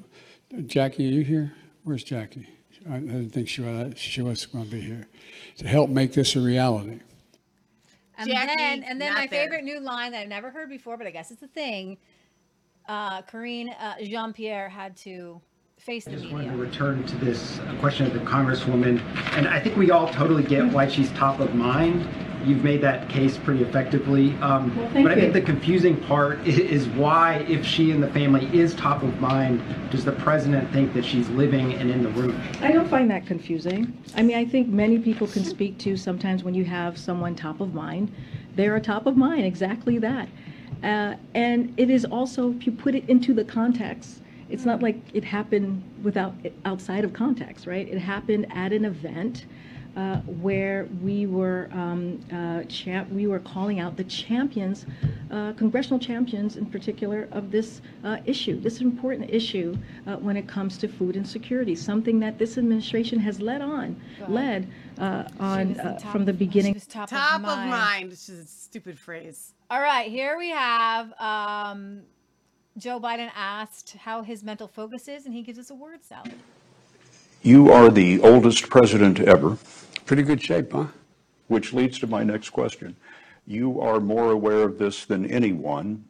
Jackie. 0.65 1.07
Are 1.07 1.11
you 1.11 1.23
here? 1.23 1.53
Where's 1.83 2.03
Jackie? 2.03 2.47
I 2.89 2.95
I 2.95 2.99
didn't 2.99 3.31
think 3.31 3.47
she 3.49 3.61
was, 3.61 3.97
she 3.97 4.21
was 4.21 4.45
going 4.45 4.65
to 4.65 4.71
be 4.71 4.81
here 4.81 5.07
to 5.57 5.67
help 5.67 5.89
make 5.89 6.13
this 6.13 6.35
a 6.35 6.39
reality. 6.39 6.99
And 8.17 8.29
Jackie, 8.29 8.55
then, 8.57 8.83
and 8.83 8.99
then 8.99 9.13
my 9.13 9.27
there. 9.27 9.43
favorite 9.43 9.63
new 9.63 9.79
line 9.79 10.11
that 10.11 10.21
I've 10.21 10.27
never 10.27 10.49
heard 10.49 10.69
before, 10.69 10.97
but 10.97 11.07
I 11.07 11.11
guess 11.11 11.31
it's 11.31 11.43
a 11.43 11.47
thing. 11.47 11.97
Uh, 12.87 13.21
Karine 13.21 13.69
uh, 13.79 13.95
Jean 14.03 14.33
Pierre 14.33 14.67
had 14.67 14.97
to 14.97 15.39
face 15.77 16.05
the 16.05 16.11
I 16.11 16.15
just 16.15 16.31
wanted 16.31 16.45
to 16.45 16.51
media. 16.51 16.65
return 16.65 17.05
to 17.05 17.15
this 17.17 17.59
uh, 17.59 17.75
question 17.79 18.07
of 18.07 18.13
the 18.13 18.19
Congresswoman, 18.19 19.01
and 19.37 19.47
I 19.47 19.59
think 19.59 19.77
we 19.77 19.91
all 19.91 20.09
totally 20.09 20.43
get 20.43 20.65
why 20.65 20.87
she's 20.87 21.09
top 21.11 21.39
of 21.39 21.53
mind. 21.55 22.07
You've 22.45 22.63
made 22.63 22.81
that 22.81 23.09
case 23.09 23.37
pretty 23.37 23.63
effectively. 23.63 24.33
Um, 24.41 24.71
thank 24.93 25.05
but 25.05 25.11
I 25.11 25.15
you. 25.15 25.21
think 25.21 25.33
the 25.33 25.41
confusing 25.41 25.97
part 25.97 26.39
is 26.47 26.87
why, 26.89 27.45
if 27.49 27.65
she 27.65 27.91
and 27.91 28.01
the 28.01 28.07
family 28.07 28.49
is 28.57 28.73
top 28.75 29.03
of 29.03 29.19
mind, 29.19 29.61
does 29.91 30.05
the 30.05 30.13
president 30.13 30.71
think 30.71 30.93
that 30.93 31.03
she's 31.03 31.27
living 31.29 31.73
and 31.73 31.89
in 31.89 32.01
the 32.01 32.09
room? 32.09 32.39
I 32.61 32.71
don't 32.71 32.89
find 32.89 33.11
that 33.11 33.25
confusing. 33.25 33.97
I 34.15 34.23
mean, 34.23 34.37
I 34.37 34.45
think 34.45 34.69
many 34.69 34.99
people 34.99 35.27
can 35.27 35.43
speak 35.43 35.77
to 35.79 35.97
sometimes 35.97 36.43
when 36.43 36.53
you 36.53 36.63
have 36.65 36.97
someone 36.97 37.35
top 37.35 37.59
of 37.59 37.73
mind, 37.73 38.11
they're 38.55 38.75
a 38.75 38.81
top 38.81 39.05
of 39.05 39.17
mind, 39.17 39.45
exactly 39.45 39.97
that. 39.99 40.29
Uh, 40.83 41.15
and 41.33 41.73
it 41.77 41.89
is 41.89 42.05
also, 42.05 42.51
if 42.51 42.65
you 42.65 42.71
put 42.71 42.95
it 42.95 43.07
into 43.09 43.33
the 43.33 43.43
context, 43.43 44.21
it's 44.49 44.65
not 44.65 44.81
like 44.81 44.97
it 45.13 45.23
happened 45.23 45.83
without 46.03 46.33
outside 46.65 47.03
of 47.03 47.13
context, 47.13 47.67
right? 47.67 47.87
It 47.87 47.99
happened 47.99 48.47
at 48.51 48.73
an 48.73 48.85
event 48.85 49.45
uh, 49.95 50.17
where 50.17 50.87
we 51.01 51.25
were 51.25 51.69
um, 51.71 52.19
uh, 52.31 52.63
champ- 52.65 53.09
we 53.11 53.27
were 53.27 53.39
calling 53.39 53.79
out 53.79 53.97
the 53.97 54.03
champions, 54.05 54.85
uh, 55.31 55.53
congressional 55.53 55.99
champions 55.99 56.57
in 56.57 56.65
particular, 56.65 57.27
of 57.31 57.51
this 57.51 57.81
uh, 58.03 58.17
issue. 58.25 58.59
This 58.59 58.75
is 58.75 58.81
an 58.81 58.87
important 58.87 59.29
issue 59.29 59.77
uh, 60.07 60.15
when 60.17 60.37
it 60.37 60.47
comes 60.47 60.77
to 60.79 60.87
food 60.87 61.15
insecurity, 61.15 61.75
something 61.75 62.19
that 62.19 62.37
this 62.37 62.57
administration 62.57 63.19
has 63.19 63.41
led 63.41 63.61
on, 63.61 63.99
Go 64.19 64.25
led 64.31 64.67
uh, 64.99 65.25
on 65.39 65.79
uh, 65.79 65.97
from 66.11 66.25
the 66.25 66.33
beginning. 66.33 66.79
top, 66.87 67.09
Top 67.09 67.35
of 67.37 67.41
mind. 67.41 67.61
of 67.63 67.67
mind. 67.69 68.09
Which 68.09 68.29
is 68.29 68.29
a 68.29 68.45
stupid 68.45 68.97
phrase. 68.97 69.53
All 69.71 69.81
right, 69.81 70.09
here 70.09 70.37
we 70.37 70.49
have 70.49 71.13
um, 71.19 72.01
Joe 72.77 72.99
Biden 72.99 73.29
asked 73.35 73.95
how 73.97 74.23
his 74.23 74.43
mental 74.43 74.67
focus 74.67 75.07
is, 75.07 75.25
and 75.25 75.33
he 75.33 75.41
gives 75.41 75.59
us 75.59 75.69
a 75.69 75.75
word 75.75 76.03
salad. 76.03 76.33
You 77.43 77.71
are 77.71 77.89
the 77.89 78.19
oldest 78.21 78.69
president 78.69 79.19
ever. 79.19 79.57
Pretty 80.05 80.23
good 80.23 80.41
shape, 80.43 80.73
huh? 80.73 80.87
Which 81.47 81.73
leads 81.73 81.99
to 81.99 82.07
my 82.07 82.23
next 82.23 82.51
question. 82.51 82.95
You 83.47 83.81
are 83.81 83.99
more 83.99 84.31
aware 84.31 84.63
of 84.63 84.77
this 84.77 85.05
than 85.05 85.25
anyone. 85.25 86.05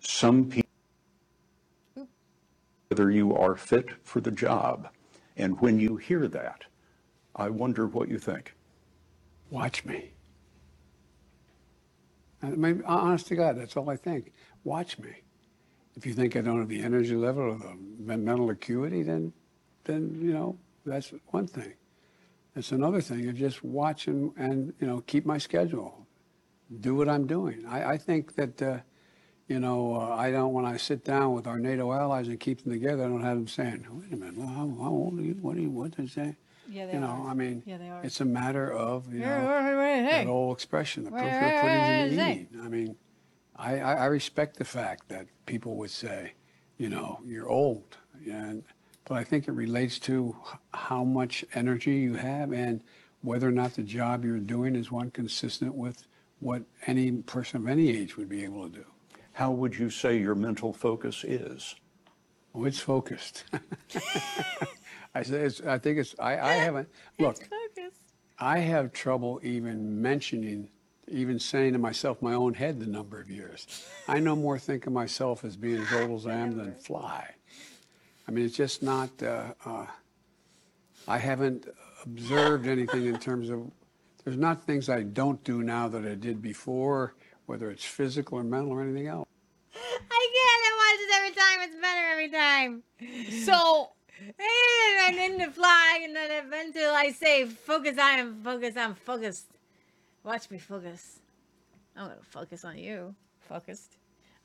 Some 0.00 0.46
people, 0.50 0.68
whether 2.88 3.10
you 3.10 3.36
are 3.36 3.56
fit 3.56 3.90
for 4.04 4.20
the 4.20 4.30
job. 4.30 4.88
And 5.36 5.60
when 5.60 5.80
you 5.80 5.96
hear 5.96 6.28
that, 6.28 6.64
I 7.36 7.50
wonder 7.50 7.86
what 7.86 8.08
you 8.08 8.18
think. 8.18 8.54
Watch 9.50 9.84
me. 9.84 10.12
Uh, 12.42 12.48
I 12.48 12.50
mean, 12.50 12.82
honest 12.86 13.28
to 13.28 13.36
God, 13.36 13.58
that's 13.58 13.76
all 13.76 13.90
I 13.90 13.96
think. 13.96 14.32
Watch 14.64 14.98
me. 14.98 15.22
If 15.96 16.06
you 16.06 16.14
think 16.14 16.36
I 16.36 16.42
don't 16.42 16.60
have 16.60 16.68
the 16.68 16.82
energy 16.82 17.16
level 17.16 17.42
or 17.44 17.58
the 17.58 17.76
men- 17.98 18.24
mental 18.24 18.50
acuity, 18.50 19.02
then, 19.02 19.32
then 19.88 20.18
you 20.22 20.32
know 20.32 20.56
that's 20.86 21.12
one 21.28 21.46
thing. 21.48 21.74
It's 22.54 22.72
another 22.72 23.00
thing 23.00 23.28
of 23.28 23.34
just 23.36 23.64
watch 23.64 24.06
and, 24.06 24.32
and 24.36 24.72
you 24.80 24.86
know 24.86 25.00
keep 25.00 25.26
my 25.26 25.38
schedule, 25.38 26.06
do 26.80 26.94
what 26.94 27.08
I'm 27.08 27.26
doing. 27.26 27.64
I, 27.66 27.92
I 27.92 27.98
think 27.98 28.34
that 28.36 28.62
uh, 28.62 28.78
you 29.48 29.58
know 29.60 29.96
uh, 29.96 30.14
I 30.14 30.30
don't 30.30 30.52
when 30.52 30.64
I 30.64 30.76
sit 30.76 31.04
down 31.04 31.32
with 31.32 31.46
our 31.46 31.58
NATO 31.58 31.92
allies 31.92 32.28
and 32.28 32.38
keep 32.38 32.62
them 32.62 32.72
together, 32.72 33.04
I 33.04 33.08
don't 33.08 33.22
have 33.22 33.36
them 33.36 33.48
saying, 33.48 33.86
"Wait 33.90 34.12
a 34.12 34.16
minute, 34.16 34.36
well, 34.36 34.46
how, 34.48 34.66
how 34.82 34.90
old 34.90 35.18
are 35.18 35.22
you? 35.22 35.36
What 35.40 35.56
are 35.56 35.60
you? 35.60 35.70
What 35.70 35.90
did 35.96 36.06
they 36.06 36.10
say?" 36.10 36.36
Yeah, 36.70 36.84
they 36.86 36.92
you 36.94 37.00
know, 37.00 37.06
are. 37.06 37.30
I 37.30 37.34
mean, 37.34 37.62
Yeah, 37.64 37.78
they 37.78 37.88
are. 37.88 38.02
it's 38.04 38.20
a 38.20 38.26
matter 38.26 38.70
of 38.70 39.12
you 39.12 39.20
know 39.20 39.26
hey. 39.80 40.24
that 40.24 40.26
old 40.26 40.54
expression, 40.56 41.04
the 41.04 41.10
proof 41.10 41.22
of 41.22 41.30
the 41.30 41.46
wait, 41.46 41.60
pudding's 41.62 42.12
in 42.12 42.16
the 42.18 42.30
eating. 42.30 42.48
I 42.62 42.68
mean, 42.68 42.96
I, 43.56 43.78
I, 43.78 43.92
I 43.94 44.04
respect 44.06 44.56
the 44.56 44.64
fact 44.66 45.08
that 45.08 45.26
people 45.46 45.76
would 45.76 45.90
say, 45.90 46.34
you 46.76 46.90
know, 46.90 47.20
you're 47.24 47.48
old, 47.48 47.96
and 48.30 48.64
but 49.08 49.16
I 49.16 49.24
think 49.24 49.48
it 49.48 49.52
relates 49.52 49.98
to 50.00 50.36
how 50.74 51.02
much 51.02 51.44
energy 51.54 51.96
you 51.96 52.14
have 52.14 52.52
and 52.52 52.82
whether 53.22 53.48
or 53.48 53.52
not 53.52 53.74
the 53.74 53.82
job 53.82 54.24
you're 54.24 54.38
doing 54.38 54.76
is 54.76 54.92
one 54.92 55.10
consistent 55.10 55.74
with 55.74 56.06
what 56.40 56.62
any 56.86 57.10
person 57.12 57.62
of 57.62 57.68
any 57.68 57.90
age 57.90 58.16
would 58.16 58.28
be 58.28 58.44
able 58.44 58.68
to 58.68 58.78
do. 58.80 58.84
How 59.32 59.50
would 59.50 59.76
you 59.76 59.90
say 59.90 60.18
your 60.18 60.34
mental 60.34 60.72
focus 60.72 61.24
is? 61.24 61.74
Oh, 62.54 62.64
it's 62.64 62.78
focused. 62.78 63.44
I 65.14 65.22
say 65.22 65.40
it's, 65.40 65.60
I 65.62 65.78
think 65.78 65.98
it's. 65.98 66.14
I, 66.18 66.38
I 66.38 66.52
haven't 66.54 66.88
look. 67.18 67.36
I 68.38 68.58
have 68.58 68.92
trouble 68.92 69.40
even 69.42 70.00
mentioning, 70.00 70.68
even 71.08 71.38
saying 71.38 71.72
to 71.72 71.78
myself, 71.78 72.22
my 72.22 72.34
own 72.34 72.54
head, 72.54 72.78
the 72.78 72.86
number 72.86 73.20
of 73.20 73.30
years. 73.30 73.86
I 74.06 74.20
no 74.20 74.36
more 74.36 74.58
think 74.58 74.86
of 74.86 74.92
myself 74.92 75.44
as 75.44 75.56
being 75.56 75.82
as 75.82 75.92
old 75.92 76.20
as 76.20 76.26
I 76.26 76.34
am 76.34 76.56
than 76.56 76.74
fly. 76.74 77.34
I 78.28 78.30
mean, 78.30 78.44
it's 78.44 78.56
just 78.56 78.82
not. 78.82 79.10
Uh, 79.22 79.54
uh, 79.64 79.86
I 81.08 81.16
haven't 81.16 81.66
observed 82.04 82.66
anything 82.66 83.06
in 83.06 83.18
terms 83.18 83.48
of. 83.48 83.70
There's 84.22 84.36
not 84.36 84.62
things 84.64 84.90
I 84.90 85.02
don't 85.02 85.42
do 85.42 85.62
now 85.62 85.88
that 85.88 86.04
I 86.04 86.14
did 86.14 86.42
before, 86.42 87.14
whether 87.46 87.70
it's 87.70 87.84
physical 87.84 88.38
or 88.38 88.44
mental 88.44 88.72
or 88.72 88.82
anything 88.82 89.06
else. 89.06 89.26
I 89.74 90.28
can't. 90.36 90.62
I 90.68 90.72
watch 90.76 91.00
it 91.00 91.16
every 91.16 91.30
time. 91.30 91.68
It's 91.68 91.80
better 91.80 92.06
every 92.12 92.30
time. 92.30 92.82
So 93.44 93.92
and 94.20 95.16
then 95.16 95.38
to 95.38 95.50
fly, 95.50 96.00
and 96.02 96.14
then 96.14 96.52
until 96.52 96.92
I 96.94 97.10
say 97.12 97.46
focus, 97.46 97.96
am 97.98 98.42
focused. 98.42 98.76
I'm 98.76 98.94
focused. 98.94 99.46
Watch 100.24 100.50
me 100.50 100.58
focus. 100.58 101.20
I'm 101.96 102.08
gonna 102.08 102.20
focus 102.22 102.64
on 102.64 102.76
you. 102.76 103.14
Focused. 103.40 103.97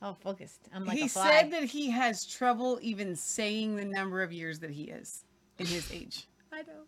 Oh, 0.04 0.18
focused. 0.20 0.68
I'm 0.74 0.84
like 0.84 0.98
he 0.98 1.06
a 1.06 1.08
fly. 1.08 1.32
said 1.32 1.52
that 1.52 1.64
he 1.64 1.90
has 1.90 2.26
trouble 2.26 2.78
even 2.82 3.16
saying 3.16 3.78
the 3.78 3.86
number 3.86 4.22
of 4.22 4.34
years 4.34 4.60
that 4.60 4.70
he 4.70 4.84
is 4.84 5.24
in 5.58 5.66
his 5.66 5.90
age. 5.94 6.28
I 6.52 6.58
know. 6.64 6.84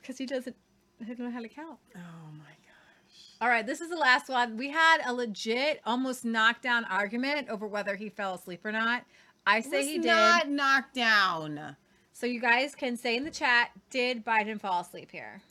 Because 0.00 0.16
he 0.16 0.24
doesn't, 0.24 0.56
he 0.98 1.04
doesn't 1.04 1.22
know 1.22 1.30
how 1.30 1.42
to 1.42 1.48
count. 1.48 1.78
Oh 1.94 2.32
my 2.32 2.44
gosh. 2.44 3.36
All 3.42 3.48
right, 3.48 3.66
this 3.66 3.82
is 3.82 3.90
the 3.90 3.96
last 3.96 4.30
one. 4.30 4.56
We 4.56 4.70
had 4.70 4.98
a 5.06 5.12
legit, 5.12 5.80
almost 5.84 6.24
knockdown 6.24 6.84
argument 6.86 7.50
over 7.50 7.66
whether 7.66 7.94
he 7.94 8.08
fell 8.08 8.34
asleep 8.34 8.64
or 8.64 8.72
not. 8.72 9.04
I 9.46 9.60
say 9.60 9.78
was 9.78 9.86
he 9.86 9.98
did. 9.98 10.06
not 10.06 10.48
knocked 10.48 10.94
down. 10.94 11.76
So 12.14 12.26
you 12.26 12.40
guys 12.40 12.74
can 12.74 12.96
say 12.96 13.16
in 13.16 13.24
the 13.24 13.30
chat, 13.30 13.70
did 13.90 14.24
Biden 14.24 14.60
fall 14.60 14.80
asleep 14.80 15.10
here? 15.10 15.42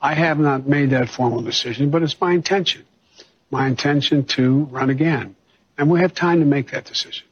I 0.00 0.14
have 0.14 0.38
not 0.38 0.66
made 0.66 0.90
that 0.90 1.08
formal 1.08 1.42
decision, 1.42 1.90
but 1.90 2.02
it's 2.02 2.18
my 2.20 2.32
intention. 2.32 2.84
My 3.50 3.66
intention 3.66 4.24
to 4.24 4.64
run 4.64 4.90
again. 4.90 5.36
And 5.76 5.90
we 5.90 6.00
have 6.00 6.14
time 6.14 6.40
to 6.40 6.46
make 6.46 6.70
that 6.70 6.84
decision. 6.84 7.26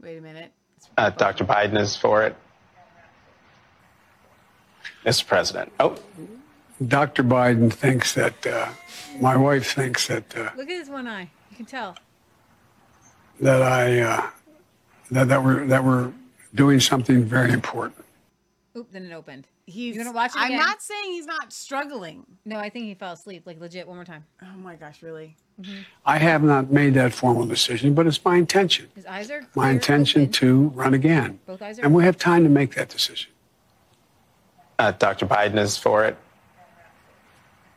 Wait 0.00 0.16
a 0.16 0.20
minute. 0.20 0.52
Uh, 0.96 1.10
Dr. 1.10 1.44
Biden 1.44 1.78
is 1.78 1.96
for 1.96 2.24
it. 2.24 2.36
Mr. 5.04 5.26
President. 5.26 5.72
Oh, 5.78 5.96
Dr. 6.86 7.22
Biden 7.22 7.72
thinks 7.72 8.14
that, 8.14 8.46
uh, 8.46 8.68
my 9.20 9.36
wife 9.36 9.74
thinks 9.74 10.06
that, 10.08 10.36
uh, 10.36 10.50
Look 10.56 10.68
at 10.68 10.78
his 10.78 10.88
one 10.88 11.06
eye. 11.06 11.30
You 11.50 11.56
can 11.56 11.66
tell. 11.66 11.96
that 13.40 13.62
I, 13.62 14.00
uh, 14.00 14.30
that, 15.10 15.28
that 15.28 15.44
we're, 15.44 15.66
that 15.66 15.84
we're 15.84 16.12
doing 16.54 16.80
something 16.80 17.24
very 17.24 17.52
important. 17.52 18.04
Oop, 18.78 18.92
then 18.92 19.04
it 19.04 19.12
opened. 19.12 19.46
He's. 19.66 19.96
You 19.96 20.04
gonna 20.04 20.14
watch 20.14 20.30
it 20.30 20.38
I'm 20.38 20.46
again? 20.52 20.58
not 20.60 20.80
saying 20.80 21.12
he's 21.12 21.26
not 21.26 21.52
struggling. 21.52 22.24
No, 22.44 22.56
I 22.56 22.70
think 22.70 22.84
he 22.86 22.94
fell 22.94 23.12
asleep. 23.12 23.42
Like 23.44 23.60
legit, 23.60 23.86
one 23.86 23.96
more 23.96 24.04
time. 24.04 24.24
Oh 24.42 24.56
my 24.56 24.76
gosh, 24.76 25.02
really? 25.02 25.36
I 26.06 26.18
have 26.18 26.42
not 26.44 26.70
made 26.70 26.94
that 26.94 27.12
formal 27.12 27.44
decision, 27.44 27.92
but 27.92 28.06
it's 28.06 28.24
my 28.24 28.36
intention. 28.36 28.88
His 28.94 29.04
eyes 29.06 29.28
are 29.30 29.42
My 29.56 29.70
intention 29.70 30.22
open. 30.22 30.32
to 30.34 30.68
run 30.68 30.94
again. 30.94 31.40
Both 31.46 31.60
eyes 31.62 31.78
are 31.80 31.84
And 31.84 31.92
we 31.94 32.04
have 32.04 32.16
time 32.16 32.44
to 32.44 32.48
make 32.48 32.74
that 32.76 32.88
decision. 32.88 33.30
uh, 34.78 34.92
Dr. 34.92 35.26
Biden 35.26 35.58
is 35.58 35.76
for 35.76 36.04
it. 36.04 36.16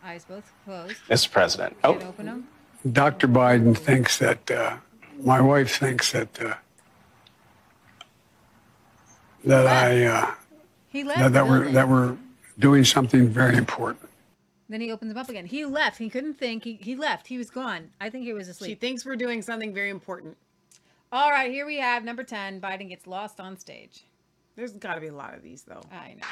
eyes 0.04 0.24
both 0.26 0.52
closed. 0.66 0.96
Mr. 1.10 1.32
President. 1.32 1.82
Can 1.82 1.92
Oh, 2.04 2.08
open 2.08 2.26
them. 2.28 2.48
Dr. 2.92 3.28
Biden 3.28 3.76
thinks 3.76 4.20
that, 4.20 4.50
uh, 4.52 4.78
my 5.24 5.42
wife 5.42 5.76
thinks 5.78 6.12
that, 6.12 6.40
uh, 6.42 6.54
that 9.46 9.66
I, 9.68 10.06
uh, 10.06 10.34
He 10.92 11.04
left. 11.04 11.20
that, 11.20 11.34
that 11.34 11.44
the 11.46 11.50
we're, 11.50 11.72
that 11.72 11.88
we're 11.88 12.18
doing 12.60 12.84
something 12.84 13.30
very 13.30 13.56
important. 13.58 14.10
Then 14.70 14.82
he 14.82 14.92
opens 14.92 15.10
them 15.14 15.18
up 15.18 15.30
again. 15.30 15.46
He 15.46 15.66
left. 15.66 15.98
He 15.98 16.10
couldn't 16.10 16.36
think. 16.36 16.64
He, 16.64 16.74
he 16.82 16.96
left. 16.96 17.28
He 17.28 17.38
was 17.38 17.50
gone. 17.50 17.90
I 18.00 18.10
think 18.10 18.24
he 18.24 18.34
was 18.34 18.48
asleep. 18.48 18.68
She 18.68 18.72
asleep. 18.74 18.82
thinks 18.82 19.06
we're 19.06 19.16
doing 19.18 19.42
something 19.42 19.74
very 19.74 19.90
important. 19.90 20.38
All 21.12 21.30
right, 21.30 21.52
here 21.52 21.66
we 21.66 21.78
have 21.78 22.06
number 22.06 22.24
10. 22.24 22.62
Biden 22.62 22.88
gets 22.88 23.06
lost 23.06 23.42
on 23.42 23.58
stage. 23.58 24.06
There's 24.56 24.72
got 24.72 24.96
to 24.96 25.02
be 25.02 25.08
a 25.08 25.14
lot 25.14 25.34
of 25.34 25.44
these 25.44 25.64
though. 25.64 25.82
I 25.92 26.14
know. 26.14 26.28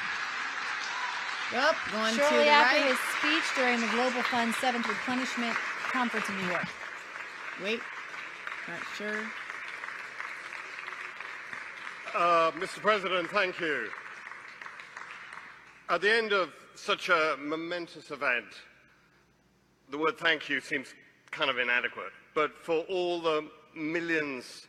Yep, 1.52 1.74
going 1.92 2.14
to 2.14 2.20
Shortly 2.20 2.38
the 2.38 2.48
after 2.48 2.76
right. 2.76 2.90
his 2.90 2.98
speech 3.18 3.56
during 3.56 3.80
the 3.80 3.88
Global 3.88 4.22
Fund 4.22 4.54
7th 4.54 4.86
Replenishment 4.88 5.56
Conference 5.90 6.28
in 6.28 6.36
New 6.36 6.46
York. 6.48 6.68
Wait, 7.62 7.80
not 8.68 8.80
sure. 8.96 9.18
Uh, 12.14 12.52
Mr. 12.52 12.80
President, 12.80 13.28
thank 13.30 13.58
you. 13.60 13.88
At 15.90 16.02
the 16.02 16.12
end 16.12 16.32
of 16.32 16.52
such 16.76 17.08
a 17.08 17.36
momentous 17.36 18.12
event, 18.12 18.46
the 19.90 19.98
word 19.98 20.16
thank 20.18 20.48
you 20.48 20.60
seems 20.60 20.94
kind 21.32 21.50
of 21.50 21.58
inadequate. 21.58 22.12
But 22.32 22.52
for 22.62 22.84
all 22.88 23.20
the 23.20 23.48
millions 23.74 24.68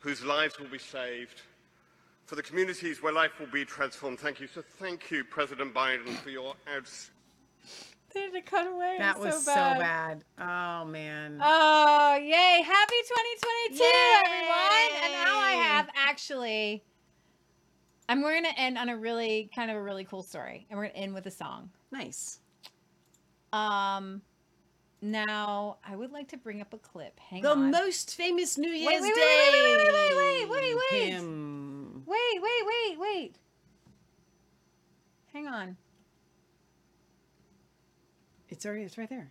whose 0.00 0.24
lives 0.24 0.58
will 0.58 0.66
be 0.66 0.80
saved, 0.80 1.42
for 2.24 2.34
the 2.34 2.42
communities 2.42 3.00
where 3.04 3.12
life 3.12 3.38
will 3.38 3.46
be 3.46 3.64
transformed, 3.64 4.18
thank 4.18 4.40
you. 4.40 4.48
So 4.48 4.64
thank 4.80 5.12
you, 5.12 5.22
President 5.22 5.72
Biden, 5.72 6.16
for 6.16 6.30
your 6.30 6.54
outs. 6.76 7.12
They 8.12 8.22
had 8.22 8.32
to 8.32 8.40
cut 8.40 8.66
away. 8.66 8.96
That 8.98 9.20
was 9.20 9.44
so 9.44 9.52
so 9.52 9.54
bad. 9.54 9.78
bad. 9.78 10.24
Oh 10.40 10.84
man. 10.86 11.38
Oh, 11.40 12.16
yay. 12.20 12.62
Happy 12.66 12.96
2022, 13.70 13.84
Yay. 13.84 13.92
everyone. 14.26 15.04
And 15.04 15.12
now 15.12 15.38
I 15.38 15.52
have 15.52 15.88
actually, 15.94 16.82
I'm 18.08 18.22
we're 18.22 18.32
going 18.32 18.44
to 18.44 18.58
end 18.58 18.78
on 18.78 18.88
a 18.88 18.96
really, 18.96 19.50
kind 19.54 19.70
of 19.70 19.76
a 19.76 19.82
really 19.82 20.04
cool 20.04 20.22
story. 20.22 20.66
And 20.70 20.78
we're 20.78 20.84
going 20.84 20.94
to 20.94 21.00
end 21.00 21.14
with 21.14 21.26
a 21.26 21.30
song. 21.30 21.70
Nice. 21.90 22.40
Um, 23.52 24.22
now 25.02 25.78
I 25.84 25.96
would 25.96 26.12
like 26.12 26.28
to 26.28 26.36
bring 26.36 26.60
up 26.60 26.72
a 26.72 26.78
clip. 26.78 27.18
Hang 27.18 27.42
the 27.42 27.50
on. 27.50 27.70
The 27.70 27.78
most 27.78 28.14
famous 28.14 28.56
New 28.56 28.70
Year's 28.70 28.86
wait, 28.86 29.02
wait, 29.02 29.14
Day. 29.14 29.50
wait, 29.52 29.62
wait, 29.62 29.76
wait, 29.76 29.92
wait, 29.92 30.16
wait, 30.16 30.48
wait, 30.48 30.74
wait, 30.74 30.82
wait. 30.92 31.10
Him. 31.10 32.02
Wait, 32.06 32.42
wait, 32.42 32.66
wait, 32.66 32.98
wait. 32.98 33.36
Hang 35.32 35.48
on. 35.48 35.76
It's 38.48 38.64
already 38.64 38.84
it's 38.84 38.96
right 38.96 39.08
there. 39.08 39.30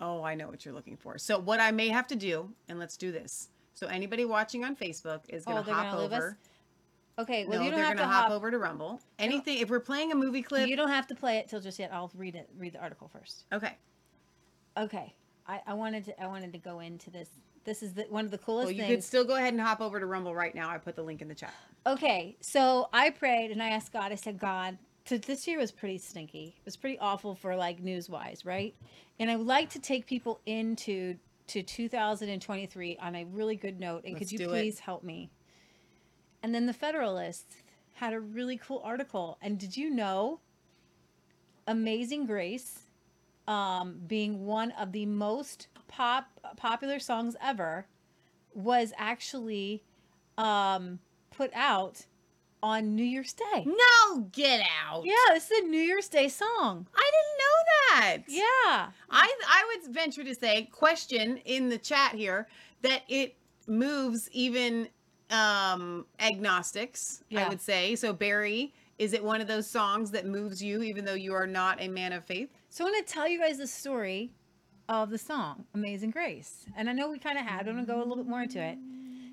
Oh, 0.00 0.22
I 0.22 0.34
know 0.34 0.48
what 0.48 0.64
you're 0.64 0.74
looking 0.74 0.96
for. 0.96 1.18
So 1.18 1.38
what 1.38 1.60
I 1.60 1.70
may 1.70 1.88
have 1.88 2.06
to 2.08 2.16
do, 2.16 2.50
and 2.68 2.78
let's 2.78 2.96
do 2.96 3.12
this. 3.12 3.48
So 3.76 3.86
anybody 3.88 4.24
watching 4.24 4.64
on 4.64 4.74
Facebook 4.74 5.20
is 5.28 5.44
Oh, 5.46 5.52
gonna 5.52 5.62
they're 5.64 5.74
hop 5.74 5.90
gonna 5.92 6.02
leave 6.02 6.12
us? 6.12 6.18
over. 6.18 6.38
Okay, 7.18 7.44
well 7.46 7.58
no, 7.58 7.64
you 7.64 7.70
don't 7.70 7.80
have 7.80 7.96
gonna 7.96 8.08
hop, 8.08 8.24
hop 8.24 8.32
over 8.32 8.50
to 8.50 8.58
Rumble. 8.58 9.00
Anything 9.18 9.58
if 9.58 9.68
we're 9.68 9.80
playing 9.80 10.12
a 10.12 10.14
movie 10.14 10.42
clip. 10.42 10.66
You 10.66 10.76
don't 10.76 10.88
have 10.88 11.06
to 11.08 11.14
play 11.14 11.36
it 11.36 11.48
till 11.48 11.60
just 11.60 11.78
yet. 11.78 11.90
I'll 11.92 12.10
read 12.16 12.34
it. 12.34 12.48
Read 12.58 12.72
the 12.72 12.78
article 12.80 13.08
first. 13.08 13.44
Okay. 13.52 13.76
Okay. 14.78 15.14
I, 15.46 15.60
I 15.66 15.74
wanted 15.74 16.06
to. 16.06 16.22
I 16.22 16.26
wanted 16.26 16.52
to 16.54 16.58
go 16.58 16.80
into 16.80 17.10
this. 17.10 17.28
This 17.64 17.82
is 17.82 17.92
the, 17.92 18.04
one 18.08 18.24
of 18.24 18.30
the 18.30 18.38
coolest 18.38 18.68
things. 18.68 18.78
Well, 18.78 18.86
you 18.86 18.94
things. 18.94 19.04
could 19.04 19.04
still 19.04 19.24
go 19.24 19.36
ahead 19.36 19.52
and 19.52 19.60
hop 19.60 19.80
over 19.80 20.00
to 20.00 20.06
Rumble 20.06 20.34
right 20.34 20.54
now. 20.54 20.70
I 20.70 20.78
put 20.78 20.96
the 20.96 21.02
link 21.02 21.20
in 21.20 21.28
the 21.28 21.34
chat. 21.34 21.52
Okay, 21.86 22.36
so 22.40 22.88
I 22.92 23.10
prayed 23.10 23.50
and 23.50 23.62
I 23.62 23.70
asked 23.70 23.92
God. 23.92 24.10
I 24.12 24.14
said, 24.14 24.38
God, 24.38 24.78
so 25.04 25.18
this 25.18 25.46
year 25.46 25.58
was 25.58 25.70
pretty 25.70 25.98
stinky. 25.98 26.54
It 26.58 26.64
was 26.64 26.76
pretty 26.76 26.98
awful 26.98 27.34
for 27.34 27.54
like 27.56 27.80
news 27.82 28.08
wise, 28.08 28.44
right? 28.44 28.74
And 29.18 29.30
I 29.30 29.36
would 29.36 29.46
like 29.46 29.70
to 29.70 29.78
take 29.78 30.06
people 30.06 30.40
into 30.46 31.16
to 31.48 31.62
2023 31.62 32.98
on 33.00 33.14
a 33.14 33.24
really 33.24 33.56
good 33.56 33.78
note. 33.80 34.04
And 34.04 34.14
Let's 34.14 34.18
could 34.18 34.32
you 34.32 34.38
do 34.38 34.44
it. 34.44 34.48
please 34.48 34.78
help 34.80 35.02
me? 35.02 35.30
And 36.42 36.54
then 36.54 36.66
the 36.66 36.72
Federalist 36.72 37.56
had 37.94 38.12
a 38.12 38.20
really 38.20 38.56
cool 38.56 38.80
article. 38.84 39.38
And 39.40 39.58
did 39.58 39.76
you 39.76 39.90
know 39.90 40.40
Amazing 41.66 42.26
Grace 42.26 42.80
um, 43.48 44.00
being 44.06 44.44
one 44.44 44.72
of 44.72 44.92
the 44.92 45.06
most 45.06 45.68
pop 45.88 46.28
popular 46.56 46.98
songs 46.98 47.36
ever 47.42 47.86
was 48.54 48.92
actually 48.96 49.82
um, 50.38 50.98
put 51.30 51.50
out 51.54 52.06
on 52.66 52.96
New 52.96 53.04
Year's 53.04 53.32
Day. 53.32 53.64
No, 53.64 54.22
get 54.32 54.60
out. 54.84 55.04
Yeah, 55.04 55.14
this 55.34 55.48
is 55.52 55.64
a 55.64 55.68
New 55.68 55.80
Year's 55.80 56.08
Day 56.08 56.28
song. 56.28 56.88
I 56.96 57.10
didn't 57.14 57.38
know 57.38 58.00
that. 58.00 58.18
Yeah. 58.26 58.88
I 59.08 59.32
I 59.48 59.78
would 59.84 59.94
venture 59.94 60.24
to 60.24 60.34
say, 60.34 60.68
question 60.72 61.36
in 61.44 61.68
the 61.68 61.78
chat 61.78 62.16
here, 62.16 62.48
that 62.82 63.02
it 63.08 63.36
moves 63.68 64.28
even 64.32 64.88
um 65.30 66.06
agnostics, 66.18 67.22
I 67.36 67.48
would 67.48 67.60
say. 67.60 67.94
So 67.94 68.12
Barry, 68.12 68.74
is 68.98 69.12
it 69.12 69.22
one 69.22 69.40
of 69.40 69.46
those 69.46 69.68
songs 69.68 70.10
that 70.10 70.26
moves 70.26 70.60
you 70.60 70.82
even 70.82 71.04
though 71.04 71.14
you 71.14 71.34
are 71.34 71.46
not 71.46 71.80
a 71.80 71.86
man 71.86 72.12
of 72.12 72.24
faith? 72.24 72.50
So 72.68 72.84
I'm 72.84 72.90
going 72.92 73.04
to 73.04 73.08
tell 73.08 73.28
you 73.28 73.38
guys 73.38 73.58
the 73.58 73.66
story 73.68 74.32
of 74.88 75.10
the 75.10 75.18
song 75.18 75.66
Amazing 75.72 76.10
Grace. 76.10 76.66
And 76.76 76.90
I 76.90 76.92
know 76.92 77.10
we 77.10 77.20
kind 77.20 77.38
of 77.38 77.44
had, 77.44 77.68
I'm 77.68 77.74
going 77.74 77.86
to 77.86 77.92
go 77.92 77.98
a 77.98 78.04
little 78.04 78.16
bit 78.16 78.26
more 78.26 78.42
into 78.42 78.60
it. 78.60 78.76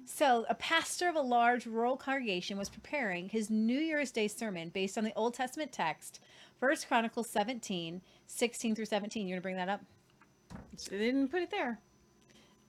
So, 0.06 0.46
a 0.50 0.56
pastor 0.56 1.08
of 1.08 1.16
a 1.16 1.22
large 1.22 1.66
rural 1.66 1.96
congregation 1.96 2.58
was 2.58 2.70
preparing 2.70 3.30
his 3.30 3.50
New 3.50 3.80
Year's 3.80 4.12
Day 4.12 4.28
sermon 4.28 4.70
based 4.70 4.98
on 4.98 5.04
the 5.04 5.14
Old 5.16 5.34
Testament 5.34 5.72
text, 5.72 6.20
1 6.60 6.76
Chronicles 6.88 7.30
17, 7.30 8.02
16 8.28 8.76
through 8.76 8.86
17. 8.86 9.28
You're 9.28 9.36
going 9.36 9.42
to 9.42 9.44
bring 9.44 9.56
that 9.56 9.70
up? 9.70 9.82
They 10.90 10.98
didn't 10.98 11.30
put 11.30 11.42
it 11.42 11.52
there. 11.52 11.80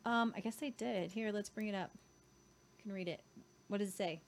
Um, 0.04 0.32
I 0.36 0.40
guess 0.40 0.56
they 0.56 0.70
did. 0.70 1.10
Here, 1.10 1.32
let's 1.32 1.48
bring 1.48 1.68
it 1.68 1.74
up. 1.74 1.90
You 2.78 2.82
can 2.84 2.92
read 2.92 3.08
it. 3.08 3.20
What 3.68 3.78
does 3.78 3.88
it 3.88 3.94
say? 3.94 4.20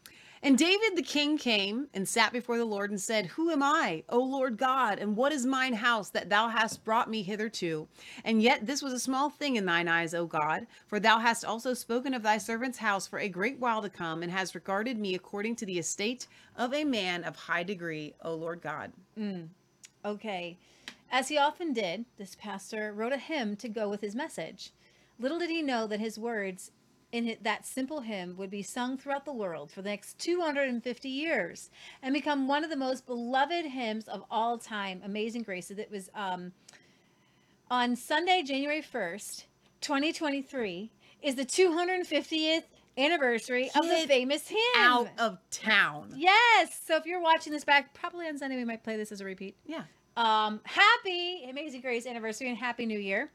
And 0.47 0.57
David 0.57 0.95
the 0.95 1.03
king 1.03 1.39
came 1.39 1.89
and 1.93 2.09
sat 2.09 2.33
before 2.33 2.57
the 2.57 2.65
Lord 2.65 2.91
and 2.91 3.01
said, 3.01 3.27
Who 3.27 3.51
am 3.51 3.65
I, 3.65 4.05
O 4.09 4.21
Lord 4.21 4.57
God, 4.57 5.01
and 5.01 5.17
what 5.17 5.33
is 5.33 5.45
mine 5.45 5.73
house 5.73 6.11
that 6.11 6.31
thou 6.31 6.47
hast 6.47 6.85
brought 6.85 7.11
me 7.11 7.25
hitherto? 7.25 7.89
And 8.25 8.41
yet 8.41 8.65
this 8.65 8.81
was 8.81 8.93
a 8.93 9.01
small 9.01 9.29
thing 9.29 9.57
in 9.57 9.65
thine 9.65 9.89
eyes, 9.89 10.15
O 10.15 10.25
God, 10.25 10.69
for 10.87 11.01
thou 11.01 11.19
hast 11.19 11.45
also 11.45 11.75
spoken 11.75 12.15
of 12.15 12.23
thy 12.23 12.39
servant's 12.39 12.79
house 12.79 13.09
for 13.09 13.19
a 13.19 13.29
great 13.29 13.59
while 13.59 13.83
to 13.83 13.91
come, 13.91 14.23
and 14.23 14.31
hast 14.31 14.55
regarded 14.55 15.01
me 15.01 15.17
according 15.17 15.57
to 15.57 15.67
the 15.67 15.81
estate 15.81 16.29
of 16.57 16.73
a 16.73 16.85
man 16.85 17.25
of 17.25 17.35
high 17.35 17.65
degree, 17.65 18.15
O 18.23 18.33
Lord 18.33 18.63
God. 18.63 18.93
Mm. 19.19 19.49
Okay. 20.05 20.57
As 21.11 21.27
he 21.27 21.37
often 21.37 21.73
did, 21.73 22.05
this 22.19 22.37
pastor 22.37 22.93
wrote 22.93 23.13
a 23.13 23.19
hymn 23.19 23.57
to 23.57 23.69
go 23.69 23.89
with 23.89 24.01
his 24.01 24.15
message. 24.15 24.71
Little 25.19 25.41
did 25.41 25.51
he 25.51 25.61
know 25.61 25.89
that 25.89 25.99
his 25.99 26.21
words 26.21 26.71
in 27.13 27.29
it- 27.29 27.45
that 27.45 27.65
simple 27.65 28.01
hymn 28.01 28.37
would 28.37 28.51
be 28.51 28.63
sung 28.63 28.99
throughout 28.99 29.25
the 29.25 29.33
world 29.33 29.71
for 29.71 29.83
the 29.83 29.91
next 29.91 30.19
250 30.19 31.09
years 31.09 31.71
and 32.03 32.13
become 32.13 32.49
one 32.49 32.65
of 32.65 32.71
the 32.71 32.77
most 32.77 33.07
beloved 33.07 33.67
hymns 33.67 34.09
of 34.09 34.25
all 34.31 34.59
time. 34.59 35.01
Amazing 35.05 35.43
Grace. 35.43 35.69
That 35.69 35.91
was 35.91 36.11
um, 36.15 36.53
on 37.71 37.97
Sunday, 37.97 38.43
January 38.43 38.83
1st, 38.83 39.45
2023, 39.81 40.91
is 41.23 41.35
the 41.37 41.45
250th 41.45 42.65
anniversary 42.99 43.71
of 43.75 43.87
the 43.87 44.05
famous 44.07 44.49
hymn. 44.49 44.59
Out 44.77 45.09
of 45.19 45.39
town. 45.51 46.13
Yes. 46.17 46.81
So 46.87 46.97
if 46.97 47.07
you're 47.07 47.21
watching 47.21 47.53
this 47.53 47.65
back, 47.65 47.95
probably 47.95 48.27
on 48.27 48.39
Sunday, 48.39 48.57
we 48.57 48.65
might 48.65 48.83
play 48.85 48.97
this 48.97 49.13
as 49.13 49.21
a 49.21 49.25
repeat. 49.25 49.57
Yeah. 49.67 49.85
Um, 50.17 50.61
happy 50.65 51.45
Amazing 51.49 51.83
Grace 51.83 52.07
anniversary 52.07 52.49
and 52.49 52.57
Happy 52.57 52.87
New 52.87 52.99
Year. 52.99 53.31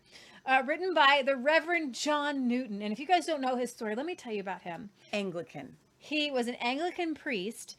Uh, 0.45 0.63
written 0.65 0.93
by 0.93 1.21
the 1.25 1.35
Reverend 1.35 1.93
John 1.93 2.47
Newton. 2.47 2.81
And 2.81 2.91
if 2.91 2.99
you 2.99 3.05
guys 3.05 3.27
don't 3.27 3.41
know 3.41 3.55
his 3.55 3.71
story, 3.71 3.95
let 3.95 4.05
me 4.05 4.15
tell 4.15 4.33
you 4.33 4.41
about 4.41 4.63
him. 4.63 4.89
Anglican. 5.13 5.77
He 5.97 6.31
was 6.31 6.47
an 6.47 6.55
Anglican 6.55 7.13
priest, 7.13 7.77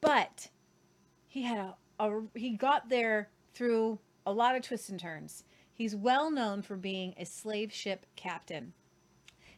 but 0.00 0.48
he 1.26 1.42
had 1.42 1.58
a, 1.58 1.74
a 1.98 2.22
he 2.34 2.50
got 2.50 2.88
there 2.88 3.28
through 3.54 3.98
a 4.24 4.32
lot 4.32 4.54
of 4.54 4.62
twists 4.62 4.88
and 4.88 5.00
turns. 5.00 5.42
He's 5.72 5.96
well 5.96 6.30
known 6.30 6.62
for 6.62 6.76
being 6.76 7.14
a 7.18 7.26
slave 7.26 7.72
ship 7.72 8.06
captain. 8.14 8.72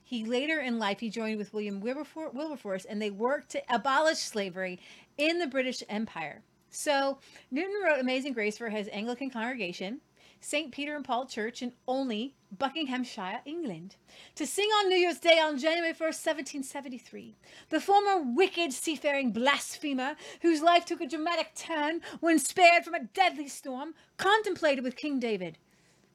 He 0.03 0.25
later 0.25 0.59
in 0.59 0.79
life 0.79 1.01
he 1.01 1.11
joined 1.11 1.37
with 1.37 1.53
William 1.53 1.81
Wilberforce, 1.81 2.33
Wilberforce 2.33 2.87
and 2.87 3.01
they 3.01 3.11
worked 3.11 3.51
to 3.51 3.63
abolish 3.69 4.19
slavery 4.19 4.81
in 5.19 5.39
the 5.39 5.47
British 5.47 5.83
Empire. 5.89 6.43
So 6.71 7.19
Newton 7.51 7.77
wrote 7.85 8.01
Amazing 8.01 8.33
Grace 8.33 8.57
for 8.57 8.71
his 8.71 8.89
Anglican 8.89 9.29
congregation, 9.31 10.01
St. 10.41 10.73
Peter 10.73 10.95
and 10.95 11.05
Paul 11.05 11.27
Church 11.27 11.63
in 11.63 11.73
Olney, 11.87 12.35
Buckinghamshire, 12.57 13.41
England, 13.45 13.97
to 14.37 14.47
sing 14.47 14.69
on 14.79 14.89
New 14.89 14.97
Year's 14.97 15.19
Day 15.19 15.39
on 15.39 15.59
January 15.59 15.93
1st, 15.93 16.25
1773. 16.25 17.37
The 17.71 17.81
former 17.81 18.23
wicked 18.23 18.73
seafaring 18.73 19.33
blasphemer, 19.33 20.17
whose 20.41 20.63
life 20.63 20.85
took 20.85 21.01
a 21.01 21.07
dramatic 21.07 21.55
turn 21.55 22.01
when 22.21 22.39
spared 22.39 22.85
from 22.85 22.95
a 22.95 23.05
deadly 23.05 23.49
storm, 23.49 23.95
contemplated 24.17 24.85
with 24.85 24.97
King 24.97 25.19
David, 25.19 25.59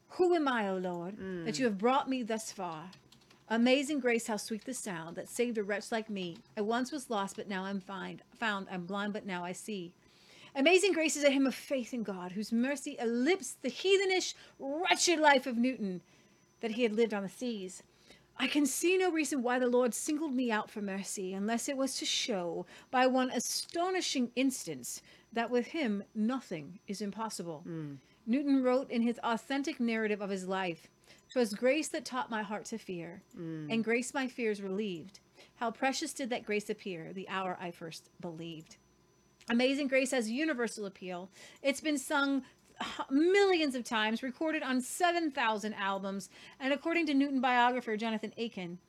Who 0.09 0.33
am 0.33 0.47
I, 0.47 0.69
O 0.69 0.77
Lord, 0.77 1.17
that 1.45 1.59
you 1.59 1.65
have 1.65 1.77
brought 1.77 2.09
me 2.09 2.23
thus 2.23 2.51
far? 2.51 2.91
Amazing 3.49 3.99
grace, 3.99 4.27
how 4.27 4.37
sweet 4.37 4.63
the 4.65 4.73
sound 4.73 5.15
that 5.17 5.27
saved 5.27 5.57
a 5.57 5.63
wretch 5.63 5.91
like 5.91 6.09
me. 6.09 6.37
I 6.57 6.61
once 6.61 6.91
was 6.91 7.09
lost, 7.09 7.35
but 7.35 7.49
now 7.49 7.65
I'm 7.65 7.81
find, 7.81 8.21
found. 8.39 8.67
I'm 8.71 8.85
blind, 8.85 9.13
but 9.13 9.25
now 9.25 9.43
I 9.43 9.51
see. 9.51 9.93
Amazing 10.55 10.93
grace 10.93 11.17
is 11.17 11.23
a 11.23 11.31
hymn 11.31 11.47
of 11.47 11.55
faith 11.55 11.93
in 11.93 12.03
God, 12.03 12.33
whose 12.33 12.51
mercy 12.51 12.95
ellipsed 12.99 13.63
the 13.63 13.69
heathenish, 13.69 14.35
wretched 14.59 15.19
life 15.19 15.47
of 15.47 15.57
Newton 15.57 16.01
that 16.61 16.71
he 16.71 16.83
had 16.83 16.93
lived 16.93 17.13
on 17.13 17.23
the 17.23 17.29
seas. 17.29 17.81
I 18.37 18.47
can 18.47 18.65
see 18.65 18.97
no 18.97 19.11
reason 19.11 19.41
why 19.41 19.57
the 19.57 19.67
Lord 19.67 19.93
singled 19.93 20.33
me 20.33 20.51
out 20.51 20.69
for 20.69 20.81
mercy, 20.81 21.33
unless 21.33 21.67
it 21.67 21.77
was 21.77 21.97
to 21.97 22.05
show, 22.05 22.65
by 22.91 23.07
one 23.07 23.31
astonishing 23.31 24.31
instance, 24.35 25.01
that 25.31 25.49
with 25.49 25.67
him 25.67 26.03
nothing 26.13 26.79
is 26.87 27.01
impossible. 27.01 27.61
Hmm. 27.61 27.95
Newton 28.25 28.63
wrote 28.63 28.89
in 28.91 29.01
his 29.01 29.19
authentic 29.23 29.79
narrative 29.79 30.21
of 30.21 30.29
his 30.29 30.47
life, 30.47 30.87
"'Twas 31.31 31.55
grace 31.55 31.87
that 31.89 32.05
taught 32.05 32.29
my 32.29 32.43
heart 32.43 32.65
to 32.65 32.77
fear, 32.77 33.23
hmm. 33.35 33.67
and 33.71 33.83
grace 33.83 34.13
my 34.13 34.27
fears 34.27 34.61
relieved. 34.61 35.19
How 35.55 35.71
precious 35.71 36.13
did 36.13 36.29
that 36.29 36.45
grace 36.45 36.69
appear 36.69 37.11
the 37.11 37.27
hour 37.29 37.57
I 37.59 37.71
first 37.71 38.09
believed." 38.19 38.77
Amazing 39.49 39.87
Grace 39.87 40.11
has 40.11 40.29
universal 40.29 40.85
appeal. 40.85 41.29
It's 41.61 41.81
been 41.81 41.97
sung 41.97 42.43
millions 43.09 43.75
of 43.75 43.83
times, 43.83 44.23
recorded 44.23 44.63
on 44.63 44.81
7,000 44.81 45.73
albums, 45.73 46.29
and 46.59 46.73
according 46.73 47.05
to 47.07 47.13
Newton 47.13 47.41
biographer 47.41 47.97
Jonathan 47.97 48.33
Aitken, 48.37 48.79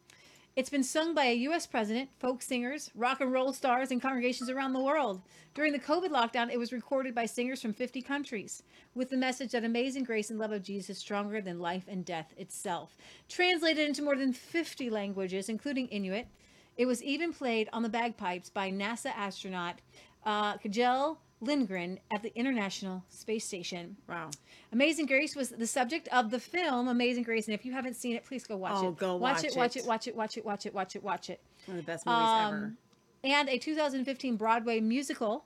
it's 0.57 0.71
been 0.71 0.85
sung 0.85 1.15
by 1.15 1.25
a 1.25 1.35
U.S. 1.35 1.67
president, 1.67 2.11
folk 2.21 2.41
singers, 2.41 2.89
rock 2.95 3.21
and 3.21 3.33
roll 3.33 3.53
stars, 3.53 3.91
and 3.91 4.01
congregations 4.01 4.49
around 4.49 4.73
the 4.73 4.83
world. 4.83 5.21
During 5.53 5.73
the 5.73 5.81
COVID 5.81 6.11
lockdown, 6.11 6.49
it 6.49 6.61
was 6.61 6.73
recorded 6.73 7.13
by 7.13 7.27
singers 7.27 7.61
from 7.61 7.73
50 7.73 8.01
countries 8.03 8.63
with 8.95 9.11
the 9.11 9.17
message 9.17 9.51
that 9.51 9.65
amazing 9.65 10.05
grace 10.05 10.31
and 10.31 10.39
love 10.39 10.53
of 10.53 10.63
Jesus 10.63 10.91
is 10.91 10.99
stronger 10.99 11.41
than 11.41 11.59
life 11.59 11.87
and 11.89 12.05
death 12.05 12.33
itself. 12.37 12.97
Translated 13.29 13.89
into 13.89 14.03
more 14.03 14.15
than 14.15 14.33
50 14.33 14.91
languages, 14.91 15.49
including 15.49 15.89
Inuit, 15.89 16.29
it 16.77 16.87
was 16.87 17.03
even 17.03 17.33
played 17.33 17.69
on 17.73 17.83
the 17.83 17.89
bagpipes 17.89 18.49
by 18.49 18.71
NASA 18.71 19.13
astronaut 19.17 19.81
uh, 20.25 20.57
Kjell 20.59 21.19
Lindgren 21.41 21.99
at 22.13 22.23
the 22.23 22.35
International 22.37 23.05
Space 23.09 23.45
Station. 23.45 23.97
Wow. 24.09 24.31
Amazing 24.73 25.07
Grace 25.07 25.37
was 25.37 25.51
the 25.51 25.67
subject 25.67 26.09
of 26.09 26.31
the 26.31 26.41
film 26.41 26.89
Amazing 26.89 27.25
Grace. 27.25 27.47
And 27.47 27.55
if 27.55 27.65
you 27.65 27.73
haven't 27.73 27.95
seen 27.95 28.17
it, 28.17 28.25
please 28.25 28.45
go 28.45 28.57
watch 28.57 28.73
Oh, 28.77 28.89
it. 28.89 28.97
go 28.97 29.17
watch, 29.17 29.43
watch 29.43 29.45
it, 29.45 29.57
watch 29.57 29.77
it. 29.77 29.81
it, 29.81 29.87
watch 29.87 30.07
it, 30.09 30.15
watch 30.17 30.37
it, 30.37 30.45
watch 30.45 30.67
it, 30.67 30.75
watch 30.75 30.97
it, 30.97 31.03
watch 31.03 31.31
it. 31.31 31.41
One 31.67 31.79
of 31.79 31.85
the 31.85 31.91
best 31.93 32.07
movies 32.07 32.21
ever. 32.23 32.57
Um, 32.57 32.77
And 33.25 33.49
a 33.49 33.59
2015 33.59 34.37
Broadway 34.37 34.81
musical 34.81 35.45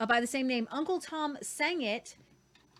uh, 0.00 0.06
by 0.06 0.20
the 0.20 0.26
same 0.26 0.46
name. 0.46 0.68
Uncle 0.70 1.00
Tom 1.00 1.36
sang 1.42 1.82
it 1.82 2.16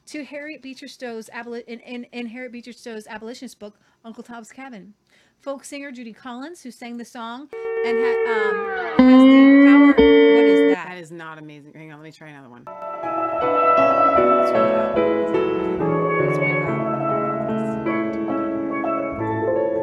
to 0.07 0.25
Harriet 0.25 0.63
Beecher 0.63 0.89
Stowe's 0.89 1.29
aboli- 1.33 1.65
in, 1.67 1.79
in, 1.81 2.05
in 2.13 2.27
Harriet 2.27 2.53
Beecher 2.53 2.73
Stowe's 2.73 3.07
abolitionist 3.07 3.59
book, 3.59 3.79
Uncle 4.05 4.23
Tom's 4.23 4.51
Cabin. 4.51 4.95
Folk 5.43 5.65
singer 5.65 5.91
Judy 5.91 6.13
Collins, 6.13 6.63
who 6.63 6.71
sang 6.71 6.99
the 6.99 7.05
song 7.05 7.49
and 7.85 7.99
had 7.99 8.17
um, 8.29 8.55
has 8.97 9.23
the 9.25 9.65
power. 9.67 9.87
What 9.89 10.45
is 10.45 10.77
that? 10.77 10.87
That 10.87 10.99
is 10.99 11.11
not 11.11 11.37
amazing. 11.37 11.73
Hang 11.75 11.91
on, 11.91 11.99
let 11.99 12.05
me 12.05 12.13
try 12.13 12.29
another 12.29 12.49
one. 12.49 12.63
I 12.69 12.73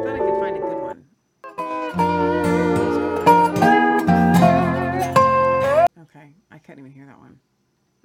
thought 0.02 0.14
I 0.14 0.18
could 0.18 0.40
find 0.40 0.56
a 0.56 0.60
good 0.60 0.80
one. 0.80 1.04
Okay, 6.00 6.32
I 6.50 6.56
couldn't 6.56 6.78
even 6.78 6.90
hear 6.90 7.04
that 7.04 7.18
one. 7.18 7.38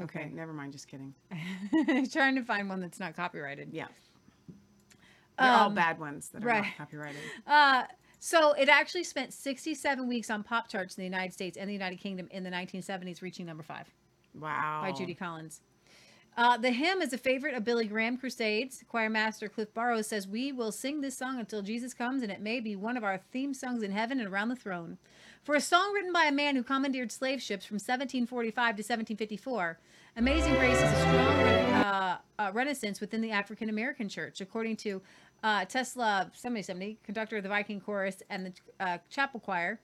Okay, 0.02 0.30
never 0.34 0.52
mind. 0.52 0.74
Just 0.74 0.90
kidding. 0.90 1.14
trying 2.12 2.36
to 2.36 2.44
find 2.44 2.68
one 2.68 2.82
that's 2.82 3.00
not 3.00 3.16
copyrighted. 3.16 3.70
Yeah. 3.72 3.88
They're 5.38 5.52
all 5.52 5.68
Um, 5.68 5.76
bad 5.76 6.00
ones 6.00 6.30
that 6.30 6.44
are 6.44 6.48
right. 6.48 6.64
not 6.64 6.78
copyrighted. 6.78 7.22
Uh, 7.46 7.84
so 8.20 8.54
it 8.54 8.70
actually 8.70 9.04
spent 9.04 9.34
67 9.34 10.08
weeks 10.08 10.30
on 10.30 10.44
pop 10.44 10.68
charts 10.70 10.98
in 10.98 11.02
the 11.02 11.06
United 11.06 11.34
States 11.34 11.58
and 11.58 11.70
the 11.70 11.74
United 11.74 11.98
Kingdom 12.00 12.28
in 12.32 12.44
the 12.44 12.50
1970s, 12.50 13.22
reaching 13.22 13.46
number 13.46 13.64
five. 13.64 13.88
Wow. 14.34 14.82
By 14.84 14.92
Judy 14.92 15.14
Collins. 15.14 15.62
Uh, 16.38 16.58
the 16.58 16.72
hymn 16.72 17.02
is 17.02 17.14
a 17.14 17.18
favorite 17.18 17.54
of 17.56 17.64
Billy 17.64 17.86
Graham 17.86 18.18
Crusades. 18.18 18.84
Choir 18.90 19.10
master 19.10 19.48
Cliff 19.48 19.74
Barrows 19.74 20.08
says, 20.08 20.28
We 20.28 20.52
will 20.52 20.74
sing 20.74 21.00
this 21.00 21.18
song 21.18 21.40
until 21.40 21.62
Jesus 21.62 21.94
comes, 21.94 22.22
and 22.24 22.32
it 22.32 22.42
may 22.42 22.60
be 22.60 22.76
one 22.76 22.98
of 22.98 23.06
our 23.06 23.18
theme 23.32 23.54
songs 23.54 23.84
in 23.84 23.92
heaven 23.92 24.20
and 24.20 24.28
around 24.28 24.50
the 24.50 24.56
throne. 24.58 24.98
For 25.44 25.56
a 25.56 25.62
song 25.62 25.94
written 25.94 26.12
by 26.12 26.26
a 26.26 26.34
man 26.34 26.56
who 26.58 26.64
commandeered 26.64 27.12
slave 27.12 27.42
ships 27.42 27.66
from 27.66 27.76
1745 27.76 28.54
to 28.54 28.82
1754, 28.82 29.80
Amazing 30.18 30.56
Grace 30.56 30.76
is 30.78 30.84
a 30.84 30.96
strong 31.02 31.40
uh, 31.74 32.18
uh, 32.40 32.52
renaissance 32.54 33.00
within 33.00 33.22
the 33.22 33.32
African 33.32 33.70
American 33.70 34.10
church, 34.10 34.42
according 34.42 34.76
to 34.78 35.02
uh, 35.46 35.64
Tesla 35.64 36.32
7070, 36.34 36.98
conductor 37.04 37.38
of 37.38 37.44
the 37.44 37.50
Viking 37.50 37.80
Chorus 37.80 38.24
and 38.32 38.48
the 38.48 38.54
uh, 38.80 38.98
chapel 39.12 39.40
choir. 39.40 39.80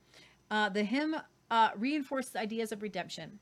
Uh, 0.50 0.70
the 0.70 0.84
hymn 0.84 1.16
uh, 1.52 1.70
reinforces 1.78 2.36
ideas 2.36 2.72
of 2.72 2.82
redemption. 2.82 3.38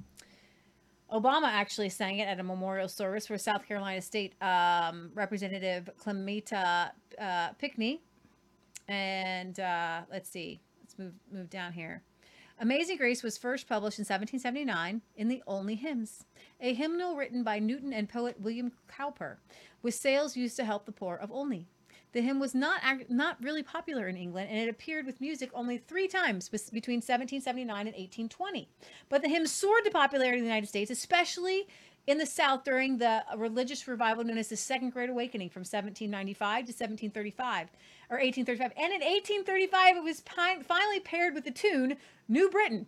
Obama 1.13 1.47
actually 1.47 1.87
sang 1.87 2.19
it 2.19 2.27
at 2.27 2.37
a 2.37 2.43
memorial 2.43 2.89
service 2.89 3.25
for 3.25 3.37
South 3.37 3.65
Carolina 3.65 4.01
State 4.01 4.33
um, 4.43 5.11
Representative 5.15 5.89
Clementa 5.97 6.91
uh, 7.19 7.53
Pinckney. 7.53 8.01
And 8.89 9.57
uh, 9.57 10.01
let's 10.11 10.29
see, 10.29 10.59
let's 10.81 10.99
move 10.99 11.13
move 11.31 11.49
down 11.49 11.71
here. 11.71 12.03
Amazing 12.59 12.97
Grace 12.97 13.23
was 13.23 13.37
first 13.37 13.69
published 13.69 13.97
in 13.97 14.03
1779 14.03 15.01
in 15.15 15.27
the 15.29 15.41
Olney 15.47 15.75
Hymns, 15.75 16.25
a 16.59 16.73
hymnal 16.73 17.15
written 17.15 17.43
by 17.43 17.59
Newton 17.59 17.93
and 17.93 18.09
poet 18.09 18.41
William 18.41 18.73
Cowper, 18.89 19.37
with 19.81 19.95
sales 19.95 20.35
used 20.35 20.57
to 20.57 20.65
help 20.65 20.85
the 20.85 20.91
poor 20.91 21.15
of 21.15 21.31
Olney. 21.31 21.69
The 22.11 22.21
hymn 22.21 22.39
was 22.39 22.55
not 22.55 22.81
not 23.09 23.37
really 23.41 23.61
popular 23.61 24.07
in 24.07 24.17
England, 24.17 24.49
and 24.49 24.59
it 24.59 24.69
appeared 24.69 25.05
with 25.05 25.21
music 25.21 25.51
only 25.53 25.77
three 25.77 26.07
times 26.07 26.49
between 26.49 26.97
1779 26.97 27.69
and 27.69 27.95
1820. 27.95 28.67
But 29.09 29.21
the 29.21 29.29
hymn 29.29 29.45
soared 29.45 29.85
to 29.85 29.91
popularity 29.91 30.39
in 30.39 30.43
the 30.43 30.49
United 30.49 30.67
States, 30.67 30.89
especially 30.89 31.67
in 32.07 32.17
the 32.17 32.25
South 32.25 32.63
during 32.63 32.97
the 32.97 33.23
uh, 33.31 33.37
religious 33.37 33.87
revival 33.87 34.23
known 34.23 34.39
as 34.39 34.47
the 34.47 34.57
Second 34.57 34.89
Great 34.89 35.11
Awakening 35.11 35.49
from 35.49 35.61
1795 35.61 36.65
to 36.65 36.71
1735 36.71 37.69
or 38.09 38.17
1835. 38.17 38.71
And 38.75 38.93
in 38.93 39.01
1835, 39.01 39.97
it 39.97 40.03
was 40.03 40.21
finally 40.21 40.99
paired 40.99 41.35
with 41.35 41.43
the 41.43 41.51
tune 41.51 41.97
"New 42.27 42.49
Britain," 42.49 42.87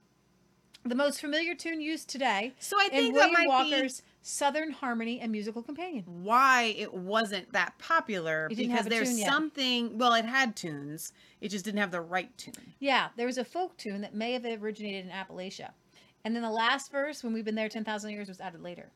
the 0.84 0.96
most 0.96 1.22
familiar 1.22 1.54
tune 1.54 1.82
used 1.82 2.10
today. 2.10 2.54
So 2.58 2.76
I 2.80 2.86
in 2.86 2.92
think 2.92 3.16
that 3.16 3.30
William 3.30 3.48
Walker's 3.48 4.02
Southern 4.24 4.72
Harmony 4.72 5.20
and 5.20 5.32
Musical 5.32 5.64
Companion. 5.64 6.04
Why 6.06 6.76
it 6.78 6.94
wasn't 6.94 7.52
that 7.54 7.78
popular? 7.80 8.48
Because 8.50 8.86
there's 8.86 9.24
something. 9.26 9.98
Well, 9.98 10.14
it 10.14 10.26
had 10.26 10.56
tunes. 10.56 11.14
It 11.42 11.50
just 11.50 11.66
didn't 11.66 11.80
have 11.80 11.92
the 11.92 12.02
right 12.02 12.36
tune. 12.38 12.54
Yeah, 12.80 13.10
there 13.18 13.26
was 13.26 13.38
a 13.38 13.46
folk 13.46 13.78
tune 13.78 14.02
that 14.02 14.14
may 14.14 14.34
have 14.34 14.46
originated 14.46 15.06
in 15.06 15.12
Appalachia. 15.12 15.72
And 16.24 16.36
then 16.36 16.44
the 16.44 16.52
last 16.52 16.92
verse, 16.92 17.24
when 17.24 17.34
we've 17.34 17.46
been 17.46 17.56
there 17.56 17.70
10,000 17.70 18.12
years, 18.12 18.28
was 18.28 18.42
added 18.42 18.62
later. 18.62 18.92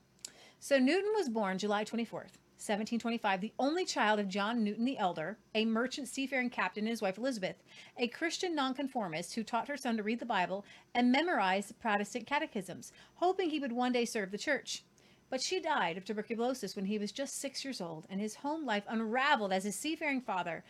So 0.60 0.78
Newton 0.78 1.12
was 1.16 1.30
born 1.30 1.58
July 1.58 1.84
24th, 1.84 2.38
1725, 2.58 3.42
the 3.42 3.54
only 3.60 3.84
child 3.84 4.20
of 4.20 4.28
John 4.28 4.64
Newton 4.64 4.86
the 4.86 4.98
Elder, 4.98 5.38
a 5.54 5.66
merchant 5.66 6.08
seafaring 6.08 6.50
captain, 6.50 6.84
and 6.84 6.90
his 6.90 7.02
wife 7.02 7.18
Elizabeth, 7.18 7.64
a 7.98 8.08
Christian 8.08 8.56
nonconformist 8.56 9.34
who 9.36 9.44
taught 9.44 9.68
her 9.68 9.78
son 9.78 9.98
to 9.98 10.04
read 10.04 10.20
the 10.20 10.26
Bible 10.26 10.66
and 10.94 11.12
memorize 11.12 11.72
Protestant 11.72 12.28
catechisms, 12.28 12.92
hoping 13.16 13.50
he 13.50 13.60
would 13.60 13.74
one 13.74 13.92
day 13.92 14.06
serve 14.06 14.32
the 14.32 14.38
church. 14.38 14.84
But 15.30 15.42
she 15.42 15.60
died 15.60 15.98
of 15.98 16.06
tuberculosis 16.06 16.76
when 16.76 16.86
he 16.86 16.98
was 17.00 17.12
just 17.12 17.40
six 17.40 17.66
years 17.66 17.82
old, 17.82 18.06
and 18.10 18.22
his 18.22 18.36
home 18.36 18.66
life 18.66 18.84
unraveled 18.88 19.52
as 19.52 19.64
his 19.64 19.76
seafaring 19.76 20.22
father, 20.22 20.64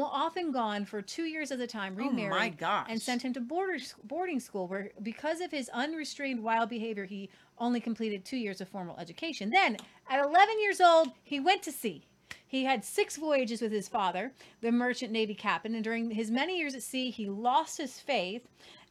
often 0.00 0.50
gone 0.50 0.84
for 0.84 1.00
two 1.02 1.24
years 1.24 1.50
at 1.50 1.60
a 1.60 1.66
time, 1.66 1.94
Oh 1.98 2.04
remarried 2.08 2.58
gosh. 2.58 2.86
and 2.88 3.00
sent 3.00 3.22
him 3.22 3.32
to 3.34 3.40
border, 3.40 3.78
boarding 4.04 4.40
school, 4.40 4.66
where 4.66 4.90
because 5.02 5.40
of 5.40 5.50
his 5.50 5.68
unrestrained 5.70 6.42
wild 6.42 6.68
behavior, 6.68 7.04
he 7.04 7.30
only 7.58 7.80
completed 7.80 8.24
two 8.24 8.36
years 8.36 8.60
of 8.60 8.68
formal 8.68 8.98
education. 8.98 9.50
Then, 9.50 9.76
at 10.08 10.24
11 10.24 10.60
years 10.60 10.80
old, 10.80 11.08
he 11.22 11.38
went 11.40 11.62
to 11.64 11.72
sea. 11.72 12.04
He 12.46 12.64
had 12.64 12.84
six 12.84 13.16
voyages 13.16 13.60
with 13.60 13.72
his 13.72 13.88
father, 13.88 14.32
the 14.62 14.72
merchant 14.72 15.12
navy 15.12 15.34
captain, 15.34 15.74
and 15.74 15.84
during 15.84 16.10
his 16.10 16.30
many 16.30 16.58
years 16.58 16.74
at 16.74 16.82
sea, 16.82 17.10
he 17.10 17.28
lost 17.28 17.76
his 17.76 18.00
faith 18.00 18.46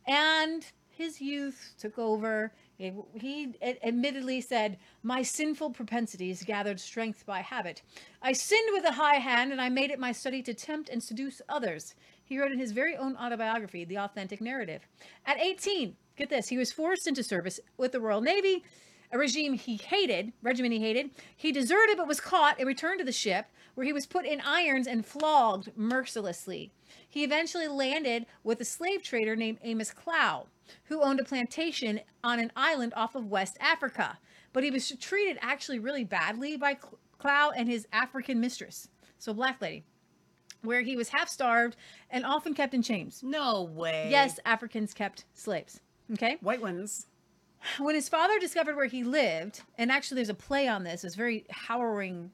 and 0.06 0.66
his 0.90 1.20
youth 1.22 1.74
took 1.80 1.98
over. 1.98 2.52
He, 2.78 3.56
admittedly 3.62 4.40
said, 4.40 4.78
My 5.02 5.24
sinful 5.24 5.72
propensities 5.72 6.44
gathered 6.44 6.80
strength 6.80 7.26
by 7.26 7.42
habit. 7.42 7.82
I 8.22 8.34
sinned 8.34 8.70
with 8.72 8.86
a 8.86 8.92
high 8.92 9.16
hand, 9.16 9.52
and 9.52 9.60
I 9.60 9.70
made 9.70 9.90
it 9.90 9.98
my 9.98 10.12
study 10.12 10.44
to 10.44 10.54
tempt 10.54 10.88
and 10.90 11.02
seduce 11.02 11.42
others. 11.50 11.96
He 12.24 12.38
wrote 12.38 12.52
in 12.52 12.60
his 12.60 12.74
very 12.74 12.96
own 12.96 13.16
autobiography, 13.18 13.84
The 13.84 13.98
Authentic 13.98 14.42
Narrative. 14.42 14.88
At 15.26 15.40
18, 15.40 15.96
get 16.16 16.30
this, 16.30 16.50
he 16.50 16.58
was 16.58 16.72
forced 16.72 17.08
into 17.08 17.24
service 17.24 17.60
with 17.78 17.94
the 17.94 18.00
Royal 18.00 18.22
Navy, 18.22 18.64
a 19.12 19.18
regime 19.18 19.54
he 19.54 19.78
hated, 19.78 20.34
regiment 20.44 20.74
he 20.74 20.80
hated. 20.80 21.10
He 21.36 21.52
deserted 21.52 21.98
but 21.98 22.08
was 22.08 22.20
caught 22.20 22.60
and 22.60 22.68
returned 22.68 23.00
to 23.00 23.06
the 23.06 23.12
ship, 23.12 23.48
where 23.74 23.86
he 23.86 23.94
was 23.94 24.06
put 24.06 24.26
in 24.26 24.42
irons 24.42 24.86
and 24.86 25.04
flogged 25.04 25.72
mercilessly. 25.76 26.72
He 27.10 27.24
eventually 27.24 27.68
landed 27.68 28.28
with 28.44 28.62
a 28.62 28.66
slave 28.66 29.02
trader 29.02 29.36
named 29.36 29.60
Amos 29.64 29.92
Clow, 29.92 30.48
who 30.86 31.02
owned 31.02 31.20
a 31.20 31.24
plantation 31.24 32.02
on 32.24 32.40
an 32.40 32.52
island 32.56 32.94
off 32.96 33.16
of 33.16 33.26
West 33.26 33.58
Africa. 33.60 34.18
But 34.54 34.64
he 34.64 34.72
was 34.72 34.90
treated 35.00 35.38
actually 35.42 35.80
really 35.80 36.04
badly 36.04 36.58
by 36.58 36.78
Clow 37.20 37.52
and 37.52 37.68
his 37.68 37.88
African 37.92 38.40
mistress, 38.40 38.90
so 39.18 39.34
black 39.34 39.62
lady, 39.62 39.84
where 40.62 40.82
he 40.82 40.96
was 40.96 41.10
half 41.10 41.30
starved 41.30 41.76
and 42.10 42.26
often 42.26 42.54
kept 42.54 42.74
in 42.74 42.82
chains. 42.82 43.22
No 43.24 43.64
way. 43.64 44.08
Yes, 44.10 44.40
Africans 44.46 44.94
kept 44.94 45.26
slaves. 45.34 45.82
Okay. 46.14 46.38
White 46.42 46.62
ones. 46.62 47.08
When 47.80 47.96
his 47.96 48.08
father 48.08 48.40
discovered 48.40 48.76
where 48.76 48.86
he 48.86 49.04
lived, 49.04 49.62
and 49.78 49.92
actually 49.92 50.16
there's 50.16 50.30
a 50.30 50.34
play 50.34 50.68
on 50.68 50.84
this, 50.84 51.04
it's 51.04 51.16
very 51.16 51.46
harrowing 51.50 52.32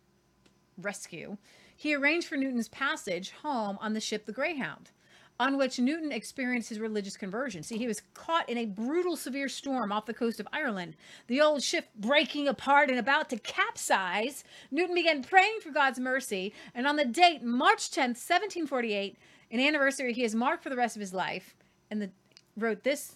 rescue, 0.78 1.38
he 1.76 1.95
arranged 1.95 2.28
for 2.28 2.38
Newton's 2.38 2.70
passage 2.70 3.32
home 3.42 3.78
on 3.82 3.94
the 3.94 4.00
ship 4.00 4.26
the 4.26 4.32
Greyhound, 4.32 4.92
on 5.40 5.58
which 5.58 5.80
Newton 5.80 6.12
experienced 6.12 6.70
his 6.70 6.80
religious 6.80 7.18
conversion. 7.18 7.64
See, 7.64 7.78
he 7.78 7.88
was 7.88 8.02
caught 8.14 8.48
in 8.50 8.58
a 8.58 8.66
brutal, 8.66 9.16
severe 9.16 9.50
storm 9.50 9.92
off 9.92 10.06
the 10.06 10.14
coast 10.14 10.40
of 10.40 10.48
Ireland. 10.53 10.95
The 11.28 11.42
old 11.42 11.64
ship 11.64 11.90
breaking 11.95 12.48
apart 12.48 12.90
and 12.90 13.00
about 13.00 13.30
to 13.32 13.38
capsize, 13.40 14.44
Newton 14.72 14.95
began 14.95 15.24
praying 15.24 15.60
for 15.62 15.72
God's 15.72 16.00
mercy, 16.00 16.53
and 16.76 16.86
on 16.86 16.95
the 16.95 17.06
date, 17.06 17.44
March 17.44 17.90
10th, 17.90 18.20
1748, 18.20 19.18
an 19.52 19.60
anniversary 19.60 20.14
he 20.14 20.22
has 20.22 20.36
marked 20.36 20.64
for 20.64 20.70
the 20.70 20.76
rest 20.76 20.95
of 20.95 21.00
his 21.00 21.14
life, 21.14 21.56
and 21.90 22.02
the, 22.02 22.12
wrote 22.56 22.84
this. 22.84 23.16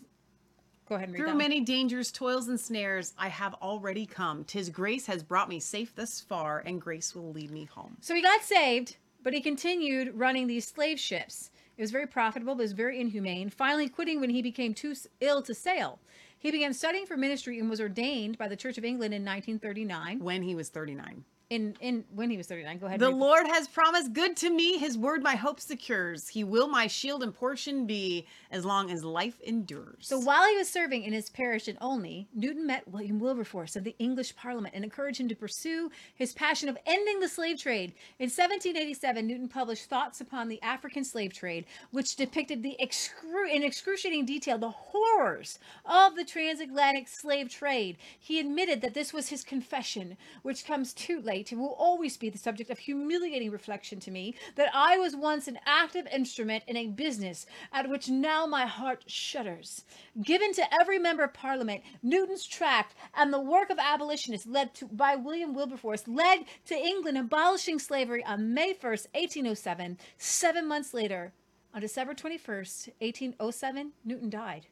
Go 0.90 0.96
ahead 0.96 1.10
and 1.10 1.18
read 1.18 1.24
Through 1.24 1.36
many 1.36 1.62
dangers, 1.62 2.12
toils, 2.12 2.48
and 2.48 2.60
snares, 2.60 3.14
I 3.18 3.28
have 3.28 3.54
already 3.56 4.06
come. 4.06 4.44
Tis 4.46 4.70
grace 4.70 5.06
has 5.06 5.22
brought 5.22 5.50
me 5.50 5.60
safe 5.60 5.94
thus 5.96 6.22
far, 6.22 6.64
and 6.66 6.82
grace 6.82 7.14
will 7.14 7.32
lead 7.32 7.52
me 7.52 7.66
home. 7.66 7.98
So 8.02 8.16
he 8.16 8.22
got 8.22 8.42
saved, 8.42 8.96
but 9.22 9.34
he 9.34 9.42
continued 9.42 10.14
running 10.16 10.48
these 10.48 10.66
slave 10.66 11.00
ships. 11.00 11.52
It 11.78 11.82
was 11.82 11.92
very 11.92 12.08
profitable, 12.08 12.56
but 12.56 12.62
it 12.62 12.64
was 12.64 12.72
very 12.74 13.00
inhumane, 13.00 13.50
finally 13.52 13.88
quitting 13.88 14.20
when 14.20 14.32
he 14.32 14.42
became 14.42 14.74
too 14.74 14.96
ill 15.22 15.44
to 15.44 15.54
sail. 15.54 16.00
He 16.40 16.52
began 16.52 16.74
studying 16.74 17.06
for 17.06 17.18
ministry 17.18 17.60
and 17.60 17.70
was 17.70 17.80
ordained 17.80 18.38
by 18.38 18.48
the 18.48 18.56
Church 18.56 18.78
of 18.78 18.86
England 18.86 19.14
in 19.14 19.24
1939. 19.24 20.20
When 20.20 20.42
he 20.42 20.56
was 20.56 20.70
39. 20.70 21.24
In 21.50 21.78
in 21.80 22.04
when 22.14 22.30
he 22.30 22.36
was 22.36 22.48
39. 22.48 22.78
Go 22.78 22.88
ahead. 22.88 23.00
The 23.00 23.10
Lord 23.10 23.48
has 23.48 23.70
promised 23.70 24.12
good 24.12 24.36
to 24.38 24.50
me. 24.50 24.78
His 24.78 24.98
word 24.98 25.24
my 25.24 25.36
hope 25.36 25.62
secures. 25.62 26.28
He 26.28 26.44
will 26.44 26.68
my 26.68 26.88
shield 26.88 27.24
and 27.24 27.34
portion 27.34 27.86
be 27.88 28.28
as 28.52 28.66
long 28.66 28.92
as 28.92 29.06
life 29.06 29.40
endures. 29.42 30.08
So 30.08 30.20
while 30.20 30.46
he 30.50 30.58
was 30.58 30.70
serving 30.70 31.04
in 31.04 31.14
his 31.14 31.30
parish 31.30 31.70
in 31.70 31.78
Olney, 31.80 32.28
Newton 32.34 32.68
met 32.68 32.86
William 32.90 33.18
Wilberforce 33.18 33.78
of 33.78 33.86
the 33.86 33.96
English 33.98 34.36
Parliament 34.36 34.76
and 34.76 34.84
encouraged 34.84 35.22
him 35.22 35.30
to 35.30 35.36
pursue 35.36 35.90
his 36.16 36.34
passion 36.34 36.68
of 36.68 36.78
ending 36.86 37.22
the 37.22 37.30
slave 37.30 37.62
trade. 37.62 37.94
In 38.20 38.26
1787, 38.26 39.26
Newton 39.26 39.48
published 39.48 39.86
Thoughts 39.86 40.20
Upon 40.20 40.50
the 40.50 40.62
African 40.62 41.06
Slave 41.06 41.32
Trade, 41.32 41.66
which 41.92 42.18
depicted 42.18 42.62
the 42.62 42.76
excru- 42.82 43.50
in 43.50 43.64
excruciating 43.64 44.26
detail 44.26 44.58
the 44.58 44.70
horrors 44.70 45.60
of 45.86 46.18
the 46.18 46.26
transatlantic 46.26 47.08
slave 47.08 47.50
trade. 47.50 47.96
He 48.20 48.42
admitted 48.42 48.82
that 48.82 48.94
this 48.94 49.14
was 49.14 49.30
his 49.30 49.46
confession, 49.46 50.18
which 50.42 50.66
comes 50.66 50.94
too 50.94 51.22
late. 51.22 51.37
It 51.40 51.58
will 51.58 51.76
always 51.78 52.18
be 52.18 52.30
the 52.30 52.38
subject 52.38 52.70
of 52.70 52.80
humiliating 52.80 53.52
reflection 53.52 54.00
to 54.02 54.12
me 54.12 54.36
that 54.56 54.70
I 54.74 54.98
was 54.98 55.16
once 55.16 55.48
an 55.48 55.60
active 55.66 56.08
instrument 56.08 56.64
in 56.68 56.78
a 56.78 56.88
business 56.88 57.46
at 57.72 57.90
which 57.90 58.10
now 58.10 58.46
my 58.46 58.66
heart 58.66 59.04
shudders. 59.08 59.84
Given 60.22 60.54
to 60.54 60.74
every 60.74 61.00
member 61.00 61.24
of 61.24 61.34
Parliament, 61.34 61.84
Newton's 62.02 62.46
tract 62.46 62.96
and 63.16 63.34
the 63.34 63.40
work 63.40 63.70
of 63.70 63.80
abolitionists 63.80 64.48
led 64.48 64.74
to 64.76 64.88
by 64.88 65.16
William 65.16 65.54
Wilberforce 65.54 66.08
led 66.08 66.46
to 66.66 66.76
England 66.76 67.18
abolishing 67.18 67.80
slavery 67.80 68.24
on 68.26 68.54
May 68.54 68.74
1st, 68.74 69.08
1807. 69.14 69.98
Seven 70.18 70.68
months 70.68 70.94
later, 70.94 71.34
on 71.74 71.82
December 71.82 72.14
21st, 72.14 72.90
1807, 73.00 73.92
Newton 74.04 74.30
died. 74.30 74.68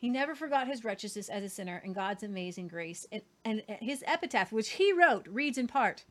He 0.00 0.08
never 0.08 0.34
forgot 0.34 0.66
his 0.66 0.82
wretchedness 0.82 1.28
as 1.28 1.44
a 1.44 1.48
sinner 1.50 1.82
and 1.84 1.94
God's 1.94 2.22
amazing 2.22 2.68
grace. 2.68 3.06
And, 3.12 3.20
and 3.44 3.62
his 3.68 4.02
epitaph, 4.06 4.50
which 4.50 4.70
he 4.70 4.94
wrote, 4.94 5.26
reads 5.28 5.58
in 5.58 5.66
part 5.66 6.04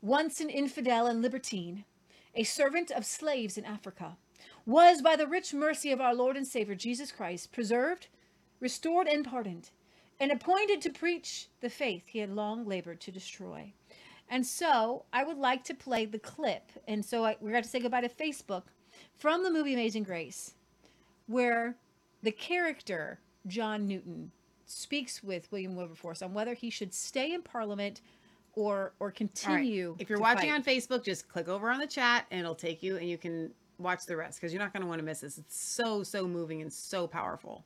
Once 0.00 0.40
an 0.40 0.48
infidel 0.48 1.06
and 1.06 1.20
libertine, 1.20 1.84
a 2.34 2.42
servant 2.42 2.90
of 2.90 3.04
slaves 3.04 3.58
in 3.58 3.66
Africa, 3.66 4.16
was 4.64 5.02
by 5.02 5.14
the 5.14 5.26
rich 5.26 5.52
mercy 5.52 5.92
of 5.92 6.00
our 6.00 6.14
Lord 6.14 6.38
and 6.38 6.46
Savior 6.46 6.74
Jesus 6.74 7.12
Christ 7.12 7.52
preserved, 7.52 8.08
restored, 8.60 9.06
and 9.06 9.26
pardoned, 9.26 9.68
and 10.18 10.32
appointed 10.32 10.80
to 10.80 10.90
preach 10.90 11.48
the 11.60 11.68
faith 11.68 12.04
he 12.06 12.20
had 12.20 12.30
long 12.30 12.66
labored 12.66 13.00
to 13.02 13.12
destroy. 13.12 13.74
And 14.30 14.46
so 14.46 15.04
I 15.12 15.22
would 15.22 15.36
like 15.36 15.64
to 15.64 15.74
play 15.74 16.06
the 16.06 16.18
clip. 16.18 16.72
And 16.88 17.04
so 17.04 17.26
I, 17.26 17.36
we're 17.42 17.50
going 17.50 17.62
to 17.62 17.68
say 17.68 17.80
goodbye 17.80 18.00
to 18.00 18.08
Facebook 18.08 18.62
from 19.18 19.42
the 19.42 19.50
movie 19.50 19.74
Amazing 19.74 20.04
Grace, 20.04 20.54
where 21.26 21.76
the 22.22 22.32
character 22.32 23.20
John 23.46 23.86
Newton 23.86 24.30
speaks 24.66 25.22
with 25.22 25.50
William 25.50 25.76
Wilberforce 25.76 26.22
on 26.22 26.32
whether 26.32 26.54
he 26.54 26.70
should 26.70 26.94
stay 26.94 27.34
in 27.34 27.42
Parliament 27.42 28.00
or 28.54 28.92
or 29.00 29.06
All 29.06 29.08
right. 29.08 29.14
continue. 29.14 29.96
If 29.98 30.08
you're 30.08 30.18
watching 30.18 30.50
fight. 30.50 30.56
on 30.56 30.64
Facebook, 30.64 31.04
just 31.04 31.28
click 31.28 31.48
over 31.48 31.70
on 31.70 31.78
the 31.78 31.86
chat 31.86 32.26
and 32.30 32.40
it'll 32.40 32.54
take 32.54 32.82
you 32.82 32.96
and 32.96 33.08
you 33.08 33.18
can 33.18 33.50
watch 33.78 34.06
the 34.06 34.16
rest 34.16 34.40
because 34.40 34.52
you're 34.52 34.62
not 34.62 34.72
going 34.72 34.82
to 34.82 34.86
want 34.86 35.00
to 35.00 35.04
miss 35.04 35.20
this. 35.20 35.38
It's 35.38 35.60
so, 35.60 36.02
so 36.02 36.26
moving 36.26 36.62
and 36.62 36.72
so 36.72 37.06
powerful. 37.06 37.64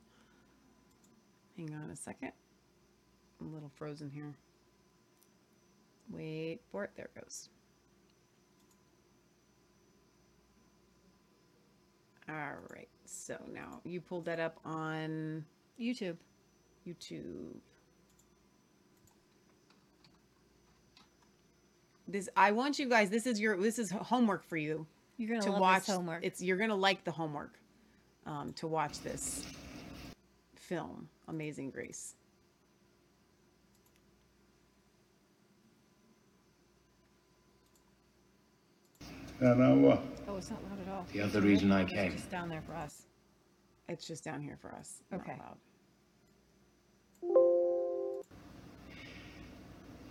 Hang 1.57 1.75
on 1.75 1.91
a 1.91 1.97
second. 1.97 2.33
I'm 3.41 3.49
a 3.49 3.55
little 3.55 3.71
frozen 3.77 4.11
here. 4.11 4.35
Wait 6.11 6.61
for 6.71 6.85
it. 6.85 6.91
There 6.97 7.09
it 7.15 7.21
goes. 7.21 7.49
All 12.29 12.35
right. 12.71 12.89
So 13.11 13.37
now 13.53 13.81
you 13.85 14.01
pulled 14.01 14.25
that 14.27 14.41
up 14.41 14.59
on 14.65 15.45
YouTube. 15.81 16.17
YouTube. 16.87 17.57
This 22.09 22.29
I 22.37 22.53
want 22.53 22.79
you 22.79 22.89
guys. 22.89 23.11
This 23.11 23.27
is 23.27 23.41
your. 23.41 23.57
This 23.57 23.79
is 23.79 23.91
homework 23.91 24.45
for 24.45 24.57
you. 24.57 24.87
You're 25.17 25.31
gonna 25.31 25.43
to 25.43 25.53
love 25.53 25.61
watch 25.61 25.87
this 25.87 25.97
homework. 25.97 26.25
It's 26.25 26.43
you're 26.43 26.57
gonna 26.57 26.77
like 26.77 27.05
the 27.05 27.11
homework. 27.11 27.55
Um, 28.27 28.53
to 28.55 28.67
watch 28.67 29.01
this 29.03 29.45
film, 30.57 31.09
Amazing 31.29 31.71
Grace. 31.71 32.15
And 39.41 39.61
uh, 39.63 39.65
I 39.65 39.73
what? 39.75 40.03
Oh, 40.29 40.37
it's 40.37 40.51
not 40.51 40.63
loud 40.65 40.81
at 40.87 40.93
all. 40.93 41.07
The 41.13 41.21
other 41.21 41.41
reason 41.41 41.71
I 41.71 41.85
came. 41.85 41.99
It's 41.99 42.03
came. 42.03 42.13
just 42.13 42.31
down 42.31 42.49
there 42.49 42.63
for 42.67 42.75
us. 42.75 43.03
It's 43.89 44.07
just 44.07 44.25
down 44.25 44.41
here 44.43 44.59
for 44.61 44.73
us. 44.75 45.03
not 45.13 45.21
Okay. 45.21 45.37
loud. 45.39 45.57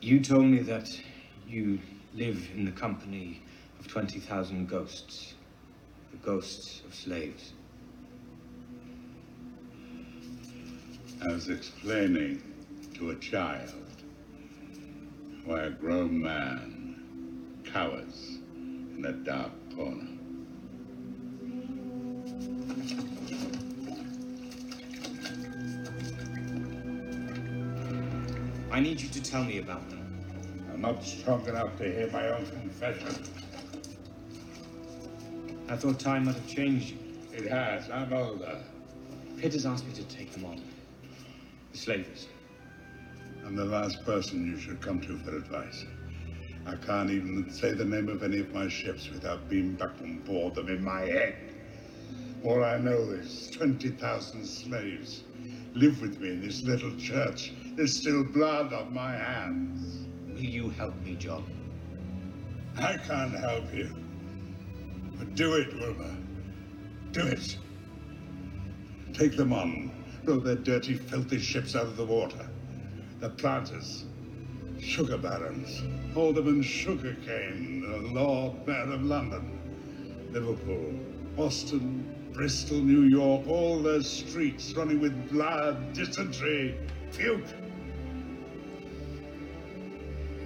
You 0.02 0.20
told 0.20 0.46
me 0.46 0.60
that 0.60 0.88
you 1.48 1.80
live 2.14 2.48
in 2.56 2.66
the 2.66 2.72
company 2.72 3.42
of 3.80 3.88
20,000 3.88 4.68
ghosts. 4.70 5.34
The 6.12 6.18
ghosts 6.18 6.82
of 6.86 6.94
slaves. 6.94 7.54
I 11.28 11.32
was 11.32 11.50
explaining 11.50 12.42
to 12.94 13.10
a 13.10 13.16
child 13.16 13.74
why 15.44 15.62
a 15.64 15.70
grown 15.72 16.22
man 16.22 17.62
cowers 17.66 18.35
in 18.98 19.06
a 19.06 19.12
dark 19.12 19.52
corner. 19.76 20.08
I 28.72 28.80
need 28.80 29.00
you 29.00 29.10
to 29.10 29.24
tell 29.24 29.44
me 29.44 29.60
about 29.60 29.90
them. 29.90 30.02
I'm 30.74 30.82
not 30.82 31.04
strong 31.04 31.48
enough 31.48 31.78
to 31.78 31.84
hear 31.84 32.10
my 32.12 32.28
own 32.30 32.46
confession. 32.46 33.24
I 35.70 35.76
thought 35.78 36.00
time 36.00 36.26
might 36.26 36.36
have 36.36 36.48
changed 36.48 36.92
you. 36.92 36.98
It 37.34 37.50
has. 37.50 37.90
I'm 37.90 38.14
older. 38.14 38.60
Pitt 39.38 39.54
has 39.54 39.66
asked 39.66 39.88
me 39.88 39.94
to 39.94 40.04
take 40.04 40.32
them 40.32 40.46
on. 40.46 40.62
The 41.72 41.78
slavers. 41.78 42.28
I'm 43.46 43.56
the 43.56 43.66
last 43.66 44.04
person 44.06 44.46
you 44.46 44.58
should 44.58 44.82
come 44.82 45.00
to 45.02 45.18
for 45.20 45.36
advice. 45.36 45.86
I 46.68 46.76
can't 46.78 47.12
even 47.12 47.50
say 47.52 47.74
the 47.74 47.86
name 47.86 48.10
of 48.10 48.24
any 48.24 48.40
of 48.40 48.52
my 48.54 48.68
ships 48.68 49.10
without 49.10 49.48
being 49.50 49.76
back 49.76 50.02
on 50.02 50.20
board 50.20 50.56
them 50.56 50.68
in 50.70 50.84
my 50.84 51.02
head. 51.02 51.36
All 52.44 52.64
I 52.64 52.78
know 52.78 53.12
is 53.12 53.50
20,000 53.52 54.46
slaves 54.46 55.24
live 55.76 56.02
with 56.02 56.20
me 56.20 56.30
in 56.30 56.42
this 56.42 56.64
little 56.64 56.96
church. 56.98 57.54
There's 57.76 57.98
still 58.00 58.24
blood 58.24 58.74
on 58.74 58.94
my 58.94 59.12
hands. 59.12 60.08
Will 60.34 60.44
you 60.44 60.70
help 60.70 60.96
me, 61.02 61.16
John? 61.16 61.46
I 62.78 62.98
can't 62.98 63.36
help 63.36 63.74
you. 63.74 63.96
But 65.18 65.36
do 65.36 65.54
it, 65.56 65.74
Wilbur. 65.80 66.16
Do 67.12 67.28
it. 67.28 67.58
Take 69.14 69.38
them 69.38 69.54
on. 69.54 69.92
Blow 70.24 70.40
their 70.40 70.56
dirty, 70.56 70.96
filthy 70.96 71.40
ships 71.40 71.76
out 71.76 71.88
of 71.88 71.96
the 71.96 72.06
water. 72.06 72.50
The 73.20 73.30
planters, 73.30 74.06
sugar 74.86 75.18
barons, 75.18 75.82
alderman 76.16 76.62
sugarcane, 76.62 77.82
the 77.82 77.98
Lord 78.14 78.68
Mayor 78.68 78.94
of 78.94 79.04
London, 79.04 79.60
Liverpool, 80.32 80.94
Boston, 81.36 82.16
Bristol, 82.34 82.78
New 82.78 83.02
York, 83.02 83.48
all 83.48 83.82
their 83.82 84.04
streets 84.04 84.74
running 84.74 85.02
with 85.02 85.32
blood, 85.32 85.94
dysentery, 85.94 86.78
puke. 87.12 87.48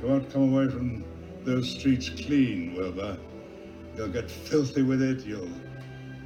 You 0.01 0.07
won't 0.07 0.31
come 0.31 0.53
away 0.53 0.71
from 0.71 1.03
those 1.43 1.69
streets 1.69 2.09
clean, 2.09 2.75
Wilbur. 2.75 3.17
You'll 3.97 4.07
get 4.07 4.31
filthy 4.31 4.83
with 4.83 5.01
it, 5.01 5.25
you'll 5.25 5.49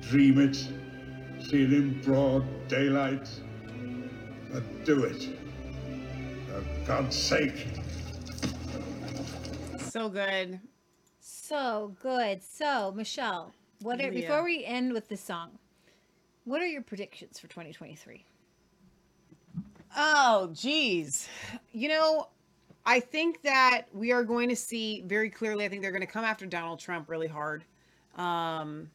dream 0.01 0.39
it, 0.39 0.55
see 0.55 1.63
it 1.63 1.73
in 1.73 1.99
broad 2.03 2.45
daylight. 2.67 3.27
But 4.51 4.85
do 4.85 5.03
it. 5.05 5.29
For 6.47 6.63
God's 6.85 7.15
sake. 7.15 7.82
So 9.93 10.09
good. 10.09 10.59
So 11.19 11.95
good. 12.01 12.41
So, 12.41 12.91
Michelle, 12.95 13.53
what 13.81 14.01
are, 14.01 14.09
before 14.09 14.43
we 14.43 14.65
end 14.65 14.91
with 14.91 15.07
the 15.07 15.15
song, 15.15 15.51
what 16.45 16.63
are 16.63 16.65
your 16.65 16.81
predictions 16.81 17.37
for 17.37 17.45
2023? 17.45 18.25
Oh, 19.95 20.49
geez. 20.51 21.29
You 21.73 21.89
know, 21.89 22.29
I 22.87 23.01
think 23.01 23.43
that 23.43 23.83
we 23.93 24.11
are 24.11 24.23
going 24.23 24.49
to 24.49 24.55
see 24.55 25.03
very 25.05 25.29
clearly. 25.29 25.63
I 25.63 25.69
think 25.69 25.83
they're 25.83 25.91
going 25.91 26.01
to 26.01 26.07
come 26.07 26.25
after 26.25 26.47
Donald 26.47 26.79
Trump 26.79 27.07
really 27.07 27.27
hard. 27.27 27.63
Um, 28.15 28.89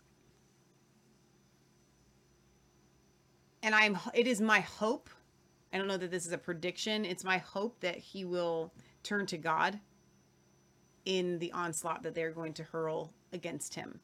and 3.63 3.73
I'm. 3.73 3.97
It 4.15 4.27
is 4.27 4.41
my 4.41 4.59
hope. 4.59 5.09
I 5.73 5.79
don't 5.79 5.87
know 5.87 5.97
that 5.97 6.11
this 6.11 6.27
is 6.27 6.33
a 6.33 6.39
prediction. 6.39 7.05
It's 7.05 7.23
my 7.23 7.39
hope 7.39 7.79
that 7.83 7.99
he 7.99 8.25
will 8.25 8.73
turn 9.05 9.27
to 9.27 9.39
God 9.39 9.79
in 11.09 11.39
the 11.39 11.51
onslaught 11.53 12.03
that 12.03 12.15
they're 12.15 12.31
going 12.31 12.53
to 12.53 12.63
hurl 12.63 13.11
against 13.33 13.75
him. 13.75 13.99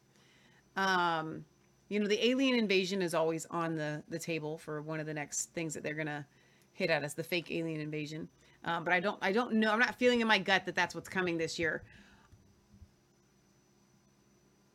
Um, 0.75 1.45
you 1.87 1.99
know, 1.99 2.07
the 2.07 2.27
alien 2.27 2.57
invasion 2.57 3.01
is 3.01 3.13
always 3.13 3.45
on 3.45 3.75
the 3.75 4.03
the 4.09 4.19
table 4.19 4.57
for 4.57 4.81
one 4.81 4.99
of 4.99 5.05
the 5.05 5.13
next 5.13 5.53
things 5.53 5.73
that 5.75 5.83
they're 5.83 5.93
gonna 5.93 6.25
hit 6.73 6.89
at 6.89 7.03
us, 7.03 7.13
the 7.13 7.23
fake 7.23 7.51
alien 7.51 7.79
invasion. 7.79 8.27
Um, 8.65 8.83
but 8.83 8.93
I 8.93 8.99
don't, 8.99 9.17
I 9.21 9.31
don't 9.31 9.53
know. 9.53 9.71
I'm 9.71 9.79
not 9.79 9.95
feeling 9.95 10.21
in 10.21 10.27
my 10.27 10.39
gut 10.39 10.65
that 10.65 10.75
that's 10.75 10.95
what's 10.95 11.07
coming 11.07 11.37
this 11.37 11.59
year. 11.59 11.83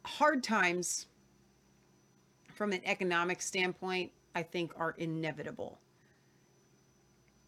Hard 0.05 0.45
times, 0.45 1.07
from 2.55 2.73
an 2.73 2.81
economic 2.85 3.43
standpoint, 3.43 4.13
I 4.35 4.45
think 4.45 4.73
are 4.79 4.95
inevitable. 4.97 5.79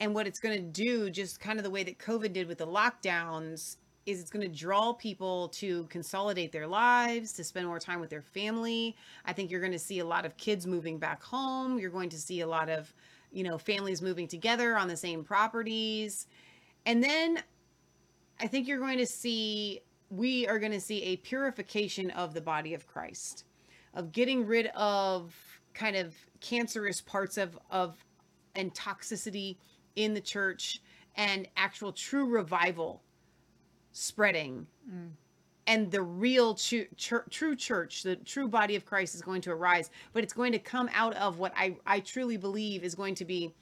And 0.00 0.14
what 0.14 0.26
it's 0.26 0.40
going 0.40 0.56
to 0.56 0.62
do, 0.62 1.10
just 1.10 1.38
kind 1.38 1.60
of 1.60 1.64
the 1.64 1.70
way 1.70 1.84
that 1.84 1.98
COVID 1.98 2.32
did 2.32 2.48
with 2.48 2.58
the 2.58 2.66
lockdowns, 2.66 3.76
is 4.04 4.20
it's 4.20 4.30
going 4.30 4.48
to 4.48 4.56
draw 4.56 4.92
people 4.92 5.48
to 5.48 5.84
consolidate 5.84 6.50
their 6.50 6.66
lives, 6.66 7.32
to 7.34 7.44
spend 7.44 7.66
more 7.66 7.78
time 7.78 8.00
with 8.00 8.10
their 8.10 8.22
family. 8.22 8.96
I 9.24 9.32
think 9.32 9.50
you're 9.50 9.60
going 9.60 9.72
to 9.72 9.78
see 9.78 10.00
a 10.00 10.04
lot 10.04 10.26
of 10.26 10.36
kids 10.36 10.66
moving 10.66 10.98
back 10.98 11.22
home. 11.22 11.78
You're 11.78 11.90
going 11.90 12.10
to 12.10 12.18
see 12.18 12.40
a 12.40 12.46
lot 12.46 12.68
of, 12.68 12.92
you 13.30 13.44
know, 13.44 13.58
families 13.58 14.02
moving 14.02 14.26
together 14.26 14.76
on 14.76 14.88
the 14.88 14.96
same 14.96 15.22
properties. 15.22 16.26
And 16.84 17.02
then 17.02 17.42
I 18.40 18.48
think 18.48 18.66
you're 18.66 18.78
going 18.78 18.98
to 18.98 19.06
see 19.06 19.82
we 20.10 20.46
are 20.46 20.58
going 20.58 20.72
to 20.72 20.80
see 20.80 21.02
a 21.04 21.16
purification 21.16 22.10
of 22.10 22.34
the 22.34 22.40
body 22.40 22.74
of 22.74 22.86
Christ, 22.86 23.44
of 23.94 24.12
getting 24.12 24.46
rid 24.46 24.66
of 24.74 25.34
kind 25.72 25.96
of 25.96 26.14
cancerous 26.40 27.00
parts 27.00 27.38
of 27.38 27.58
of 27.70 27.96
and 28.54 28.74
toxicity 28.74 29.56
in 29.96 30.12
the 30.12 30.20
church 30.20 30.82
and 31.16 31.48
actual 31.56 31.92
true 31.92 32.26
revival 32.26 33.02
spreading. 33.92 34.66
And 35.66 35.90
the 35.90 36.02
real 36.02 36.54
chur- 36.54 36.88
true 37.30 37.56
church 37.56 38.02
the 38.02 38.16
true 38.16 38.48
body 38.48 38.74
of 38.74 38.84
christ 38.84 39.14
is 39.14 39.22
going 39.22 39.40
to 39.42 39.52
arise 39.52 39.90
but 40.12 40.24
it's 40.24 40.32
going 40.32 40.50
to 40.52 40.58
come 40.58 40.90
out 40.92 41.14
of 41.14 41.38
what 41.38 41.52
i 41.56 41.76
i 41.86 42.00
truly 42.00 42.36
believe 42.36 42.82
is 42.82 42.96
going 42.96 43.14
to 43.14 43.24
be 43.24 43.54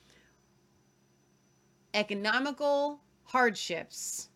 economical 1.93 3.01
hardships 3.25 4.31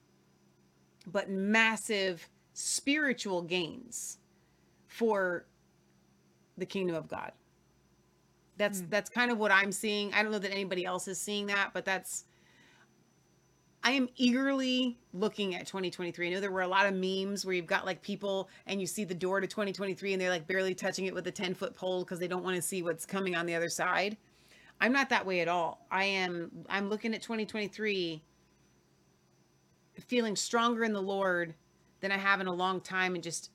but 1.10 1.30
massive 1.30 2.28
spiritual 2.52 3.42
gains 3.42 4.18
for 4.86 5.46
the 6.56 6.66
kingdom 6.66 6.94
of 6.94 7.08
god. 7.08 7.32
That's 8.56 8.80
hmm. 8.80 8.86
that's 8.88 9.10
kind 9.10 9.30
of 9.30 9.38
what 9.38 9.50
i'm 9.50 9.72
seeing. 9.72 10.14
I 10.14 10.22
don't 10.22 10.30
know 10.30 10.38
that 10.38 10.52
anybody 10.52 10.84
else 10.84 11.08
is 11.08 11.20
seeing 11.20 11.46
that 11.46 11.70
but 11.72 11.84
that's 11.84 12.24
I 13.86 13.90
am 13.90 14.08
eagerly 14.16 14.96
looking 15.12 15.54
at 15.54 15.66
2023. 15.66 16.26
I 16.26 16.30
know 16.30 16.40
there 16.40 16.50
were 16.50 16.62
a 16.62 16.68
lot 16.68 16.86
of 16.86 16.94
memes 16.94 17.44
where 17.44 17.54
you've 17.54 17.66
got 17.66 17.84
like 17.84 18.00
people 18.00 18.48
and 18.66 18.80
you 18.80 18.86
see 18.86 19.04
the 19.04 19.14
door 19.14 19.40
to 19.40 19.46
2023 19.46 20.14
and 20.14 20.22
they're 20.22 20.30
like 20.30 20.46
barely 20.46 20.74
touching 20.74 21.04
it 21.04 21.12
with 21.12 21.26
a 21.26 21.30
10 21.30 21.52
foot 21.52 21.74
pole 21.74 22.00
because 22.00 22.18
they 22.18 22.26
don't 22.26 22.42
want 22.42 22.56
to 22.56 22.62
see 22.62 22.82
what's 22.82 23.04
coming 23.04 23.36
on 23.36 23.44
the 23.44 23.54
other 23.54 23.68
side. 23.68 24.16
I'm 24.80 24.90
not 24.90 25.10
that 25.10 25.26
way 25.26 25.40
at 25.40 25.48
all. 25.48 25.86
I 25.90 26.04
am, 26.04 26.50
I'm 26.70 26.88
looking 26.88 27.14
at 27.14 27.20
2023 27.20 28.22
feeling 30.00 30.34
stronger 30.34 30.82
in 30.82 30.94
the 30.94 31.02
Lord 31.02 31.54
than 32.00 32.10
I 32.10 32.16
have 32.16 32.40
in 32.40 32.46
a 32.46 32.54
long 32.54 32.80
time 32.80 33.14
and 33.14 33.22
just 33.22 33.50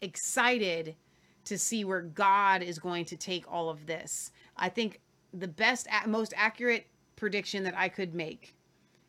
excited 0.00 0.96
to 1.44 1.56
see 1.56 1.84
where 1.84 2.02
God 2.02 2.62
is 2.62 2.80
going 2.80 3.04
to 3.06 3.16
take 3.16 3.50
all 3.50 3.70
of 3.70 3.86
this. 3.86 4.32
I 4.56 4.68
think 4.68 5.00
the 5.32 5.48
best, 5.48 5.86
most 6.08 6.34
accurate 6.36 6.88
prediction 7.14 7.62
that 7.62 7.78
I 7.78 7.88
could 7.88 8.12
make 8.12 8.56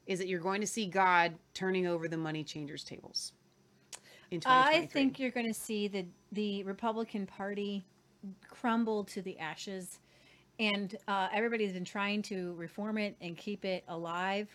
is 0.07 0.19
that 0.19 0.27
you're 0.27 0.39
going 0.39 0.61
to 0.61 0.67
see 0.67 0.85
God 0.85 1.33
turning 1.53 1.87
over 1.87 2.07
the 2.07 2.17
money 2.17 2.43
changers 2.43 2.83
tables 2.83 3.33
I 4.45 4.85
think 4.87 5.19
you're 5.19 5.31
going 5.31 5.45
to 5.47 5.53
see 5.53 5.87
the 5.87 6.05
the 6.31 6.63
Republican 6.63 7.27
Party 7.27 7.83
crumble 8.47 9.03
to 9.05 9.21
the 9.21 9.37
ashes, 9.37 9.99
and 10.59 10.95
uh, 11.07 11.27
everybody's 11.31 11.73
been 11.73 11.85
trying 11.85 12.21
to 12.23 12.53
reform 12.55 12.97
it 12.97 13.15
and 13.21 13.37
keep 13.37 13.63
it 13.65 13.83
alive, 13.87 14.47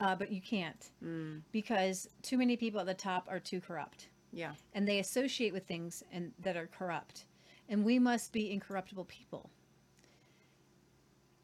uh, 0.00 0.14
but 0.14 0.30
you 0.30 0.40
can't 0.40 0.90
Mm. 1.04 1.42
because 1.52 2.08
too 2.22 2.38
many 2.38 2.56
people 2.56 2.78
at 2.78 2.86
the 2.86 2.94
top 2.94 3.26
are 3.28 3.40
too 3.40 3.60
corrupt. 3.60 4.08
Yeah. 4.32 4.52
and 4.74 4.86
they 4.86 4.98
associate 4.98 5.52
with 5.54 5.66
things 5.66 6.02
and 6.12 6.32
that 6.40 6.56
are 6.56 6.66
corrupt, 6.66 7.24
and 7.68 7.84
we 7.84 7.98
must 7.98 8.32
be 8.32 8.52
incorruptible 8.52 9.06
people. 9.06 9.50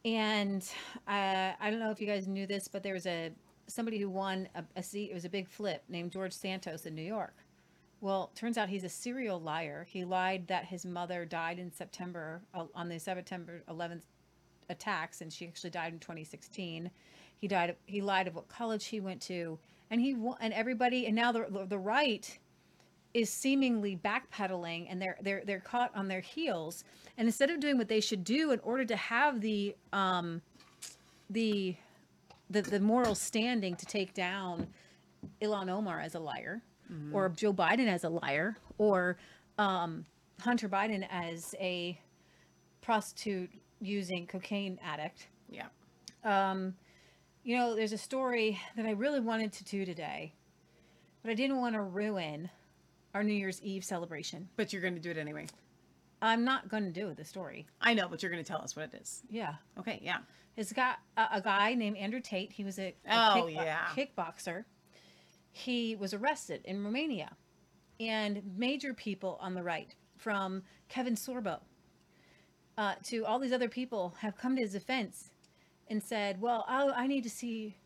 And 0.05 0.63
uh, 1.07 1.53
I 1.61 1.71
don't 1.71 1.79
know 1.79 1.91
if 1.91 2.01
you 2.01 2.07
guys 2.07 2.27
knew 2.27 2.47
this, 2.47 2.69
but 2.69 2.83
there 2.83 2.95
was 2.95 3.07
a 3.07 3.31
somebody 3.67 3.99
who 3.99 4.11
won 4.11 4.49
a, 4.55 4.65
a 4.77 4.83
seat. 4.83 5.11
It 5.11 5.15
was 5.15 5.25
a 5.25 5.29
big 5.29 5.49
flip 5.49 5.85
named 5.89 6.13
George 6.13 6.33
Santos 6.33 6.87
in 6.87 6.95
New 6.95 7.03
York. 7.03 7.35
Well, 8.01 8.33
turns 8.35 8.59
out 8.59 8.69
he's 8.69 8.83
a 8.83 8.89
serial 8.89 9.41
liar. 9.41 9.87
He 9.89 10.05
lied 10.05 10.49
that 10.49 10.65
his 10.65 10.85
mother 10.85 11.25
died 11.25 11.61
in 11.61 11.71
September 11.71 12.43
uh, 12.53 12.67
on 12.75 12.89
the 12.89 12.99
September 12.99 13.63
11th 13.69 14.03
attacks, 14.69 15.21
and 15.21 15.33
she 15.33 15.47
actually 15.47 15.71
died 15.71 15.93
in 15.93 16.01
2016. 16.01 16.91
He 17.39 17.49
died. 17.49 17.77
He 17.87 18.01
lied 18.01 18.27
of 18.27 18.35
what 18.35 18.49
college 18.49 18.87
he 18.87 18.99
went 18.99 19.21
to, 19.23 19.59
and 19.91 20.01
he 20.01 20.15
won, 20.15 20.37
and 20.41 20.53
everybody. 20.53 21.07
And 21.07 21.15
now 21.15 21.31
the 21.31 21.67
the 21.69 21.79
right 21.79 22.39
is 23.15 23.31
seemingly 23.31 23.97
backpedaling, 23.97 24.87
and 24.91 25.01
they're 25.01 25.19
they're 25.23 25.43
they're 25.45 25.61
caught 25.61 25.95
on 25.95 26.09
their 26.09 26.21
heels. 26.21 26.85
And 27.19 27.29
instead 27.29 27.51
of 27.51 27.61
doing 27.61 27.77
what 27.79 27.89
they 27.89 28.01
should 28.01 28.25
do 28.25 28.51
in 28.53 28.61
order 28.61 28.85
to 28.87 28.97
have 28.97 29.41
the 29.41 29.77
um 29.93 30.41
the 31.31 31.77
the, 32.51 32.63
the 32.63 32.81
moral 32.81 33.15
standing 33.15 33.75
to 33.77 33.87
take 33.87 34.13
down 34.15 34.67
Ilhan 35.41 35.69
Omar 35.71 36.01
as 36.01 36.15
a 36.15 36.21
liar, 36.21 36.63
Mhm. 36.93 37.15
or 37.15 37.29
Joe 37.31 37.53
Biden 37.55 37.87
as 37.87 38.05
a 38.05 38.09
liar, 38.11 38.57
or 38.77 39.17
um, 39.59 40.05
Hunter 40.41 40.69
Biden 40.69 41.07
as 41.11 41.55
a 41.61 41.99
prostitute 42.83 43.51
using 43.81 44.27
cocaine 44.27 44.79
addict. 44.83 45.29
Yeah. 45.49 45.69
Um, 46.25 46.75
you 47.45 47.57
know, 47.57 47.75
there's 47.75 47.93
a 47.93 47.99
story 47.99 48.61
that 48.77 48.85
I 48.87 48.91
really 48.91 49.21
wanted 49.21 49.53
to 49.55 49.65
do 49.65 49.85
today, 49.85 50.33
but 51.23 51.31
I 51.31 51.35
didn't 51.35 51.57
want 51.59 51.75
to 51.75 51.83
ruin 51.83 52.51
our 53.15 53.23
New 53.23 53.35
Year's 53.35 53.61
Eve 53.63 53.85
celebration. 53.85 54.49
But 54.57 54.73
you're 54.73 54.83
going 54.83 54.95
to 54.95 55.01
do 55.01 55.11
it 55.11 55.17
anyway. 55.19 55.47
I'm 56.21 56.45
not 56.45 56.69
going 56.69 56.85
to 56.85 56.91
do 56.93 57.13
the 57.15 57.25
story. 57.25 57.67
I 57.81 57.95
know, 57.95 58.09
but 58.09 58.23
you're 58.23 58.31
going 58.31 58.43
to 58.45 58.49
tell 58.49 58.63
us 58.63 58.77
what 58.77 58.85
it 58.93 59.01
is. 59.01 59.23
Yeah. 59.29 59.55
Okay. 59.79 60.01
Yeah. 60.03 60.19
It's 60.57 60.73
got 60.73 60.99
a, 61.17 61.27
a 61.35 61.41
guy 61.41 61.75
named 61.75 61.97
Andrew 61.97 62.21
Tate. 62.21 62.53
He 62.53 62.63
was 62.65 62.79
a, 62.79 62.95
a 63.07 63.11
Oh, 63.11 63.47
kickbo- 63.49 63.55
yeah. 63.55 63.87
kickboxer. 63.97 64.65
He 65.51 65.97
was 65.97 66.15
arrested 66.15 66.63
in 66.65 66.83
Romania, 66.85 67.33
and 68.01 68.43
major 68.57 68.95
people 68.95 69.37
on 69.41 69.55
the 69.55 69.63
right, 69.63 69.95
from 70.17 70.63
Kevin 70.89 71.15
Sorbo 71.15 71.61
uh, 72.79 72.95
to 73.05 73.25
all 73.27 73.39
these 73.39 73.53
other 73.53 73.69
people, 73.69 74.15
have 74.21 74.37
come 74.37 74.57
to 74.57 74.63
his 74.63 74.73
defense 74.73 75.31
and 75.89 76.03
said, 76.03 76.41
"Well, 76.41 76.65
I, 76.69 76.85
I 77.03 77.07
need 77.07 77.23
to 77.25 77.31
see." 77.31 77.77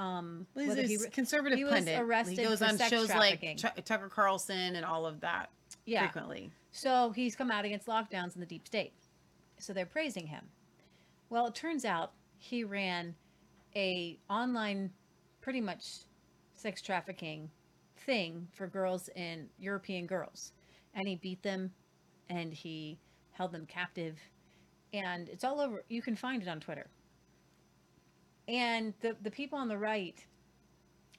Um, 0.00 0.46
Well, 0.54 0.64
he's 0.64 0.68
whether 0.70 0.82
a 0.82 0.86
he 0.86 0.98
conservative 1.12 1.58
he 1.58 1.64
was 1.64 1.74
pundit. 1.74 2.00
arrested 2.00 2.38
he 2.38 2.44
goes 2.44 2.58
for 2.60 2.64
on 2.66 2.78
sex 2.78 2.90
shows 2.90 3.08
trafficking. 3.08 3.58
like 3.62 3.76
Ch- 3.76 3.84
Tucker 3.84 4.08
Carlson 4.08 4.76
and 4.76 4.84
all 4.84 5.04
of 5.04 5.20
that 5.20 5.50
yeah. 5.84 6.00
frequently. 6.00 6.50
So 6.72 7.10
he's 7.10 7.36
come 7.36 7.50
out 7.50 7.64
against 7.64 7.86
lockdowns 7.86 8.34
in 8.34 8.40
the 8.40 8.46
deep 8.46 8.66
state. 8.66 8.92
So 9.58 9.72
they're 9.72 9.84
praising 9.86 10.26
him. 10.26 10.44
Well, 11.28 11.46
it 11.48 11.54
turns 11.54 11.84
out 11.84 12.12
he 12.38 12.64
ran 12.64 13.14
a 13.76 14.18
online 14.30 14.90
pretty 15.42 15.60
much 15.60 15.84
sex 16.54 16.80
trafficking 16.80 17.50
thing 17.98 18.48
for 18.52 18.66
girls 18.66 19.08
in 19.16 19.48
European 19.58 20.06
girls. 20.06 20.52
And 20.94 21.06
he 21.06 21.16
beat 21.16 21.42
them 21.42 21.72
and 22.30 22.54
he 22.54 22.98
held 23.32 23.52
them 23.52 23.66
captive. 23.66 24.16
And 24.94 25.28
it's 25.28 25.44
all 25.44 25.60
over. 25.60 25.84
You 25.88 26.00
can 26.02 26.16
find 26.16 26.42
it 26.42 26.48
on 26.48 26.58
Twitter. 26.60 26.86
And 28.50 28.94
the, 29.00 29.16
the 29.22 29.30
people 29.30 29.58
on 29.58 29.68
the 29.68 29.78
right, 29.78 30.18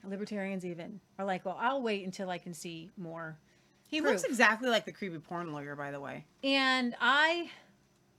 libertarians 0.04 0.66
even, 0.66 1.00
are 1.18 1.24
like, 1.24 1.46
well, 1.46 1.56
I'll 1.58 1.80
wait 1.80 2.04
until 2.04 2.28
I 2.28 2.36
can 2.36 2.52
see 2.52 2.90
more. 2.98 3.38
He 3.86 4.00
proof." 4.00 4.12
looks 4.12 4.24
exactly 4.24 4.68
like 4.68 4.84
the 4.84 4.92
creepy 4.92 5.18
porn 5.18 5.50
lawyer, 5.50 5.74
by 5.74 5.90
the 5.90 6.00
way. 6.00 6.26
And 6.44 6.94
I 7.00 7.50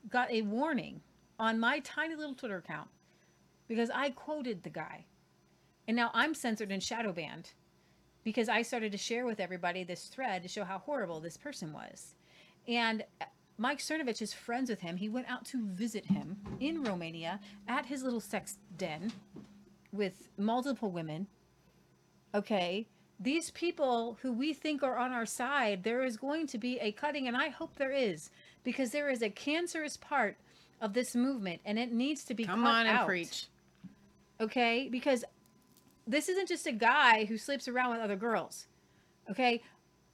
got 0.09 0.32
a 0.32 0.42
warning 0.42 1.01
on 1.40 1.59
my 1.59 1.80
tiny 1.80 2.16
little 2.16 2.33
Twitter 2.33 2.58
account 2.58 2.90
because 3.67 3.92
I 3.92 4.09
quoted 4.09 4.64
the 4.64 4.69
guy. 4.69 5.06
And 5.88 5.95
now 5.95 6.09
I'm 6.14 6.33
censored 6.33 6.72
and 6.72 6.82
shadow 6.82 7.11
banned 7.11 7.51
because 8.24 8.50
I 8.50 8.64
started 8.64 8.92
to 8.93 8.98
share 8.98 9.25
with 9.25 9.40
everybody 9.40 9.83
this 9.83 10.06
thread 10.06 10.42
to 10.42 10.50
show 10.50 10.64
how 10.64 10.80
horrible 10.80 11.19
this 11.19 11.38
person 11.38 11.72
was. 11.72 12.16
And 12.67 13.03
Mike 13.57 13.80
Cernovich 13.80 14.22
is 14.22 14.33
friends 14.33 14.69
with 14.69 14.82
him. 14.82 14.98
He 14.98 15.09
went 15.09 15.30
out 15.30 15.45
to 15.45 15.65
visit 15.65 16.06
him 16.06 16.38
in 16.59 16.83
Romania 16.83 17.40
at 17.67 17.85
his 17.85 18.03
little 18.03 18.19
sex 18.19 18.57
den 18.77 19.11
with 19.91 20.30
multiple 20.38 20.91
women. 20.91 21.27
Okay. 22.33 22.88
These 23.19 23.51
people 23.51 24.17
who 24.22 24.33
we 24.33 24.53
think 24.53 24.82
are 24.83 24.98
on 24.98 25.11
our 25.11 25.25
side, 25.25 25.83
there 25.83 26.03
is 26.03 26.17
going 26.17 26.48
to 26.48 26.57
be 26.57 26.80
a 26.80 26.91
cutting, 26.91 27.27
and 27.27 27.38
I 27.38 27.49
hope 27.49 27.75
there 27.75 27.91
is, 27.91 28.32
because 28.64 28.90
there 28.90 29.09
is 29.09 29.22
a 29.22 29.30
cancerous 29.30 29.98
part 29.98 30.35
of 30.82 30.93
this 30.93 31.15
movement, 31.15 31.61
and 31.64 31.77
it 31.77 31.93
needs 31.93 32.23
to 32.25 32.33
be 32.33 32.43
Come 32.43 32.64
cut 32.64 32.69
on 32.69 32.85
and 32.88 32.98
out. 32.98 33.06
preach. 33.06 33.48
Okay, 34.41 34.90
because 34.91 35.23
this 36.06 36.27
isn't 36.27 36.49
just 36.49 36.65
a 36.67 36.72
guy 36.72 37.25
who 37.25 37.38
sleeps 37.38 37.67
around 37.67 37.91
with 37.91 38.01
other 38.01 38.17
girls. 38.17 38.67
Okay, 39.30 39.61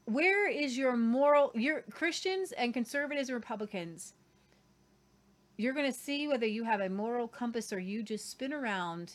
where 0.10 0.50
is 0.50 0.78
your 0.78 0.98
moral? 0.98 1.52
Your 1.54 1.82
Christians 1.92 2.52
and 2.54 2.74
conservatives 2.74 3.30
and 3.30 3.36
Republicans. 3.36 4.14
You're 5.58 5.74
going 5.74 5.92
to 5.92 5.98
see 5.98 6.28
whether 6.28 6.46
you 6.46 6.64
have 6.64 6.82
a 6.82 6.90
moral 6.90 7.28
compass 7.28 7.74
or 7.74 7.80
you 7.80 8.02
just 8.02 8.30
spin 8.32 8.54
around 8.54 9.14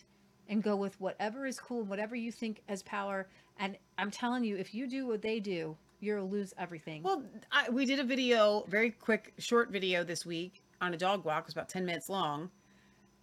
and 0.49 0.63
go 0.63 0.77
with 0.77 1.01
whatever 1.01 1.47
is 1.47 1.59
cool, 1.59 1.83
whatever 1.85 2.15
you 2.15 2.31
think 2.31 2.63
has 2.69 2.83
power. 2.83 3.29
And 3.59 3.77
I'm 3.97 4.11
telling 4.11 4.45
you, 4.45 4.57
if 4.57 4.75
you 4.75 4.87
do 4.87 5.07
what 5.07 5.23
they 5.23 5.41
do, 5.41 5.77
you'll 6.01 6.29
lose 6.29 6.53
everything. 6.59 7.03
Well, 7.03 7.25
I, 7.51 7.71
we 7.71 7.87
did 7.87 7.99
a 7.99 8.05
video, 8.05 8.65
very 8.69 8.91
quick, 8.91 9.33
short 9.39 9.71
video 9.71 10.05
this 10.05 10.27
week 10.27 10.63
on 10.81 10.93
a 10.93 10.99
dog 10.99 11.25
walk. 11.25 11.45
It 11.45 11.47
was 11.47 11.55
about 11.55 11.71
10 11.71 11.87
minutes 11.87 12.09
long. 12.11 12.51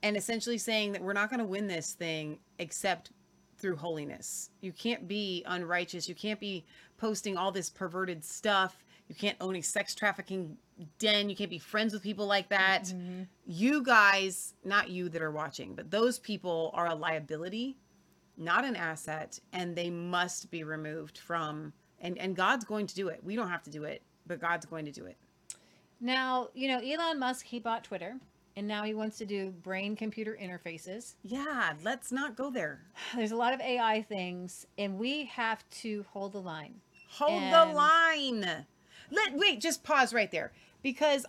And 0.04 0.18
essentially 0.18 0.58
saying 0.58 0.94
that 0.94 1.02
we're 1.02 1.14
not 1.14 1.30
going 1.30 1.40
to 1.40 1.46
win 1.46 1.68
this 1.68 1.94
thing 1.94 2.40
except 2.58 3.12
through 3.62 3.76
holiness. 3.76 4.50
You 4.62 4.72
can't 4.72 5.08
be 5.08 5.44
unrighteous. 5.46 6.10
You 6.10 6.16
can't 6.16 6.40
be 6.40 6.66
posting 7.02 7.36
all 7.36 7.52
this 7.52 7.70
perverted 7.70 8.24
stuff. 8.24 8.86
You 9.10 9.16
can't 9.16 9.38
own 9.42 9.58
a 9.58 9.62
sex 9.62 9.94
trafficking 9.94 10.56
den. 11.00 11.30
You 11.30 11.36
can't 11.36 11.50
be 11.50 11.60
friends 11.60 11.92
with 11.94 12.02
people 12.02 12.28
like 12.28 12.48
that. 12.50 12.86
Mm-hmm. 12.86 13.24
You 13.46 13.84
guys, 13.84 14.54
not 14.64 14.90
you 14.90 15.10
that 15.10 15.22
are 15.22 15.32
watching, 15.32 15.76
but 15.76 15.92
those 15.92 16.20
people 16.20 16.72
are 16.74 16.88
a 16.88 16.96
liability 16.96 17.76
not 18.38 18.66
an 18.66 18.76
asset, 18.76 19.40
and 19.54 19.76
they 19.76 19.90
must 19.90 20.50
be 20.52 20.64
removed 20.64 21.18
from. 21.18 21.74
And 22.00 22.18
and 22.18 22.36
God's 22.36 22.66
going 22.66 22.88
to 22.88 22.96
do 22.96 23.10
it. 23.10 23.24
We 23.24 23.36
don't 23.36 23.50
have 23.50 23.64
to 23.64 23.70
do 23.70 23.84
it, 23.84 24.02
but 24.26 24.40
God's 24.40 24.66
going 24.66 24.86
to 24.86 24.92
do 24.92 25.06
it. 25.06 25.18
Now, 26.00 26.50
you 26.54 26.68
know, 26.68 26.80
Elon 26.80 27.20
Musk, 27.20 27.46
he 27.46 27.60
bought 27.60 27.84
Twitter 27.84 28.16
and 28.56 28.68
now 28.68 28.84
he 28.84 28.94
wants 28.94 29.18
to 29.18 29.26
do 29.26 29.52
brain 29.64 29.96
computer 29.96 30.38
interfaces. 30.42 31.16
Yeah, 31.24 31.74
let's 31.84 32.12
not 32.12 32.36
go 32.36 32.50
there. 32.50 32.82
There's 33.16 33.32
a 33.32 33.36
lot 33.36 33.54
of 33.54 33.62
AI 33.62 34.02
things, 34.04 34.66
and 34.78 34.98
we 34.98 35.26
have 35.26 35.64
to 35.82 36.06
hold 36.12 36.34
the 36.34 36.42
line. 36.42 36.76
Hold 37.18 37.44
And- 37.44 37.54
the 37.54 37.74
line. 37.74 38.66
Let 39.10 39.34
wait, 39.34 39.60
just 39.60 39.84
pause 39.84 40.14
right 40.14 40.32
there 40.32 40.52
because 40.82 41.26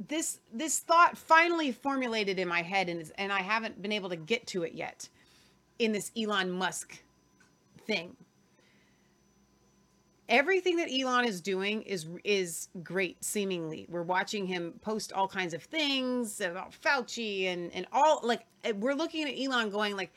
this 0.00 0.40
this 0.52 0.80
thought 0.80 1.16
finally 1.16 1.70
formulated 1.70 2.38
in 2.38 2.48
my 2.48 2.62
head 2.62 2.88
and 2.88 3.10
and 3.18 3.32
I 3.32 3.42
haven't 3.42 3.80
been 3.82 3.92
able 3.92 4.08
to 4.08 4.16
get 4.16 4.46
to 4.48 4.62
it 4.62 4.72
yet 4.72 5.08
in 5.78 5.92
this 5.92 6.10
Elon 6.16 6.50
Musk 6.50 7.02
thing. 7.86 8.16
Everything 10.26 10.76
that 10.78 10.88
Elon 10.90 11.26
is 11.26 11.42
doing 11.42 11.82
is 11.82 12.06
is 12.24 12.68
great 12.82 13.22
seemingly. 13.22 13.86
We're 13.90 14.02
watching 14.02 14.46
him 14.46 14.74
post 14.80 15.12
all 15.12 15.28
kinds 15.28 15.52
of 15.52 15.62
things 15.62 16.40
about 16.40 16.72
Fauci 16.72 17.44
and 17.44 17.70
and 17.74 17.86
all 17.92 18.20
like 18.22 18.46
we're 18.76 18.94
looking 18.94 19.28
at 19.28 19.38
Elon 19.38 19.68
going 19.68 19.96
like 19.96 20.12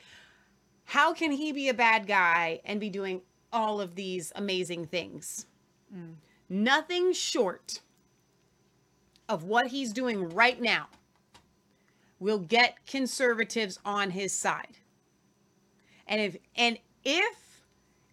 how 0.86 1.12
can 1.12 1.30
he 1.30 1.52
be 1.52 1.68
a 1.68 1.74
bad 1.74 2.06
guy 2.06 2.60
and 2.64 2.80
be 2.80 2.88
doing 2.88 3.20
all 3.52 3.80
of 3.80 3.94
these 3.94 4.32
amazing 4.34 4.86
things? 4.86 5.46
Mm. 5.94 6.14
Nothing 6.48 7.12
short 7.12 7.80
of 9.28 9.44
what 9.44 9.68
he's 9.68 9.92
doing 9.92 10.28
right 10.30 10.60
now 10.60 10.88
will 12.18 12.38
get 12.38 12.86
conservatives 12.86 13.78
on 13.84 14.10
his 14.10 14.32
side. 14.32 14.78
And 16.06 16.20
if 16.20 16.36
and 16.56 16.78
if 17.04 17.62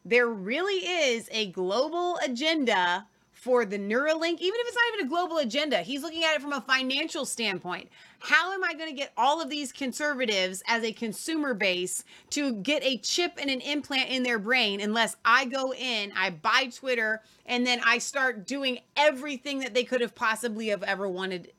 there 0.03 0.27
really 0.27 0.85
is 0.85 1.29
a 1.31 1.47
global 1.51 2.17
agenda 2.23 3.07
for 3.45 3.63
the 3.63 3.77
Neuralink, 3.77 4.39
even 4.39 4.59
if 4.59 4.67
it's 4.67 4.75
not 4.75 4.95
even 4.95 5.05
a 5.05 5.09
global 5.09 5.37
agenda, 5.37 5.77
he's 5.83 6.01
looking 6.01 6.23
at 6.23 6.33
it 6.33 6.41
from 6.41 6.51
a 6.51 6.61
financial 6.61 7.27
standpoint. 7.27 7.89
How 8.17 8.51
am 8.53 8.63
I 8.63 8.73
going 8.73 8.89
to 8.89 8.95
get 8.95 9.13
all 9.15 9.39
of 9.39 9.51
these 9.51 9.71
conservatives 9.71 10.63
as 10.67 10.83
a 10.83 10.91
consumer 10.91 11.53
base 11.53 12.03
to 12.31 12.55
get 12.55 12.83
a 12.83 12.97
chip 12.97 13.33
and 13.39 13.51
an 13.51 13.61
implant 13.61 14.09
in 14.09 14.23
their 14.23 14.39
brain 14.39 14.81
unless 14.81 15.15
I 15.23 15.45
go 15.45 15.75
in, 15.75 16.11
I 16.17 16.31
buy 16.31 16.71
Twitter, 16.75 17.21
and 17.45 17.67
then 17.67 17.81
I 17.85 17.99
start 17.99 18.47
doing 18.47 18.79
everything 18.97 19.59
that 19.59 19.75
they 19.75 19.83
could 19.83 20.01
have 20.01 20.15
possibly 20.15 20.69
have 20.69 20.81
ever 20.81 21.07
wanted 21.07 21.51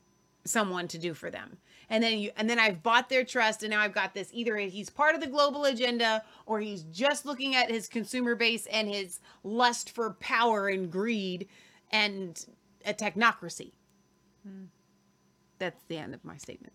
someone 0.44 0.88
to 0.88 0.98
do 0.98 1.14
for 1.14 1.30
them. 1.30 1.56
And 1.88 2.02
then 2.02 2.18
you 2.18 2.32
and 2.36 2.50
then 2.50 2.58
I've 2.58 2.82
bought 2.82 3.08
their 3.08 3.22
trust 3.22 3.62
and 3.62 3.70
now 3.70 3.80
I've 3.80 3.94
got 3.94 4.12
this 4.12 4.30
either 4.32 4.56
he's 4.56 4.90
part 4.90 5.14
of 5.14 5.20
the 5.20 5.28
global 5.28 5.66
agenda 5.66 6.24
or 6.44 6.58
he's 6.58 6.82
just 6.82 7.24
looking 7.24 7.54
at 7.54 7.70
his 7.70 7.86
consumer 7.86 8.34
base 8.34 8.66
and 8.66 8.88
his 8.88 9.20
lust 9.44 9.90
for 9.90 10.14
power 10.14 10.66
and 10.66 10.90
greed 10.90 11.46
and 11.90 12.46
a 12.84 12.94
technocracy. 12.94 13.72
That's 15.58 15.82
the 15.88 15.98
end 15.98 16.14
of 16.14 16.24
my 16.24 16.36
statement. 16.36 16.72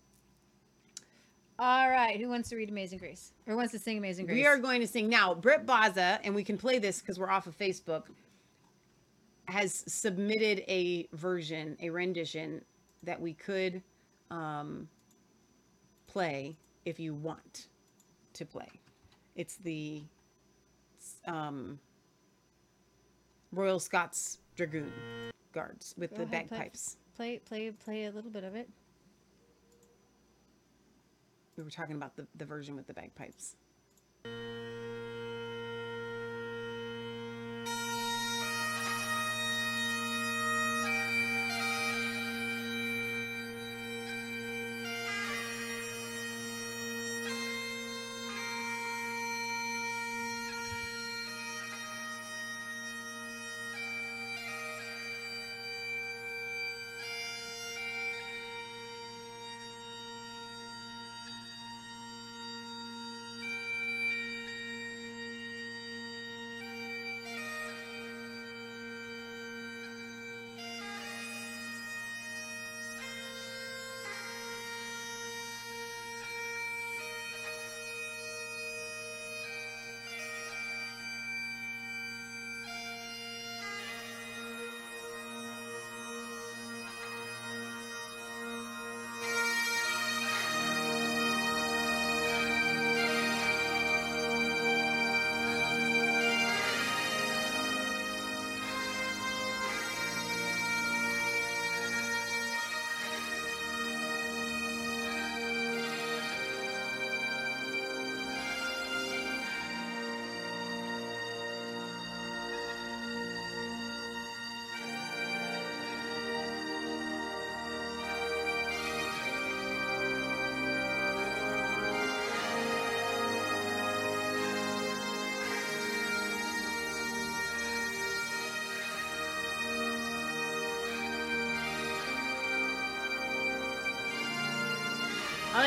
All 1.58 1.88
right, 1.88 2.20
who 2.20 2.28
wants 2.28 2.48
to 2.48 2.56
read 2.56 2.70
Amazing 2.70 2.98
Grace 2.98 3.32
or 3.46 3.56
wants 3.56 3.72
to 3.72 3.78
sing 3.78 3.98
Amazing 3.98 4.26
Grace? 4.26 4.36
We 4.36 4.46
are 4.46 4.58
going 4.58 4.80
to 4.80 4.86
sing 4.86 5.08
now. 5.08 5.34
Britt 5.34 5.64
Baza, 5.64 6.18
and 6.24 6.34
we 6.34 6.42
can 6.42 6.58
play 6.58 6.78
this 6.78 7.00
because 7.00 7.18
we're 7.18 7.30
off 7.30 7.46
of 7.46 7.56
Facebook, 7.56 8.04
has 9.46 9.84
submitted 9.86 10.64
a 10.66 11.08
version, 11.12 11.76
a 11.80 11.90
rendition 11.90 12.62
that 13.04 13.20
we 13.20 13.34
could 13.34 13.82
um, 14.30 14.88
play 16.06 16.56
if 16.84 16.98
you 16.98 17.14
want 17.14 17.68
to 18.32 18.44
play. 18.44 18.68
It's 19.36 19.56
the 19.56 20.02
um, 21.26 21.78
Royal 23.52 23.78
Scots 23.78 24.38
Dragoon 24.56 24.92
Guards 25.52 25.94
with 25.96 26.10
Go 26.10 26.16
the 26.16 26.22
ahead, 26.24 26.50
bagpipes. 26.50 26.96
Play, 27.16 27.38
play, 27.38 27.70
play 27.70 28.06
a 28.06 28.10
little 28.10 28.30
bit 28.30 28.44
of 28.44 28.54
it. 28.54 28.68
We 31.56 31.62
were 31.62 31.70
talking 31.70 31.96
about 31.96 32.16
the, 32.16 32.26
the 32.36 32.44
version 32.44 32.76
with 32.76 32.86
the 32.86 32.94
bagpipes. 32.94 33.56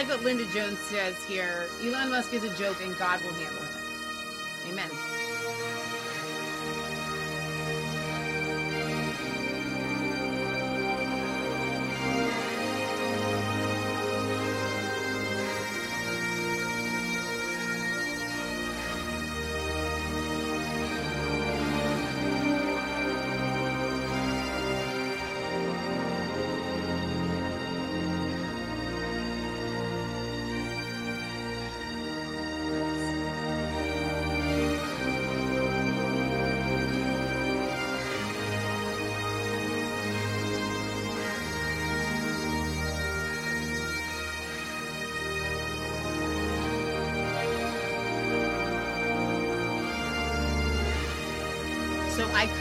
Like 0.08 0.18
what 0.18 0.26
Linda 0.26 0.46
Jones 0.54 0.78
says 0.80 1.24
here. 1.26 1.68
Elon 1.82 2.10
Musk 2.10 2.34
is 2.34 2.44
a 2.44 2.58
joke 2.58 2.78
and 2.84 2.96
God 2.98 3.24
will 3.24 3.34
handle 3.34 3.64
him. 3.64 3.75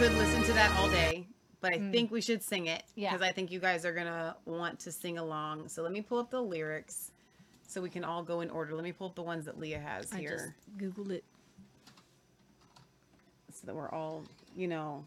Could 0.04 0.18
listen 0.18 0.42
to 0.42 0.52
that 0.52 0.70
all 0.78 0.90
day, 0.90 1.26
but 1.62 1.72
I 1.72 1.78
mm. 1.78 1.90
think 1.90 2.10
we 2.10 2.20
should 2.20 2.42
sing 2.42 2.66
it 2.66 2.82
Yeah. 2.94 3.10
because 3.10 3.26
I 3.26 3.32
think 3.32 3.50
you 3.50 3.58
guys 3.58 3.86
are 3.86 3.94
gonna 3.94 4.36
want 4.44 4.78
to 4.80 4.92
sing 4.92 5.16
along. 5.16 5.68
So 5.68 5.82
let 5.82 5.92
me 5.92 6.02
pull 6.02 6.18
up 6.18 6.30
the 6.30 6.42
lyrics 6.42 7.10
so 7.66 7.80
we 7.80 7.88
can 7.88 8.04
all 8.04 8.22
go 8.22 8.42
in 8.42 8.50
order. 8.50 8.74
Let 8.74 8.84
me 8.84 8.92
pull 8.92 9.06
up 9.06 9.14
the 9.14 9.22
ones 9.22 9.46
that 9.46 9.58
Leah 9.58 9.78
has 9.78 10.12
I 10.12 10.20
just 10.20 10.20
here, 10.20 10.54
Googled 10.76 11.10
it. 11.10 11.24
so 13.50 13.66
that 13.66 13.74
we're 13.74 13.88
all, 13.88 14.24
you 14.54 14.68
know, 14.68 15.02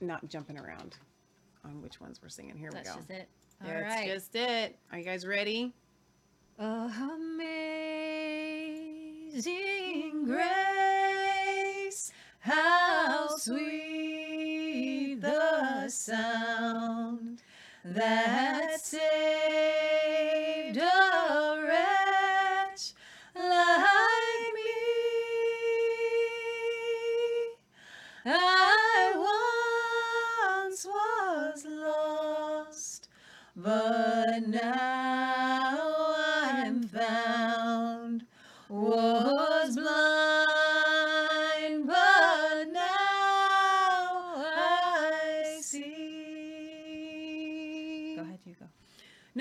not 0.00 0.28
jumping 0.28 0.56
around 0.56 0.96
on 1.64 1.82
which 1.82 2.00
ones 2.00 2.20
we're 2.22 2.28
singing. 2.28 2.56
Here 2.56 2.70
That's 2.70 2.90
we 2.90 2.94
go. 2.94 3.00
That's 3.08 3.08
just 3.08 3.22
it. 3.22 3.28
Yeah, 3.64 3.74
All 3.74 3.80
That's 3.80 3.96
right. 3.96 4.06
just 4.06 4.36
it. 4.36 4.78
Are 4.92 4.98
you 5.00 5.04
guys 5.04 5.26
ready? 5.26 5.74
Amazing 6.60 7.40
grace, 10.26 10.99
how 12.40 13.28
sweet 13.36 15.18
the 15.20 15.88
sound 15.88 17.42
that 17.84 18.80
saved 18.80 20.78
a 20.78 21.64
wretch 21.66 22.92
like 23.34 24.54
me. 24.54 24.72
I 28.24 29.12
once 30.64 30.86
was 30.86 31.66
lost, 31.66 33.08
but 33.54 34.48
now 34.48 34.99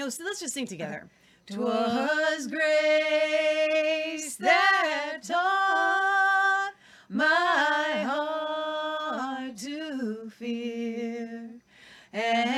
So 0.09 0.23
let's 0.23 0.39
just 0.39 0.53
sing 0.53 0.65
together. 0.67 1.07
'Twas 1.47 2.47
grace 2.47 4.35
that 4.37 5.19
taught 5.23 6.71
my 7.09 8.03
heart 8.07 9.57
to 9.57 10.29
fear, 10.31 11.49
and 12.13 12.48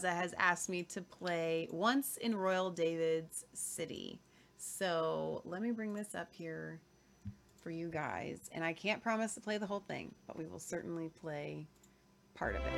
Has 0.00 0.34
asked 0.38 0.70
me 0.70 0.84
to 0.84 1.02
play 1.02 1.68
Once 1.70 2.16
in 2.16 2.34
Royal 2.34 2.70
David's 2.70 3.44
City. 3.52 4.18
So 4.56 5.42
let 5.44 5.60
me 5.60 5.70
bring 5.70 5.92
this 5.92 6.14
up 6.14 6.32
here 6.32 6.80
for 7.62 7.70
you 7.70 7.90
guys. 7.90 8.48
And 8.52 8.64
I 8.64 8.72
can't 8.72 9.02
promise 9.02 9.34
to 9.34 9.42
play 9.42 9.58
the 9.58 9.66
whole 9.66 9.84
thing, 9.86 10.14
but 10.26 10.38
we 10.38 10.46
will 10.46 10.58
certainly 10.58 11.10
play 11.20 11.66
part 12.34 12.56
of 12.56 12.62
it. 12.64 12.72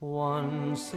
Once 0.00 0.92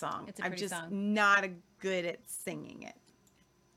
that 0.00 0.12
song. 0.12 0.24
It's 0.28 0.40
a 0.40 0.44
I'm 0.44 0.56
just 0.56 0.74
song. 0.74 1.14
not 1.14 1.44
a 1.44 1.50
good 1.80 2.04
at 2.04 2.18
singing 2.28 2.82
it. 2.82 2.94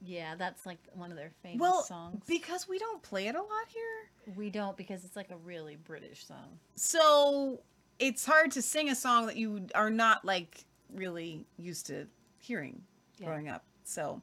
Yeah, 0.01 0.35
that's 0.35 0.65
like 0.65 0.79
one 0.93 1.11
of 1.11 1.17
their 1.17 1.31
famous 1.43 1.59
Well, 1.59 1.83
songs. 1.83 2.23
because 2.27 2.67
we 2.69 2.79
don't 2.79 3.01
play 3.01 3.27
it 3.27 3.35
a 3.35 3.41
lot 3.41 3.67
here. 3.67 4.33
We 4.35 4.49
don't 4.49 4.77
because 4.77 5.03
it's 5.03 5.15
like 5.15 5.29
a 5.31 5.35
really 5.37 5.75
British 5.75 6.25
song. 6.25 6.57
So 6.75 7.61
it's 7.99 8.25
hard 8.25 8.51
to 8.51 8.61
sing 8.61 8.89
a 8.89 8.95
song 8.95 9.25
that 9.27 9.35
you 9.35 9.67
are 9.75 9.89
not 9.89 10.23
like 10.23 10.63
really 10.93 11.45
used 11.57 11.85
to 11.87 12.07
hearing 12.37 12.81
Yeah. 13.17 13.27
growing 13.27 13.49
up. 13.49 13.65
So, 13.83 14.21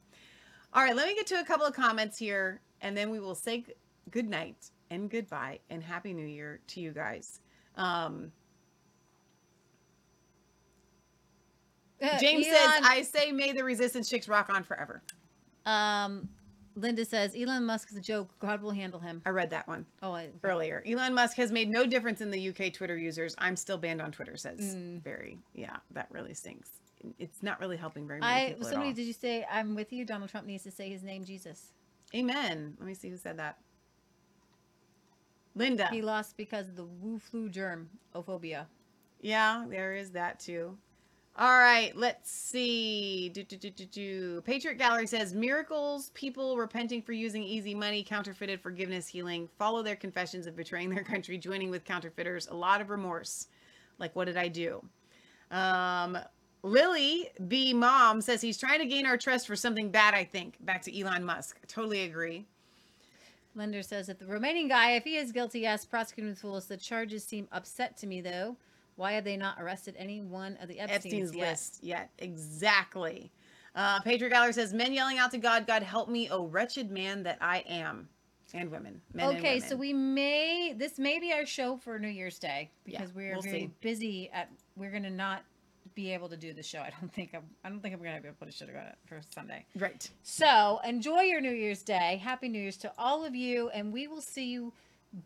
all 0.73 0.83
right, 0.83 0.95
let 0.95 1.07
me 1.07 1.13
get 1.13 1.27
to 1.27 1.39
a 1.39 1.45
couple 1.45 1.65
of 1.67 1.73
comments 1.75 2.17
here 2.17 2.61
and 2.81 2.97
then 2.97 3.11
we 3.11 3.19
will 3.19 3.35
say 3.35 3.63
good 4.09 4.27
night 4.27 4.71
and 4.89 5.09
goodbye 5.11 5.59
and 5.69 5.83
happy 5.83 6.13
new 6.13 6.25
year 6.25 6.59
to 6.67 6.79
you 6.79 6.91
guys. 6.91 7.39
Um, 7.75 8.31
Uh, 12.01 12.17
James 12.19 12.45
says, 12.45 12.71
I 12.83 13.01
say, 13.01 13.31
may 13.31 13.53
the 13.53 13.63
resistance 13.63 14.09
chicks 14.09 14.27
rock 14.27 14.49
on 14.49 14.63
forever. 14.63 15.01
Um, 15.65 16.29
Linda 16.75 17.03
says 17.05 17.35
Elon 17.35 17.65
Musk 17.65 17.91
is 17.91 17.97
a 17.97 18.01
joke. 18.01 18.29
God 18.39 18.61
will 18.61 18.71
handle 18.71 18.99
him. 18.99 19.21
I 19.25 19.29
read 19.29 19.49
that 19.49 19.67
one. 19.67 19.85
Oh, 20.03 20.13
I, 20.13 20.29
earlier. 20.43 20.83
Elon 20.87 21.13
Musk 21.13 21.35
has 21.37 21.51
made 21.51 21.69
no 21.69 21.87
difference 21.87 22.21
in 22.21 22.29
the 22.29 22.49
UK 22.49 22.71
Twitter 22.71 22.95
users. 22.95 23.35
I'm 23.39 23.55
still 23.55 23.77
banned 23.77 24.01
on 24.01 24.11
Twitter, 24.11 24.37
says 24.37 24.59
Mm. 24.59 25.03
Barry. 25.03 25.39
Yeah, 25.55 25.77
that 25.91 26.07
really 26.11 26.35
stinks. 26.35 26.69
It's 27.19 27.41
not 27.41 27.59
really 27.59 27.77
helping 27.77 28.07
very 28.07 28.19
many 28.19 28.55
I 28.55 28.55
somebody 28.61 28.93
did 28.93 29.05
you 29.05 29.13
say 29.13 29.45
I'm 29.51 29.75
with 29.75 29.91
you? 29.93 30.05
Donald 30.05 30.29
Trump 30.29 30.47
needs 30.47 30.63
to 30.63 30.71
say 30.71 30.89
his 30.89 31.03
name, 31.03 31.25
Jesus. 31.25 31.71
Amen. 32.15 32.75
Let 32.79 32.87
me 32.87 32.93
see 32.93 33.09
who 33.09 33.17
said 33.17 33.37
that. 33.37 33.57
Linda. 35.55 35.87
He 35.91 36.01
lost 36.01 36.37
because 36.37 36.67
of 36.67 36.75
the 36.75 36.85
Wu 36.85 37.19
flu 37.19 37.49
germ 37.49 37.89
ophobia. 38.15 38.65
Yeah, 39.21 39.65
there 39.67 39.95
is 39.95 40.11
that 40.11 40.39
too. 40.39 40.77
All 41.39 41.59
right, 41.59 41.95
let's 41.95 42.31
see. 42.31 43.29
Do, 43.29 43.43
do, 43.43 43.69
do. 43.69 44.41
Patriot 44.41 44.79
Gallery 44.79 45.05
says 45.05 45.35
miracles, 45.35 46.09
people 46.15 46.57
repenting 46.57 47.03
for 47.03 47.11
using 47.11 47.43
easy 47.43 47.75
money, 47.75 48.01
counterfeited 48.01 48.59
forgiveness, 48.59 49.07
healing, 49.07 49.47
follow 49.59 49.83
their 49.83 49.95
confessions 49.95 50.47
of 50.47 50.55
betraying 50.55 50.89
their 50.89 51.03
country, 51.03 51.37
joining 51.37 51.69
with 51.69 51.85
counterfeiters, 51.85 52.47
a 52.47 52.55
lot 52.55 52.81
of 52.81 52.89
remorse. 52.89 53.49
Like, 53.99 54.15
what 54.15 54.25
did 54.25 54.35
I 54.35 54.47
do? 54.47 54.83
Um, 55.51 56.17
Lily 56.63 57.29
B. 57.47 57.71
Mom 57.71 58.19
says 58.21 58.41
he's 58.41 58.57
trying 58.57 58.79
to 58.79 58.87
gain 58.87 59.05
our 59.05 59.17
trust 59.17 59.45
for 59.45 59.55
something 59.55 59.91
bad, 59.91 60.15
I 60.15 60.23
think. 60.23 60.55
Back 60.65 60.81
to 60.83 60.99
Elon 60.99 61.23
Musk. 61.23 61.59
Totally 61.67 62.01
agree. 62.01 62.47
Lender 63.53 63.83
says 63.83 64.07
that 64.07 64.17
the 64.17 64.25
remaining 64.25 64.69
guy, 64.69 64.93
if 64.93 65.03
he 65.03 65.17
is 65.17 65.31
guilty, 65.31 65.59
yes, 65.59 65.85
prosecuted 65.85 66.31
with 66.31 66.39
fools. 66.39 66.65
The 66.65 66.77
charges 66.77 67.23
seem 67.23 67.47
upset 67.51 67.95
to 67.97 68.07
me, 68.07 68.21
though. 68.21 68.57
Why 68.97 69.13
have 69.13 69.23
they 69.23 69.37
not 69.37 69.55
arrested 69.59 69.95
any 69.97 70.21
one 70.21 70.57
of 70.61 70.67
the 70.67 70.79
Epstein's, 70.79 71.05
Epstein's 71.05 71.35
yet? 71.35 71.49
list 71.49 71.79
yet. 71.83 72.09
Exactly. 72.19 73.31
Uh, 73.75 74.01
Patriot 74.01 74.31
Gallery 74.31 74.53
says, 74.53 74.73
Men 74.73 74.91
yelling 74.91 75.19
out 75.19 75.31
to 75.31 75.37
God, 75.37 75.67
God 75.67 75.83
help 75.83 76.09
me, 76.09 76.27
oh 76.29 76.47
wretched 76.47 76.91
man 76.91 77.23
that 77.23 77.37
I 77.39 77.59
am. 77.69 78.09
And 78.53 78.71
women. 78.71 79.01
Men 79.13 79.29
and 79.29 79.37
okay, 79.37 79.59
so 79.59 79.75
we 79.75 79.91
may 79.93 80.73
this 80.75 80.97
may 80.97 81.19
be 81.19 81.33
our 81.33 81.45
show 81.45 81.75
for 81.77 81.99
New 81.99 82.07
Year's 82.07 82.39
Day 82.39 82.71
Yeah, 82.85 82.99
because 82.99 83.13
we're 83.13 83.33
we'll 83.33 83.41
very 83.41 83.59
see. 83.59 83.71
busy 83.81 84.29
at 84.33 84.49
we're 84.77 84.89
gonna 84.89 85.09
not 85.09 85.43
be 85.95 86.13
able 86.13 86.29
to 86.29 86.37
do 86.37 86.53
the 86.53 86.63
show. 86.63 86.79
I 86.79 86.91
don't 87.01 87.13
think 87.13 87.31
I'm 87.35 87.43
I 87.65 87.69
don't 87.69 87.81
think 87.81 87.93
I'm 87.93 88.01
gonna 88.01 88.21
be 88.21 88.27
able 88.29 88.35
to 88.35 88.39
put 88.39 88.47
a 88.47 88.51
show 88.53 88.65
together 88.65 88.95
for 89.05 89.19
Sunday. 89.35 89.65
Right. 89.77 90.09
So 90.23 90.79
enjoy 90.85 91.21
your 91.23 91.41
New 91.41 91.51
Year's 91.51 91.83
Day. 91.83 92.21
Happy 92.23 92.47
New 92.47 92.59
Year's 92.59 92.77
to 92.77 92.91
all 92.97 93.25
of 93.25 93.35
you, 93.35 93.69
and 93.71 93.91
we 93.91 94.07
will 94.07 94.21
see 94.21 94.45
you 94.45 94.71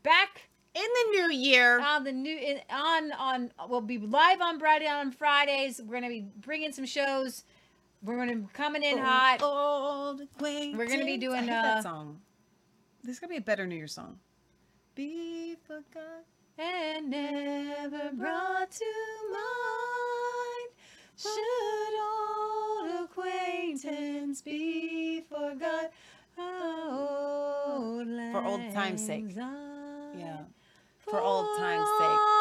back 0.01 0.49
in 0.73 0.81
the 0.83 1.11
new 1.11 1.31
year 1.31 1.79
on 1.81 2.03
the 2.03 2.11
new 2.11 2.35
in, 2.37 2.59
on 2.69 3.11
on 3.13 3.51
we'll 3.67 3.81
be 3.81 3.97
live 3.97 4.39
on 4.41 4.59
Friday 4.59 4.87
on 4.87 5.11
Fridays. 5.11 5.81
We're 5.83 5.95
gonna 5.95 6.07
be 6.09 6.25
bringing 6.37 6.71
some 6.71 6.85
shows. 6.85 7.43
We're 8.03 8.17
gonna 8.17 8.35
be 8.37 8.47
coming 8.53 8.83
in 8.83 8.93
Old- 8.95 9.03
hot. 9.05 9.41
Old 9.43 10.21
We're 10.39 10.87
gonna 10.87 11.05
be 11.05 11.17
doing 11.17 11.49
I 11.49 11.57
uh, 11.57 11.61
that 11.63 11.83
song. 11.83 12.21
There's 13.03 13.19
gotta 13.19 13.31
be 13.31 13.37
a 13.37 13.41
better 13.41 13.67
New 13.67 13.75
Year 13.75 13.87
song. 13.87 14.19
Be 14.95 15.55
forgot 15.67 16.25
and 16.57 17.09
never 17.09 18.11
brought 18.13 18.71
to 18.71 18.85
mind. 19.31 20.69
Should 21.17 21.99
old 22.01 23.05
acquaintance 23.05 24.41
be 24.41 25.21
forgot? 25.21 25.91
Old 26.37 28.07
For 28.31 28.43
old 28.43 28.73
time's 28.73 29.05
sake. 29.05 29.25
Yeah. 29.35 30.37
For 31.11 31.19
old 31.19 31.45
time's 31.57 31.89
sake. 31.99 32.31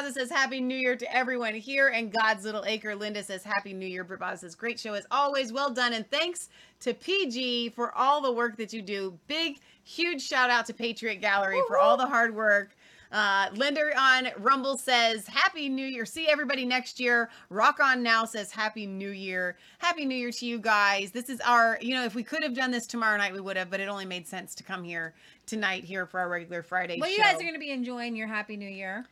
Britt 0.00 0.14
Baza 0.14 0.20
says 0.20 0.30
Happy 0.30 0.62
New 0.62 0.76
Year 0.76 0.96
to 0.96 1.14
everyone 1.14 1.54
here 1.54 1.88
and 1.88 2.10
God's 2.10 2.44
Little 2.46 2.64
Acre. 2.64 2.94
Linda 2.94 3.22
says 3.22 3.42
Happy 3.44 3.74
New 3.74 3.86
Year. 3.86 4.02
Britt 4.02 4.20
Baza 4.20 4.38
says 4.38 4.54
great 4.54 4.80
show 4.80 4.94
as 4.94 5.06
always. 5.10 5.52
Well 5.52 5.68
done. 5.70 5.92
And 5.92 6.10
thanks 6.10 6.48
to 6.80 6.94
PG 6.94 7.70
for 7.70 7.94
all 7.94 8.22
the 8.22 8.32
work 8.32 8.56
that 8.56 8.72
you 8.72 8.80
do. 8.80 9.18
Big, 9.28 9.58
huge 9.84 10.22
shout 10.22 10.48
out 10.48 10.64
to 10.66 10.74
Patriot 10.74 11.16
Gallery 11.16 11.60
for 11.68 11.78
all 11.78 11.98
the 11.98 12.06
hard 12.06 12.34
work. 12.34 12.70
Uh, 13.12 13.48
Linda 13.54 13.82
on 13.98 14.28
Rumble 14.38 14.78
says, 14.78 15.26
Happy 15.26 15.68
New 15.68 15.86
Year. 15.86 16.06
See 16.06 16.28
everybody 16.28 16.64
next 16.64 16.98
year. 16.98 17.28
Rock 17.50 17.78
On 17.80 18.02
Now 18.02 18.24
says, 18.24 18.50
Happy 18.50 18.86
New 18.86 19.10
Year. 19.10 19.58
Happy 19.80 20.06
New 20.06 20.14
Year 20.16 20.30
to 20.30 20.46
you 20.46 20.58
guys. 20.58 21.10
This 21.10 21.28
is 21.28 21.40
our, 21.42 21.76
you 21.82 21.92
know, 21.92 22.04
if 22.04 22.14
we 22.14 22.22
could 22.22 22.42
have 22.42 22.54
done 22.54 22.70
this 22.70 22.86
tomorrow 22.86 23.18
night, 23.18 23.34
we 23.34 23.40
would 23.40 23.58
have, 23.58 23.68
but 23.68 23.80
it 23.80 23.88
only 23.88 24.06
made 24.06 24.26
sense 24.26 24.54
to 24.54 24.62
come 24.62 24.82
here 24.82 25.12
tonight 25.44 25.84
here 25.84 26.06
for 26.06 26.20
our 26.20 26.28
regular 26.30 26.62
Friday 26.62 26.96
Well, 26.98 27.10
show. 27.10 27.16
you 27.16 27.22
guys 27.22 27.34
are 27.34 27.40
going 27.40 27.52
to 27.52 27.58
be 27.60 27.70
enjoying 27.72 28.16
your 28.16 28.28
Happy 28.28 28.56
New 28.56 28.68
Year. 28.70 29.04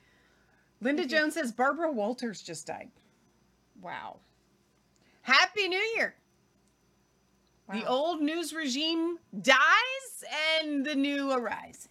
Linda 0.80 1.06
Jones 1.06 1.34
says, 1.34 1.52
Barbara 1.52 1.90
Walters 1.90 2.42
just 2.42 2.66
died. 2.66 2.90
Wow. 3.80 4.18
Happy 5.22 5.68
New 5.68 5.92
Year. 5.96 6.14
The 7.70 7.86
old 7.86 8.22
news 8.22 8.54
regime 8.54 9.18
dies 9.42 10.24
and 10.62 10.86
the 10.86 10.94
new 10.94 11.32
arises. 11.32 11.88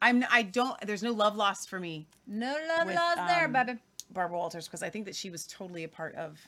I'm 0.00 0.24
I 0.30 0.42
don't 0.42 0.78
there's 0.82 1.02
no 1.02 1.12
love 1.12 1.34
lost 1.34 1.68
for 1.68 1.80
me. 1.80 2.06
No 2.26 2.54
love 2.68 2.86
with, 2.86 2.94
lost 2.94 3.16
there, 3.26 3.46
um, 3.46 3.52
baby. 3.52 3.78
Barbara 4.12 4.38
Walters 4.38 4.66
because 4.66 4.82
I 4.82 4.90
think 4.90 5.06
that 5.06 5.16
she 5.16 5.30
was 5.30 5.46
totally 5.46 5.82
a 5.82 5.88
part 5.88 6.14
of 6.14 6.38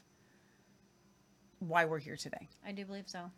why 1.58 1.86
we're 1.86 1.98
here 1.98 2.16
today. 2.16 2.48
I 2.64 2.72
do 2.72 2.84
believe 2.84 3.08
so. 3.08 3.30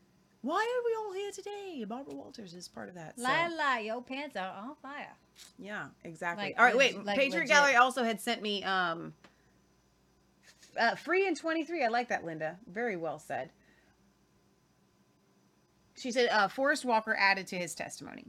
Why 0.49 0.63
are 0.65 0.83
we 0.87 0.97
all 0.97 1.13
here 1.13 1.31
today? 1.31 1.85
Barbara 1.85 2.15
Walters 2.15 2.55
is 2.55 2.69
part 2.69 2.89
of 2.89 2.95
that. 2.95 3.19
so- 3.19 3.23
La 3.23 3.49
la, 3.55 3.77
your 3.77 4.01
pants 4.01 4.35
are 4.35 4.51
on 4.51 4.77
fire. 4.81 5.13
Yeah, 5.59 5.89
exactly. 6.05 6.47
Like, 6.47 6.55
All 6.59 6.65
right, 6.65 6.75
wait. 6.75 7.05
like 7.05 7.19
Patriot 7.19 7.41
legit. 7.43 7.49
Gallery 7.49 7.75
also 7.77 8.03
had 8.03 8.19
sent 8.19 8.41
me 8.41 8.65
um 8.65 9.13
uh, 10.81 10.95
free 10.95 11.27
in 11.29 11.35
23. 11.35 11.85
I 11.85 11.89
like 11.89 12.09
that, 12.09 12.25
Linda. 12.25 12.57
Very 12.67 12.97
well 12.97 13.19
said. 13.19 13.51
She 15.99 16.11
said 16.11 16.31
uh, 16.31 16.49
Forrest 16.49 16.83
Walker 16.83 17.15
added 17.19 17.47
to 17.49 17.57
his 17.57 17.75
testimony. 17.75 18.25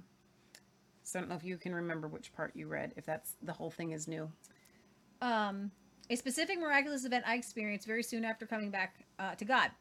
So 1.04 1.20
I 1.20 1.22
don't 1.22 1.30
know 1.30 1.36
if 1.36 1.46
you 1.46 1.56
can 1.56 1.74
remember 1.74 2.10
which 2.10 2.34
part 2.34 2.54
you 2.54 2.68
read, 2.68 2.92
if 2.98 3.06
that's 3.06 3.36
the 3.44 3.54
whole 3.54 3.72
thing 3.72 3.92
is 3.92 4.10
new. 4.10 4.30
Um, 5.22 5.72
a 6.10 6.18
specific 6.18 6.60
miraculous 6.60 7.06
event 7.06 7.24
I 7.26 7.36
experienced 7.36 7.88
very 7.88 8.04
soon 8.04 8.26
after 8.26 8.46
coming 8.46 8.72
back 8.72 9.06
uh, 9.20 9.36
to 9.36 9.46
God. 9.46 9.72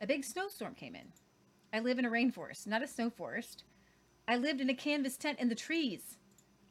A 0.00 0.06
big 0.06 0.24
snowstorm 0.24 0.74
came 0.74 0.94
in. 0.94 1.10
I 1.74 1.80
live 1.80 1.98
in 1.98 2.04
a 2.04 2.10
rainforest, 2.10 2.68
not 2.68 2.84
a 2.84 2.86
snow 2.86 3.10
forest. 3.10 3.64
I 4.28 4.36
lived 4.36 4.60
in 4.60 4.70
a 4.70 4.74
canvas 4.74 5.16
tent 5.16 5.40
in 5.40 5.48
the 5.48 5.56
trees. 5.56 6.18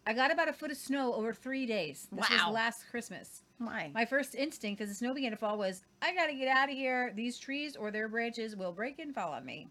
I 0.07 0.13
got 0.13 0.31
about 0.31 0.47
a 0.47 0.53
foot 0.53 0.71
of 0.71 0.77
snow 0.77 1.13
over 1.13 1.33
three 1.33 1.65
days. 1.65 2.07
This 2.09 2.29
Wow. 2.29 2.45
was 2.47 2.53
last 2.53 2.87
Christmas. 2.89 3.43
My. 3.59 3.91
My 3.93 4.05
first 4.05 4.33
instinct 4.33 4.79
as 4.79 4.87
the 4.87 4.95
snow 4.95 5.13
began 5.13 5.31
to 5.31 5.37
fall 5.37 5.57
was, 5.57 5.83
I 6.01 6.15
gotta 6.15 6.33
get 6.33 6.47
out 6.47 6.69
of 6.69 6.75
here. 6.75 7.11
These 7.13 7.37
trees 7.37 7.75
or 7.75 7.91
their 7.91 8.07
branches 8.07 8.55
will 8.55 8.71
break 8.71 8.97
and 8.99 9.13
fall 9.13 9.33
on 9.33 9.43
me. 9.45 9.67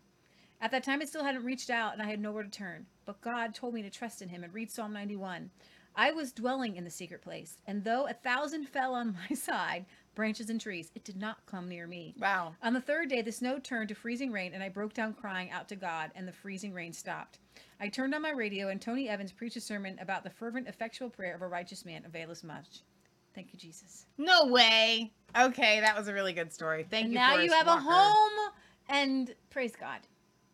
At 0.61 0.71
that 0.73 0.85
time, 0.85 1.01
I 1.01 1.07
still 1.07 1.25
hadn't 1.25 1.45
reached 1.45 1.71
out 1.71 1.95
and 1.95 2.03
I 2.03 2.07
had 2.07 2.21
nowhere 2.21 2.43
to 2.45 2.51
turn. 2.51 2.87
But 3.07 3.23
God 3.23 3.55
told 3.55 3.73
me 3.73 3.81
to 3.83 3.91
trust 3.91 4.21
in 4.21 4.29
Him 4.29 4.45
and 4.45 4.53
read 4.53 4.71
Psalm 4.71 4.93
91. 4.93 5.51
I 5.97 6.11
was 6.13 6.33
dwelling 6.33 6.77
in 6.77 6.85
the 6.85 6.91
secret 6.91 7.21
place, 7.23 7.57
and 7.67 7.85
though 7.85 8.07
a 8.07 8.13
thousand 8.15 8.67
fell 8.69 8.95
on 8.95 9.17
my 9.31 9.35
side, 9.35 9.87
branches 10.15 10.51
and 10.51 10.61
trees, 10.61 10.91
it 10.95 11.05
did 11.05 11.17
not 11.17 11.45
come 11.47 11.69
near 11.69 11.87
me. 11.87 12.15
Wow. 12.19 12.55
On 12.63 12.73
the 12.73 12.81
third 12.81 13.09
day, 13.09 13.23
the 13.23 13.33
snow 13.33 13.59
turned 13.59 13.89
to 13.89 13.95
freezing 13.95 14.31
rain, 14.33 14.53
and 14.55 14.63
I 14.63 14.69
broke 14.69 14.95
down 14.95 15.15
crying 15.15 15.51
out 15.51 15.69
to 15.69 15.77
God, 15.77 16.11
and 16.15 16.27
the 16.29 16.33
freezing 16.33 16.73
rain 16.73 16.93
stopped. 16.93 17.39
I 17.81 17.89
turned 17.89 18.15
on 18.15 18.23
my 18.23 18.31
radio, 18.31 18.69
and 18.69 18.81
Tony 18.81 19.09
Evans 19.09 19.33
preached 19.33 19.57
a 19.57 19.61
sermon 19.61 19.99
about 20.01 20.25
the 20.25 20.31
fervent, 20.31 20.69
effectual 20.69 21.11
prayer 21.11 21.35
of 21.35 21.43
a 21.43 21.49
righteous 21.49 21.85
man 21.85 22.05
availeth 22.05 22.45
much. 22.45 22.81
Thank 23.35 23.53
you, 23.53 23.59
Jesus. 23.59 24.07
No 24.19 24.47
way. 24.47 25.11
Okay, 25.37 25.81
that 25.81 25.97
was 25.97 26.07
a 26.09 26.13
really 26.13 26.35
good 26.35 26.53
story. 26.53 26.85
Thank 26.89 27.05
And 27.05 27.13
you. 27.15 27.19
now 27.19 27.37
you 27.39 27.51
have 27.53 27.67
Walker. 27.67 27.81
a 27.81 27.83
home, 27.83 28.53
and 28.89 29.35
praise 29.51 29.75
God. 29.75 30.01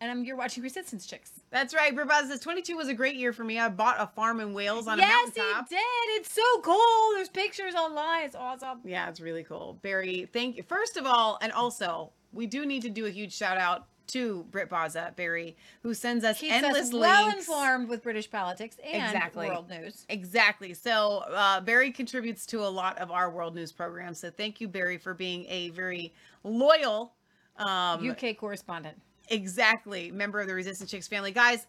And 0.01 0.09
I'm, 0.09 0.23
you're 0.23 0.37
watching 0.37 0.63
Resistance 0.63 1.05
Chicks. 1.05 1.31
That's 1.49 1.73
right. 1.73 1.93
Brabaz 1.93 2.27
says 2.29 2.39
22 2.39 2.77
was 2.77 2.87
a 2.87 2.93
great 2.93 3.15
year 3.15 3.33
for 3.33 3.43
me. 3.43 3.59
I 3.59 3.67
bought 3.67 3.97
a 3.99 4.07
farm 4.07 4.39
in 4.39 4.53
Wales 4.53 4.87
on 4.87 4.97
a 4.97 5.01
yes, 5.01 5.27
mountaintop. 5.35 5.67
he 5.69 5.75
did. 5.75 6.21
It's 6.21 6.31
so 6.31 6.61
cool. 6.61 7.15
There's 7.15 7.27
pictures 7.27 7.75
online. 7.75 8.23
It's 8.23 8.35
awesome. 8.35 8.79
Yeah, 8.85 9.09
it's 9.09 9.19
really 9.19 9.43
cool. 9.43 9.77
Barry, 9.81 10.29
thank 10.31 10.55
you. 10.55 10.63
First 10.63 10.95
of 10.95 11.05
all, 11.05 11.37
and 11.41 11.51
also, 11.51 12.11
we 12.31 12.47
do 12.47 12.65
need 12.65 12.81
to 12.83 12.89
do 12.89 13.07
a 13.07 13.09
huge 13.09 13.33
shout 13.33 13.57
out 13.57 13.87
to 14.07 14.43
Britt 14.51 14.69
Baza, 14.69 15.13
Barry, 15.15 15.55
who 15.83 15.93
sends 15.93 16.23
us 16.25 16.39
Keeps 16.39 16.53
endless 16.53 16.87
us 16.87 16.93
well 16.93 17.27
links. 17.27 17.47
informed 17.47 17.89
with 17.89 18.01
British 18.01 18.29
politics 18.29 18.77
and 18.83 19.03
exactly. 19.03 19.47
world 19.47 19.69
news. 19.69 20.05
Exactly. 20.09 20.73
So 20.73 21.23
uh, 21.29 21.61
Barry 21.61 21.91
contributes 21.91 22.45
to 22.47 22.61
a 22.61 22.69
lot 22.69 22.97
of 22.99 23.11
our 23.11 23.29
world 23.29 23.53
news 23.53 23.71
programs. 23.71 24.19
So 24.19 24.31
thank 24.31 24.59
you, 24.59 24.67
Barry, 24.67 24.97
for 24.97 25.13
being 25.13 25.45
a 25.47 25.69
very 25.69 26.13
loyal 26.43 27.13
um, 27.57 28.09
UK 28.09 28.37
correspondent. 28.37 28.99
Exactly. 29.29 30.11
Member 30.11 30.39
of 30.41 30.47
the 30.47 30.53
Resistance 30.53 30.89
Chicks 30.89 31.07
family. 31.07 31.31
Guys, 31.31 31.67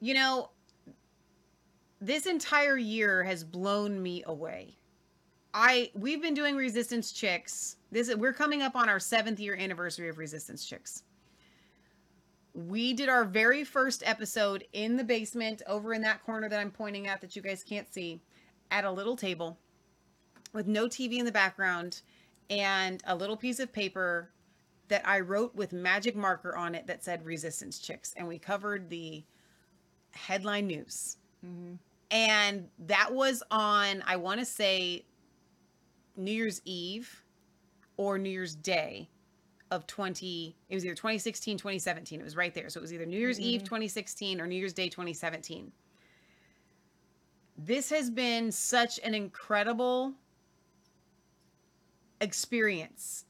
you 0.00 0.14
know, 0.14 0.50
this 2.00 2.26
entire 2.26 2.76
year 2.76 3.22
has 3.24 3.42
blown 3.44 4.02
me 4.02 4.22
away. 4.26 4.76
I 5.54 5.90
we've 5.94 6.20
been 6.20 6.34
doing 6.34 6.56
Resistance 6.56 7.12
Chicks. 7.12 7.76
This 7.90 8.14
we're 8.14 8.32
coming 8.32 8.60
up 8.60 8.76
on 8.76 8.88
our 8.88 8.98
7th 8.98 9.38
year 9.38 9.56
anniversary 9.56 10.08
of 10.08 10.18
Resistance 10.18 10.66
Chicks. 10.66 11.04
We 12.52 12.92
did 12.92 13.08
our 13.08 13.24
very 13.24 13.64
first 13.64 14.02
episode 14.04 14.64
in 14.72 14.96
the 14.96 15.04
basement 15.04 15.62
over 15.66 15.92
in 15.94 16.02
that 16.02 16.22
corner 16.24 16.48
that 16.48 16.60
I'm 16.60 16.70
pointing 16.70 17.06
at 17.06 17.20
that 17.20 17.36
you 17.36 17.42
guys 17.42 17.62
can't 17.62 17.92
see 17.92 18.20
at 18.70 18.84
a 18.84 18.90
little 18.90 19.16
table 19.16 19.58
with 20.52 20.66
no 20.66 20.86
TV 20.86 21.18
in 21.18 21.24
the 21.24 21.32
background 21.32 22.02
and 22.48 23.02
a 23.06 23.14
little 23.14 23.36
piece 23.36 23.60
of 23.60 23.72
paper 23.72 24.30
that 24.88 25.06
I 25.06 25.20
wrote 25.20 25.54
with 25.54 25.72
magic 25.72 26.14
marker 26.16 26.56
on 26.56 26.74
it 26.74 26.86
that 26.86 27.02
said 27.02 27.24
Resistance 27.24 27.78
Chicks. 27.78 28.14
And 28.16 28.26
we 28.28 28.38
covered 28.38 28.88
the 28.88 29.24
headline 30.12 30.66
news. 30.66 31.16
And 32.10 32.68
that 32.86 33.12
was 33.12 33.42
on, 33.50 34.02
I 34.06 34.16
want 34.16 34.40
to 34.40 34.46
say, 34.46 35.04
New 36.16 36.32
Year's 36.32 36.62
Eve 36.64 37.24
or 37.96 38.18
New 38.18 38.30
Year's 38.30 38.54
Day 38.54 39.08
of 39.70 39.86
20, 39.86 40.56
it 40.68 40.74
was 40.74 40.84
either 40.84 40.94
2016, 40.94 41.58
2017. 41.58 42.20
It 42.20 42.24
was 42.24 42.36
right 42.36 42.54
there. 42.54 42.70
So 42.70 42.78
it 42.78 42.82
was 42.82 42.92
either 42.92 43.06
New 43.06 43.18
Year's 43.18 43.38
Eve 43.38 43.62
Mhm. 43.62 43.66
2016 43.66 44.40
or 44.40 44.46
New 44.46 44.56
Year's 44.56 44.72
Day 44.72 44.88
2017. 44.88 45.72
This 47.58 47.90
has 47.90 48.10
been 48.10 48.50
such 48.50 48.98
an 49.00 49.14
incredible 49.14 50.14
experience. 52.20 53.25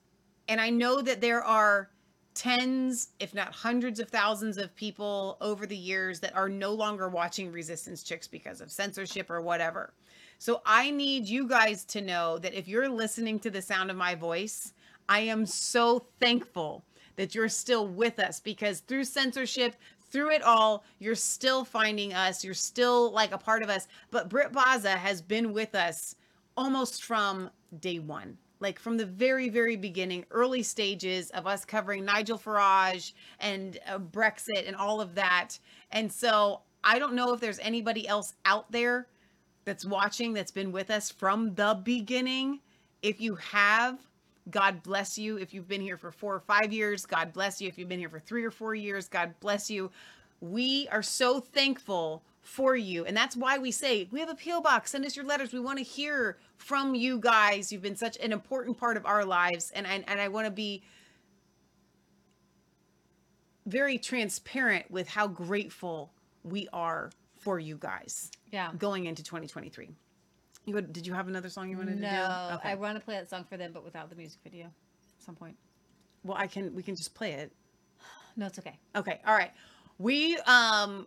And 0.49 0.60
I 0.60 0.70
know 0.70 1.00
that 1.02 1.20
there 1.20 1.42
are 1.42 1.91
tens, 2.34 3.08
if 3.18 3.34
not 3.34 3.52
hundreds 3.52 3.99
of 3.99 4.08
thousands 4.08 4.58
of 4.58 4.75
people 4.76 5.39
over 5.41 5.66
the 5.66 5.76
years 5.76 6.20
that 6.20 6.36
are 6.36 6.49
no 6.49 6.73
longer 6.73 7.08
watching 7.08 7.50
Resistance 7.50 8.02
Chicks 8.02 8.28
because 8.28 8.60
of 8.60 8.70
censorship 8.70 9.31
or 9.31 9.41
whatever. 9.41 9.94
So 10.39 10.60
I 10.66 10.91
need 10.91 11.26
you 11.26 11.49
guys 11.49 11.84
to 11.86 12.02
know 12.02 12.39
that 12.39 12.52
if 12.52 12.68
you're 12.68 12.91
listening 12.91 13.41
to 13.41 13.50
the 13.50 13.62
sound 13.62 13.91
of 13.91 13.97
my 13.97 14.15
voice, 14.15 14.75
I 15.08 15.20
am 15.20 15.47
so 15.47 16.05
thankful 16.20 16.84
that 17.16 17.34
you're 17.34 17.49
still 17.49 17.89
with 17.89 18.18
us 18.18 18.39
because 18.39 18.81
through 18.81 19.05
censorship, 19.05 19.76
through 20.10 20.33
it 20.33 20.42
all, 20.42 20.84
you're 20.99 21.15
still 21.15 21.65
finding 21.65 22.12
us. 22.12 22.44
You're 22.44 22.55
still 22.55 23.10
like 23.12 23.33
a 23.33 23.39
part 23.39 23.62
of 23.62 23.70
us. 23.70 23.89
But 24.10 24.28
Britt 24.28 24.52
Baza 24.52 24.91
has 24.91 25.23
been 25.23 25.55
with 25.55 25.75
us 25.75 26.16
almost 26.57 27.02
from 27.02 27.50
day 27.81 27.99
one. 27.99 28.36
Like 28.59 28.78
from 28.78 28.97
the 28.97 29.05
very, 29.05 29.49
very 29.49 29.76
beginning, 29.76 30.25
early 30.31 30.62
stages 30.62 31.31
of 31.31 31.47
us 31.47 31.65
covering 31.65 32.05
Nigel 32.05 32.39
Farage 32.39 33.12
and 33.41 33.78
uh, 33.86 33.99
Brexit 33.99 34.67
and 34.67 34.75
all 34.75 35.01
of 35.01 35.15
that. 35.15 35.59
And 35.91 36.10
so 36.10 36.62
I 36.83 36.99
don't 36.99 37.15
know 37.15 37.33
if 37.33 37.41
there's 37.41 37.59
anybody 37.59 38.09
else 38.09 38.35
out 38.44 38.70
there 38.73 39.09
that's 39.65 39.85
watching 39.85 40.33
that's 40.33 40.52
been 40.52 40.73
with 40.73 40.91
us 40.91 41.10
from 41.10 41.55
the 41.55 41.81
beginning. 41.85 42.60
If 43.02 43.20
you 43.20 43.35
have, 43.36 43.99
God 44.51 44.83
bless 44.83 45.18
you. 45.18 45.36
If 45.36 45.52
you've 45.52 45.68
been 45.68 45.81
here 45.81 45.97
for 45.97 46.10
four 46.10 46.35
or 46.35 46.41
five 46.41 46.73
years, 46.73 47.05
God 47.05 47.33
bless 47.33 47.60
you. 47.60 47.68
If 47.68 47.76
you've 47.76 47.89
been 47.89 47.99
here 47.99 48.09
for 48.09 48.20
three 48.20 48.44
or 48.44 48.51
four 48.51 48.75
years, 48.75 49.09
God 49.09 49.35
bless 49.41 49.70
you. 49.70 49.91
We 50.41 50.89
are 50.93 51.02
so 51.02 51.41
thankful 51.41 52.23
for 52.43 52.76
you. 52.76 53.05
And 53.05 53.17
that's 53.17 53.36
why 53.36 53.59
we 53.59 53.73
say 53.73 54.09
we 54.12 54.20
have 54.20 54.31
a 54.31 54.35
P.O. 54.35 54.60
box. 54.60 54.93
Send 54.93 55.05
us 55.05 55.17
your 55.17 55.25
letters. 55.25 55.52
We 55.52 55.60
want 55.60 55.78
to 55.78 55.85
hear 55.85 56.39
from 56.57 56.94
you 56.94 57.18
guys. 57.18 57.73
You've 57.73 57.83
been 57.83 57.97
such 57.97 58.17
an 58.18 58.33
important 58.33 58.78
part 58.78 58.97
of 58.97 59.07
our 59.07 59.25
lives. 59.25 59.70
And 59.75 59.86
I, 59.86 60.05
and 60.07 60.20
I 60.20 60.28
want 60.28 60.47
to 60.47 60.51
be 60.51 60.83
very 63.67 63.99
transparent 63.99 64.91
with 64.91 65.09
how 65.09 65.26
grateful 65.26 66.12
we 66.43 66.68
are 66.73 67.10
for 67.39 67.59
you 67.59 67.76
guys. 67.76 68.31
Yeah. 68.52 68.70
Going 68.78 69.07
into 69.07 69.23
2023. 69.23 69.91
You 70.65 70.75
would, 70.75 70.93
did 70.93 71.07
you 71.07 71.15
have 71.15 71.28
another 71.28 71.49
song 71.49 71.70
you 71.70 71.76
wanted 71.76 72.01
no, 72.01 72.09
to 72.09 72.49
do? 72.51 72.55
Okay. 72.57 72.70
I 72.70 72.75
want 72.75 72.99
to 72.99 73.05
play 73.05 73.15
that 73.15 73.31
song 73.31 73.44
for 73.49 73.57
them, 73.57 73.70
but 73.73 73.85
without 73.85 74.10
the 74.10 74.17
music 74.17 74.41
video. 74.43 74.67
At 74.67 75.25
some 75.25 75.35
point. 75.36 75.57
Well, 76.25 76.36
I 76.36 76.49
can. 76.49 76.75
We 76.75 76.83
can 76.83 76.97
just 76.97 77.15
play 77.15 77.33
it. 77.33 77.52
No, 78.36 78.47
it's 78.47 78.59
okay. 78.59 78.78
Okay. 78.94 79.20
All 79.26 79.35
right. 79.35 79.52
We 79.99 80.36
um 80.39 81.07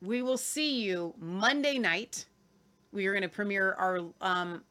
we 0.00 0.22
will 0.22 0.38
see 0.38 0.82
you 0.82 1.14
Monday 1.18 1.78
night. 1.78 2.26
We 2.92 3.06
are 3.06 3.12
going 3.12 3.22
to 3.22 3.28
premiere 3.28 3.74
our 3.74 4.00
um 4.20 4.62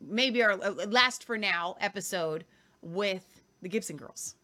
maybe 0.00 0.42
our 0.42 0.52
uh, 0.52 0.70
last 0.86 1.24
for 1.24 1.36
now 1.38 1.76
episode 1.80 2.44
with 2.82 3.40
the 3.62 3.68
Gibson 3.68 3.96
Girls. 3.96 4.34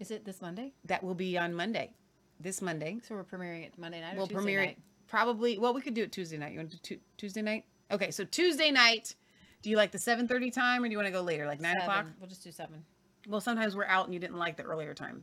Is 0.00 0.10
it 0.10 0.24
this 0.24 0.42
Monday? 0.42 0.72
That 0.84 1.02
will 1.02 1.14
be 1.14 1.38
on 1.38 1.54
Monday. 1.54 1.92
This 2.40 2.60
Monday. 2.60 2.98
So 3.06 3.14
we're 3.14 3.24
premiering 3.24 3.64
it 3.64 3.78
Monday 3.78 4.00
night. 4.00 4.16
We'll 4.16 4.26
Tuesday 4.26 4.34
premiere 4.34 4.60
night? 4.60 4.70
it 4.70 4.78
probably. 5.06 5.58
Well, 5.58 5.74
we 5.74 5.80
could 5.80 5.94
do 5.94 6.02
it 6.02 6.12
Tuesday 6.12 6.38
night. 6.38 6.52
You 6.52 6.58
want 6.58 6.70
to 6.72 6.76
do 6.76 6.96
tu- 6.96 7.00
Tuesday 7.16 7.42
night? 7.42 7.64
Okay, 7.90 8.10
so 8.10 8.24
Tuesday 8.24 8.70
night. 8.70 9.14
Do 9.62 9.70
you 9.70 9.76
like 9.76 9.92
the 9.92 9.98
seven 9.98 10.26
thirty 10.26 10.50
time, 10.50 10.82
or 10.82 10.88
do 10.88 10.92
you 10.92 10.98
want 10.98 11.06
to 11.06 11.12
go 11.12 11.22
later, 11.22 11.46
like 11.46 11.60
nine 11.60 11.76
o'clock? 11.76 12.06
We'll 12.18 12.28
just 12.28 12.42
do 12.42 12.50
seven. 12.50 12.84
Well, 13.28 13.40
sometimes 13.40 13.76
we're 13.76 13.84
out 13.84 14.06
and 14.06 14.14
you 14.14 14.18
didn't 14.18 14.38
like 14.38 14.56
the 14.56 14.64
earlier 14.64 14.92
time. 14.92 15.22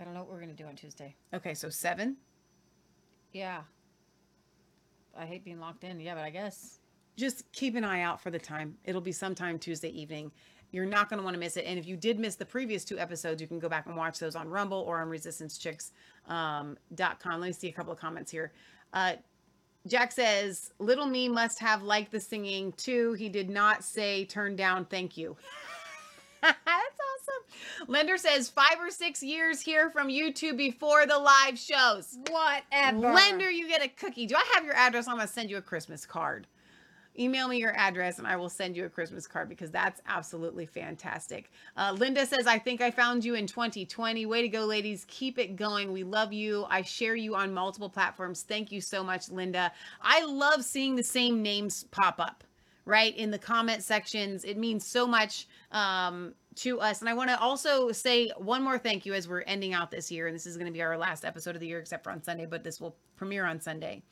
I 0.00 0.04
don't 0.04 0.14
know 0.14 0.20
what 0.20 0.30
we're 0.30 0.40
gonna 0.40 0.54
do 0.54 0.66
on 0.66 0.74
Tuesday. 0.74 1.14
Okay, 1.32 1.54
so 1.54 1.68
seven. 1.68 2.16
Yeah. 3.32 3.62
I 5.16 5.26
hate 5.26 5.44
being 5.44 5.60
locked 5.60 5.84
in. 5.84 6.00
Yeah, 6.00 6.14
but 6.14 6.24
I 6.24 6.30
guess. 6.30 6.78
Just 7.18 7.50
keep 7.50 7.74
an 7.74 7.82
eye 7.82 8.02
out 8.02 8.20
for 8.20 8.30
the 8.30 8.38
time. 8.38 8.76
It'll 8.84 9.00
be 9.00 9.10
sometime 9.10 9.58
Tuesday 9.58 9.88
evening. 9.88 10.30
You're 10.70 10.86
not 10.86 11.10
going 11.10 11.18
to 11.18 11.24
want 11.24 11.34
to 11.34 11.40
miss 11.40 11.56
it. 11.56 11.64
And 11.66 11.76
if 11.76 11.84
you 11.84 11.96
did 11.96 12.20
miss 12.20 12.36
the 12.36 12.46
previous 12.46 12.84
two 12.84 12.96
episodes, 12.96 13.42
you 13.42 13.48
can 13.48 13.58
go 13.58 13.68
back 13.68 13.86
and 13.86 13.96
watch 13.96 14.20
those 14.20 14.36
on 14.36 14.48
Rumble 14.48 14.78
or 14.86 15.00
on 15.00 15.08
resistancechicks.com. 15.08 16.76
com. 17.18 17.40
Let 17.40 17.46
me 17.48 17.52
see 17.52 17.68
a 17.68 17.72
couple 17.72 17.92
of 17.92 17.98
comments 17.98 18.30
here. 18.30 18.52
Uh, 18.92 19.14
Jack 19.88 20.12
says, 20.12 20.72
Little 20.78 21.06
me 21.06 21.28
must 21.28 21.58
have 21.58 21.82
liked 21.82 22.12
the 22.12 22.20
singing 22.20 22.72
too. 22.72 23.14
He 23.14 23.28
did 23.28 23.50
not 23.50 23.82
say 23.82 24.24
turn 24.24 24.54
down, 24.54 24.84
thank 24.84 25.16
you. 25.16 25.36
That's 26.42 26.56
awesome. 26.64 27.88
Lender 27.88 28.16
says, 28.16 28.48
five 28.48 28.76
or 28.78 28.90
six 28.92 29.24
years 29.24 29.60
here 29.60 29.90
from 29.90 30.06
YouTube 30.06 30.56
before 30.56 31.04
the 31.04 31.18
live 31.18 31.58
shows. 31.58 32.16
Whatever. 32.30 33.12
Lender, 33.12 33.50
you 33.50 33.66
get 33.66 33.84
a 33.84 33.88
cookie. 33.88 34.26
Do 34.26 34.36
I 34.36 34.44
have 34.54 34.64
your 34.64 34.74
address? 34.74 35.08
I'm 35.08 35.16
going 35.16 35.26
to 35.26 35.32
send 35.32 35.50
you 35.50 35.56
a 35.56 35.62
Christmas 35.62 36.06
card. 36.06 36.46
Email 37.18 37.48
me 37.48 37.58
your 37.58 37.76
address 37.76 38.18
and 38.18 38.26
I 38.26 38.36
will 38.36 38.48
send 38.48 38.76
you 38.76 38.84
a 38.84 38.88
Christmas 38.88 39.26
card 39.26 39.48
because 39.48 39.70
that's 39.70 40.00
absolutely 40.06 40.66
fantastic. 40.66 41.50
Uh, 41.76 41.94
Linda 41.98 42.24
says, 42.24 42.46
I 42.46 42.58
think 42.58 42.80
I 42.80 42.90
found 42.90 43.24
you 43.24 43.34
in 43.34 43.46
2020. 43.46 44.26
Way 44.26 44.42
to 44.42 44.48
go, 44.48 44.64
ladies. 44.64 45.04
Keep 45.08 45.38
it 45.38 45.56
going. 45.56 45.92
We 45.92 46.04
love 46.04 46.32
you. 46.32 46.66
I 46.70 46.82
share 46.82 47.16
you 47.16 47.34
on 47.34 47.52
multiple 47.52 47.88
platforms. 47.88 48.42
Thank 48.42 48.70
you 48.70 48.80
so 48.80 49.02
much, 49.02 49.30
Linda. 49.30 49.72
I 50.00 50.24
love 50.24 50.64
seeing 50.64 50.94
the 50.96 51.02
same 51.02 51.42
names 51.42 51.84
pop 51.90 52.20
up 52.20 52.44
right 52.88 53.14
in 53.16 53.30
the 53.30 53.38
comment 53.38 53.82
sections. 53.82 54.44
It 54.44 54.56
means 54.56 54.86
so 54.86 55.06
much 55.06 55.46
um, 55.72 56.34
to 56.56 56.80
us. 56.80 57.00
And 57.00 57.08
I 57.08 57.14
want 57.14 57.28
to 57.30 57.38
also 57.38 57.92
say 57.92 58.30
one 58.38 58.62
more 58.62 58.78
thank 58.78 59.04
you 59.04 59.12
as 59.12 59.28
we're 59.28 59.42
ending 59.42 59.74
out 59.74 59.90
this 59.90 60.10
year. 60.10 60.26
And 60.26 60.34
this 60.34 60.46
is 60.46 60.56
going 60.56 60.66
to 60.66 60.72
be 60.72 60.82
our 60.82 60.96
last 60.96 61.24
episode 61.24 61.54
of 61.54 61.60
the 61.60 61.66
year, 61.66 61.80
except 61.80 62.02
for 62.02 62.10
on 62.10 62.22
Sunday, 62.22 62.46
but 62.46 62.64
this 62.64 62.80
will 62.80 62.96
premiere 63.16 63.44
on 63.44 63.60
Sunday. 63.60 64.02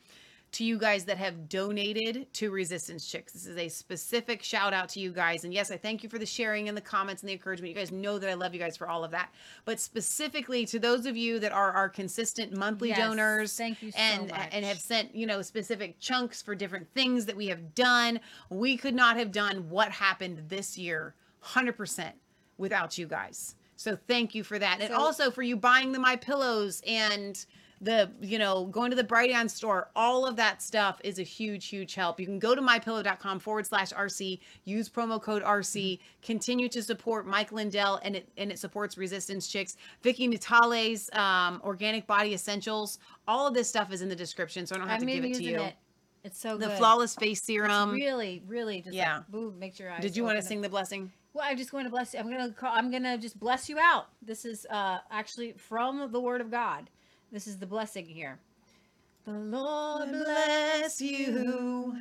To 0.57 0.63
you 0.63 0.79
guys 0.79 1.05
that 1.05 1.19
have 1.19 1.49
donated 1.49 2.33
to 2.33 2.49
Resistance 2.49 3.05
Chicks. 3.05 3.33
This 3.33 3.45
is 3.45 3.57
a 3.57 3.69
specific 3.69 4.41
shout 4.41 4.73
out 4.73 4.89
to 4.89 4.99
you 4.99 5.11
guys. 5.11 5.43
And 5.43 5.53
yes, 5.53 5.69
I 5.69 5.77
thank 5.77 6.01
you 6.01 6.09
for 6.09 6.17
the 6.17 6.25
sharing 6.25 6.67
and 6.67 6.75
the 6.75 6.81
comments 6.81 7.21
and 7.21 7.29
the 7.29 7.33
encouragement. 7.33 7.69
You 7.69 7.75
guys 7.75 7.91
know 7.91 8.17
that 8.17 8.27
I 8.27 8.33
love 8.33 8.55
you 8.55 8.59
guys 8.59 8.75
for 8.75 8.89
all 8.89 9.03
of 9.03 9.11
that. 9.11 9.29
But 9.65 9.79
specifically 9.79 10.65
to 10.65 10.79
those 10.79 11.05
of 11.05 11.15
you 11.15 11.37
that 11.41 11.51
are 11.51 11.71
our 11.73 11.87
consistent 11.89 12.57
monthly 12.57 12.89
Yes, 12.89 12.97
donors 12.97 13.55
thank 13.55 13.83
you 13.83 13.91
so 13.91 13.99
and 13.99 14.31
much. 14.31 14.49
and 14.51 14.65
have 14.65 14.79
sent 14.79 15.13
you 15.13 15.27
know 15.27 15.43
specific 15.43 15.99
chunks 15.99 16.41
for 16.41 16.55
different 16.55 16.87
things 16.95 17.27
that 17.27 17.37
we 17.37 17.45
have 17.49 17.75
done 17.75 18.19
we 18.49 18.77
could 18.77 18.95
not 18.95 19.15
have 19.15 19.31
done 19.31 19.69
what 19.69 19.91
happened 19.91 20.41
this 20.47 20.75
year 20.75 21.13
100% 21.43 22.13
without 22.57 22.97
you 22.97 23.05
guys 23.05 23.53
so 23.75 23.95
thank 24.07 24.33
you 24.33 24.43
for 24.43 24.57
that 24.57 24.79
and 24.81 24.89
So- 24.89 24.97
also 24.99 25.29
for 25.29 25.43
you 25.43 25.55
buying 25.55 25.91
the 25.91 25.99
my 25.99 26.15
pillows 26.15 26.81
and 26.87 27.45
the 27.81 28.09
you 28.21 28.39
know 28.39 28.65
going 28.65 28.89
to 28.89 28.95
the 28.95 29.03
Brighteon 29.03 29.49
store 29.49 29.89
all 29.95 30.25
of 30.25 30.35
that 30.35 30.61
stuff 30.63 30.99
is 31.03 31.19
a 31.19 31.23
huge 31.23 31.67
huge 31.67 31.93
help 31.93 32.19
you 32.19 32.25
can 32.25 32.39
go 32.39 32.55
to 32.55 32.61
mypillow.com 32.61 33.37
forward 33.39 33.67
slash 33.67 33.91
rc 33.93 34.39
use 34.63 34.89
promo 34.89 35.21
code 35.21 35.43
rc 35.43 35.99
continue 36.23 36.67
to 36.69 36.81
support 36.81 37.27
mike 37.27 37.51
lindell 37.51 37.99
and 38.03 38.15
it 38.15 38.29
and 38.37 38.51
it 38.51 38.57
supports 38.57 38.97
resistance 38.97 39.47
chicks 39.47 39.77
vicky 40.01 40.27
natale's 40.27 41.09
um, 41.13 41.61
organic 41.63 42.07
body 42.07 42.33
essentials 42.33 42.97
all 43.27 43.45
of 43.47 43.53
this 43.53 43.69
stuff 43.69 43.91
is 43.93 44.01
in 44.01 44.09
the 44.09 44.15
description 44.15 44.65
so 44.65 44.75
i 44.75 44.79
don't 44.79 44.87
have 44.87 45.01
I'm 45.01 45.07
to 45.07 45.13
give 45.13 45.23
it 45.23 45.27
to 45.35 45.43
using 45.43 45.45
you 45.45 45.61
it. 45.61 45.75
It's 46.23 46.39
so 46.39 46.57
the 46.57 46.67
good. 46.67 46.77
flawless 46.79 47.15
face 47.15 47.37
It's 47.37 47.45
serum 47.47 47.91
really, 47.91 48.41
really 48.47 48.81
just 48.81 48.95
Yeah. 48.95 49.17
like, 49.17 49.27
boom, 49.27 49.59
makes 49.59 49.79
your 49.79 49.91
eyes. 49.91 50.01
did 50.01 50.17
you 50.17 50.23
want 50.23 50.37
to 50.37 50.45
sing 50.45 50.61
the 50.61 50.67
blessing 50.67 51.11
Well, 51.33 51.45
I'm 51.47 51.55
just 51.57 51.71
going 51.71 51.83
to 51.85 51.89
bless 51.91 52.13
you. 52.15 52.19
I'm 52.19 52.29
gonna 52.29 52.51
call, 52.51 52.73
I'm 52.73 52.89
gonna 52.91 53.17
just 53.19 53.39
bless 53.39 53.69
you 53.69 53.77
out. 53.79 54.07
This 54.23 54.43
is 54.43 54.65
uh 54.71 54.97
actually 55.11 55.53
from 55.53 56.11
the 56.11 56.19
Word 56.19 56.41
of 56.41 56.49
God. 56.51 56.89
This 57.31 57.45
is 57.47 57.57
the 57.57 57.65
blessing 57.65 58.05
here. 58.05 58.39
The 59.25 59.33
Lord 59.33 60.09
bless 60.11 61.01
you 61.01 61.97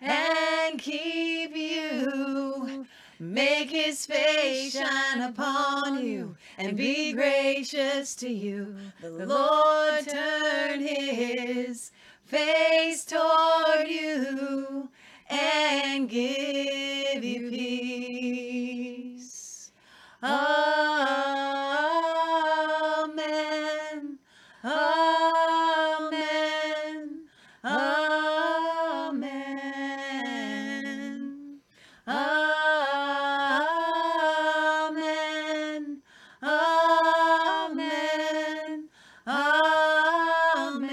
and 0.00 0.78
keep 0.78 1.54
you. 1.54 2.86
Make 3.18 3.70
his 3.70 4.06
face 4.06 4.72
shine 4.72 5.20
upon 5.20 6.02
you 6.02 6.36
and 6.56 6.74
be 6.78 7.12
gracious 7.12 8.14
to 8.16 8.30
you. 8.30 8.74
The 9.02 9.26
Lord 9.26 10.08
turn 10.08 10.80
his 10.80 11.92
face 12.24 13.04
toward 13.04 13.86
you 13.86 14.88
and 15.28 16.08
give 16.08 17.22
you 17.22 17.50
peace. 17.50 19.20
Amen. 20.22 21.50
Amen. 24.62 24.76
Amen. 27.64 29.30
Amen. 32.06 32.42
Amen. 36.42 37.78
Amen. 39.26 40.90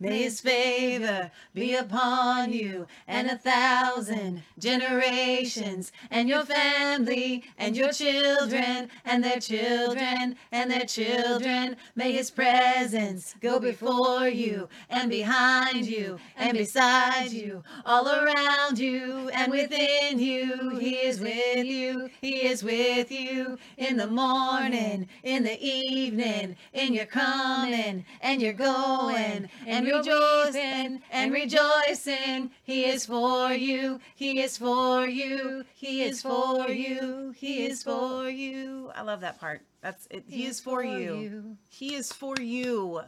May 0.00 0.22
his 0.24 0.40
favor 0.40 1.30
be 1.54 1.76
upon 1.76 2.52
you 2.52 2.88
and 3.14 3.30
a 3.30 3.38
thousand 3.38 4.42
generations 4.58 5.92
and 6.10 6.28
your 6.28 6.44
family 6.44 7.44
and 7.58 7.76
your 7.76 7.92
children 7.92 8.88
and 9.04 9.22
their 9.22 9.38
children 9.38 10.34
and 10.50 10.68
their 10.68 10.84
children. 10.84 11.76
May 11.94 12.10
his 12.10 12.32
presence 12.32 13.36
go 13.40 13.60
before 13.60 14.28
you 14.28 14.68
and 14.90 15.08
behind 15.08 15.86
you 15.86 16.18
and 16.36 16.58
beside 16.58 17.30
you, 17.30 17.62
all 17.86 18.08
around 18.08 18.80
you 18.80 19.28
and 19.32 19.52
within 19.52 20.18
you. 20.18 20.76
He 20.80 20.96
is 20.96 21.20
with 21.20 21.64
you. 21.64 22.10
He 22.20 22.48
is 22.48 22.64
with 22.64 23.12
you 23.12 23.58
in 23.76 23.96
the 23.96 24.08
morning, 24.08 25.08
in 25.22 25.44
the 25.44 25.64
evening, 25.64 26.56
in 26.72 26.92
your 26.92 27.06
coming 27.06 28.04
and 28.20 28.42
your 28.42 28.54
going 28.54 29.48
and 29.68 29.86
rejoicing 29.86 31.00
and 31.12 31.32
rejoicing. 31.32 32.50
He 32.64 32.86
is 32.86 33.03
for 33.06 33.52
you. 33.52 34.00
He 34.14 34.40
is 34.40 34.56
for 34.56 35.06
you. 35.06 35.64
He 35.74 36.02
is 36.02 36.22
for 36.22 36.68
you. 36.68 37.34
He 37.36 37.66
is 37.66 37.82
for 37.82 38.28
you. 38.28 38.90
I 38.94 39.02
love 39.02 39.20
that 39.20 39.38
part. 39.38 39.62
That's 39.80 40.06
it. 40.10 40.24
He, 40.28 40.46
is, 40.46 40.60
for, 40.60 40.82
you. 40.82 41.56
He 41.68 41.94
is 41.94 42.12
for 42.12 42.36
you. 42.40 43.02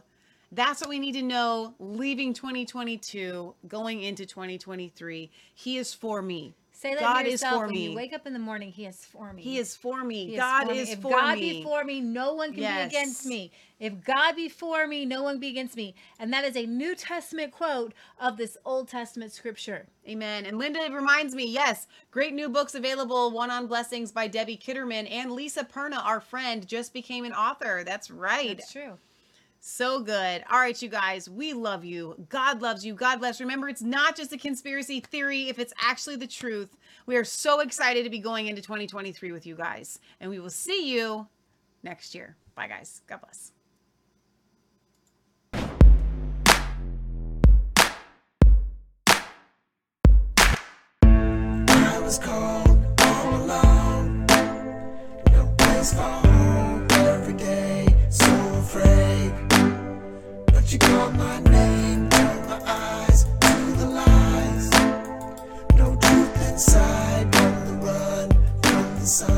That's 0.51 0.81
what 0.81 0.89
we 0.89 0.99
need 0.99 1.13
to 1.13 1.23
know 1.23 1.73
leaving 1.79 2.33
2022, 2.33 3.53
going 3.67 4.03
into 4.03 4.25
2023. 4.25 5.29
He 5.55 5.77
is 5.77 5.93
for 5.93 6.21
me. 6.21 6.53
Say 6.79 6.93
that 6.93 6.99
God 6.99 7.25
is 7.25 7.43
for 7.43 7.65
when 7.65 7.73
me. 7.73 7.85
you 7.85 7.95
wake 7.95 8.13
up 8.13 8.27
in 8.27 8.33
the 8.33 8.39
morning. 8.39 8.71
He 8.71 8.85
is 8.85 9.03
for 9.03 9.33
me. 9.33 9.41
He 9.41 9.57
is 9.57 9.75
for 9.75 10.03
me. 10.03 10.27
He 10.27 10.35
God 10.35 10.61
is 10.61 10.67
for 10.67 10.73
me. 10.73 10.79
is 10.79 10.89
if 10.91 10.99
for 11.01 11.09
God 11.09 11.39
me. 11.39 11.53
be 11.53 11.63
for 11.63 11.83
me, 11.83 12.01
no 12.01 12.35
one 12.35 12.53
can 12.53 12.61
Yes. 12.61 12.91
be 12.91 12.95
against 12.97 13.25
me. 13.25 13.51
If 13.79 14.03
God 14.03 14.35
be 14.35 14.47
for 14.47 14.85
me, 14.85 15.03
no 15.03 15.23
one 15.23 15.39
be 15.39 15.47
against 15.47 15.75
me. 15.75 15.95
And 16.19 16.31
that 16.31 16.45
is 16.45 16.55
a 16.55 16.67
New 16.67 16.93
Testament 16.93 17.51
quote 17.51 17.95
of 18.19 18.37
this 18.37 18.57
Old 18.63 18.89
Testament 18.89 19.31
scripture. 19.31 19.87
Amen. 20.07 20.45
And 20.45 20.59
Linda 20.59 20.87
reminds 20.91 21.33
me, 21.33 21.47
yes, 21.47 21.87
great 22.11 22.35
new 22.35 22.47
books 22.47 22.75
available. 22.75 23.31
One 23.31 23.49
on 23.49 23.65
Blessings 23.65 24.11
by 24.11 24.27
Debbie 24.27 24.57
Kitterman 24.57 25.09
and 25.11 25.31
Lisa 25.31 25.63
Perna, 25.63 25.97
our 26.05 26.21
friend, 26.21 26.67
just 26.67 26.93
became 26.93 27.25
an 27.25 27.33
author. 27.33 27.83
That's 27.83 28.11
right. 28.11 28.55
That's 28.55 28.71
true. 28.71 28.99
So 29.59 29.99
good. 30.01 30.43
All 30.49 30.59
right, 30.59 30.79
you 30.81 30.89
guys, 30.89 31.29
we 31.29 31.53
love 31.53 31.83
you. 31.83 32.15
God 32.29 32.61
loves 32.61 32.85
you. 32.85 32.93
God 32.93 33.19
bless. 33.19 33.39
Remember, 33.39 33.69
it's 33.69 33.81
not 33.81 34.15
just 34.15 34.31
a 34.33 34.37
conspiracy 34.37 34.99
theory 34.99 35.49
if 35.49 35.59
it's 35.59 35.73
actually 35.81 36.15
the 36.15 36.27
truth. 36.27 36.77
We 37.05 37.15
are 37.17 37.23
so 37.23 37.59
excited 37.59 38.03
to 38.03 38.09
be 38.09 38.19
going 38.19 38.47
into 38.47 38.61
2023 38.61 39.31
with 39.31 39.45
you 39.45 39.55
guys. 39.55 39.99
And 40.19 40.29
we 40.29 40.39
will 40.39 40.49
see 40.49 40.93
you 40.93 41.27
next 41.83 42.15
year. 42.15 42.35
Bye, 42.55 42.67
guys. 42.67 43.01
God 43.07 43.21
bless. 43.21 43.51
Cold, 52.21 52.79
all 53.01 53.35
alone. 53.35 54.25
No 55.33 55.53
place 55.57 55.93
for 55.93 56.26
She 60.67 60.77
called 60.77 61.15
my 61.15 61.39
name, 61.39 62.09
down 62.09 62.49
my 62.49 62.61
eyes 62.65 63.23
to 63.23 63.53
the 63.77 63.85
lies. 63.85 64.69
No 65.77 65.95
truth 65.95 66.49
inside, 66.51 67.33
on 67.37 67.67
the 67.67 67.73
run 67.85 68.29
from 68.61 68.99
the 68.99 69.05
sun. 69.05 69.36